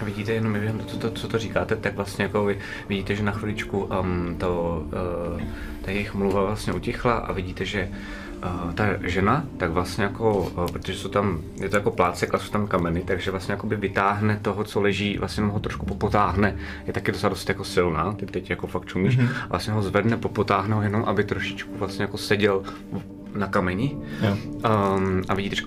A 0.00 0.04
vidíte 0.04 0.32
jenom 0.32 0.52
během 0.52 0.78
to, 0.78 0.96
to, 0.96 1.10
co 1.10 1.28
to 1.28 1.38
říkáte, 1.38 1.76
tak 1.76 1.96
vlastně 1.96 2.24
jako 2.24 2.44
vy 2.44 2.58
vidíte, 2.88 3.16
že 3.16 3.22
na 3.22 3.32
chviličku 3.32 3.84
um, 3.84 4.36
to, 4.38 4.82
uh, 5.34 5.42
ta 5.84 5.90
jejich 5.90 6.14
mluva 6.14 6.44
vlastně 6.44 6.72
utichla 6.72 7.14
a 7.14 7.32
vidíte, 7.32 7.64
že 7.64 7.88
uh, 8.44 8.72
ta 8.72 8.84
žena, 9.02 9.44
tak 9.56 9.70
vlastně 9.70 10.04
jako, 10.04 10.38
uh, 10.38 10.66
protože 10.66 10.98
jsou 10.98 11.08
tam, 11.08 11.42
je 11.54 11.68
to 11.68 11.76
jako 11.76 11.90
plácek 11.90 12.34
a 12.34 12.38
jsou 12.38 12.52
tam 12.52 12.66
kameny, 12.66 13.02
takže 13.02 13.30
vlastně 13.30 13.52
jako 13.52 13.66
by 13.66 13.76
vytáhne 13.76 14.38
toho, 14.42 14.64
co 14.64 14.80
leží, 14.80 15.18
vlastně 15.18 15.44
ho 15.44 15.60
trošku 15.60 15.86
popotáhne, 15.86 16.56
je 16.86 16.92
taky 16.92 17.12
docela 17.12 17.30
dost 17.30 17.48
jako 17.48 17.64
silná, 17.64 18.12
ty 18.12 18.26
teď 18.26 18.50
jako 18.50 18.66
fakt 18.66 18.86
čumíš, 18.86 19.18
mm-hmm. 19.18 19.48
vlastně 19.48 19.72
ho 19.72 19.82
zvedne, 19.82 20.16
popotáhne 20.16 20.74
ho 20.74 20.82
jenom, 20.82 21.04
aby 21.04 21.24
trošičku 21.24 21.78
vlastně 21.78 22.02
jako 22.02 22.18
seděl 22.18 22.62
na 23.34 23.46
kameni 23.46 23.96
Jo. 24.20 24.36
um, 24.54 25.22
a 25.28 25.34
vidíte, 25.34 25.56
že 25.56 25.62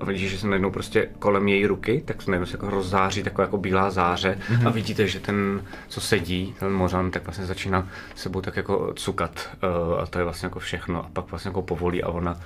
a 0.00 0.04
vidíš, 0.04 0.30
že 0.30 0.38
se 0.38 0.46
najednou 0.46 0.70
prostě 0.70 1.08
kolem 1.18 1.48
její 1.48 1.66
ruky, 1.66 2.02
tak 2.04 2.22
se 2.22 2.30
najednou 2.30 2.46
se 2.46 2.54
jako 2.54 2.70
rozzáří 2.70 3.22
taková 3.22 3.44
jako 3.44 3.58
bílá 3.58 3.90
záře 3.90 4.38
mm-hmm. 4.48 4.66
a 4.66 4.70
vidíte, 4.70 5.08
že 5.08 5.20
ten, 5.20 5.62
co 5.88 6.00
sedí, 6.00 6.54
ten 6.58 6.72
mořan, 6.72 7.10
tak 7.10 7.24
vlastně 7.24 7.46
začíná 7.46 7.88
sebou 8.14 8.40
tak 8.40 8.56
jako 8.56 8.92
cukat 8.96 9.56
uh, 9.62 10.00
a 10.00 10.06
to 10.06 10.18
je 10.18 10.24
vlastně 10.24 10.46
jako 10.46 10.58
všechno 10.58 11.04
a 11.04 11.08
pak 11.12 11.30
vlastně 11.30 11.48
jako 11.48 11.62
povolí 11.62 12.02
a 12.02 12.08
ona, 12.08 12.40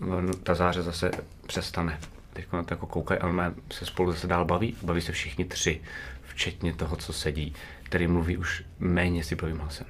on, 0.00 0.30
ta 0.42 0.54
záře 0.54 0.82
zase 0.82 1.10
přestane. 1.46 1.98
Teď 2.32 2.52
na 2.52 2.62
to 2.62 2.74
jako 2.74 2.86
koukají 2.86 3.20
a 3.20 3.26
normálně 3.26 3.54
se 3.72 3.86
spolu 3.86 4.12
zase 4.12 4.26
dál 4.26 4.44
baví, 4.44 4.76
baví 4.82 5.00
se 5.00 5.12
všichni 5.12 5.44
tři, 5.44 5.80
včetně 6.22 6.74
toho, 6.74 6.96
co 6.96 7.12
sedí, 7.12 7.54
který 7.82 8.06
mluví 8.06 8.36
už 8.36 8.64
méně 8.78 9.24
si 9.24 9.34
bavým 9.34 9.58
hlasem. 9.58 9.86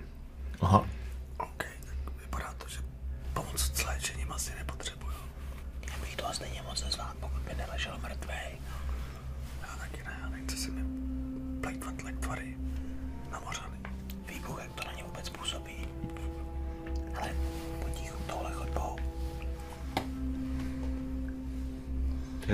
Aha. 0.60 0.84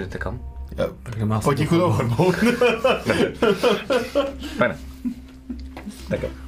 Jdete 0.01 0.19
kam? 0.19 0.41
Já, 0.77 1.41
potichu 1.41 1.79
tou 1.79 1.93
chodbou. 1.93 2.33
Ne, 4.61 4.69
ne. 4.69 4.79
Tak 6.09 6.23
jo. 6.23 6.29
Uh, 6.29 6.40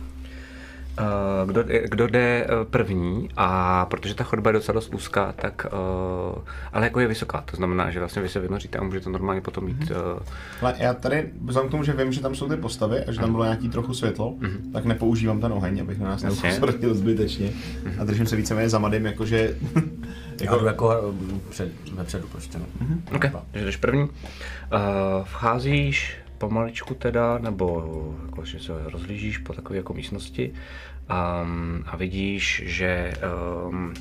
kdo, 1.47 1.65
kdo 1.85 2.07
jde 2.07 2.45
eh, 2.45 2.65
první 2.71 3.29
a 3.37 3.87
protože 3.87 4.15
ta 4.15 4.25
chodba 4.25 4.51
je 4.51 4.53
docela 4.53 4.75
dost 4.75 4.95
úzká, 4.95 5.33
tak 5.33 5.67
uh, 5.73 6.43
ale 6.73 6.87
jako 6.87 7.01
je 7.01 7.07
vysoká, 7.07 7.41
to 7.51 7.57
znamená, 7.57 7.91
že 7.91 7.99
vlastně 7.99 8.23
vy 8.23 8.29
se 8.29 8.41
vynoříte 8.41 8.79
a 8.79 8.83
můžete 8.83 9.11
normálně 9.11 9.41
potom 9.41 9.65
mít 9.65 9.91
uh, 9.91 9.97
Ale 10.61 10.75
já 10.79 10.95
tady, 10.95 11.31
vzhledem 11.45 11.69
k 11.69 11.71
tomu, 11.71 11.85
že 11.85 11.93
vím, 11.93 12.12
že 12.12 12.21
tam 12.21 12.35
jsou 12.35 12.49
ty 12.49 12.57
postavy 12.57 13.05
a 13.05 13.12
že 13.12 13.21
tam 13.21 13.33
bylo 13.33 13.45
nějaký 13.45 13.69
trochu 13.69 13.95
světlo, 13.95 14.35
tak 14.73 14.85
nepoužívám 14.85 15.41
ten 15.41 15.53
oheň, 15.53 15.81
abych 15.81 15.99
na 15.99 16.09
nás 16.09 16.23
neupozornil 16.23 16.95
zbytečně. 16.95 17.51
A 17.99 18.05
držím 18.05 18.27
se 18.27 18.37
víceméně 18.37 18.69
za 18.69 18.79
madym, 18.79 19.07
jakože... 19.07 19.57
Já 20.41 20.57
jdu 20.59 20.67
jako 20.67 21.15
před, 21.51 21.73
vepředu 21.93 22.29
prostě. 22.33 22.59
No. 22.59 22.67
OK, 23.15 23.25
takže 23.51 23.65
jdeš 23.67 23.77
první. 23.77 24.03
Uh, 24.03 24.09
vcházíš 25.25 26.22
pomaličku 26.43 26.95
teda, 26.95 27.39
nebo 27.39 27.67
jako, 28.27 28.45
že 28.45 28.59
se 28.59 28.73
rozlížíš 28.85 29.39
po 29.39 29.53
takové 29.53 29.77
jako 29.77 29.95
místnosti 29.95 30.53
um, 30.53 31.85
a 31.87 31.97
vidíš, 31.97 32.62
že 32.67 33.15
um, 33.69 33.95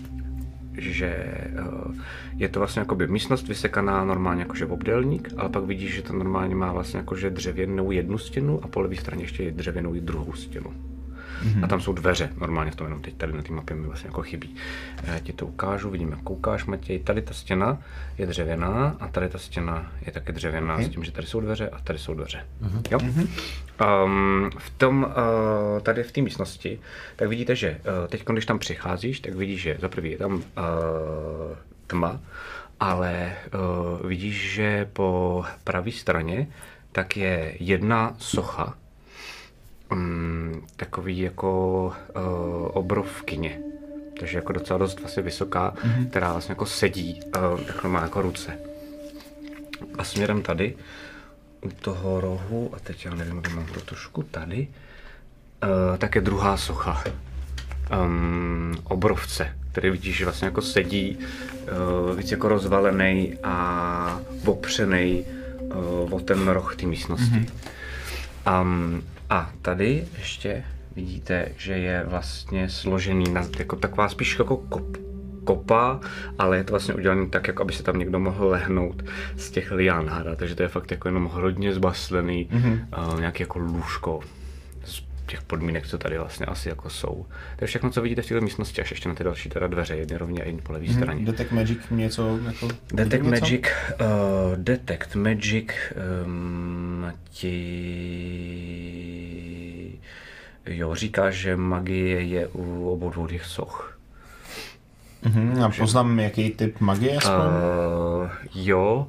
že 0.78 1.26
uh, 1.61 1.95
je 2.38 2.50
to 2.50 2.60
vlastně 2.60 2.80
jakoby 2.80 3.08
místnost 3.08 3.48
vysekaná 3.48 4.06
normálně 4.06 4.42
jakože 4.42 4.66
v 4.66 4.74
obdélník, 4.74 5.30
ale 5.38 5.50
pak 5.50 5.64
vidíš, 5.64 5.95
že 5.95 6.02
to 6.02 6.14
normálně 6.14 6.56
má 6.56 6.74
vlastně 6.74 6.98
jakože 6.98 7.30
dřevěnou 7.30 7.92
jednu 7.92 8.18
stěnu 8.18 8.64
a 8.64 8.68
po 8.68 8.82
levé 8.82 8.95
straně 8.95 9.24
ještě 9.24 9.44
je 9.44 9.52
dřevěnou 9.52 9.94
druhou 9.94 10.34
stěnu. 10.34 10.91
Mm-hmm. 11.42 11.64
A 11.64 11.68
tam 11.68 11.82
jsou 11.82 11.94
dveře, 11.94 12.30
normálně 12.40 12.72
v 12.72 12.76
tom 12.76 12.88
jenom 12.88 13.02
teď 13.02 13.16
tady 13.18 13.34
na 13.34 13.42
té 13.42 13.53
mapě 13.53 13.76
mi 13.76 13.88
vlastně 13.88 14.08
jako 14.08 14.22
chybí. 14.22 14.56
Já 15.03 15.20
ti 15.20 15.34
to 15.34 15.45
ukážu, 15.45 15.90
vidím, 15.90 16.10
jak 16.10 16.22
koukáš, 16.22 16.66
Matěj. 16.66 17.00
Tady 17.00 17.22
ta 17.22 17.34
stěna 17.34 17.78
je 18.18 18.26
dřevěná 18.26 18.95
a 19.00 19.08
tady 19.08 19.30
ta 19.30 19.38
stěna 19.38 19.92
je 20.06 20.11
také 20.11 20.32
dřevěná 20.34 20.74
okay. 20.74 20.86
s 20.86 20.90
tím, 20.90 21.03
že 21.03 21.11
tady 21.11 21.28
jsou 21.28 21.40
dveře 21.40 21.70
a 21.70 21.80
tady 21.82 22.00
jsou 22.00 22.14
dveře. 22.14 22.45
Mm-hmm. 22.64 22.82
Jo? 22.92 23.00
Um, 24.06 24.50
v 24.58 24.70
tom, 24.70 25.03
uh, 25.03 25.82
tady 25.82 26.03
v 26.03 26.11
té 26.11 26.22
místnosti, 26.22 26.80
tak 27.16 27.30
vidíte, 27.30 27.56
že 27.56 27.70
uh, 27.72 28.08
teď, 28.08 28.26
když 28.26 28.45
tam 28.45 28.60
přicházíš, 28.60 29.20
tak 29.20 29.36
vidíš, 29.36 29.61
že 29.61 29.78
za 29.82 29.90
prvý 29.90 30.11
je 30.11 30.18
tam 30.18 30.34
uh, 30.34 30.42
tma, 31.88 32.20
ale 32.80 33.34
uh, 34.02 34.08
vidíš, 34.08 34.53
že 34.53 34.90
po 34.94 35.44
pravé 35.64 35.92
straně 35.92 36.48
tak 36.92 37.18
je 37.18 37.56
jedna 37.60 38.16
socha, 38.18 38.74
mm, 39.95 40.68
takový 40.76 41.20
jako 41.20 41.86
uh, 41.86 42.24
obrovkyně. 42.74 43.60
Takže 44.20 44.38
jako 44.38 44.53
docela 44.53 44.80
dost 44.80 45.00
vlastně 45.00 45.24
vysoká, 45.24 45.74
mm-hmm. 45.76 46.10
která 46.10 46.32
vlastně 46.32 46.52
jako 46.52 46.66
sedí, 46.66 47.20
uh, 47.53 47.61
tak 47.61 47.84
má 47.84 48.02
jako 48.02 48.22
ruce. 48.22 48.58
A 49.98 50.03
směrem 50.03 50.42
tady, 50.42 50.76
u 51.61 51.70
toho 51.70 52.22
rohu, 52.22 52.72
a 52.74 52.80
teď 52.80 53.06
já 53.06 53.16
nevím, 53.16 53.42
kde 53.42 53.56
mám 53.56 53.66
to 53.66 53.82
trošku 53.82 54.24
tady, 54.24 54.68
uh, 55.64 55.98
tak 55.98 56.16
je 56.16 56.22
druhá 56.22 56.58
socha. 56.58 57.03
Um, 58.03 58.76
obrovce, 58.84 59.58
který 59.72 59.90
vidíš, 59.90 60.18
že 60.18 60.26
vlastně 60.26 60.45
jako 60.45 60.61
sedí, 60.61 61.18
uh, 61.18 62.18
víc 62.18 62.32
jako 62.32 62.48
rozvalený 62.48 63.38
a 63.44 64.20
opřený 64.45 65.26
uh, 65.60 66.14
o 66.14 66.20
ten 66.20 66.48
roh 66.48 66.76
té 66.76 66.86
místnosti. 66.86 67.48
Mm-hmm. 68.45 68.61
Um, 68.61 69.03
a 69.32 69.51
tady 69.61 70.08
ještě 70.18 70.64
vidíte, 70.95 71.48
že 71.58 71.74
je 71.74 72.03
vlastně 72.08 72.69
složený 72.69 73.32
na 73.32 73.45
jako 73.60 73.76
taková 73.76 74.10
spíš 74.10 74.40
jako 74.40 74.58
kop, 74.58 74.98
kopa, 75.43 76.00
ale 76.40 76.58
je 76.58 76.64
to 76.64 76.72
vlastně 76.72 76.93
udělané 76.93 77.27
tak, 77.27 77.48
jako 77.48 77.61
aby 77.61 77.74
se 77.74 77.84
tam 77.84 78.00
někdo 78.00 78.19
mohl 78.19 78.48
lehnout 78.48 79.03
z 79.38 79.51
těch 79.51 79.72
lián 79.72 80.10
hada, 80.10 80.35
takže 80.35 80.56
to 80.56 80.64
je 80.64 80.69
fakt 80.69 80.92
jako 80.92 81.08
jenom 81.08 81.26
hodně 81.26 81.74
zbaslený, 81.74 82.50
mm-hmm. 82.51 83.14
uh, 83.14 83.19
nějaký 83.19 83.43
jako 83.43 83.60
lůžko 83.60 84.19
z 84.85 85.03
těch 85.26 85.42
podmínek, 85.42 85.88
co 85.88 85.98
tady 85.98 86.18
vlastně 86.18 86.45
asi 86.45 86.69
jako 86.69 86.90
jsou. 86.90 87.26
To 87.56 87.64
je 87.64 87.68
všechno, 87.68 87.90
co 87.90 88.01
vidíte 88.01 88.22
v 88.22 88.27
této 88.27 88.42
místnosti, 88.42 88.82
až 88.82 88.92
ještě 88.92 89.10
na 89.10 89.16
ty 89.16 89.24
další 89.24 89.50
teda 89.50 89.68
dveře, 89.68 89.95
jedny 89.95 90.18
rovně 90.18 90.42
a 90.42 90.45
jedny 90.45 90.61
po 90.61 90.74
levé 90.74 90.85
mm-hmm. 90.85 90.98
straně. 90.98 91.26
Detect 91.26 91.51
Magic 91.51 91.80
něco 91.92 92.40
jako... 92.45 92.68
Detect 92.93 93.24
něco? 93.24 93.40
Magic, 93.42 93.66
uh, 94.01 94.58
Detect 94.58 95.16
Magic 95.16 95.72
um, 96.26 97.14
ti... 97.30 99.01
Jo, 100.66 100.96
říká, 100.96 101.32
že 101.32 101.56
magie 101.56 102.22
je 102.22 102.48
u 102.48 102.90
obou 102.90 103.10
dvou 103.10 103.28
těch 103.28 103.46
soch. 103.46 104.00
Mhm, 105.22 105.64
a 105.64 105.70
poznám, 105.70 106.20
jaký 106.20 106.50
typ 106.50 106.80
magie 106.80 107.18
aspoň? 107.18 107.36
Uh, 107.36 108.30
jo, 108.54 109.08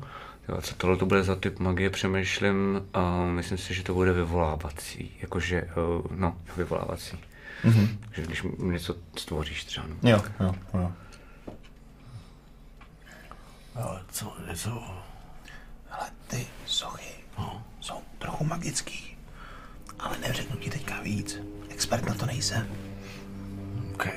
jo, 0.49 0.61
co 0.61 0.75
tohle 0.75 0.97
to 0.97 1.07
bude 1.07 1.23
za 1.23 1.37
typ 1.37 1.59
magie, 1.59 1.91
přemýšlím, 1.91 2.83
uh, 2.97 3.31
myslím 3.31 3.59
si, 3.59 3.75
že 3.75 3.83
to 3.83 3.95
bude 3.95 4.13
vyvolávací, 4.13 5.17
jakože, 5.21 5.63
uh, 5.63 6.19
no, 6.19 6.37
vyvolávací. 6.57 7.19
Mm-hmm. 7.65 7.89
Takže 8.01 8.23
když 8.23 8.43
něco 8.59 8.97
stvoříš 9.17 9.65
třeba. 9.65 9.87
No. 9.87 10.11
Jo, 10.11 10.23
jo, 10.41 10.55
jo. 10.75 10.93
Ale 13.75 14.01
co, 14.11 14.33
něco... 14.49 14.83
Ale 15.91 16.11
ty 16.27 16.47
sochy 16.67 17.15
no, 17.39 17.63
jsou 17.81 17.95
trochu 18.19 18.45
magický. 18.45 19.12
Ale 20.03 20.17
neřeknu 20.29 20.57
ti 20.57 20.71
teďka 20.71 21.01
víc. 21.01 21.41
Expert 21.69 22.07
na 22.09 22.15
to 22.15 22.27
nejsem. 22.27 22.67
OK. 23.95 24.09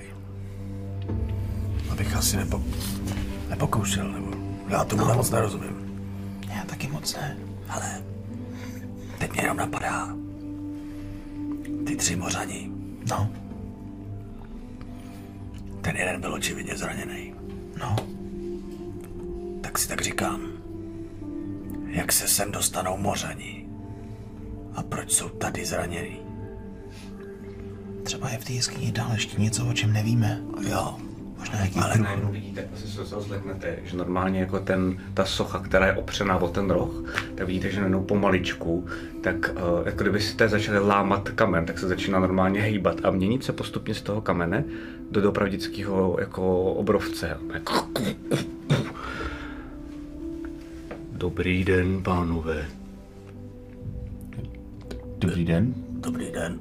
Abych 1.91 2.15
asi 2.15 2.37
nepo, 2.37 2.63
nepokoušel, 3.49 4.11
nebo 4.11 4.31
já 4.67 4.83
tomu 4.83 5.05
no. 5.05 5.15
moc 5.15 5.29
nerozumím. 5.29 5.85
Já 6.55 6.63
taky 6.63 6.87
moc 6.87 7.15
ne, 7.15 7.37
ale 7.69 8.03
teď 9.19 9.31
mě 9.31 9.41
jenom 9.41 9.57
napadá. 9.57 10.15
Ty 11.87 11.95
tři 11.95 12.15
mořani. 12.15 12.71
No. 13.09 13.31
Ten 15.81 15.95
jeden 15.95 16.21
byl 16.21 16.33
očividně 16.33 16.77
zraněný. 16.77 17.33
No. 17.79 17.95
Tak 19.61 19.77
si 19.77 19.87
tak 19.87 20.01
říkám, 20.01 20.41
jak 21.87 22.11
se 22.11 22.27
sem 22.27 22.51
dostanou 22.51 22.97
mořani? 22.97 23.64
A 24.75 24.83
proč 24.83 25.11
jsou 25.11 25.29
tady 25.29 25.65
zranění? 25.65 26.19
Třeba 28.03 28.29
je 28.29 28.37
v 28.37 28.45
té 28.45 28.53
jeskyni 28.53 28.91
dál 28.91 29.11
ještě 29.13 29.41
něco, 29.41 29.67
o 29.67 29.73
čem 29.73 29.93
nevíme. 29.93 30.41
Jo, 30.69 30.95
Možná 31.45 31.59
jaký 31.59 31.79
ale 31.79 31.97
Najednou 31.97 32.31
vidíte, 32.31 32.69
asi 32.73 32.87
se 32.87 33.03
to 33.03 33.21
zleknete, 33.21 33.77
že 33.83 33.97
normálně 33.97 34.39
jako 34.39 34.59
ten, 34.59 34.97
ta 35.13 35.25
socha, 35.25 35.59
která 35.59 35.85
je 35.85 35.93
opřená 35.93 36.37
o 36.37 36.47
ten 36.47 36.69
roh, 36.69 37.03
tak 37.35 37.47
vidíte, 37.47 37.71
že 37.71 37.79
najednou 37.79 38.03
pomaličku, 38.03 38.85
tak 39.21 39.35
uh, 39.51 39.85
jako 39.85 40.03
kdybyste 40.03 40.49
začali 40.49 40.79
lámat 40.79 41.29
kamen, 41.29 41.65
tak 41.65 41.79
se 41.79 41.87
začíná 41.87 42.19
normálně 42.19 42.61
hýbat 42.61 43.05
a 43.05 43.11
měnit 43.11 43.43
se 43.43 43.53
postupně 43.53 43.93
z 43.93 44.01
toho 44.01 44.21
kamene 44.21 44.63
do 45.11 45.21
dopravdického 45.21 46.17
jako 46.19 46.63
obrovce. 46.73 47.37
Dobrý 51.11 51.63
den, 51.63 52.03
pánové. 52.03 52.65
Dobrý 55.17 55.45
den. 55.45 55.73
dobrý 55.99 56.31
den. 56.31 56.59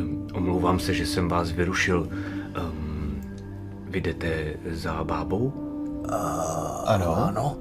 Um, 0.00 0.26
omlouvám 0.34 0.78
se, 0.78 0.94
že 0.94 1.06
jsem 1.06 1.28
vás 1.28 1.50
vyrušil. 1.50 2.08
Um, 2.62 3.20
vy 3.90 4.00
jdete 4.00 4.54
za 4.70 5.04
bábou? 5.04 5.52
Ano. 6.84 7.16
Ano. 7.16 7.56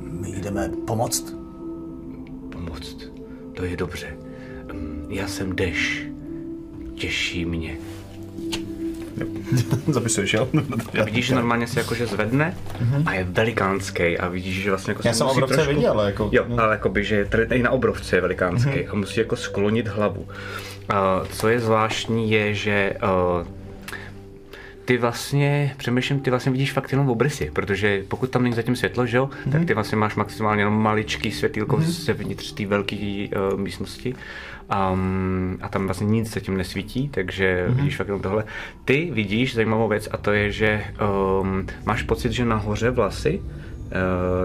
My 0.00 0.30
jdeme 0.30 0.68
pomoct. 0.86 1.34
Pomoct. 2.52 2.96
To 3.54 3.64
je 3.64 3.76
dobře. 3.76 4.18
Um, 4.72 5.06
já 5.08 5.28
jsem 5.28 5.56
Deš. 5.56 6.08
Těší 6.94 7.44
mě. 7.44 7.78
Zapisuješ, 9.88 10.32
jo? 10.34 10.48
Vidíš, 11.04 11.26
že 11.26 11.34
normálně 11.34 11.66
se 11.66 11.80
jakože 11.80 12.06
zvedne 12.06 12.54
a 13.06 13.14
je 13.14 13.24
velikánský 13.24 14.18
a 14.18 14.28
vidíš, 14.28 14.62
že 14.62 14.70
vlastně 14.70 14.90
jako 14.90 15.02
Já 15.04 15.12
se 15.12 15.18
jsem 15.18 15.26
obrovce 15.26 15.54
trošku... 15.54 15.74
viděl, 15.74 15.92
ale 15.92 16.06
jako- 16.06 16.28
Jo, 16.32 16.44
ale 16.58 16.72
jakoby, 16.74 17.04
že 17.04 17.24
tady 17.24 17.46
tady 17.46 17.62
na 17.62 17.70
obrovce 17.70 18.16
je 18.16 18.20
velikánský 18.20 18.86
a 18.86 18.94
musí 18.94 19.20
jako 19.20 19.36
sklonit 19.36 19.88
hlavu. 19.88 20.28
A 20.88 21.22
co 21.32 21.48
je 21.48 21.60
zvláštní 21.60 22.30
je, 22.30 22.54
že 22.54 22.92
uh, 23.40 23.46
ty 24.84 24.98
vlastně, 24.98 25.74
přemýšlím, 25.76 26.20
ty 26.20 26.30
vlastně 26.30 26.52
vidíš 26.52 26.72
fakt 26.72 26.92
jenom 26.92 27.10
obrysy, 27.10 27.50
protože 27.52 28.04
pokud 28.08 28.30
tam 28.30 28.42
není 28.42 28.54
zatím 28.54 28.76
světlo, 28.76 29.06
že 29.06 29.16
jo, 29.16 29.30
tak 29.52 29.64
ty 29.64 29.74
vlastně 29.74 29.96
máš 29.96 30.14
maximálně 30.14 30.60
jenom 30.60 30.82
maličký 30.82 31.30
světýlko 31.30 31.80
zevnitř 31.80 32.52
té 32.52 32.66
velké 32.66 32.96
uh, 32.96 33.60
místnosti. 33.60 34.14
Um, 34.92 35.58
a 35.62 35.68
tam 35.68 35.84
vlastně 35.84 36.06
nic 36.06 36.34
zatím 36.34 36.56
nesvítí, 36.56 37.08
takže 37.08 37.66
vidíš 37.68 37.96
fakt 37.96 38.06
jenom 38.06 38.22
tohle. 38.22 38.44
Ty 38.84 39.10
vidíš 39.12 39.54
zajímavou 39.54 39.88
věc 39.88 40.08
a 40.10 40.16
to 40.16 40.32
je, 40.32 40.52
že 40.52 40.84
um, 41.40 41.66
máš 41.84 42.02
pocit, 42.02 42.32
že 42.32 42.44
nahoře 42.44 42.90
vlasy 42.90 43.42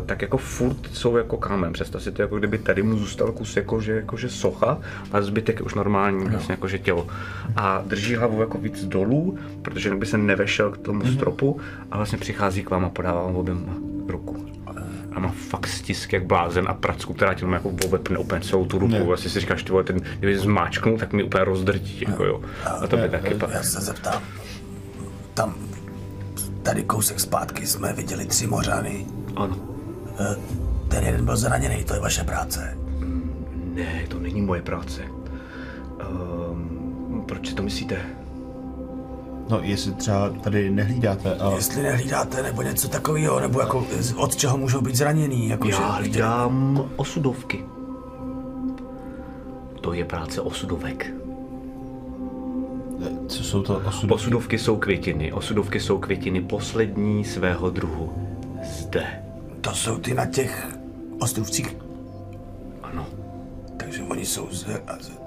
tak 0.05 0.21
jako 0.21 0.37
furt 0.37 0.77
jsou 0.93 1.17
jako 1.17 1.37
kámen. 1.37 1.73
Představ 1.73 2.03
si 2.03 2.11
to, 2.11 2.21
jako 2.21 2.37
kdyby 2.37 2.57
tady 2.57 2.83
mu 2.83 2.97
zůstal 2.97 3.31
kus 3.31 3.57
jakože, 3.57 3.93
jakože 3.93 4.29
socha 4.29 4.79
a 5.11 5.21
zbytek 5.21 5.59
je 5.59 5.65
už 5.65 5.73
normální 5.73 6.29
vlastně 6.29 6.53
jakože 6.53 6.79
tělo. 6.79 7.07
A 7.55 7.83
drží 7.85 8.15
hlavu 8.15 8.41
jako 8.41 8.57
víc 8.57 8.85
dolů, 8.85 9.37
protože 9.61 9.95
by 9.95 10.05
se 10.05 10.17
nevešel 10.17 10.71
k 10.71 10.77
tomu 10.77 11.05
stropu 11.05 11.59
a 11.91 11.97
vlastně 11.97 12.17
přichází 12.17 12.63
k 12.63 12.69
vám 12.69 12.85
a 12.85 12.89
podává 12.89 13.23
vám 13.23 13.35
oběma 13.35 13.73
ruku. 14.07 14.45
A 15.11 15.19
má 15.19 15.33
fakt 15.49 15.67
stisk 15.67 16.13
jak 16.13 16.25
blázen 16.25 16.65
a 16.67 16.73
pracku, 16.73 17.13
která 17.13 17.33
ti 17.33 17.45
jako 17.51 17.69
obepne 17.85 18.17
úplně 18.17 18.41
celou 18.41 18.65
tu 18.65 18.79
ruku. 18.79 18.91
Ne. 18.91 19.13
Asi 19.13 19.29
si 19.29 19.39
říkáš, 19.39 19.63
ty 19.63 19.71
vole, 19.71 19.83
ten, 19.83 20.01
kdyby 20.19 20.37
zmáčknul, 20.37 20.97
tak 20.97 21.13
mi 21.13 21.23
úplně 21.23 21.43
rozdrtí. 21.43 22.05
Jako 22.07 22.25
jo. 22.25 22.41
A 22.81 22.87
to 22.87 22.97
by 22.97 23.09
taky 23.09 23.35
pak. 23.35 23.49
Já 23.49 23.63
se 23.63 23.81
zeptám. 23.81 24.21
Tam, 25.33 25.55
tady 26.63 26.83
kousek 26.83 27.19
zpátky 27.19 27.67
jsme 27.67 27.93
viděli 27.93 28.25
tři 28.25 28.47
mořany. 28.47 29.05
Ano. 29.35 29.57
Eh, 30.19 30.35
Ten 30.87 31.03
jeden 31.03 31.25
byl 31.25 31.37
zraněný, 31.37 31.83
to 31.83 31.93
je 31.93 31.99
vaše 31.99 32.23
práce. 32.23 32.77
Ne, 33.73 34.03
to 34.07 34.19
není 34.19 34.41
moje 34.41 34.61
práce. 34.61 35.01
Um, 36.11 37.23
proč 37.27 37.47
si 37.49 37.55
to 37.55 37.63
myslíte? 37.63 37.97
No, 39.49 39.59
jestli 39.61 39.91
třeba 39.93 40.29
tady 40.29 40.69
nehlídáte 40.69 41.35
a... 41.35 41.51
Jestli 41.55 41.83
nehlídáte 41.83 42.43
nebo 42.43 42.61
něco 42.61 42.87
takového, 42.87 43.39
nebo 43.39 43.59
jako 43.59 43.85
z- 43.99 44.13
od 44.13 44.35
čeho 44.35 44.57
můžou 44.57 44.81
být 44.81 44.95
zraněný. 44.95 45.49
Jako 45.49 45.67
Já 45.67 45.77
že- 45.77 45.83
hlídám 45.83 46.83
osudovky. 46.95 47.65
To 49.81 49.93
je 49.93 50.05
práce 50.05 50.41
osudovek. 50.41 51.11
Co 53.27 53.43
jsou 53.43 53.61
to 53.61 53.81
osudy? 53.85 54.13
Osudovky 54.13 54.57
jsou 54.59 54.77
květiny. 54.77 55.31
Osudovky 55.33 55.79
jsou 55.79 55.97
květiny 55.97 56.41
poslední 56.41 57.25
svého 57.25 57.69
druhu. 57.69 58.13
Zde. 58.63 59.03
To 59.61 59.71
jsou 59.71 59.97
ty 59.97 60.13
na 60.13 60.25
těch 60.25 60.67
ostrovcích, 61.19 61.75
Ano. 62.83 63.05
takže 63.77 64.03
oni 64.03 64.25
jsou 64.25 64.47
z... 64.51 64.65
a 64.87 64.97
z- 64.99 65.19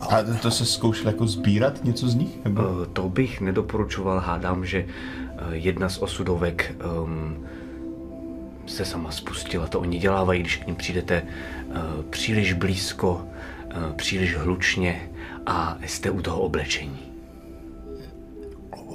A 0.00 0.22
to 0.42 0.50
se 0.50 0.64
zkoušel 0.66 1.06
jako 1.06 1.26
sbírat 1.26 1.84
něco 1.84 2.08
z 2.08 2.14
nich? 2.14 2.44
Nebo? 2.44 2.62
Eh, 2.82 2.86
To 2.92 3.08
bych 3.08 3.40
nedoporučoval. 3.40 4.20
Hádám, 4.20 4.64
že 4.66 4.84
eh, 4.88 5.34
jedna 5.52 5.88
z 5.88 5.98
osudovek 5.98 6.74
um, 7.04 7.46
se 8.66 8.84
sama 8.84 9.10
spustila. 9.10 9.66
To 9.66 9.80
oni 9.80 9.98
dělávají, 9.98 10.40
když 10.40 10.56
k 10.56 10.66
ním 10.66 10.76
přijdete 10.76 11.22
uh, 11.68 11.74
příliš 12.10 12.52
blízko, 12.52 13.22
uh, 13.76 13.92
příliš 13.96 14.36
hlučně 14.36 15.10
a 15.46 15.76
jste 15.86 16.10
u 16.10 16.22
toho 16.22 16.40
oblečení. 16.40 16.98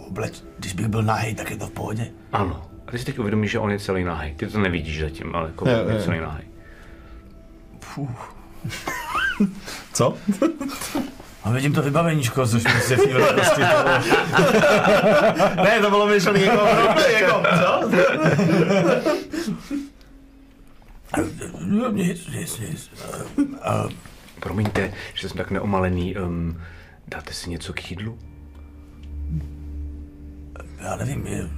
Obleč, 0.07 0.43
když 0.57 0.73
bych 0.73 0.87
byl 0.87 1.03
nahej, 1.03 1.35
tak 1.35 1.51
je 1.51 1.57
to 1.57 1.67
v 1.67 1.71
pohodě. 1.71 2.11
Ano. 2.31 2.65
A 2.87 2.91
ty 2.91 2.99
si 2.99 3.05
teď 3.05 3.19
uvědomíš, 3.19 3.51
že 3.51 3.59
on 3.59 3.71
je 3.71 3.79
celý 3.79 4.03
nahý. 4.03 4.35
Ty 4.35 4.47
to 4.47 4.59
nevidíš 4.59 5.01
zatím, 5.01 5.35
ale 5.35 5.47
jako 5.47 5.69
je 5.69 5.75
jo. 5.75 6.03
celý 6.03 6.19
nahý. 6.19 6.43
Co? 9.93 10.17
A 11.43 11.49
vidím 11.53 11.73
to 11.73 11.81
vybaveníčko, 11.81 12.47
což 12.47 12.63
mi 12.63 12.81
se 12.81 12.95
chvíli 12.95 13.23
prostě 13.33 13.61
ne, 15.63 15.79
to 15.81 15.89
bylo 15.89 16.07
myšlený 16.07 16.41
jako... 16.41 16.67
jako 17.19 17.43
co? 17.63 17.89
No, 21.59 21.91
nic, 21.91 22.27
nic, 22.27 22.59
nic. 22.59 22.91
Promiňte, 24.39 24.93
že 25.13 25.29
jsem 25.29 25.37
tak 25.37 25.51
neomalený. 25.51 26.15
Um, 26.15 26.61
dáte 27.07 27.33
si 27.33 27.49
něco 27.49 27.73
k 27.73 27.91
jídlu? 27.91 28.17
já 30.81 30.95
nevím, 30.95 31.27
je, 31.27 31.49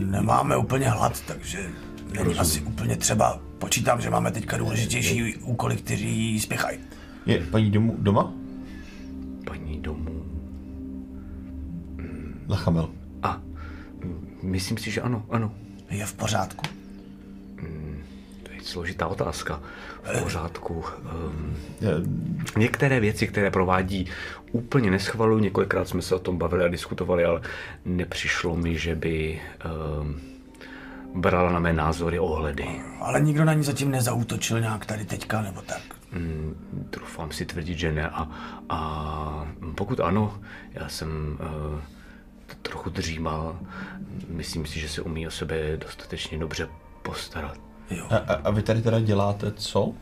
nemáme 0.00 0.56
úplně 0.56 0.88
hlad, 0.88 1.20
takže 1.20 1.70
není 2.12 2.34
asi 2.34 2.60
úplně 2.60 2.96
třeba. 2.96 3.40
Počítám, 3.58 4.00
že 4.00 4.10
máme 4.10 4.30
teďka 4.30 4.56
důležitější 4.56 5.36
úkoly, 5.36 5.76
kteří 5.76 6.40
spěchají. 6.40 6.78
Je 7.26 7.38
paní 7.38 7.70
domů, 7.70 7.96
doma? 7.98 8.32
Paní 9.46 9.80
domů. 9.80 10.24
Lachamel. 12.48 12.90
A 13.22 13.40
myslím 14.42 14.78
si, 14.78 14.90
že 14.90 15.00
ano, 15.00 15.26
ano. 15.30 15.52
Je 15.90 16.06
v 16.06 16.12
pořádku. 16.14 16.66
Složitá 18.66 19.06
otázka. 19.06 19.60
V 20.02 20.22
pořádku. 20.22 20.84
Um, 21.28 21.56
některé 22.56 23.00
věci, 23.00 23.26
které 23.26 23.50
provádí, 23.50 24.06
úplně 24.52 24.90
neschvaluju. 24.90 25.38
Několikrát 25.38 25.88
jsme 25.88 26.02
se 26.02 26.14
o 26.14 26.18
tom 26.18 26.38
bavili 26.38 26.64
a 26.64 26.68
diskutovali, 26.68 27.24
ale 27.24 27.40
nepřišlo 27.84 28.56
mi, 28.56 28.78
že 28.78 28.94
by 28.94 29.40
um, 30.00 30.20
brala 31.14 31.52
na 31.52 31.58
mé 31.58 31.72
názory 31.72 32.18
ohledy. 32.18 32.66
Ale 33.00 33.20
nikdo 33.20 33.44
na 33.44 33.54
ní 33.54 33.64
zatím 33.64 33.90
nezautočil 33.90 34.60
nějak 34.60 34.86
tady 34.86 35.04
teďka, 35.04 35.42
nebo 35.42 35.62
tak. 35.62 35.82
Mm, 36.12 36.86
Troufám 36.90 37.32
si 37.32 37.46
tvrdit, 37.46 37.78
že 37.78 37.92
ne. 37.92 38.08
A, 38.08 38.28
a 38.68 39.48
pokud 39.74 40.00
ano, 40.00 40.40
já 40.72 40.88
jsem 40.88 41.38
uh, 41.40 41.80
trochu 42.62 42.90
dřímal. 42.90 43.58
Myslím 44.28 44.66
si, 44.66 44.80
že 44.80 44.88
se 44.88 45.02
umí 45.02 45.26
o 45.26 45.30
sebe 45.30 45.76
dostatečně 45.76 46.38
dobře 46.38 46.68
postarat. 47.02 47.65
Jo. 47.90 48.06
A, 48.10 48.16
a, 48.16 48.34
a 48.34 48.50
vy 48.50 48.62
tady 48.62 48.82
teda 48.82 49.00
děláte 49.00 49.52
co? 49.52 49.92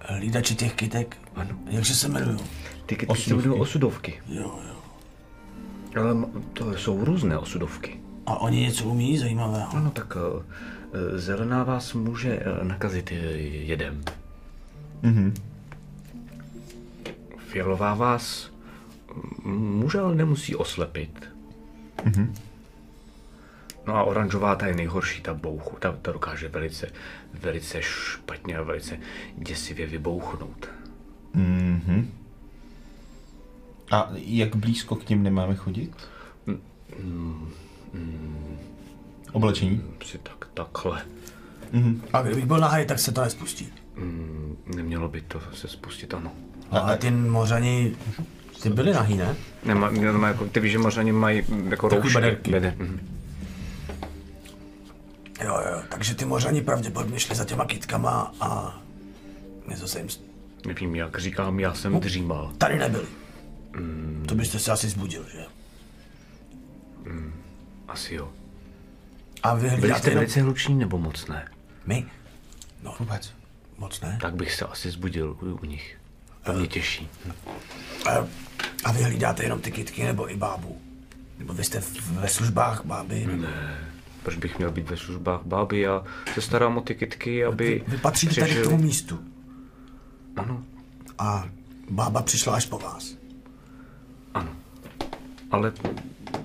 Hlídači 0.00 0.54
těch 0.54 0.74
kytek. 0.74 1.16
Ano. 1.34 1.50
Jakže 1.70 1.94
se 1.94 2.06
jmenují? 2.08 2.38
Ty 2.86 2.96
kytky 2.96 3.06
se 3.06 3.12
Osudovky. 3.12 3.42
jmenují 3.46 3.60
osudovky. 3.62 4.20
Jo, 4.28 4.58
jo. 4.68 4.74
Ale 6.02 6.14
to 6.52 6.76
jsou 6.76 7.04
různé 7.04 7.38
osudovky. 7.38 8.00
A 8.26 8.40
oni 8.40 8.60
něco 8.60 8.84
umí 8.84 9.18
zajímavého. 9.18 9.76
Ano, 9.76 9.90
tak 9.90 10.16
uh, 10.16 10.42
zelená 11.14 11.64
vás 11.64 11.94
může 11.94 12.38
eh, 12.40 12.64
nakazit 12.64 13.12
eh, 13.12 13.14
jedem. 13.14 14.04
Fialová 17.38 17.94
vás 17.94 18.50
může, 19.44 19.98
ale 20.00 20.14
nemusí 20.14 20.56
oslepit. 20.56 21.28
No 23.88 23.96
a 23.96 24.02
oranžová 24.02 24.54
ta 24.54 24.66
je 24.66 24.74
nejhorší, 24.74 25.22
ta 25.22 25.34
bouchu. 25.34 25.76
Ta, 25.78 25.92
ta 26.02 26.12
dokáže 26.12 26.48
velice, 26.48 26.88
velice 27.34 27.82
špatně 27.82 28.56
a 28.56 28.62
velice 28.62 28.98
děsivě 29.36 29.86
vybouchnout. 29.86 30.68
A 33.90 34.10
jak 34.14 34.56
blízko 34.56 34.96
k 34.96 35.08
ním 35.08 35.22
nemáme 35.22 35.54
chodit? 35.54 35.92
Oblečení? 39.32 39.82
Si 40.04 40.18
tak, 40.18 40.48
takhle. 40.54 41.02
A 42.12 42.22
kdybych 42.22 42.46
byl 42.46 42.58
nahý, 42.58 42.86
tak 42.86 42.98
se 42.98 43.12
to 43.12 43.20
nespustí. 43.20 43.68
Nemělo 44.76 45.08
by 45.08 45.20
to 45.20 45.40
se 45.54 45.68
spustit, 45.68 46.14
ano. 46.14 46.32
Ale 46.70 46.96
ty 46.98 47.10
mořani, 47.10 47.96
ty 48.62 48.70
byli 48.70 48.92
nahý, 48.92 49.16
ne? 49.16 49.36
Nemá, 49.64 49.90
nemá 49.90 50.28
jako, 50.28 50.46
ty 50.46 50.60
víš, 50.60 50.72
že 50.72 50.78
možná 50.78 51.02
mají 51.12 51.42
jako 51.68 51.88
Takový 51.88 52.02
roušky. 52.02 52.14
bederky. 52.14 52.50
Beder, 52.50 52.74
mhm. 52.78 53.17
Jo, 55.44 55.60
jo, 55.70 55.82
takže 55.88 56.14
ty 56.14 56.24
mořani 56.24 56.62
pravděpodobně 56.62 57.20
šli 57.20 57.34
za 57.36 57.44
těma 57.44 57.64
kytkama 57.64 58.34
a 58.40 58.80
něco 59.68 59.88
se 59.88 59.98
jim 59.98 60.08
Nevím, 60.66 60.96
jak 60.96 61.18
říkám, 61.20 61.60
já 61.60 61.74
jsem 61.74 62.00
dřímal. 62.00 62.52
tady 62.58 62.78
nebyli. 62.78 63.06
To 64.28 64.34
byste 64.34 64.58
se 64.58 64.72
asi 64.72 64.88
zbudil, 64.88 65.26
že? 65.32 65.44
Asi 67.88 68.14
jo. 68.14 68.32
A 69.42 69.54
vy 69.54 69.60
Byli 69.60 69.80
hlídáte 69.80 70.00
jste 70.00 70.10
jenom... 70.10 70.20
velice 70.20 70.42
hluční 70.42 70.74
nebo 70.74 70.98
moc 70.98 71.26
ne? 71.26 71.48
My? 71.86 72.06
No, 72.82 72.94
vůbec. 72.98 73.32
Moc 73.78 74.00
ne. 74.00 74.18
Tak 74.20 74.34
bych 74.34 74.52
se 74.54 74.64
asi 74.64 74.90
zbudil 74.90 75.36
u, 75.42 75.46
u 75.62 75.64
nich. 75.66 75.98
To 76.44 76.52
mě 76.52 76.66
těší. 76.66 77.08
A, 78.10 78.26
a 78.84 78.92
vy 78.92 79.02
hlídáte 79.02 79.42
jenom 79.42 79.60
ty 79.60 79.70
kytky 79.72 80.04
nebo 80.04 80.30
i 80.32 80.36
bábu? 80.36 80.80
Nebo 81.38 81.52
vy 81.54 81.64
jste 81.64 81.80
v- 81.80 82.10
ve 82.20 82.28
službách 82.28 82.84
báby? 82.84 83.26
Ne. 83.26 83.88
Proč 84.22 84.36
bych 84.36 84.58
měl 84.58 84.70
být 84.70 84.90
ve 84.90 84.96
službách 84.96 85.40
báby? 85.44 85.80
Já 85.80 86.04
se 86.34 86.40
starám 86.40 86.78
o 86.78 86.80
ty 86.80 86.94
kytky, 86.94 87.44
aby 87.44 87.84
Vy 87.88 87.96
patříte 87.96 88.34
tady 88.40 88.54
k 88.54 88.64
tomu 88.64 88.78
místu. 88.78 89.18
Ano, 90.36 90.62
A 91.18 91.48
bába 91.90 92.22
přišla 92.22 92.54
až 92.54 92.66
po 92.66 92.78
vás. 92.78 93.14
ano. 94.34 94.50
Ale 95.50 95.72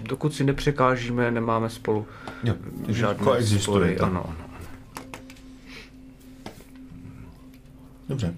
dokud 0.02 0.34
si 0.34 0.44
nepřekážíme, 0.44 1.32
nemáme 1.32 1.70
spolu 1.70 2.06
Jo, 2.44 2.56
žádné 2.88 3.24
koexistujete. 3.24 3.96
spory. 3.96 4.00
Ano, 4.12 4.26
ano. 4.28 4.36
Dobře. 8.10 8.36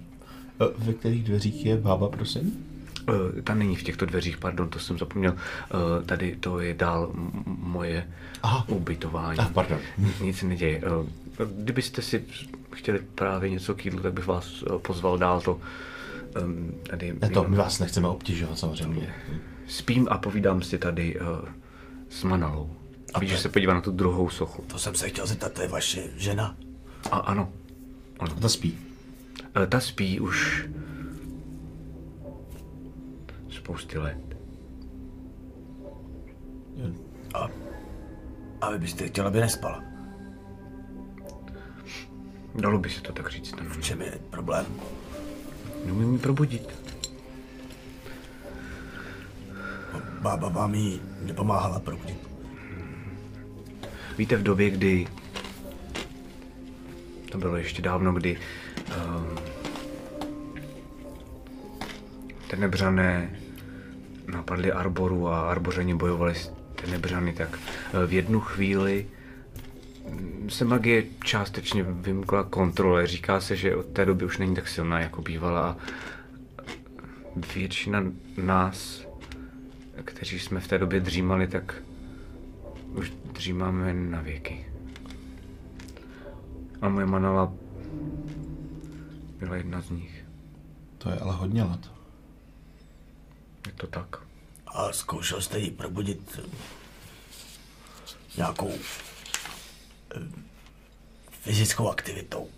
E, 0.60 0.84
Ve 0.84 0.92
kterých 0.92 1.24
dveřích 1.24 1.66
je 1.66 1.76
bába, 1.76 2.08
prosím? 2.08 2.66
Eh, 3.08 3.42
Ta 3.42 3.54
není 3.54 3.76
v 3.76 3.82
těchto 3.82 4.06
dveřích, 4.06 4.36
pardon, 4.38 4.68
to 4.68 4.78
jsem 4.78 4.98
zapomněl. 4.98 5.34
Eh, 5.36 6.04
Tady 6.06 6.36
to 6.40 6.60
je 6.60 6.74
dál 6.74 7.10
m- 7.14 7.42
moje 7.46 8.08
Aha. 8.42 8.64
ubytování. 8.68 9.38
Ah, 9.38 9.48
pardon. 9.52 9.78
Nic 10.20 10.38
se 10.38 10.46
neděje. 10.46 10.82
Eh, 10.84 11.44
Kdybyste 11.56 12.02
si 12.02 12.24
chtěli 12.72 12.98
právě 13.14 13.50
něco 13.50 13.74
k 13.74 13.84
jídlu, 13.84 14.00
tak 14.00 14.12
bych 14.12 14.26
vás 14.26 14.64
pozval 14.82 15.18
dál. 15.18 15.40
To 15.40 15.60
em, 16.34 16.74
tady 16.90 17.14
Ne 17.20 17.30
to, 17.30 17.44
my 17.48 17.56
vás 17.56 17.78
nechceme 17.78 18.08
obtěžovat 18.08 18.58
samozřejmě. 18.58 19.14
spím 19.68 20.08
a 20.10 20.18
povídám 20.18 20.62
si 20.62 20.78
tady 20.78 21.16
s 22.10 22.24
Manalou. 22.24 22.70
Víš, 23.20 23.30
že 23.30 23.38
se 23.38 23.48
podívá 23.48 23.74
na 23.74 23.80
tu 23.80 23.90
druhou 23.90 24.30
sochu. 24.30 24.64
To 24.66 24.78
jsem 24.78 24.94
se 24.94 25.08
chtěl 25.08 25.26
zeptat, 25.26 25.52
to 25.52 25.62
je 25.62 25.68
vaše 25.68 26.02
žena? 26.16 26.56
A 27.10 27.16
ano, 27.16 27.48
A 28.18 28.26
ta 28.28 28.48
spí. 28.48 28.78
Ta 29.68 29.80
spí 29.80 30.20
už 30.20 30.66
spousty 33.66 33.98
let. 33.98 34.36
A, 37.34 37.48
a 38.60 38.70
vy 38.70 38.78
byste 38.78 39.06
chtěla, 39.06 39.28
aby 39.28 39.40
nespala. 39.40 39.82
Dalo 42.54 42.78
by 42.78 42.90
se 42.90 43.00
to 43.00 43.12
tak 43.12 43.30
říct. 43.30 43.54
ano. 43.60 43.70
V 43.70 43.82
čem 43.82 44.02
je 44.02 44.18
problém? 44.30 44.66
Neumím 45.84 46.12
ji 46.12 46.18
probudit. 46.18 46.68
Bába 50.20 50.48
vám 50.48 50.74
jí 50.74 51.00
nepomáhala 51.22 51.80
probudit. 51.80 52.28
Víte, 54.18 54.36
v 54.36 54.42
době, 54.42 54.70
kdy 54.70 55.06
to 57.30 57.38
bylo 57.38 57.56
ještě 57.56 57.82
dávno, 57.82 58.12
kdy 58.12 58.38
um, 58.96 59.38
tenebřané 62.50 63.45
napadli 64.26 64.72
Arboru 64.72 65.28
a 65.28 65.50
Arbořani 65.50 65.94
bojovali 65.94 66.34
s 66.34 66.52
tenebřany, 66.74 67.32
tak 67.32 67.58
eh, 67.58 68.06
v 68.06 68.12
jednu 68.12 68.40
chvíli 68.40 69.06
mm, 70.10 70.50
se 70.50 70.64
magie 70.64 71.04
částečně 71.24 71.82
vymkla 71.82 72.42
kontrole. 72.42 73.06
Říká 73.06 73.40
se, 73.40 73.56
že 73.56 73.76
od 73.76 73.86
té 73.86 74.04
doby 74.04 74.24
už 74.24 74.38
není 74.38 74.54
tak 74.54 74.68
silná, 74.68 75.00
jako 75.00 75.22
bývala 75.22 75.60
a 75.60 75.76
většina 77.54 78.04
nás, 78.36 79.06
kteří 80.04 80.40
jsme 80.40 80.60
v 80.60 80.68
té 80.68 80.78
době 80.78 81.00
dřímali, 81.00 81.48
tak 81.48 81.82
už 82.94 83.12
dřímáme 83.32 83.94
na 83.94 84.20
věky. 84.20 84.66
A 86.82 86.88
moje 86.88 87.06
manala 87.06 87.52
byla 89.38 89.56
jedna 89.56 89.80
z 89.80 89.90
nich. 89.90 90.24
To 90.98 91.10
je 91.10 91.18
ale 91.18 91.34
hodně 91.34 91.62
let. 91.62 91.95
Je 93.66 93.72
to 93.72 93.86
tak. 93.86 94.16
A 94.66 94.92
zkoušel 94.92 95.40
jste 95.42 95.58
ji 95.58 95.70
probudit 95.70 96.38
eh, 96.44 96.48
nějakou 98.36 98.72
eh, 100.16 100.20
fyzickou 101.42 101.88
aktivitou. 101.90 102.48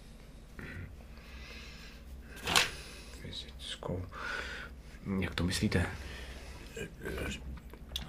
Fyzickou. 3.23 4.03
Jak 5.20 5.35
to 5.35 5.45
myslíte? 5.45 5.87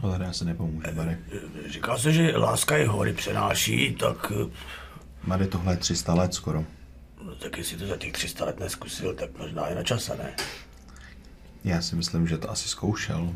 Ale 0.01 0.19
já 0.25 0.33
se 0.33 0.45
nepomůžu, 0.45 0.87
Mary. 0.95 1.17
Eh, 1.65 1.69
Říká 1.69 1.97
se, 1.97 2.13
že 2.13 2.37
láska 2.37 2.77
je 2.77 2.87
hory 2.87 3.13
přenáší, 3.13 3.95
tak, 3.95 4.31
eh, 4.31 4.51
Mary, 5.23 5.47
tohle 5.47 5.73
je 5.73 5.77
300 5.77 6.13
let 6.13 6.33
skoro. 6.33 6.65
no, 7.23 7.35
tak 7.35 7.57
jestli 7.57 7.77
to 7.77 7.87
za 7.87 7.97
těch 7.97 8.11
300 8.13 8.45
let 8.45 8.59
neskusil, 8.59 9.13
tak 9.13 9.37
možná 9.37 9.67
je 9.67 9.75
na 9.75 9.83
čase, 9.83 10.15
ne? 10.17 10.35
Já 11.63 11.81
si 11.81 11.95
myslím, 11.95 12.27
že 12.27 12.37
to 12.37 12.51
asi 12.51 12.69
zkoušel. 12.69 13.33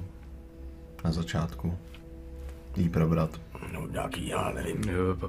Na 1.03 1.11
začátku. 1.11 1.77
Jí 2.75 2.89
probrat. 2.89 3.29
No, 3.73 3.87
nějaký, 3.87 4.27
já 4.27 4.51
nevím, 4.55 4.81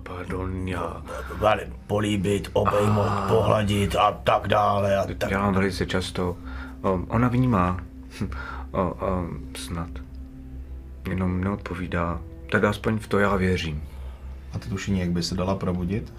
Pardon, 0.02 0.68
já, 0.68 1.02
ale 1.40 1.66
políbit, 1.86 2.50
obejmout, 2.52 3.10
pohladit 3.28 3.96
a 3.96 4.12
tak 4.12 4.48
dále 4.48 4.96
a 4.96 5.06
tak. 5.14 5.28
dělám 5.28 5.54
velice 5.54 5.86
často. 5.86 6.36
O, 6.82 6.92
ona 7.08 7.28
vnímá. 7.28 7.80
O, 8.70 8.82
o, 8.82 9.26
snad. 9.56 9.90
Jenom 11.08 11.40
neodpovídá. 11.40 12.20
Teda 12.50 12.70
aspoň 12.70 12.98
v 12.98 13.08
to 13.08 13.18
já 13.18 13.36
věřím. 13.36 13.82
A 14.52 14.58
ty 14.58 14.68
tušení, 14.68 15.00
jak 15.00 15.10
by 15.10 15.22
se 15.22 15.34
dala 15.34 15.54
probudit? 15.54 16.12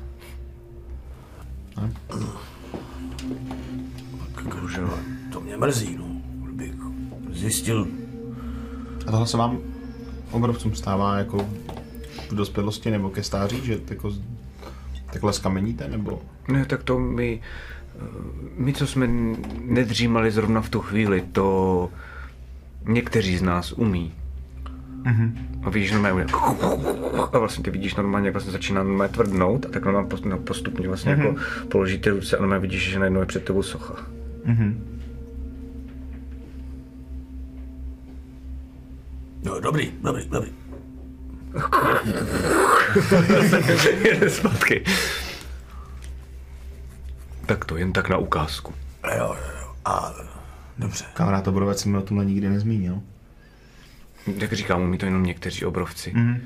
Bohužel. 4.65 4.99
To 5.31 5.41
mě 5.41 5.57
mrzí, 5.57 5.95
no. 5.95 6.04
Zjistil, 7.35 7.87
A 9.07 9.11
tohle 9.11 9.27
se 9.27 9.37
vám 9.37 9.59
obrovcům 10.31 10.75
stává 10.75 11.17
jako 11.17 11.37
v 12.29 12.35
dospělosti 12.35 12.91
nebo 12.91 13.09
ke 13.09 13.23
stáří, 13.23 13.61
že 13.63 13.79
jako 13.89 14.11
takhle 15.13 15.33
skameníte, 15.33 15.87
nebo... 15.87 16.21
Ne, 16.47 16.65
tak 16.65 16.83
to 16.83 16.99
my, 16.99 17.41
my, 18.57 18.73
co 18.73 18.87
jsme 18.87 19.07
nedřímali 19.61 20.31
zrovna 20.31 20.61
v 20.61 20.69
tu 20.69 20.81
chvíli, 20.81 21.23
to 21.31 21.89
někteří 22.87 23.37
z 23.37 23.41
nás 23.41 23.71
umí. 23.71 24.13
A 25.63 25.69
vidíš 25.69 25.91
normálně, 25.91 26.25
a 27.33 27.39
vlastně 27.39 27.63
ty 27.63 27.71
vidíš 27.71 27.95
normálně, 27.95 28.27
jak 28.27 28.33
vlastně 28.33 28.51
začíná 28.51 28.83
normálně 28.83 29.13
tvrdnout 29.13 29.65
a 29.65 29.69
tak 29.69 29.85
normálně 29.85 30.09
post- 30.09 30.25
no, 30.25 30.37
postupně 30.37 30.87
vlastně 30.87 31.11
jako 31.11 31.35
položí 31.69 31.97
ty 31.97 32.09
ruce 32.09 32.37
a 32.37 32.39
normálně 32.41 32.61
vidíš, 32.61 32.91
že 32.91 32.99
najednou 32.99 33.19
je 33.19 33.25
před 33.25 33.43
tebou 33.43 33.63
socha. 33.63 33.95
No 39.45 39.59
dobrý, 39.59 39.91
dobrý, 40.01 40.25
dobrý. 40.29 40.51
Jede 44.03 44.29
zpátky. 44.39 44.83
Tak 47.45 47.65
to 47.65 47.77
jen 47.77 47.93
tak 47.93 48.09
na 48.09 48.17
ukázku. 48.17 48.73
Jo, 49.17 49.17
jo, 49.17 49.51
jo. 49.61 49.75
A 49.85 50.13
dobře. 50.77 51.05
Kamarád 51.13 51.47
Obrovec 51.47 51.85
mi 51.85 51.97
o 51.97 52.01
tomhle 52.01 52.25
nikdy 52.25 52.49
nezmínil. 52.49 53.01
Jak 54.37 54.53
říkám, 54.53 54.81
umí 54.81 54.97
to 54.97 55.05
jenom 55.05 55.23
někteří 55.23 55.65
obrovci. 55.65 56.11
Mm. 56.15 56.41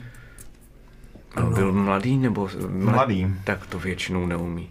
Byl 1.54 1.72
mladý 1.74 2.18
nebo... 2.18 2.50
Mladý. 2.68 3.36
Tak 3.44 3.66
to 3.66 3.80
většinou 3.80 4.26
neumí. 4.26 4.70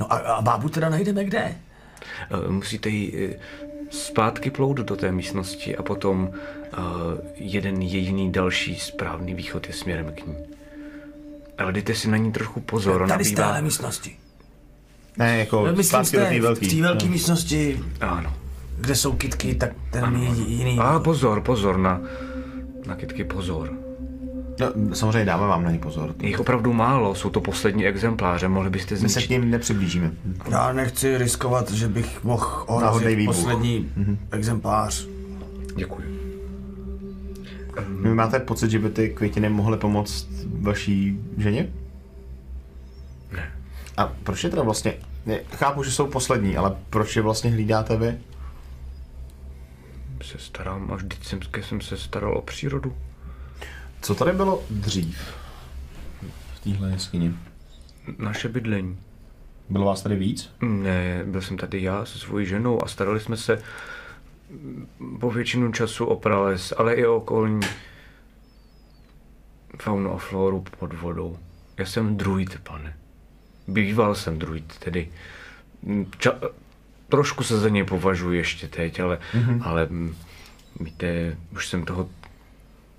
No 0.00 0.12
a, 0.12 0.16
a 0.16 0.42
bábu 0.42 0.68
teda 0.68 0.88
najdeme 0.88 1.24
kde? 1.24 1.54
Eh, 2.30 2.48
Musíte 2.48 2.90
eh, 2.90 3.38
zpátky 3.90 4.50
plout 4.50 4.76
do 4.76 4.96
té 4.96 5.12
místnosti 5.12 5.76
a 5.76 5.82
potom 5.82 6.30
eh, 6.32 6.76
jeden 7.34 7.82
jediný 7.82 8.32
další 8.32 8.76
správný 8.76 9.34
východ 9.34 9.66
je 9.66 9.72
směrem 9.72 10.12
k 10.12 10.26
ní. 10.26 10.34
Ale 11.58 11.72
dejte 11.72 11.94
si 11.94 12.08
na 12.08 12.16
ní 12.16 12.32
trochu 12.32 12.60
pozor, 12.60 13.08
Tady 13.08 13.24
z 13.24 13.28
bývá... 13.30 13.42
téhle 13.44 13.62
místnosti. 13.62 14.16
Ne, 15.18 15.38
jako 15.38 15.62
Myslím, 15.62 15.84
z 15.84 15.88
zpátky 15.88 16.16
do 16.16 16.22
té, 16.22 16.28
té 16.28 16.38
v 16.38 16.42
velký. 16.42 16.68
té 16.76 16.82
velké 16.82 17.06
místnosti, 17.06 17.80
Ano. 18.00 18.34
kde 18.80 18.94
jsou 18.94 19.12
kitky, 19.12 19.54
tak 19.54 19.70
ten 19.90 20.16
je 20.16 20.28
jiný. 20.46 20.78
A 20.78 20.98
pozor, 20.98 21.40
pozor 21.40 21.78
na, 21.78 22.00
na 22.86 22.96
kytky 22.96 23.24
pozor. 23.24 23.72
No, 24.60 24.94
samozřejmě 24.96 25.24
dáme 25.24 25.46
vám 25.46 25.64
na 25.64 25.70
ně 25.70 25.78
pozor. 25.78 26.14
Je 26.20 26.28
jich 26.28 26.40
opravdu 26.40 26.72
málo, 26.72 27.14
jsou 27.14 27.30
to 27.30 27.40
poslední 27.40 27.86
exempláře, 27.86 28.48
mohli 28.48 28.70
byste 28.70 28.96
z 28.96 29.02
My 29.02 29.08
se 29.08 29.22
k 29.22 29.28
ním 29.28 29.50
nepřiblížíme. 29.50 30.10
Já 30.50 30.72
nechci 30.72 31.18
riskovat, 31.18 31.70
že 31.70 31.88
bych 31.88 32.24
mohl 32.24 32.66
Náhodný 32.80 33.06
ohrozit 33.06 33.26
poslední 33.26 33.92
exemplář. 34.30 35.06
Děkuji. 35.76 36.16
Vy 38.02 38.14
máte 38.14 38.40
pocit, 38.40 38.70
že 38.70 38.78
by 38.78 38.90
ty 38.90 39.08
květiny 39.08 39.48
mohly 39.48 39.78
pomoct 39.78 40.28
vaší 40.60 41.20
ženě? 41.38 41.68
Ne. 43.32 43.52
A 43.96 44.12
proč 44.22 44.44
je 44.44 44.50
teda 44.50 44.62
vlastně... 44.62 44.94
Ne, 45.26 45.40
chápu, 45.52 45.82
že 45.82 45.90
jsou 45.90 46.06
poslední, 46.06 46.56
ale 46.56 46.76
proč 46.90 47.16
je 47.16 47.22
vlastně 47.22 47.50
hlídáte 47.50 47.96
vy? 47.96 48.18
Se 50.22 50.38
starám, 50.38 50.90
a 50.92 50.96
vždycky 50.96 51.62
jsem 51.62 51.80
se 51.80 51.96
staral 51.96 52.38
o 52.38 52.42
přírodu. 52.42 52.94
Co 54.02 54.14
tady 54.14 54.32
bylo 54.32 54.62
dřív? 54.70 55.18
V 56.54 56.60
téhle 56.60 56.90
jeskyni. 56.90 57.34
Naše 58.18 58.48
bydlení. 58.48 58.98
Bylo 59.68 59.86
vás 59.86 60.02
tady 60.02 60.16
víc? 60.16 60.50
Ne, 60.60 61.24
byl 61.24 61.42
jsem 61.42 61.56
tady 61.56 61.82
já 61.82 62.04
se 62.04 62.18
svojí 62.18 62.46
ženou 62.46 62.84
a 62.84 62.88
starali 62.88 63.20
jsme 63.20 63.36
se 63.36 63.62
po 65.20 65.30
většinu 65.30 65.72
času 65.72 66.06
o 66.06 66.16
prales, 66.16 66.72
ale 66.76 66.94
i 66.94 67.06
o 67.06 67.16
okolní 67.16 67.60
faunu 69.82 70.12
a 70.12 70.18
floru 70.18 70.64
pod 70.78 70.92
vodou. 70.92 71.38
Já 71.78 71.86
jsem 71.86 72.16
druid, 72.16 72.60
pane. 72.62 72.96
Býval 73.68 74.14
jsem 74.14 74.38
druid, 74.38 74.78
tedy 74.78 75.08
ča- 76.18 76.50
trošku 77.08 77.44
se 77.44 77.60
za 77.60 77.68
něj 77.68 77.84
považuji 77.84 78.38
ještě 78.38 78.68
teď, 78.68 79.00
ale, 79.00 79.18
mm-hmm. 79.34 79.60
ale 79.64 79.88
víte, 80.80 81.36
už 81.52 81.68
jsem 81.68 81.84
toho 81.84 82.08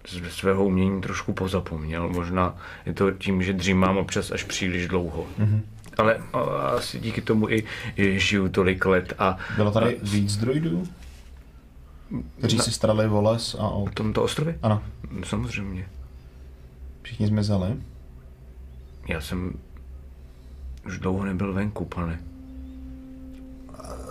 z 0.08 0.32
svého 0.32 0.66
umění 0.66 1.02
trošku 1.02 1.34
pozapomněl. 1.34 2.10
Možná 2.10 2.58
je 2.86 2.94
to 2.94 3.12
tím, 3.12 3.44
že 3.44 3.54
dřímám 3.54 3.98
občas 3.98 4.32
až 4.32 4.44
příliš 4.44 4.88
dlouho. 4.88 5.28
Mm-hmm. 5.40 5.62
Ale 5.98 6.18
a, 6.34 6.40
asi 6.78 7.00
díky 7.00 7.22
tomu 7.22 7.50
i, 7.50 7.64
i 7.98 8.20
žiju 8.20 8.50
tolik 8.50 8.86
let 8.86 9.14
a 9.20 9.38
Bylo 9.56 9.72
tady 9.72 9.98
víc 10.04 10.38
druidů? 10.38 10.88
Kteří 12.38 12.60
si 12.60 12.72
starali 12.72 13.08
o 13.08 13.22
les 13.22 13.56
a 13.60 13.64
o... 13.70 13.86
na 13.86 13.92
tomto 13.92 14.24
ostrově? 14.24 14.60
Ano, 14.62 14.84
Samozřejmě. 15.24 15.88
všichni 17.02 17.28
zmizeli. 17.28 17.76
Já 19.08 19.22
jsem 19.22 19.54
už 20.86 21.00
dlouho 21.00 21.26
nebyl 21.26 21.54
venku, 21.54 21.86
pane. 21.86 22.20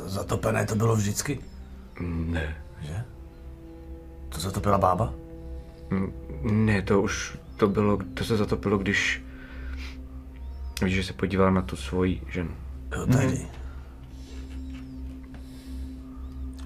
Zatopené 0.05 0.67
to 0.67 0.75
bylo 0.75 0.97
vždycky, 0.97 1.39
Ne. 2.01 2.57
že? 2.83 3.05
To 4.29 4.41
zatopila 4.41 4.79
bába? 4.79 5.15
Ne, 6.43 6.83
to 6.83 7.03
už, 7.03 7.39
to 7.57 7.69
bylo, 7.69 7.99
to 8.15 8.25
se 8.25 8.37
zatopilo, 8.37 8.79
když, 8.79 9.23
víš, 10.83 10.95
že 10.95 11.05
se 11.05 11.13
podíval 11.13 11.53
na 11.55 11.63
tu 11.63 11.77
svoji 11.77 12.23
ženu. 12.31 12.51
Jo, 12.97 13.07
tehdy. 13.07 13.47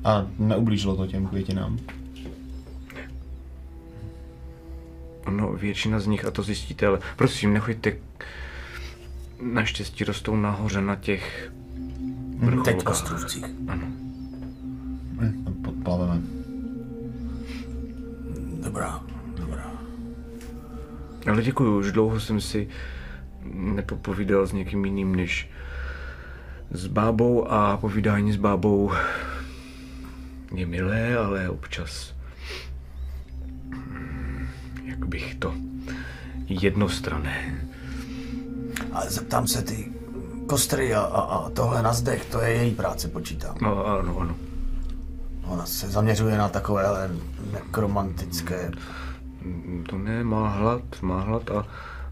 A 0.05 0.26
neublížilo 0.39 0.97
to 0.97 1.07
těm 1.07 1.26
květinám. 1.26 1.78
Ono, 5.26 5.52
většina 5.52 6.00
z 6.00 6.07
nich, 6.07 6.24
a 6.24 6.31
to 6.31 6.42
zjistíte, 6.42 6.86
ale 6.86 6.99
prosím, 7.16 7.52
nechoďte, 7.52 7.97
naštěstí 9.52 10.05
rostou 10.05 10.36
nahoře 10.36 10.81
na 10.81 10.97
těch 10.97 11.52
Teď 12.40 12.49
v 12.49 12.55
vrcholkách. 12.55 12.86
ostrovcích. 12.94 13.44
Hm, 15.20 15.60
Podplaveme. 15.65 16.23
Dobrá. 18.65 19.02
Ale 21.26 21.42
děkuju, 21.42 21.78
už 21.78 21.92
dlouho 21.92 22.20
jsem 22.20 22.40
si 22.40 22.68
nepopovídal 23.55 24.47
s 24.47 24.52
někým 24.52 24.84
jiným 24.84 25.16
než 25.16 25.50
s 26.70 26.86
bábou 26.86 27.52
a 27.52 27.76
povídání 27.76 28.32
s 28.32 28.36
bábou 28.36 28.92
je 30.55 30.66
milé, 30.66 31.16
ale 31.16 31.49
občas 31.49 32.15
jak 34.84 35.07
bych 35.07 35.34
to 35.34 35.55
jednostrané. 36.49 37.68
A 38.92 39.00
zeptám 39.10 39.47
se 39.47 39.62
ty 39.62 39.92
kostry 40.47 40.94
a, 40.94 41.00
a, 41.00 41.20
a 41.20 41.50
tohle 41.50 41.82
na 41.82 41.92
zdech, 41.92 42.24
to 42.24 42.40
je 42.40 42.50
její 42.50 42.74
práce, 42.74 43.08
počítám. 43.08 43.57
No, 43.62 43.86
ano, 43.86 44.18
ano. 44.20 44.36
Ona 45.44 45.66
se 45.66 45.89
zaměřuje 45.89 46.39
na 46.39 46.49
takové 46.49 46.84
ale 46.84 47.10
nekromantické... 47.52 48.70
To 49.89 49.99
ne, 49.99 50.25
má 50.25 50.49
hlad, 50.49 51.02
má 51.02 51.20
hlad 51.20 51.51
a, 51.51 51.67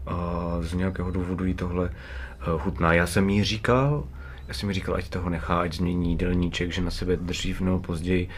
a 0.05 0.15
z 0.61 0.73
nějakého 0.73 1.11
důvodu 1.11 1.45
jí 1.45 1.53
tohle 1.53 1.89
eh, 1.89 2.43
chutná. 2.59 2.93
Já 2.93 3.07
jsem 3.07 3.29
jí 3.29 3.43
říkal, 3.43 4.03
já 4.47 4.53
jsem 4.53 4.69
jí 4.69 4.75
říkal, 4.75 4.95
ať 4.95 5.09
toho 5.09 5.29
nechá, 5.29 5.59
ať 5.59 5.73
změní 5.73 6.09
jídelníček, 6.09 6.71
že 6.71 6.81
na 6.81 6.91
sebe 6.91 7.15
dřív 7.15 7.61
nebo 7.61 7.79
později 7.79 8.29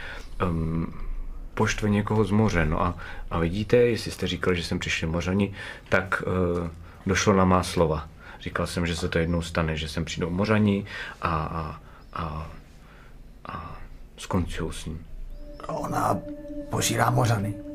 um, 0.50 0.94
poštve 1.54 1.90
někoho 1.90 2.24
z 2.24 2.32
moře. 2.32 2.66
No 2.66 2.82
a, 2.82 2.98
a 3.32 3.40
vidíte, 3.40 3.78
jestli 3.78 4.12
jste 4.12 4.28
říkal, 4.28 4.54
že 4.54 4.64
jsem 4.64 4.80
přišel 4.80 5.10
mořani, 5.10 5.54
tak 5.90 6.24
uh, 6.28 6.68
došlo 7.06 7.34
na 7.34 7.46
má 7.46 7.64
slova. 7.64 8.08
Říkal 8.40 8.68
jsem, 8.68 8.88
že 8.88 8.96
se 8.96 9.10
to 9.10 9.20
jednou 9.20 9.42
stane, 9.42 9.78
že 9.78 9.88
sem 9.88 10.06
přijdou 10.06 10.30
mořani 10.30 10.86
a, 11.22 11.30
a, 11.36 11.82
a, 12.14 12.52
a 13.46 13.76
skončil 14.18 14.72
s 14.72 14.86
ním. 14.86 15.06
Ona 15.68 16.18
požírá 16.70 17.10
mořany. 17.10 17.71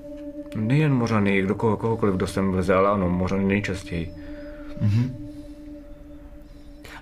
Nejen 0.57 0.95
mořany, 0.95 1.43
kdo 1.43 1.55
koho, 1.55 1.77
kohokoliv, 1.77 2.15
kdo 2.15 2.27
sem 2.27 2.51
vleze, 2.51 2.75
ale 2.75 2.91
ano, 2.91 3.09
mořany 3.09 3.45
nejčastěji. 3.45 4.13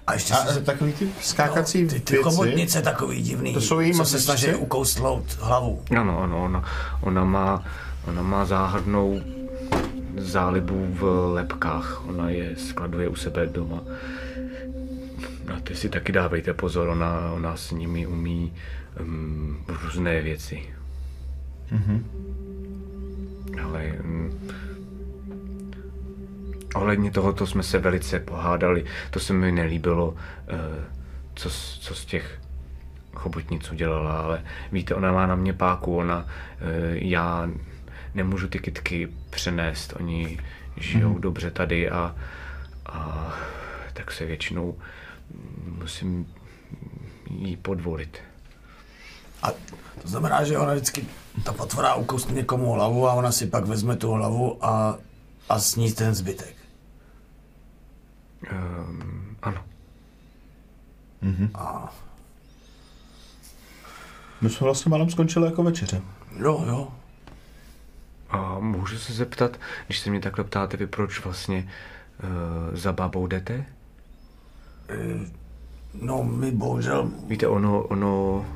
A 0.07 0.15
ještě 0.15 0.35
A 0.35 0.47
si 0.47 0.59
e, 0.59 0.63
takový 0.63 0.93
ty 0.93 1.09
skákací 1.21 1.87
ty, 1.87 2.01
ty 2.01 2.13
věci, 2.13 2.23
chobotnice 2.23 2.83
takový 2.83 3.23
divný, 3.23 3.55
To 3.55 3.61
jsou 3.61 3.93
co 3.93 4.05
se 4.05 4.21
snaží 4.21 4.55
ukouslout 4.55 5.39
hlavu. 5.41 5.83
Ano, 6.01 6.23
ano, 6.23 6.45
ona, 6.45 6.65
ona, 7.01 7.25
má, 7.25 7.65
ona 8.09 8.23
má 8.23 8.45
záhadnou 8.45 9.21
zálibu 10.17 10.87
v 10.91 11.33
lepkách. 11.33 12.03
Ona 12.09 12.31
je 12.31 12.57
skladuje 12.57 13.09
u 13.09 13.15
sebe 13.17 13.47
doma. 13.47 13.83
A 15.57 15.61
ty 15.61 15.75
si 15.75 15.89
taky 15.89 16.13
dávejte 16.13 16.55
pozor, 16.55 16.89
ona, 16.89 17.33
ona 17.33 17.57
s 17.57 17.71
nimi 17.71 18.07
umí 18.07 18.53
um, 19.01 19.65
různé 19.85 20.23
věci. 20.23 20.63
Mm-hmm. 21.73 22.03
Ale 23.63 23.93
um, 24.05 24.49
ohledně 26.75 27.11
tohoto 27.11 27.47
jsme 27.47 27.63
se 27.63 27.79
velice 27.79 28.21
pohádali. 28.21 28.85
To 29.11 29.21
se 29.21 29.33
mi 29.33 29.53
nelíbilo, 29.53 30.09
uh, 30.09 30.17
co, 31.35 31.51
z- 31.51 31.79
co 31.79 31.95
z 31.95 32.05
těch 32.05 32.41
chobotnic 33.15 33.71
udělala, 33.71 34.19
ale 34.21 34.45
víte, 34.73 34.95
ona 34.95 35.13
má 35.13 35.27
na 35.27 35.35
mě 35.35 35.53
páku, 35.53 35.97
ona, 35.97 36.27
eh, 36.27 36.61
já 36.95 37.49
nemůžu 38.15 38.49
ty 38.49 38.59
kytky 38.59 39.09
přenést, 39.31 39.95
oni 40.01 40.39
žijou 40.77 41.13
hmm. 41.13 41.21
dobře 41.21 41.51
tady 41.51 41.91
a, 41.91 42.17
a 42.87 43.33
tak 43.93 44.13
se 44.13 44.25
většinou 44.27 44.79
musím 45.79 46.27
jí 47.31 47.57
podvolit. 47.57 48.19
A 49.43 49.51
to 50.03 50.09
znamená, 50.09 50.45
že 50.45 50.59
ona 50.59 50.73
vždycky, 50.75 51.05
ta 51.43 51.53
potvora 51.53 51.95
ukousne 51.95 52.35
někomu 52.35 52.73
hlavu 52.73 53.09
a 53.09 53.13
ona 53.15 53.33
si 53.33 53.47
pak 53.47 53.67
vezme 53.67 53.97
tu 53.97 54.11
hlavu 54.13 54.65
a, 54.65 54.99
a 55.49 55.59
sní 55.61 55.93
ten 55.93 56.15
zbytek. 56.15 56.55
Um, 58.53 59.37
ano. 59.43 59.65
A 61.55 61.93
My 64.41 64.51
jsme 64.51 64.65
vlastně 64.65 64.91
málem 64.91 65.11
skončili 65.11 65.47
jako 65.47 65.63
večeře. 65.63 66.03
jo, 66.37 66.65
jo. 66.67 66.89
A 68.31 68.59
můžu 68.59 68.99
se 68.99 69.13
zeptat, 69.13 69.57
když 69.87 69.99
se 69.99 70.11
mě 70.11 70.21
takhle 70.21 70.45
ptáte, 70.45 70.77
vy 70.77 70.87
proč 70.87 71.25
vlastně 71.25 71.71
uh, 72.23 72.77
za 72.77 72.93
babou 72.93 73.27
jdete? 73.27 73.67
No, 75.95 76.25
my 76.25 76.51
bohužel, 76.51 77.11
Víte, 77.27 77.47
ono, 77.47 77.83
ono, 77.83 78.47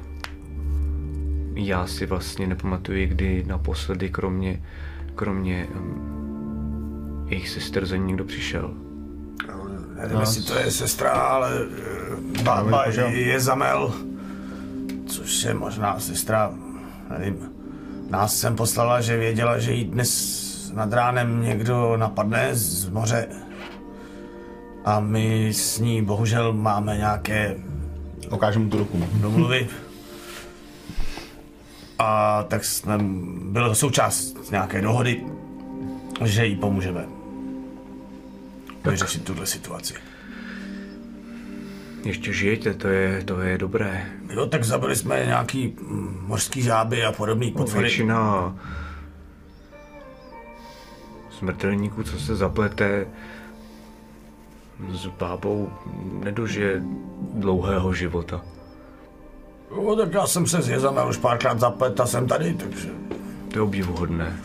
já 1.67 1.87
si 1.87 2.07
vlastně 2.07 2.47
nepamatuji, 2.47 3.07
kdy 3.07 3.45
naposledy, 3.47 4.09
kromě, 4.09 4.63
kromě 5.15 5.67
um, 5.75 7.27
jejich 7.29 7.49
sester 7.49 7.87
za 7.87 7.97
ní 7.97 8.07
někdo 8.07 8.25
přišel. 8.25 8.75
nevím, 10.03 10.21
jestli 10.21 10.43
to 10.43 10.59
je 10.59 10.71
sestra, 10.71 11.11
ale 11.11 11.51
eh, 12.39 12.43
bába 12.43 12.85
je, 12.87 13.21
je 13.21 13.41
zamel. 13.41 13.95
což 15.07 15.45
je 15.45 15.55
možná 15.55 16.01
sestra, 16.01 16.53
nevím, 17.19 17.37
nás 18.11 18.37
sem 18.37 18.57
poslala, 18.57 19.01
že 19.01 19.17
věděla, 19.17 19.59
že 19.59 19.73
jí 19.73 19.85
dnes 19.85 20.39
nad 20.75 20.93
ránem 20.93 21.43
někdo 21.43 21.97
napadne 21.97 22.49
z 22.55 22.89
moře. 22.89 23.29
A 24.85 25.01
my 25.01 25.49
s 25.49 25.79
ní 25.79 26.03
bohužel 26.03 26.53
máme 26.53 26.97
nějaké 26.97 27.57
Ukážu 28.31 28.61
mu 28.61 28.71
tu 28.71 28.79
ruku. 28.79 29.05
domluvy. 29.21 29.69
A 31.99 32.43
tak 32.43 32.65
jsme, 32.65 32.99
byl 33.43 33.75
součást 33.75 34.51
nějaké 34.51 34.81
dohody, 34.81 35.25
že 36.25 36.47
jí 36.47 36.57
pomůžeme 36.57 37.07
vyřešit 38.85 39.25
tuhle 39.25 39.47
situaci. 39.47 39.95
Ještě 42.05 42.33
žijete, 42.33 42.75
to 42.75 42.89
je, 42.89 43.25
to 43.25 43.41
je 43.41 43.59
dobré. 43.59 44.07
Jo, 44.31 44.47
tak 44.47 44.65
zabili 44.65 44.97
jsme 44.97 45.25
nějaký 45.27 45.77
mm, 45.81 46.25
mořský 46.27 46.63
žáby 46.63 47.05
a 47.05 47.13
podobný 47.13 47.51
potvory. 47.51 47.83
Většina 47.83 48.55
smrtelníků, 51.31 52.03
co 52.03 52.21
se 52.21 52.37
zaplete 52.37 53.07
s 54.91 55.07
bábou, 55.07 55.73
nedožije 56.25 56.83
dlouhého 57.35 57.93
života. 57.93 58.45
Jo, 59.77 59.97
tak 59.97 60.13
já 60.15 60.27
jsem 60.27 60.47
se 60.47 60.63
s 60.63 60.69
Jezamem 60.69 61.09
už 61.09 61.17
párkrát 61.17 61.61
zaplet 61.61 62.01
a 62.01 62.07
jsem 62.07 62.27
tady, 62.27 62.55
takže... 62.55 62.89
To 63.53 63.59
je 63.59 63.63
obdivuhodné. 63.63 64.37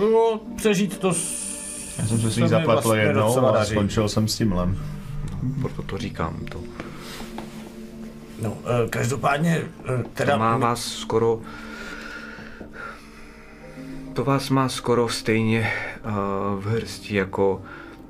Jo, 0.00 0.40
přežít 0.56 0.98
to 0.98 1.14
s... 1.14 1.50
Já 1.98 2.06
jsem 2.06 2.18
se 2.18 2.26
mi 2.26 2.32
svých 2.32 2.48
zapletl 2.48 2.72
vlastně 2.88 3.00
jednou 3.00 3.46
a 3.46 3.50
daří. 3.52 3.70
skončil 3.74 4.08
jsem 4.08 4.28
s 4.28 4.36
tímhle. 4.36 4.68
Proto 5.60 5.82
to 5.82 5.98
říkám. 5.98 6.36
To, 6.50 6.60
No, 8.42 8.56
eh, 8.84 8.88
každopádně, 8.88 9.62
eh, 10.00 10.04
teda... 10.14 10.32
to 10.32 10.38
má 10.38 10.56
vás 10.56 10.84
skoro... 10.84 11.40
To 14.12 14.24
vás 14.24 14.50
má 14.50 14.68
skoro 14.68 15.08
stejně 15.08 15.72
uh, 16.04 16.10
v 16.62 16.66
hrsti 16.66 17.16
jako 17.16 17.62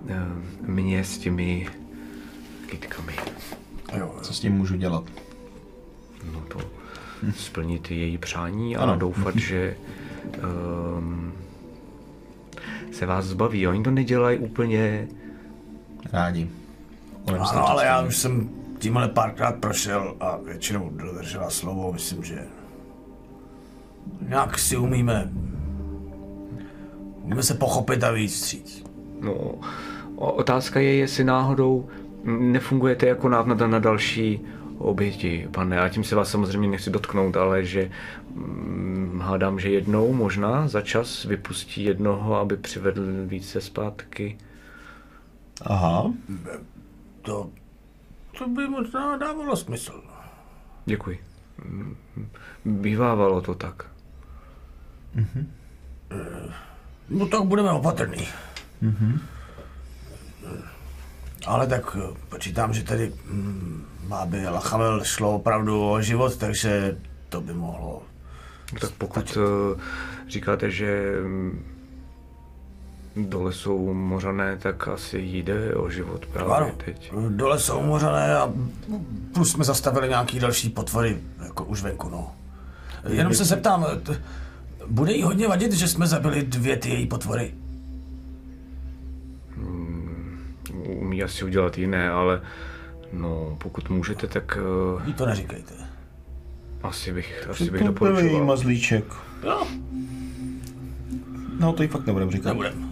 uh, 0.05 0.10
mě 0.68 1.05
s 1.05 1.18
těmi 1.18 1.68
kytkami. 2.67 3.12
Jo, 3.99 4.15
Co 4.23 4.34
s 4.34 4.41
tím 4.41 4.52
můžu 4.52 4.76
dělat? 4.76 5.05
No 6.32 6.40
to 6.49 6.58
splnit 7.36 7.90
její 7.90 8.18
přání 8.18 8.76
a 8.76 8.82
Ano. 8.82 8.97
doufat, 8.97 9.36
že 9.36 9.76
um, 10.99 11.32
se 12.92 13.07
vás 13.07 13.24
zbaví. 13.24 13.66
Oni 13.66 13.82
to 13.82 13.90
nedělají 13.90 14.39
úplně 14.39 15.08
Rádi. 16.12 16.49
Ano, 17.39 17.68
ale 17.68 17.86
já 17.86 18.02
už 18.02 18.16
jsem 18.16 18.50
tímhle 18.78 19.08
párkrát 19.08 19.52
prošel 19.57 20.16
a 20.20 20.36
většinou 20.36 20.90
dodržela 20.90 21.50
slovo, 21.50 21.92
myslím, 21.92 22.24
že 22.24 22.47
nějak 24.28 24.58
si 24.58 24.76
umíme 24.76 25.31
umíme 27.23 27.42
se 27.42 27.55
pochopit 27.55 28.05
a 28.05 28.10
víc 28.12 28.34
vstříc. 28.34 28.84
No, 29.20 29.55
otázka 30.16 30.81
je, 30.81 30.94
jestli 30.94 31.24
náhodou 31.24 31.89
nefungujete 32.24 33.07
jako 33.07 33.28
návnada 33.28 33.66
na 33.66 33.78
další 33.78 34.40
oběti, 34.81 35.49
pane. 35.52 35.76
Já 35.76 35.89
tím 35.89 36.05
se 36.05 36.17
vás 36.17 36.31
samozřejmě 36.31 36.68
nechci 36.68 36.91
dotknout, 36.91 37.36
ale 37.36 37.65
že 37.65 37.91
hm, 38.34 39.20
hádám, 39.25 39.60
že 39.60 39.70
jednou 39.70 40.12
možná 40.12 40.68
za 40.68 40.81
čas 40.81 41.25
vypustí 41.25 41.84
jednoho, 41.84 42.36
aby 42.36 42.57
přivedl 42.57 43.02
více 43.26 43.60
zpátky. 43.60 44.39
Aha. 45.62 46.12
To, 47.23 47.50
to 48.39 48.49
by 48.49 48.68
možná 48.68 49.17
dávalo 49.17 49.57
smysl. 49.57 50.02
Děkuji. 50.84 51.18
Bývávalo 52.65 53.41
to 53.41 53.55
tak. 53.55 53.86
No 57.09 57.26
tak 57.26 57.42
budeme 57.42 57.70
opatrný. 57.70 58.28
Ale 61.47 61.67
tak 61.67 61.97
eh, 62.00 62.15
počítám, 62.28 62.75
že 62.75 62.83
tady 62.84 63.12
hm, 63.25 63.84
aby 64.12 64.47
Lachamel 64.48 65.05
šlo 65.05 65.34
opravdu 65.34 65.90
o 65.90 66.02
život, 66.02 66.36
takže 66.36 66.97
to 67.28 67.40
by 67.40 67.52
mohlo. 67.55 68.02
Tak 68.80 68.90
pokud 68.90 69.39
eh, 69.40 69.80
říkáte, 70.28 70.70
že 70.70 71.12
hm, 71.24 71.62
dole 73.16 73.52
jsou 73.52 73.94
mořané, 73.94 74.56
tak 74.56 74.89
asi 74.89 75.18
jde 75.18 75.74
o 75.74 75.90
život 75.90 76.26
právě 76.26 76.52
Ano, 76.55 76.70
teď. 76.84 77.12
dole 77.28 77.58
jsou 77.60 77.82
mořané 77.82 78.36
a 78.36 78.52
plus 79.34 79.52
jsme 79.52 79.64
zastavili 79.64 80.08
nějaký 80.08 80.39
další 80.40 80.68
potvory, 80.70 81.18
jako 81.44 81.64
už 81.64 81.82
venku, 81.82 82.08
no. 82.08 82.32
Jenom 83.08 83.34
se 83.34 83.44
zeptám, 83.44 83.86
bude 84.86 85.12
jí 85.12 85.22
hodně 85.22 85.48
vadit, 85.48 85.72
že 85.72 85.89
jsme 85.89 86.06
zabili 86.06 86.42
dvě 86.42 86.76
ty 86.76 86.89
její 86.89 87.06
potvory? 87.06 87.55
Umí 90.84 91.22
asi 91.22 91.44
udělat 91.44 91.78
jiné, 91.78 92.10
ale 92.10 92.40
no, 93.12 93.56
pokud 93.60 93.90
můžete, 93.90 94.26
tak 94.26 94.58
uh, 94.97 95.06
Jí 95.06 95.12
to 95.14 95.26
neříkejte. 95.26 95.74
asi 96.82 97.12
bych, 97.12 97.47
asi 97.50 97.70
bych 97.70 97.84
doporučoval. 97.84 98.44
mazlíček. 98.44 99.05
Jo, 99.44 99.66
No 101.58 101.72
to 101.72 101.82
jí 101.82 101.89
fakt 101.89 102.06
nebudem 102.06 102.30
říkat. 102.30 102.48
nebudem. 102.48 102.89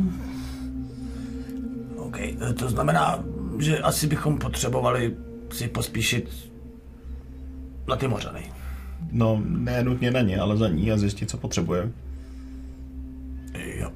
OK, 1.96 2.16
eh, 2.20 2.52
to 2.58 2.68
znamená, 2.68 3.24
že 3.58 3.78
asi 3.78 4.06
bychom 4.06 4.38
potřebovali 4.38 5.16
si 5.52 5.68
pospíšit 5.68 6.50
na 7.88 7.96
ty 7.96 8.08
mořany. 8.08 8.52
No, 9.12 9.42
ne 9.46 9.82
nutně 9.82 10.10
na 10.10 10.20
ně, 10.20 10.38
ale 10.40 10.56
za 10.56 10.68
ní 10.68 10.92
a 10.92 10.96
zjistit, 10.96 11.30
co 11.30 11.36
potřebuje. 11.38 11.92
Jo, 13.54 13.90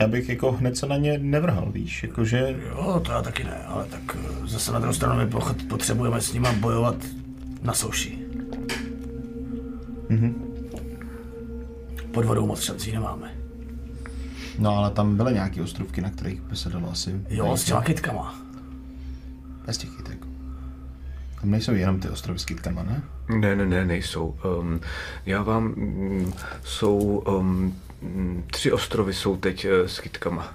Já 0.00 0.08
bych 0.08 0.28
jako 0.28 0.52
hned 0.52 0.76
se 0.76 0.86
na 0.86 0.96
ně 0.96 1.18
nevrhal, 1.18 1.72
víš, 1.72 2.02
jakože... 2.02 2.56
jo, 2.68 3.02
to 3.04 3.12
já 3.12 3.22
taky 3.22 3.44
ne, 3.44 3.64
ale 3.66 3.84
tak 3.84 4.16
eh, 4.20 4.46
zase 4.46 4.72
na 4.72 4.78
druhou 4.78 4.94
stranu 4.94 5.16
my 5.16 5.30
potřebujeme 5.68 6.20
s 6.20 6.32
nima 6.32 6.52
bojovat 6.52 6.96
na 7.62 7.72
souši. 7.72 8.18
Pod 12.12 12.24
vodou 12.24 12.46
moc 12.46 12.60
šancí 12.60 12.92
nemáme. 12.92 13.34
No 14.58 14.76
ale 14.76 14.90
tam 14.90 15.16
byly 15.16 15.32
nějaké 15.32 15.62
ostrovky, 15.62 16.00
na 16.00 16.10
kterých 16.10 16.40
by 16.40 16.56
se 16.56 16.68
dalo 16.68 16.90
asi... 16.90 17.20
Jo, 17.28 17.44
najít, 17.44 17.60
s 17.60 17.64
těma 17.64 17.82
kytkama. 17.82 18.34
Bez 19.66 19.78
těch 19.78 19.90
kytek. 19.90 20.26
Tam 21.40 21.50
nejsou 21.50 21.72
jenom 21.72 22.00
ty 22.00 22.08
ostrovy 22.08 22.38
s 22.38 22.44
kytkama, 22.44 22.82
ne? 22.82 23.02
Ne, 23.38 23.56
ne, 23.56 23.66
ne, 23.66 23.84
nejsou. 23.84 24.38
Um, 24.60 24.80
já 25.26 25.42
vám, 25.42 25.74
um, 25.76 26.32
jsou, 26.64 26.98
um, 26.98 27.74
tři 28.50 28.72
ostrovy 28.72 29.14
jsou 29.14 29.36
teď 29.36 29.64
uh, 29.66 29.86
s 29.86 30.00
kytkama. 30.00 30.54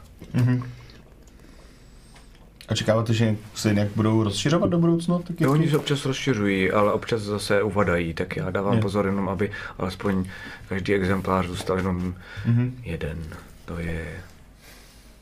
A 2.68 2.76
čekáváte, 2.76 3.14
že 3.14 3.36
se 3.56 3.74
nějak 3.74 3.90
budou 3.96 4.24
rozšiřovat 4.24 4.70
do 4.70 4.78
budoucna? 4.78 5.20
Ty 5.20 5.44
Jo, 5.44 5.52
oni 5.52 5.70
se 5.70 5.78
občas 5.78 6.06
rozšiřují, 6.06 6.72
ale 6.72 6.94
občas 6.94 7.22
zase 7.22 7.64
uvadají, 7.64 8.14
tak 8.14 8.36
já 8.36 8.50
dávám 8.50 8.74
Jo. 8.74 8.82
pozor 8.82 9.06
jenom, 9.06 9.30
aby 9.30 9.52
alespoň 9.78 10.26
každý 10.70 10.94
exemplář 10.94 11.48
zůstal 11.48 11.78
jenom 11.78 12.16
jeden. 12.84 13.24
To 13.66 13.80
je 13.80 14.06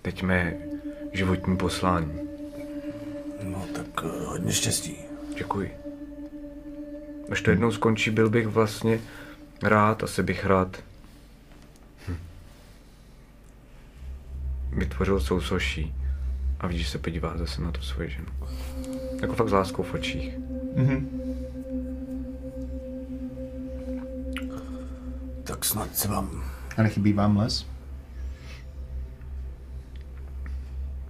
teď 0.02 0.24
mé 0.24 0.54
životní 1.14 1.58
poslání. 1.58 2.12
No 3.44 3.66
tak 3.76 4.06
eh, 4.06 4.26
hodně 4.26 4.54
štěstí. 4.54 4.96
Děkuji. 5.38 5.72
Až 7.32 7.42
to 7.42 7.50
jednou 7.50 7.72
skončí, 7.72 8.12
byl 8.12 8.30
bych 8.30 8.48
vlastně 8.48 9.00
rád, 9.64 10.04
asi 10.04 10.24
bych 10.24 10.46
rád 10.46 10.78
vytvořil 14.78 15.20
sousoší 15.20 15.94
a 16.60 16.68
vidíš, 16.68 16.86
že 16.86 16.92
se 16.92 16.98
podívá 16.98 17.38
zase 17.38 17.62
na 17.62 17.72
tu 17.72 17.82
svoji 17.82 18.10
ženu. 18.10 18.28
Jako 19.22 19.34
fakt 19.34 19.50
s 19.50 19.52
láskou 19.52 19.84
v 19.84 19.94
očích. 19.94 20.34
Tak 25.44 25.66
snad 25.66 25.96
se 25.96 26.08
vám... 26.08 26.44
A 26.78 26.84
nechybí 26.84 27.14
vám 27.14 27.38
les? 27.38 27.66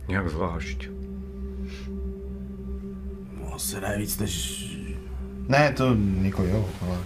Nějak 0.07 0.29
zvlášť. 0.29 0.87
No, 3.39 3.53
asi 3.55 3.81
ne 3.81 3.97
víc 3.97 4.19
než... 4.19 4.63
Ne, 5.47 5.73
to 5.73 5.97
jako 6.21 6.43
jo, 6.43 6.69
ale... 6.81 6.97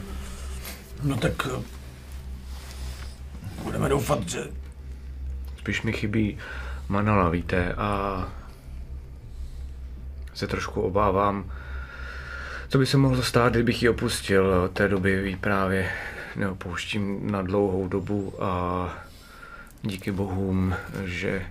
No 1.04 1.18
tak... 1.18 1.48
eh, 1.58 1.64
Budeme 3.64 3.90
doufat, 3.90 4.30
že... 4.30 4.40
Spíš 5.68 5.82
mi 5.82 5.94
chybí 5.94 6.38
Manala, 6.90 7.30
víte, 7.30 7.74
a 7.74 8.24
se 10.34 10.48
trošku 10.48 10.82
obávám, 10.82 11.52
co 12.70 12.78
by 12.78 12.86
se 12.86 12.98
mohlo 12.98 13.24
stát, 13.24 13.54
kdybych 13.54 13.84
ji 13.84 13.90
opustil. 13.90 14.62
Od 14.66 14.72
té 14.72 14.88
doby 14.88 15.12
ji 15.12 15.36
právě 15.36 15.92
neopouštím 16.36 17.32
na 17.32 17.42
dlouhou 17.42 17.88
dobu 17.88 18.44
a 18.44 18.90
díky 19.82 20.12
bohům, 20.12 20.76
že 21.04 21.46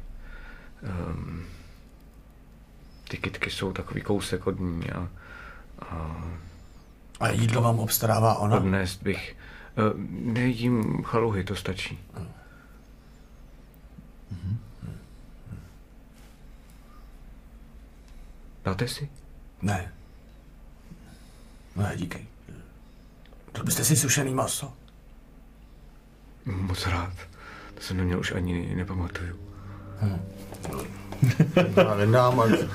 um, 0.82 1.44
ty 3.08 3.16
kytky 3.16 3.50
jsou 3.50 3.72
takový 3.72 4.00
kousek 4.00 4.46
od 4.46 4.60
ní 4.60 4.90
a, 4.90 5.08
a 5.80 6.24
A 7.20 7.28
jídlo 7.28 7.62
vám 7.62 7.78
obstarává 7.78 8.34
ona? 8.34 8.56
Odnést 8.56 9.02
bych. 9.02 9.36
Eh, 9.76 9.92
Nejedím 10.32 11.02
chaluhy, 11.02 11.44
to 11.44 11.56
stačí. 11.56 11.98
Dáte 18.64 18.88
si? 18.88 19.08
Ne. 19.62 19.92
Ne, 21.76 21.92
díky. 21.96 22.26
Dal 23.55 23.64
byste 23.64 23.84
si 23.84 23.96
sušený 23.96 24.34
maso? 24.34 24.72
Moc 26.44 26.86
rád. 26.86 27.12
To 27.74 27.80
jsem 27.80 27.96
neměl 27.96 28.20
už 28.20 28.32
ani 28.32 28.74
nepamatuju. 28.74 29.38
Já 31.76 31.94
nedám, 31.94 32.40
ale 32.40 32.68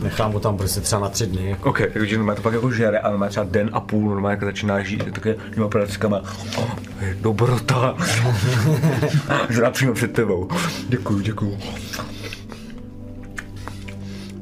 nechám 0.00 0.32
ho 0.32 0.40
tam 0.40 0.56
prostě 0.56 0.80
třeba 0.80 1.02
na 1.02 1.08
tři 1.08 1.26
dny. 1.26 1.50
Jako. 1.50 1.68
OK, 1.70 1.80
takže 1.92 2.16
normálně 2.16 2.36
to 2.36 2.42
fakt 2.42 2.54
jako 2.54 2.70
žere, 2.70 2.98
ale 2.98 3.18
má 3.18 3.28
třeba 3.28 3.46
den 3.50 3.70
a 3.72 3.80
půl, 3.80 4.10
normálně 4.10 4.32
jako 4.32 4.44
začíná 4.44 4.82
žít, 4.82 5.06
je 5.06 5.12
také 5.12 5.34
těma 5.54 5.68
prackama. 5.68 6.22
Oh, 6.56 6.70
je 7.00 7.16
dobrota. 7.20 7.94
Zrá 9.50 9.70
přímo 9.70 9.94
před 9.94 10.12
tebou. 10.12 10.48
Děkuju, 10.88 11.20
děkuju. 11.20 11.58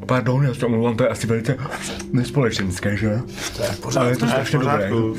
Pardon, 0.06 0.44
já 0.44 0.54
se 0.54 0.66
omlouvám, 0.66 0.96
to 0.96 1.02
je 1.04 1.08
asi 1.08 1.26
velice 1.26 1.56
nespolečenské, 2.12 2.96
že? 2.96 3.20
To 3.56 3.62
je 3.62 3.68
v 3.68 3.96
Ale 3.96 4.10
je 4.10 4.16
to 4.16 4.26
strašně 4.26 4.58
dobré. 4.58 4.90
To 4.90 5.14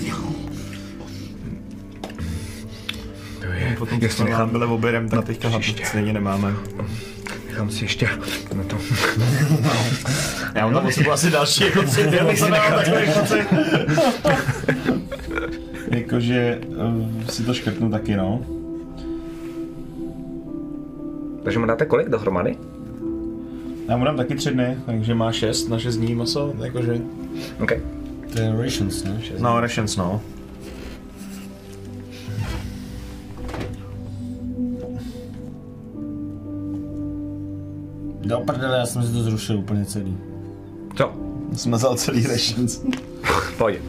je, 3.54 3.76
Potom, 3.80 4.00
jestli 4.02 4.10
co 4.10 4.16
jsme 4.16 4.26
nechám, 4.30 4.50
byli 4.50 4.66
obědem, 4.66 5.10
tak 5.10 5.16
na 5.16 5.22
teďka 5.22 5.60
příště. 5.60 5.86
stejně 5.86 6.14
nemáme. 6.14 6.54
Nechám 7.58 7.70
si 7.70 7.84
ještě 7.84 8.10
na 8.56 8.64
to. 8.64 8.78
Já 10.56 10.66
mám 10.66 10.74
tam 10.74 10.84
potřebuji 10.84 11.12
asi 11.12 11.32
další, 11.32 11.64
jako 11.64 11.84
tři 11.84 12.04
dny, 12.04 12.20
abych 12.20 12.40
si 12.40 12.52
nechal. 12.52 12.80
Jakože 15.92 16.60
uh, 16.68 17.24
si 17.30 17.44
to 17.44 17.54
škrtnu 17.54 17.92
taky, 17.92 18.16
no. 18.16 18.42
Takže 21.44 21.60
mu 21.60 21.66
dáte 21.66 21.86
kolik 21.86 22.10
dohromady? 22.10 22.58
Já 23.90 23.98
mu 23.98 24.06
dám 24.06 24.18
taky 24.18 24.36
tři 24.36 24.52
dny, 24.52 24.78
takže 24.86 25.16
má 25.16 25.32
šest 25.32 25.68
na 25.68 25.80
šest 25.80 25.98
dní 25.98 26.16
maso, 26.16 26.54
jakože... 26.64 27.02
OK. 27.60 27.72
To 28.34 28.40
je 28.40 28.54
rations, 28.64 29.04
ne? 29.04 29.22
No, 29.40 29.62
rations, 29.62 29.96
no. 29.96 30.22
Do 38.28 38.40
prdele, 38.40 38.78
já 38.78 38.86
jsem 38.86 39.04
si 39.04 39.14
to 39.14 39.24
zrušil 39.24 39.58
úplně 39.58 39.86
celý. 39.86 40.18
Co? 40.96 41.12
Jsem 41.54 41.72
nazval 41.72 41.96
celý 41.96 42.28
rations. 42.28 42.82
Pojď. 43.58 43.80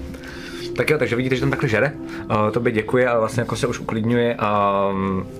Tak 0.77 0.91
jo, 0.91 0.99
takže 0.99 1.17
vidíte, 1.17 1.35
že 1.35 1.41
tam 1.41 1.51
takhle 1.51 1.69
žere. 1.69 1.93
Uh, 2.31 2.51
tobě 2.51 2.73
děkuje, 2.73 3.09
ale 3.09 3.21
vlastně 3.21 3.41
jako 3.41 3.57
se 3.57 3.67
už 3.67 3.81
uklidňuje 3.81 4.35
a, 4.35 4.83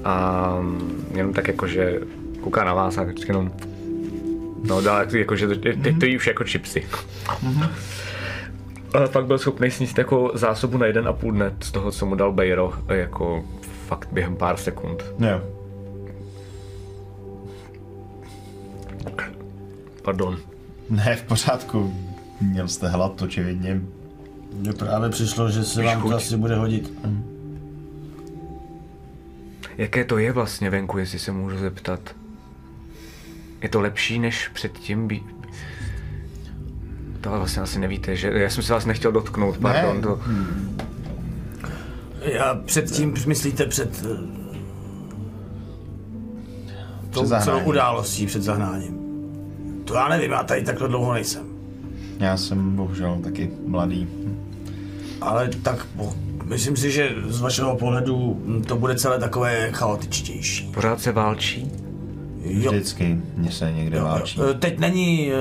a 0.05 0.55
jenom 1.15 1.33
tak 1.33 1.49
jako, 1.49 1.67
že 1.67 2.01
kouká 2.41 2.65
na 2.65 2.75
vás 2.75 2.99
a 2.99 3.03
vždycky 3.03 3.31
jenom 3.31 3.53
No, 4.65 4.81
dál 4.81 5.17
jako, 5.17 5.37
že 5.37 5.49
to, 5.49 5.55
teď 5.55 5.99
to 6.01 6.07
jí 6.07 6.17
už 6.17 6.27
jako 6.27 6.45
chipsy. 6.45 6.87
Ale 8.95 9.09
pak 9.09 9.27
byl 9.27 9.39
schopný 9.39 9.71
sníst 9.71 9.99
jako 9.99 10.31
zásobu 10.35 10.79
na 10.79 10.87
jeden 10.87 11.09
a 11.09 11.13
půl 11.13 11.33
dne 11.33 11.53
z 11.61 11.71
toho, 11.71 11.91
co 11.91 12.07
mu 12.07 12.15
dal 12.15 12.33
Bejro, 12.33 12.73
jako 12.89 13.45
fakt 13.87 14.09
během 14.13 14.37
pár 14.37 14.57
sekund. 14.57 15.05
Jo. 15.19 15.58
Pardon. 20.09 20.39
Ne, 20.91 21.17
v 21.17 21.23
pořádku. 21.23 21.95
Měl 22.41 22.69
jste 22.69 22.89
hlad, 22.89 23.23
očividně. 23.23 23.81
Mně 24.53 24.73
právě 24.73 25.09
přišlo, 25.09 25.51
že 25.51 25.65
se 25.65 25.83
vám 25.83 26.03
to 26.03 26.17
asi 26.17 26.37
bude 26.37 26.57
hodit. 26.57 26.93
Jaké 29.79 30.05
to 30.05 30.19
je 30.19 30.33
vlastně 30.33 30.71
venku, 30.71 30.99
jestli 30.99 31.19
se 31.19 31.33
můžu 31.33 31.59
zeptat? 31.59 32.01
Je 33.63 33.69
to 33.69 33.81
lepší 33.81 34.19
než 34.19 34.49
předtím? 34.49 35.09
Bí... 35.09 35.23
To 37.21 37.29
ale 37.31 37.39
vlastně 37.39 37.63
asi 37.63 37.79
nevíte, 37.79 38.17
že 38.17 38.29
já 38.35 38.51
jsem 38.51 38.63
se 38.63 38.73
vás 38.73 38.85
nechtěl 38.85 39.13
dotknout, 39.13 39.59
pardon. 39.59 39.97
Ne. 39.97 40.03
To... 40.03 40.21
Já 42.21 42.55
předtím, 42.55 43.15
myslíte 43.27 43.67
před 43.67 44.05
eh, 44.05 44.17
tou 47.11 47.11
celou 47.11 47.27
zahnáním. 47.27 47.67
událostí, 47.69 48.27
před 48.27 48.43
zahnáním. 48.43 49.08
To 49.89 49.95
já 49.95 50.09
nevím, 50.09 50.31
já 50.31 50.43
tady 50.43 50.63
takhle 50.63 50.89
dlouho 50.89 51.13
nejsem. 51.13 51.43
Já 52.19 52.37
jsem 52.37 52.77
bohužel 52.77 53.19
taky 53.25 53.51
mladý. 53.67 54.09
Ale 55.21 55.49
tak 55.63 55.87
myslím 56.45 56.77
si, 56.77 56.91
že 56.91 57.11
z 57.27 57.41
vašeho 57.41 57.77
pohledu 57.77 58.43
to 58.67 58.77
bude 58.77 58.95
celé 58.97 59.19
takové 59.19 59.73
chaotičtější. 59.73 60.71
Pořád 60.75 61.01
se 61.01 61.13
válčí? 61.13 61.73
Jo. 62.43 62.71
Vždycky 62.71 63.19
mě 63.37 63.53
se 63.53 63.73
někde 63.73 64.01
válčí. 64.01 64.41
Eh, 64.51 64.55
Teď 64.55 64.79
není 64.79 65.33
eh, 65.33 65.37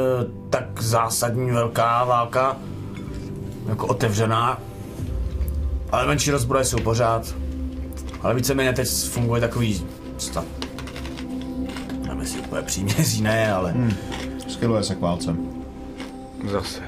tak 0.49 0.81
zásadní 0.81 1.51
velká 1.51 2.03
válka, 2.05 2.57
jako 3.69 3.87
otevřená, 3.87 4.59
ale 5.91 6.07
menší 6.07 6.31
rozbroje 6.31 6.65
jsou 6.65 6.77
pořád. 6.77 7.35
Ale 8.21 8.33
víceméně 8.35 8.73
teď 8.73 8.89
funguje 8.89 9.41
takový 9.41 9.85
stav. 10.17 10.45
Nevím, 12.07 12.21
jestli 12.21 12.39
úplně 12.39 12.61
příměří, 12.61 13.21
ne, 13.21 13.53
ale 13.53 13.71
hmm. 13.71 13.93
Skyluje 14.57 14.83
se 14.83 14.95
k 14.95 14.99
válce. 14.99 15.35
Zase. 16.51 16.81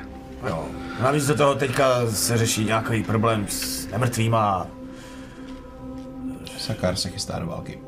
jo. 0.48 0.66
Navíc 1.02 1.28
do 1.28 1.36
toho 1.36 1.56
teďka 1.56 2.12
se 2.12 2.38
řeší 2.38 2.66
nějaký 2.66 3.04
problém 3.04 3.46
s 3.50 3.88
nemrtvýma. 3.92 4.68
Sakár 6.58 6.96
se 6.96 7.10
chystá 7.10 7.40
do 7.40 7.46
války. 7.48 7.80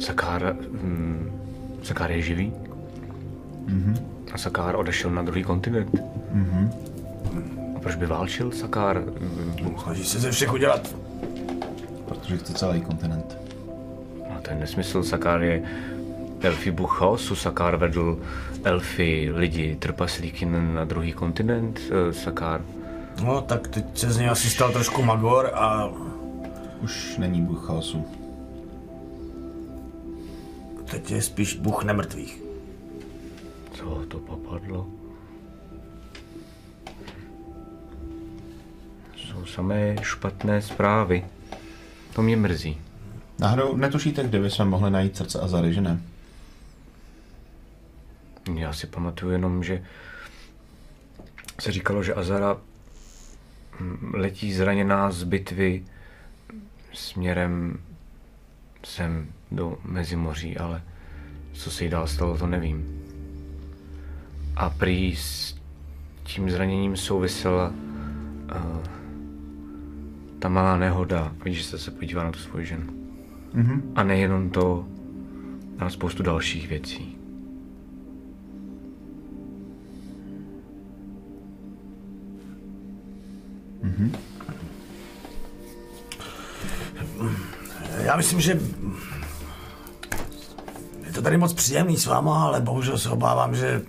Sakár... 0.00 0.56
Hmm, 0.82 1.40
Sakár 1.82 2.10
je 2.10 2.22
živý? 2.22 2.52
Mm-hmm. 3.66 3.96
A 4.32 4.38
Sakár 4.38 4.76
odešel 4.76 5.10
na 5.10 5.22
druhý 5.22 5.42
kontinent? 5.44 5.94
Mm-hmm. 6.34 6.70
A 7.76 7.80
proč 7.80 7.94
by 7.94 8.06
válčil 8.06 8.50
Sakár? 8.52 9.00
Mm, 9.00 9.76
Snaží 9.82 10.04
se 10.04 10.18
ze 10.18 10.30
všech 10.30 10.52
udělat. 10.52 10.94
Protože 12.08 12.36
chce 12.36 12.52
celý 12.52 12.80
kontinent. 12.80 13.36
No, 14.30 14.40
to 14.42 14.50
je 14.50 14.56
nesmysl. 14.56 15.02
Sakár 15.02 15.42
je 15.42 15.62
elfy 16.40 16.70
bůh 16.70 16.98
chaosu. 16.98 17.36
Sakár 17.36 17.76
vedl 17.76 18.18
elfy, 18.64 19.30
lidi, 19.34 19.76
trpaslíky 19.76 20.44
na, 20.46 20.84
druhý 20.84 21.12
kontinent. 21.12 21.80
Eh, 21.90 22.12
Sakár... 22.12 22.60
No, 23.24 23.40
tak 23.40 23.68
teď 23.68 23.98
se 23.98 24.12
z 24.12 24.16
něj 24.18 24.28
asi 24.28 24.50
stal 24.50 24.72
trošku 24.72 25.02
magor 25.02 25.50
a 25.54 25.88
Už 26.80 27.16
není 27.18 27.42
bůh 27.42 27.66
chaosu. 27.66 28.06
teď 30.90 31.10
je 31.10 31.22
spíš 31.22 31.54
bůh 31.56 31.84
nemrtvých. 31.84 32.42
Co 33.72 34.04
to 34.08 34.18
popadlo? 34.18 34.86
Jsou 39.16 39.44
samé 39.46 39.96
špatné 40.02 40.62
zprávy. 40.62 41.24
To 42.14 42.22
mě 42.22 42.36
mrzí. 42.36 42.78
Náhodou 43.38 43.76
netušíte, 43.76 44.24
kde 44.24 44.40
by 44.40 44.50
jsme 44.50 44.64
mohli 44.64 44.90
najít 44.90 45.16
srdce 45.16 45.40
Azary, 45.40 45.74
že 45.74 45.80
ne? 45.80 46.00
Já 48.56 48.72
si 48.72 48.86
pamatuju 48.86 49.32
jenom, 49.32 49.64
že 49.64 49.84
se 51.60 51.72
říkalo, 51.72 52.02
že 52.02 52.14
Azara 52.14 52.56
mm, 53.80 54.12
letí 54.14 54.52
zraněná 54.52 55.10
z 55.10 55.24
bitvy 55.24 55.84
směrem 56.92 57.78
sem 58.84 59.26
do 59.50 59.78
Mezimoří, 59.84 60.58
ale 60.58 60.82
co 61.52 61.70
se 61.70 61.84
jí 61.84 61.90
dál 61.90 62.06
stalo, 62.06 62.38
to 62.38 62.46
nevím. 62.46 63.02
A 64.56 64.70
prý 64.70 65.16
s 65.16 65.58
tím 66.22 66.50
zraněním 66.50 66.96
souvisela 66.96 67.68
uh, 67.68 68.82
ta 70.38 70.48
malá 70.48 70.76
nehoda. 70.76 71.32
Že 71.44 71.64
jste 71.64 71.78
se 71.78 71.90
podíval 71.90 72.24
na 72.24 72.32
tu 72.32 72.38
svoji 72.38 72.66
ženu. 72.66 72.86
Mm-hmm. 73.54 73.82
A 73.94 74.02
nejenom 74.02 74.50
to, 74.50 74.86
na 75.78 75.90
spoustu 75.90 76.22
dalších 76.22 76.68
věcí. 76.68 77.17
Já 88.04 88.16
myslím, 88.16 88.40
že 88.40 88.60
je 91.06 91.12
to 91.12 91.22
tady 91.22 91.36
moc 91.36 91.52
příjemný 91.52 91.96
s 91.96 92.06
váma, 92.06 92.44
ale 92.44 92.60
bohužel 92.60 92.98
se 92.98 93.08
obávám, 93.10 93.54
že 93.56 93.82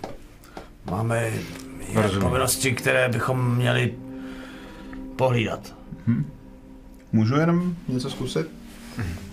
máme 0.92 1.32
Rozumím. 1.95 2.22
povinnosti, 2.22 2.72
které 2.72 3.09
bychom 3.09 3.56
měli 3.56 3.93
pohlídat. 5.16 5.76
Můžu 7.11 7.35
jenom 7.35 7.76
něco 7.88 8.09
zkusit? 8.09 8.48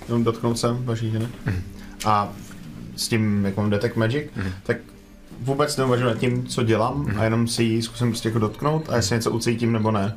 Jenom 0.09 0.25
dotknout 0.25 0.59
se 0.59 0.69
vaší 0.73 1.11
ženy? 1.11 1.29
A 2.07 2.29
s 2.97 3.09
tím, 3.09 3.45
jak 3.45 3.57
mám 3.57 3.71
Detect 3.71 3.97
Magic, 3.97 4.31
tak 4.63 4.77
vůbec 5.41 5.77
neuvažuji 5.77 6.05
nad 6.07 6.19
tím, 6.19 6.47
co 6.47 6.63
dělám 6.63 7.15
a 7.19 7.25
jenom 7.25 7.49
si 7.49 7.63
ji 7.63 7.83
zkusím 7.83 8.11
prostě 8.11 8.29
jako 8.29 8.39
dotknout 8.39 8.91
a 8.91 8.97
jestli 8.97 9.17
něco 9.17 9.31
ucítím 9.31 9.73
nebo 9.73 9.91
ne. 9.91 10.17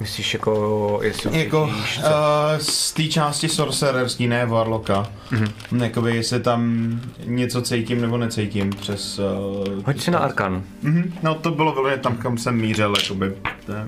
Myslíš 0.00 0.34
jako, 0.34 1.00
jestli 1.02 1.38
Jako 1.38 1.64
ucítíš, 1.64 1.98
uh, 1.98 2.04
co- 2.04 2.64
z 2.72 2.92
té 2.92 3.02
části 3.02 3.48
sorcererský, 3.48 4.26
ne 4.28 4.46
Warlocka. 4.46 5.10
Mm-hmm. 5.32 5.82
Jakoby 5.82 6.16
jestli 6.16 6.40
tam 6.40 6.90
něco 7.24 7.62
cítím 7.62 8.00
nebo 8.00 8.16
necítím 8.16 8.70
přes... 8.70 9.18
Uh, 9.18 9.82
Hoď 9.86 10.00
si 10.00 10.10
na 10.10 10.18
Arkanu. 10.18 10.62
mm-hmm. 10.84 11.12
No 11.22 11.34
to 11.34 11.50
bylo 11.50 11.72
vyloženě 11.74 12.02
tam, 12.02 12.16
kam 12.16 12.38
jsem 12.38 12.56
mířil, 12.56 12.94
jakoby. 13.02 13.32
To 13.66 13.72
je, 13.72 13.86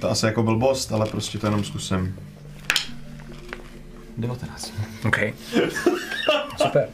to 0.00 0.10
asi 0.10 0.26
jako 0.26 0.42
blbost, 0.42 0.92
ale 0.92 1.06
prostě 1.06 1.38
to 1.38 1.46
jenom 1.46 1.64
zkusím. 1.64 2.16
19. 4.16 4.72
OK. 5.06 5.18
Super. 6.62 6.88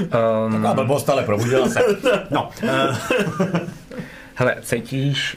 Um, 0.00 0.52
Taková 0.52 0.74
blbost, 0.74 1.10
ale 1.10 1.22
probudila 1.22 1.68
se. 1.68 1.80
No, 2.30 2.50
eh, 2.62 2.88
hele, 4.38 4.56
cítíš, 4.62 5.36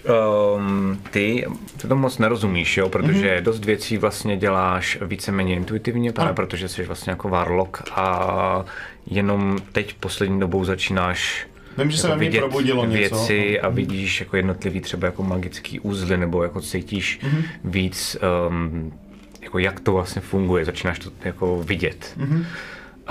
um, 0.55 1.01
ty, 1.11 1.45
ty 1.77 1.87
to 1.87 1.95
moc 1.95 2.17
nerozumíš, 2.17 2.77
jo, 2.77 2.89
protože 2.89 3.37
mm-hmm. 3.37 3.41
dost 3.41 3.65
věcí 3.65 3.97
vlastně 3.97 4.37
děláš 4.37 4.97
víceméně 5.01 5.55
intuitivně, 5.55 6.11
právě 6.11 6.33
protože 6.33 6.67
jsi 6.67 6.83
vlastně 6.83 7.11
jako 7.11 7.29
warlock 7.29 7.77
a 7.95 8.65
jenom 9.05 9.57
teď 9.71 9.93
poslední 9.93 10.39
dobou 10.39 10.65
začínáš 10.65 11.47
Vím, 11.77 11.91
že 11.91 11.97
se 11.97 12.07
jako 12.07 12.11
ve 12.11 12.17
mně 12.17 12.29
vidět 12.29 12.39
probudilo 12.39 12.85
něco. 12.85 12.97
věci 12.97 13.59
a 13.59 13.69
vidíš 13.69 14.19
jako 14.19 14.37
jednotlivý 14.37 14.81
třeba 14.81 15.05
jako 15.05 15.23
magický 15.23 15.79
úzly 15.79 16.17
nebo 16.17 16.43
jako 16.43 16.61
cítíš 16.61 17.19
mm-hmm. 17.23 17.43
víc 17.63 18.17
um, 18.49 18.93
jako 19.41 19.59
jak 19.59 19.79
to 19.79 19.91
vlastně 19.91 20.21
funguje, 20.21 20.65
začínáš 20.65 20.99
to 20.99 21.11
jako 21.25 21.63
vidět. 21.63 22.13
Mm-hmm. 22.17 22.45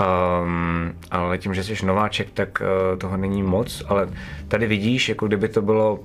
Um, 0.01 0.93
ale 1.11 1.37
tím, 1.37 1.53
že 1.53 1.63
jsi 1.63 1.85
nováček, 1.85 2.27
tak 2.33 2.61
uh, 2.61 2.97
toho 2.97 3.17
není 3.17 3.43
moc, 3.43 3.83
ale 3.87 4.09
tady 4.47 4.67
vidíš, 4.67 5.09
jako 5.09 5.27
kdyby 5.27 5.47
to 5.47 5.61
bylo, 5.61 5.99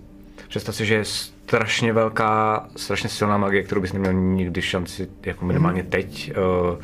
představ 0.49 0.75
si, 0.75 0.87
že 0.87 0.95
je 0.95 1.05
strašně 1.05 1.93
velká, 1.93 2.67
strašně 2.77 3.09
silná 3.09 3.39
magie, 3.39 3.63
kterou 3.63 3.81
bys 3.81 3.93
neměl 3.93 4.13
nikdy 4.13 4.63
šanci, 4.63 5.09
jako 5.23 5.45
minimálně 5.45 5.83
mm-hmm. 5.83 5.89
teď, 5.89 6.33
uh, 6.37 6.75
uh, 6.75 6.79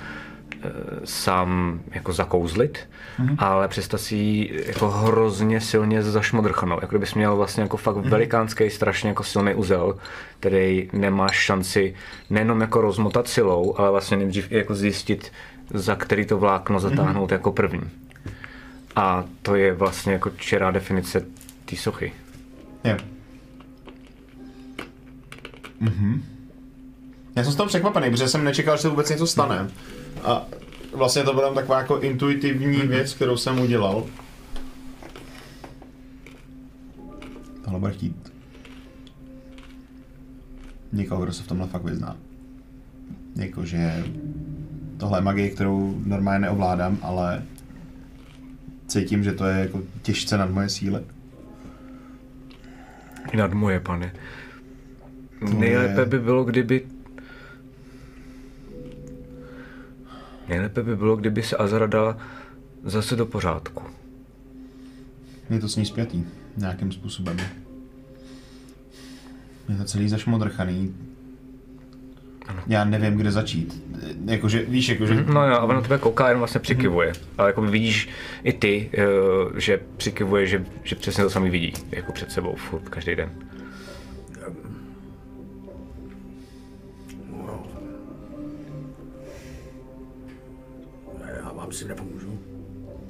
sám 1.05 1.81
jako 1.91 2.13
zakouzlit, 2.13 2.79
mm-hmm. 3.21 3.37
ale 3.39 3.69
představ 3.69 4.01
si 4.01 4.51
jako 4.67 4.91
hrozně 4.91 5.61
silně 5.61 6.03
zašmodrchanou, 6.03 6.79
jako 6.81 6.91
kdybys 6.91 7.15
měl 7.15 7.37
vlastně 7.37 7.63
jako 7.63 7.77
fakt 7.77 7.97
mm-hmm. 7.97 8.11
velikánský, 8.11 8.71
strašně 8.71 9.09
jako 9.09 9.25
silný 9.25 9.55
uzel, 9.55 9.97
který 10.41 10.91
nemáš 10.93 11.37
šanci 11.37 11.95
nejenom 12.31 12.61
jako 12.61 12.81
rozmotat 12.81 13.29
silou, 13.29 13.75
ale 13.79 13.91
vlastně 13.91 14.17
nejdřív 14.17 14.53
jako 14.53 14.75
zjistit, 14.75 15.33
za 15.75 15.95
který 15.95 16.27
to 16.27 16.39
vlákno 16.39 16.81
zatáhnout 16.81 17.31
mm-hmm. 17.31 17.33
jako 17.33 17.53
první. 17.53 17.91
A 18.97 19.25
to 19.43 19.55
je 19.55 19.73
vlastně 19.73 20.13
jako 20.13 20.31
čirá 20.31 20.71
definice 20.71 21.25
té 21.65 21.77
sochy. 21.77 22.13
Jo. 22.85 22.97
Mhm. 25.81 26.23
Já 27.37 27.45
jsem 27.45 27.53
z 27.53 27.57
toho 27.57 27.67
překvapený, 27.67 28.11
protože 28.11 28.29
jsem 28.29 28.45
nečekal, 28.45 28.77
že 28.77 28.83
se 28.83 28.89
vůbec 28.89 29.11
něco 29.11 29.27
stane. 29.27 29.71
A 30.25 30.47
vlastně 30.93 31.23
to 31.23 31.35
byla 31.35 31.55
taková 31.55 31.79
jako 31.79 31.99
intuitivní 32.01 32.81
věc, 32.81 33.15
kterou 33.15 33.37
jsem 33.37 33.61
udělal. 33.61 34.07
Tohle 37.65 37.81
bude 37.81 37.93
chtít 37.93 38.33
někoho, 40.93 41.23
kdo 41.23 41.33
se 41.33 41.43
v 41.43 41.47
tomhle 41.47 41.67
fakt 41.67 41.85
vyzná. 41.85 42.17
Jako, 43.37 43.65
že 43.65 44.05
tohle 45.03 45.19
je 45.19 45.23
magie, 45.23 45.51
kterou 45.51 45.99
normálně 46.07 46.39
neovládám, 46.39 46.99
ale 47.03 47.43
cítím, 48.87 49.25
že 49.25 49.33
to 49.33 49.45
je 49.45 49.59
jako 49.59 49.83
těžce 50.03 50.39
nad 50.39 50.51
moje 50.51 50.69
síly. 50.69 51.03
I 53.33 53.37
nad 53.37 53.53
moje, 53.53 53.81
pane. 53.81 54.13
To 55.41 55.47
Nejlépe 55.47 56.01
je- 56.01 56.07
by 56.07 56.19
bylo, 56.19 56.45
kdyby... 56.45 56.87
Nejlépe 60.49 60.83
by 60.83 60.97
bylo, 60.97 61.17
kdyby 61.17 61.43
se 61.43 61.57
Azara 61.57 61.87
dala 61.87 62.17
zase 62.85 63.17
do 63.17 63.27
pořádku. 63.27 63.83
Je 65.51 65.59
to 65.59 65.69
s 65.69 65.77
ní 65.77 65.87
zpětý, 65.87 66.25
nějakým 66.57 66.93
způsobem. 66.93 67.37
Je 69.69 69.77
to 69.77 69.85
celý 69.85 70.09
zašmodrchaný. 70.09 70.95
Já 72.67 72.85
nevím, 72.85 73.17
kde 73.17 73.31
začít. 73.31 73.83
Jakože, 74.25 74.65
víš, 74.69 74.89
jakože... 74.89 75.25
No 75.33 75.49
jo, 75.49 75.55
a 75.55 75.61
ona 75.63 75.75
na 75.75 75.81
tebe 75.81 75.99
kouká, 75.99 76.29
jenom 76.29 76.41
vlastně 76.41 76.61
přikivuje. 76.61 77.13
Ale 77.39 77.49
jako 77.49 77.63
vidíš 77.63 78.09
i 78.45 78.53
ty, 78.53 78.91
eh, 78.95 79.61
že 79.61 79.81
přikivuje, 79.97 80.47
že, 80.47 80.65
že 80.83 80.97
přesně 80.97 81.25
to 81.25 81.31
samý 81.31 81.51
vidí, 81.51 81.73
jako 81.91 82.13
před 82.13 82.33
sebou, 82.33 82.55
furt, 82.55 82.89
každý 82.89 83.17
den. 83.17 83.31
já 91.45 91.53
vám 91.53 91.73
si 91.73 91.89
nepomůžu. 91.89 92.39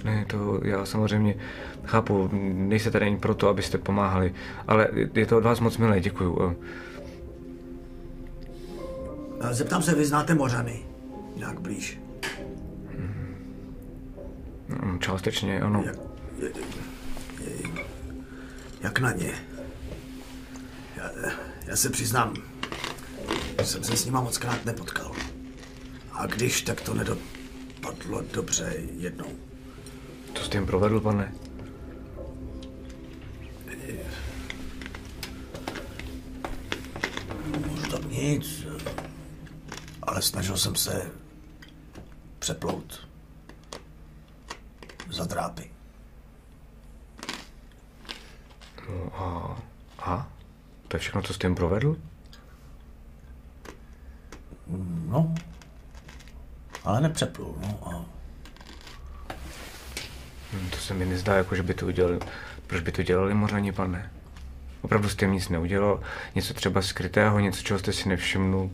Ne, 0.05 0.25
to 0.29 0.61
já 0.65 0.85
samozřejmě 0.87 1.35
chápu, 1.85 2.31
nejste 2.53 2.91
tady 2.91 3.07
ani 3.07 3.17
proto, 3.17 3.49
abyste 3.49 3.79
pomáhali, 3.79 4.35
ale 4.69 4.89
je 5.15 5.27
to 5.27 5.39
od 5.39 5.45
vás 5.45 5.61
moc 5.61 5.79
milé, 5.79 6.01
děkuju. 6.01 6.57
Eh, 9.43 9.55
Zeptám 9.55 9.83
se, 9.83 9.95
vy 9.95 10.05
znáte 10.07 10.35
Mořany? 10.35 10.87
Nějak 11.37 11.61
blíž. 11.61 12.01
Mm, 14.69 14.99
Částečně, 15.01 15.61
ano. 15.61 15.85
Jak, 15.87 15.97
jak 18.81 18.99
na 19.01 19.13
ně? 19.13 19.33
Já, 20.97 21.11
já 21.67 21.77
se 21.77 21.91
přiznám, 21.91 22.35
že 23.59 23.67
jsem 23.67 23.85
se 23.85 23.97
s 23.97 24.05
nima 24.05 24.21
moc 24.21 24.39
krát 24.39 24.65
nepotkal. 24.65 25.13
A 26.13 26.27
když, 26.27 26.63
tak 26.63 26.81
to 26.81 26.95
nedopadlo 26.95 28.23
dobře 28.33 28.75
jednou. 28.99 29.29
Co 30.35 30.45
jste 30.45 30.57
jim 30.57 30.67
provedl, 30.67 31.01
pane? 31.01 31.33
Tam 37.91 38.11
nic, 38.11 38.62
ale 40.03 40.23
snažil 40.23 40.57
jsem 40.57 40.77
se 40.77 41.11
přeplout 42.39 43.09
za 45.11 45.25
drápy. 45.25 45.71
No 48.89 49.11
a, 49.15 49.57
a? 49.99 50.29
To 50.89 50.97
je 50.97 51.01
všechno, 51.01 51.23
co 51.23 51.35
jste 51.35 51.47
jim 51.47 51.55
provedl? 51.55 51.97
No, 55.09 55.35
ale 56.85 57.01
nepřeplul, 57.01 57.57
no 57.61 57.79
a 57.89 58.05
Hm, 60.53 60.71
To 60.71 60.77
se 60.77 60.95
mi 60.95 61.05
nezdá, 61.07 61.35
jako 61.37 61.55
že 61.55 61.63
by 61.63 61.75
to 61.75 61.87
udělali. 61.87 62.19
Proč 62.67 62.83
by 62.83 62.93
to 62.93 63.03
dělali 63.03 63.35
mořani, 63.35 63.73
pane? 63.73 64.13
Opravdu 64.83 65.09
jste 65.09 65.25
jim 65.25 65.33
nic 65.33 65.49
neudělal? 65.49 66.01
Něco 66.35 66.55
třeba 66.55 66.83
skrytého, 66.83 67.41
něco, 67.41 67.63
čeho 67.63 67.79
jste 67.79 67.93
si 67.93 68.09
nevšimnul? 68.09 68.71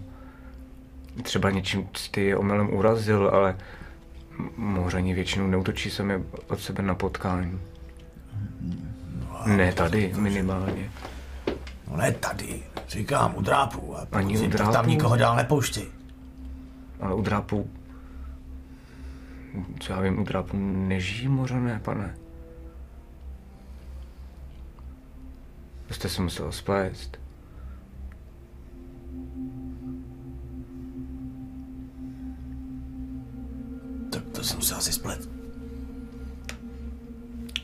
Třeba 1.22 1.50
něčím 1.50 1.88
je 2.16 2.36
omylem 2.36 2.74
urazil, 2.74 3.30
ale 3.32 3.56
mořani 4.56 5.14
většinou 5.14 5.46
neutočí 5.46 5.90
sami 5.90 6.24
od 6.48 6.60
sebe 6.60 6.82
na 6.82 6.94
potkání. 6.94 7.60
Ne 9.46 9.72
tady, 9.72 10.12
minimálně. 10.16 10.90
no 11.90 11.96
ne 11.96 12.12
tady, 12.12 12.62
říkám 12.88 13.34
u 13.36 13.42
drápů. 13.42 13.96
A 13.98 14.06
Ani 14.12 14.38
u 14.38 14.46
drápů? 14.46 14.72
tam 14.72 14.86
nikoho 14.86 15.16
dál 15.16 15.36
nepouštěj. 15.36 15.86
Ale 17.00 17.14
u 17.14 17.22
drápů... 17.22 17.70
Co 19.80 19.92
já 19.92 20.00
vím, 20.00 20.18
u 20.18 20.24
drápů 20.24 20.56
nežijí 20.60 21.28
mořané, 21.28 21.80
pane. 21.84 22.14
To 25.88 25.94
jste 25.94 26.08
se 26.08 26.22
musel 26.22 26.52
splést. 26.52 27.18
Tak 34.18 34.28
to 34.32 34.44
jsem 34.44 34.62
se 34.62 34.74
asi 34.74 34.92
splet. 34.92 35.28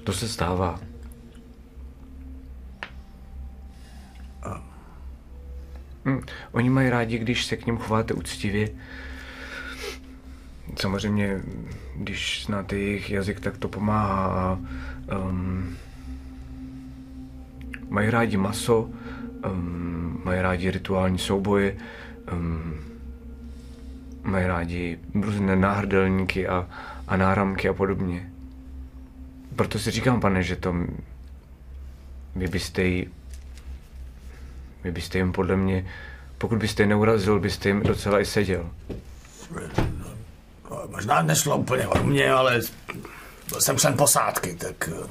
To 0.05 0.13
se 0.13 0.29
stává. 0.29 0.81
Hm, 6.05 6.21
oni 6.53 6.71
mají 6.71 6.91
rádi, 6.91 7.19
když 7.19 7.45
se 7.45 7.57
k 7.57 7.67
ním 7.67 7.77
chováte 7.77 8.15
úctivě. 8.15 8.69
Samozřejmě, 10.81 11.41
když 11.97 12.45
znáte 12.47 12.77
jejich 12.77 13.11
jazyk, 13.11 13.41
tak 13.41 13.59
to 13.59 13.69
pomáhá. 13.69 14.27
a, 14.27 14.59
Um, 15.13 15.77
mají 17.89 18.11
rádi 18.11 18.37
maso, 18.37 18.91
um, 19.51 20.23
mají 20.25 20.43
rádi 20.43 20.71
rituální 20.71 21.19
souboje, 21.19 21.77
um, 22.33 22.75
mají 24.25 24.47
rádi 24.47 24.99
různé 25.15 25.57
náhrdelníky 25.57 26.49
a, 26.49 26.69
a 27.09 27.17
náramky 27.17 27.69
a 27.69 27.73
podobně. 27.73 28.31
proto 29.57 29.79
si 29.79 29.91
říkám, 29.91 30.21
pane, 30.21 30.43
že 30.43 30.57
to... 30.57 30.75
Vy 32.37 32.49
byste 32.49 32.83
jí... 32.83 33.11
Vy 34.85 34.93
byste 34.93 35.19
jim 35.19 35.33
podle 35.33 35.57
mě... 35.57 35.87
Pokud 36.39 36.59
byste 36.59 36.83
je 36.83 36.87
neurazil, 36.87 37.41
byste 37.41 37.69
jim 37.69 37.83
docela 37.83 38.21
i 38.21 38.25
seděl. 38.25 38.71
No, 40.71 40.83
Možná 40.89 41.23
nešlo 41.23 41.57
úplně 41.57 41.89
o 41.89 42.05
mě, 42.05 42.33
ale 42.33 42.61
byl 43.49 43.61
jsem 43.61 43.79
člen 43.79 43.97
posádky, 43.97 44.55
tak 44.55 44.89
eh, 44.93 45.09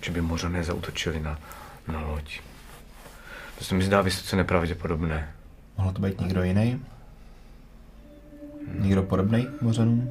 Že 0.00 0.10
by 0.10 0.20
mořané 0.20 0.64
zautočili 0.64 1.20
na, 1.20 1.38
na 1.88 2.00
loď. 2.00 2.40
To 3.58 3.64
se 3.64 3.74
mi 3.74 3.84
zdá 3.84 4.00
vysoce 4.00 4.36
nepravděpodobné. 4.36 5.35
Mohlo 5.76 5.92
to 5.92 6.02
být 6.02 6.20
někdo 6.20 6.42
jiný? 6.42 6.80
Někdo 8.78 9.02
podobný 9.02 9.46
mořanům? 9.60 10.10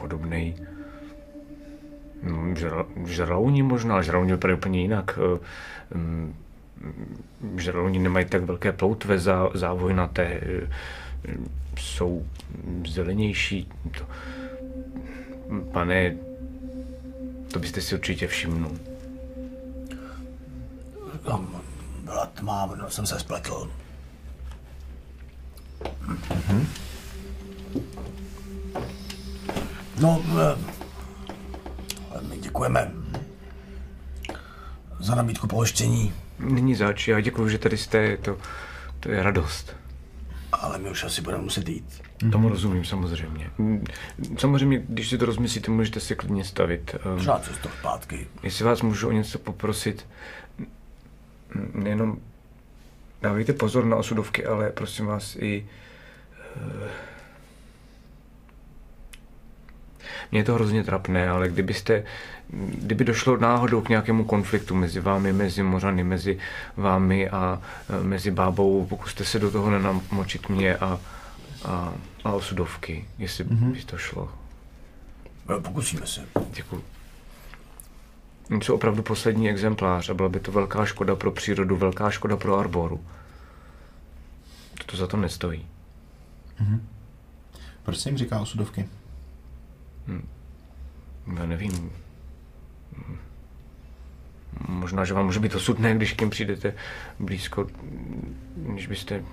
Podobný. 0.00 0.54
No, 2.22 2.36
žra- 2.54 3.06
žralouni 3.06 3.62
možná, 3.62 3.94
ale 3.94 4.04
žralouni 4.04 4.32
vypadají 4.32 4.58
úplně 4.58 4.80
jinak. 4.82 5.18
Eh, 5.18 5.96
mm, 5.96 6.34
Žralouni 7.56 7.98
nemají 7.98 8.26
tak 8.26 8.42
velké 8.42 8.72
ploutve 8.72 9.18
zá, 9.18 9.50
závojnaté, 9.54 10.40
eh, 10.42 10.68
jsou 11.78 12.26
zelenější. 12.88 13.68
To, 13.98 14.06
pane, 15.72 16.16
to 17.52 17.58
byste 17.58 17.80
si 17.80 17.94
určitě 17.94 18.26
všimnul. 18.26 18.72
tam 21.26 21.60
byla 22.16 22.26
tma, 22.26 22.70
no, 22.76 22.90
jsem 22.90 23.06
se 23.06 23.18
spletl. 23.20 23.70
No, 30.00 30.22
eh, 30.40 30.58
my 32.28 32.38
děkujeme 32.38 32.92
za 35.00 35.14
nabídku 35.14 35.46
pohoštění, 35.46 36.12
Není 36.38 36.74
zač, 36.74 37.08
já 37.08 37.20
děkuji, 37.20 37.48
že 37.48 37.58
tady 37.58 37.76
jste, 37.76 38.16
to, 38.16 38.36
to 39.00 39.10
je 39.10 39.22
radost. 39.22 39.76
ale 40.52 40.78
my 40.78 40.90
už 40.90 41.04
asi 41.04 41.22
budeme 41.22 41.42
muset 41.42 41.68
jít. 41.68 41.84
Mm-hmm. 42.18 42.30
Tomu 42.30 42.48
rozumím 42.48 42.84
samozřejmě. 42.84 43.50
Mm, 43.58 43.84
Samozřejmě, 44.38 44.82
když 44.88 45.08
si 45.08 45.18
to 45.18 45.26
rozmyslíte, 45.26 45.70
můžete 45.70 46.00
si 46.00 46.16
klidně 46.16 46.44
stavit. 46.44 46.96
Um, 47.12 47.18
Třeba 47.18 47.38
cestou 47.38 47.68
zpátky. 47.78 48.26
Jestli 48.42 48.64
vás 48.64 48.82
můžu 48.82 49.08
o 49.08 49.12
něco 49.12 49.38
poprosit, 49.38 50.06
nejenom 51.74 52.18
dávejte 53.22 53.52
pozor 53.52 53.84
na 53.84 53.96
osudovky, 53.96 54.46
ale 54.46 54.70
prosím 54.70 55.06
vás 55.06 55.36
i... 55.36 55.66
eh, 56.56 56.90
Mně 60.32 60.40
je 60.40 60.44
to 60.44 60.54
hrozně 60.54 60.84
trapné, 60.84 61.28
ale 61.28 61.48
kdybyste, 61.48 62.04
kdyby 62.50 63.04
došlo 63.04 63.36
náhodou 63.36 63.80
k 63.80 63.88
nějakému 63.88 64.24
konfliktu 64.24 64.74
mezi 64.74 65.00
vámi, 65.00 65.32
mezi 65.32 65.62
mořany, 65.62 66.04
mezi 66.04 66.38
vámi 66.76 67.28
a 67.30 67.62
eh, 67.90 68.02
mezi 68.04 68.30
bábou, 68.30 68.86
pokuste 68.86 69.24
se 69.24 69.38
do 69.38 69.50
toho 69.50 69.70
nenamočit 69.70 70.48
mě 70.48 70.76
a, 70.76 71.00
a, 71.64 71.92
a 72.24 72.32
osudovky, 72.32 73.04
jestli 73.18 73.44
mm-hmm. 73.44 73.72
by 73.72 73.82
to 73.82 73.98
šlo. 73.98 74.32
No, 75.48 75.60
pokusíme 75.60 76.06
se. 76.06 76.20
Děkuji. 76.50 76.95
Jsou 78.50 78.74
opravdu 78.74 79.02
poslední 79.02 79.50
exemplář 79.50 80.08
a 80.08 80.14
byla 80.14 80.28
by 80.28 80.40
to 80.40 80.52
velká 80.52 80.84
škoda 80.84 81.16
pro 81.16 81.32
přírodu, 81.32 81.76
velká 81.76 82.10
škoda 82.10 82.36
pro 82.36 82.58
arboru. 82.58 83.04
To 84.86 84.96
za 84.96 85.06
to 85.06 85.16
nestojí. 85.16 85.66
Proč 87.82 87.98
se 87.98 88.08
jim 88.08 88.18
říká 88.18 88.40
osudovky? 88.40 88.88
Já 91.36 91.46
nevím. 91.46 91.92
Možná, 94.68 95.04
že 95.04 95.14
vám 95.14 95.26
může 95.26 95.40
být 95.40 95.54
osudné, 95.54 95.94
když 95.94 96.12
k 96.12 96.28
přijdete 96.28 96.74
blízko, 97.18 97.66
když 98.56 98.86
byste... 98.86 99.24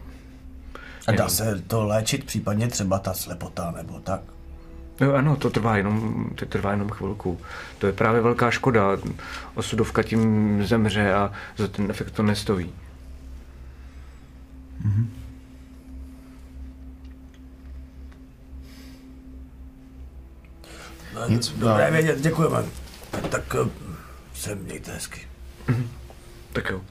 A 1.08 1.11
dá 1.11 1.30
se 1.30 1.61
to 1.67 1.83
léčit, 1.83 2.24
případně 2.24 2.67
třeba 2.67 3.00
ta 3.00 3.14
slepota 3.14 3.72
nebo 3.72 4.00
tak. 4.00 4.22
Jo, 5.01 5.13
ano, 5.13 5.35
to 5.35 5.49
trvá 5.49 5.77
jenom, 5.77 6.30
to 6.35 6.45
trvá 6.45 6.72
jenom 6.72 6.89
chvilku. 6.89 7.39
To 7.77 7.88
je 7.88 7.93
právě 7.93 8.22
velká 8.22 8.51
škoda. 8.51 8.97
Osudovka 9.55 10.03
tím 10.03 10.65
zemře 10.65 11.13
a 11.13 11.31
za 11.57 11.67
ten 11.67 11.91
efekt 11.91 12.11
to 12.11 12.23
nestojí. 12.23 12.73
Nic, 21.30 21.49
Dobré 21.49 21.85
no. 21.85 21.91
vědět, 21.91 22.22
děkujeme. 22.22 22.63
Tak 23.30 23.55
eh, 23.65 23.69
se 24.35 24.55
mějte 24.55 24.91
hezky. 24.91 25.22
Tak 26.53 26.69
jo. 26.69 26.81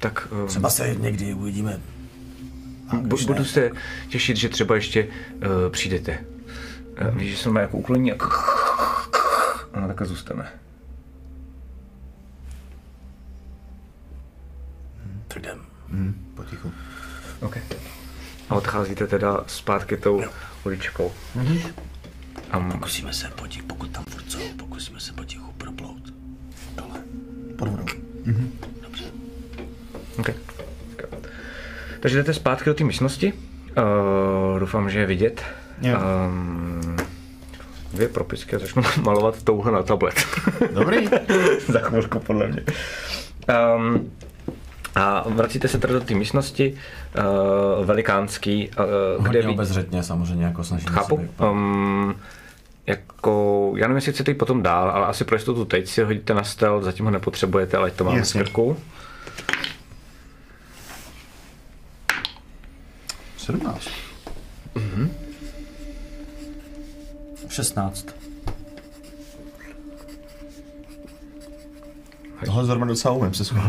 Tak 0.00 0.28
um, 0.30 0.46
Třeba 0.48 0.70
se 0.70 0.94
někdy 0.94 1.34
uvidíme. 1.34 1.80
Bu- 3.02 3.26
budu 3.26 3.44
se 3.44 3.70
těšit, 4.08 4.36
že 4.36 4.48
třeba 4.48 4.74
ještě 4.74 5.04
uh, 5.06 5.72
přijdete. 5.72 6.24
Víš, 7.12 7.30
že 7.30 7.36
se 7.36 7.50
má 7.50 7.60
jako 7.60 7.76
ukloní 7.76 8.12
a 8.12 8.16
no, 9.80 9.86
takhle 9.86 10.06
zůstane. 10.06 10.52
Tak 15.28 15.36
jdem. 15.36 15.60
Potichu. 16.34 16.72
Okay. 17.40 17.62
A 18.50 18.54
odcházíte 18.54 19.06
teda 19.06 19.44
zpátky 19.46 19.96
tou 19.96 20.22
uličkou. 20.64 21.12
Um, 22.56 22.72
Pokusíme 22.72 23.12
se 23.12 23.28
potichu, 23.28 23.66
pokud 23.66 23.90
tam 23.90 24.04
furt 24.04 24.30
jsou, 24.30 24.40
pokusíme 24.56 25.00
se 25.00 25.12
potichu 25.12 25.52
proplout. 25.52 26.02
Dole. 26.76 27.00
Pod 27.58 27.68
vodou. 27.68 27.84
Dobře. 28.82 29.04
okay. 30.18 30.34
Takže 32.00 32.16
jdete 32.16 32.34
zpátky 32.34 32.70
do 32.70 32.74
té 32.74 32.84
místnosti. 32.84 33.32
Uh, 33.32 34.58
doufám, 34.60 34.90
že 34.90 34.98
je 34.98 35.06
vidět. 35.06 35.44
Jo. 35.80 35.98
Um, 36.28 36.96
dvě 37.92 38.08
propisky 38.08 38.56
a 38.56 38.58
začnu 38.58 38.82
malovat 39.02 39.42
touhle 39.42 39.72
na 39.72 39.82
tablet. 39.82 40.14
Dobrý. 40.72 41.08
Za 41.68 41.78
chvilku, 41.80 42.18
podle 42.20 42.46
mě. 42.48 42.64
Um, 43.76 44.10
a 44.94 45.24
vracíte 45.28 45.68
se 45.68 45.78
teda 45.78 45.94
do 45.94 46.00
té 46.00 46.14
místnosti 46.14 46.74
uh, 47.78 47.86
velikánský, 47.86 48.68
uh, 49.18 49.24
kde 49.28 49.38
Hodně 49.38 49.54
obezřetně 49.54 50.02
samozřejmě, 50.02 50.44
jako 50.44 50.64
snažíme 50.64 50.92
chápu. 50.92 51.16
se. 51.38 51.44
Um, 51.44 52.14
jako, 52.86 53.72
já 53.76 53.86
nevím, 53.86 53.96
jestli 53.96 54.12
chcete 54.12 54.30
jít 54.30 54.38
potom 54.38 54.62
dál, 54.62 54.90
ale 54.90 55.06
asi 55.06 55.24
pro 55.24 55.36
jistotu 55.36 55.64
teď 55.64 55.88
si 55.88 56.00
ho 56.00 56.06
hodíte 56.06 56.34
na 56.34 56.44
stealth, 56.44 56.84
zatím 56.84 57.04
ho 57.04 57.10
nepotřebujete, 57.10 57.76
ale 57.76 57.90
to 57.90 58.04
máme 58.04 58.16
v 58.16 58.18
Jasně. 58.18 58.42
krku. 58.42 58.76
17. 63.36 63.88
16. 67.48 68.06
Tohle 72.44 72.64
zrovna 72.64 72.86
docela 72.86 73.14
umím 73.14 73.34
se 73.34 73.44
schovat. 73.44 73.64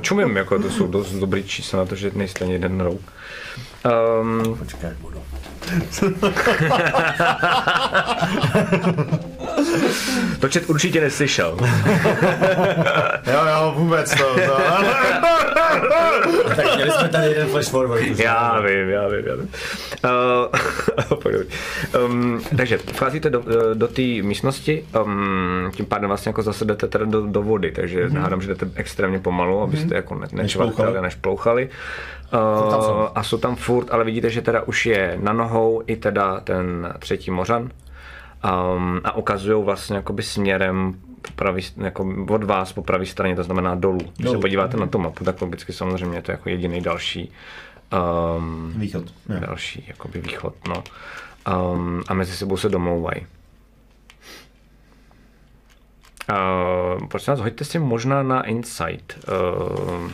Čumím, 0.00 0.36
jako 0.36 0.62
to 0.62 0.70
jsou 0.70 0.86
dost 0.86 1.12
dobrý 1.12 1.44
čísla 1.44 1.78
na 1.78 1.84
to, 1.84 1.94
že 1.94 2.10
nejste 2.14 2.44
ani 2.44 2.52
jeden 2.52 2.80
rouk. 2.80 3.00
Um, 4.20 4.56
Počkej, 4.58 4.90
budu. 5.00 5.22
to 10.40 10.48
čet 10.48 10.70
určitě 10.70 11.00
neslyšel. 11.00 11.56
Jo, 13.26 13.40
jo, 13.46 13.72
vůbec 13.76 14.14
to. 14.14 14.24
to. 14.46 14.56
Tak 16.56 16.74
měli 16.76 16.90
jsme 16.90 17.08
tady 17.08 17.26
jeden 17.26 17.48
flash 17.48 17.68
forward. 17.68 18.18
Já 18.18 18.60
vím, 18.60 18.88
já 18.88 19.08
vím, 19.08 19.26
já 19.26 19.34
vím. 19.34 19.48
Uh, 21.14 22.04
um, 22.06 22.40
takže 22.56 22.78
vcházíte 22.78 23.30
do, 23.30 23.44
do 23.74 23.88
té 23.88 24.02
místnosti, 24.02 24.84
um, 25.04 25.70
tím 25.76 25.86
pádem 25.86 26.08
vlastně 26.08 26.28
jako 26.28 26.42
zase 26.42 26.64
jdete 26.64 26.88
teda 26.88 27.04
do, 27.04 27.26
do 27.26 27.42
vody, 27.42 27.72
takže 27.72 28.06
mm-hmm. 28.06 28.20
hádám, 28.20 28.40
že 28.40 28.48
jdete 28.48 28.68
extrémně 28.74 29.18
pomalu, 29.18 29.62
abyste 29.62 29.94
jako 29.94 30.14
ne, 30.14 30.26
nečvartali, 30.32 31.02
než 31.02 31.14
plouchali. 31.14 31.68
Uh, 32.34 33.08
a 33.14 33.22
jsou 33.22 33.38
tam 33.38 33.56
furt, 33.56 33.86
ale 33.90 34.04
vidíte, 34.04 34.30
že 34.30 34.42
teda 34.42 34.62
už 34.62 34.86
je 34.86 35.18
na 35.20 35.32
nohou 35.32 35.82
i 35.86 35.96
teda 35.96 36.40
ten 36.40 36.94
třetí 36.98 37.30
mořan. 37.30 37.70
Um, 38.46 39.00
a 39.04 39.16
ukazují 39.16 39.64
vlastně 39.64 39.96
jakoby 39.96 40.22
směrem 40.22 41.00
pravý, 41.36 41.62
jako 41.76 42.14
od 42.28 42.44
vás 42.44 42.72
po 42.72 42.82
pravé 42.82 43.06
straně, 43.06 43.36
to 43.36 43.42
znamená 43.42 43.74
dolů. 43.74 44.00
Když 44.16 44.30
se 44.30 44.38
podíváte 44.38 44.76
na 44.76 44.86
tu 44.86 44.98
mapu, 44.98 45.24
tak 45.24 45.40
logicky 45.40 45.72
samozřejmě 45.72 46.18
je 46.18 46.22
to 46.22 46.30
jako 46.30 46.48
jediný 46.48 46.80
další 46.80 47.32
um, 48.38 48.72
Východ. 48.76 49.04
Jo. 49.28 49.40
další 49.40 49.84
jakoby 49.88 50.20
východ, 50.20 50.54
no. 50.68 50.84
Um, 51.72 52.02
a 52.08 52.14
mezi 52.14 52.32
sebou 52.32 52.56
se 52.56 52.68
domlouvají. 52.68 53.26
Uh, 56.30 57.06
prosím 57.06 57.32
vás, 57.32 57.40
hoďte 57.40 57.64
si 57.64 57.78
možná 57.78 58.22
na 58.22 58.42
Insight. 58.42 59.28
Uh, 59.28 60.10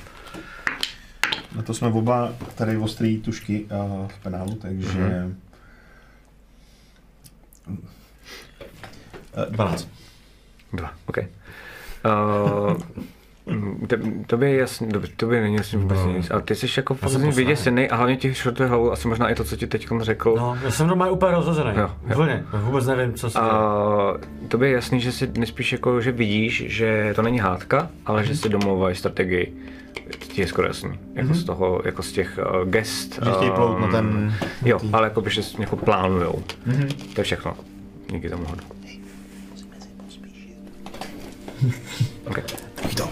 Na 1.57 1.62
to 1.62 1.75
jsme 1.75 1.89
oba 1.89 2.33
tady 2.55 2.77
ostrý 2.77 3.20
tušky 3.20 3.65
uh, 3.65 4.09
v 4.09 4.19
penálu, 4.23 4.55
takže... 4.55 4.89
Mm-hmm. 4.89 5.35
Eh, 9.36 9.47
12. 9.51 9.89
Dva, 10.73 10.91
OK. 11.07 11.19
Uh, 11.19 12.77
to, 14.27 14.36
by 14.36 14.51
je 14.51 14.57
jasně, 14.59 14.86
dobře, 14.86 15.12
to 15.17 15.27
by 15.27 15.41
není 15.41 15.55
jasně 15.55 15.78
vůbec 15.78 15.99
nic, 16.17 16.31
ale 16.31 16.43
ty 16.43 16.55
jsi 16.55 16.67
jako 16.77 16.94
fakt 16.94 17.12
vyděsený 17.12 17.89
a 17.91 17.97
hlavně 17.97 18.17
ti 18.17 18.35
šrotuje 18.35 18.69
hlavu, 18.69 18.93
asi 18.93 19.09
možná 19.09 19.28
i 19.28 19.35
to, 19.35 19.44
co 19.44 19.57
ti 19.57 19.67
teď 19.67 19.89
řekl. 20.01 20.35
No, 20.39 20.59
já 20.65 20.70
jsem 20.70 20.89
doma 20.89 21.11
úplně 21.11 21.33
rozhozený. 21.33 21.70
Jo, 21.77 21.91
jo. 22.07 22.15
Úplně, 22.15 22.44
vůbec 22.52 22.86
nevím, 22.86 23.15
co 23.15 23.31
se. 23.31 23.39
A 23.39 23.51
to 24.49 24.59
by 24.59 24.67
je 24.67 24.73
jasný, 24.73 25.01
že 25.01 25.12
si 25.12 25.31
nespíš 25.39 25.73
jako, 25.73 26.01
že 26.01 26.12
vidíš, 26.12 26.65
že 26.67 27.12
to 27.17 27.23
není 27.23 27.39
hádka, 27.39 27.91
ale 28.07 28.25
že 28.25 28.36
si 28.36 28.49
domlouvají 28.49 28.97
strategii. 28.97 29.57
To 30.19 30.27
ti 30.27 30.41
je 30.41 30.47
skoro 30.47 30.67
jasný. 30.69 30.99
Jako 31.15 31.35
z 31.35 31.44
toho, 31.44 31.83
jako 31.85 32.02
z 32.02 32.12
těch 32.12 32.39
uh, 32.62 32.69
gest. 32.70 33.20
Že 33.25 33.31
chtějí 33.31 33.51
plout 33.51 33.81
na 33.81 33.89
ten- 33.89 34.35
Jo, 34.65 34.81
ale 34.93 35.07
jako 35.07 35.20
by, 35.20 35.31
že 35.31 35.43
si 35.43 35.61
jako 35.61 35.77
plánujou. 35.77 36.43
To 37.15 37.20
je 37.20 37.25
všechno. 37.25 37.57
Díky 38.11 38.31
tomu 38.31 38.44
hodu. 38.44 38.62
Okay. 42.27 42.45
To. 42.97 43.09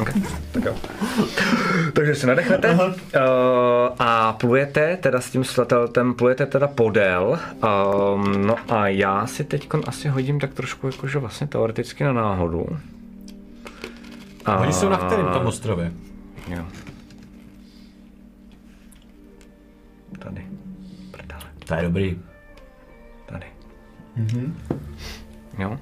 Okay. 0.00 0.22
Tak 0.52 0.64
jo. 0.64 0.74
Takže 1.92 2.14
si 2.14 2.26
nadechnete 2.26 2.74
uh, 2.74 2.90
a 3.98 4.32
plujete 4.32 4.96
teda 4.96 5.20
s 5.20 5.30
tím 5.30 5.44
slateltem, 5.44 6.14
plujete 6.14 6.46
teda 6.46 6.68
podél. 6.68 7.38
Um, 7.54 8.46
no 8.46 8.56
a 8.68 8.88
já 8.88 9.26
si 9.26 9.44
teď 9.44 9.68
asi 9.86 10.08
hodím 10.08 10.40
tak 10.40 10.54
trošku 10.54 10.86
jakože 10.86 11.18
vlastně 11.18 11.46
teoreticky 11.46 12.04
na 12.04 12.12
náhodu. 12.12 12.66
A, 14.44 14.58
Oni 14.58 14.72
jsou 14.72 14.88
na 14.88 14.96
kterém 14.96 15.26
tom 15.26 15.46
ostrově? 15.46 15.92
Jo. 16.48 16.64
Tady. 20.18 20.46
Prdele. 21.10 21.42
To 21.66 21.74
je 21.74 21.82
dobrý. 21.82 22.18
Tady. 23.26 23.46
Jo. 25.58 25.78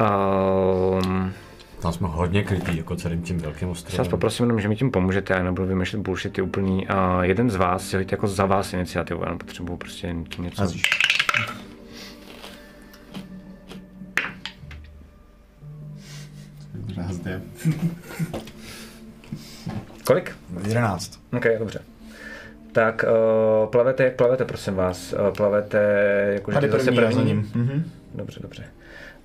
Um, 0.00 1.32
Tam 1.82 1.92
jsme 1.92 2.08
hodně 2.08 2.42
krytý, 2.44 2.76
jako 2.76 2.96
celým 2.96 3.22
tím 3.22 3.38
velkým 3.38 3.68
Já 3.68 3.68
vás 3.68 3.78
ostrovem. 3.78 4.10
poprosím 4.10 4.44
jenom, 4.46 4.60
že 4.60 4.68
mi 4.68 4.76
tím 4.76 4.90
pomůžete, 4.90 5.34
já 5.34 5.42
nebudu 5.42 5.68
vymýšlet 5.68 6.02
bullshity 6.02 6.42
úplný. 6.42 6.88
A 6.88 7.24
jeden 7.24 7.50
z 7.50 7.56
vás 7.56 7.88
si 7.88 7.96
hoďte 7.96 8.14
jako 8.14 8.28
za 8.28 8.46
vás 8.46 8.72
iniciativu, 8.72 9.22
já 9.26 9.36
potřebuji 9.36 9.76
prostě 9.76 10.16
něco. 10.38 10.62
Rázdě. 16.96 17.42
Kolik? 20.06 20.36
11. 20.66 21.20
OK, 21.36 21.44
dobře. 21.58 21.80
Tak 22.72 23.04
uh, 23.64 23.70
plavete, 23.70 24.04
jak 24.04 24.16
plavete, 24.16 24.44
prosím 24.44 24.74
vás? 24.74 25.12
Uh, 25.12 25.34
plavete 25.36 25.78
jako 26.34 26.52
Tady 26.52 26.70
zase 26.70 26.84
první, 26.84 27.02
já 27.02 27.12
za 27.12 27.22
ním. 27.22 27.50
Mhm. 27.54 27.90
Dobře, 28.14 28.40
dobře. 28.42 28.64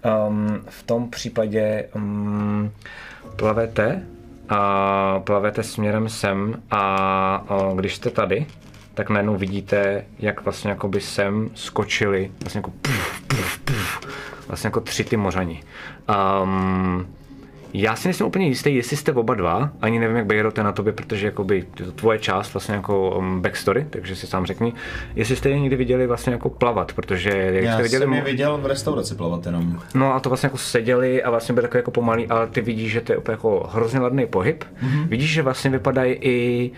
Um, 0.06 0.61
v 0.69 0.84
tom 0.84 1.10
případě 1.10 1.90
um, 1.95 2.72
plavete 3.36 4.03
a 4.50 5.19
plavete 5.19 5.64
směrem 5.64 6.10
sem 6.10 6.61
a 6.72 7.45
uh, 7.52 7.78
když 7.78 7.95
jste 7.95 8.10
tady, 8.10 8.45
tak 8.94 9.10
najednou 9.10 9.36
vidíte, 9.36 10.06
jak 10.19 10.42
vlastně 10.42 10.69
jakoby 10.69 11.02
sem 11.02 11.50
skočili 11.53 12.32
vlastně 12.42 12.60
jako 12.60 12.72
puf, 12.82 13.22
puf, 13.28 13.60
puf, 13.60 14.00
vlastně 14.48 14.68
jako 14.68 14.80
tři 14.80 15.03
ty 15.03 15.18
mořani. 15.18 15.64
Um, 16.44 17.08
já 17.73 17.95
si 17.95 18.07
nejsem 18.07 18.27
úplně 18.27 18.48
jistý, 18.48 18.75
jestli 18.75 18.98
jste 18.98 19.14
oba 19.14 19.33
dva, 19.33 19.72
ani 19.81 19.99
nevím, 19.99 20.17
jak 20.17 20.25
Bejro 20.25 20.51
to 20.51 20.64
na 20.64 20.72
tobě, 20.72 20.93
protože 20.93 21.25
jakoby, 21.25 21.65
je 21.80 21.85
to 21.85 21.91
tvoje 21.91 22.19
část 22.19 22.53
vlastně 22.53 22.75
jako 22.75 23.17
um, 23.17 23.41
backstory, 23.41 23.88
takže 23.89 24.15
si 24.15 24.27
sám 24.27 24.45
řekni, 24.45 24.73
jestli 25.15 25.35
jste 25.35 25.49
je 25.49 25.59
někdy 25.59 25.75
viděli 25.75 26.07
vlastně 26.07 26.33
jako 26.33 26.49
plavat, 26.49 26.93
protože 26.93 27.30
jak 27.30 27.64
Já 27.64 27.73
jste 27.73 27.83
viděli, 27.83 28.03
jsem 28.03 28.14
je 28.14 28.22
viděl 28.22 28.57
v 28.57 28.65
restauraci 28.65 29.15
plavat 29.15 29.45
jenom. 29.45 29.80
No 29.95 30.14
a 30.14 30.19
to 30.19 30.30
vlastně 30.30 30.48
jako 30.48 30.57
seděli 30.57 31.23
a 31.23 31.30
vlastně 31.30 31.53
byli 31.53 31.67
takový 31.67 31.80
jako 31.80 31.91
pomalý, 31.91 32.27
ale 32.27 32.48
ty 32.48 32.61
vidíš, 32.61 32.91
že 32.91 33.01
to 33.01 33.11
je 33.11 33.17
úplně 33.17 33.33
jako 33.33 33.69
hrozně 33.73 33.99
ladný 33.99 34.25
pohyb. 34.25 34.64
Mm-hmm. 34.64 35.07
Vidíš, 35.07 35.33
že 35.33 35.41
vlastně 35.41 35.69
vypadají 35.69 36.14
i 36.14 36.72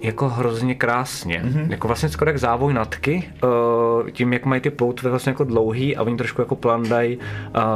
jako 0.00 0.28
hrozně 0.28 0.74
krásně. 0.74 1.42
Mm-hmm. 1.44 1.70
Jako 1.70 1.88
vlastně 1.88 2.08
skoro 2.08 2.30
jak 2.30 2.38
závoj 2.38 2.74
natky, 2.74 3.30
uh, 3.44 4.10
tím, 4.10 4.32
jak 4.32 4.44
mají 4.44 4.60
ty 4.60 4.70
ploutve 4.70 5.10
vlastně 5.10 5.30
jako 5.30 5.44
dlouhý 5.44 5.96
a 5.96 6.02
oni 6.02 6.16
trošku 6.16 6.40
jako 6.40 6.56
plandají 6.56 7.18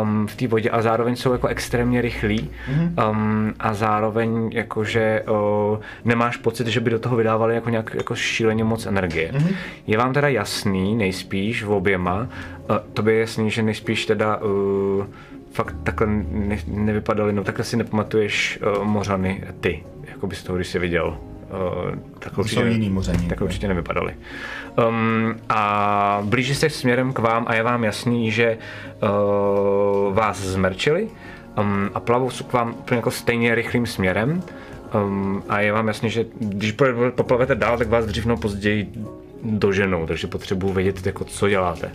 um, 0.03 0.27
v 0.27 0.37
té 0.37 0.49
vodě 0.49 0.71
a 0.71 0.83
zároveň 0.83 1.17
jsou 1.17 1.33
jako 1.33 1.47
extrémně 1.47 2.01
rychlí 2.01 2.51
mm-hmm. 2.71 3.11
um, 3.11 3.55
a 3.59 3.75
zároveň 3.75 4.51
jakože 4.53 5.23
uh, 5.29 5.79
nemáš 6.05 6.37
pocit, 6.37 6.67
že 6.67 6.81
by 6.81 6.91
do 6.91 6.99
toho 6.99 7.17
vydávali 7.17 7.55
jako 7.55 7.71
nějak 7.71 7.95
jako 7.95 8.15
šíleně 8.15 8.65
moc 8.65 8.87
energie. 8.87 9.33
Mm-hmm. 9.33 9.55
Je 9.87 9.99
vám 9.99 10.13
teda 10.13 10.29
jasný, 10.29 10.97
nejspíš 10.97 11.65
v 11.65 11.73
oběma, 11.73 12.21
uh, 12.71 12.77
to 12.95 13.03
by 13.03 13.13
je 13.13 13.21
jasný, 13.21 13.51
že 13.51 13.63
nejspíš 13.63 14.07
teda 14.07 14.37
uh, 14.37 15.07
fakt 15.53 15.77
takhle 15.83 16.07
ne, 16.31 16.59
nevypadaly, 16.67 17.33
no 17.33 17.45
takhle 17.45 17.65
si 17.65 17.77
nepamatuješ 17.77 18.61
uh, 18.63 18.85
mořany 18.85 19.45
ty, 19.61 19.85
jako 20.09 20.27
bys 20.27 20.43
toho, 20.43 20.57
když 20.57 20.69
jsi 20.69 20.79
viděl. 20.79 21.19
Uh, 21.51 21.95
tak 22.19 22.33
jsou 22.47 22.65
jiný 22.65 22.91
mořani. 22.91 23.29
Tak 23.29 23.41
určitě 23.41 23.69
nevypadaly. 23.69 24.15
Um, 24.89 25.35
a 25.49 26.23
blíží 26.25 26.55
se 26.55 26.71
směrem 26.71 27.13
k 27.13 27.19
vám 27.19 27.45
a 27.49 27.55
je 27.55 27.63
vám 27.63 27.85
jasný, 27.85 28.31
že 28.31 28.59
uh, 29.03 30.15
vás 30.15 30.41
zmrčili 30.41 31.09
um, 31.59 31.91
a 31.95 32.01
plavou 32.01 32.31
jsou 32.31 32.45
k 32.45 32.53
vám 32.53 32.75
úplně 32.79 32.99
jako 32.99 33.11
stejně 33.11 33.55
rychlým 33.55 33.87
směrem. 33.87 34.43
Um, 34.95 35.43
a 35.49 35.61
je 35.61 35.73
vám 35.73 35.89
jasný, 35.89 36.11
že 36.11 36.25
když 36.39 36.73
po- 36.73 36.85
poplavete 37.11 37.55
dál, 37.55 37.79
tak 37.79 37.89
vás 37.89 38.07
dřív 38.07 38.27
nebo 38.27 38.41
později 38.41 38.93
doženou, 39.43 40.07
takže 40.07 40.27
potřebuji 40.27 40.73
vědět, 40.73 41.07
jako, 41.07 41.25
co 41.25 41.49
děláte. 41.49 41.91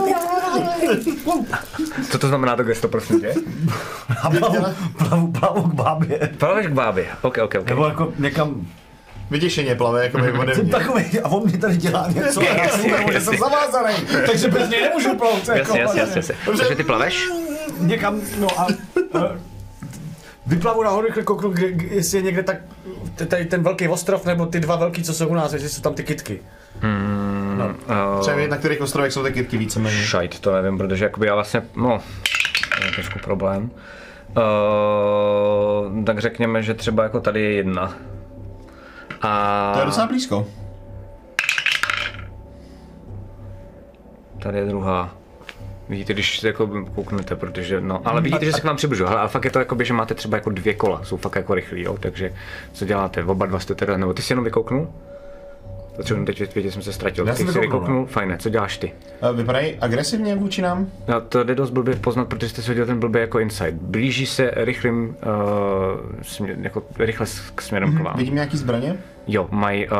Co 2.10 2.18
to 2.18 2.28
znamená 2.28 2.56
to 2.56 2.64
gesto, 2.64 2.88
prosím 2.88 3.20
tě? 3.20 3.34
A 4.22 4.30
plavu, 4.30 4.64
plavu, 4.98 5.32
plavu 5.32 5.62
k 5.62 5.74
bábě. 5.74 6.30
Plaveš 6.38 6.66
k 6.66 6.72
bábě. 6.72 7.06
OK, 7.22 7.38
OK, 7.44 7.54
OK. 7.60 7.68
Nebo 7.68 7.84
jako 7.84 8.12
někam, 8.18 8.66
Vyděšeně 9.30 9.74
plave, 9.74 10.04
jako 10.04 10.18
by 10.18 10.32
ode 10.38 10.54
jsem 10.54 10.64
mě. 10.64 10.72
takový, 10.72 11.20
a 11.20 11.28
on 11.28 11.44
mě 11.48 11.58
tady 11.58 11.76
dělá 11.76 12.08
něco, 12.08 12.40
a 12.40 12.44
já 12.44 12.54
Jasně, 12.64 12.90
jasně. 12.90 13.20
jsem 13.20 13.38
zavázaný, 13.38 13.94
takže 14.26 14.48
bez 14.48 14.68
něj 14.70 14.82
nemůžu 14.82 15.16
plout. 15.16 15.48
Jako, 15.48 15.58
Jasně, 15.58 15.80
jasně, 15.80 16.00
jasně, 16.00 16.16
jasně. 16.16 16.34
Takže 16.58 16.74
ty 16.76 16.84
plaveš? 16.84 17.28
Někam, 17.78 18.20
no 18.38 18.48
a 18.60 18.66
eh, 19.16 19.38
vyplavu 20.46 20.82
nahoru, 20.82 21.06
rychle 21.06 21.22
kouknu, 21.22 21.54
jestli 21.90 22.18
je 22.18 22.22
někde 22.22 22.42
tak, 22.42 22.56
tady 23.28 23.44
ten 23.44 23.62
velký 23.62 23.88
ostrov, 23.88 24.24
nebo 24.26 24.46
ty 24.46 24.60
dva 24.60 24.76
velký, 24.76 25.02
co 25.02 25.14
jsou 25.14 25.28
u 25.28 25.34
nás, 25.34 25.52
jestli 25.52 25.68
jsou 25.68 25.82
tam 25.82 25.94
ty 25.94 26.02
kitky. 26.04 26.40
Uh, 26.82 28.20
Třeba 28.20 28.46
na 28.46 28.56
kterých 28.56 28.80
ostrovech 28.80 29.12
jsou 29.12 29.24
ty 29.24 29.32
kytky 29.32 29.58
víceméně. 29.58 30.02
Šajt, 30.02 30.40
to 30.40 30.52
nevím, 30.52 30.78
protože 30.78 31.04
jakoby 31.04 31.26
já 31.26 31.34
vlastně, 31.34 31.62
no, 31.76 32.00
to 32.78 32.84
je 32.84 32.92
trošku 32.92 33.18
problém. 33.18 33.70
Uh, 34.36 36.04
tak 36.04 36.18
řekněme, 36.18 36.62
že 36.62 36.74
třeba 36.74 37.02
jako 37.02 37.20
tady 37.20 37.40
je 37.42 37.52
jedna. 37.52 37.94
A 39.22 39.70
To 39.74 39.80
je 39.80 39.86
docela 39.86 40.06
blízko. 40.06 40.46
tady 44.42 44.58
je 44.58 44.64
druhá. 44.64 45.14
Vidíte, 45.88 46.12
když 46.12 46.40
se 46.40 46.46
jako 46.46 46.84
kouknete, 46.94 47.36
protože 47.36 47.80
no, 47.80 48.02
ale 48.04 48.20
vidíte, 48.20 48.44
že 48.44 48.52
se 48.52 48.60
k 48.60 48.64
vám 48.64 48.76
přibližuje, 48.76 49.10
ale 49.10 49.28
fakt 49.28 49.44
je 49.44 49.50
to 49.50 49.58
jako, 49.58 49.76
že 49.84 49.92
máte 49.92 50.14
třeba 50.14 50.36
jako 50.36 50.50
dvě 50.50 50.74
kola, 50.74 51.04
jsou 51.04 51.16
fakt 51.16 51.36
jako 51.36 51.54
rychlí, 51.54 51.82
jo, 51.82 51.96
takže 52.00 52.32
co 52.72 52.84
děláte, 52.84 53.24
oba 53.24 53.46
dva 53.46 53.58
jste 53.58 53.74
teda, 53.74 53.96
nebo 53.96 54.14
ty 54.14 54.22
jsi 54.22 54.32
jenom 54.32 54.44
vykouknul? 54.44 54.88
Potřebuji 55.96 56.24
teď 56.24 56.54
vědět, 56.54 56.62
že 56.62 56.72
jsem 56.72 56.82
se 56.82 56.92
ztratil. 56.92 57.26
Já 57.26 57.34
jsem 57.34 57.46
jsi 57.46 57.52
vykouknul, 57.52 57.80
vykouknul, 57.80 58.06
fajn, 58.06 58.36
co 58.38 58.48
děláš 58.48 58.78
ty? 58.78 58.92
A 59.22 59.30
Vypadají 59.30 59.74
agresivně 59.80 60.36
vůči 60.36 60.62
nám? 60.62 60.86
No, 61.08 61.20
to 61.20 61.44
jde 61.44 61.54
dost 61.54 61.70
blbě 61.70 61.96
poznat, 61.96 62.28
protože 62.28 62.48
jste 62.48 62.62
hodil 62.68 62.86
ten 62.86 63.00
blbě 63.00 63.20
jako 63.20 63.38
insight. 63.38 63.74
Blíží 63.74 64.26
se 64.26 64.50
rychlým, 64.56 65.08
uh, 65.08 65.14
směr, 66.22 66.56
jako 66.60 66.82
rychle 66.98 67.26
k 67.54 67.62
směrem 67.62 67.96
k 67.96 68.00
vám. 68.00 68.16
Vidím 68.16 68.34
nějaký 68.34 68.56
zbraně? 68.56 68.96
Jo, 69.26 69.48
mají 69.50 69.88
uh, 69.88 69.96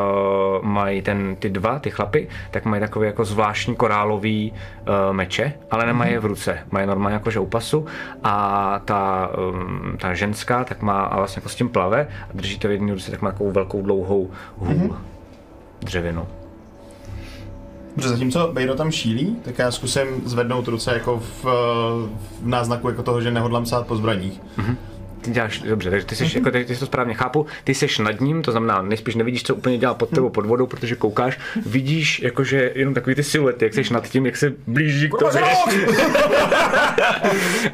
maj 0.61 1.01
ten, 1.01 1.35
ty 1.35 1.49
dva, 1.49 1.79
ty 1.79 1.89
chlapy, 1.89 2.27
tak 2.51 2.65
mají 2.65 2.79
takové 2.79 3.05
jako 3.05 3.25
zvláštní 3.25 3.75
korálový 3.75 4.51
uh, 4.51 5.13
meče, 5.13 5.53
ale 5.71 5.85
nemají 5.85 6.11
je 6.11 6.19
v 6.19 6.25
ruce. 6.25 6.59
Mají 6.71 6.87
normálně 6.87 7.13
jako 7.13 7.31
žoupasu 7.31 7.85
a 8.23 8.79
ta, 8.85 9.29
um, 9.49 9.97
ta 9.97 10.13
ženská 10.13 10.63
tak 10.63 10.81
má 10.81 11.01
a 11.01 11.17
vlastně 11.17 11.39
jako 11.39 11.49
s 11.49 11.55
tím 11.55 11.69
plave 11.69 12.07
a 12.29 12.33
drží 12.33 12.59
to 12.59 12.67
v 12.67 12.71
jedné 12.71 12.93
ruce, 12.93 13.11
tak 13.11 13.21
má 13.21 13.31
takovou 13.31 13.51
velkou 13.51 13.81
dlouhou 13.81 14.29
hůl. 14.57 14.73
Mm-hmm. 14.73 14.95
Dřevinu. 15.81 16.27
Dobře, 17.95 18.09
zatímco 18.09 18.49
Bejro 18.53 18.75
tam 18.75 18.91
šílí, 18.91 19.35
tak 19.41 19.59
já 19.59 19.71
zkusím 19.71 20.07
zvednout 20.25 20.67
ruce 20.67 20.93
jako 20.93 21.19
v, 21.19 21.43
v 22.41 22.47
náznaku 22.47 22.89
jako 22.89 23.03
toho, 23.03 23.21
že 23.21 23.31
nehodlám 23.31 23.65
sát 23.65 23.87
po 23.87 23.95
zbraních. 23.95 24.41
Mm-hmm. 24.57 24.75
Ty 25.21 25.31
děláš 25.31 25.59
dobře, 25.59 25.89
takže 25.89 26.05
ty 26.05 26.15
jsi, 26.15 26.37
jako, 26.37 26.51
ty, 26.51 26.65
ty 26.65 26.73
jsi 26.73 26.79
to 26.79 26.85
správně 26.85 27.13
chápu, 27.13 27.45
ty 27.63 27.75
jsi 27.75 27.87
nad 28.03 28.21
ním, 28.21 28.41
to 28.41 28.51
znamená, 28.51 28.81
nejspíš 28.81 29.15
nevidíš, 29.15 29.43
co 29.43 29.55
úplně 29.55 29.77
dělá 29.77 29.93
pod 29.93 30.09
tebou 30.09 30.29
pod 30.29 30.45
vodou, 30.45 30.67
protože 30.67 30.95
koukáš, 30.95 31.39
vidíš 31.65 32.21
jakože 32.21 32.71
jenom 32.75 32.93
takový 32.93 33.15
ty 33.15 33.23
siluety, 33.23 33.65
jak 33.65 33.73
jsi 33.73 33.93
nad 33.93 34.09
tím, 34.09 34.25
jak 34.25 34.37
se 34.37 34.53
blíží 34.67 35.09
k 35.09 35.17
tobě. 35.19 35.41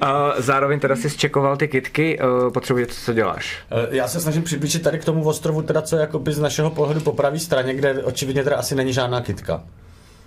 A 0.01 0.33
zároveň 0.37 0.79
teda 0.79 0.95
jsi 0.95 1.09
zčekoval 1.09 1.57
ty 1.57 1.67
kitky, 1.67 2.19
uh, 2.19 2.53
potřebuje, 2.53 2.85
co 2.85 3.13
děláš. 3.13 3.57
Eh, 3.71 3.87
Já 3.95 4.07
se 4.07 4.19
snažím 4.21 4.43
přiblížit 4.43 4.81
tady 4.83 4.99
k 4.99 5.05
tomu 5.05 5.23
ostrovu, 5.23 5.61
teda 5.61 5.81
co 5.81 5.95
je 5.95 6.01
jakoby 6.01 6.33
z 6.33 6.39
našeho 6.39 6.69
pohledu 6.69 6.99
po 7.01 7.13
pravé 7.13 7.39
straně, 7.39 7.73
kde 7.73 8.03
očividně 8.03 8.43
teda 8.43 8.55
asi 8.55 8.75
není 8.75 8.93
žádná 8.93 9.21
kitka. 9.21 9.63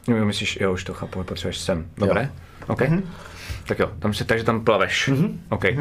Jo, 0.08 0.24
myslíš, 0.24 0.58
jo, 0.60 0.72
už 0.72 0.84
to 0.84 0.94
chápu, 0.94 1.24
potřebuješ 1.24 1.58
sem. 1.58 1.86
Dobré? 1.98 2.30
OK. 2.68 2.82
Tak 3.70 3.78
jo, 3.78 3.90
tam 3.98 4.14
se, 4.14 4.24
takže 4.24 4.44
tam 4.44 4.60
plaveš. 4.64 5.08
Mm-hmm. 5.12 5.30
OK. 5.48 5.64
Uh, 5.64 5.78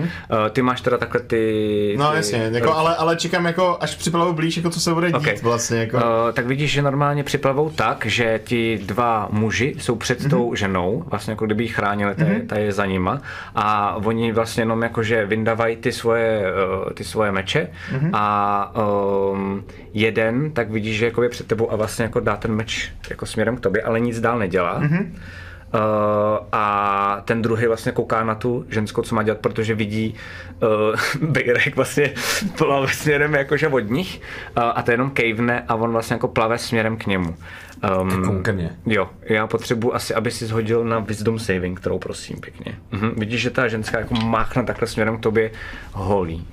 ty 0.50 0.62
máš 0.62 0.82
teda 0.82 0.98
takhle 0.98 1.22
ty... 1.22 1.96
No 1.98 2.10
ty, 2.12 2.16
jasně, 2.16 2.50
jako, 2.54 2.74
ale, 2.74 2.96
ale 2.96 3.16
čekám 3.16 3.46
jako, 3.46 3.78
až 3.82 3.96
připlavu 3.96 4.34
blíž, 4.34 4.58
jako 4.58 4.70
co 4.70 4.80
se 4.80 4.94
bude 4.94 5.08
dít 5.08 5.16
Ok. 5.16 5.42
vlastně, 5.44 5.80
jako. 5.80 5.98
Uh, 5.98 6.04
tak 6.34 6.46
vidíš, 6.46 6.72
že 6.72 6.82
normálně 6.82 7.24
připlavou 7.24 7.70
tak, 7.70 8.06
že 8.06 8.40
ti 8.44 8.80
dva 8.86 9.28
muži 9.32 9.76
jsou 9.80 9.96
před 9.96 10.20
Mhm. 10.22 10.30
tou 10.30 10.56
ženou, 10.56 11.04
vlastně 11.08 11.32
jako 11.32 11.46
kdyby 11.46 11.64
ji 11.64 11.70
chránili, 11.70 12.16
ta, 12.16 12.26
je, 12.26 12.40
ta 12.40 12.58
je 12.58 12.72
za 12.72 12.86
nima 12.86 13.22
a 13.56 13.96
oni 13.96 14.32
vlastně 14.32 14.62
jenom 14.62 14.82
jakože 14.82 15.26
vyndávají 15.26 15.76
ty 15.76 15.92
svoje, 15.92 16.42
uh, 16.86 16.90
ty 16.94 17.04
svoje 17.04 17.32
meče 17.32 17.68
Mhm. 17.94 18.10
a 18.14 18.74
um, 19.32 19.64
jeden, 19.94 20.52
tak 20.52 20.72
vidíš, 20.72 20.98
že 20.98 21.06
jako 21.06 21.24
je 21.24 21.30
před 21.30 21.48
tebou 21.48 21.72
a 21.72 21.76
vlastně 21.76 22.04
jako 22.04 22.20
dá 22.20 22.36
ten 22.38 22.52
meč 22.56 22.92
jako 23.10 23.26
směrem 23.26 23.58
k 23.58 23.60
tobě, 23.60 23.82
ale 23.82 24.00
nic 24.00 24.20
dál 24.20 24.40
nedělá. 24.40 24.80
Mhm. 24.80 25.16
Uh, 25.74 25.80
a 26.52 27.22
ten 27.26 27.42
druhý 27.42 27.68
vlastně 27.68 27.92
kouká 27.92 28.24
na 28.24 28.36
tu 28.36 28.66
ženskou, 28.70 29.02
co 29.02 29.16
má 29.16 29.24
dělat, 29.24 29.40
protože 29.40 29.76
vidí 29.76 30.16
uh, 31.22 31.30
Bejrek 31.30 31.76
vlastně 31.76 32.14
plave 32.58 32.94
směrem 32.94 33.34
jakože 33.34 33.68
od 33.68 33.90
nich 33.90 34.22
uh, 34.58 34.64
a 34.76 34.82
to 34.82 34.92
jenom 34.92 35.10
kejvne 35.10 35.66
a 35.68 35.76
on 35.76 35.92
vlastně 35.92 36.14
jako 36.14 36.28
plave 36.28 36.58
směrem 36.58 36.98
k 36.98 37.06
němu. 37.06 37.36
Um, 38.02 38.44
ke 38.44 38.52
mně. 38.52 38.78
Jo, 38.86 39.10
já 39.22 39.48
potřebuji 39.48 39.96
asi, 39.96 40.16
aby 40.16 40.32
si 40.32 40.46
zhodil 40.46 40.84
na 40.86 41.00
wisdom 41.00 41.40
saving, 41.40 41.80
kterou 41.80 42.00
prosím 42.00 42.38
pěkně. 42.42 42.76
Mhm. 42.92 43.12
Vidíš, 43.18 43.42
že 43.42 43.50
ta 43.50 43.68
ženská 43.68 44.00
jako 44.00 44.16
máchne 44.16 44.64
takhle 44.64 44.88
směrem 44.88 45.18
k 45.18 45.22
tobě 45.22 45.52
holí. 45.94 46.48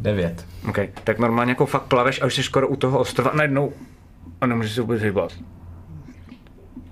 Devět. 0.00 0.46
OK, 0.68 0.78
tak 1.04 1.18
normálně 1.18 1.52
jako 1.52 1.66
fakt 1.66 1.82
plaveš 1.82 2.22
a 2.22 2.26
už 2.26 2.34
jsi 2.34 2.42
skoro 2.42 2.68
u 2.68 2.76
toho 2.76 2.98
ostrova 2.98 3.30
najednou 3.34 3.72
a 4.40 4.46
nemůžeš 4.46 4.72
se 4.72 4.80
vůbec 4.80 5.02
hýbat. 5.02 5.32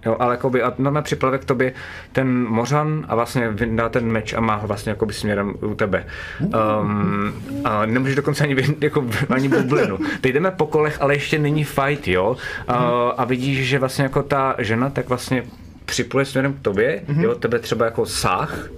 Jo, 0.06 0.16
ale 0.18 0.34
jakoby, 0.34 0.62
a 0.62 0.74
normálně 0.78 1.04
připlave 1.04 1.38
k 1.38 1.44
tobě 1.44 1.72
ten 2.12 2.44
mořan 2.48 3.06
a 3.08 3.14
vlastně 3.14 3.48
vyndá 3.50 3.88
ten 3.88 4.06
meč 4.06 4.32
a 4.32 4.40
má 4.40 4.54
ho 4.54 4.68
vlastně 4.68 4.90
jakoby 4.90 5.12
směrem 5.12 5.54
u 5.60 5.74
tebe. 5.74 6.06
Um, 6.40 7.32
a 7.64 7.86
nemůžeš 7.86 8.16
dokonce 8.16 8.44
ani, 8.44 8.56
jako, 8.80 9.06
ani 9.30 9.48
bublinu. 9.48 9.98
Teď 10.20 10.32
jdeme 10.32 10.50
po 10.50 10.66
kolech, 10.66 10.96
ale 11.00 11.14
ještě 11.14 11.38
není 11.38 11.64
fight, 11.64 12.08
jo. 12.08 12.30
Uh, 12.68 12.76
a 13.16 13.24
vidíš, 13.24 13.68
že 13.68 13.78
vlastně 13.78 14.02
jako 14.02 14.22
ta 14.22 14.54
žena 14.58 14.90
tak 14.90 15.08
vlastně 15.08 15.44
připluje 15.84 16.24
směrem 16.24 16.54
k 16.54 16.60
tobě, 16.60 17.02
jo, 17.08 17.34
tebe 17.34 17.58
třeba 17.58 17.84
jako 17.84 18.06
sáh, 18.06 18.68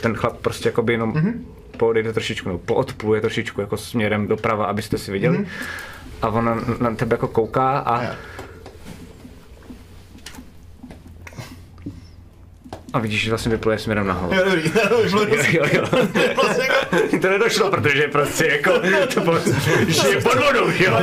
ten 0.00 0.14
chlap 0.14 0.36
prostě 0.36 0.68
jakoby 0.68 0.92
jenom 0.92 1.12
mm-hmm. 1.12 1.34
poodejde 1.76 2.12
trošičku, 2.12 2.48
no, 2.48 2.58
poodpluje 2.58 3.20
trošičku 3.20 3.60
jako 3.60 3.76
směrem 3.76 4.26
doprava, 4.26 4.64
abyste 4.64 4.98
si 4.98 5.12
viděli. 5.12 5.38
Mm-hmm. 5.38 5.46
A 6.24 6.28
ona 6.28 6.58
na- 6.80 6.94
tebe 6.94 7.14
jako 7.14 7.28
kouká 7.28 7.78
a 7.78 8.02
Jo. 8.02 8.10
a 12.92 12.98
vidíš, 12.98 13.22
že 13.22 13.30
vlastně 13.30 13.50
vypluje 13.52 13.78
směrem 13.78 14.06
nahoru. 14.06 14.34
Jo, 14.34 14.42
dobrý, 14.44 14.62
Jo, 15.54 15.64
jo, 15.64 15.64
jo. 15.72 15.84
Vlastně 16.42 16.64
jako, 16.64 17.18
To 17.22 17.28
nedošlo, 17.30 17.70
protože 17.70 18.08
prostě 18.08 18.46
jako 18.46 18.72
to 19.14 19.20
po, 19.20 19.32
žije 19.88 20.20
pod 20.20 20.34
vodou, 20.34 20.70
jo. 20.78 20.98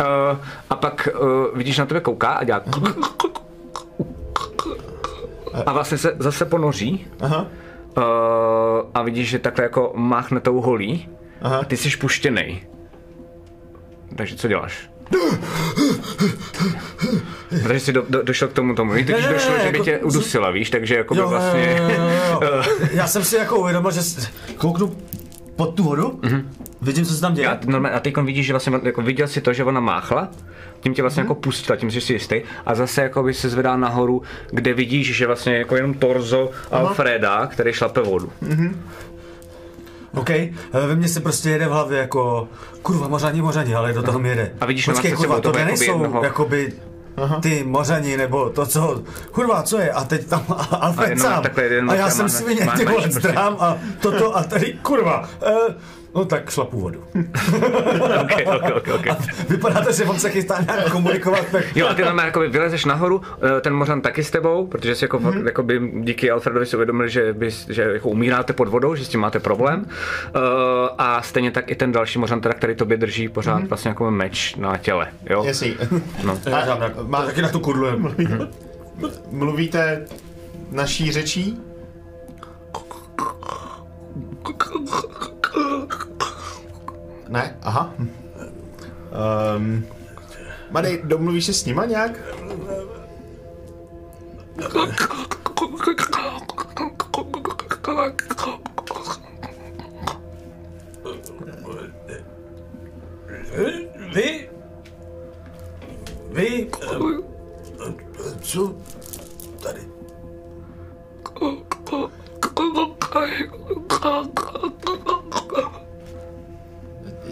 Uh, 0.00 0.38
a 0.70 0.74
pak 0.76 1.08
uh, 1.20 1.58
vidíš 1.58 1.78
na 1.78 1.86
tebe 1.86 2.00
kouká 2.00 2.28
a 2.28 2.44
dělá 2.44 2.62
a 5.66 5.72
vlastně 5.72 5.98
se 5.98 6.16
zase 6.18 6.44
ponoří 6.44 7.06
Aha. 7.20 7.46
uh, 7.96 8.02
a 8.94 9.02
vidíš, 9.02 9.28
že 9.28 9.38
takhle 9.38 9.64
jako 9.64 9.92
máchne 9.96 10.40
tou 10.40 10.60
holí 10.60 11.08
Aha. 11.42 11.58
a 11.58 11.64
ty 11.64 11.76
jsi 11.76 11.96
puštěnej. 11.96 12.66
Takže 14.16 14.36
co 14.36 14.48
děláš? 14.48 14.90
Takže 17.62 17.80
jsi 17.80 17.92
do, 17.92 18.04
do, 18.08 18.22
došel 18.22 18.48
k 18.48 18.52
tomu 18.52 18.74
tomu. 18.74 18.92
Teď 18.92 19.08
už 19.08 19.14
Ne, 19.14 19.20
ne, 19.20 19.32
došlo, 19.32 19.52
ne, 19.52 19.58
že 19.64 19.70
by 19.70 19.78
jako- 19.78 19.84
tě 19.84 19.98
udusila, 19.98 20.50
víš, 20.50 20.70
takže 20.70 20.96
jako 20.96 21.14
by 21.14 21.20
vlastně... 21.20 21.76
jo, 21.78 22.08
jo, 22.08 22.40
jo. 22.52 22.62
Já 22.92 23.06
jsem 23.06 23.24
si 23.24 23.36
jako 23.36 23.56
uvědomil, 23.56 23.90
že 23.90 24.00
kouknu 24.56 24.96
pod 25.56 25.74
tu 25.74 25.82
vodu, 25.82 26.20
vidím, 26.82 27.04
co 27.04 27.14
se 27.14 27.20
tam 27.20 27.34
děje. 27.34 27.48
A, 27.48 27.58
normálně, 27.66 27.96
a 27.96 28.00
teď 28.00 28.16
vidíš, 28.16 28.46
že 28.46 28.52
vlastně 28.52 28.80
jako 28.82 29.02
viděl 29.02 29.28
si 29.28 29.40
to, 29.40 29.52
že 29.52 29.64
ona 29.64 29.80
máchla, 29.80 30.28
tím 30.80 30.94
tě 30.94 31.02
vlastně 31.02 31.20
jako 31.20 31.34
pustila, 31.34 31.76
tím 31.76 31.90
jsi 31.90 32.00
si 32.00 32.12
jistý, 32.12 32.42
a 32.66 32.74
zase 32.74 33.02
jako 33.02 33.22
by 33.22 33.34
se 33.34 33.48
zvedá 33.48 33.76
nahoru, 33.76 34.22
kde 34.50 34.74
vidíš, 34.74 35.16
že 35.16 35.26
vlastně 35.26 35.56
jako 35.56 35.76
jenom 35.76 35.94
torzo 35.94 36.50
Alfreda, 36.70 37.46
který 37.46 37.72
šlape 37.72 38.00
vodu. 38.00 38.32
OK, 40.14 40.30
eh, 40.30 40.52
ve 40.72 40.94
mně 40.96 41.08
se 41.08 41.20
prostě 41.20 41.50
jede 41.50 41.66
v 41.66 41.70
hlavě 41.70 41.98
jako 41.98 42.48
kurva 42.82 43.08
mořani, 43.08 43.42
mořani, 43.42 43.74
ale 43.74 43.92
do 43.92 44.02
toho 44.02 44.18
mi 44.18 44.28
jede. 44.28 44.52
A 44.60 44.66
vidíš, 44.66 44.84
Počkej, 44.86 45.12
kurva, 45.12 45.40
to 45.40 45.52
nejsou 45.52 46.02
jednoho- 46.02 46.24
jakoby 46.24 46.72
ty 47.42 47.64
mořani, 47.64 48.16
nebo 48.16 48.50
to, 48.50 48.66
co, 48.66 49.02
kurva, 49.32 49.62
co 49.62 49.78
je? 49.78 49.90
A 49.92 50.04
teď 50.04 50.26
tam 50.26 50.44
Alfred 50.80 51.08
jenom 51.10 51.26
sám. 51.26 51.42
A 51.90 51.94
já 51.94 52.10
jsem 52.10 52.28
má- 52.66 52.72
ty 52.76 52.84
vole 52.84 53.02
prostě- 53.02 53.20
zdrám 53.28 53.56
a 53.60 53.76
toto 54.00 54.36
a 54.36 54.42
tady, 54.42 54.72
kurva. 54.82 55.28
Uh, 55.68 55.74
no 56.14 56.24
tak 56.24 56.50
šlapu 56.50 56.80
vodu. 56.80 57.04
okay, 58.20 58.44
okay, 58.44 58.72
okay, 58.72 58.94
okay. 58.94 59.16
Vypadá 59.48 59.80
to, 59.80 59.92
že 59.92 60.04
on 60.04 60.18
se 60.18 60.30
chystá 60.30 60.60
nějak 60.60 60.92
komunikovat, 60.92 61.46
tak 61.52 61.76
Jo, 61.76 61.86
a 61.88 61.94
ty 61.94 62.02
normálně 62.02 62.26
jakoby 62.26 62.48
vylezeš 62.48 62.84
nahoru, 62.84 63.22
eh, 63.56 63.60
ten 63.60 63.74
mořan 63.74 64.00
taky 64.00 64.24
s 64.24 64.30
tebou, 64.30 64.66
protože 64.66 64.94
si 64.94 65.04
jako, 65.04 65.18
mm-hmm. 65.18 65.46
jakoby 65.46 65.92
díky 65.94 66.30
Alfredovi 66.30 66.66
si 66.66 66.76
uvědomili, 66.76 67.10
že, 67.10 67.32
bys, 67.32 67.66
že 67.68 67.82
jako 67.82 68.08
umíráte 68.08 68.52
pod 68.52 68.68
vodou, 68.68 68.94
že 68.94 69.04
s 69.04 69.08
tím 69.08 69.20
máte 69.20 69.40
problém. 69.40 69.80
Uh, 69.80 70.42
a 70.98 71.22
stejně 71.22 71.50
tak 71.50 71.70
i 71.70 71.74
ten 71.74 71.92
další 71.92 72.18
mořan, 72.18 72.40
teda, 72.40 72.54
který 72.54 72.74
tobě 72.74 72.96
drží 72.96 73.28
pořád 73.28 73.62
mm-hmm. 73.62 73.68
vlastně 73.68 73.88
jako 73.88 74.10
meč 74.10 74.56
na 74.56 74.76
těle. 74.76 75.08
Jo? 75.30 75.44
Jasný. 75.44 75.76
No. 76.24 76.38
na, 76.50 76.92
má- 77.02 77.26
taky 77.26 77.42
na 77.42 77.48
tu 77.48 77.60
kudlu. 77.60 77.86
Mluvíte 79.30 80.06
naší 80.70 81.12
řečí? 81.12 81.65
Ne? 87.28 87.58
Aha. 87.62 87.94
Um, 89.56 89.86
Madej, 90.70 91.02
domluvíš 91.04 91.44
se 91.46 91.52
s 91.52 91.64
nima 91.64 91.84
nějak? 91.84 92.12
Vy? 104.14 104.48
Vy? 106.30 106.70
Co? 108.40 108.74
Tady. 109.62 109.80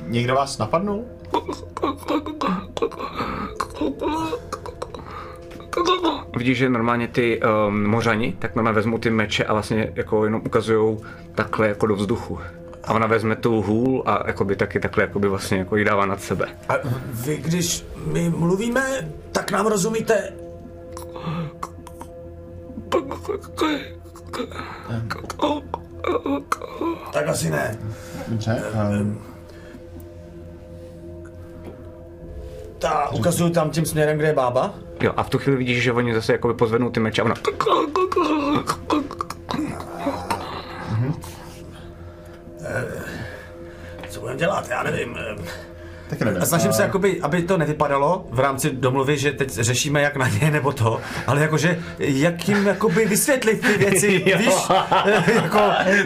Někdo 0.06 0.34
vás 0.34 0.58
napadnul? 0.58 1.04
Vidíš, 6.36 6.58
že 6.58 6.68
normálně 6.70 7.08
ty 7.08 7.40
um, 7.68 7.86
mořani, 7.86 8.36
tak 8.38 8.54
normálně 8.54 8.76
vezmou 8.76 8.98
ty 8.98 9.10
meče 9.10 9.44
a 9.44 9.52
vlastně 9.52 9.92
jako 9.94 10.24
jenom 10.24 10.42
ukazují 10.46 10.98
takhle 11.34 11.68
jako 11.68 11.86
do 11.86 11.94
vzduchu. 11.96 12.38
A 12.84 12.92
ona 12.94 13.06
vezme 13.06 13.36
tu 13.36 13.62
hůl 13.62 14.02
a 14.06 14.26
jakoby 14.26 14.56
taky 14.56 14.80
takhle 14.80 15.04
jakoby 15.04 15.28
vlastně 15.28 15.58
jako 15.58 15.76
ji 15.76 15.84
dává 15.84 16.06
nad 16.06 16.22
sebe. 16.22 16.46
A 16.68 16.74
vy, 17.04 17.36
když 17.36 17.84
my 18.06 18.30
mluvíme, 18.30 19.10
tak 19.32 19.50
nám 19.50 19.66
rozumíte? 19.66 20.32
Tak 27.12 27.28
asi 27.28 27.50
ne. 27.50 27.78
Dobře. 28.28 28.62
Um, 28.90 29.22
Ta, 32.78 33.08
ukazuju 33.08 33.50
tam 33.50 33.70
tím 33.70 33.86
směrem, 33.86 34.18
kde 34.18 34.26
je 34.26 34.32
bába. 34.32 34.74
Jo, 35.00 35.12
a 35.16 35.22
v 35.22 35.30
tu 35.30 35.38
chvíli 35.38 35.58
vidíš, 35.58 35.82
že 35.82 35.92
oni 35.92 36.14
zase 36.14 36.32
jakoby 36.32 36.54
pozvednou 36.54 36.90
ty 36.90 37.00
meče 37.00 37.22
a 37.22 37.24
ona... 37.24 37.34
Co 44.08 44.20
budeme 44.20 44.38
dělat, 44.38 44.68
já 44.70 44.82
nevím. 44.82 45.16
Taky 46.08 46.24
nevím. 46.24 46.42
A 46.42 46.46
snažím 46.46 46.72
se, 46.72 46.82
jakoby, 46.82 47.20
aby 47.20 47.42
to 47.42 47.58
nevypadalo 47.58 48.26
v 48.30 48.40
rámci 48.40 48.70
domluvy, 48.70 49.18
že 49.18 49.32
teď 49.32 49.50
řešíme 49.50 50.02
jak 50.02 50.16
na 50.16 50.28
ně 50.28 50.50
nebo 50.50 50.72
to, 50.72 51.00
ale 51.26 51.40
jakože 51.40 51.78
jak 51.98 52.48
jim 52.48 52.66
jakoby 52.66 53.04
vysvětlit 53.06 53.60
ty 53.60 53.78
věci, 53.78 54.08
víš, 54.38 54.54
jako, 55.34 55.60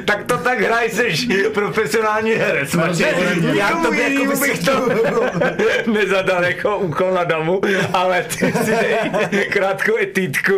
tak 0.05 0.25
to 0.25 0.39
tak 0.39 0.61
hraj, 0.61 0.91
jsi 0.91 1.29
profesionální 1.55 2.31
herec. 2.31 2.75
Matěj. 2.75 3.15
já 3.55 3.71
to 3.83 3.91
by 3.91 4.15
jako 4.15 4.41
bych 4.41 4.65
to 4.65 4.73
nezadal 5.93 6.45
jako 6.45 6.79
úkol 6.79 7.13
na 7.13 7.25
damu, 7.25 7.61
ale 7.93 8.23
ty 8.23 8.53
si 8.53 8.71
dej 8.71 9.11
krátkou 9.51 9.97
etýdku. 9.97 10.53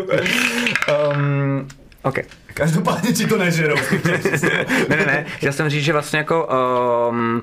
Um, 1.15 1.69
OK. 2.03 2.19
každopádně 2.55 3.13
ti 3.13 3.27
to 3.27 3.39
nežerou. 3.39 3.77
ne, 4.89 4.97
ne, 4.97 5.07
ne, 5.07 5.25
chtěl 5.37 5.53
jsem 5.53 5.69
říct, 5.69 5.85
že 5.85 5.93
vlastně 5.93 6.19
jako 6.19 6.49
um, 7.11 7.43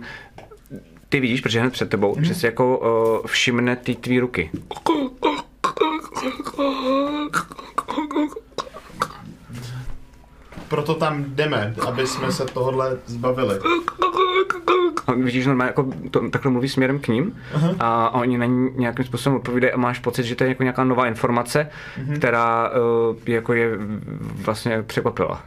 ty 1.09 1.19
vidíš, 1.19 1.41
protože 1.41 1.59
hned 1.59 1.73
před 1.73 1.89
tebou, 1.89 2.15
že 2.19 2.35
si 2.35 2.45
jako 2.45 2.77
uh, 2.77 3.27
všimne 3.27 3.75
ty 3.75 3.95
tvý 3.95 4.19
ruky. 4.19 4.51
Proto 10.67 10.93
tam 10.93 11.23
jdeme, 11.27 11.75
aby 11.87 12.07
jsme 12.07 12.31
se 12.31 12.45
tohle 12.45 12.97
zbavili. 13.05 13.59
A 15.07 15.11
vidíš, 15.13 15.43
že 15.43 15.49
normálně 15.49 15.69
jako 15.69 15.87
to, 16.11 16.29
takhle 16.29 16.51
mluví 16.51 16.69
směrem 16.69 16.99
k 16.99 17.07
ním 17.07 17.39
a 17.79 18.09
oni 18.09 18.37
na 18.37 18.45
ní 18.45 18.69
nějakým 18.75 19.05
způsobem 19.05 19.37
odpovídají 19.37 19.73
a 19.73 19.77
máš 19.77 19.99
pocit, 19.99 20.23
že 20.23 20.35
to 20.35 20.43
je 20.43 20.47
jako 20.47 20.63
nějaká 20.63 20.83
nová 20.83 21.07
informace, 21.07 21.69
která 22.15 22.69
uh, 22.69 23.15
jako 23.25 23.53
je 23.53 23.69
vlastně 24.35 24.83
překvapila. 24.83 25.43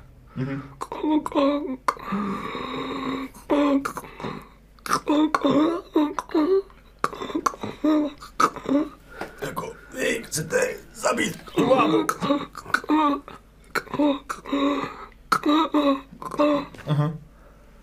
Jako, 9.40 9.72
vy 9.94 10.22
chcete 10.26 10.74
zabít 10.94 11.36
tu 11.54 11.66
mámu. 11.66 12.06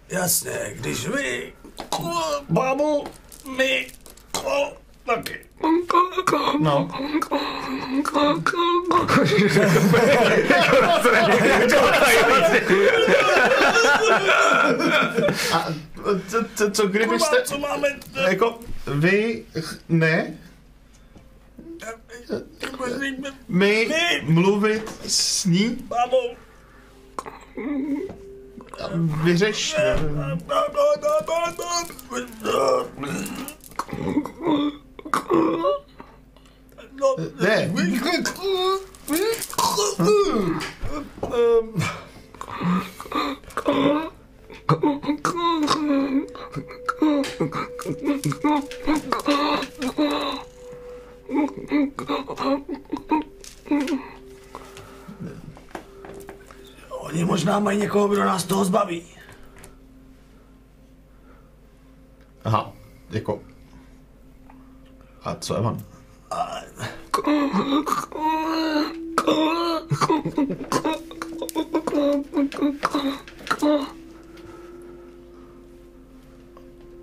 Jasně, 0.09 0.73
když 0.75 1.07
vy, 1.07 1.53
mámu, 2.49 3.03
my, 3.57 3.87
taky. 5.05 5.39
No. 6.59 6.87
A 15.53 15.65
co, 16.29 16.37
co, 16.55 16.71
co 16.71 16.87
kdybyste... 16.87 17.43
Co 17.43 17.57
máme? 17.57 17.87
Jako, 18.27 18.59
vy... 18.87 19.45
Ne? 19.89 20.37
My 23.47 23.89
mluvit 24.23 24.83
s 25.07 25.45
ní 25.45 25.87
Mámou. 25.89 26.35
vyřeš... 29.23 29.75
Ne. 37.39 37.71
Oni 56.89 57.25
možná 57.25 57.59
mají 57.59 57.79
někoho, 57.79 58.07
kdo 58.07 58.23
nás 58.23 58.43
toho 58.43 58.65
zbaví. 58.65 59.03
Aha, 62.43 62.73
jako... 63.09 63.41
A 65.23 65.35
co 65.35 65.55
Evan? 65.55 65.77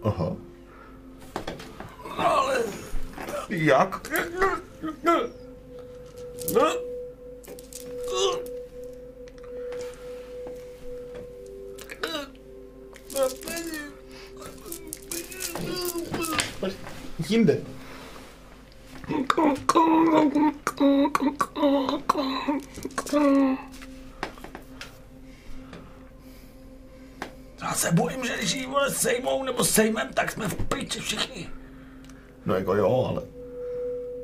Aha. 0.04 0.36
Jak? 3.50 4.10
Jinde. 17.28 17.60
Já 27.64 27.74
se 27.74 27.92
bojím, 27.92 28.24
že 28.24 28.36
když 28.38 28.52
jí 28.52 28.66
vole 28.66 28.90
sejmou 28.90 29.44
nebo 29.44 29.64
sejmem, 29.64 30.08
tak 30.14 30.32
jsme 30.32 30.48
v 30.48 30.54
pryči 30.54 31.00
všichni. 31.00 31.50
No 32.46 32.54
jako 32.54 32.74
jo, 32.74 33.06
ale... 33.10 33.22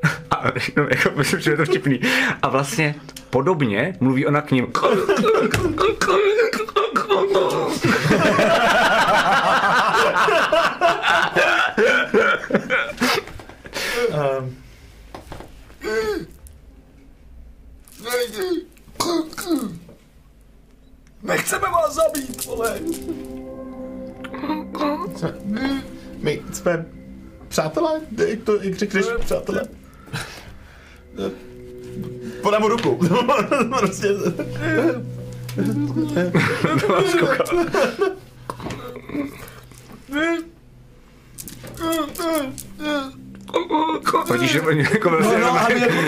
A 0.30 0.44
no, 0.76 0.82
jako, 0.82 1.10
myslím, 1.16 1.40
že 1.40 1.50
je 1.50 1.56
to 1.56 1.64
vtipný. 1.64 2.00
A 2.42 2.48
vlastně 2.48 2.94
podobně 3.30 3.96
mluví 4.00 4.26
ona 4.26 4.40
k 4.42 4.50
ním. 4.50 4.72
Um, 14.10 14.56
Nechceme 21.22 21.68
vás 21.70 21.94
zabít, 21.94 22.44
vole. 22.44 22.80
my 26.18 26.42
jsme 26.52 26.86
přátelé? 27.48 28.00
Jak 28.28 28.42
to, 28.44 28.62
jak 28.62 28.74
řekneš 28.74 29.06
přátelé? 29.20 29.62
Podám 32.42 32.62
mu 32.62 32.68
ruku. 32.68 32.96
prostě. 33.78 34.08
Oni 44.68 44.82
jako 44.92 45.10
vlastně 45.10 45.38
No, 45.38 45.52
no, 45.52 45.56
jako... 45.68 46.00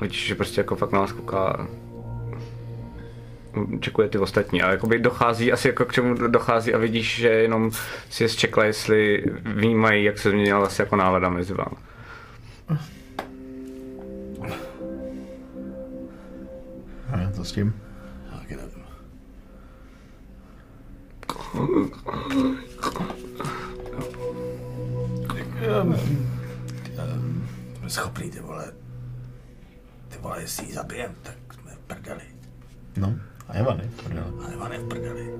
Vidíš, 0.00 0.26
že 0.26 0.34
prostě 0.34 0.60
jako 0.60 0.76
fakt 0.76 0.92
na 0.92 1.00
nás 1.00 1.12
kouká 1.12 1.68
čekuje 3.80 4.08
ty 4.08 4.18
ostatní, 4.18 4.62
ale 4.62 4.72
jakoby 4.72 4.98
dochází, 4.98 5.52
asi 5.52 5.68
jako 5.68 5.84
k 5.84 5.92
čemu 5.92 6.14
dochází 6.14 6.74
a 6.74 6.78
vidíš, 6.78 7.16
že 7.16 7.28
jenom 7.28 7.70
si 8.10 8.24
je 8.24 8.28
zčekla, 8.28 8.64
jestli 8.64 9.24
vnímají, 9.42 10.04
jak 10.04 10.18
se 10.18 10.30
změnila 10.30 10.58
vlastně 10.58 10.82
jako 10.82 10.96
nálada 10.96 11.28
mezi 11.28 11.54
vámi. 11.54 11.76
S 17.44 17.52
tím? 17.52 17.74
Nevím. 25.60 25.96
Jsme 27.78 27.90
schopný, 27.90 28.30
ty 28.30 28.40
vole. 28.40 28.72
Ty 30.08 30.18
vole, 30.20 30.40
jestli 30.40 30.66
ji 30.66 30.74
zabijem, 30.74 31.14
tak 31.22 31.34
jsme 31.54 31.70
v 31.70 31.78
prdeli. 31.78 32.22
No. 32.96 33.14
A 33.48 33.52
Evan 33.52 33.80
je 33.80 33.88
v 33.88 34.02
prdele. 34.02 34.26
A 34.46 34.50
Ivan 34.52 34.72
je 34.72 34.78
v 34.78 34.88
prdeli. 34.88 35.30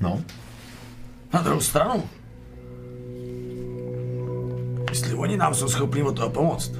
No. 0.00 0.24
Na 1.32 1.42
druhou 1.42 1.60
stranu, 1.60 2.08
jestli 4.90 5.14
oni 5.14 5.36
nám 5.36 5.54
jsou 5.54 5.68
schopni 5.68 6.02
od 6.02 6.16
toho 6.16 6.30
pomoct, 6.30 6.72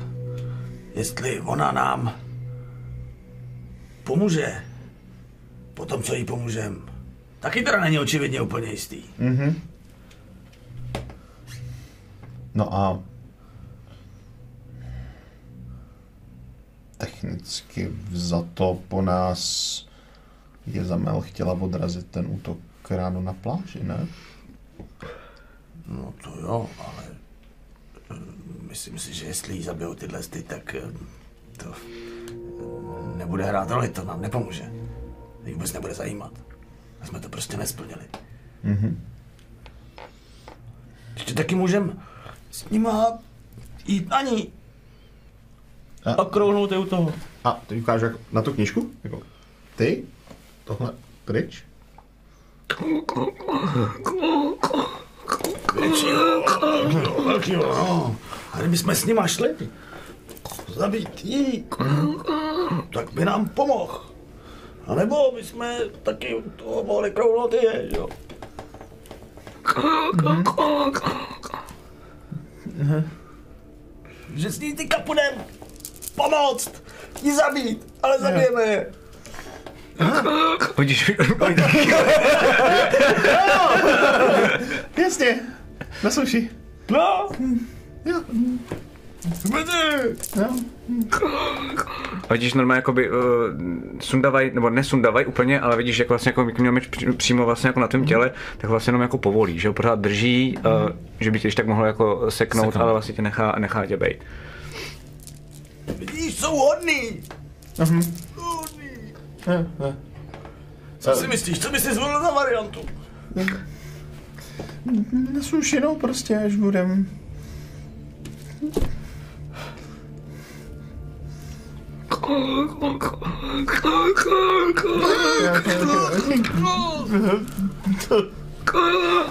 jestli 0.95 1.41
ona 1.41 1.73
nám 1.73 2.15
pomůže 4.05 4.65
potom 5.75 6.03
co 6.03 6.15
jí 6.15 6.25
pomůžem. 6.25 6.83
Taky 7.41 7.63
teda 7.63 7.81
není 7.81 7.99
očividně 7.99 8.41
úplně 8.41 8.71
jistý. 8.71 9.03
No 12.55 12.75
a 12.75 13.03
technicky 16.99 17.89
vzato 17.89 18.79
po 18.89 19.03
nás 19.03 19.41
Jezamel 20.67 21.21
chtěla 21.21 21.53
odrazit 21.53 22.07
ten 22.07 22.27
útok 22.27 22.59
ráno 22.91 23.21
na 23.21 23.33
pláži, 23.33 23.85
ne? 23.85 24.07
No 25.87 26.15
to 26.23 26.41
jo, 26.41 26.71
ale 26.79 27.05
myslím 28.69 28.99
si, 28.99 29.15
že 29.15 29.27
jestli 29.27 29.55
jí 29.55 29.63
zabijou 29.63 29.95
tyhle 29.95 30.23
sty, 30.23 30.43
tak 30.43 30.75
eh, 30.75 30.83
to 31.57 31.73
nebude 33.17 33.45
hrát 33.45 33.71
roli, 33.71 33.89
to 33.89 34.05
nám 34.05 34.21
nepomůže. 34.21 34.73
Jí 35.45 35.53
vůbec 35.53 35.73
nebude 35.73 35.95
zajímat. 35.95 36.33
A 37.01 37.07
jsme 37.07 37.21
to 37.21 37.29
prostě 37.29 37.57
nesplnili. 37.57 38.03
Ještě 41.15 41.35
taky 41.35 41.55
můžem 41.55 42.03
s 42.51 42.69
nima 42.71 43.19
jít 43.87 44.09
na 44.09 44.23
ní. 44.23 44.53
A- 46.05 46.13
A 46.13 46.25
krouhnout 46.25 46.73
je 46.73 46.79
u 46.79 46.85
toho. 46.87 47.13
A 47.45 47.61
ty 47.67 47.81
ukážu 47.81 48.05
jako 48.05 48.19
na 48.33 48.43
tu 48.43 48.53
knížku? 48.53 48.91
Jako, 49.05 49.23
ty? 49.77 50.05
Tohle 50.65 50.93
pryč? 51.25 51.65
Velký, 57.25 57.53
no. 57.53 58.17
A 58.53 58.59
kdybychom 58.59 58.95
s 58.95 59.05
nima 59.05 59.27
šli, 59.27 59.55
zabít 60.75 61.25
jí, 61.25 61.67
tak 62.95 63.13
by 63.13 63.25
nám 63.25 63.49
pomohl. 63.49 64.01
A 64.87 64.95
nebo 64.95 65.33
bychom 65.35 65.67
taky 66.03 66.43
toho 66.57 66.85
mohli 66.85 67.11
krouhnout 67.11 67.53
je, 67.53 67.89
jo. 67.97 68.09
Že 74.35 74.51
s 74.51 74.59
ní 74.59 74.75
teďka 74.75 74.99
půjdem 74.99 75.45
pomoct, 76.15 76.83
jí 77.23 77.37
zabít, 77.37 77.87
ale 78.03 78.19
zabijeme 78.19 78.63
je. 78.63 78.93
Hodíš, 80.77 81.13
Jasně, 84.97 85.41
na 86.05 86.11
suši. 86.11 86.51
No, 86.91 87.29
Jo, 88.05 88.21
jo. 90.37 90.49
vidíš 92.31 92.55
normálně 92.55 92.79
jakoby 92.79 93.11
uh, 93.11 93.17
sundavaj, 94.01 94.51
nebo 94.55 94.71
nesundavaj 94.71 95.25
úplně, 95.29 95.61
ale 95.61 95.77
vidíš, 95.77 95.99
jak 95.99 96.09
vlastně 96.09 96.29
jako 96.31 96.45
měl 96.59 96.73
meč 96.73 96.87
při- 96.87 97.13
přímo 97.13 97.45
vlastně 97.47 97.69
jako 97.69 97.81
na 97.81 97.89
tom 97.89 98.05
těle, 98.05 98.31
tak 98.59 98.71
vlastně 98.71 98.89
jenom 98.91 99.03
jako 99.03 99.19
povolí, 99.19 99.59
že 99.59 99.69
ho 99.69 99.75
pořád 99.75 99.99
drží, 99.99 100.59
uh, 100.59 100.63
že 101.21 101.31
by 101.31 101.41
tě 101.41 101.53
tak 101.53 101.67
mohlo 101.67 101.87
jako 101.87 102.31
seknout, 102.31 102.65
seknout. 102.67 102.83
ale 102.83 102.93
vlastně 102.93 103.15
tě 103.15 103.23
nechá, 103.23 103.55
nechá 103.59 103.87
tě 103.87 103.97
bejt. 103.97 104.23
Vidíš, 105.99 106.35
jsou 106.35 106.57
hodný. 106.57 107.23
Hodný. 108.37 108.84
Co 110.99 111.15
si 111.15 111.29
myslíš, 111.29 111.61
co 111.61 111.71
bys 111.71 111.83
si 111.83 111.95
zvolil 111.95 112.23
za 112.23 112.31
variantu? 112.31 112.81
Na 115.35 115.43
suši, 115.43 115.81
no, 115.81 115.95
prostě, 115.95 116.37
až 116.37 116.55
budem. 116.57 117.07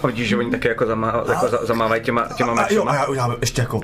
Vidíš, 0.06 0.28
že 0.30 0.38
oni 0.38 0.52
taky 0.52 0.68
jako, 0.68 0.86
zamá, 0.86 1.24
jako 1.30 1.48
za, 1.48 1.66
zamávají 1.66 2.02
těma, 2.02 2.28
těma 2.38 2.52
A 2.52 2.74
jo, 2.74 2.82
a 2.82 2.86
mečema. 2.86 2.96
já 2.96 3.06
udělám 3.06 3.36
ještě 3.42 3.62
jako... 3.62 3.80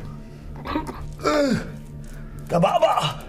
Ta 2.48 2.60
bába! 2.60 3.20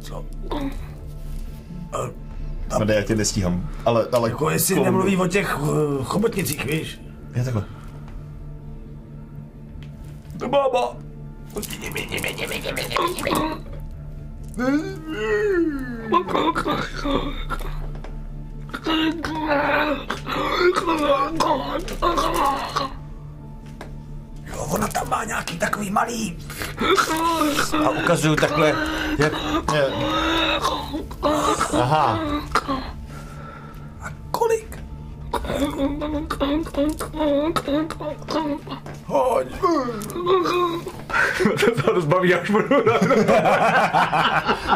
Co? 0.00 0.24
Mede, 2.78 2.94
já 2.94 3.02
tě 3.02 3.14
nestíhám. 3.14 3.68
Ale, 3.86 4.06
ale... 4.12 4.28
Jako 4.28 4.50
jestli 4.50 4.74
kolem- 4.74 4.84
nemluví 4.84 5.16
o 5.16 5.26
těch 5.26 5.62
uh, 5.62 6.04
chobotnicích, 6.04 6.64
víš? 6.64 7.00
Je 7.34 7.44
takhle. 7.44 7.64
To 10.44 10.50
bába! 10.50 10.96
Jo, 24.46 24.66
ona 24.70 24.88
tam 24.88 25.08
má 25.08 25.24
nějaký 25.24 25.58
takový 25.58 25.90
malý... 25.90 26.38
A 27.86 27.90
ukazuju 27.90 28.36
takhle, 28.36 28.74
jak... 29.18 29.32
Je. 29.74 29.92
Aha. 31.80 32.18
Hoď. 39.06 39.46
to 41.42 41.82
se 41.82 41.92
dost 41.94 42.04
baví, 42.04 42.34
až 42.34 42.50
budu 42.50 42.84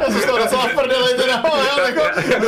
Já 0.00 0.06
jsem 0.06 0.20
z 0.20 0.24
toho 0.24 0.38
docela 0.38 0.68
v 0.68 0.74
prdeli, 0.74 1.14
teda, 1.16 1.42
ale 1.52 1.64
já 1.66 1.88
jako, 1.88 2.00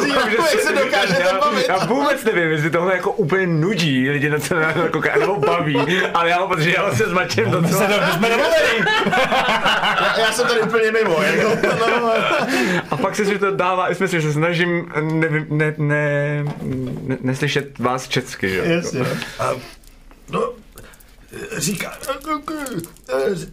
říkám, 0.04 0.30
jak 0.30 0.60
se 0.60 0.72
dokážete 0.72 1.38
bavit. 1.40 1.66
Já 1.68 1.78
vůbec 1.78 2.24
nevím, 2.24 2.50
jestli 2.50 2.70
tohle 2.70 2.94
jako 2.94 3.12
úplně 3.12 3.46
nudí 3.46 4.10
lidi 4.10 4.30
na 4.30 4.38
co 4.38 4.54
na 4.54 4.72
to 4.72 4.88
koukají, 4.88 5.20
nebo 5.20 5.36
baví, 5.36 6.02
ale 6.14 6.30
já 6.30 6.38
mám 6.38 6.48
pocit, 6.48 6.62
že 6.62 6.74
já 6.76 6.94
se 6.94 7.04
s 7.04 7.12
Mačem 7.12 7.50
docela... 7.50 7.88
Jsme 8.12 8.28
domluvení. 8.28 8.84
Já, 10.00 10.18
já 10.18 10.32
jsem 10.32 10.48
tady 10.48 10.60
úplně 10.60 10.92
mimo, 10.92 11.22
jako, 11.22 11.68
A 12.90 12.96
pak 12.96 13.16
se 13.16 13.24
si 13.24 13.38
to 13.38 13.50
dává 13.50 13.90
i 13.90 13.94
smysl, 13.94 14.12
že 14.12 14.22
se 14.22 14.32
snažím 14.32 14.92
ne, 15.00 15.28
ne, 15.48 15.74
ne, 15.78 16.44
ne, 17.02 17.18
neslyšet 17.20 17.78
vás 17.78 18.08
česky, 18.22 18.48
že? 18.48 18.56
jo? 18.56 18.64
Jasně. 18.64 19.00
No, 20.30 20.52
říká, 21.56 21.98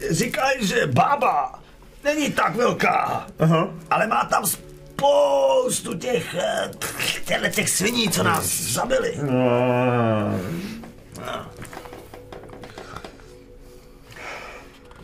říkají, 0.10 0.68
že 0.68 0.88
bába 0.88 1.64
není 2.04 2.32
tak 2.32 2.56
velká, 2.56 3.28
Aha. 3.40 3.74
ale 3.90 4.08
má 4.08 4.26
tam 4.26 4.46
spoustu 4.46 5.98
těch, 5.98 6.36
eh, 6.36 6.72
těchto 7.26 7.50
těch 7.50 7.70
sviní, 7.70 8.10
co 8.10 8.24
nás 8.24 8.62
zabili. 8.62 9.18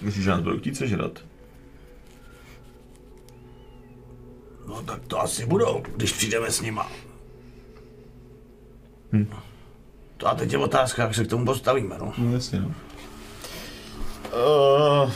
Myslíš, 0.01 0.24
že 0.24 0.30
nás 0.30 0.42
budou 0.42 0.59
chtít 0.59 0.77
sežrat? 0.77 1.19
No 4.67 4.83
tak 4.83 5.06
to 5.08 5.22
asi 5.22 5.45
budou, 5.45 5.83
když 5.95 6.11
přijdeme 6.11 6.51
s 6.51 6.61
nima. 6.61 6.92
To 10.23 10.29
a 10.29 10.35
teď 10.35 10.51
je 10.51 10.57
otázka, 10.57 11.03
jak 11.03 11.15
se 11.15 11.23
k 11.25 11.29
tomu 11.29 11.45
postavíme, 11.45 11.95
no. 11.99 12.13
No 12.17 12.33
jasně, 12.33 12.59
no. 12.59 12.71
Uh, 15.05 15.11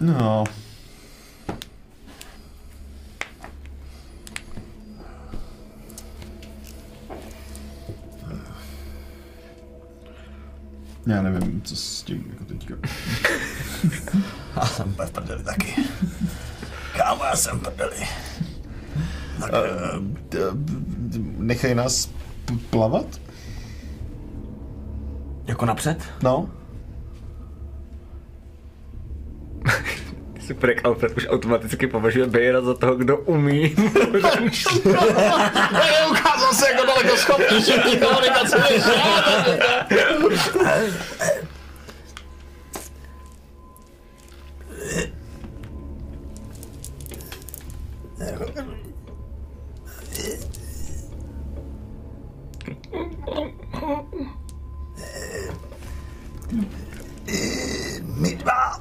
no. 0.00 0.44
Já 11.06 11.22
nevím, 11.22 11.62
co 11.62 11.76
s 11.76 12.02
tím 12.02 12.26
jako 12.30 12.44
teďka. 12.44 12.74
Já 14.56 14.66
jsem 14.66 14.94
v 14.98 15.10
prdeli 15.10 15.42
taky. 15.42 15.74
Kámo, 16.96 17.24
já 17.24 17.36
jsem 17.36 17.58
v 17.58 17.62
prdeli. 17.62 17.96
Tak, 19.40 19.50
eh, 19.54 19.98
D- 20.30 20.38
d- 20.52 21.18
Nechej 21.38 21.74
nás 21.74 22.15
plavat? 22.70 23.06
jako 25.46 25.66
napřed? 25.66 25.98
No. 26.22 26.50
Super, 30.46 30.70
jak 30.70 30.84
Alfred 30.84 31.16
už 31.16 31.26
automaticky 31.28 31.86
považuje 31.86 32.26
Bejra 32.26 32.60
za 32.60 32.74
toho, 32.74 32.94
kdo 32.94 33.16
umí. 33.16 33.74
Ukázal 36.10 36.52
se 36.52 36.70
jako 36.70 36.86
daleko 36.86 37.16
schopnější 37.16 37.72
komunikace 37.98 38.58
než 38.58 38.82
My 58.16 58.34
dva 58.36 58.80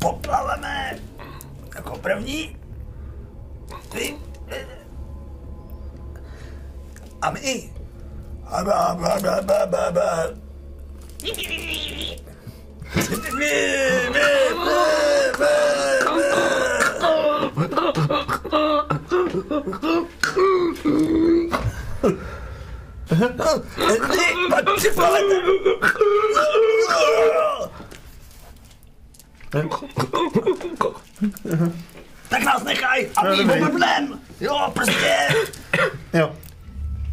poplaveme 0.00 0.98
jako 1.74 1.96
první. 1.98 2.56
Ty. 3.88 4.16
A 7.20 7.30
my. 7.30 7.70
A 8.46 8.64
ba, 8.64 8.94
ba, 8.94 9.20
ba, 9.20 9.42
ba, 9.42 9.66
ba, 9.66 9.90
ba. 9.90 10.28
Tak 32.28 32.42
nás 32.44 32.62
nechaj 32.64 33.08
a 33.16 33.22
my 33.24 33.36
dobrý. 33.36 33.60
oblbnem. 33.62 34.20
Jo, 34.40 34.70
prostě. 34.74 35.28
Jo. 36.12 36.32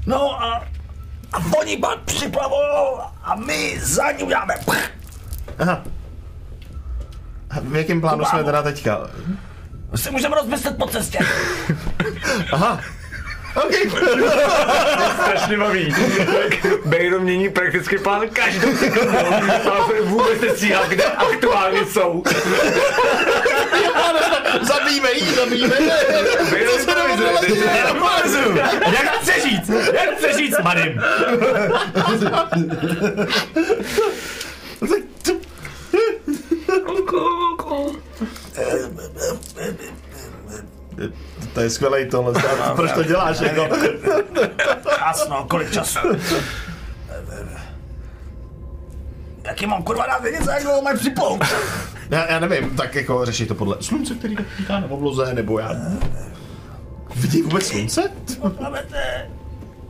No 0.06 0.44
a, 0.44 0.68
a 1.34 1.38
oni 1.60 1.78
pak 1.78 2.00
připlavou 2.00 3.00
a 3.24 3.36
my 3.36 3.80
za 3.82 4.12
ní 4.12 4.24
uděláme. 4.24 4.54
pch. 4.66 4.99
Aha. 5.60 5.84
A 7.50 7.60
v 7.60 7.76
jakém 7.76 8.02
plánu 8.02 8.26
jsme 8.26 8.44
teda 8.44 8.62
teďka? 8.62 9.10
Si 9.96 10.12
můžeme 10.12 10.36
rozmyslet 10.36 10.78
po 10.78 10.88
cestě. 10.88 11.20
Aha. 12.52 12.80
OK. 13.56 13.74
Strašně 15.22 15.58
baví. 15.58 15.96
Bejro 16.86 17.20
mění 17.20 17.50
prakticky 17.50 17.98
plán 17.98 18.30
každou 18.30 18.76
sekundu. 18.78 19.18
Ale 19.72 20.02
vůbec 20.02 20.42
nestíhá, 20.42 20.86
kde 20.86 21.04
aktuálně 21.04 21.86
jsou. 21.86 22.24
Zabijme 24.62 25.12
jí, 25.12 25.36
zabijme 25.36 25.76
Bejro 26.52 26.72
Co 26.72 26.80
se 26.80 27.74
nemohlo 27.74 28.10
Jak 28.92 29.20
chce 29.20 29.34
říct? 29.42 29.70
Jak 29.94 30.18
chce 30.18 30.38
říct, 30.38 30.60
Marim? 30.64 31.02
To 35.24 35.34
je 41.62 41.70
skvělej 41.70 42.06
tohle. 42.06 42.34
Proč 42.76 42.92
to 42.92 43.04
děláš? 43.04 43.40
Jako? 43.40 43.68
Jasno, 45.00 45.46
kolik 45.50 45.72
času? 45.72 46.00
Jaký 49.44 49.66
mám 49.66 49.84
kurva 49.84 50.06
rád 50.06 50.22
vědět, 50.24 50.44
za 50.44 50.54
jak 50.54 50.64
dlouho 50.64 50.82
mají 50.82 50.98
připlout? 50.98 51.44
Já, 52.10 52.32
já 52.32 52.40
nevím, 52.40 52.76
tak 52.76 52.96
jako 52.96 53.26
řeší 53.26 53.46
to 53.46 53.56
podle 53.56 53.78
slunce, 53.80 54.16
který 54.16 54.36
pítá 54.58 54.80
na 54.80 54.92
obloze, 54.92 55.34
nebo 55.34 55.60
já... 55.60 55.72
Vidí 57.16 57.42
vůbec 57.42 57.68
slunce? 57.68 58.12
Plavete. 58.58 59.30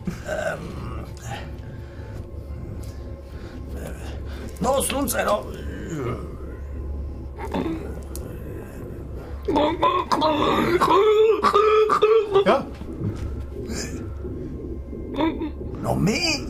Um, 0.08 1.06
no, 4.62 4.84
slunce, 4.84 5.26
no. 5.26 5.46
Jo. 12.46 12.64
No 15.82 15.96
my 15.96 16.46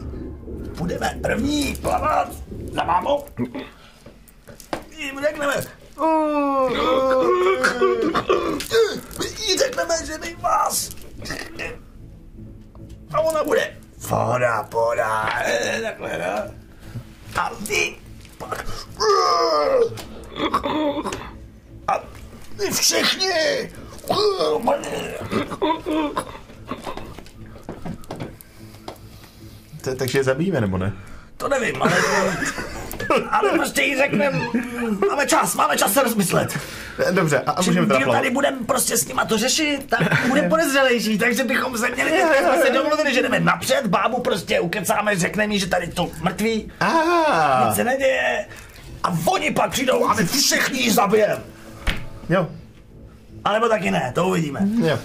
budeme 0.77 1.19
první 1.21 1.75
plavat 1.75 2.27
za 2.73 2.83
mámou. 2.83 3.25
Řekneme, 5.21 5.53
jí 9.47 9.57
řekneme, 9.57 10.05
že 10.05 10.17
my 10.17 10.35
vás. 10.35 10.89
A 13.13 13.19
ona 13.19 13.43
bude, 13.43 13.77
poda, 14.69 15.29
eh, 15.45 15.81
takhle, 15.81 16.17
no. 16.17 16.53
A 17.41 17.51
vy 17.67 17.95
pak, 18.37 18.65
a 21.87 21.93
všichni, 22.73 23.29
To- 29.83 29.95
Takže 29.95 30.19
je 30.19 30.23
zabijeme, 30.23 30.61
nebo 30.61 30.77
ne? 30.77 30.93
To 31.37 31.47
nevím, 31.47 31.81
ale, 31.81 31.93
ale 33.31 33.49
prostě 33.51 33.81
jí 33.81 33.97
řekneme, 33.97 34.39
máme 35.09 35.25
čas, 35.27 35.55
máme 35.55 35.77
čas 35.77 35.93
se 35.93 36.03
rozmyslet. 36.03 36.59
Dobře, 37.11 37.39
a, 37.39 37.61
můžeme 37.61 37.87
teda 37.87 38.11
tady 38.11 38.29
budeme 38.29 38.57
prostě 38.65 38.97
s 38.97 39.07
nima 39.07 39.25
to 39.25 39.37
řešit, 39.37 39.89
tak 39.89 40.27
bude 40.27 40.41
podezřelejší, 40.41 41.17
takže 41.17 41.43
bychom 41.43 41.77
se 41.77 41.89
měli, 41.89 42.11
jsme 42.43 42.61
se 42.65 42.69
domluvili, 42.73 43.13
že 43.13 43.21
jdeme 43.21 43.39
napřed, 43.39 43.87
bábu 43.87 44.21
prostě 44.21 44.59
ukecáme, 44.59 45.15
řekneme 45.15 45.53
jí, 45.53 45.59
že 45.59 45.67
tady 45.67 45.87
to 45.87 46.11
mrtví, 46.21 46.71
Ah, 46.79 47.65
nic 47.67 47.75
se 47.75 47.83
neděje, 47.83 48.45
a 49.03 49.13
oni 49.25 49.51
pak 49.51 49.71
přijdou 49.71 50.05
a 50.09 50.13
my 50.13 50.25
všichni 50.25 50.79
ji 50.81 50.91
zabijeme. 50.91 51.37
jo, 52.29 52.47
A 53.45 53.53
nebo 53.53 53.69
taky 53.69 53.91
ne, 53.91 54.11
to 54.15 54.27
uvidíme. 54.27 54.59
jo. 54.81 54.97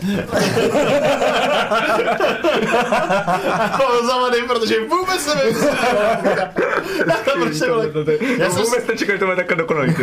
Zavadej, 4.07 4.43
protože 4.43 4.75
vůbec 4.89 5.35
nevím, 5.35 5.57
co 5.57 5.67
Já 8.39 8.51
jsem, 8.51 8.63
Vůbec 8.65 8.87
nečekal, 8.89 9.15
že 9.15 9.19
to 9.19 9.25
bude 9.25 9.37
takhle 9.37 9.57
dokonalý. 9.57 9.95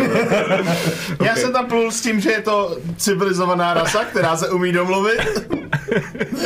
já 1.24 1.36
jsem 1.36 1.54
tam 1.54 1.66
plul 1.66 1.92
s 1.92 2.02
tím, 2.02 2.20
že 2.20 2.32
je 2.32 2.42
to 2.42 2.78
civilizovaná 2.98 3.74
rasa, 3.74 4.06
která 4.06 4.38
se 4.38 4.50
umí 4.50 4.72
domluvit. 4.72 5.20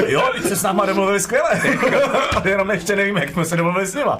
Jo, 0.07 0.30
teď 0.33 0.43
se 0.48 0.56
s 0.56 0.64
náma 0.64 0.85
domluvili 0.85 1.19
skvěle, 1.19 1.49
jenom 2.45 2.72
ještě 2.72 2.95
nevíme, 2.95 3.19
jak 3.22 3.30
jsme 3.30 3.45
se 3.45 3.57
domluvili 3.57 3.85
s 3.85 3.93
nima. 3.95 4.19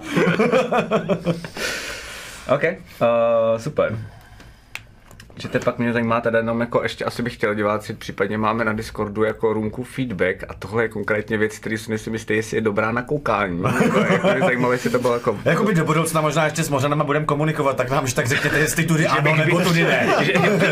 OK, 2.48 2.64
uh, 2.64 3.58
super. 3.58 4.00
Že 5.38 5.48
te 5.48 5.60
pak 5.60 5.80
mě 5.80 5.94
zajímá 5.94 6.22
teda 6.22 6.38
jenom 6.40 6.60
jako 6.60 6.84
ještě 6.84 7.06
asi 7.06 7.24
bych 7.24 7.34
chtěl 7.34 7.56
diváci, 7.56 7.94
případně 7.94 8.38
máme 8.38 8.66
na 8.66 8.74
Discordu 8.74 9.24
jako 9.24 9.54
roomku 9.54 9.84
feedback 9.84 10.44
a 10.48 10.54
tohle 10.60 10.84
je 10.84 10.90
konkrétně 10.90 11.38
věc, 11.38 11.60
který 11.60 11.78
si 11.78 11.92
myslím 11.92 12.14
jistý, 12.14 12.34
jestli 12.34 12.58
je 12.58 12.62
dobrá 12.62 12.92
na 12.92 13.02
koukání. 13.02 13.64
Jako, 13.84 14.00
jako 14.00 14.28
je 14.28 14.40
zajímavé, 14.40 14.76
jestli 14.76 14.90
to 14.90 15.00
bylo 15.00 15.14
jako 15.14 15.40
Jakoby 15.46 15.74
do 15.74 15.86
budoucna 15.86 16.22
možná 16.22 16.46
ještě 16.46 16.64
s 16.64 16.70
Mořanama 16.70 17.04
budeme 17.04 17.26
komunikovat, 17.26 17.78
tak 17.78 17.90
nám 17.90 18.04
už 18.04 18.14
tak 18.14 18.28
řekněte, 18.28 18.60
jestli 18.60 18.86
tudy 18.86 19.08
ano, 19.08 19.36
nebo 19.36 19.62
tudy 19.62 19.84
ne. 19.84 20.10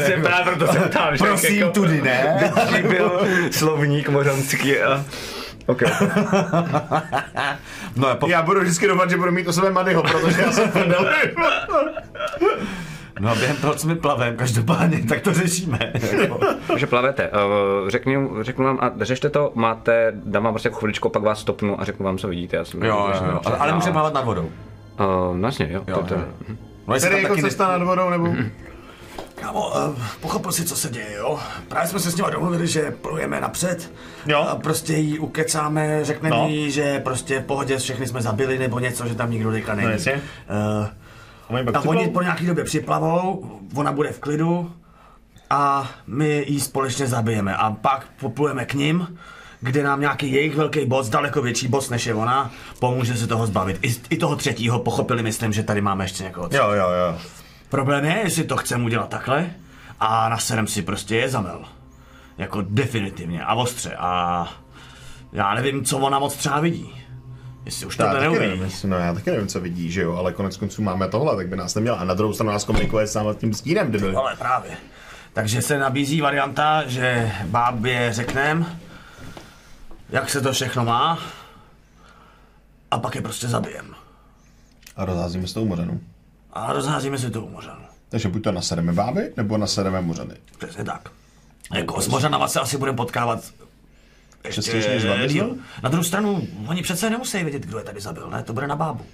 že, 0.07 0.17
právě 0.21 0.55
proto 0.55 0.73
se 0.73 0.79
ptám, 0.79 1.17
že 1.17 1.23
Prosím, 1.23 1.59
jako, 1.59 1.71
tudy 1.71 2.01
ne. 2.01 2.53
by 2.71 2.83
byl 2.83 3.27
slovník 3.51 4.09
mořanský 4.09 4.79
a... 4.79 5.05
Okay. 5.65 5.91
No 7.95 8.07
a 8.07 8.15
po, 8.15 8.27
Já 8.27 8.41
budu 8.41 8.61
vždycky 8.61 8.87
doufat, 8.87 9.09
že 9.09 9.17
budu 9.17 9.31
mít 9.31 9.47
o 9.47 9.53
sebe 9.53 9.71
Madyho, 9.71 10.03
protože 10.03 10.41
já 10.41 10.51
jsem 10.51 10.71
prdel. 10.71 11.09
no 13.19 13.29
a 13.29 13.35
během 13.35 13.57
toho, 13.57 13.75
co 13.75 13.87
my 13.87 13.95
plavem, 13.95 14.37
každopádně, 14.37 15.03
tak 15.09 15.21
to 15.21 15.33
řešíme. 15.33 15.93
Takže 16.67 16.87
plavete. 16.87 17.29
Uh, 17.29 17.89
řeknu, 17.89 18.43
řeknu 18.43 18.65
vám, 18.65 18.79
a 18.81 18.91
řešte 19.01 19.29
to, 19.29 19.51
máte, 19.55 20.11
dám 20.15 20.43
vám 20.43 20.53
prostě 20.53 20.67
jako 20.67 20.79
chviličku, 20.79 21.09
pak 21.09 21.23
vás 21.23 21.39
stopnu 21.39 21.81
a 21.81 21.85
řeknu 21.85 22.05
vám, 22.05 22.17
co 22.17 22.27
vidíte. 22.27 22.57
Já 22.57 22.65
jsem 22.65 22.83
Jo, 22.83 23.11
jo, 23.15 23.27
jo. 23.31 23.39
Ale, 23.45 23.57
ale 23.57 23.73
můžeme 23.73 23.95
hálet 23.95 24.13
nad 24.13 24.25
vodou. 24.25 24.49
Uh, 24.99 25.37
no 25.37 25.47
jasně, 25.47 25.69
jo. 25.71 25.83
Jo, 25.87 25.95
to, 25.95 26.03
to, 26.03 26.13
jo. 26.13 26.21
No, 26.87 26.99
Tady 26.99 27.21
jako 27.21 27.35
cesta 27.35 27.67
nad 27.67 27.83
vodou, 27.83 28.09
nebo... 28.09 28.27
Kámo, 29.35 29.67
uh, 29.69 29.97
pochopil 30.21 30.51
si, 30.51 30.65
co 30.65 30.75
se 30.75 30.89
děje, 30.89 31.13
jo? 31.17 31.39
Právě 31.67 31.89
jsme 31.89 31.99
se 31.99 32.11
s 32.11 32.15
nima 32.15 32.29
domluvili, 32.29 32.67
že 32.67 32.91
plujeme 32.91 33.41
napřed. 33.41 33.91
Jo. 34.25 34.39
A 34.49 34.55
prostě 34.55 34.93
jí 34.93 35.19
ukecáme, 35.19 36.05
řekneme 36.05 36.35
No. 36.35 36.47
jí, 36.47 36.71
že 36.71 36.99
prostě 36.99 37.39
v 37.39 37.43
pohodě 37.43 37.77
všechny 37.77 38.07
jsme 38.07 38.21
zabili, 38.21 38.59
nebo 38.59 38.79
něco, 38.79 39.07
že 39.07 39.15
tam 39.15 39.31
nikdo 39.31 39.51
teďka 39.51 39.75
není. 39.75 39.87
No, 39.87 39.91
jasně. 39.93 40.21
Uh, 41.49 41.73
a 41.73 41.79
oni 41.79 42.07
po 42.07 42.21
nějaký 42.21 42.45
době 42.45 42.63
připlavou, 42.63 43.51
ona 43.75 43.91
bude 43.91 44.11
v 44.11 44.19
klidu 44.19 44.71
a 45.49 45.89
my 46.07 46.45
ji 46.47 46.59
společně 46.59 47.07
zabijeme. 47.07 47.55
A 47.55 47.71
pak 47.71 48.05
poplujeme 48.19 48.65
k 48.65 48.73
ním, 48.73 49.17
kde 49.61 49.83
nám 49.83 49.99
nějaký 50.01 50.31
jejich 50.31 50.55
velký 50.55 50.85
boss, 50.85 51.09
daleko 51.09 51.41
větší 51.41 51.67
boss 51.67 51.89
než 51.89 52.05
je 52.05 52.13
ona, 52.13 52.51
pomůže 52.79 53.15
se 53.17 53.27
toho 53.27 53.47
zbavit. 53.47 53.79
I, 53.81 53.95
i 54.09 54.17
toho 54.17 54.35
třetího 54.35 54.79
pochopili, 54.79 55.23
myslím, 55.23 55.53
že 55.53 55.63
tady 55.63 55.81
máme 55.81 56.03
ještě 56.03 56.23
někoho. 56.23 56.49
Jo, 56.51 56.71
jo, 56.71 56.89
jo. 56.89 57.17
Problém 57.73 58.05
je, 58.05 58.19
jestli 58.23 58.43
to 58.43 58.57
chcem 58.57 58.85
udělat 58.85 59.09
takhle 59.09 59.51
a 59.99 60.29
naserem 60.29 60.67
si 60.67 60.81
prostě 60.81 61.15
je 61.15 61.29
zamel. 61.29 61.61
Jako 62.37 62.61
definitivně 62.61 63.43
a 63.43 63.53
ostře 63.55 63.95
a 63.95 64.47
já 65.31 65.53
nevím, 65.53 65.85
co 65.85 65.97
ona 65.97 66.19
moc 66.19 66.35
třeba 66.35 66.59
vidí. 66.59 67.03
Jestli 67.65 67.85
už 67.85 67.97
taky 67.97 68.19
neuvidí. 68.21 68.45
nevím, 68.45 68.63
jestli- 68.63 68.89
no 68.89 68.97
já 68.97 69.13
taky 69.13 69.31
nevím, 69.31 69.47
co 69.47 69.59
vidí, 69.61 69.91
že 69.91 70.01
jo, 70.01 70.15
ale 70.15 70.33
konec 70.33 70.57
konců 70.57 70.81
máme 70.81 71.07
tohle, 71.07 71.35
tak 71.35 71.47
by 71.47 71.55
nás 71.55 71.75
neměla. 71.75 71.97
A 71.97 72.03
na 72.03 72.13
druhou 72.13 72.33
stranu 72.33 72.51
nás 72.51 72.63
komunikuje 72.63 73.07
sám 73.07 73.27
s 73.33 73.35
tím 73.37 73.53
stínem, 73.53 73.89
kdyby. 73.89 74.15
Ale 74.15 74.35
právě. 74.35 74.71
Takže 75.33 75.61
se 75.61 75.77
nabízí 75.77 76.21
varianta, 76.21 76.83
že 76.87 77.31
bábě 77.45 78.13
řeknem, 78.13 78.65
jak 80.09 80.29
se 80.29 80.41
to 80.41 80.51
všechno 80.53 80.85
má 80.85 81.19
a 82.91 82.99
pak 82.99 83.15
je 83.15 83.21
prostě 83.21 83.47
zabijem. 83.47 83.85
A 84.95 85.05
rozházíme 85.05 85.47
s 85.47 85.53
tou 85.53 85.65
mořenou. 85.65 85.99
A 86.53 86.73
rozházíme 86.73 87.17
si 87.17 87.29
to 87.31 87.41
umořenu. 87.45 87.81
Takže 88.09 88.29
buď 88.29 88.43
to 88.43 88.51
nasereme 88.51 88.93
báby, 88.93 89.33
nebo 89.37 89.57
nasereme 89.57 90.01
mořeny. 90.01 90.35
Přesně 90.57 90.83
tak. 90.83 91.09
Jako 91.73 92.01
s 92.01 92.07
mořanama 92.07 92.47
se 92.47 92.59
asi 92.59 92.77
budeme 92.77 92.95
potkávat 92.95 93.53
Častěji 94.51 94.87
než 94.87 95.05
babiznou? 95.05 95.27
díl. 95.27 95.57
Na 95.83 95.89
druhou 95.89 96.03
stranu, 96.03 96.47
oni 96.67 96.81
přece 96.81 97.09
nemusí 97.09 97.43
vědět, 97.43 97.65
kdo 97.65 97.77
je 97.77 97.83
tady 97.83 98.01
zabil, 98.01 98.29
ne? 98.29 98.43
To 98.43 98.53
bude 98.53 98.67
na 98.67 98.75
bábu. 98.75 99.05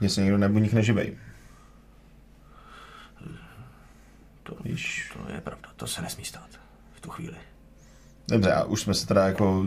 Jestli 0.00 0.22
někdo 0.22 0.38
nebo 0.38 0.58
nich 0.58 0.72
neživej. 0.74 1.16
To, 4.42 4.56
Víš. 4.64 5.12
to 5.12 5.32
je 5.32 5.40
pravda, 5.40 5.68
to 5.76 5.86
se 5.86 6.02
nesmí 6.02 6.24
stát 6.24 6.48
v 6.92 7.00
tu 7.00 7.10
chvíli. 7.10 7.36
Dobře, 8.28 8.52
a 8.52 8.64
už 8.64 8.80
jsme 8.80 8.94
se 8.94 9.06
teda 9.06 9.26
jako... 9.26 9.64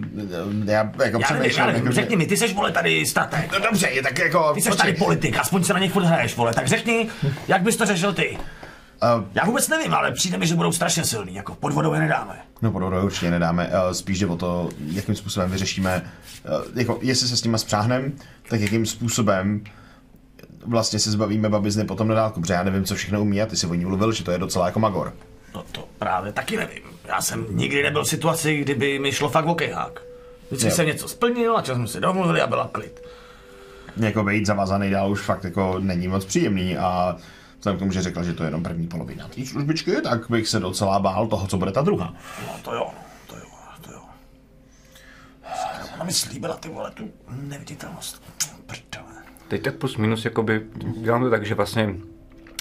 Já 0.66 0.74
jako 0.78 1.00
Já 1.02 1.08
nevím, 1.08 1.22
přemýšlím, 1.24 1.60
já 1.60 1.66
nevím, 1.66 1.82
jako, 1.84 1.96
že- 1.96 2.02
řekni 2.02 2.16
mi, 2.16 2.26
ty 2.26 2.38
seš 2.38 2.54
vole 2.54 2.72
tady 2.72 3.06
strateg. 3.06 3.52
No 3.52 3.60
dobře, 3.60 3.88
je 3.88 4.04
tak 4.04 4.20
jako... 4.20 4.54
Ty 4.54 4.62
jsi 4.62 4.70
tady 4.78 4.94
politik, 4.94 5.38
aspoň 5.38 5.64
se 5.64 5.74
na 5.74 5.80
něj 5.80 5.90
furt 5.90 6.04
hraješ, 6.04 6.36
vole, 6.36 6.54
tak 6.54 6.68
řekni, 6.68 7.10
jak 7.48 7.62
bys 7.62 7.78
to 7.78 7.86
řešil 7.86 8.14
ty. 8.14 8.38
Uh, 9.18 9.24
Já 9.36 9.46
vůbec 9.46 9.68
nevím, 9.68 9.94
ale 9.94 10.12
přijde 10.12 10.38
mi, 10.38 10.48
že 10.48 10.56
budou 10.56 10.72
strašně 10.72 11.04
silný, 11.04 11.36
jako 11.36 11.56
pod 11.56 11.74
vodou 11.74 11.94
je 11.94 12.00
nedáme. 12.00 12.40
no 12.62 12.72
podle 12.72 12.90
mě 12.90 13.00
určitě 13.00 13.32
nedáme, 13.32 13.68
uh, 13.68 13.92
spíš 13.92 14.20
jde 14.20 14.28
o 14.28 14.36
to, 14.36 14.70
jakým 14.92 15.16
způsobem 15.16 15.52
vyřešíme, 15.52 16.02
uh, 16.46 16.80
jako 16.80 17.00
jestli 17.02 17.28
se 17.28 17.38
s 17.38 17.44
nima 17.44 17.58
spřáhnem, 17.58 18.12
tak 18.50 18.62
jakým 18.62 18.86
způsobem 18.86 19.64
vlastně 20.66 21.00
se 21.00 21.12
zbavíme 21.12 21.50
babizny 21.50 21.86
potom 21.86 22.08
na 22.08 22.16
dálku, 22.16 22.42
protože 22.42 22.54
já 22.54 22.64
nevím, 22.64 22.84
co 22.84 22.96
všechno 22.96 23.22
umí 23.22 23.42
a 23.42 23.46
ty 23.46 23.58
si 23.58 23.68
o 23.68 23.74
ní 23.74 23.86
mluvil, 23.86 24.12
že 24.12 24.24
to 24.24 24.32
je 24.32 24.38
docela 24.38 24.66
jako 24.66 24.80
magor. 24.80 25.14
No 25.56 25.66
to 25.72 25.88
právě 26.00 26.34
taky 26.34 26.58
nevím. 26.58 26.84
Já 27.08 27.22
jsem 27.22 27.46
nikdy 27.50 27.84
nebyl 27.84 28.04
v 28.04 28.08
situaci, 28.08 28.58
kdyby 28.58 29.00
mi 29.00 29.12
šlo 29.12 29.30
fakt 29.30 29.46
o 29.46 29.56
kejhák. 29.56 30.02
Vždycky 30.52 30.72
jsem 30.72 30.88
něco 30.88 31.08
splnil 31.08 31.58
a 31.58 31.62
čas 31.62 31.76
jsme 31.78 31.88
se 31.88 32.00
domluvili 32.00 32.42
a 32.42 32.48
byla 32.48 32.70
klid. 32.72 33.02
Jako 33.98 34.24
být 34.24 34.46
zavazaný 34.46 34.90
dál 34.90 35.12
už 35.12 35.22
fakt 35.22 35.44
jako 35.44 35.80
není 35.80 36.08
moc 36.08 36.26
příjemný 36.26 36.78
a 36.78 37.18
vzhledem 37.58 37.78
k 37.78 37.80
tomu, 37.80 37.92
že 37.92 38.02
řekla, 38.02 38.24
že 38.24 38.34
to 38.34 38.44
je 38.44 38.48
jenom 38.48 38.64
první 38.64 38.88
polovina 38.88 39.28
té 39.28 39.46
službičky, 39.46 40.02
tak 40.02 40.30
bych 40.30 40.48
se 40.48 40.60
docela 40.60 41.00
bál 41.00 41.28
toho, 41.28 41.48
co 41.48 41.58
bude 41.58 41.72
ta 41.72 41.82
druhá. 41.82 42.14
No 42.48 42.54
to 42.64 42.74
jo, 42.74 42.88
to 43.28 43.36
jo, 43.36 43.46
to 43.82 43.92
jo. 43.92 44.02
Ona 45.96 46.04
mi 46.04 46.14
slíbila 46.14 46.56
ty 46.58 46.70
vole 46.70 46.92
tu 46.92 47.12
neviditelnost. 47.30 48.24
Prdele. 48.66 49.14
Teď 49.48 49.64
tak 49.64 49.76
plus 49.76 49.98
minus, 49.98 50.26
jakoby, 50.26 50.66
dělám 50.98 51.24
to 51.24 51.30
tak, 51.30 51.46
že 51.46 51.56
vlastně 51.56 51.96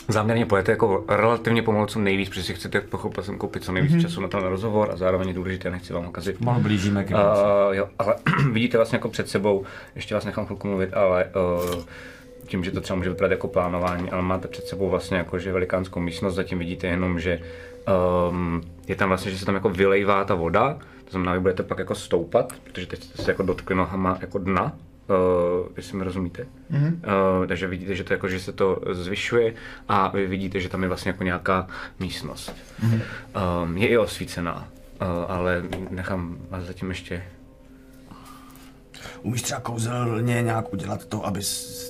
záměrně 0.08 0.46
pojete 0.46 0.72
jako 0.72 1.04
relativně 1.08 1.62
pomalu 1.62 1.86
co 1.86 1.98
nejvíc, 1.98 2.28
protože 2.28 2.42
si 2.42 2.54
chcete 2.54 2.80
pochopit 2.80 3.24
jsem 3.24 3.38
koupit 3.38 3.64
co 3.64 3.72
nejvíc 3.72 3.92
mm-hmm. 3.92 4.00
času 4.00 4.20
na 4.20 4.28
ten 4.28 4.40
rozhovor 4.40 4.90
a 4.92 4.96
zároveň 4.96 5.28
je 5.28 5.34
důležité, 5.34 5.70
nechci 5.70 5.92
vám 5.92 6.06
ukazit. 6.06 6.40
Mal 6.40 6.60
blížíme 6.60 7.04
k 7.04 7.10
Uh, 7.10 7.74
jo, 7.74 7.88
ale 7.98 8.14
vidíte 8.52 8.78
vlastně 8.78 8.96
jako 8.96 9.08
před 9.08 9.28
sebou, 9.28 9.64
ještě 9.94 10.14
vás 10.14 10.24
nechám 10.24 10.46
chvilku 10.46 10.68
mluvit, 10.68 10.94
ale 10.94 11.24
uh, 11.24 11.82
tím, 12.46 12.64
že 12.64 12.70
to 12.70 12.80
třeba 12.80 12.96
může 12.96 13.10
vypadat 13.10 13.30
jako 13.30 13.48
plánování, 13.48 14.10
ale 14.10 14.22
máte 14.22 14.48
před 14.48 14.66
sebou 14.66 14.90
vlastně 14.90 15.16
jako, 15.16 15.38
že 15.38 15.52
velikánskou 15.52 16.00
místnost, 16.00 16.34
zatím 16.34 16.58
vidíte 16.58 16.86
jenom, 16.86 17.20
že 17.20 17.40
um, 18.30 18.62
je 18.88 18.96
tam 18.96 19.08
vlastně, 19.08 19.30
že 19.30 19.38
se 19.38 19.46
tam 19.46 19.54
jako 19.54 19.68
vylejvá 19.68 20.24
ta 20.24 20.34
voda, 20.34 20.78
to 21.04 21.10
znamená, 21.10 21.32
vy 21.32 21.40
budete 21.40 21.62
pak 21.62 21.78
jako 21.78 21.94
stoupat, 21.94 22.52
protože 22.64 22.86
teď 22.86 23.02
jste 23.02 23.22
se 23.22 23.30
jako 23.30 23.42
dotkli 23.42 23.76
nohama 23.76 24.18
jako 24.20 24.38
dna, 24.38 24.72
uh, 25.08 25.66
jestli 25.76 25.96
mi 25.96 26.04
rozumíte. 26.04 26.46
Mm-hmm. 26.70 26.94
Uh, 26.94 27.46
takže 27.46 27.66
vidíte, 27.66 27.94
že 27.94 28.04
to 28.04 28.12
jako, 28.12 28.28
že 28.28 28.40
se 28.40 28.52
to 28.52 28.80
zvyšuje 28.90 29.54
a 29.88 30.08
vy 30.08 30.26
vidíte, 30.26 30.60
že 30.60 30.68
tam 30.68 30.82
je 30.82 30.88
vlastně 30.88 31.10
jako 31.10 31.24
nějaká 31.24 31.66
místnost. 31.98 32.56
Mm-hmm. 32.82 33.00
Um, 33.62 33.76
je 33.76 33.88
i 33.88 33.98
osvícená, 33.98 34.68
uh, 35.00 35.08
ale 35.28 35.62
nechám 35.90 36.38
vás 36.50 36.64
zatím 36.64 36.88
ještě 36.88 37.22
Umíš 39.22 39.42
třeba 39.42 39.60
kouzelně 39.60 40.42
nějak 40.42 40.72
udělat 40.72 41.04
to, 41.04 41.26
aby 41.26 41.40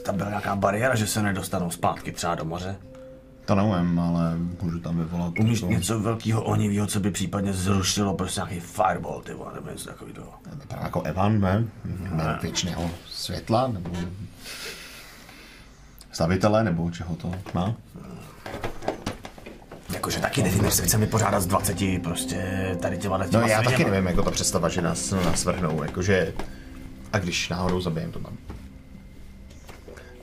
tam 0.04 0.16
byla 0.16 0.28
nějaká 0.28 0.56
bariéra, 0.56 0.94
že 0.94 1.06
se 1.06 1.22
nedostanou 1.22 1.70
zpátky 1.70 2.12
třeba 2.12 2.34
do 2.34 2.44
moře? 2.44 2.76
To 3.48 3.54
neumím, 3.54 3.98
ale 3.98 4.36
můžu 4.62 4.78
tam 4.78 4.98
vyvolat. 4.98 5.38
Umíš 5.38 5.60
jako- 5.60 5.72
něco 5.72 6.00
velkého 6.00 6.42
ohnivého, 6.42 6.86
co 6.86 7.00
by 7.00 7.10
případně 7.10 7.52
zrušilo 7.52 8.14
prostě 8.14 8.40
nějaký 8.40 8.60
fireball, 8.60 9.22
ty 9.22 9.34
vole, 9.34 9.54
nebo 9.54 9.70
něco 9.70 9.88
takového. 9.88 10.34
Vypadá 10.60 10.82
jako 10.82 11.02
Evan, 11.02 11.40
ne? 11.40 11.64
ne 12.10 12.38
věčného 12.42 12.90
světla, 13.06 13.68
nebo 13.68 13.90
stavitele, 16.12 16.64
nebo 16.64 16.90
čeho 16.90 17.16
to 17.16 17.32
má? 17.54 17.74
Jakože 19.92 20.20
taky 20.20 20.42
nevím, 20.42 20.70
se 20.70 20.82
chceme 20.82 21.06
vypořádat 21.06 21.40
z 21.40 21.46
20 21.46 22.02
prostě 22.02 22.76
tady 22.80 22.98
těma 22.98 23.18
No 23.18 23.24
těma 23.24 23.48
já 23.48 23.62
taky 23.62 23.84
nevím, 23.84 24.06
jako 24.06 24.22
ta 24.22 24.30
představa, 24.30 24.68
že 24.68 24.82
nás, 24.82 25.10
nás 25.10 25.44
vrhnou, 25.44 25.82
jakože... 25.82 26.34
A 27.12 27.18
když 27.18 27.48
náhodou 27.48 27.80
zabijem 27.80 28.12
to 28.12 28.18
tam. 28.18 28.36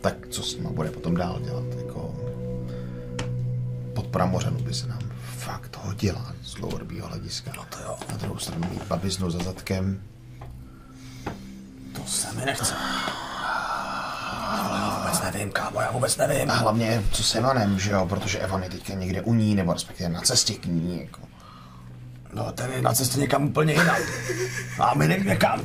Tak 0.02 0.28
co 0.30 0.44
s 0.44 0.58
nima 0.58 0.70
bude 0.70 0.92
potom 0.92 1.16
dál 1.16 1.40
dělat, 1.40 1.66
jako... 1.78 2.25
Podpora 3.96 4.26
mořenu 4.26 4.60
by 4.60 4.74
se 4.74 4.88
nám 4.88 5.00
fakt 5.38 5.78
hodila 5.82 6.34
z 6.44 6.54
dlouhodobého 6.54 7.08
hlediska. 7.08 7.52
No 7.56 7.66
to 7.70 7.78
jo. 7.84 7.98
Na 8.12 8.18
druhou 8.18 8.38
stranu 8.38 8.68
mít 8.70 8.84
babiznu 8.84 9.32
za 9.32 9.44
zadkem. 9.44 10.02
To 11.96 12.02
se 12.08 12.32
mi 12.36 12.46
nechce. 12.46 12.76
Ale 14.58 14.80
já 14.80 15.00
vůbec 15.00 15.22
nevím, 15.22 15.52
kámo, 15.52 15.82
já 15.82 15.92
vůbec 15.92 16.18
nevím. 16.18 16.52
A 16.52 16.54
hlavně, 16.54 17.04
co 17.12 17.24
s 17.24 17.36
Evanem, 17.36 17.80
že 17.80 17.92
jo, 17.92 18.06
protože 18.06 18.40
Evan 18.40 18.64
je 18.64 18.70
teďka 18.70 18.94
někde 18.94 19.22
u 19.22 19.34
ní, 19.34 19.56
nebo 19.56 19.74
respektive 19.74 20.10
na 20.10 20.22
cestě 20.22 20.54
k 20.54 20.66
ní, 20.66 21.02
jako. 21.02 21.22
No, 22.34 22.52
ten 22.52 22.72
je 22.72 22.82
na 22.82 22.94
cestě 22.94 23.20
někam 23.20 23.44
úplně 23.44 23.74
jinam. 23.74 24.02
A 24.80 24.94
my 24.94 25.08
nevíme 25.08 25.36
kam. 25.36 25.62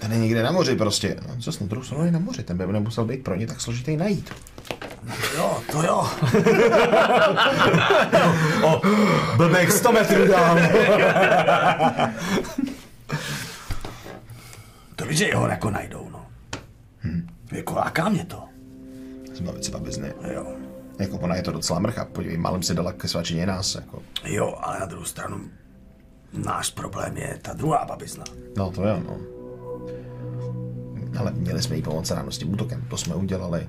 Ten 0.00 0.12
je 0.12 0.18
někde 0.18 0.42
na 0.42 0.52
moři 0.52 0.76
prostě. 0.76 1.16
No, 1.28 1.36
co 1.40 1.52
s 1.52 1.60
na 1.60 1.66
druhou 1.66 1.84
stranu 1.84 2.04
je 2.04 2.12
na 2.12 2.18
moři, 2.18 2.42
ten 2.42 2.58
by 2.58 2.66
nemusel 2.66 3.04
být 3.04 3.24
pro 3.24 3.34
ně 3.34 3.46
tak 3.46 3.60
složitý 3.60 3.96
najít. 3.96 4.34
Jo, 5.36 5.60
to 5.72 5.82
jo. 5.82 6.08
o, 8.62 8.82
blbek 9.36 9.72
100 9.72 9.92
metrů 9.92 10.26
dál. 10.26 10.58
to 14.96 15.06
víš, 15.06 15.18
že 15.18 15.26
jeho 15.26 15.48
jako 15.48 15.70
najdou, 15.70 16.08
no. 16.12 16.26
Hm. 17.02 17.28
Jako, 17.52 17.74
láká 17.74 18.08
mě 18.08 18.24
to. 18.24 18.42
Zbavit 19.34 19.64
se 19.64 19.70
babizny. 19.70 20.12
Jo. 20.34 20.46
Jako 20.98 21.18
ona 21.18 21.36
je 21.36 21.42
to 21.42 21.52
docela 21.52 21.78
mrcha, 21.78 22.04
podívej, 22.04 22.38
málem 22.38 22.62
si 22.62 22.74
dala 22.74 22.92
ke 22.92 23.08
svačině 23.08 23.46
nás, 23.46 23.74
jako. 23.74 24.02
Jo, 24.24 24.54
ale 24.60 24.80
na 24.80 24.86
druhou 24.86 25.04
stranu 25.04 25.40
náš 26.32 26.70
problém 26.70 27.16
je 27.16 27.38
ta 27.42 27.52
druhá 27.52 27.84
babizna. 27.84 28.24
No 28.56 28.70
to 28.70 28.82
jo, 28.82 29.00
no. 29.06 29.35
Ale 31.18 31.32
měli 31.32 31.62
jsme 31.62 31.76
jí 31.76 31.82
pomoct 31.82 32.10
ráno 32.10 32.30
s 32.30 32.38
tím 32.38 32.52
útokem, 32.52 32.84
to 32.90 32.96
jsme 32.96 33.14
udělali. 33.14 33.68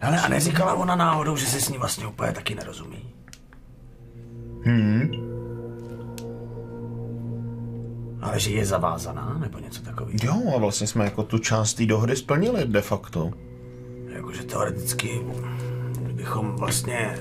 Ale 0.00 0.20
a 0.20 0.28
neříkala 0.28 0.74
ona 0.74 0.96
náhodou, 0.96 1.36
že 1.36 1.46
se 1.46 1.60
s 1.60 1.68
ní 1.68 1.78
vlastně 1.78 2.06
úplně 2.06 2.32
taky 2.32 2.54
nerozumí. 2.54 3.12
Hmm. 4.64 5.10
Ale 8.20 8.40
že 8.40 8.50
je 8.50 8.66
zavázaná, 8.66 9.38
nebo 9.40 9.58
něco 9.58 9.82
takového. 9.82 10.18
Jo, 10.22 10.52
a 10.56 10.58
vlastně 10.58 10.86
jsme 10.86 11.04
jako 11.04 11.22
tu 11.22 11.38
část 11.38 11.74
té 11.74 11.86
dohody 11.86 12.16
splnili 12.16 12.64
de 12.64 12.80
facto. 12.80 13.30
Jakože 14.08 14.42
teoreticky, 14.42 15.20
kdybychom 16.02 16.56
vlastně 16.56 17.18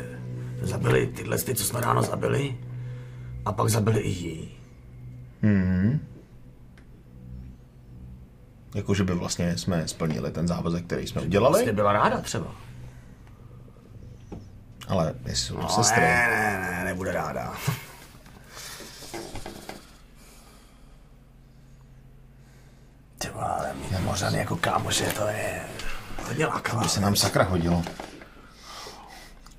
zabili 0.61 1.08
tyhle, 1.08 1.38
ty, 1.38 1.56
co 1.56 1.64
jsme 1.64 1.82
ráno 1.82 2.03
zabili, 2.03 2.58
a 3.45 3.51
pak 3.51 3.69
zabili 3.69 4.00
i 4.00 4.10
jí. 4.10 4.51
Jako, 8.75 8.93
že 8.93 9.03
by 9.03 9.14
vlastně 9.14 9.58
jsme 9.58 9.88
splnili 9.88 10.32
ten 10.32 10.48
závazek, 10.48 10.85
který 10.85 11.08
jsme 11.08 11.22
udělali, 11.22 11.53
Vlastně 11.53 11.74
byla 11.74 11.93
ráda 11.93 12.22
třeba. 12.22 12.48
ale 14.88 15.14
jestli 15.25 15.45
jsou 15.48 15.56
to 15.56 15.61
No, 15.61 15.69
sestry. 15.69 16.01
ne, 16.01 16.27
ne, 16.30 16.72
ne, 16.72 16.85
nebude 16.85 17.11
ráda. 17.11 17.53
Ty 23.17 23.27
ale 23.30 23.74
mít 23.74 24.00
mořany 24.00 24.38
jako 24.38 24.56
kámoše, 24.56 25.06
to 25.06 25.27
je 25.27 25.61
hodně 26.27 26.45
lákavá. 26.45 26.83
by 26.83 26.90
se 26.90 27.00
nám 27.00 27.16
sakra 27.16 27.43
hodilo. 27.43 27.83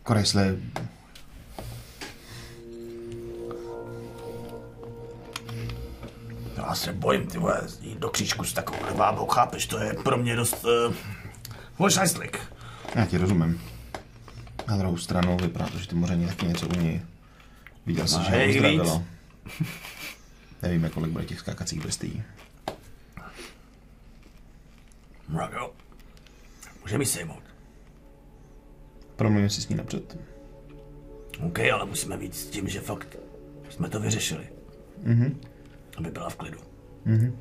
Kor 0.02 0.16
jestli... 0.16 0.58
Já 6.66 6.74
se 6.74 6.92
bojím, 6.92 7.26
ty 7.26 7.39
vole, 7.39 7.60
jít 7.81 7.99
do 7.99 8.10
křížku 8.10 8.44
s 8.44 8.52
takovou 8.52 8.97
bábou, 8.97 9.26
chápeš, 9.26 9.66
to 9.66 9.78
je 9.78 9.92
pro 9.92 10.18
mě 10.18 10.36
dost... 10.36 10.65
Uh, 10.65 10.94
Vošajstlik. 11.78 12.39
Já 12.94 13.07
ti 13.07 13.18
rozumím. 13.18 13.62
Na 14.68 14.76
druhou 14.76 14.97
stranu 14.97 15.36
vypadá 15.36 15.66
to, 15.66 15.78
že 15.78 15.89
ty 15.89 15.94
moření 15.94 16.26
taky 16.26 16.47
něco 16.47 16.66
umí. 16.66 17.02
Viděl 17.86 18.08
jsi, 18.08 18.24
že 18.31 18.36
je 18.36 18.62
ho 18.62 18.68
víc. 18.68 18.92
Nevíme, 20.62 20.89
kolik 20.89 21.12
bude 21.12 21.24
těch 21.24 21.39
skákacích 21.39 21.81
brstí. 21.81 22.23
Mrago. 25.28 25.73
Může 26.82 26.99
mi 26.99 27.07
sejmout. 27.07 27.42
Promluvím 29.16 29.50
si 29.50 29.60
s 29.60 29.68
ní 29.68 29.76
napřed. 29.76 30.18
OK, 31.47 31.58
ale 31.58 31.84
musíme 31.84 32.16
víc 32.16 32.41
s 32.41 32.47
tím, 32.47 32.68
že 32.68 32.81
fakt 32.81 33.16
jsme 33.70 33.89
to 33.89 34.00
vyřešili. 34.00 34.49
Mhm. 35.02 35.41
Aby 35.97 36.11
byla 36.11 36.29
v 36.31 36.37
klidu. 36.37 36.59
Mhm. 37.05 37.39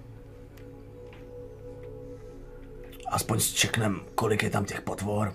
Aspoň 3.12 3.40
zčeknem, 3.40 4.02
kolik 4.16 4.44
je 4.44 4.50
tam 4.50 4.66
těch 4.66 4.82
potvor. 4.82 5.34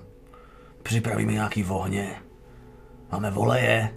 Připravíme 0.83 1.33
nějaký 1.33 1.63
vohně. 1.63 2.17
Máme 3.13 3.31
voleje. 3.31 3.91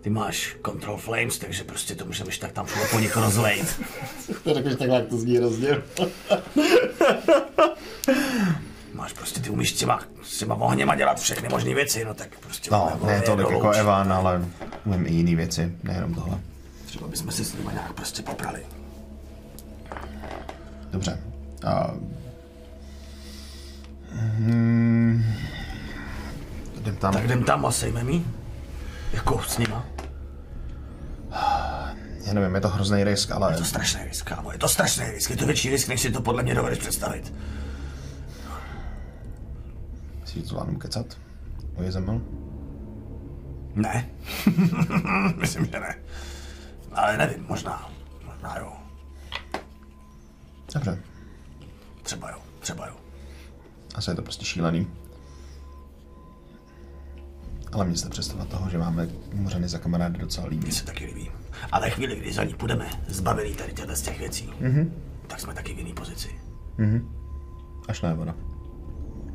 Ty 0.00 0.10
máš 0.10 0.56
control 0.66 0.96
flames, 0.96 1.38
takže 1.38 1.64
prostě 1.64 1.94
to 1.94 2.04
můžeme 2.04 2.30
tak 2.40 2.52
tam 2.52 2.66
všude 2.66 2.84
po 2.90 2.98
nich 2.98 3.16
rozlejt. 3.16 3.82
To 4.44 4.54
řekneš 4.54 4.76
takhle, 4.76 4.96
jak 4.96 5.08
to 5.08 5.18
zní 5.18 5.36
hrozně. 5.36 5.68
Máš 8.92 9.12
prostě, 9.12 9.40
ty 9.40 9.50
umíš 9.50 9.70
s 9.70 9.78
těma, 9.78 10.00
s 10.22 10.38
těma 10.38 10.54
ohněma 10.54 10.94
dělat 10.94 11.20
všechny 11.20 11.48
možné 11.48 11.74
věci, 11.74 12.04
no 12.04 12.14
tak 12.14 12.28
prostě 12.40 12.70
No, 12.72 13.00
ne 13.06 13.20
tolik 13.20 13.50
jako. 13.50 13.70
Evan, 13.70 14.12
ale 14.12 14.44
umím 14.84 15.06
i 15.06 15.10
jiné 15.12 15.36
věci, 15.36 15.72
nejenom 15.82 16.14
tohle. 16.14 16.40
Třeba 16.94 17.08
bychom 17.08 17.32
si 17.32 17.44
s 17.44 17.54
nimi 17.54 17.72
nějak 17.72 17.92
prostě 17.92 18.22
poprali. 18.22 18.66
Dobře. 20.90 21.18
A... 21.66 21.94
Hmm... 24.12 25.24
Jdem 26.80 26.96
tam. 26.96 27.12
Tak 27.12 27.24
jdem 27.24 27.44
tam 27.44 27.66
a 27.66 27.70
sejmeme 27.70 28.12
jí. 28.12 28.26
Jako 29.12 29.42
s 29.42 29.58
nima. 29.58 29.86
Já 32.24 32.32
nevím, 32.32 32.54
je 32.54 32.60
to 32.60 32.68
hrozný 32.68 33.04
risk, 33.04 33.30
ale 33.30 33.52
Je 33.52 33.58
to 33.58 33.64
strašný 33.64 34.04
risk, 34.04 34.28
kámo, 34.28 34.52
je 34.52 34.58
to 34.58 34.68
strašný 34.68 35.10
risk, 35.10 35.30
je 35.30 35.36
to 35.36 35.46
větší 35.46 35.70
risk, 35.70 35.88
než 35.88 36.00
si 36.00 36.10
to 36.10 36.22
podle 36.22 36.42
mě 36.42 36.54
dovedeš 36.54 36.78
představit. 36.78 37.34
si 40.24 40.40
to 40.40 40.48
zvládnu 40.48 40.78
kecat? 40.78 41.06
O 41.76 41.82
Jezemel? 41.82 42.20
Ne. 43.74 44.08
Myslím, 45.36 45.66
že 45.66 45.80
ne. 45.80 45.94
Ale 46.94 47.16
nevím, 47.16 47.46
možná. 47.48 47.90
Možná 48.24 48.58
jo. 48.58 48.72
Dobře. 50.74 50.98
Třeba 52.02 52.30
jo, 52.30 52.38
třeba 52.60 52.86
jo. 52.86 52.94
Asi 53.94 54.10
je 54.10 54.14
to 54.14 54.22
prostě 54.22 54.44
šílený. 54.44 54.86
Ale 57.72 57.84
mně 57.84 57.96
se 57.96 58.08
představa 58.08 58.44
toho, 58.44 58.70
že 58.70 58.78
máme 58.78 59.08
mořeny 59.32 59.68
za 59.68 59.78
kamarády 59.78 60.18
docela 60.18 60.46
líbí. 60.46 60.62
Mně 60.62 60.72
se 60.72 60.84
taky 60.84 61.06
líbí. 61.06 61.30
Ale 61.72 61.90
chvíli, 61.90 62.16
kdy 62.16 62.32
za 62.32 62.44
ní 62.44 62.54
půjdeme, 62.54 62.90
zbavený 63.08 63.54
tady 63.54 63.72
těchto 63.72 63.96
z 63.96 64.02
těch 64.02 64.18
věcí, 64.18 64.50
mm-hmm. 64.60 64.90
tak 65.26 65.40
jsme 65.40 65.54
taky 65.54 65.74
v 65.74 65.78
jiný 65.78 65.92
pozici. 65.92 66.40
Až 67.88 68.02
na 68.02 68.14
voda. 68.14 68.34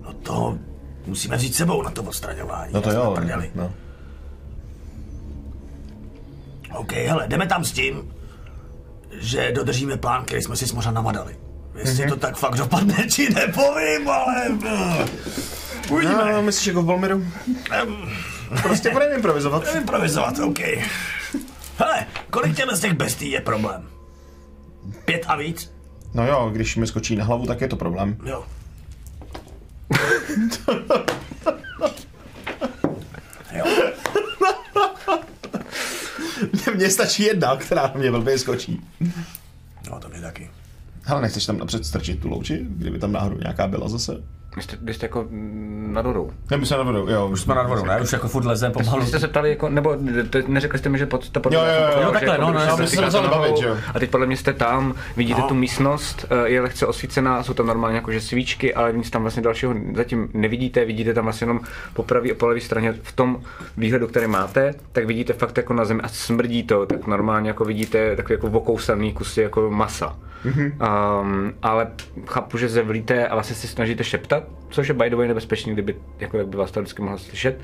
No 0.01 0.13
to 0.13 0.57
musíme 1.05 1.37
vzít 1.37 1.55
sebou 1.55 1.81
na 1.81 1.91
to 1.91 2.03
odstraňování. 2.03 2.73
No 2.73 2.81
to 2.81 2.91
jo, 2.91 3.17
no. 3.55 3.73
OK, 6.75 6.91
hele, 6.91 7.27
jdeme 7.27 7.47
tam 7.47 7.63
s 7.65 7.71
tím, 7.71 8.13
že 9.11 9.51
dodržíme 9.51 9.97
plán, 9.97 10.25
který 10.25 10.41
jsme 10.41 10.55
si 10.55 10.67
s 10.67 10.71
mořa 10.71 10.91
namadali. 10.91 11.35
Jestli 11.75 12.03
Mhm. 12.05 12.09
to 12.09 12.15
tak 12.19 12.37
fakt 12.37 12.55
dopadne, 12.55 13.07
či 13.09 13.33
nepovím, 13.33 14.09
ale... 14.09 14.45
eh, 14.67 15.05
Uvidíme. 15.89 16.33
No, 16.33 16.41
myslíš 16.41 16.67
jako 16.67 16.81
v 16.81 16.85
Bolmiru? 16.85 17.25
prostě 18.61 18.89
budeme 18.89 19.15
improvizovat. 19.15 19.63
Jdeme 19.65 19.77
improvizovat, 19.79 20.39
OK. 20.39 20.59
Hele, 21.77 22.05
kolik 22.29 22.55
těchto 22.55 22.75
z 22.75 22.79
těch 22.79 22.93
bestí 22.93 23.31
je 23.31 23.41
problém? 23.41 23.87
Pět 25.05 25.23
a 25.27 25.35
víc? 25.35 25.71
No 26.13 26.27
jo, 26.27 26.49
když 26.53 26.75
mi 26.75 26.87
skočí 26.87 27.15
na 27.15 27.25
hlavu, 27.25 27.45
tak 27.45 27.61
je 27.61 27.67
to 27.67 27.75
problém. 27.75 28.17
Jo. 28.25 28.45
Mně 36.75 36.89
stačí 36.89 37.23
jedna, 37.23 37.55
která 37.55 37.81
na 37.87 37.93
mě 37.99 38.11
blbě 38.11 38.39
skočí. 38.39 38.81
No, 39.89 39.99
to 39.99 40.09
mě 40.09 40.21
taky. 40.21 40.49
Hele, 41.03 41.21
nechceš 41.21 41.45
tam 41.45 41.57
napřed 41.57 41.85
strčit 41.85 42.19
tu 42.19 42.29
louči, 42.29 42.65
kdyby 42.69 42.99
tam 42.99 43.11
náhodou 43.11 43.37
nějaká 43.37 43.67
byla 43.67 43.89
zase? 43.89 44.23
Vy 44.55 44.61
jste, 44.61 44.77
vy 44.81 44.93
jste 44.93 45.05
jako 45.05 45.25
mm, 45.29 45.89
nad 45.93 46.05
vodou. 46.05 46.31
Nebo 46.51 46.65
se 46.65 46.77
nad 46.77 46.83
vodou, 46.83 47.07
jo. 47.09 47.27
Už 47.27 47.41
Jsme 47.41 47.55
nad 47.55 47.67
vodou, 47.67 47.85
ne? 47.85 48.01
Už 48.01 48.11
jako 48.11 48.27
furt 48.27 48.45
lezem 48.45 48.71
pomalu. 48.71 49.01
Vy 49.01 49.07
jste 49.07 49.19
se 49.19 49.27
ptali, 49.27 49.49
jako, 49.49 49.69
nebo 49.69 49.95
te- 50.29 50.43
neřekli 50.47 50.79
jste 50.79 50.89
mi, 50.89 50.97
že 50.97 51.05
pod, 51.05 51.29
to 51.29 51.39
pod 51.39 51.53
Jo, 51.53 51.59
jo, 51.59 51.65
jo, 51.65 51.73
jako, 51.81 51.99
jo, 52.01 52.05
že 52.07 52.11
takhle, 52.13 52.33
jako, 52.33 52.41
no, 52.41 52.53
no, 52.53 52.77
když 52.77 52.93
já 52.93 53.11
se 53.11 53.17
bavit, 53.21 53.57
že 53.57 53.67
jo. 53.67 53.77
A 53.95 53.99
teď 53.99 54.09
podle 54.09 54.25
mě 54.27 54.37
jste 54.37 54.53
tam, 54.53 54.93
vidíte 55.17 55.41
No. 55.41 55.47
tu 55.47 55.55
místnost, 55.55 56.25
eh, 56.29 56.49
je 56.49 56.61
lehce 56.61 56.85
osvícená, 56.87 57.43
jsou 57.43 57.53
tam 57.53 57.67
normálně 57.67 57.95
jakože 57.95 58.21
svíčky, 58.21 58.73
ale 58.73 58.93
nic 58.93 59.09
tam 59.09 59.21
vlastně 59.21 59.43
dalšího 59.43 59.73
zatím 59.95 60.29
nevidíte, 60.33 60.85
vidíte 60.85 61.13
tam 61.13 61.23
vlastně 61.23 61.45
jenom 61.45 61.59
po 61.93 62.03
pravé 62.03 62.31
a 62.31 62.35
po 62.35 62.47
levé 62.47 62.61
straně 62.61 62.93
v 63.03 63.11
tom 63.11 63.41
výhledu, 63.77 64.07
který 64.07 64.27
máte, 64.27 64.73
tak 64.91 65.05
vidíte 65.05 65.33
fakt 65.33 65.57
jako 65.57 65.73
na 65.73 65.85
zemi 65.85 66.01
a 66.03 66.07
smrdí 66.07 66.63
to, 66.63 66.85
tak 66.85 67.07
normálně 67.07 67.49
jako 67.49 67.65
vidíte 67.65 68.15
takový 68.15 68.33
jako 68.33 68.47
okousaný 68.47 69.13
kusy 69.13 69.41
jako 69.41 69.69
masa. 69.71 70.15
Mm-hmm. 70.45 70.71
Um, 71.21 71.53
ale 71.61 71.87
chápu, 72.27 72.57
že 72.57 72.69
zevlíte 72.69 73.27
a 73.27 73.33
vlastně 73.35 73.55
si 73.55 73.67
snažíte 73.67 74.03
šeptat, 74.03 74.38
což 74.69 74.87
je 74.87 74.93
by 74.93 75.09
the 75.09 75.15
way 75.15 75.27
nebezpečný, 75.27 75.73
kdyby 75.73 75.95
jako 76.19 76.37
tak 76.37 76.47
by 76.47 76.57
vás 76.57 76.71
to 76.71 76.79
vždycky 76.81 77.01
mohla 77.01 77.17
slyšet. 77.17 77.59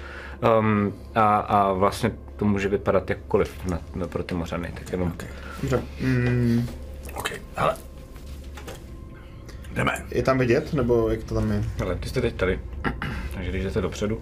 Um, 0.59 0.93
a, 1.15 1.37
a 1.37 1.73
vlastně 1.73 2.11
to 2.35 2.45
může 2.45 2.69
vypadat 2.69 3.09
jakkoliv 3.09 3.65
na, 3.65 3.79
na, 3.95 4.07
pro 4.07 4.23
ty 4.23 4.35
mořany. 4.35 4.71
Tak 4.73 4.91
jenom 4.91 5.07
okay. 5.07 5.27
Dobře. 5.61 5.81
Mm, 6.01 6.67
OK, 7.13 7.31
hele. 7.55 7.75
Jdeme. 9.73 10.05
je 10.11 10.23
tam 10.23 10.37
vidět, 10.37 10.73
nebo 10.73 11.09
jak 11.09 11.23
to 11.23 11.35
tam 11.35 11.51
je? 11.51 11.63
Ale 11.83 11.95
ty 11.95 12.09
jste 12.09 12.21
teď 12.21 12.35
tady, 12.35 12.59
takže 13.33 13.49
když 13.49 13.63
jdete 13.63 13.81
dopředu, 13.81 14.21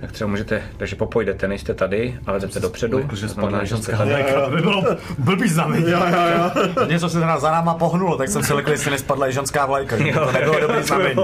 tak 0.00 0.12
třeba 0.12 0.30
můžete, 0.30 0.62
takže 0.76 0.96
popojdete, 0.96 1.48
nejste 1.48 1.74
tady, 1.74 2.18
ale 2.26 2.40
jdete 2.40 2.60
dopředu, 2.60 3.02
to 3.10 3.16
znamená, 3.16 3.64
že 3.64 3.76
jste 3.76 3.96
tady. 3.96 4.24
To 4.44 4.50
by 4.50 4.62
bylo 4.62 4.84
blbý 5.18 5.48
znamení. 5.48 5.90
Jo, 5.90 6.00
jo, 6.10 6.18
jo. 6.36 6.86
Něco 6.86 7.08
se 7.08 7.20
teda 7.20 7.38
za 7.38 7.50
náma 7.50 7.74
pohnulo, 7.74 8.16
tak 8.16 8.28
jsem 8.28 8.42
si 8.42 8.52
lekl, 8.52 8.70
jestli 8.70 8.90
nespadla 8.90 9.28
i 9.28 9.32
ženská 9.32 9.66
vlajka. 9.66 9.96
to 9.96 10.32
nebylo 10.32 10.60
dobrý 10.60 10.82
znamení. 10.82 11.20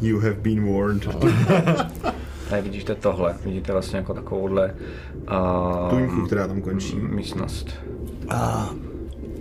You 0.00 0.20
have 0.20 0.34
been 0.34 0.74
warned. 0.74 1.08
Tady 2.50 2.62
vidíte 2.62 2.94
tohle, 2.94 3.34
vidíte 3.44 3.72
vlastně 3.72 3.96
jako 3.96 4.14
takovouhle 4.14 4.74
uh, 5.30 5.90
Tuňku, 5.90 6.26
která 6.26 6.46
tam 6.46 6.60
končí. 6.60 6.96
místnost. 6.96 7.70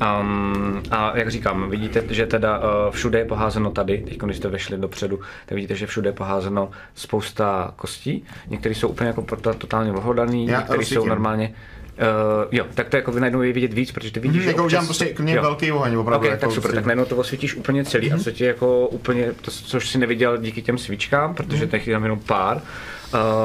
Um, 0.01 0.83
a 0.91 1.17
jak 1.17 1.31
říkám, 1.31 1.69
vidíte, 1.69 2.03
že 2.09 2.25
teda 2.25 2.57
uh, 2.59 2.63
všude 2.91 3.19
je 3.19 3.25
poházeno 3.25 3.71
tady, 3.71 3.97
teď 3.97 4.17
když 4.17 4.37
jste 4.37 4.47
vešli 4.47 4.77
dopředu, 4.77 5.19
tak 5.45 5.55
vidíte, 5.55 5.75
že 5.75 5.87
všude 5.87 6.09
je 6.09 6.13
poházeno 6.13 6.71
spousta 6.95 7.73
kostí. 7.75 8.25
Některé 8.49 8.75
jsou 8.75 8.87
úplně 8.87 9.07
jako 9.07 9.25
totálně 9.57 9.91
vohodaný, 9.91 10.45
některé 10.45 10.85
jsou 10.85 11.05
normálně 11.05 11.53
Uh, 11.93 12.47
jo, 12.51 12.65
tak 12.73 12.89
to 12.89 12.95
jako 12.95 13.11
vy 13.11 13.19
najednou 13.19 13.41
je 13.41 13.53
vidět 13.53 13.73
víc, 13.73 13.91
protože 13.91 14.11
ty 14.11 14.19
vidíš, 14.19 14.35
Mhm, 14.35 14.43
že 14.43 14.49
jako 14.49 14.61
občas- 14.61 14.65
udělám 14.65 14.85
prostě 14.85 15.05
klidně 15.05 15.39
velký 15.41 15.71
oheň, 15.71 15.95
opravdu. 15.95 16.25
Ok, 16.27 16.31
jako 16.31 16.41
tak 16.41 16.51
super, 16.51 16.71
tak 16.71 16.85
najednou 16.85 17.05
to 17.05 17.15
osvítíš 17.17 17.55
úplně 17.55 17.85
celý 17.85 18.11
a 18.13 18.17
co 18.17 18.31
ti 18.31 18.43
jako 18.45 18.87
úplně, 18.87 19.31
to, 19.41 19.51
což 19.51 19.89
si 19.89 19.97
neviděl 19.97 20.37
díky 20.37 20.61
těm 20.61 20.77
svíčkám, 20.77 21.35
protože 21.35 21.67
těch 21.67 21.87
je 21.87 21.93
tam 21.93 22.03
jenom 22.03 22.19
pár, 22.19 22.61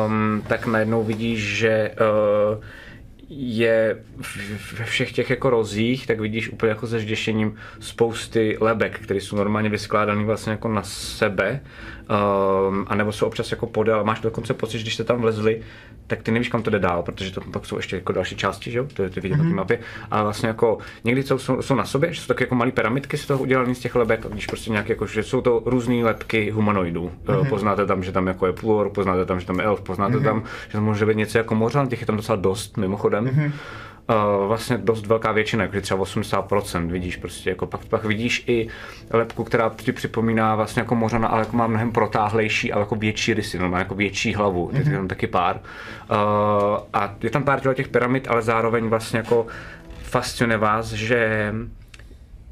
um, 0.06 0.42
tak 0.48 0.66
najednou 0.66 1.04
vidíš, 1.04 1.56
že 1.56 1.90
uh, 2.54 2.64
je 3.30 4.02
ve 4.78 4.84
všech 4.84 5.12
těch 5.12 5.30
jako 5.30 5.50
rozích, 5.50 6.06
tak 6.06 6.20
vidíš 6.20 6.48
úplně 6.48 6.70
jako 6.70 6.86
se 6.86 6.98
zděšením 6.98 7.56
spousty 7.80 8.56
lebek, 8.60 8.98
které 8.98 9.20
jsou 9.20 9.36
normálně 9.36 9.68
vyskládané 9.68 10.24
vlastně 10.24 10.52
jako 10.52 10.68
na 10.68 10.82
sebe, 10.82 11.60
um, 12.08 12.86
anebo 12.88 13.12
jsou 13.12 13.26
občas 13.26 13.50
jako 13.50 13.66
podél. 13.66 14.04
Máš 14.04 14.20
dokonce 14.20 14.54
pocit, 14.54 14.78
že 14.78 14.84
když 14.84 14.94
jste 14.94 15.04
tam 15.04 15.20
vlezli, 15.20 15.60
tak 16.06 16.22
ty 16.22 16.30
nevíš, 16.30 16.48
kam 16.48 16.62
to 16.62 16.70
jde 16.70 16.78
dál, 16.78 17.02
protože 17.02 17.32
to 17.32 17.40
pak 17.40 17.66
jsou 17.66 17.76
ještě 17.76 17.96
jako 17.96 18.12
další 18.12 18.36
části, 18.36 18.70
že 18.70 18.78
jo, 18.78 18.86
to, 18.94 19.10
to 19.10 19.20
vidět 19.20 19.34
mm-hmm. 19.34 19.42
na 19.42 19.50
té 19.50 19.54
mapě, 19.54 19.78
ale 20.10 20.22
vlastně 20.22 20.48
jako 20.48 20.78
někdy 21.04 21.22
jsou, 21.22 21.38
jsou, 21.38 21.62
jsou 21.62 21.74
na 21.74 21.84
sobě, 21.84 22.12
že 22.12 22.20
jsou 22.20 22.26
taky 22.26 22.44
jako 22.44 22.54
malé 22.54 22.70
pyramidky 22.70 23.16
z 23.16 23.26
toho 23.26 23.40
udělané 23.40 23.74
z 23.74 23.78
těch 23.78 23.94
lebek, 23.94 24.26
a 24.26 24.28
když 24.28 24.46
prostě 24.46 24.70
nějaké 24.70 24.92
jako, 24.92 25.06
že 25.06 25.22
jsou 25.22 25.40
to 25.40 25.62
různé 25.66 26.04
lebky 26.04 26.50
humanoidů. 26.50 27.10
Mm-hmm. 27.26 27.48
Poznáte 27.48 27.86
tam, 27.86 28.02
že 28.02 28.12
tam 28.12 28.26
jako 28.26 28.46
je 28.46 28.52
plur, 28.52 28.90
poznáte 28.90 29.24
tam, 29.24 29.40
že 29.40 29.46
tam 29.46 29.58
je 29.58 29.64
elf, 29.64 29.80
poznáte 29.80 30.16
mm-hmm. 30.16 30.24
tam, 30.24 30.42
že 30.66 30.72
tam 30.72 30.84
může 30.84 31.06
být 31.06 31.16
něco 31.16 31.38
jako 31.38 31.54
mořan, 31.54 31.88
těch 31.88 32.00
je 32.00 32.06
tam 32.06 32.16
docela 32.16 32.36
dost 32.36 32.76
mimochodem. 32.76 33.26
Mm-hmm. 33.26 33.52
Uh, 34.10 34.46
vlastně 34.46 34.78
dost 34.78 35.06
velká 35.06 35.32
většina, 35.32 35.64
jako 35.64 35.80
třeba 35.80 36.04
80%, 36.04 36.86
vidíš 36.86 37.16
prostě, 37.16 37.50
jako 37.50 37.66
pak, 37.66 37.84
pak 37.84 38.04
vidíš 38.04 38.44
i 38.46 38.68
lepku, 39.10 39.44
která 39.44 39.72
ti 39.76 39.92
připomíná 39.92 40.54
vlastně 40.54 40.80
jako 40.82 40.94
mořana, 40.94 41.28
ale 41.28 41.40
jako 41.40 41.56
má 41.56 41.66
mnohem 41.66 41.92
protáhlejší, 41.92 42.72
ale 42.72 42.82
jako 42.82 42.94
větší 42.94 43.34
rysy, 43.34 43.58
no, 43.58 43.68
má 43.68 43.78
jako 43.78 43.94
větší 43.94 44.34
hlavu, 44.34 44.68
mm-hmm. 44.68 44.90
je 44.90 44.96
tam 44.96 45.08
taky 45.08 45.26
pár. 45.26 45.60
Uh, 46.10 46.16
a 46.92 47.14
je 47.22 47.30
tam 47.30 47.44
pár 47.44 47.74
těch 47.74 47.88
pyramid, 47.88 48.28
ale 48.28 48.42
zároveň 48.42 48.84
vlastně 48.84 49.18
jako 49.18 49.46
fascinuje 50.02 50.58
vás, 50.58 50.92
že 50.92 51.52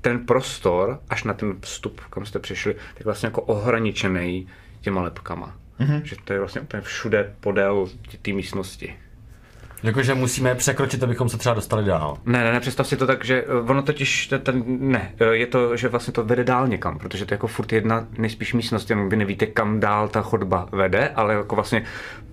ten 0.01 0.27
prostor, 0.27 1.01
až 1.09 1.25
na 1.25 1.35
ten 1.35 1.55
vstup, 1.61 2.01
kam 2.11 2.27
jste 2.27 2.39
přišli, 2.39 2.77
tak 2.95 3.05
vlastně 3.05 3.27
jako 3.27 3.43
ohraničený 3.43 4.49
těma 4.81 5.03
lepkama. 5.03 5.55
Mm-hmm. 5.81 6.03
Že 6.03 6.17
to 6.25 6.33
je 6.33 6.39
vlastně 6.39 6.61
úplně 6.61 6.81
všude 6.81 7.35
podél 7.41 7.89
té 8.23 8.33
místnosti. 8.33 8.95
Jakože 9.83 10.15
musíme 10.15 10.55
překročit, 10.55 11.03
abychom 11.03 11.29
se 11.29 11.39
třeba 11.39 11.55
dostali 11.55 11.85
dál. 11.85 12.19
Ne, 12.27 12.45
ne, 12.45 12.53
ne, 12.53 12.61
představ 12.61 12.87
si 12.87 12.97
to 12.97 13.07
tak, 13.07 13.25
že 13.25 13.45
eh, 13.49 13.71
ono 13.71 13.83
totiž, 13.83 14.27
ten, 14.27 14.41
ten, 14.41 14.63
ne, 14.67 15.13
eh, 15.21 15.25
je 15.37 15.47
to, 15.47 15.77
že 15.77 15.89
vlastně 15.89 16.13
to 16.13 16.25
vede 16.25 16.45
dál 16.45 16.69
někam, 16.69 16.99
protože 16.99 17.27
to 17.27 17.35
je 17.35 17.35
jako 17.35 17.47
furt 17.47 17.73
jedna 17.73 18.07
nejspíš 18.19 18.55
místnost, 18.55 18.91
jenom 18.91 19.09
vy 19.09 19.17
nevíte, 19.17 19.47
kam 19.47 19.81
dál 19.81 20.09
ta 20.09 20.23
chodba 20.23 20.69
vede, 20.73 21.09
ale 21.15 21.35
jako 21.35 21.55
vlastně 21.55 21.85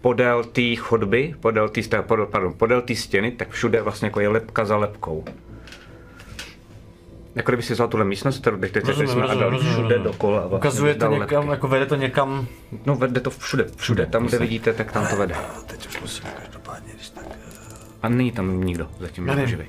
podél 0.01 0.43
té 0.43 0.75
chodby, 0.75 1.35
podél 1.39 1.69
té, 1.69 1.81
podél, 2.01 2.25
pardon, 2.25 2.53
podél 2.53 2.81
té 2.81 2.95
stěny, 2.95 3.31
tak 3.31 3.49
všude 3.49 3.81
vlastně 3.81 4.05
jako 4.05 4.19
je 4.19 4.27
lepka 4.27 4.65
za 4.65 4.77
lepkou. 4.77 5.23
Jako 7.35 7.51
kdyby 7.51 7.63
si 7.63 7.73
vzal 7.73 7.87
tuhle 7.87 8.05
místnost, 8.05 8.39
kterou 8.41 8.57
teď 8.57 8.71
teď 8.71 8.85
Rozumím, 8.85 9.11
jsme 9.11 9.23
a 9.23 9.27
dal 9.35 9.49
rozumím, 9.49 9.73
všude 9.73 9.81
rozumím. 9.95 10.03
dokola. 10.03 10.39
Vlastně 10.39 10.57
Ukazuje 10.57 10.95
to 10.95 11.07
někam, 11.07 11.19
lepky. 11.43 11.51
jako 11.51 11.67
vede 11.67 11.85
to 11.85 11.95
někam. 11.95 12.47
No 12.85 12.95
vede 12.95 13.19
to 13.21 13.29
všude, 13.29 13.65
všude, 13.75 14.05
tam, 14.05 14.25
kde 14.27 14.37
vidíte, 14.39 14.73
tak 14.73 14.91
tam 14.91 15.07
to 15.07 15.15
vede. 15.15 15.35
Teď 15.67 15.87
už 15.87 16.01
musíme 16.01 16.29
každopádně, 16.43 16.93
když. 16.95 17.12
A 18.03 18.09
není 18.09 18.31
tam 18.31 18.63
nikdo 18.63 18.87
zatím 18.99 19.27
Já 19.27 19.35
nevím. 19.35 19.49
živý. 19.49 19.65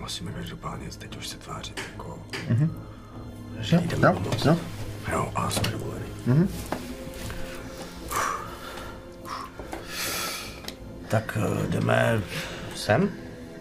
Musíme 0.00 0.32
každopádně 0.32 0.86
teď 0.98 1.16
už 1.16 1.28
se 1.28 1.38
tvářit 1.38 1.80
jako... 1.92 2.18
Jo, 3.72 3.80
jo, 4.02 4.16
jo. 4.44 4.56
Jo, 5.12 5.32
a 5.34 5.50
jsme 5.50 5.70
dovolení. 5.70 6.48
Tak 11.08 11.38
eh, 11.40 11.66
jdeme 11.70 12.20
sem? 12.74 13.08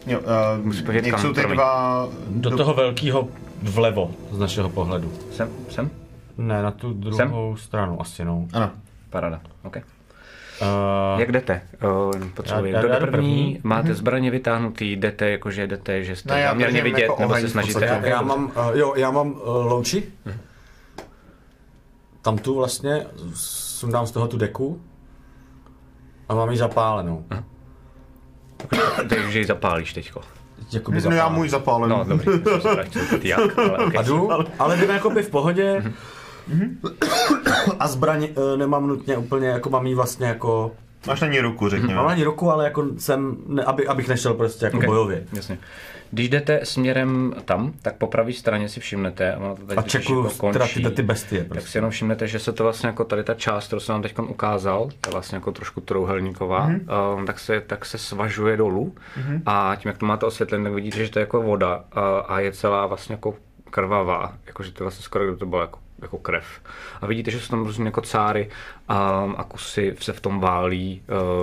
jo 0.07 0.19
uh, 0.19 0.85
podívat 0.85 1.05
jak 1.05 1.15
kam, 1.15 1.21
jsou 1.21 1.33
ty 1.33 1.39
promiň. 1.41 1.57
dva... 1.57 2.07
Do 2.27 2.57
toho 2.57 2.73
velkého 2.73 3.27
vlevo 3.61 4.11
z 4.31 4.39
našeho 4.39 4.69
pohledu. 4.69 5.13
Sem, 5.31 5.49
sem? 5.69 5.89
Ne, 6.37 6.63
na 6.63 6.71
tu 6.71 6.93
druhou 6.93 7.55
stranu 7.57 8.01
asi, 8.01 8.25
no. 8.25 8.47
Ano. 8.53 8.71
Parada, 9.09 9.41
OK. 9.63 9.77
Uh, 10.61 11.19
Jak 11.19 11.32
jdete? 11.32 11.61
Uh, 11.83 12.27
potřebuji. 12.33 12.65
Já- 12.65 12.72
já- 12.72 12.80
Kdo 12.80 12.88
jde 12.88 12.93
já 12.93 12.99
první? 12.99 13.11
první. 13.11 13.59
Máte 13.64 13.93
zbraně 13.93 14.32
vytáhnutý, 14.32 14.95
jdete 14.95 15.30
jakože 15.30 15.67
jdete, 15.67 16.03
že 16.03 16.15
jste 16.15 16.33
Ne, 16.33 16.41
já 16.41 16.53
vidět, 16.53 17.01
jako 17.01 17.22
nebo 17.22 17.35
se 17.35 17.49
snažíte. 17.49 17.85
já, 17.85 18.06
já 18.06 18.22
mám, 18.22 18.45
uh, 18.45 18.51
jo, 18.77 18.93
já 18.98 19.11
mám 19.11 19.32
uh, 19.32 19.40
louči. 19.65 20.03
Tam 22.22 22.38
tu 22.38 22.56
vlastně 22.56 23.06
sundám 23.33 24.07
z 24.07 24.11
toho 24.11 24.27
tu 24.27 24.38
deku 24.38 24.82
a 26.30 26.35
mám 26.35 26.51
ji 26.51 26.57
zapálenou. 26.57 27.25
Takže 29.09 29.40
ji 29.40 29.45
zapálíš 29.45 29.93
teďko. 29.93 30.22
Jakoby 30.73 31.01
No 31.01 31.11
já 31.11 31.30
můj 31.30 31.49
zapálen. 31.49 31.90
No, 31.90 32.03
dobrý. 32.07 32.27
jak, 33.22 33.57
ale 33.59 33.77
A 33.77 33.83
okay. 33.85 34.06
jdu, 34.06 34.30
ale 34.59 34.77
jdeme 34.77 34.93
jakoby 34.93 35.23
v 35.23 35.30
pohodě. 35.30 35.83
A 37.80 37.88
zbraň 37.88 38.23
uh, 38.23 38.57
nemám 38.57 38.88
nutně 38.88 39.17
úplně, 39.17 39.47
jako 39.47 39.69
mám 39.69 39.85
jí 39.85 39.95
vlastně 39.95 40.27
jako... 40.27 40.72
Máš 41.07 41.22
na 41.22 41.27
ní 41.27 41.39
ruku, 41.39 41.69
řekněme. 41.69 41.95
Mám 41.95 42.07
ani 42.07 42.23
ruku, 42.23 42.51
ale 42.51 42.63
jako 42.65 42.85
jsem, 42.97 43.38
ne, 43.47 43.63
aby, 43.63 43.88
abych 43.88 44.07
nešel 44.07 44.33
prostě 44.33 44.65
jako 44.65 44.77
Ok. 44.77 44.85
bojově. 44.85 45.23
Jasně. 45.33 45.57
Když 46.11 46.30
jdete 46.30 46.59
směrem 46.63 47.33
tam, 47.45 47.73
tak 47.81 47.95
po 47.95 48.07
pravé 48.07 48.33
straně 48.33 48.69
si 48.69 48.80
všimnete, 48.80 49.33
a 49.33 49.38
ono 49.39 49.55
to 49.55 49.65
tady 49.65 49.77
A 49.77 49.81
čekuju 49.81 50.23
jako 50.23 50.51
teda 50.51 50.65
končí, 50.65 50.83
ty, 50.83 50.89
ty 50.91 51.01
bestie 51.03 51.41
tak 51.43 51.49
prostě. 51.51 51.69
si 51.69 51.77
jenom 51.77 51.91
všimnete, 51.91 52.27
že 52.27 52.39
se 52.39 52.53
to 52.53 52.63
vlastně 52.63 52.88
jako 52.88 53.03
tady 53.03 53.23
ta 53.23 53.33
část, 53.33 53.67
kterou 53.67 53.80
jsem 53.80 53.93
vám 53.93 54.01
teď 54.01 54.19
ukázal, 54.19 54.89
je 55.07 55.11
vlastně 55.11 55.35
jako 55.35 55.51
trošku 55.51 55.81
trouhelníková, 55.81 56.67
Mhm. 56.67 56.80
mm-hmm. 56.80 57.17
um, 57.19 57.25
tak, 57.25 57.39
se, 57.39 57.61
tak 57.67 57.85
se 57.85 57.97
svažuje 57.97 58.57
dolů 58.57 58.95
mm-hmm. 59.17 59.41
a 59.45 59.75
tím, 59.80 59.89
jak 59.89 59.97
to 59.97 60.05
máte 60.05 60.25
osvětlené, 60.25 60.63
tak 60.63 60.73
vidíte, 60.73 61.05
že 61.05 61.11
to 61.11 61.19
je 61.19 61.22
jako 61.22 61.41
voda 61.41 61.75
uh, 61.77 62.01
a 62.27 62.39
je 62.39 62.51
celá 62.51 62.85
vlastně 62.88 63.13
jako 63.13 63.35
krvavá, 63.69 64.33
jakože 64.47 64.72
to 64.72 64.83
je 64.83 64.85
vlastně 64.85 65.03
skoro, 65.03 65.23
kdyby 65.25 65.39
to 65.39 65.45
bylo 65.45 65.61
jako, 65.61 65.80
jako 66.03 66.17
krev. 66.17 66.45
A 67.01 67.07
vidíte, 67.07 67.32
že 67.32 67.40
jsou 67.40 67.48
tam 67.48 67.65
různé 67.65 67.85
jako 67.85 68.01
cáry 68.01 68.49
um, 68.49 69.35
a 69.38 69.43
kusy 69.43 69.95
se 69.99 70.14
v 70.14 70.22
tom 70.22 70.40
válí 70.40 71.01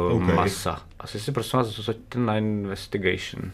uh, 0.09 0.17
Ok. 0.17 0.23
okay. 0.23 0.35
masa. 0.35 0.83
Asi 1.01 1.21
si 1.21 1.33
prosím 1.33 1.57
vás 1.57 1.77
zasaďte 1.77 2.19
na 2.19 2.39
investigation. 2.39 3.51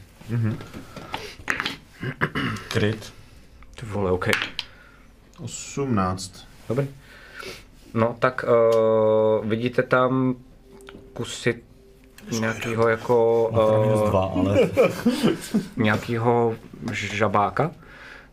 Kryt. 2.69 3.13
Ty 3.81 3.87
vole, 3.87 4.11
OK. 4.11 4.29
18. 5.39 6.47
Dobrý. 6.69 6.89
No, 7.95 8.17
tak 8.19 8.45
uh, 8.45 9.47
vidíte 9.47 9.83
tam 9.83 10.35
kusy 11.13 11.63
nějakého 12.41 12.89
jako 12.89 13.49
uh, 13.49 14.09
dva, 14.11 14.25
ale... 14.25 14.59
nějakého 15.77 16.57
žabáka, 16.93 17.71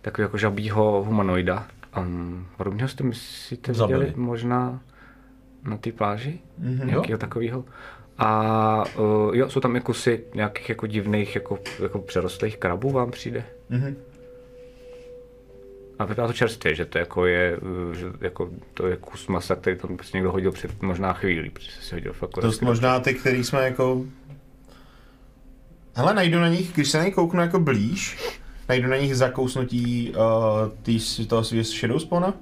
takového 0.02 0.28
jako 0.28 0.38
žabího 0.38 1.04
humanoida. 1.04 1.68
Um, 1.98 2.48
podobného 2.58 2.90
jste 2.90 3.04
myslíte 3.04 3.74
Zabili. 3.74 4.00
viděli 4.00 4.22
možná 4.22 4.82
na 5.64 5.78
té 5.78 5.92
pláži? 5.92 6.40
Mm-hmm. 6.62 6.86
Nějakého 6.86 7.18
takového. 7.18 7.66
A 8.18 8.84
uh, 9.00 9.36
jo, 9.36 9.50
jsou 9.50 9.60
tam 9.60 9.76
i 9.76 9.82
kusy 9.82 10.24
nějakých 10.36 10.70
jako 10.70 10.88
divných, 10.88 11.36
jako, 11.36 11.60
jako 11.84 12.00
přerostlých 12.00 12.58
krabů 12.58 12.90
vám 12.90 13.12
přijde. 13.12 13.44
Mhm. 13.70 13.96
A 16.00 16.06
vypadá 16.06 16.28
to 16.28 16.34
čerstvě, 16.34 16.76
že 16.76 16.86
to 16.86 16.98
jako 16.98 17.26
je, 17.26 17.58
uh, 17.58 17.94
že 17.94 18.06
jako 18.22 18.50
to 18.74 18.88
je 18.88 18.98
kus 18.98 19.28
masa, 19.28 19.56
který 19.56 19.78
tam 19.78 19.98
prostě 19.98 20.18
někdo 20.18 20.32
hodil 20.32 20.52
před 20.52 20.82
možná 20.82 21.14
chvílí, 21.14 21.50
protože 21.50 21.72
si 21.72 21.96
hodil 21.96 22.14
fakt 22.14 22.30
To 22.30 22.52
jsou 22.52 22.66
možná 22.66 23.00
ty, 23.00 23.14
který 23.14 23.44
jsme 23.44 23.64
jako... 23.64 24.06
Hele, 25.96 26.14
najdu 26.14 26.40
na 26.40 26.48
nich, 26.48 26.74
když 26.74 26.90
se 26.90 26.98
na 26.98 27.04
nich 27.04 27.16
kouknu 27.16 27.42
jako 27.42 27.60
blíž, 27.60 28.18
najdu 28.70 28.90
na 28.90 28.98
nich 28.98 29.16
zakousnutí 29.16 30.14
uh, 30.16 30.72
tý, 30.84 31.00
toho 31.28 31.44
Shadow 31.44 32.00
Spawna. 32.00 32.34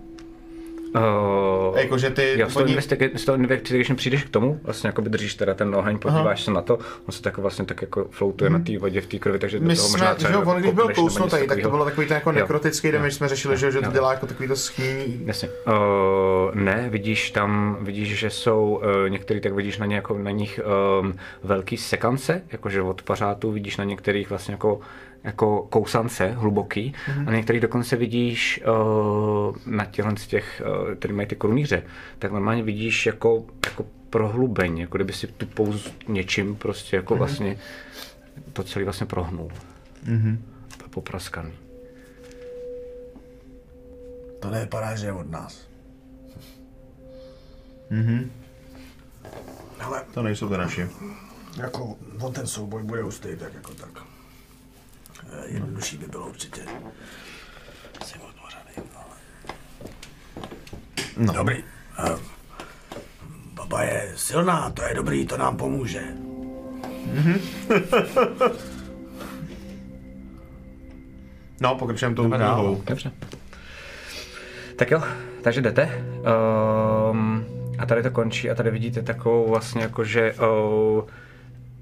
Uh, 0.95 1.77
Jakože 1.79 2.09
ty... 2.09 2.33
Jo, 2.39 2.49
z 2.49 2.53
toho, 2.53 2.65
oni- 2.65 2.77
z 3.15 3.25
toho 3.25 3.35
investigation 3.35 3.95
přijdeš 3.95 4.23
k 4.23 4.29
tomu, 4.29 4.59
vlastně 4.63 4.87
jako 4.87 5.01
držíš 5.01 5.35
teda 5.35 5.53
ten 5.53 5.75
oheň, 5.75 5.99
podíváš 5.99 6.43
se 6.43 6.51
na 6.51 6.61
to, 6.61 6.75
on 6.75 7.11
se 7.11 7.21
tak 7.21 7.37
vlastně 7.37 7.65
tak 7.65 7.81
jako 7.81 8.07
floutuje 8.09 8.49
na 8.49 8.59
té 8.59 8.77
vodě 8.77 9.01
v 9.01 9.07
té 9.07 9.19
krvi, 9.19 9.39
takže 9.39 9.59
do 9.59 9.65
My 9.65 9.75
toho 9.75 9.87
jsme, 9.87 9.97
možná 9.97 10.11
že 10.11 10.15
třeba 10.17 10.33
jo, 10.33 10.39
jako 10.39 10.51
on 10.51 10.61
když 10.61 10.71
byl 10.73 10.89
kousnutý, 10.95 11.29
tak 11.31 11.39
to 11.41 11.47
takovýho. 11.47 11.69
bylo 11.69 11.85
takový 11.85 12.07
ten 12.07 12.15
jako 12.15 12.29
Jo. 12.29 12.35
nekrotický 12.35 12.91
damage, 12.91 13.15
jsme 13.15 13.27
řešili, 13.27 13.57
že, 13.57 13.71
že 13.71 13.79
to 13.79 13.85
Jo. 13.85 13.91
dělá 13.91 14.13
jako 14.13 14.25
takový 14.27 14.47
to. 14.49 14.55
Jasně. 15.25 15.49
Uh, 15.67 16.55
ne, 16.55 16.87
vidíš 16.89 17.31
tam, 17.31 17.77
vidíš, 17.81 18.19
že 18.19 18.29
jsou 18.29 18.81
uh, 19.03 19.09
některý, 19.09 19.41
tak 19.41 19.53
vidíš 19.53 19.77
na, 19.77 19.85
nějakou, 19.85 20.17
na 20.17 20.31
nich 20.31 20.59
um, 21.01 21.13
velký 21.43 21.77
sekance, 21.77 22.41
jakože 22.51 22.81
od 22.81 23.01
pařátů 23.01 23.51
vidíš 23.51 23.77
na 23.77 23.83
některých 23.83 24.29
vlastně 24.29 24.53
jako 24.53 24.79
jako 25.23 25.61
kousance 25.61 26.27
hluboký 26.27 26.93
mm-hmm. 26.93 27.21
a 27.21 27.31
na 27.31 27.37
některých 27.37 27.61
dokonce 27.61 27.95
vidíš 27.95 28.63
uh, 28.65 29.55
na 29.65 29.85
těchhle 29.85 30.17
z 30.17 30.27
těch, 30.27 30.61
uh, 30.65 30.95
který 30.95 31.13
mají 31.13 31.27
ty 31.27 31.35
krunýře, 31.35 31.83
tak 32.19 32.31
normálně 32.31 32.63
vidíš 32.63 33.05
jako, 33.05 33.45
jako 33.65 33.85
prohlubeň, 34.09 34.77
jako 34.77 34.97
kdyby 34.97 35.13
si 35.13 35.27
tu 35.27 35.45
pouz 35.45 35.93
něčím 36.07 36.55
prostě 36.55 36.95
jako 36.95 37.13
mm-hmm. 37.13 37.17
vlastně 37.17 37.57
to 38.53 38.63
celý 38.63 38.85
vlastně 38.85 39.07
prohnul. 39.07 39.51
Mm-hmm. 40.05 40.37
Popraskaný. 40.89 41.51
To 44.39 44.49
nevypadá, 44.49 44.95
že 44.95 45.05
je 45.05 45.13
od 45.13 45.31
nás. 45.31 45.67
To 50.13 50.23
nejsou 50.23 50.49
ty 50.49 50.57
naši. 50.57 50.87
Jako, 51.57 51.95
on 52.19 52.33
ten 52.33 52.47
souboj 52.47 52.83
bude 52.83 53.01
hustý, 53.01 53.35
tak 53.39 53.53
jako 53.53 53.73
tak. 53.73 54.00
Eh, 55.31 55.43
Jednodušší 55.45 55.97
by 55.97 56.07
bylo 56.07 56.27
určitě. 56.27 56.61
Si 58.05 58.19
ale... 58.19 58.31
No. 61.17 61.33
Dobrý. 61.33 61.63
Eh, 62.05 62.15
Baba 63.53 63.83
je 63.83 64.13
silná, 64.15 64.69
to 64.69 64.83
je 64.83 64.95
dobrý, 64.95 65.25
to 65.25 65.37
nám 65.37 65.57
pomůže. 65.57 66.03
No, 71.61 71.75
pokračujeme 71.75 72.15
tou 72.15 72.27
druhou. 72.27 72.83
Dobře. 72.85 73.11
Tak 74.75 74.91
jo, 74.91 75.03
takže 75.41 75.61
jdete. 75.61 76.03
Um, 77.11 77.45
a 77.79 77.85
tady 77.85 78.03
to 78.03 78.11
končí 78.11 78.49
a 78.49 78.55
tady 78.55 78.71
vidíte 78.71 79.01
takovou 79.01 79.49
vlastně 79.49 79.81
jakože 79.81 80.33
uh, 80.33 81.03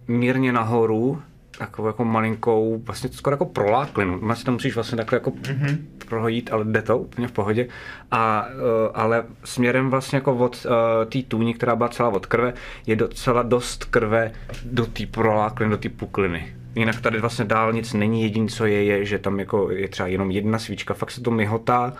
mírně 0.08 0.54
nahoru, 0.54 1.22
takovou 1.60 1.88
jako 1.88 2.06
malinkou, 2.06 2.82
vlastně 2.86 3.10
skoro 3.10 3.34
jako 3.34 3.46
proláklinu. 3.46 4.20
Vlastně 4.20 4.46
to 4.46 4.52
musíš 4.52 4.76
vlastně 4.76 4.98
takhle 4.98 5.16
jako 5.16 5.32
mm-hmm. 5.32 5.78
projít, 6.10 6.50
ale 6.54 6.66
jde 6.66 6.82
to 6.82 6.98
úplně 6.98 7.28
v 7.28 7.32
pohodě. 7.32 7.68
A, 8.12 8.48
uh, 8.48 8.92
ale 8.94 9.24
směrem 9.44 9.90
vlastně 9.90 10.16
jako 10.18 10.36
od 10.36 10.66
uh, 10.66 10.72
té 11.10 11.22
tůni, 11.22 11.54
která 11.54 11.76
byla 11.76 11.90
celá 11.90 12.10
od 12.10 12.26
krve, 12.26 12.54
je 12.88 12.96
docela 12.96 13.44
dost 13.44 13.84
krve 13.84 14.32
do 14.66 14.86
té 14.86 15.06
prolákliny, 15.06 15.72
do 15.72 15.78
té 15.78 15.90
pukliny. 15.90 16.56
Jinak 16.76 17.02
tady 17.02 17.20
vlastně 17.20 17.46
dál 17.46 17.74
nic 17.74 17.94
není, 17.94 18.24
jediné, 18.24 18.48
co 18.48 18.66
je, 18.66 18.84
je, 18.84 19.06
že 19.06 19.20
tam 19.20 19.40
jako 19.40 19.72
je 19.72 19.88
třeba 19.88 20.08
jenom 20.08 20.32
jedna 20.32 20.60
svíčka, 20.60 20.94
fakt 20.94 21.12
se 21.12 21.22
to 21.22 21.32
myhotá. 21.32 21.94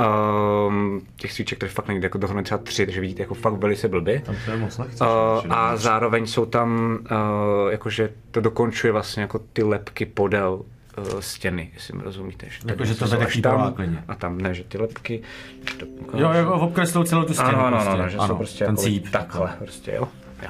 Um, 0.00 1.00
těch 1.16 1.32
svíček 1.32 1.58
tady 1.58 1.70
fakt 1.70 1.88
nejde 1.88 2.06
jako 2.06 2.18
dohromady 2.18 2.44
třeba 2.44 2.58
tři, 2.58 2.86
takže 2.86 3.00
vidíte 3.00 3.22
jako 3.22 3.34
fakt 3.34 3.54
velice 3.54 3.88
blbě. 3.88 4.20
Tam 4.20 4.36
se 4.44 4.56
moc 4.56 4.78
nechceš. 4.78 5.00
Uh, 5.00 5.06
a 5.52 5.76
zároveň 5.76 6.26
jsou 6.26 6.46
tam, 6.46 6.98
uh, 7.10 7.70
jakože 7.70 8.12
to 8.30 8.40
dokončuje 8.40 8.92
vlastně 8.92 9.22
jako 9.22 9.38
ty 9.38 9.62
lepky 9.62 10.06
podél 10.06 10.52
uh, 10.52 11.20
stěny, 11.20 11.70
jestli 11.74 11.96
mi 11.96 12.02
rozumíte. 12.02 12.46
Že 12.50 12.58
Jako, 12.66 12.84
že 12.84 12.94
to 12.94 13.06
vede 13.06 13.26
tam. 13.42 13.74
A 14.08 14.14
tam 14.14 14.38
ne, 14.38 14.54
že 14.54 14.64
ty 14.64 14.78
lepky... 14.78 15.22
že 15.70 15.76
To, 15.76 15.86
Jo, 16.18 16.30
jako 16.30 16.54
obkreslil 16.54 17.04
celou 17.04 17.24
tu 17.24 17.34
stěnu. 17.34 17.48
ano, 17.48 17.66
ano, 17.66 17.76
prostě. 17.76 17.92
ano, 17.92 18.08
že 18.08 18.16
ano, 18.18 18.28
jsou 18.28 18.36
prostě 18.36 18.64
ten 18.64 18.74
jako 18.74 18.82
cíp. 18.82 19.10
takhle, 19.10 19.54
prostě, 19.58 19.92
jo. 19.92 20.08
jo. 20.42 20.48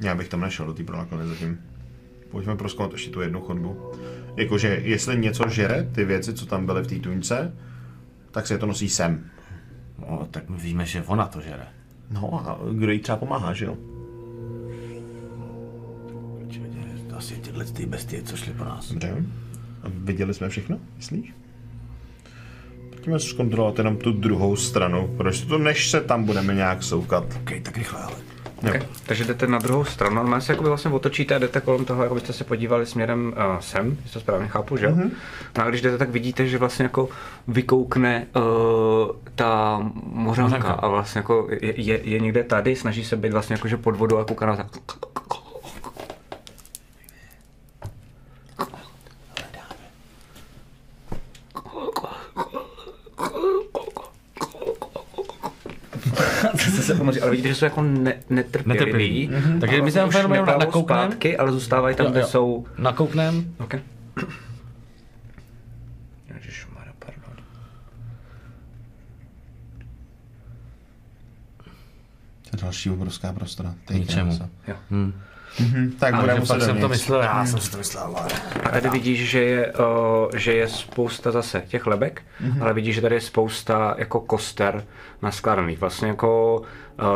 Já 0.00 0.14
bych 0.14 0.28
tam 0.28 0.40
nešel 0.40 0.66
do 0.66 0.74
té 0.74 0.84
pronáklady 0.84 1.28
zatím. 1.28 1.60
Pojďme 2.30 2.56
proskoumat 2.56 2.92
ještě 2.92 3.10
tu 3.10 3.20
jednu 3.20 3.40
chodbu. 3.40 3.92
Jakože, 4.36 4.80
jestli 4.84 5.18
něco 5.18 5.48
žere, 5.48 5.88
ty 5.92 6.04
věci, 6.04 6.34
co 6.34 6.46
tam 6.46 6.66
byly 6.66 6.82
v 6.82 6.86
té 6.86 6.94
tuňce, 6.94 7.52
tak 8.30 8.46
se 8.46 8.58
to 8.58 8.66
nosí 8.66 8.88
sem. 8.88 9.30
No, 9.98 10.28
tak 10.30 10.48
my 10.48 10.56
víme, 10.56 10.86
že 10.86 11.02
ona 11.06 11.26
to 11.26 11.40
žere. 11.40 11.66
No 12.10 12.48
a 12.48 12.60
kdo 12.72 12.92
jí 12.92 12.98
třeba 12.98 13.18
pomáhá, 13.18 13.52
že 13.52 13.64
jo? 13.64 13.76
To 17.08 17.16
asi 17.16 17.34
tyhle 17.34 17.64
ty 17.64 17.86
bestie, 17.86 18.22
co 18.22 18.36
šly 18.36 18.52
po 18.52 18.64
nás. 18.64 18.92
Dobře. 18.92 19.24
A 19.82 19.86
viděli 19.88 20.34
jsme 20.34 20.48
všechno, 20.48 20.78
myslíš? 20.96 21.34
Pojďme 22.90 23.20
zkontrolovat 23.20 23.78
jenom 23.78 23.96
tu 23.96 24.12
druhou 24.12 24.56
stranu, 24.56 25.14
protože 25.16 25.46
to 25.46 25.58
než 25.58 25.90
se 25.90 26.00
tam 26.00 26.24
budeme 26.24 26.54
nějak 26.54 26.82
soukat. 26.82 27.24
OK, 27.36 27.50
tak 27.62 27.76
rychle, 27.76 28.00
ale. 28.00 28.29
Okay. 28.68 28.82
Takže 29.06 29.24
jdete 29.24 29.46
na 29.46 29.58
druhou 29.58 29.84
stranu, 29.84 30.14
normálně 30.14 30.42
se 30.42 30.52
jakoby 30.52 30.68
vlastně 30.68 30.90
otočíte 30.90 31.34
a 31.34 31.38
jdete 31.38 31.60
kolem 31.60 31.84
toho, 31.84 32.02
jako 32.02 32.14
byste 32.14 32.32
se 32.32 32.44
podívali 32.44 32.86
směrem 32.86 33.34
uh, 33.36 33.60
sem, 33.60 33.96
jestli 34.02 34.12
to 34.12 34.20
správně 34.20 34.48
chápu, 34.48 34.76
že 34.76 34.86
jo? 34.86 34.92
Mm-hmm. 34.92 35.10
No 35.58 35.64
a 35.64 35.68
když 35.68 35.80
jdete, 35.80 35.98
tak 35.98 36.10
vidíte, 36.10 36.46
že 36.46 36.58
vlastně 36.58 36.82
jako 36.82 37.08
vykoukne 37.48 38.26
uh, 38.36 38.42
ta 39.34 39.80
mořanka, 40.04 40.72
a 40.72 40.88
vlastně 40.88 41.18
jako 41.18 41.48
je, 41.60 41.80
je, 41.80 42.00
je, 42.04 42.20
někde 42.20 42.44
tady, 42.44 42.76
snaží 42.76 43.04
se 43.04 43.16
být 43.16 43.32
vlastně 43.32 43.54
jako, 43.54 43.68
že 43.68 43.76
pod 43.76 43.96
vodou 43.96 44.18
a 44.18 44.24
kouká 44.24 44.46
na 44.46 44.56
tak. 44.56 44.66
Chce 56.56 56.79
se 56.92 56.98
pomoci, 56.98 57.20
ale 57.20 57.30
vidíte, 57.30 57.48
že 57.48 57.54
jsou 57.54 57.64
jako 57.64 57.82
ne, 57.82 58.14
netrpěliví. 58.30 58.68
Netrpěliví. 58.78 59.28
Mhm. 59.32 59.60
Takže 59.60 59.82
my 59.82 59.90
se 59.92 59.98
tam 59.98 60.08
neplavou 60.30 60.58
nakoukneme. 60.60 61.02
zpátky, 61.02 61.36
ale 61.36 61.52
zůstávají 61.52 61.96
tam, 61.96 62.06
Jo, 62.06 62.12
kde 62.12 62.20
jo. 62.20 62.26
jsou. 62.26 62.66
Nakouknem. 62.78 63.54
OK. 63.58 63.74
Ježišmarja, 66.34 66.92
pardon. 66.98 67.44
To 72.42 72.56
je 72.56 72.62
další 72.62 72.90
obrovská 72.90 73.32
prostora. 73.32 73.74
Teď 73.84 73.96
Ničemu. 73.96 74.38
Jo. 74.68 74.76
Mhm, 75.58 75.92
tak 75.98 76.14
že 76.26 76.40
muset 76.40 76.62
jsem 76.62 76.80
to 76.80 76.88
myslel, 76.88 77.22
já 77.22 77.46
jsem 77.46 77.60
si 77.60 77.70
to 77.70 77.78
myslel, 77.78 78.04
ale... 78.04 78.28
A 78.64 78.68
tady 78.68 78.90
vidíš, 78.90 79.30
že 79.30 79.42
je, 79.42 79.72
o, 79.72 80.30
že 80.36 80.52
je 80.52 80.68
spousta 80.68 81.30
zase 81.30 81.62
těch 81.68 81.86
lebek, 81.86 82.22
mm-hmm. 82.42 82.62
ale 82.62 82.74
vidíš, 82.74 82.94
že 82.94 83.00
tady 83.00 83.14
je 83.14 83.20
spousta 83.20 83.94
jako 83.98 84.20
koster 84.20 84.84
naskládaných. 85.22 85.80
Vlastně 85.80 86.08
jako 86.08 86.62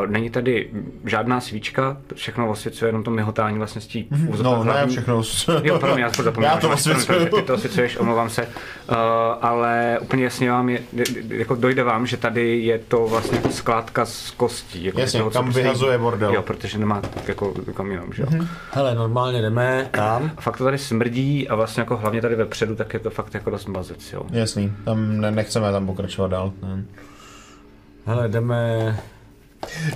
není 0.07 0.31
tady 0.31 0.71
žádná 1.05 1.41
svíčka, 1.41 1.97
všechno 2.15 2.51
osvěcuje 2.51 2.89
jenom 2.89 3.03
to 3.03 3.11
mihotání 3.11 3.59
vlastně 3.59 3.81
z 3.81 3.87
tí 3.87 4.09
No, 4.43 4.65
ne, 4.65 4.87
všechno. 4.87 5.23
Jo, 5.63 5.79
promiň, 5.79 5.99
já 6.01 6.11
to 6.11 6.23
zapomínám. 6.23 6.55
Já 6.55 6.61
to 6.61 6.71
osvěcuju. 6.71 7.27
Ty 7.27 7.43
to 7.43 7.55
osvěcuješ, 7.55 7.97
omlouvám 7.97 8.31
se. 8.31 8.43
Uh, 8.43 8.97
ale 9.41 9.99
úplně 10.03 10.25
jasně 10.25 10.51
vám 10.51 10.69
je, 10.69 10.81
jako 11.29 11.55
dojde 11.55 11.85
vám, 11.85 12.07
že 12.07 12.17
tady 12.17 12.59
je 12.59 12.79
to 12.79 13.07
vlastně 13.07 13.37
jako 13.37 13.49
skládka 13.49 14.05
z 14.05 14.31
kostí. 14.31 14.85
Jako 14.85 15.01
Jasně, 15.01 15.19
toho, 15.19 15.31
kam 15.31 15.51
vyhazuje 15.51 15.99
bordel. 15.99 16.35
Jo, 16.35 16.43
protože 16.43 16.79
nemá 16.79 17.03
jako 17.29 17.55
kam 17.75 17.91
jinam, 17.91 18.13
že 18.13 18.23
jo. 18.23 18.29
Mhm. 18.31 18.41
Mm-hmm. 18.41 18.49
Hele, 18.71 18.95
normálně 18.95 19.43
jdeme 19.43 19.89
tam. 19.91 20.31
A 20.37 20.41
fakt 20.41 20.57
to 20.57 20.65
tady 20.65 20.79
smrdí 20.79 21.49
a 21.49 21.55
vlastně 21.55 21.81
jako 21.81 21.97
hlavně 21.97 22.21
tady 22.21 22.35
vepředu, 22.35 22.77
tak 22.77 22.95
je 22.95 23.01
to 23.01 23.11
fakt 23.11 23.35
jako 23.35 23.51
dost 23.51 23.67
mazec, 23.67 24.13
jo. 24.13 24.23
Jasný, 24.31 24.73
tam 24.85 25.21
ne, 25.21 25.31
nechceme 25.31 25.73
tam 25.73 25.87
pokračovat 25.87 26.29
dál. 26.29 26.53
Ne. 26.63 26.85
Hele, 28.07 28.29
jdeme... 28.29 28.97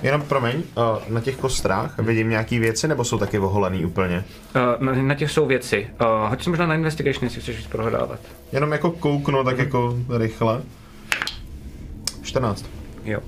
Jenom 0.03 0.21
promiň, 0.21 0.55
uh, 0.55 0.83
na 1.09 1.21
těch 1.21 1.35
kostrách 1.35 1.99
vidím 1.99 2.29
nějaký 2.29 2.59
věci, 2.59 2.87
nebo 2.87 3.03
jsou 3.03 3.17
taky 3.17 3.39
oholený 3.39 3.85
úplně? 3.85 4.23
Uh, 4.55 4.85
na, 4.85 4.93
na 5.03 5.15
těch 5.15 5.31
jsou 5.31 5.45
věci. 5.45 5.87
Uh, 6.01 6.29
hoď 6.29 6.43
si 6.43 6.49
možná 6.49 6.65
na 6.65 6.75
investigation, 6.75 7.23
jestli 7.23 7.41
chceš 7.41 7.57
víc 7.57 7.67
prohledávat. 7.67 8.19
Jenom 8.51 8.71
jako 8.71 8.91
kouknu, 8.91 9.43
tak 9.43 9.57
jako 9.57 9.95
rychle. 10.17 10.61
14. 12.23 12.65
Jo. 13.05 13.19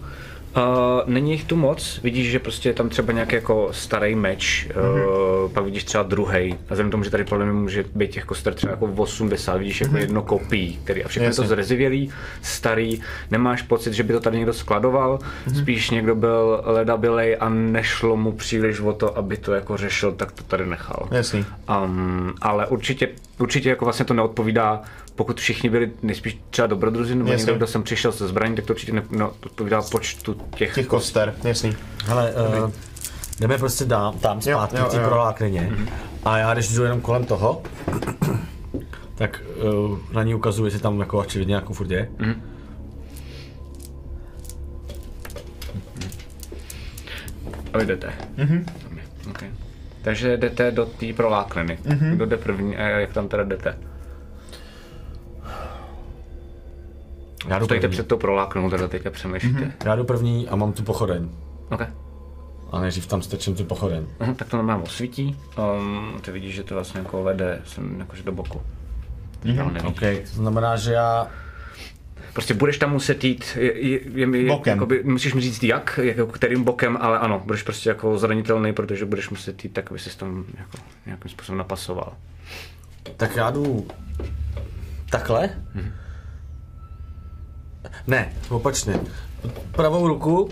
Uh, 0.57 0.63
není 1.05 1.31
jich 1.31 1.43
tu 1.43 1.55
moc, 1.55 1.99
vidíš, 2.03 2.31
že 2.31 2.39
prostě 2.39 2.69
je 2.69 2.73
tam 2.73 2.89
třeba 2.89 3.13
nějaký 3.13 3.35
jako 3.35 3.69
starý 3.71 4.15
meč, 4.15 4.67
mm-hmm. 4.69 5.43
uh, 5.43 5.51
pak 5.51 5.65
vidíš 5.65 5.83
třeba 5.83 6.03
druhý. 6.03 6.53
A 6.53 6.57
vzhledem 6.69 6.91
tomu, 6.91 7.03
že 7.03 7.09
tady 7.09 7.23
podle 7.23 7.45
mě 7.45 7.53
může 7.53 7.85
být 7.95 8.11
těch 8.11 8.25
koster 8.25 8.53
třeba 8.53 8.71
jako 8.71 8.85
80, 8.85 9.57
vidíš 9.57 9.81
jako 9.81 9.97
jedno 9.97 10.21
kopí, 10.21 10.79
který 10.83 11.03
a 11.03 11.07
všechno 11.07 11.25
je 11.25 11.33
to 11.33 11.41
Jasně. 11.41 11.55
zrezivělý, 11.55 12.09
starý, 12.41 13.01
nemáš 13.31 13.61
pocit, 13.61 13.93
že 13.93 14.03
by 14.03 14.13
to 14.13 14.19
tady 14.19 14.37
někdo 14.37 14.53
skladoval, 14.53 15.19
mm-hmm. 15.19 15.61
spíš 15.61 15.89
někdo 15.89 16.15
byl 16.15 16.61
ledabilej 16.65 17.37
a 17.39 17.49
nešlo 17.49 18.17
mu 18.17 18.31
příliš 18.31 18.79
o 18.79 18.93
to, 18.93 19.17
aby 19.17 19.37
to 19.37 19.53
jako 19.53 19.77
řešil, 19.77 20.11
tak 20.11 20.31
to 20.31 20.43
tady 20.43 20.65
nechal. 20.65 21.07
Jasný. 21.11 21.45
Um, 21.83 22.33
ale 22.41 22.67
určitě, 22.67 23.09
určitě 23.37 23.69
jako 23.69 23.85
vlastně 23.85 24.05
to 24.05 24.13
neodpovídá, 24.13 24.81
pokud 25.15 25.39
všichni 25.39 25.69
byli 25.69 25.91
nejspíš 26.01 26.37
třeba 26.49 26.67
dobrodruzi, 26.67 27.15
nebo 27.15 27.29
někdo, 27.29 27.55
kdo 27.55 27.67
sem 27.67 27.83
přišel 27.83 28.11
se 28.11 28.27
zbraní, 28.27 28.55
tak 28.55 28.65
to 28.65 28.73
určitě 28.73 28.91
ne, 28.91 29.03
no, 29.09 29.33
odpovídá 29.45 29.81
počtu 29.81 30.33
těch, 30.55 30.75
Těch 30.75 30.87
koster, 30.87 31.33
jasný. 31.43 31.75
Hele, 32.05 32.33
uh, 32.63 32.71
jdeme 33.39 33.57
prostě 33.57 33.85
dám, 33.85 34.19
tam 34.19 34.41
zpátky 34.41 34.77
jo, 34.77 34.85
v 34.85 34.91
té 34.91 34.97
jo. 34.97 35.07
proláklině. 35.07 35.71
A 36.25 36.37
já 36.37 36.53
když 36.53 36.73
jdu 36.73 36.83
jenom 36.83 37.01
kolem 37.01 37.25
toho, 37.25 37.61
tak 39.15 39.43
uh, 39.73 39.97
na 40.11 40.23
ní 40.23 40.35
ukazuju, 40.35 40.65
jestli 40.65 40.79
tam 40.79 40.99
jako 40.99 41.17
očividně 41.17 41.51
nějakou 41.51 41.73
furt 41.73 41.91
je. 41.91 42.09
A 47.73 47.77
vy 47.77 47.85
jdete. 47.85 48.13
Mm-hmm. 48.37 48.63
Okay. 49.29 49.49
Takže 50.01 50.37
jdete 50.37 50.71
do 50.71 50.85
té 50.85 51.13
prolákliny. 51.13 51.79
Mm-hmm. 51.85 52.15
Kdo 52.15 52.25
jde 52.25 52.37
první 52.37 52.77
a 52.77 52.81
jak 52.81 53.13
tam 53.13 53.27
teda 53.27 53.43
jdete? 53.43 53.77
Já 57.47 57.59
jdu 57.59 57.65
Stojíte 57.65 57.87
první. 57.87 57.93
před 57.93 58.07
tou 58.07 58.17
proláklinou, 58.17 58.69
teda 58.69 58.87
teďka 58.87 59.09
přemýšlíte. 59.09 59.59
Mm-hmm. 59.59 59.85
Já 59.85 59.95
jdu 59.95 60.03
první 60.03 60.49
a 60.49 60.55
mám 60.55 60.73
tu 60.73 60.83
pochodeň. 60.83 61.29
Okay. 61.71 61.87
A 62.71 62.79
nejdřív 62.79 63.07
tam 63.07 63.21
strčím 63.21 63.55
tu 63.55 63.63
pochodeň. 63.63 64.05
Uh, 64.21 64.33
tak 64.33 64.47
to 64.49 64.57
normálně 64.57 64.83
osvítí. 64.83 65.37
Um, 65.77 66.19
ty 66.21 66.31
vidíš, 66.31 66.55
že 66.55 66.63
to 66.63 66.75
vlastně 66.75 66.99
jako 66.99 67.23
vede 67.23 67.61
sem 67.65 67.99
jakože 67.99 68.23
do 68.23 68.31
boku. 68.31 68.61
Mm-hmm. 69.43 69.61
Ale 69.61 69.71
nevidíš. 69.71 69.97
OK, 69.97 70.29
to 70.31 70.35
znamená, 70.35 70.75
že 70.75 70.93
já... 70.93 71.27
Prostě 72.33 72.53
budeš 72.53 72.77
tam 72.77 72.91
muset 72.91 73.23
jít, 73.23 73.57
je, 73.59 73.87
je, 73.87 73.99
je, 74.37 74.47
Bokem. 74.47 74.73
Jakoby, 74.77 75.03
musíš 75.03 75.33
mi 75.33 75.41
říct 75.41 75.63
jak, 75.63 75.99
jako 76.03 76.27
kterým 76.27 76.63
bokem, 76.63 76.97
ale 77.01 77.19
ano, 77.19 77.41
budeš 77.45 77.63
prostě 77.63 77.89
jako 77.89 78.17
zranitelný, 78.17 78.73
protože 78.73 79.05
budeš 79.05 79.29
muset 79.29 79.63
jít 79.63 79.69
tak, 79.73 79.89
aby 79.91 79.99
si 79.99 80.17
tam 80.17 80.45
jako 80.57 80.77
nějakým 81.05 81.31
způsobem 81.31 81.57
napasoval. 81.57 82.13
Tak 83.17 83.35
já 83.35 83.51
jdu... 83.51 83.87
Takhle? 85.09 85.49
Ne, 88.07 88.33
opačně. 88.49 88.99
Pravou 89.71 90.07
ruku 90.07 90.49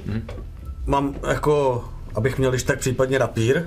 mám 0.86 1.16
jako, 1.30 1.86
abych 2.16 2.38
měl 2.38 2.52
když 2.52 2.64
tak 2.64 2.80
případně 2.80 3.18
rapír, 3.18 3.66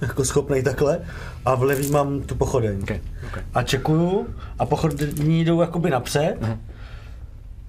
jako 0.00 0.24
schopnej 0.24 0.62
takhle, 0.62 1.00
a 1.44 1.54
v 1.54 1.62
levý 1.62 1.90
mám 1.90 2.22
tu 2.22 2.34
pochodeň. 2.34 2.82
Okay, 2.82 3.00
okay. 3.26 3.42
A 3.54 3.62
čekuju 3.62 4.26
a 4.58 4.66
pochodní 4.66 5.44
jdou 5.44 5.60
jakoby 5.60 5.90
napřed, 5.90 6.36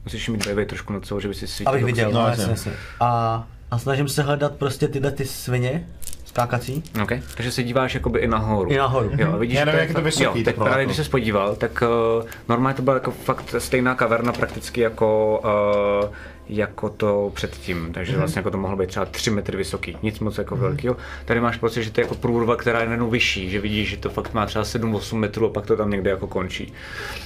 Musíš 0.05 0.29
mít 0.29 0.45
bejvej 0.45 0.65
trošku 0.65 0.93
na 0.93 0.99
celou, 0.99 1.19
že 1.19 1.27
by 1.27 1.33
si 1.33 1.47
svítil. 1.47 1.69
abych 1.69 1.85
viděl. 1.85 2.11
No, 2.11 2.27
jasně. 2.27 2.71
A, 2.99 3.47
a 3.71 3.79
snažím 3.79 4.07
se 4.07 4.23
hledat 4.23 4.55
prostě 4.55 4.87
tyhle 4.87 5.11
ty 5.11 5.25
svině, 5.25 5.87
skákací, 6.35 6.83
Okay. 7.03 7.21
Takže 7.37 7.51
se 7.51 7.63
díváš 7.63 7.93
jakoby 7.93 8.19
i 8.19 8.27
nahoru. 8.27 8.71
i 8.71 8.77
nahoru. 8.77 9.11
Jo, 9.17 9.37
vidíš, 9.37 9.57
Já 9.57 9.65
nevím, 9.65 9.79
jak 9.79 9.89
je 9.89 9.95
to 9.95 10.01
vysoký, 10.01 10.39
Jo, 10.39 10.45
tak 10.45 10.55
právě 10.55 10.85
když 10.85 10.97
se 10.97 11.03
podíval, 11.03 11.55
tak 11.55 11.83
uh, 12.19 12.25
normálně 12.49 12.75
to 12.75 12.81
byla 12.81 12.93
jako 12.93 13.11
fakt 13.11 13.55
stejná 13.57 13.95
kaverna 13.95 14.31
prakticky 14.31 14.81
jako, 14.81 15.39
uh, 16.03 16.09
jako 16.49 16.89
to 16.89 17.31
předtím. 17.35 17.89
Takže 17.93 18.13
mm-hmm. 18.13 18.17
vlastně 18.17 18.39
jako 18.39 18.51
to 18.51 18.57
mohlo 18.57 18.77
být 18.77 18.87
třeba 18.87 19.05
3 19.05 19.31
metry 19.31 19.57
vysoký, 19.57 19.97
nic 20.03 20.19
moc 20.19 20.37
jako 20.37 20.55
mm-hmm. 20.55 20.59
velkého. 20.59 20.97
Tady 21.25 21.39
máš 21.39 21.57
pocit, 21.57 21.83
že 21.83 21.91
to 21.91 22.01
je 22.01 22.05
jako 22.05 22.15
průrva, 22.15 22.55
která 22.55 22.79
je 22.79 22.85
najednou 22.85 23.09
vyšší, 23.09 23.49
že 23.49 23.59
vidíš, 23.61 23.89
že 23.89 23.97
to 23.97 24.09
fakt 24.09 24.33
má 24.33 24.45
třeba 24.45 24.63
7-8 24.63 25.15
metrů 25.15 25.45
a 25.45 25.49
pak 25.49 25.65
to 25.65 25.77
tam 25.77 25.89
někde 25.89 26.09
jako 26.09 26.27
končí. 26.27 26.73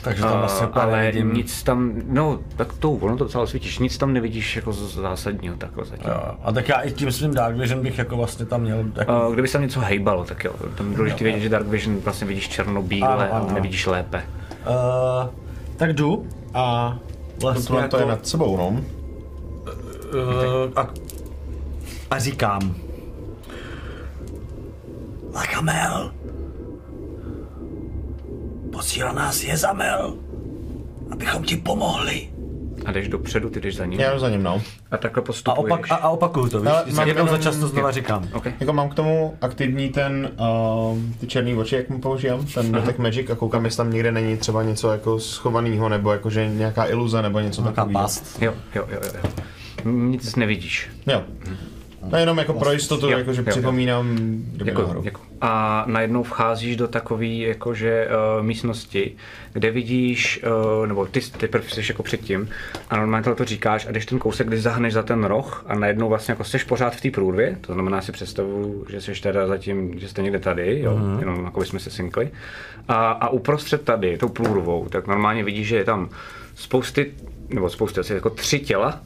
Takže 0.02 0.22
tam 0.22 0.40
vlastně 0.40 0.68
úplně 0.68 0.84
ale 0.84 1.02
nevidím. 1.02 1.34
nic 1.34 1.64
tam, 1.64 1.94
no 2.08 2.40
tak 2.56 2.74
to, 2.74 2.92
ono 2.92 3.18
to 3.18 3.28
celé 3.28 3.48
svítíš, 3.48 3.80
nic 3.80 3.98
tam 3.98 4.14
nevidíš 4.14 4.56
jako 4.56 4.74
z- 4.74 4.96
zásadního 4.96 5.56
takhle 5.56 5.86
zatím. 5.86 6.10
Jo, 6.10 6.22
a 6.44 6.52
tak 6.52 6.70
já 6.70 6.80
i 6.82 6.92
tím 6.92 7.12
svým 7.12 7.34
Dark 7.34 7.58
Vision 7.58 7.82
bych 7.82 7.98
jako 7.98 8.18
vlastně 8.18 8.46
tam 8.46 8.62
měl 8.62 8.86
jako... 8.96 9.28
Uh, 9.28 9.34
kdyby 9.34 9.48
se 9.48 9.54
tam 9.54 9.62
něco 9.62 9.80
hejbalo, 9.80 10.26
tak 10.26 10.44
jo. 10.44 10.52
Tam 10.76 10.92
je 10.92 10.98
důležité 10.98 11.24
vědět, 11.24 11.40
že 11.40 11.50
Dark 11.50 11.68
Vision 11.68 11.98
vlastně 12.00 12.28
vidíš 12.28 12.50
černobíle 12.50 13.08
Ano, 13.08 13.34
ano. 13.36 13.48
a 13.50 13.54
nevidíš 13.54 13.86
lépe. 13.86 14.24
Uh, 14.68 15.30
tak 15.78 15.94
jdu 15.94 16.28
a 16.54 16.98
vlastně 17.42 17.68
Tohle 17.68 17.88
to 17.88 17.98
je 17.98 18.02
jako, 18.02 18.10
nad 18.10 18.28
sebou, 18.28 18.58
no. 18.58 18.82
Uh, 20.14 20.72
a, 20.76 20.88
a 22.12 22.20
říkám 22.20 22.76
Lakamel 25.36 26.12
posílal 28.72 29.14
nás 29.14 29.44
Jezamel, 29.44 30.14
abychom 31.12 31.44
ti 31.44 31.56
pomohli. 31.58 32.30
A 32.86 32.92
jdeš 32.92 33.08
dopředu, 33.08 33.50
ty 33.50 33.62
jdeš 33.62 33.76
za 33.76 33.86
ním. 33.86 34.00
Já 34.00 34.14
jdu 34.14 34.20
za 34.20 34.30
ním, 34.30 34.44
no. 34.44 34.62
A 34.92 34.98
takhle 34.98 35.22
A, 35.24 35.26
postupuješ. 35.26 35.74
opak, 35.74 35.92
a, 35.92 35.96
a 35.96 36.10
opakuju 36.10 36.50
to, 36.50 36.60
víš? 36.60 36.70
Ale 36.70 36.86
mám 36.94 37.08
jednou 37.08 37.24
za 37.26 37.32
jenom- 37.32 37.44
čas 37.44 37.58
to 37.58 37.68
znova 37.68 37.92
říkám. 37.92 38.28
Okay. 38.34 38.54
Jako 38.60 38.74
mám 38.74 38.90
k 38.90 38.96
tomu 38.96 39.38
aktivní 39.42 39.90
ten, 39.90 40.32
uh, 40.92 40.98
ty 41.20 41.28
černý 41.28 41.56
oči, 41.56 41.76
jak 41.76 41.90
mu 41.90 42.00
používám, 42.00 42.46
ten 42.46 42.72
Detect 42.72 43.00
Magic 43.00 43.30
a 43.30 43.36
koukám, 43.36 43.66
jestli 43.66 43.78
tam 43.78 43.94
někde 43.94 44.12
není 44.12 44.38
třeba 44.38 44.64
něco 44.64 44.92
jako 44.92 45.20
schovaného, 45.20 45.90
nebo 45.90 46.12
jakože 46.12 46.48
nějaká 46.50 46.86
iluze, 46.86 47.22
nebo 47.22 47.40
něco 47.40 47.62
Nějaká 47.62 47.76
takového. 47.82 48.02
past. 48.04 48.42
Jo, 48.42 48.54
jo, 48.76 48.88
jo, 48.92 49.00
jo. 49.24 49.30
Nic 49.86 50.36
nevidíš. 50.36 50.90
Jo. 51.08 51.24
No 52.12 52.18
jenom 52.18 52.38
jako 52.38 52.54
pro 52.54 52.72
jistotu, 52.72 53.10
Jo, 53.10 53.18
jakože 53.18 53.42
jo, 53.42 53.46
jo. 53.48 53.52
připomínám, 53.52 54.16
kdyby 54.16 54.72
Děkuji, 54.72 55.02
děkuji. 55.02 55.24
A 55.42 55.84
najednou 55.88 56.24
vcházíš 56.24 56.76
do 56.76 56.88
takové 56.88 57.26
jakože 57.26 58.08
uh, 58.08 58.46
místnosti, 58.46 59.16
kde 59.54 59.72
vidíš, 59.72 60.44
uh, 60.80 60.88
nebo 60.88 61.06
ty 61.06 61.22
teprve 61.22 61.70
jsi 61.70 61.82
jako 61.90 62.04
předtím, 62.04 62.50
a 62.90 62.98
normálně 62.98 63.36
to 63.36 63.46
říkáš 63.46 63.86
a 63.86 63.92
když 63.92 64.06
ten 64.06 64.20
kousek, 64.20 64.48
když 64.48 64.62
zahneš 64.62 64.94
za 64.94 65.04
ten 65.04 65.24
roh 65.24 65.64
a 65.68 65.76
najednou 65.76 66.10
vlastně 66.10 66.32
jako 66.32 66.44
jsi 66.44 66.58
pořád 66.60 66.96
v 66.96 67.02
té 67.02 67.12
průrvě, 67.12 67.58
to 67.62 67.74
znamená 67.74 68.02
si 68.02 68.12
představu, 68.12 68.86
že 68.90 69.02
jsi 69.02 69.22
teda 69.22 69.48
zatím, 69.48 70.00
že 70.00 70.08
jste 70.08 70.22
někde 70.22 70.40
tady, 70.40 70.80
jo, 70.80 70.96
mm-hmm. 70.96 71.20
jenom 71.20 71.46
jako 71.46 71.66
jsme 71.66 71.80
se 71.80 71.90
synkli. 71.90 72.30
A, 72.88 73.12
a 73.12 73.30
uprostřed 73.30 73.82
tady, 73.82 74.18
tou 74.18 74.30
průrvou, 74.30 74.88
tak 74.90 75.08
normálně 75.08 75.44
vidíš, 75.44 75.68
že 75.68 75.76
je 75.76 75.84
tam 75.84 76.10
spousty, 76.56 77.12
nebo 77.50 77.70
spousty, 77.70 78.00
asi 78.00 78.14
jako 78.14 78.30
tři 78.30 78.60
těla, 78.60 79.02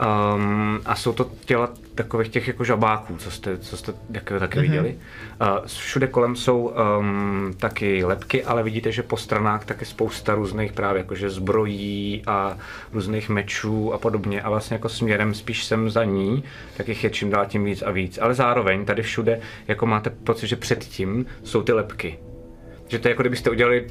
Um, 0.00 0.80
a 0.86 0.94
jsou 0.94 1.12
to 1.12 1.30
těla 1.44 1.70
takových 1.94 2.28
těch 2.28 2.48
jako 2.48 2.64
žabáků, 2.64 3.16
co 3.16 3.30
jste, 3.30 3.58
co 3.58 3.76
jste 3.76 3.92
taky, 4.12 4.38
taky 4.38 4.58
mm-hmm. 4.58 4.62
viděli. 4.62 4.98
Uh, 5.40 5.66
všude 5.66 6.06
kolem 6.06 6.36
jsou 6.36 6.74
um, 6.98 7.54
taky 7.56 8.04
lepky, 8.04 8.44
ale 8.44 8.62
vidíte, 8.62 8.92
že 8.92 9.02
po 9.02 9.16
stranách 9.16 9.64
taky 9.64 9.84
spousta 9.84 10.34
různých 10.34 10.72
právě 10.72 11.00
jakože 11.00 11.30
zbrojí 11.30 12.22
a 12.26 12.56
různých 12.92 13.28
mečů 13.28 13.92
a 13.92 13.98
podobně. 13.98 14.42
A 14.42 14.50
vlastně 14.50 14.74
jako 14.74 14.88
směrem 14.88 15.34
spíš 15.34 15.64
sem 15.64 15.90
za 15.90 16.04
ní, 16.04 16.44
tak 16.76 16.88
jich 16.88 17.04
je 17.04 17.10
čím 17.10 17.30
dál 17.30 17.46
tím 17.46 17.64
víc 17.64 17.82
a 17.82 17.90
víc. 17.90 18.18
Ale 18.22 18.34
zároveň 18.34 18.84
tady 18.84 19.02
všude 19.02 19.40
jako 19.68 19.86
máte 19.86 20.10
pocit, 20.10 20.46
že 20.46 20.56
předtím 20.56 21.26
jsou 21.44 21.62
ty 21.62 21.72
lepky. 21.72 22.18
Že 22.90 22.98
to 22.98 23.08
je 23.08 23.10
jako 23.10 23.22
kdybyste 23.22 23.50
udělali 23.50 23.86
uh, 23.86 23.90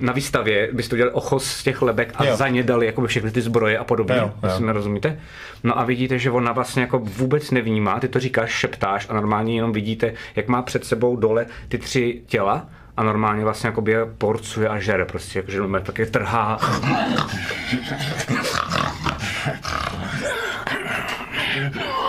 na 0.00 0.12
výstavě, 0.12 0.68
byste 0.72 0.94
udělali 0.94 1.14
ochos 1.14 1.44
z 1.44 1.62
těch 1.62 1.82
lebek 1.82 2.12
a 2.16 2.24
Jo. 2.24 2.36
za 2.36 2.48
ně 2.48 2.62
dali 2.62 2.86
jakoby 2.86 3.08
všechny 3.08 3.30
ty 3.30 3.40
zbroje 3.40 3.78
a 3.78 3.84
podobně. 3.84 4.16
Jo, 4.16 4.22
jo. 4.42 4.48
Jestli 4.48 4.64
mi 4.64 4.72
rozumíte? 4.72 5.18
No 5.64 5.78
a 5.78 5.84
vidíte, 5.84 6.18
že 6.18 6.30
ona 6.30 6.52
vlastně 6.52 6.82
jako 6.82 6.98
vůbec 6.98 7.50
nevnímá, 7.50 8.00
ty 8.00 8.08
to 8.08 8.20
říkáš, 8.20 8.50
šeptáš 8.50 9.06
a 9.10 9.14
normálně 9.14 9.54
jenom 9.54 9.72
vidíte, 9.72 10.12
jak 10.36 10.48
má 10.48 10.62
před 10.62 10.84
sebou 10.84 11.16
dole 11.16 11.46
ty 11.68 11.78
tři 11.78 12.22
těla 12.26 12.66
a 12.96 13.02
normálně 13.02 13.44
vlastně 13.44 13.68
jako 13.68 13.84
je 13.86 14.06
porcuje 14.18 14.68
a 14.68 14.78
žere 14.78 15.04
prostě, 15.04 15.38
jakože 15.38 15.58
normálně 15.58 15.86
taky 15.86 16.06
trhá. 16.06 16.58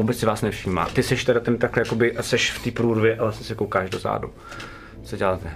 Vůbec 0.00 0.18
si 0.18 0.26
vás 0.26 0.42
nevšímá. 0.42 0.86
Ty 0.86 1.02
seš 1.02 1.24
teda 1.24 1.40
ten 1.40 1.58
takhle 1.58 1.82
jakoby, 1.82 2.14
seš 2.20 2.52
v 2.52 2.64
té 2.64 2.70
průrvě 2.70 3.16
a 3.16 3.22
vlastně 3.22 3.46
se 3.46 3.54
koukáš 3.54 3.90
dozadu. 3.90 4.30
Co 5.02 5.16
děláte? 5.16 5.50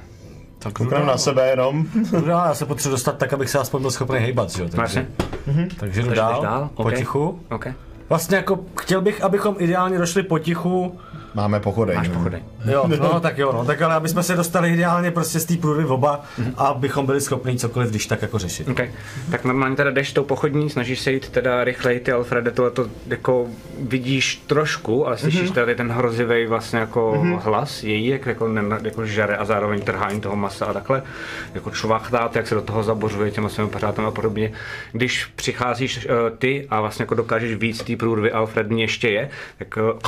Tak 0.58 0.72
Koukám 0.72 1.06
na 1.06 1.18
sebe 1.18 1.48
jenom. 1.48 1.86
jdu 2.12 2.20
dál, 2.26 2.46
já 2.46 2.54
se 2.54 2.66
potřebuji 2.66 2.92
dostat 2.94 3.18
tak, 3.18 3.32
abych 3.32 3.50
se 3.50 3.58
aspoň 3.58 3.80
byl 3.80 3.90
schopný 3.90 4.18
hejbat, 4.18 4.50
že 4.50 4.62
jo? 4.62 4.68
No. 4.72 4.76
Takže, 4.76 5.06
takže 5.76 6.02
jdu 6.02 6.08
Takže 6.08 6.20
dál, 6.20 6.32
jdeš 6.32 6.42
dál? 6.42 6.70
OK. 6.74 6.90
potichu. 6.90 7.40
OK. 7.50 7.66
Vlastně 8.08 8.36
jako 8.36 8.58
chtěl 8.80 9.00
bych, 9.00 9.22
abychom 9.22 9.56
ideálně 9.58 9.98
došli 9.98 10.22
potichu. 10.22 10.98
Máme 11.34 11.60
pochodej. 11.60 11.96
Máš 11.96 12.08
pochodej. 12.08 12.42
Jo, 12.64 12.88
no 13.00 13.20
tak 13.20 13.38
jo, 13.38 13.52
no, 13.52 13.64
tak 13.64 13.82
ale 13.82 13.94
aby 13.94 14.08
jsme 14.08 14.22
se 14.22 14.36
dostali 14.36 14.72
ideálně 14.72 15.10
prostě 15.10 15.40
z 15.40 15.44
té 15.44 15.56
průry 15.56 15.84
oba 15.84 16.24
a 16.56 16.66
abychom 16.66 17.06
byli 17.06 17.20
schopni 17.20 17.58
cokoliv 17.58 17.90
když 17.90 18.06
tak 18.06 18.22
jako 18.22 18.38
řešit. 18.38 18.68
Okay. 18.68 18.90
Tak 19.30 19.44
normálně 19.44 19.76
teda 19.76 19.90
jdeš 19.90 20.12
tou 20.12 20.24
pochodní, 20.24 20.70
snažíš 20.70 21.00
se 21.00 21.12
jít 21.12 21.28
teda 21.28 21.64
rychleji, 21.64 22.00
ty 22.00 22.12
Alfrede, 22.12 22.50
tohle 22.50 22.70
to 22.70 22.86
jako 23.06 23.46
vidíš 23.80 24.42
trošku, 24.46 25.06
ale 25.06 25.18
slyšíš 25.18 25.50
mm-hmm. 25.50 25.54
tady 25.54 25.74
ten 25.74 25.92
hrozivý 25.92 26.46
vlastně 26.46 26.78
jako 26.78 27.12
mm-hmm. 27.16 27.38
hlas 27.42 27.82
její, 27.82 28.06
jak 28.06 28.26
jako, 28.26 28.48
ne, 28.48 28.62
jako 28.82 29.06
žere 29.06 29.36
a 29.36 29.44
zároveň 29.44 29.80
trhání 29.80 30.20
toho 30.20 30.36
masa 30.36 30.66
a 30.66 30.72
takhle, 30.72 31.02
jako 31.54 31.70
čvachtáte, 31.70 32.38
jak 32.38 32.48
se 32.48 32.54
do 32.54 32.62
toho 32.62 32.82
zabořuje 32.82 33.30
těma 33.30 33.48
svými 33.48 33.70
pořádám 33.70 34.06
a 34.06 34.10
podobně. 34.10 34.52
Když 34.92 35.24
přicházíš 35.24 36.06
uh, 36.06 36.12
ty 36.38 36.66
a 36.70 36.80
vlastně 36.80 37.02
jako 37.02 37.14
dokážeš 37.14 37.54
víc 37.54 37.82
té 37.82 37.96
průrvy 37.96 38.32
Alfred 38.32 38.70
mě 38.70 38.84
ještě 38.84 39.08
je, 39.08 39.30
tak 39.58 39.76
uh, 39.76 39.98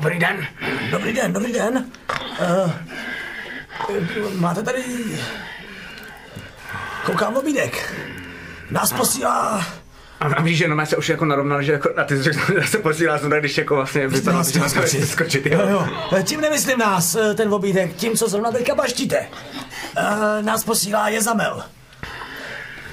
Dobrý 0.00 0.18
den. 0.18 0.46
Dobrý 0.90 1.12
den, 1.12 1.32
dobrý 1.32 1.52
den. 1.52 1.84
Uh, 2.62 2.70
máte 4.34 4.62
tady... 4.62 4.82
Koukám 7.04 7.36
obídek. 7.36 7.94
Nás 8.70 8.92
posílá... 8.92 9.66
A, 10.20 10.26
a 10.26 10.42
víš, 10.42 10.58
že 10.58 10.68
no, 10.68 10.86
se 10.86 10.96
už 10.96 11.08
jako 11.08 11.24
narovnal, 11.24 11.62
že 11.62 11.72
jako, 11.72 11.90
a 11.96 12.04
ty 12.04 12.22
jsi 12.22 12.30
se 12.66 12.78
posílá 12.78 13.18
znovu, 13.18 13.36
když 13.40 13.58
jako 13.58 13.74
vlastně 13.74 14.08
vypadá, 14.08 14.42
že 14.42 14.58
máš 14.60 14.70
skočit. 14.70 15.08
skočit 15.08 15.46
Jo, 15.46 15.60
jo. 15.60 15.68
jo. 15.68 15.88
Eh, 16.16 16.22
Tím 16.22 16.40
nemyslím 16.40 16.78
nás, 16.78 17.14
eh, 17.14 17.34
ten 17.34 17.54
obídek, 17.54 17.94
tím, 17.96 18.16
co 18.16 18.28
zrovna 18.28 18.52
teďka 18.52 18.74
baštíte. 18.74 19.28
Uh, 19.98 20.44
nás 20.44 20.64
posílá 20.64 21.08
Jezamel. 21.08 21.62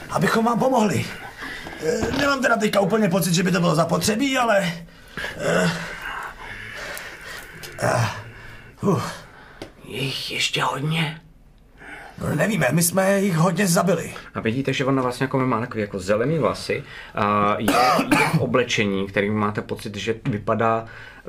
Abychom 0.10 0.46
vám 0.46 0.60
pomohli. 0.60 1.06
Uh, 1.84 2.18
nemám 2.18 2.42
teda 2.42 2.58
teďka 2.58 2.80
úplně 2.80 3.10
pocit, 3.10 3.34
že 3.34 3.44
by 3.44 3.52
to 3.52 3.60
bylo 3.60 3.76
zapotřebí, 3.76 4.38
ale... 4.38 4.72
Uh, 8.84 8.90
uh, 8.90 9.02
Je 9.86 9.98
jich 10.04 10.32
ještě 10.32 10.64
hodně. 10.64 11.22
no, 12.22 12.36
nevíme, 12.36 12.68
my 12.72 12.84
jsme 12.84 13.20
jich 13.22 13.36
hodně 13.36 13.68
zabili. 13.68 14.14
A 14.34 14.40
vidíte, 14.40 14.74
že 14.74 14.86
ona 14.86 15.02
vlastně 15.02 15.24
jako 15.24 15.40
má 15.40 15.60
takový 15.60 15.82
jako 15.82 16.00
zelený 16.00 16.38
vlasy 16.40 16.84
a 17.16 17.56
je, 17.60 17.74
je 18.20 18.28
v 18.34 18.40
oblečení, 18.40 19.08
kterým 19.08 19.34
máte 19.34 19.62
pocit, 19.62 19.96
že 19.96 20.16
vypadá, 20.30 20.86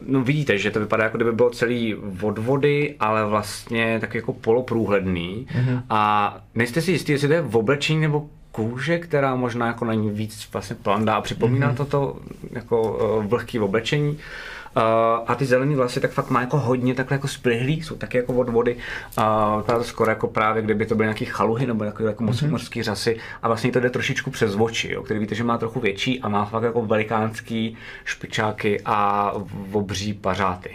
no 0.07 0.21
vidíte, 0.23 0.59
že 0.59 0.71
to 0.71 0.81
vypadá 0.81 1.05
jako 1.05 1.17
kdyby 1.17 1.33
bylo 1.33 1.51
celý 1.51 1.95
od 2.23 2.39
vody, 2.39 2.97
ale 3.01 3.25
vlastně 3.25 3.99
tak 4.01 4.15
jako 4.15 4.33
poloprůhledný. 4.33 5.47
Mm-hmm. 5.51 5.83
A 5.91 6.37
nejste 6.55 6.83
si 6.83 6.91
jistý, 6.93 7.13
jestli 7.13 7.29
to 7.29 7.35
je 7.35 7.43
v 7.43 7.57
oblečení 7.57 8.01
nebo 8.01 8.29
kůže, 8.59 8.99
která 8.99 9.35
možná 9.35 9.67
jako 9.67 9.85
není 9.85 10.11
víc 10.11 10.49
vlastně 10.53 10.77
plandá 10.77 11.15
a 11.15 11.21
připomíná 11.21 11.73
mm-hmm. 11.73 11.77
toto 11.77 12.17
jako 12.51 12.83
uh, 12.83 13.27
vlhký 13.27 13.59
oblečení. 13.61 14.11
Uh, 14.11 14.83
a 15.27 15.35
ty 15.35 15.47
zelený 15.47 15.75
vlasy 15.75 16.01
tak 16.01 16.11
fakt 16.11 16.31
má 16.31 16.41
jako 16.41 16.59
hodně 16.59 16.95
takhle 16.95 17.15
jako 17.15 17.29
splihlý, 17.29 17.83
jsou 17.83 17.97
taky 17.97 18.17
jako 18.17 18.33
od 18.33 18.49
vody. 18.49 18.77
Uh, 19.19 19.57
vypadá 19.57 19.79
to 19.79 19.85
skoro 19.85 20.11
jako 20.11 20.27
právě, 20.27 20.63
kdyby 20.63 20.87
to 20.87 20.95
byly 20.95 21.07
nějaký 21.07 21.25
chaluhy 21.25 21.67
nebo 21.67 21.85
jako, 21.85 22.03
jako 22.03 22.25
mm-hmm. 22.25 22.51
mořský 22.51 22.83
řasy. 22.83 23.19
A 23.43 23.49
vlastně 23.49 23.73
to 23.73 23.81
jde 23.81 23.91
trošičku 23.91 24.31
přes 24.31 24.55
oči, 24.59 24.93
jo, 24.93 25.03
který 25.03 25.21
víte, 25.21 25.35
že 25.35 25.45
má 25.45 25.59
trochu 25.59 25.81
větší 25.81 26.21
a 26.21 26.29
má 26.29 26.45
fakt 26.45 26.63
jako 26.63 26.87
velikánský 26.87 27.77
špičáky 28.05 28.81
a 28.85 29.33
obří 29.73 30.15
pařáty. 30.15 30.75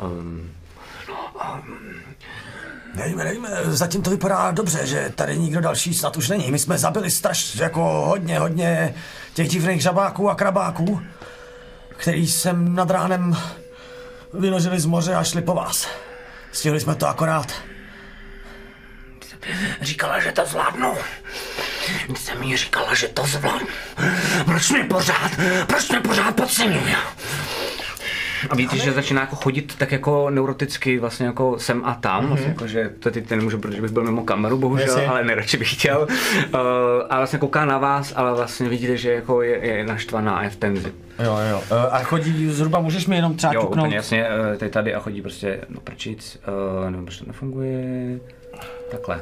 Um, 0.00 0.50
Nevíme, 2.94 3.24
nevíme, 3.24 3.48
zatím 3.64 4.02
to 4.02 4.10
vypadá 4.10 4.50
dobře, 4.50 4.86
že 4.86 5.12
tady 5.14 5.38
nikdo 5.38 5.60
další 5.60 5.94
snad 5.94 6.16
už 6.16 6.28
není. 6.28 6.50
My 6.50 6.58
jsme 6.58 6.78
zabili 6.78 7.10
straš, 7.10 7.54
jako 7.56 7.80
hodně, 8.06 8.38
hodně 8.38 8.94
těch 9.34 9.48
divných 9.48 9.82
žabáků 9.82 10.30
a 10.30 10.34
krabáků, 10.34 11.02
který 11.88 12.26
jsem 12.26 12.74
nad 12.74 12.90
ránem 12.90 13.36
vynožili 14.34 14.80
z 14.80 14.86
moře 14.86 15.14
a 15.14 15.24
šli 15.24 15.42
po 15.42 15.54
vás. 15.54 15.88
Stihli 16.52 16.80
jsme 16.80 16.94
to 16.94 17.08
akorát. 17.08 17.52
Říkala, 19.80 20.20
že 20.20 20.32
to 20.32 20.46
zvládnu. 20.46 20.94
Ty 22.06 22.16
jsem 22.16 22.40
mi 22.40 22.56
říkala, 22.56 22.94
že 22.94 23.08
to 23.08 23.26
zvládnu. 23.26 23.68
Proč 24.44 24.70
mě 24.70 24.84
pořád, 24.84 25.30
proč 25.66 25.88
mě 25.88 26.00
pořád 26.00 26.36
podceňuje? 26.36 26.96
A 28.50 28.54
víte, 28.54 28.76
že 28.76 28.92
začíná 28.92 29.20
jako 29.20 29.36
chodit 29.36 29.74
tak 29.78 29.92
jako 29.92 30.30
neuroticky 30.30 30.98
vlastně 30.98 31.26
jako 31.26 31.58
sem 31.58 31.82
a 31.84 31.94
tam, 31.94 32.24
mm-hmm. 32.24 32.28
vlastně 32.28 32.48
jako, 32.48 32.66
že 32.66 32.90
to 32.98 33.10
teď 33.10 33.30
nemůžu, 33.30 33.58
protože 33.58 33.82
bych 33.82 33.90
byl 33.90 34.02
mimo 34.04 34.24
kameru, 34.24 34.58
bohužel, 34.58 34.86
Jasně. 34.86 35.06
ale 35.06 35.24
nejradši 35.24 35.56
bych 35.56 35.72
chtěl. 35.72 36.06
Uh, 36.54 36.60
a 37.10 37.16
vlastně 37.16 37.38
kouká 37.38 37.64
na 37.64 37.78
vás, 37.78 38.12
ale 38.16 38.34
vlastně 38.34 38.68
vidíte, 38.68 38.96
že 38.96 39.12
jako 39.12 39.42
je, 39.42 39.66
je 39.66 39.84
naštvaná 39.84 40.36
a 40.36 40.42
je 40.42 40.50
v 40.50 40.56
tenzi. 40.56 40.92
Jo, 41.24 41.38
jo. 41.50 41.62
E, 41.70 41.90
A 41.90 42.02
chodí 42.02 42.50
zhruba, 42.50 42.80
můžeš 42.80 43.06
mi 43.06 43.16
jenom 43.16 43.36
třeba 43.36 43.52
Jo, 43.54 43.62
úplně 43.62 43.96
jasně, 43.96 44.26
uh, 44.50 44.56
teď 44.56 44.72
tady 44.72 44.94
a 44.94 45.00
chodí 45.00 45.22
prostě, 45.22 45.60
no 45.68 45.80
prčic, 45.80 46.40
uh, 46.84 46.90
nevím, 46.90 47.06
proč 47.06 47.18
to 47.18 47.24
nefunguje, 47.26 48.18
takhle. 48.90 49.20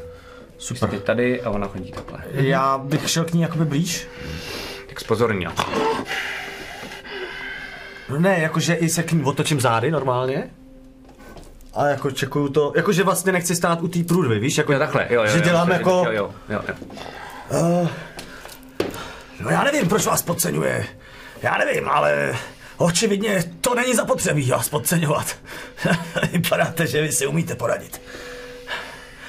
Super. 0.59 0.89
Teď 0.91 1.03
tady 1.03 1.43
a 1.43 1.51
ona 1.51 1.69
chodí 1.69 1.93
takhle. 1.93 2.19
Já 2.33 2.79
bych 2.79 3.11
šel 3.11 3.25
k 3.25 3.33
ní 3.33 3.43
jakoby 3.43 3.65
blíž. 3.65 4.09
Tak 4.89 5.01
spozornil. 5.01 5.51
No 8.11 8.21
ne, 8.21 8.39
jakože 8.41 8.75
i 8.75 8.89
se 8.89 9.03
k 9.03 9.13
ní 9.13 9.25
otočím 9.25 9.61
zády 9.61 9.91
normálně. 9.91 10.51
A 11.75 11.87
jako 11.87 12.11
čekuju 12.11 12.49
to, 12.49 12.73
jakože 12.77 13.03
vlastně 13.05 13.33
nechci 13.33 13.57
stát 13.57 13.83
u 13.83 13.89
té 13.89 14.05
průdvy, 14.05 14.39
víš? 14.39 14.59
Jako, 14.59 14.73
Jo, 14.73 14.79
takhle, 14.79 15.07
jo, 15.11 15.23
jo. 15.23 15.31
že 15.31 15.41
dělám 15.41 15.69
jo, 15.69 15.75
jako... 15.75 15.91
Jo, 15.91 16.13
jo, 16.13 16.31
jo, 16.49 16.61
jo. 16.69 17.89
No 19.41 19.51
já 19.51 19.65
nevím, 19.65 19.89
proč 19.89 20.07
vás 20.07 20.23
podceňuje. 20.23 20.87
Já 21.43 21.59
nevím, 21.59 21.89
ale 21.89 22.37
Očividně 22.77 23.45
to 23.61 23.75
není 23.75 23.95
zapotřebí 23.95 24.51
vás 24.51 24.69
podceňovat. 24.69 25.37
Vypadáte, 26.33 26.87
že 26.87 27.03
vy 27.03 27.13
si 27.13 27.27
umíte 27.27 27.55
poradit. 27.55 28.01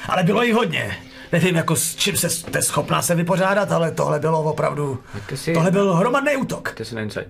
Ale 0.07 0.23
bylo 0.23 0.43
jich 0.43 0.53
hodně. 0.55 0.97
Nevím, 1.31 1.55
jako 1.55 1.75
s 1.75 1.95
čím 1.95 2.17
se 2.17 2.29
jste 2.29 2.61
schopná 2.61 3.01
se 3.01 3.15
vypořádat, 3.15 3.71
ale 3.71 3.91
tohle 3.91 4.19
bylo 4.19 4.43
opravdu... 4.43 4.99
Hoďte 5.13 5.37
si- 5.37 5.53
Tohle 5.53 5.71
byl 5.71 5.93
hromadný 5.95 6.35
útok. 6.35 6.71
To 6.77 6.85
si 6.85 6.95
na 6.95 7.01
insight. 7.01 7.29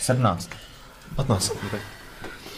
17. 0.00 0.50
15. 1.16 1.52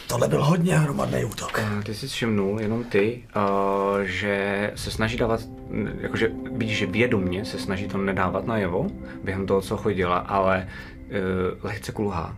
Tohle 0.06 0.28
byl 0.28 0.44
hodně 0.44 0.78
hromadný 0.78 1.24
útok. 1.24 1.58
Eh, 1.58 1.82
Ty 1.82 1.94
jsi 1.94 2.08
všimnul, 2.08 2.60
jenom 2.60 2.84
ty, 2.84 3.22
uh, 3.36 4.00
že 4.00 4.70
se 4.74 4.90
snaží 4.90 5.16
dávat, 5.16 5.40
jakože 6.00 6.30
vidíš, 6.56 6.78
že 6.78 6.86
vědomně 6.86 7.44
se 7.44 7.58
snaží 7.58 7.88
to 7.88 7.98
nedávat 7.98 8.46
najevo 8.46 8.86
během 9.24 9.46
toho, 9.46 9.60
co 9.60 9.76
chodila, 9.76 10.18
ale 10.18 10.68
uh, 11.58 11.64
lehce 11.64 11.92
kulhá. 11.92 12.36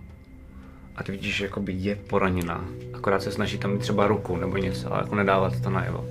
A 0.96 1.02
ty 1.02 1.12
vidíš, 1.12 1.36
že 1.36 1.44
jakoby 1.44 1.72
je 1.72 1.96
poraněná. 1.96 2.64
Akorát 2.94 3.22
se 3.22 3.32
snaží 3.32 3.58
tam 3.58 3.70
mít 3.70 3.80
třeba 3.80 4.06
ruku 4.06 4.36
nebo 4.36 4.56
něco, 4.56 4.92
ale 4.92 5.02
jako 5.02 5.14
nedávat 5.14 5.60
to 5.60 5.70
najevo. 5.70 6.06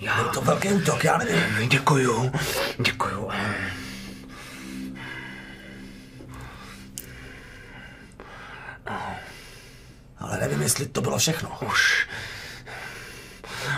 Byl 0.00 0.30
to 0.34 0.40
velký 0.40 0.68
útok, 0.68 1.04
já 1.04 1.18
nevím. 1.18 1.68
Děkuju, 1.68 2.32
děkuju. 2.78 3.28
Ale 10.18 10.38
nevím, 10.40 10.62
jestli 10.62 10.86
to 10.88 11.00
bylo 11.00 11.18
všechno. 11.18 11.58
Už. 11.66 12.06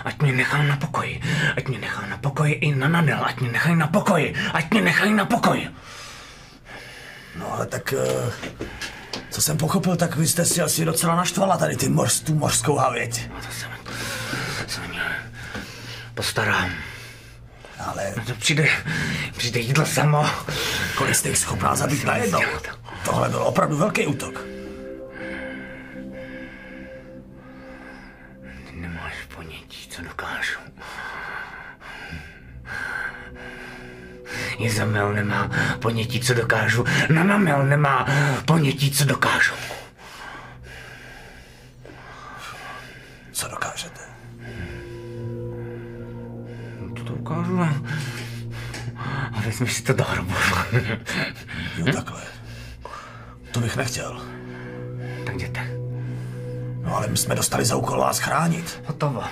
Ať 0.05 0.23
mě 0.23 0.33
nechá 0.33 0.63
na 0.63 0.77
pokoji. 0.77 1.21
Ať 1.57 1.69
mě 1.69 1.79
nechá 1.79 2.07
na 2.07 2.19
pokoji 2.19 2.53
i 2.53 2.75
na 2.75 2.89
Nadel. 2.89 3.25
Ať 3.25 3.41
mě 3.41 3.53
nechají 3.53 3.77
na 3.77 3.87
pokoji. 3.87 4.35
Ať 4.53 4.71
mě 4.71 4.81
nechají 4.81 5.15
na 5.15 5.25
pokoji. 5.25 5.71
No 7.39 7.53
ale 7.53 7.67
tak... 7.67 7.93
eh, 7.93 8.33
Co 9.31 9.43
jsem 9.43 9.57
pochopil, 9.57 9.97
tak 9.97 10.17
vy 10.17 10.29
jste 10.29 10.45
si 10.45 10.61
asi 10.63 10.85
docela 10.85 11.17
naštvala 11.17 11.57
tady 11.57 11.77
ty 11.77 11.89
mors, 11.89 12.21
tu 12.21 12.35
mořskou 12.35 12.77
havěť. 12.77 13.29
To 13.29 13.53
se, 13.53 13.59
se 14.69 14.81
postarám. 16.15 16.71
Ale 17.87 18.15
No 18.17 18.25
to 18.25 18.35
přijde, 18.35 18.69
přijde 19.37 19.61
jídlo 19.61 19.87
samo. 19.87 20.27
kolik 20.97 21.15
jste 21.15 21.29
jich 21.29 21.39
schopná 21.39 21.77
zabít 21.77 22.05
najednou? 22.05 22.41
Tohle 23.05 23.29
byl 23.29 23.43
opravdu 23.43 23.77
velký 23.77 24.07
útok. 24.07 24.41
Co 29.95 30.03
dokážu. 30.03 30.59
Izamel 34.59 35.13
nemá 35.13 35.51
ponětí, 35.81 36.21
co 36.21 36.35
dokážu. 36.35 36.85
Nanamel 37.15 37.67
nemá 37.67 38.07
ponětí, 38.47 38.91
co 38.91 39.05
dokážu. 39.05 39.55
Co 43.33 43.49
dokážete? 43.49 44.01
To, 46.97 47.05
to 47.05 47.13
ukážu. 47.15 47.61
a- 47.61 47.83
A 49.37 49.41
vezmi 49.41 49.69
si 49.69 49.83
to 49.83 49.93
do 49.93 50.05
hrobu. 50.05 50.35
Jo, 51.77 51.93
takhle. 51.93 52.23
To 53.53 53.61
bych 53.61 53.77
nechtěl. 53.77 54.23
tak 55.27 55.35
jděte. 55.35 55.84
No 56.85 56.97
ale 56.97 57.07
my 57.07 57.17
jsme 57.17 57.35
dostali 57.35 57.65
za 57.65 57.77
úkol 57.77 57.99
vás 57.99 58.19
chránit. 58.19 58.83
Hotovo. 58.87 59.23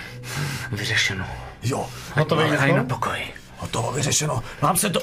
Vyřešeno. 0.73 1.27
Jo, 1.63 1.89
Hotový 2.17 2.51
Nechají 2.51 2.73
na 2.75 2.85
pokoji. 2.85 3.35
hotovo, 3.59 3.93
vyřešeno. 3.93 4.43
Vám 4.61 4.77
se 4.77 4.91
to... 4.91 5.01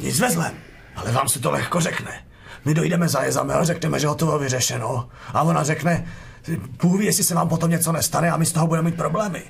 Nic 0.00 0.20
ve 0.20 0.30
zlém, 0.30 0.54
ale 0.96 1.12
vám 1.12 1.28
se 1.28 1.40
to 1.40 1.50
lehko 1.50 1.80
řekne. 1.80 2.24
My 2.64 2.74
dojdeme 2.74 3.08
za 3.08 3.22
Jezamel, 3.22 3.64
řekneme, 3.64 4.00
že 4.00 4.06
hotovo 4.06 4.38
vyřešeno. 4.38 5.08
A 5.34 5.42
ona 5.42 5.64
řekne, 5.64 6.06
Bůh 6.82 7.00
ví, 7.00 7.06
jestli 7.06 7.24
se 7.24 7.34
vám 7.34 7.48
potom 7.48 7.70
něco 7.70 7.92
nestane 7.92 8.30
a 8.30 8.36
my 8.36 8.46
z 8.46 8.52
toho 8.52 8.66
budeme 8.66 8.90
mít 8.90 8.96
problémy. 8.96 9.42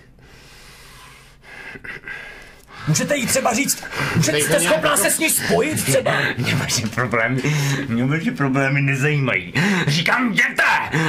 Můžete 2.88 3.16
jí 3.16 3.26
třeba 3.26 3.54
říct, 3.54 3.84
že 4.20 4.36
jste 4.36 4.60
schopná 4.60 4.96
se 4.96 5.10
s 5.10 5.18
ní 5.18 5.30
spojit 5.30 5.84
třeba? 5.84 6.12
Mě 6.38 6.54
vaše 6.54 6.86
problémy, 6.86 7.42
mě 7.88 8.04
vaše 8.04 8.30
problémy 8.30 8.82
nezajímají. 8.82 9.54
Říkám, 9.86 10.32
jděte! 10.32 10.62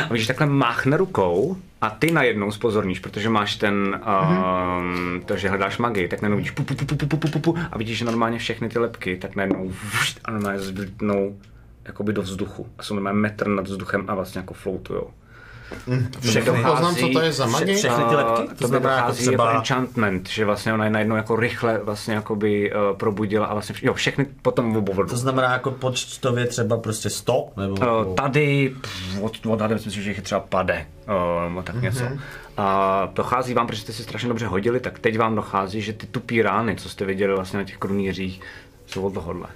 A 0.09 0.13
když 0.13 0.27
takhle 0.27 0.47
máchne 0.47 0.97
rukou, 0.97 1.57
a 1.81 1.89
ty 1.89 2.11
najednou 2.11 2.51
spozorníš, 2.51 2.99
protože 2.99 3.29
máš 3.29 3.55
ten, 3.55 4.01
mhm. 4.05 4.43
um, 5.15 5.21
to, 5.25 5.37
že 5.37 5.49
hledáš 5.49 5.77
magii, 5.77 6.07
tak 6.07 6.21
najednou 6.21 6.37
vidíš 6.37 6.51
pu, 6.51 6.63
pu, 6.63 6.75
pu, 6.75 6.95
pu, 6.95 7.07
pu, 7.07 7.17
pu, 7.17 7.39
pu, 7.39 7.57
a 7.71 7.77
vidíš, 7.77 7.97
že 7.97 8.05
normálně 8.05 8.39
všechny 8.39 8.69
ty 8.69 8.79
lepky, 8.79 9.17
tak 9.17 9.35
najednou 9.35 9.69
vš, 9.69 10.15
a 10.25 10.31
normálně 10.31 10.59
zbytnou 10.59 11.37
jakoby 11.85 12.13
do 12.13 12.21
vzduchu. 12.21 12.67
A 12.77 12.83
jsou 12.83 12.93
normálně 12.93 13.19
metr 13.19 13.47
nad 13.47 13.67
vzduchem 13.67 14.05
a 14.07 14.15
vlastně 14.15 14.39
jako 14.39 14.53
floutujou. 14.53 15.09
Všechny. 16.19 16.63
Poznám, 16.63 16.95
co 16.95 17.07
to 17.09 17.21
je 17.21 17.31
za 17.31 17.45
magii? 17.45 17.75
všechny 17.75 18.03
ty 18.09 18.15
lepky? 18.15 18.47
To, 18.47 18.55
To 18.55 18.67
znamená 18.67 18.95
jako 18.95 19.11
třeba... 19.11 19.45
jako 19.45 19.57
enchantment, 19.57 20.29
že 20.29 20.45
vlastně 20.45 20.73
ona 20.73 20.85
je 20.85 20.91
najednou 20.91 21.15
jako 21.15 21.35
rychle 21.35 21.79
vlastně 21.83 22.13
jakoby 22.13 22.73
uh, 22.73 22.97
probudila 22.97 23.45
a 23.45 23.53
vlastně 23.53 23.75
vš- 23.75 23.85
jo, 23.85 23.93
všechny 23.93 24.25
potom 24.41 24.77
obovrdu. 24.77 25.09
To 25.09 25.17
znamená 25.17 25.51
jako 25.53 25.71
počtově 25.71 26.45
třeba 26.45 26.77
prostě 26.77 27.09
100? 27.09 27.47
Nebo, 27.57 27.73
Uh, 27.73 28.15
tady, 28.15 28.75
pff, 28.81 29.21
od, 29.21 29.45
odhadem 29.45 29.79
si 29.79 29.85
myslím, 29.85 30.03
že 30.03 30.09
jich 30.09 30.17
je 30.17 30.23
třeba 30.23 30.41
pade, 30.41 30.85
uh, 31.55 31.63
tak 31.63 31.81
něco. 31.81 32.03
A 32.57 33.09
dochází 33.13 33.53
vám, 33.53 33.67
protože 33.67 33.81
jste 33.81 33.93
si 33.93 34.03
strašně 34.03 34.29
dobře 34.29 34.47
hodili, 34.47 34.79
tak 34.79 34.99
teď 34.99 35.17
vám 35.17 35.35
dochází, 35.35 35.81
že 35.81 35.93
ty 35.93 36.07
tupý 36.07 36.41
rány, 36.41 36.75
co 36.75 36.89
jste 36.89 37.05
viděli 37.05 37.35
vlastně 37.35 37.59
na 37.59 37.65
těch 37.65 37.77
krunýřích, 37.77 38.41
jsou 38.85 39.01
od 39.01 39.13
tohohle. 39.13 39.47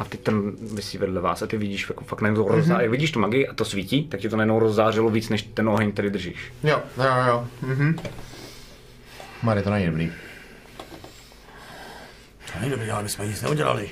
A 0.00 0.04
ty 0.04 0.16
ten 0.18 0.52
vysí 0.74 0.98
vedle 0.98 1.20
vás 1.20 1.42
a 1.42 1.46
ty 1.46 1.56
vidíš 1.56 1.86
jako 1.88 2.04
fakt 2.04 2.20
najednou 2.20 2.48
rozdá, 2.48 2.80
jak 2.80 2.90
vidíš 2.90 3.10
tu 3.12 3.20
magii 3.20 3.48
a 3.48 3.54
to 3.54 3.64
svítí, 3.64 4.08
tak 4.08 4.20
ti 4.20 4.28
to 4.28 4.36
najednou 4.36 4.58
rozzářilo 4.58 5.10
víc 5.10 5.28
než 5.28 5.42
ten 5.42 5.68
oheň, 5.68 5.92
který 5.92 6.10
držíš. 6.10 6.52
Jo, 6.64 6.82
jo, 6.96 7.04
jo. 7.28 7.46
Mhm. 7.62 7.96
Mary, 9.42 9.62
to 9.62 9.70
není 9.70 9.86
dobrý. 9.86 10.12
To 12.52 12.58
není 12.60 12.70
dobrý, 12.70 12.90
ale 12.90 13.02
my 13.02 13.08
jsme 13.08 13.26
nic 13.26 13.42
neudělali. 13.42 13.90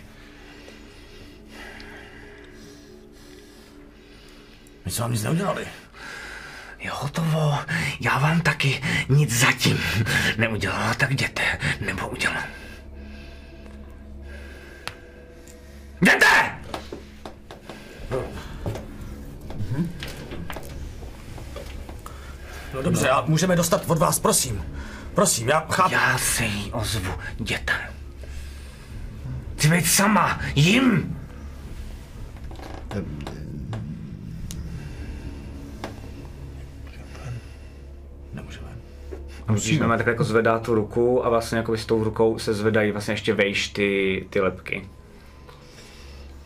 My 4.85 4.91
jsme 4.91 5.03
vám 5.03 5.13
nic 5.13 5.23
neudělali. 5.23 5.67
Jo, 6.81 6.93
hotovo, 6.97 7.59
já 8.01 8.19
vám 8.19 8.41
taky 8.41 8.83
nic 9.09 9.39
zatím 9.39 9.79
neudělala, 10.39 10.95
tak 10.95 11.11
jděte, 11.11 11.43
nebo 11.81 12.09
udělám. 12.09 12.45
Jděte! 16.01 16.59
No 22.75 22.83
dobře, 22.83 23.09
a 23.09 23.25
můžeme 23.27 23.57
dostat 23.57 23.85
od 23.87 23.99
vás, 23.99 24.19
prosím. 24.19 24.65
Prosím, 25.15 25.49
já 25.49 25.61
chápu. 25.61 25.95
Já 25.95 26.19
se 26.19 26.45
jí 26.45 26.73
ozvu, 26.73 27.13
jděte. 27.39 27.73
Chci 29.57 29.69
být 29.69 29.87
sama, 29.87 30.41
jim. 30.55 31.17
Nemůžeme. 38.33 38.69
A 39.49 39.57
že 39.57 39.79
tak 39.79 40.07
jako 40.07 40.25
zvedá 40.25 40.59
tu 40.59 40.75
ruku 40.75 41.27
a 41.27 41.29
vlastně 41.29 41.59
jako 41.59 41.77
s 41.77 41.87
tou 41.87 42.05
rukou 42.05 42.39
se 42.39 42.55
zvedají 42.55 42.93
vlastně 42.93 43.15
ještě 43.15 43.35
vejš 43.35 43.69
ty, 43.69 44.27
ty 44.31 44.41
lepky. 44.41 44.89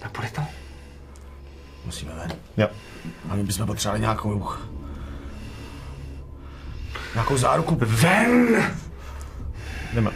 Tak 0.03 0.13
bude 0.17 0.29
to? 0.31 0.43
Musíme 1.85 2.13
ven. 2.15 2.33
Jo. 2.57 2.69
A 3.31 3.35
my 3.35 3.43
bychom 3.43 3.67
potřebovali 3.67 4.01
nějakou... 4.01 4.49
Nějakou 7.15 7.37
záruku. 7.37 7.79
Ven! 7.81 8.65
Jdeme. 9.93 10.11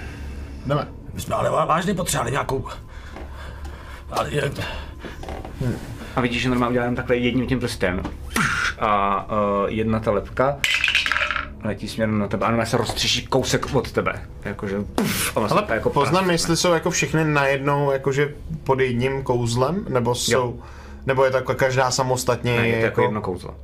Jdeme. 0.66 0.88
My 1.12 1.20
jsme 1.20 1.34
ale 1.34 1.50
vá- 1.50 1.66
vážně 1.66 1.94
potřebovali 1.94 2.30
nějakou... 2.30 2.68
Ale 4.10 4.30
je, 4.30 4.52
A 6.16 6.20
vidíš, 6.20 6.42
že 6.42 6.48
normálně 6.48 6.70
udělám 6.78 6.94
takhle 6.96 7.16
jedním 7.16 7.46
tím 7.46 7.60
prstem. 7.60 8.02
A 8.78 9.24
uh, 9.24 9.68
jedna 9.68 10.00
ta 10.00 10.10
lepka 10.10 10.56
letí 11.64 11.88
směrem 11.88 12.18
na 12.18 12.28
tebe 12.28 12.46
a 12.46 12.48
ona 12.48 12.66
se 12.66 12.76
roztřeší 12.76 13.26
kousek 13.26 13.74
od 13.74 13.92
tebe. 13.92 14.22
Jakože, 14.44 14.76
puf, 14.94 15.36
a 15.36 15.40
vlastně 15.40 15.60
Ale 15.60 15.74
jako 15.74 15.90
poznám, 15.90 16.30
jestli 16.30 16.56
jsou 16.56 16.72
jako 16.72 16.90
všechny 16.90 17.24
najednou 17.24 17.90
jakože 17.90 18.34
pod 18.64 18.80
jedním 18.80 19.22
kouzlem, 19.22 19.84
nebo 19.88 20.14
jsou, 20.14 20.60
nebo 21.06 21.24
je 21.24 21.30
to 21.30 21.36
jako 21.36 21.54
každá 21.54 21.90
samostatně 21.90 22.56
Ne, 22.56 22.68
je 22.68 22.72
to 22.72 22.76
jako 22.76 22.84
jako... 22.86 23.02
jedno 23.02 23.20
kouzlo. 23.20 23.54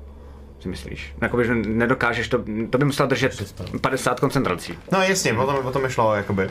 Si 0.60 0.68
myslíš? 0.68 1.14
Jakoby, 1.20 1.44
že 1.46 1.54
nedokážeš 1.54 2.28
to, 2.28 2.38
to 2.70 2.78
by 2.78 2.84
musel 2.84 3.06
držet 3.06 3.54
50 3.80 4.20
koncentrací. 4.20 4.78
No 4.92 5.02
jasně, 5.02 5.34
potom, 5.34 5.56
potom 5.62 5.82
mi 5.82 5.90
šlo 5.90 6.14
jakoby. 6.14 6.50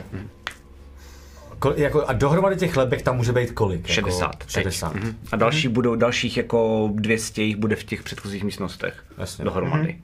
Ko, 1.58 1.72
jako, 1.76 2.04
a 2.06 2.12
dohromady 2.12 2.56
těch 2.56 2.76
lepek 2.76 3.02
tam 3.02 3.16
může 3.16 3.32
být 3.32 3.52
kolik? 3.52 3.86
60. 3.86 4.22
Jako 4.22 4.36
teď. 4.38 4.50
60. 4.50 4.94
Mhm. 4.94 5.16
A 5.32 5.36
další 5.36 5.68
budou, 5.68 5.94
dalších 5.94 6.36
jako 6.36 6.90
200 6.94 7.42
jich 7.42 7.56
bude 7.56 7.76
v 7.76 7.84
těch 7.84 8.02
předchozích 8.02 8.44
místnostech. 8.44 9.04
Jasně. 9.18 9.44
Dohromady. 9.44 9.98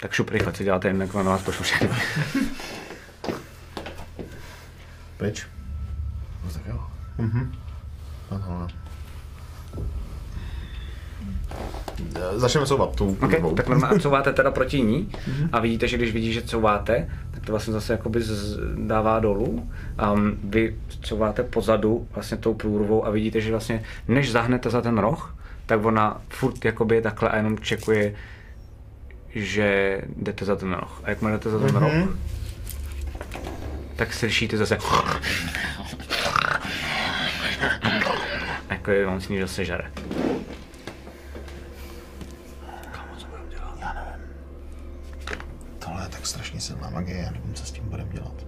Tak 0.00 0.12
šup 0.12 0.30
rychle, 0.30 0.52
co 0.52 0.62
děláte, 0.62 0.88
jinak 0.88 1.14
na 1.14 1.22
vás 1.22 1.42
pošlu 1.42 1.64
všechny. 1.64 1.88
Pryč. 5.16 5.46
No 6.44 6.50
tak 6.52 6.62
jo. 6.66 6.80
Aha. 8.30 8.68
Začneme 12.36 12.66
couvat 12.66 12.96
tou 12.96 13.16
Okay, 13.20 13.42
tak 13.56 13.68
normálně 13.68 14.00
couváte 14.00 14.32
teda 14.32 14.50
proti 14.50 14.82
ní 14.82 15.12
a 15.52 15.60
vidíte, 15.60 15.88
že 15.88 15.96
když 15.96 16.12
vidí, 16.12 16.32
že 16.32 16.42
couváte, 16.42 17.10
tak 17.30 17.46
to 17.46 17.52
vlastně 17.52 17.72
zase 17.72 17.92
jakoby 17.92 18.22
z, 18.22 18.58
dává 18.86 19.20
dolů. 19.20 19.70
Um, 20.14 20.38
vy 20.44 20.76
couváte 21.00 21.42
pozadu 21.42 22.08
vlastně 22.14 22.36
tou 22.36 22.54
průrvou 22.54 23.06
a 23.06 23.10
vidíte, 23.10 23.40
že 23.40 23.50
vlastně 23.50 23.82
než 24.08 24.32
zahnete 24.32 24.70
za 24.70 24.80
ten 24.80 24.98
roh, 24.98 25.36
tak 25.66 25.84
ona 25.84 26.20
furt 26.28 26.64
jakoby 26.64 26.94
je 26.94 27.02
takhle 27.02 27.28
a 27.28 27.36
jenom 27.36 27.58
čekuje, 27.58 28.14
že 29.34 30.00
jdete 30.16 30.44
za 30.44 30.56
ten 30.56 30.72
roh. 30.72 31.00
A 31.04 31.10
jakmile 31.10 31.32
jdete 31.32 31.50
za 31.50 31.58
ten 31.58 31.76
roh, 31.76 32.18
tak 33.96 34.14
slyšíte 34.14 34.56
zase 34.56 34.78
jako 38.70 38.90
je 38.90 39.06
on 39.06 39.20
s 39.20 39.28
ní 39.28 39.40
zase 39.40 39.64
žere. 39.64 39.92
Tohle 45.78 46.04
je 46.04 46.08
tak 46.08 46.26
strašně 46.26 46.60
silná 46.60 46.90
magie, 46.90 47.18
já 47.18 47.30
nevím, 47.30 47.54
co 47.54 47.66
s 47.66 47.72
tím 47.72 47.84
budeme 47.88 48.12
dělat. 48.12 48.46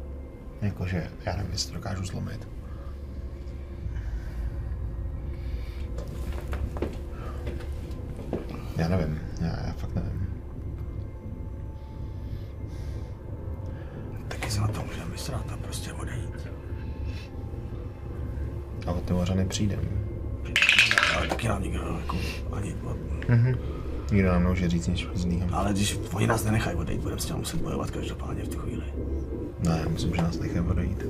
Jakože, 0.63 1.11
já 1.27 1.37
nevím, 1.37 1.53
jestli 1.53 1.73
to 1.73 1.79
dokážu 1.79 2.05
zlomit. 2.05 2.49
Já 8.77 8.89
nevím, 8.89 9.21
já, 9.41 9.67
já 9.67 9.73
fakt 9.73 9.95
nevím. 9.95 10.43
Taky 14.29 14.50
se 14.50 14.50
na 14.61 14.69
to 14.69 14.83
můžeme 14.83 15.11
vysrat 15.13 15.45
a 15.53 15.57
prostě 15.57 15.93
odejít. 15.93 16.49
A 18.87 18.93
od 18.93 19.03
ty 19.03 19.13
mořany 19.13 19.45
přijdem. 19.45 19.81
Ale 21.17 21.27
taky 21.29 21.49
nám 21.49 21.63
nikdo 21.63 21.99
jako 22.01 22.17
ani... 22.53 22.75
Nikdo 24.13 24.29
nám 24.29 24.43
nemůže 24.43 24.69
říct 24.69 24.87
nic 24.87 24.99
špatného. 24.99 25.49
Ale 25.53 25.73
když 25.73 25.99
oni 26.13 26.27
nás 26.27 26.45
nenechají 26.45 26.77
odejít, 26.77 27.01
budeme 27.01 27.21
s 27.21 27.25
tím 27.25 27.37
muset 27.37 27.61
bojovat 27.61 27.91
každopádně 27.91 28.45
v 28.45 28.49
tu 28.49 28.59
chvíli. 28.59 28.85
Ne, 29.61 29.81
já 29.83 29.89
myslím, 29.89 30.15
že 30.17 30.23
nás 30.23 30.39
nechají 30.39 30.67
odejít. 30.67 31.05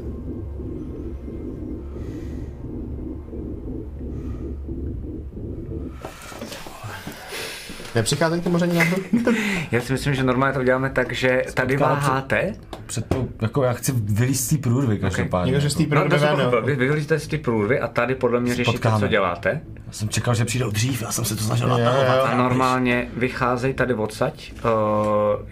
Nepřichází 7.94 8.40
ty 8.40 8.48
moření 8.48 8.78
náhodou? 8.78 9.02
Já 9.70 9.80
si 9.80 9.92
myslím, 9.92 10.14
že 10.14 10.22
normálně 10.22 10.54
to 10.54 10.64
děláme 10.64 10.90
tak, 10.90 11.12
že 11.12 11.42
tady 11.54 11.76
váháte. 11.76 12.54
Před 12.86 13.06
tou, 13.06 13.28
jako 13.42 13.62
já 13.62 13.72
chci 13.72 13.92
vylíst 13.96 14.44
z 14.44 14.48
té 14.48 14.58
průrvy 14.58 14.98
každopádně. 14.98 15.52
Někdo, 15.52 15.60
že 15.60 15.70
z 15.70 15.74
té 15.74 15.82
jako. 15.82 15.94
No, 15.94 16.02
to 16.02 16.08
průrvy 16.08 16.36
pochopil. 16.36 16.62
Vy, 16.62 16.76
vy 16.76 16.88
vylízete 16.88 17.18
z 17.18 17.26
ty 17.26 17.38
průrvy 17.38 17.80
a 17.80 17.88
tady 17.88 18.14
podle 18.14 18.40
mě 18.40 18.54
řešíte, 18.54 18.90
co 18.98 19.08
děláte. 19.08 19.60
Já 19.86 19.92
jsem 19.92 20.08
čekal, 20.08 20.34
že 20.34 20.44
přijde 20.44 20.60
Přijdou 20.60 20.70
dřív, 20.70 21.02
já 21.02 21.12
jsem 21.12 21.24
se 21.24 21.36
to 21.36 21.42
snažil 21.44 21.68
natahovat. 21.68 22.20
A 22.20 22.36
normálně 22.36 23.08
vycházejí 23.16 23.74
tady 23.74 23.94
odsaď, 23.94 24.52
uh, 24.52 24.60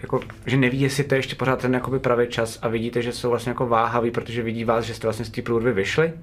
jako, 0.01 0.19
že 0.45 0.57
neví, 0.57 0.81
jestli 0.81 1.03
to 1.03 1.15
je 1.15 1.19
ještě 1.19 1.35
pořád 1.35 1.59
ten 1.59 1.73
jakoby 1.73 1.99
pravý 1.99 2.27
čas 2.27 2.59
a 2.61 2.67
vidíte, 2.67 3.01
že 3.01 3.11
jsou 3.11 3.29
vlastně 3.29 3.49
jako 3.49 3.67
váhaví, 3.67 4.11
protože 4.11 4.41
vidí 4.41 4.63
vás, 4.63 4.85
že 4.85 4.93
jste 4.93 5.07
vlastně 5.07 5.25
z 5.25 5.29
té 5.29 5.41
průrvy 5.41 5.73
vyšli. 5.73 6.13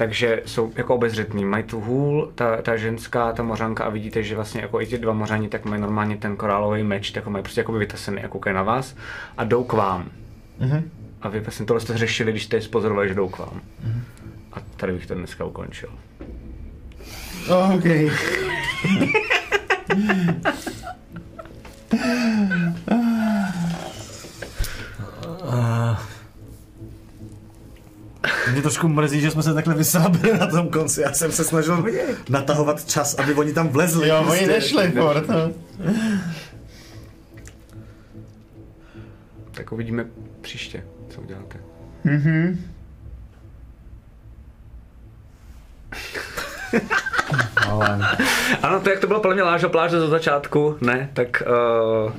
Takže 0.00 0.42
jsou 0.46 0.72
jako 0.76 0.94
obezřetní. 0.94 1.44
Mají 1.44 1.64
tu 1.64 1.80
hůl, 1.80 2.32
ta, 2.34 2.62
ta 2.62 2.76
ženská, 2.76 3.32
ta 3.32 3.42
mořanka 3.42 3.84
a 3.84 3.88
vidíte, 3.88 4.22
že 4.22 4.34
vlastně 4.34 4.60
jako 4.60 4.80
i 4.80 4.86
ti 4.86 4.98
dva 4.98 5.12
mořani, 5.12 5.48
tak 5.48 5.64
mají 5.64 5.82
normálně 5.82 6.16
ten 6.16 6.36
korálový 6.36 6.82
meč, 6.82 7.10
tak 7.10 7.24
ho 7.24 7.30
mají 7.30 7.42
prostě 7.42 7.60
jako 7.60 7.72
vytasený 7.72 8.22
a 8.22 8.28
koukají 8.28 8.56
na 8.56 8.62
vás 8.62 8.96
a 9.38 9.44
jdou 9.44 9.64
k 9.64 9.72
vám. 9.72 10.10
A 11.22 11.28
vy 11.28 11.40
vlastně 11.40 11.66
tohle 11.66 11.80
jste 11.80 11.98
řešili, 11.98 12.32
když 12.32 12.44
jste 12.44 12.56
je 12.56 12.62
spozorovali, 12.62 13.08
že 13.08 13.14
jdou 13.14 13.28
k 13.28 13.38
vám. 13.38 13.60
A 14.52 14.56
tady 14.76 14.92
bych 14.92 15.06
to 15.06 15.14
dneska 15.14 15.44
ukončil. 15.44 15.90
Oh, 17.48 17.74
OK. 17.74 17.84
Mě 28.52 28.62
trošku 28.62 28.88
mrzí, 28.88 29.20
že 29.20 29.30
jsme 29.30 29.42
se 29.42 29.54
takhle 29.54 29.74
vysábili 29.74 30.38
na 30.38 30.46
tom 30.46 30.68
konci. 30.68 31.00
Já 31.00 31.12
jsem 31.12 31.32
se 31.32 31.44
snažil 31.44 31.84
natahovat 32.28 32.84
čas, 32.84 33.14
aby 33.14 33.34
oni 33.34 33.52
tam 33.52 33.68
vlezli. 33.68 34.08
Jo, 34.08 34.16
oni 34.16 34.26
prostě. 34.26 34.46
nešli 34.46 34.90
furt. 34.90 35.28
no. 35.28 35.52
Tak 39.50 39.72
uvidíme 39.72 40.06
příště, 40.40 40.84
co 41.08 41.20
uděláte. 41.20 41.58
Ano, 48.62 48.80
to 48.80 48.90
jak 48.90 49.00
to 49.00 49.06
bylo 49.06 49.34
mě 49.34 49.42
lážo 49.42 49.68
pláže 49.68 50.00
za 50.00 50.06
začátku, 50.06 50.76
ne, 50.80 51.10
tak 51.12 51.42
uh, 52.06 52.12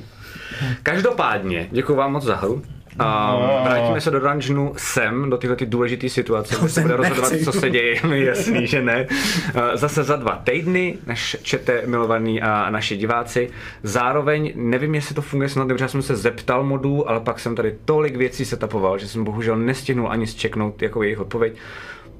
každopádně, 0.82 1.68
děkuji 1.70 1.94
vám 1.94 2.12
moc 2.12 2.24
za 2.24 2.36
hru. 2.36 2.62
Um, 3.00 3.64
vrátíme 3.64 4.00
se 4.00 4.10
do 4.10 4.20
dungeonu 4.20 4.72
sem, 4.76 5.30
do 5.30 5.38
tyhle 5.38 5.56
ty 5.56 5.66
důležité 5.66 6.08
situace, 6.08 6.56
kde 6.60 6.68
se 6.68 6.80
bude 6.80 6.96
rozhodovat, 6.96 7.32
co 7.44 7.52
se 7.52 7.70
děje, 7.70 8.00
jasný, 8.26 8.66
že 8.66 8.82
ne. 8.82 9.06
Uh, 9.10 9.62
zase 9.74 10.04
za 10.04 10.16
dva 10.16 10.42
týdny, 10.44 10.98
než 11.06 11.36
čete 11.42 11.82
milovaný 11.86 12.42
a 12.42 12.70
naši 12.70 12.96
diváci. 12.96 13.50
Zároveň, 13.82 14.52
nevím, 14.56 14.94
jestli 14.94 15.14
to 15.14 15.22
funguje 15.22 15.48
snad 15.48 15.68
dobře, 15.68 15.84
já 15.84 15.88
jsem 15.88 16.02
se 16.02 16.16
zeptal 16.16 16.64
modů, 16.64 17.10
ale 17.10 17.20
pak 17.20 17.40
jsem 17.40 17.56
tady 17.56 17.76
tolik 17.84 18.16
věcí 18.16 18.44
setapoval, 18.44 18.98
že 18.98 19.08
jsem 19.08 19.24
bohužel 19.24 19.56
nestihnul 19.56 20.08
ani 20.10 20.26
zčeknout 20.26 20.82
jako 20.82 21.02
jejich 21.02 21.20
odpověď. 21.20 21.52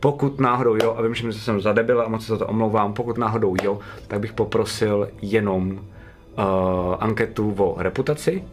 Pokud 0.00 0.40
náhodou 0.40 0.76
jo, 0.82 0.94
a 0.98 1.02
vím, 1.02 1.14
že 1.14 1.32
jsem 1.32 1.60
zadebil 1.60 2.00
a 2.00 2.08
moc 2.08 2.26
se 2.26 2.32
za 2.32 2.38
to 2.38 2.46
omlouvám, 2.46 2.92
pokud 2.92 3.18
náhodou 3.18 3.56
jo, 3.62 3.78
tak 4.08 4.20
bych 4.20 4.32
poprosil 4.32 5.08
jenom 5.22 5.70
uh, 5.72 5.78
anketu 7.00 7.54
o 7.58 7.82
reputaci. 7.82 8.44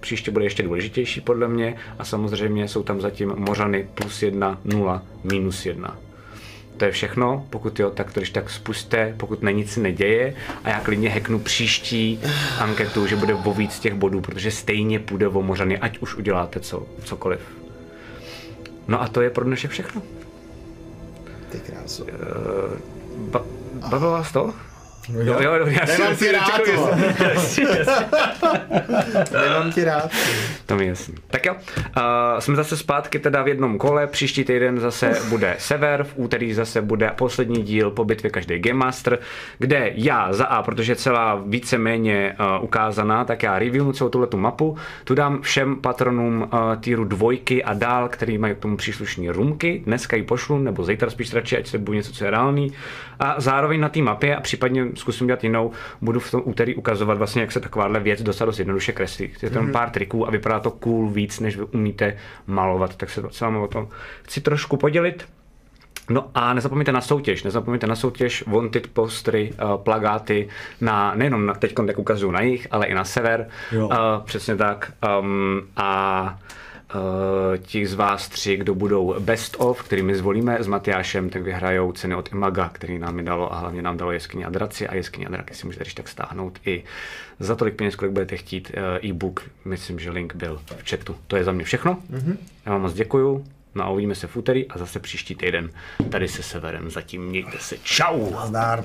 Příště 0.00 0.30
bude 0.30 0.44
ještě 0.44 0.62
důležitější 0.62 1.20
podle 1.20 1.48
mě 1.48 1.76
a 1.98 2.04
samozřejmě 2.04 2.68
jsou 2.68 2.82
tam 2.82 3.00
zatím 3.00 3.32
mořany 3.36 3.88
plus 3.94 4.22
jedna, 4.22 4.60
nula, 4.64 5.02
minus 5.24 5.66
jedna. 5.66 5.98
To 6.76 6.84
je 6.84 6.90
všechno, 6.90 7.46
pokud 7.50 7.80
jo, 7.80 7.90
tak 7.90 8.12
to 8.12 8.20
když 8.20 8.30
tak 8.30 8.50
spuste, 8.50 9.14
pokud 9.16 9.42
na 9.42 9.50
nic 9.50 9.76
neděje 9.76 10.34
a 10.64 10.68
já 10.68 10.80
klidně 10.80 11.10
heknu 11.10 11.38
příští 11.38 12.20
anketu, 12.58 13.06
že 13.06 13.16
bude 13.16 13.34
o 13.34 13.54
víc 13.54 13.78
těch 13.78 13.94
bodů, 13.94 14.20
protože 14.20 14.50
stejně 14.50 14.98
půjde 14.98 15.28
o 15.28 15.42
mořany, 15.42 15.78
ať 15.78 15.98
už 15.98 16.14
uděláte 16.16 16.60
co, 16.60 16.86
cokoliv. 17.04 17.40
No 18.88 19.02
a 19.02 19.08
to 19.08 19.20
je 19.20 19.30
pro 19.30 19.44
dnešek 19.44 19.70
všechno. 19.70 20.02
Ty 21.48 21.58
krásu. 21.58 22.06
Ba- 23.16 23.44
bavilo 23.90 24.10
vás 24.10 24.32
to? 24.32 24.54
Jo, 25.12 25.36
jo, 25.42 25.54
jo, 25.54 25.66
já 25.66 25.84
Nemám 25.98 26.16
si 26.16 26.32
rád, 26.32 26.58
jestli- 27.32 27.68
Nemám 29.42 29.72
ti 29.72 29.84
rád. 29.84 30.10
To 30.66 30.76
mi 30.76 30.86
jasný. 30.86 31.14
Tak 31.28 31.46
jo, 31.46 31.54
uh, 31.54 32.38
jsme 32.38 32.56
zase 32.56 32.76
zpátky 32.76 33.18
teda 33.18 33.42
v 33.42 33.48
jednom 33.48 33.78
kole, 33.78 34.06
příští 34.06 34.44
týden 34.44 34.80
zase 34.80 35.12
bude 35.28 35.54
Sever, 35.58 36.04
v 36.04 36.12
úterý 36.16 36.54
zase 36.54 36.82
bude 36.82 37.10
poslední 37.16 37.62
díl 37.62 37.90
po 37.90 38.04
bitvě 38.04 38.30
každý 38.30 38.58
Game 38.58 38.78
Master, 38.78 39.18
kde 39.58 39.90
já 39.94 40.32
za 40.32 40.44
A, 40.46 40.62
protože 40.62 40.92
je 40.92 40.96
celá 40.96 41.42
víceméně 41.46 42.36
uh, 42.58 42.64
ukázaná, 42.64 43.24
tak 43.24 43.42
já 43.42 43.58
reviewnu 43.58 43.92
celou 43.92 44.10
tuhle 44.10 44.28
mapu, 44.36 44.76
tu 45.04 45.14
dám 45.14 45.42
všem 45.42 45.76
patronům 45.76 46.42
uh, 46.52 46.76
týru 46.80 47.04
dvojky 47.04 47.64
a 47.64 47.74
dál, 47.74 48.08
který 48.08 48.38
mají 48.38 48.54
k 48.54 48.58
tomu 48.58 48.76
příslušní 48.76 49.30
rumky, 49.30 49.82
dneska 49.86 50.16
ji 50.16 50.22
pošlu, 50.22 50.58
nebo 50.58 50.84
zítra 50.84 51.10
spíš 51.10 51.34
radši, 51.34 51.56
ať 51.58 51.66
se 51.66 51.78
bude 51.78 51.96
něco, 51.96 52.12
co 52.12 52.24
je 52.24 52.30
reálný. 52.30 52.72
A 53.20 53.40
zároveň 53.40 53.80
na 53.80 53.88
té 53.88 54.02
mapě, 54.02 54.36
a 54.36 54.40
případně 54.40 54.86
zkusím 54.94 55.26
dělat 55.26 55.44
jinou, 55.44 55.70
budu 56.00 56.20
v 56.20 56.30
tom 56.30 56.42
úterý 56.44 56.74
ukazovat 56.74 57.18
vlastně, 57.18 57.42
jak 57.42 57.52
se 57.52 57.60
takováhle 57.60 58.00
věc 58.00 58.22
dostat 58.22 58.44
dost 58.44 58.58
jednoduše 58.58 58.92
kreslí. 58.92 59.30
Je 59.42 59.50
tam 59.50 59.72
pár 59.72 59.90
triků 59.90 60.28
a 60.28 60.30
vypadá 60.30 60.60
to 60.60 60.70
cool 60.70 61.10
víc, 61.10 61.40
než 61.40 61.56
vy 61.56 61.62
umíte 61.62 62.16
malovat, 62.46 62.96
tak 62.96 63.10
se 63.10 63.22
s 63.30 63.40
vámi 63.40 63.58
o 63.58 63.66
tom 63.68 63.88
chci 64.22 64.40
trošku 64.40 64.76
podělit. 64.76 65.28
No 66.10 66.30
a 66.34 66.54
nezapomeňte 66.54 66.92
na 66.92 67.00
soutěž, 67.00 67.42
nezapomeňte 67.42 67.86
na 67.86 67.96
soutěž, 67.96 68.44
wanted 68.46 68.86
postery, 68.86 69.52
uh, 69.64 69.76
plagáty, 69.82 70.48
na, 70.80 71.14
nejenom 71.14 71.46
na, 71.46 71.54
teď 71.54 71.74
jak 71.86 71.98
ukazuju 71.98 72.32
na 72.32 72.40
jich, 72.40 72.66
ale 72.70 72.86
i 72.86 72.94
na 72.94 73.04
sever, 73.04 73.48
Jo. 73.72 73.86
uh, 73.86 73.94
přesně 74.24 74.56
tak. 74.56 74.92
Um, 75.20 75.62
a 75.76 76.38
ti 77.58 77.86
z 77.86 77.94
vás 77.94 78.28
tři, 78.28 78.56
kdo 78.56 78.74
budou 78.74 79.20
best 79.20 79.56
of, 79.58 79.82
který 79.82 80.02
my 80.02 80.14
zvolíme 80.14 80.56
s 80.60 80.66
Matyášem, 80.66 81.30
tak 81.30 81.42
vyhrajou 81.42 81.92
ceny 81.92 82.14
od 82.14 82.32
Imaga, 82.32 82.68
který 82.68 82.98
nám 82.98 83.18
je 83.18 83.24
dalo 83.24 83.52
a 83.52 83.58
hlavně 83.58 83.82
nám 83.82 83.96
dalo 83.96 84.12
jeskyně 84.12 84.46
a 84.46 84.50
draci 84.50 84.88
a 84.88 84.94
jeskyně 84.94 85.26
a 85.26 85.30
draky 85.30 85.54
si 85.54 85.66
můžete 85.66 85.84
když 85.84 85.94
tak 85.94 86.08
stáhnout 86.08 86.58
i 86.66 86.84
za 87.40 87.56
tolik 87.56 87.74
peněz, 87.74 87.96
kolik 87.96 88.12
budete 88.12 88.36
chtít 88.36 88.70
uh, 88.76 89.08
e-book. 89.10 89.50
Myslím, 89.64 89.98
že 89.98 90.10
link 90.10 90.34
byl 90.34 90.60
v 90.66 90.90
chatu. 90.90 91.16
To 91.26 91.36
je 91.36 91.44
za 91.44 91.52
mě 91.52 91.64
všechno. 91.64 91.98
Mm-hmm. 92.10 92.36
Já 92.66 92.72
vám 92.72 92.82
moc 92.82 92.94
děkuju. 92.94 93.44
No 93.74 93.84
a 93.84 93.88
uvidíme 93.90 94.14
se 94.14 94.26
v 94.26 94.36
úterý 94.36 94.68
a 94.68 94.78
zase 94.78 95.00
příští 95.00 95.34
týden 95.34 95.70
tady 96.10 96.28
se 96.28 96.42
Severem. 96.42 96.90
Zatím 96.90 97.22
mějte 97.22 97.58
se. 97.58 97.76
Čau! 97.82 98.30
Nazdar. 98.30 98.84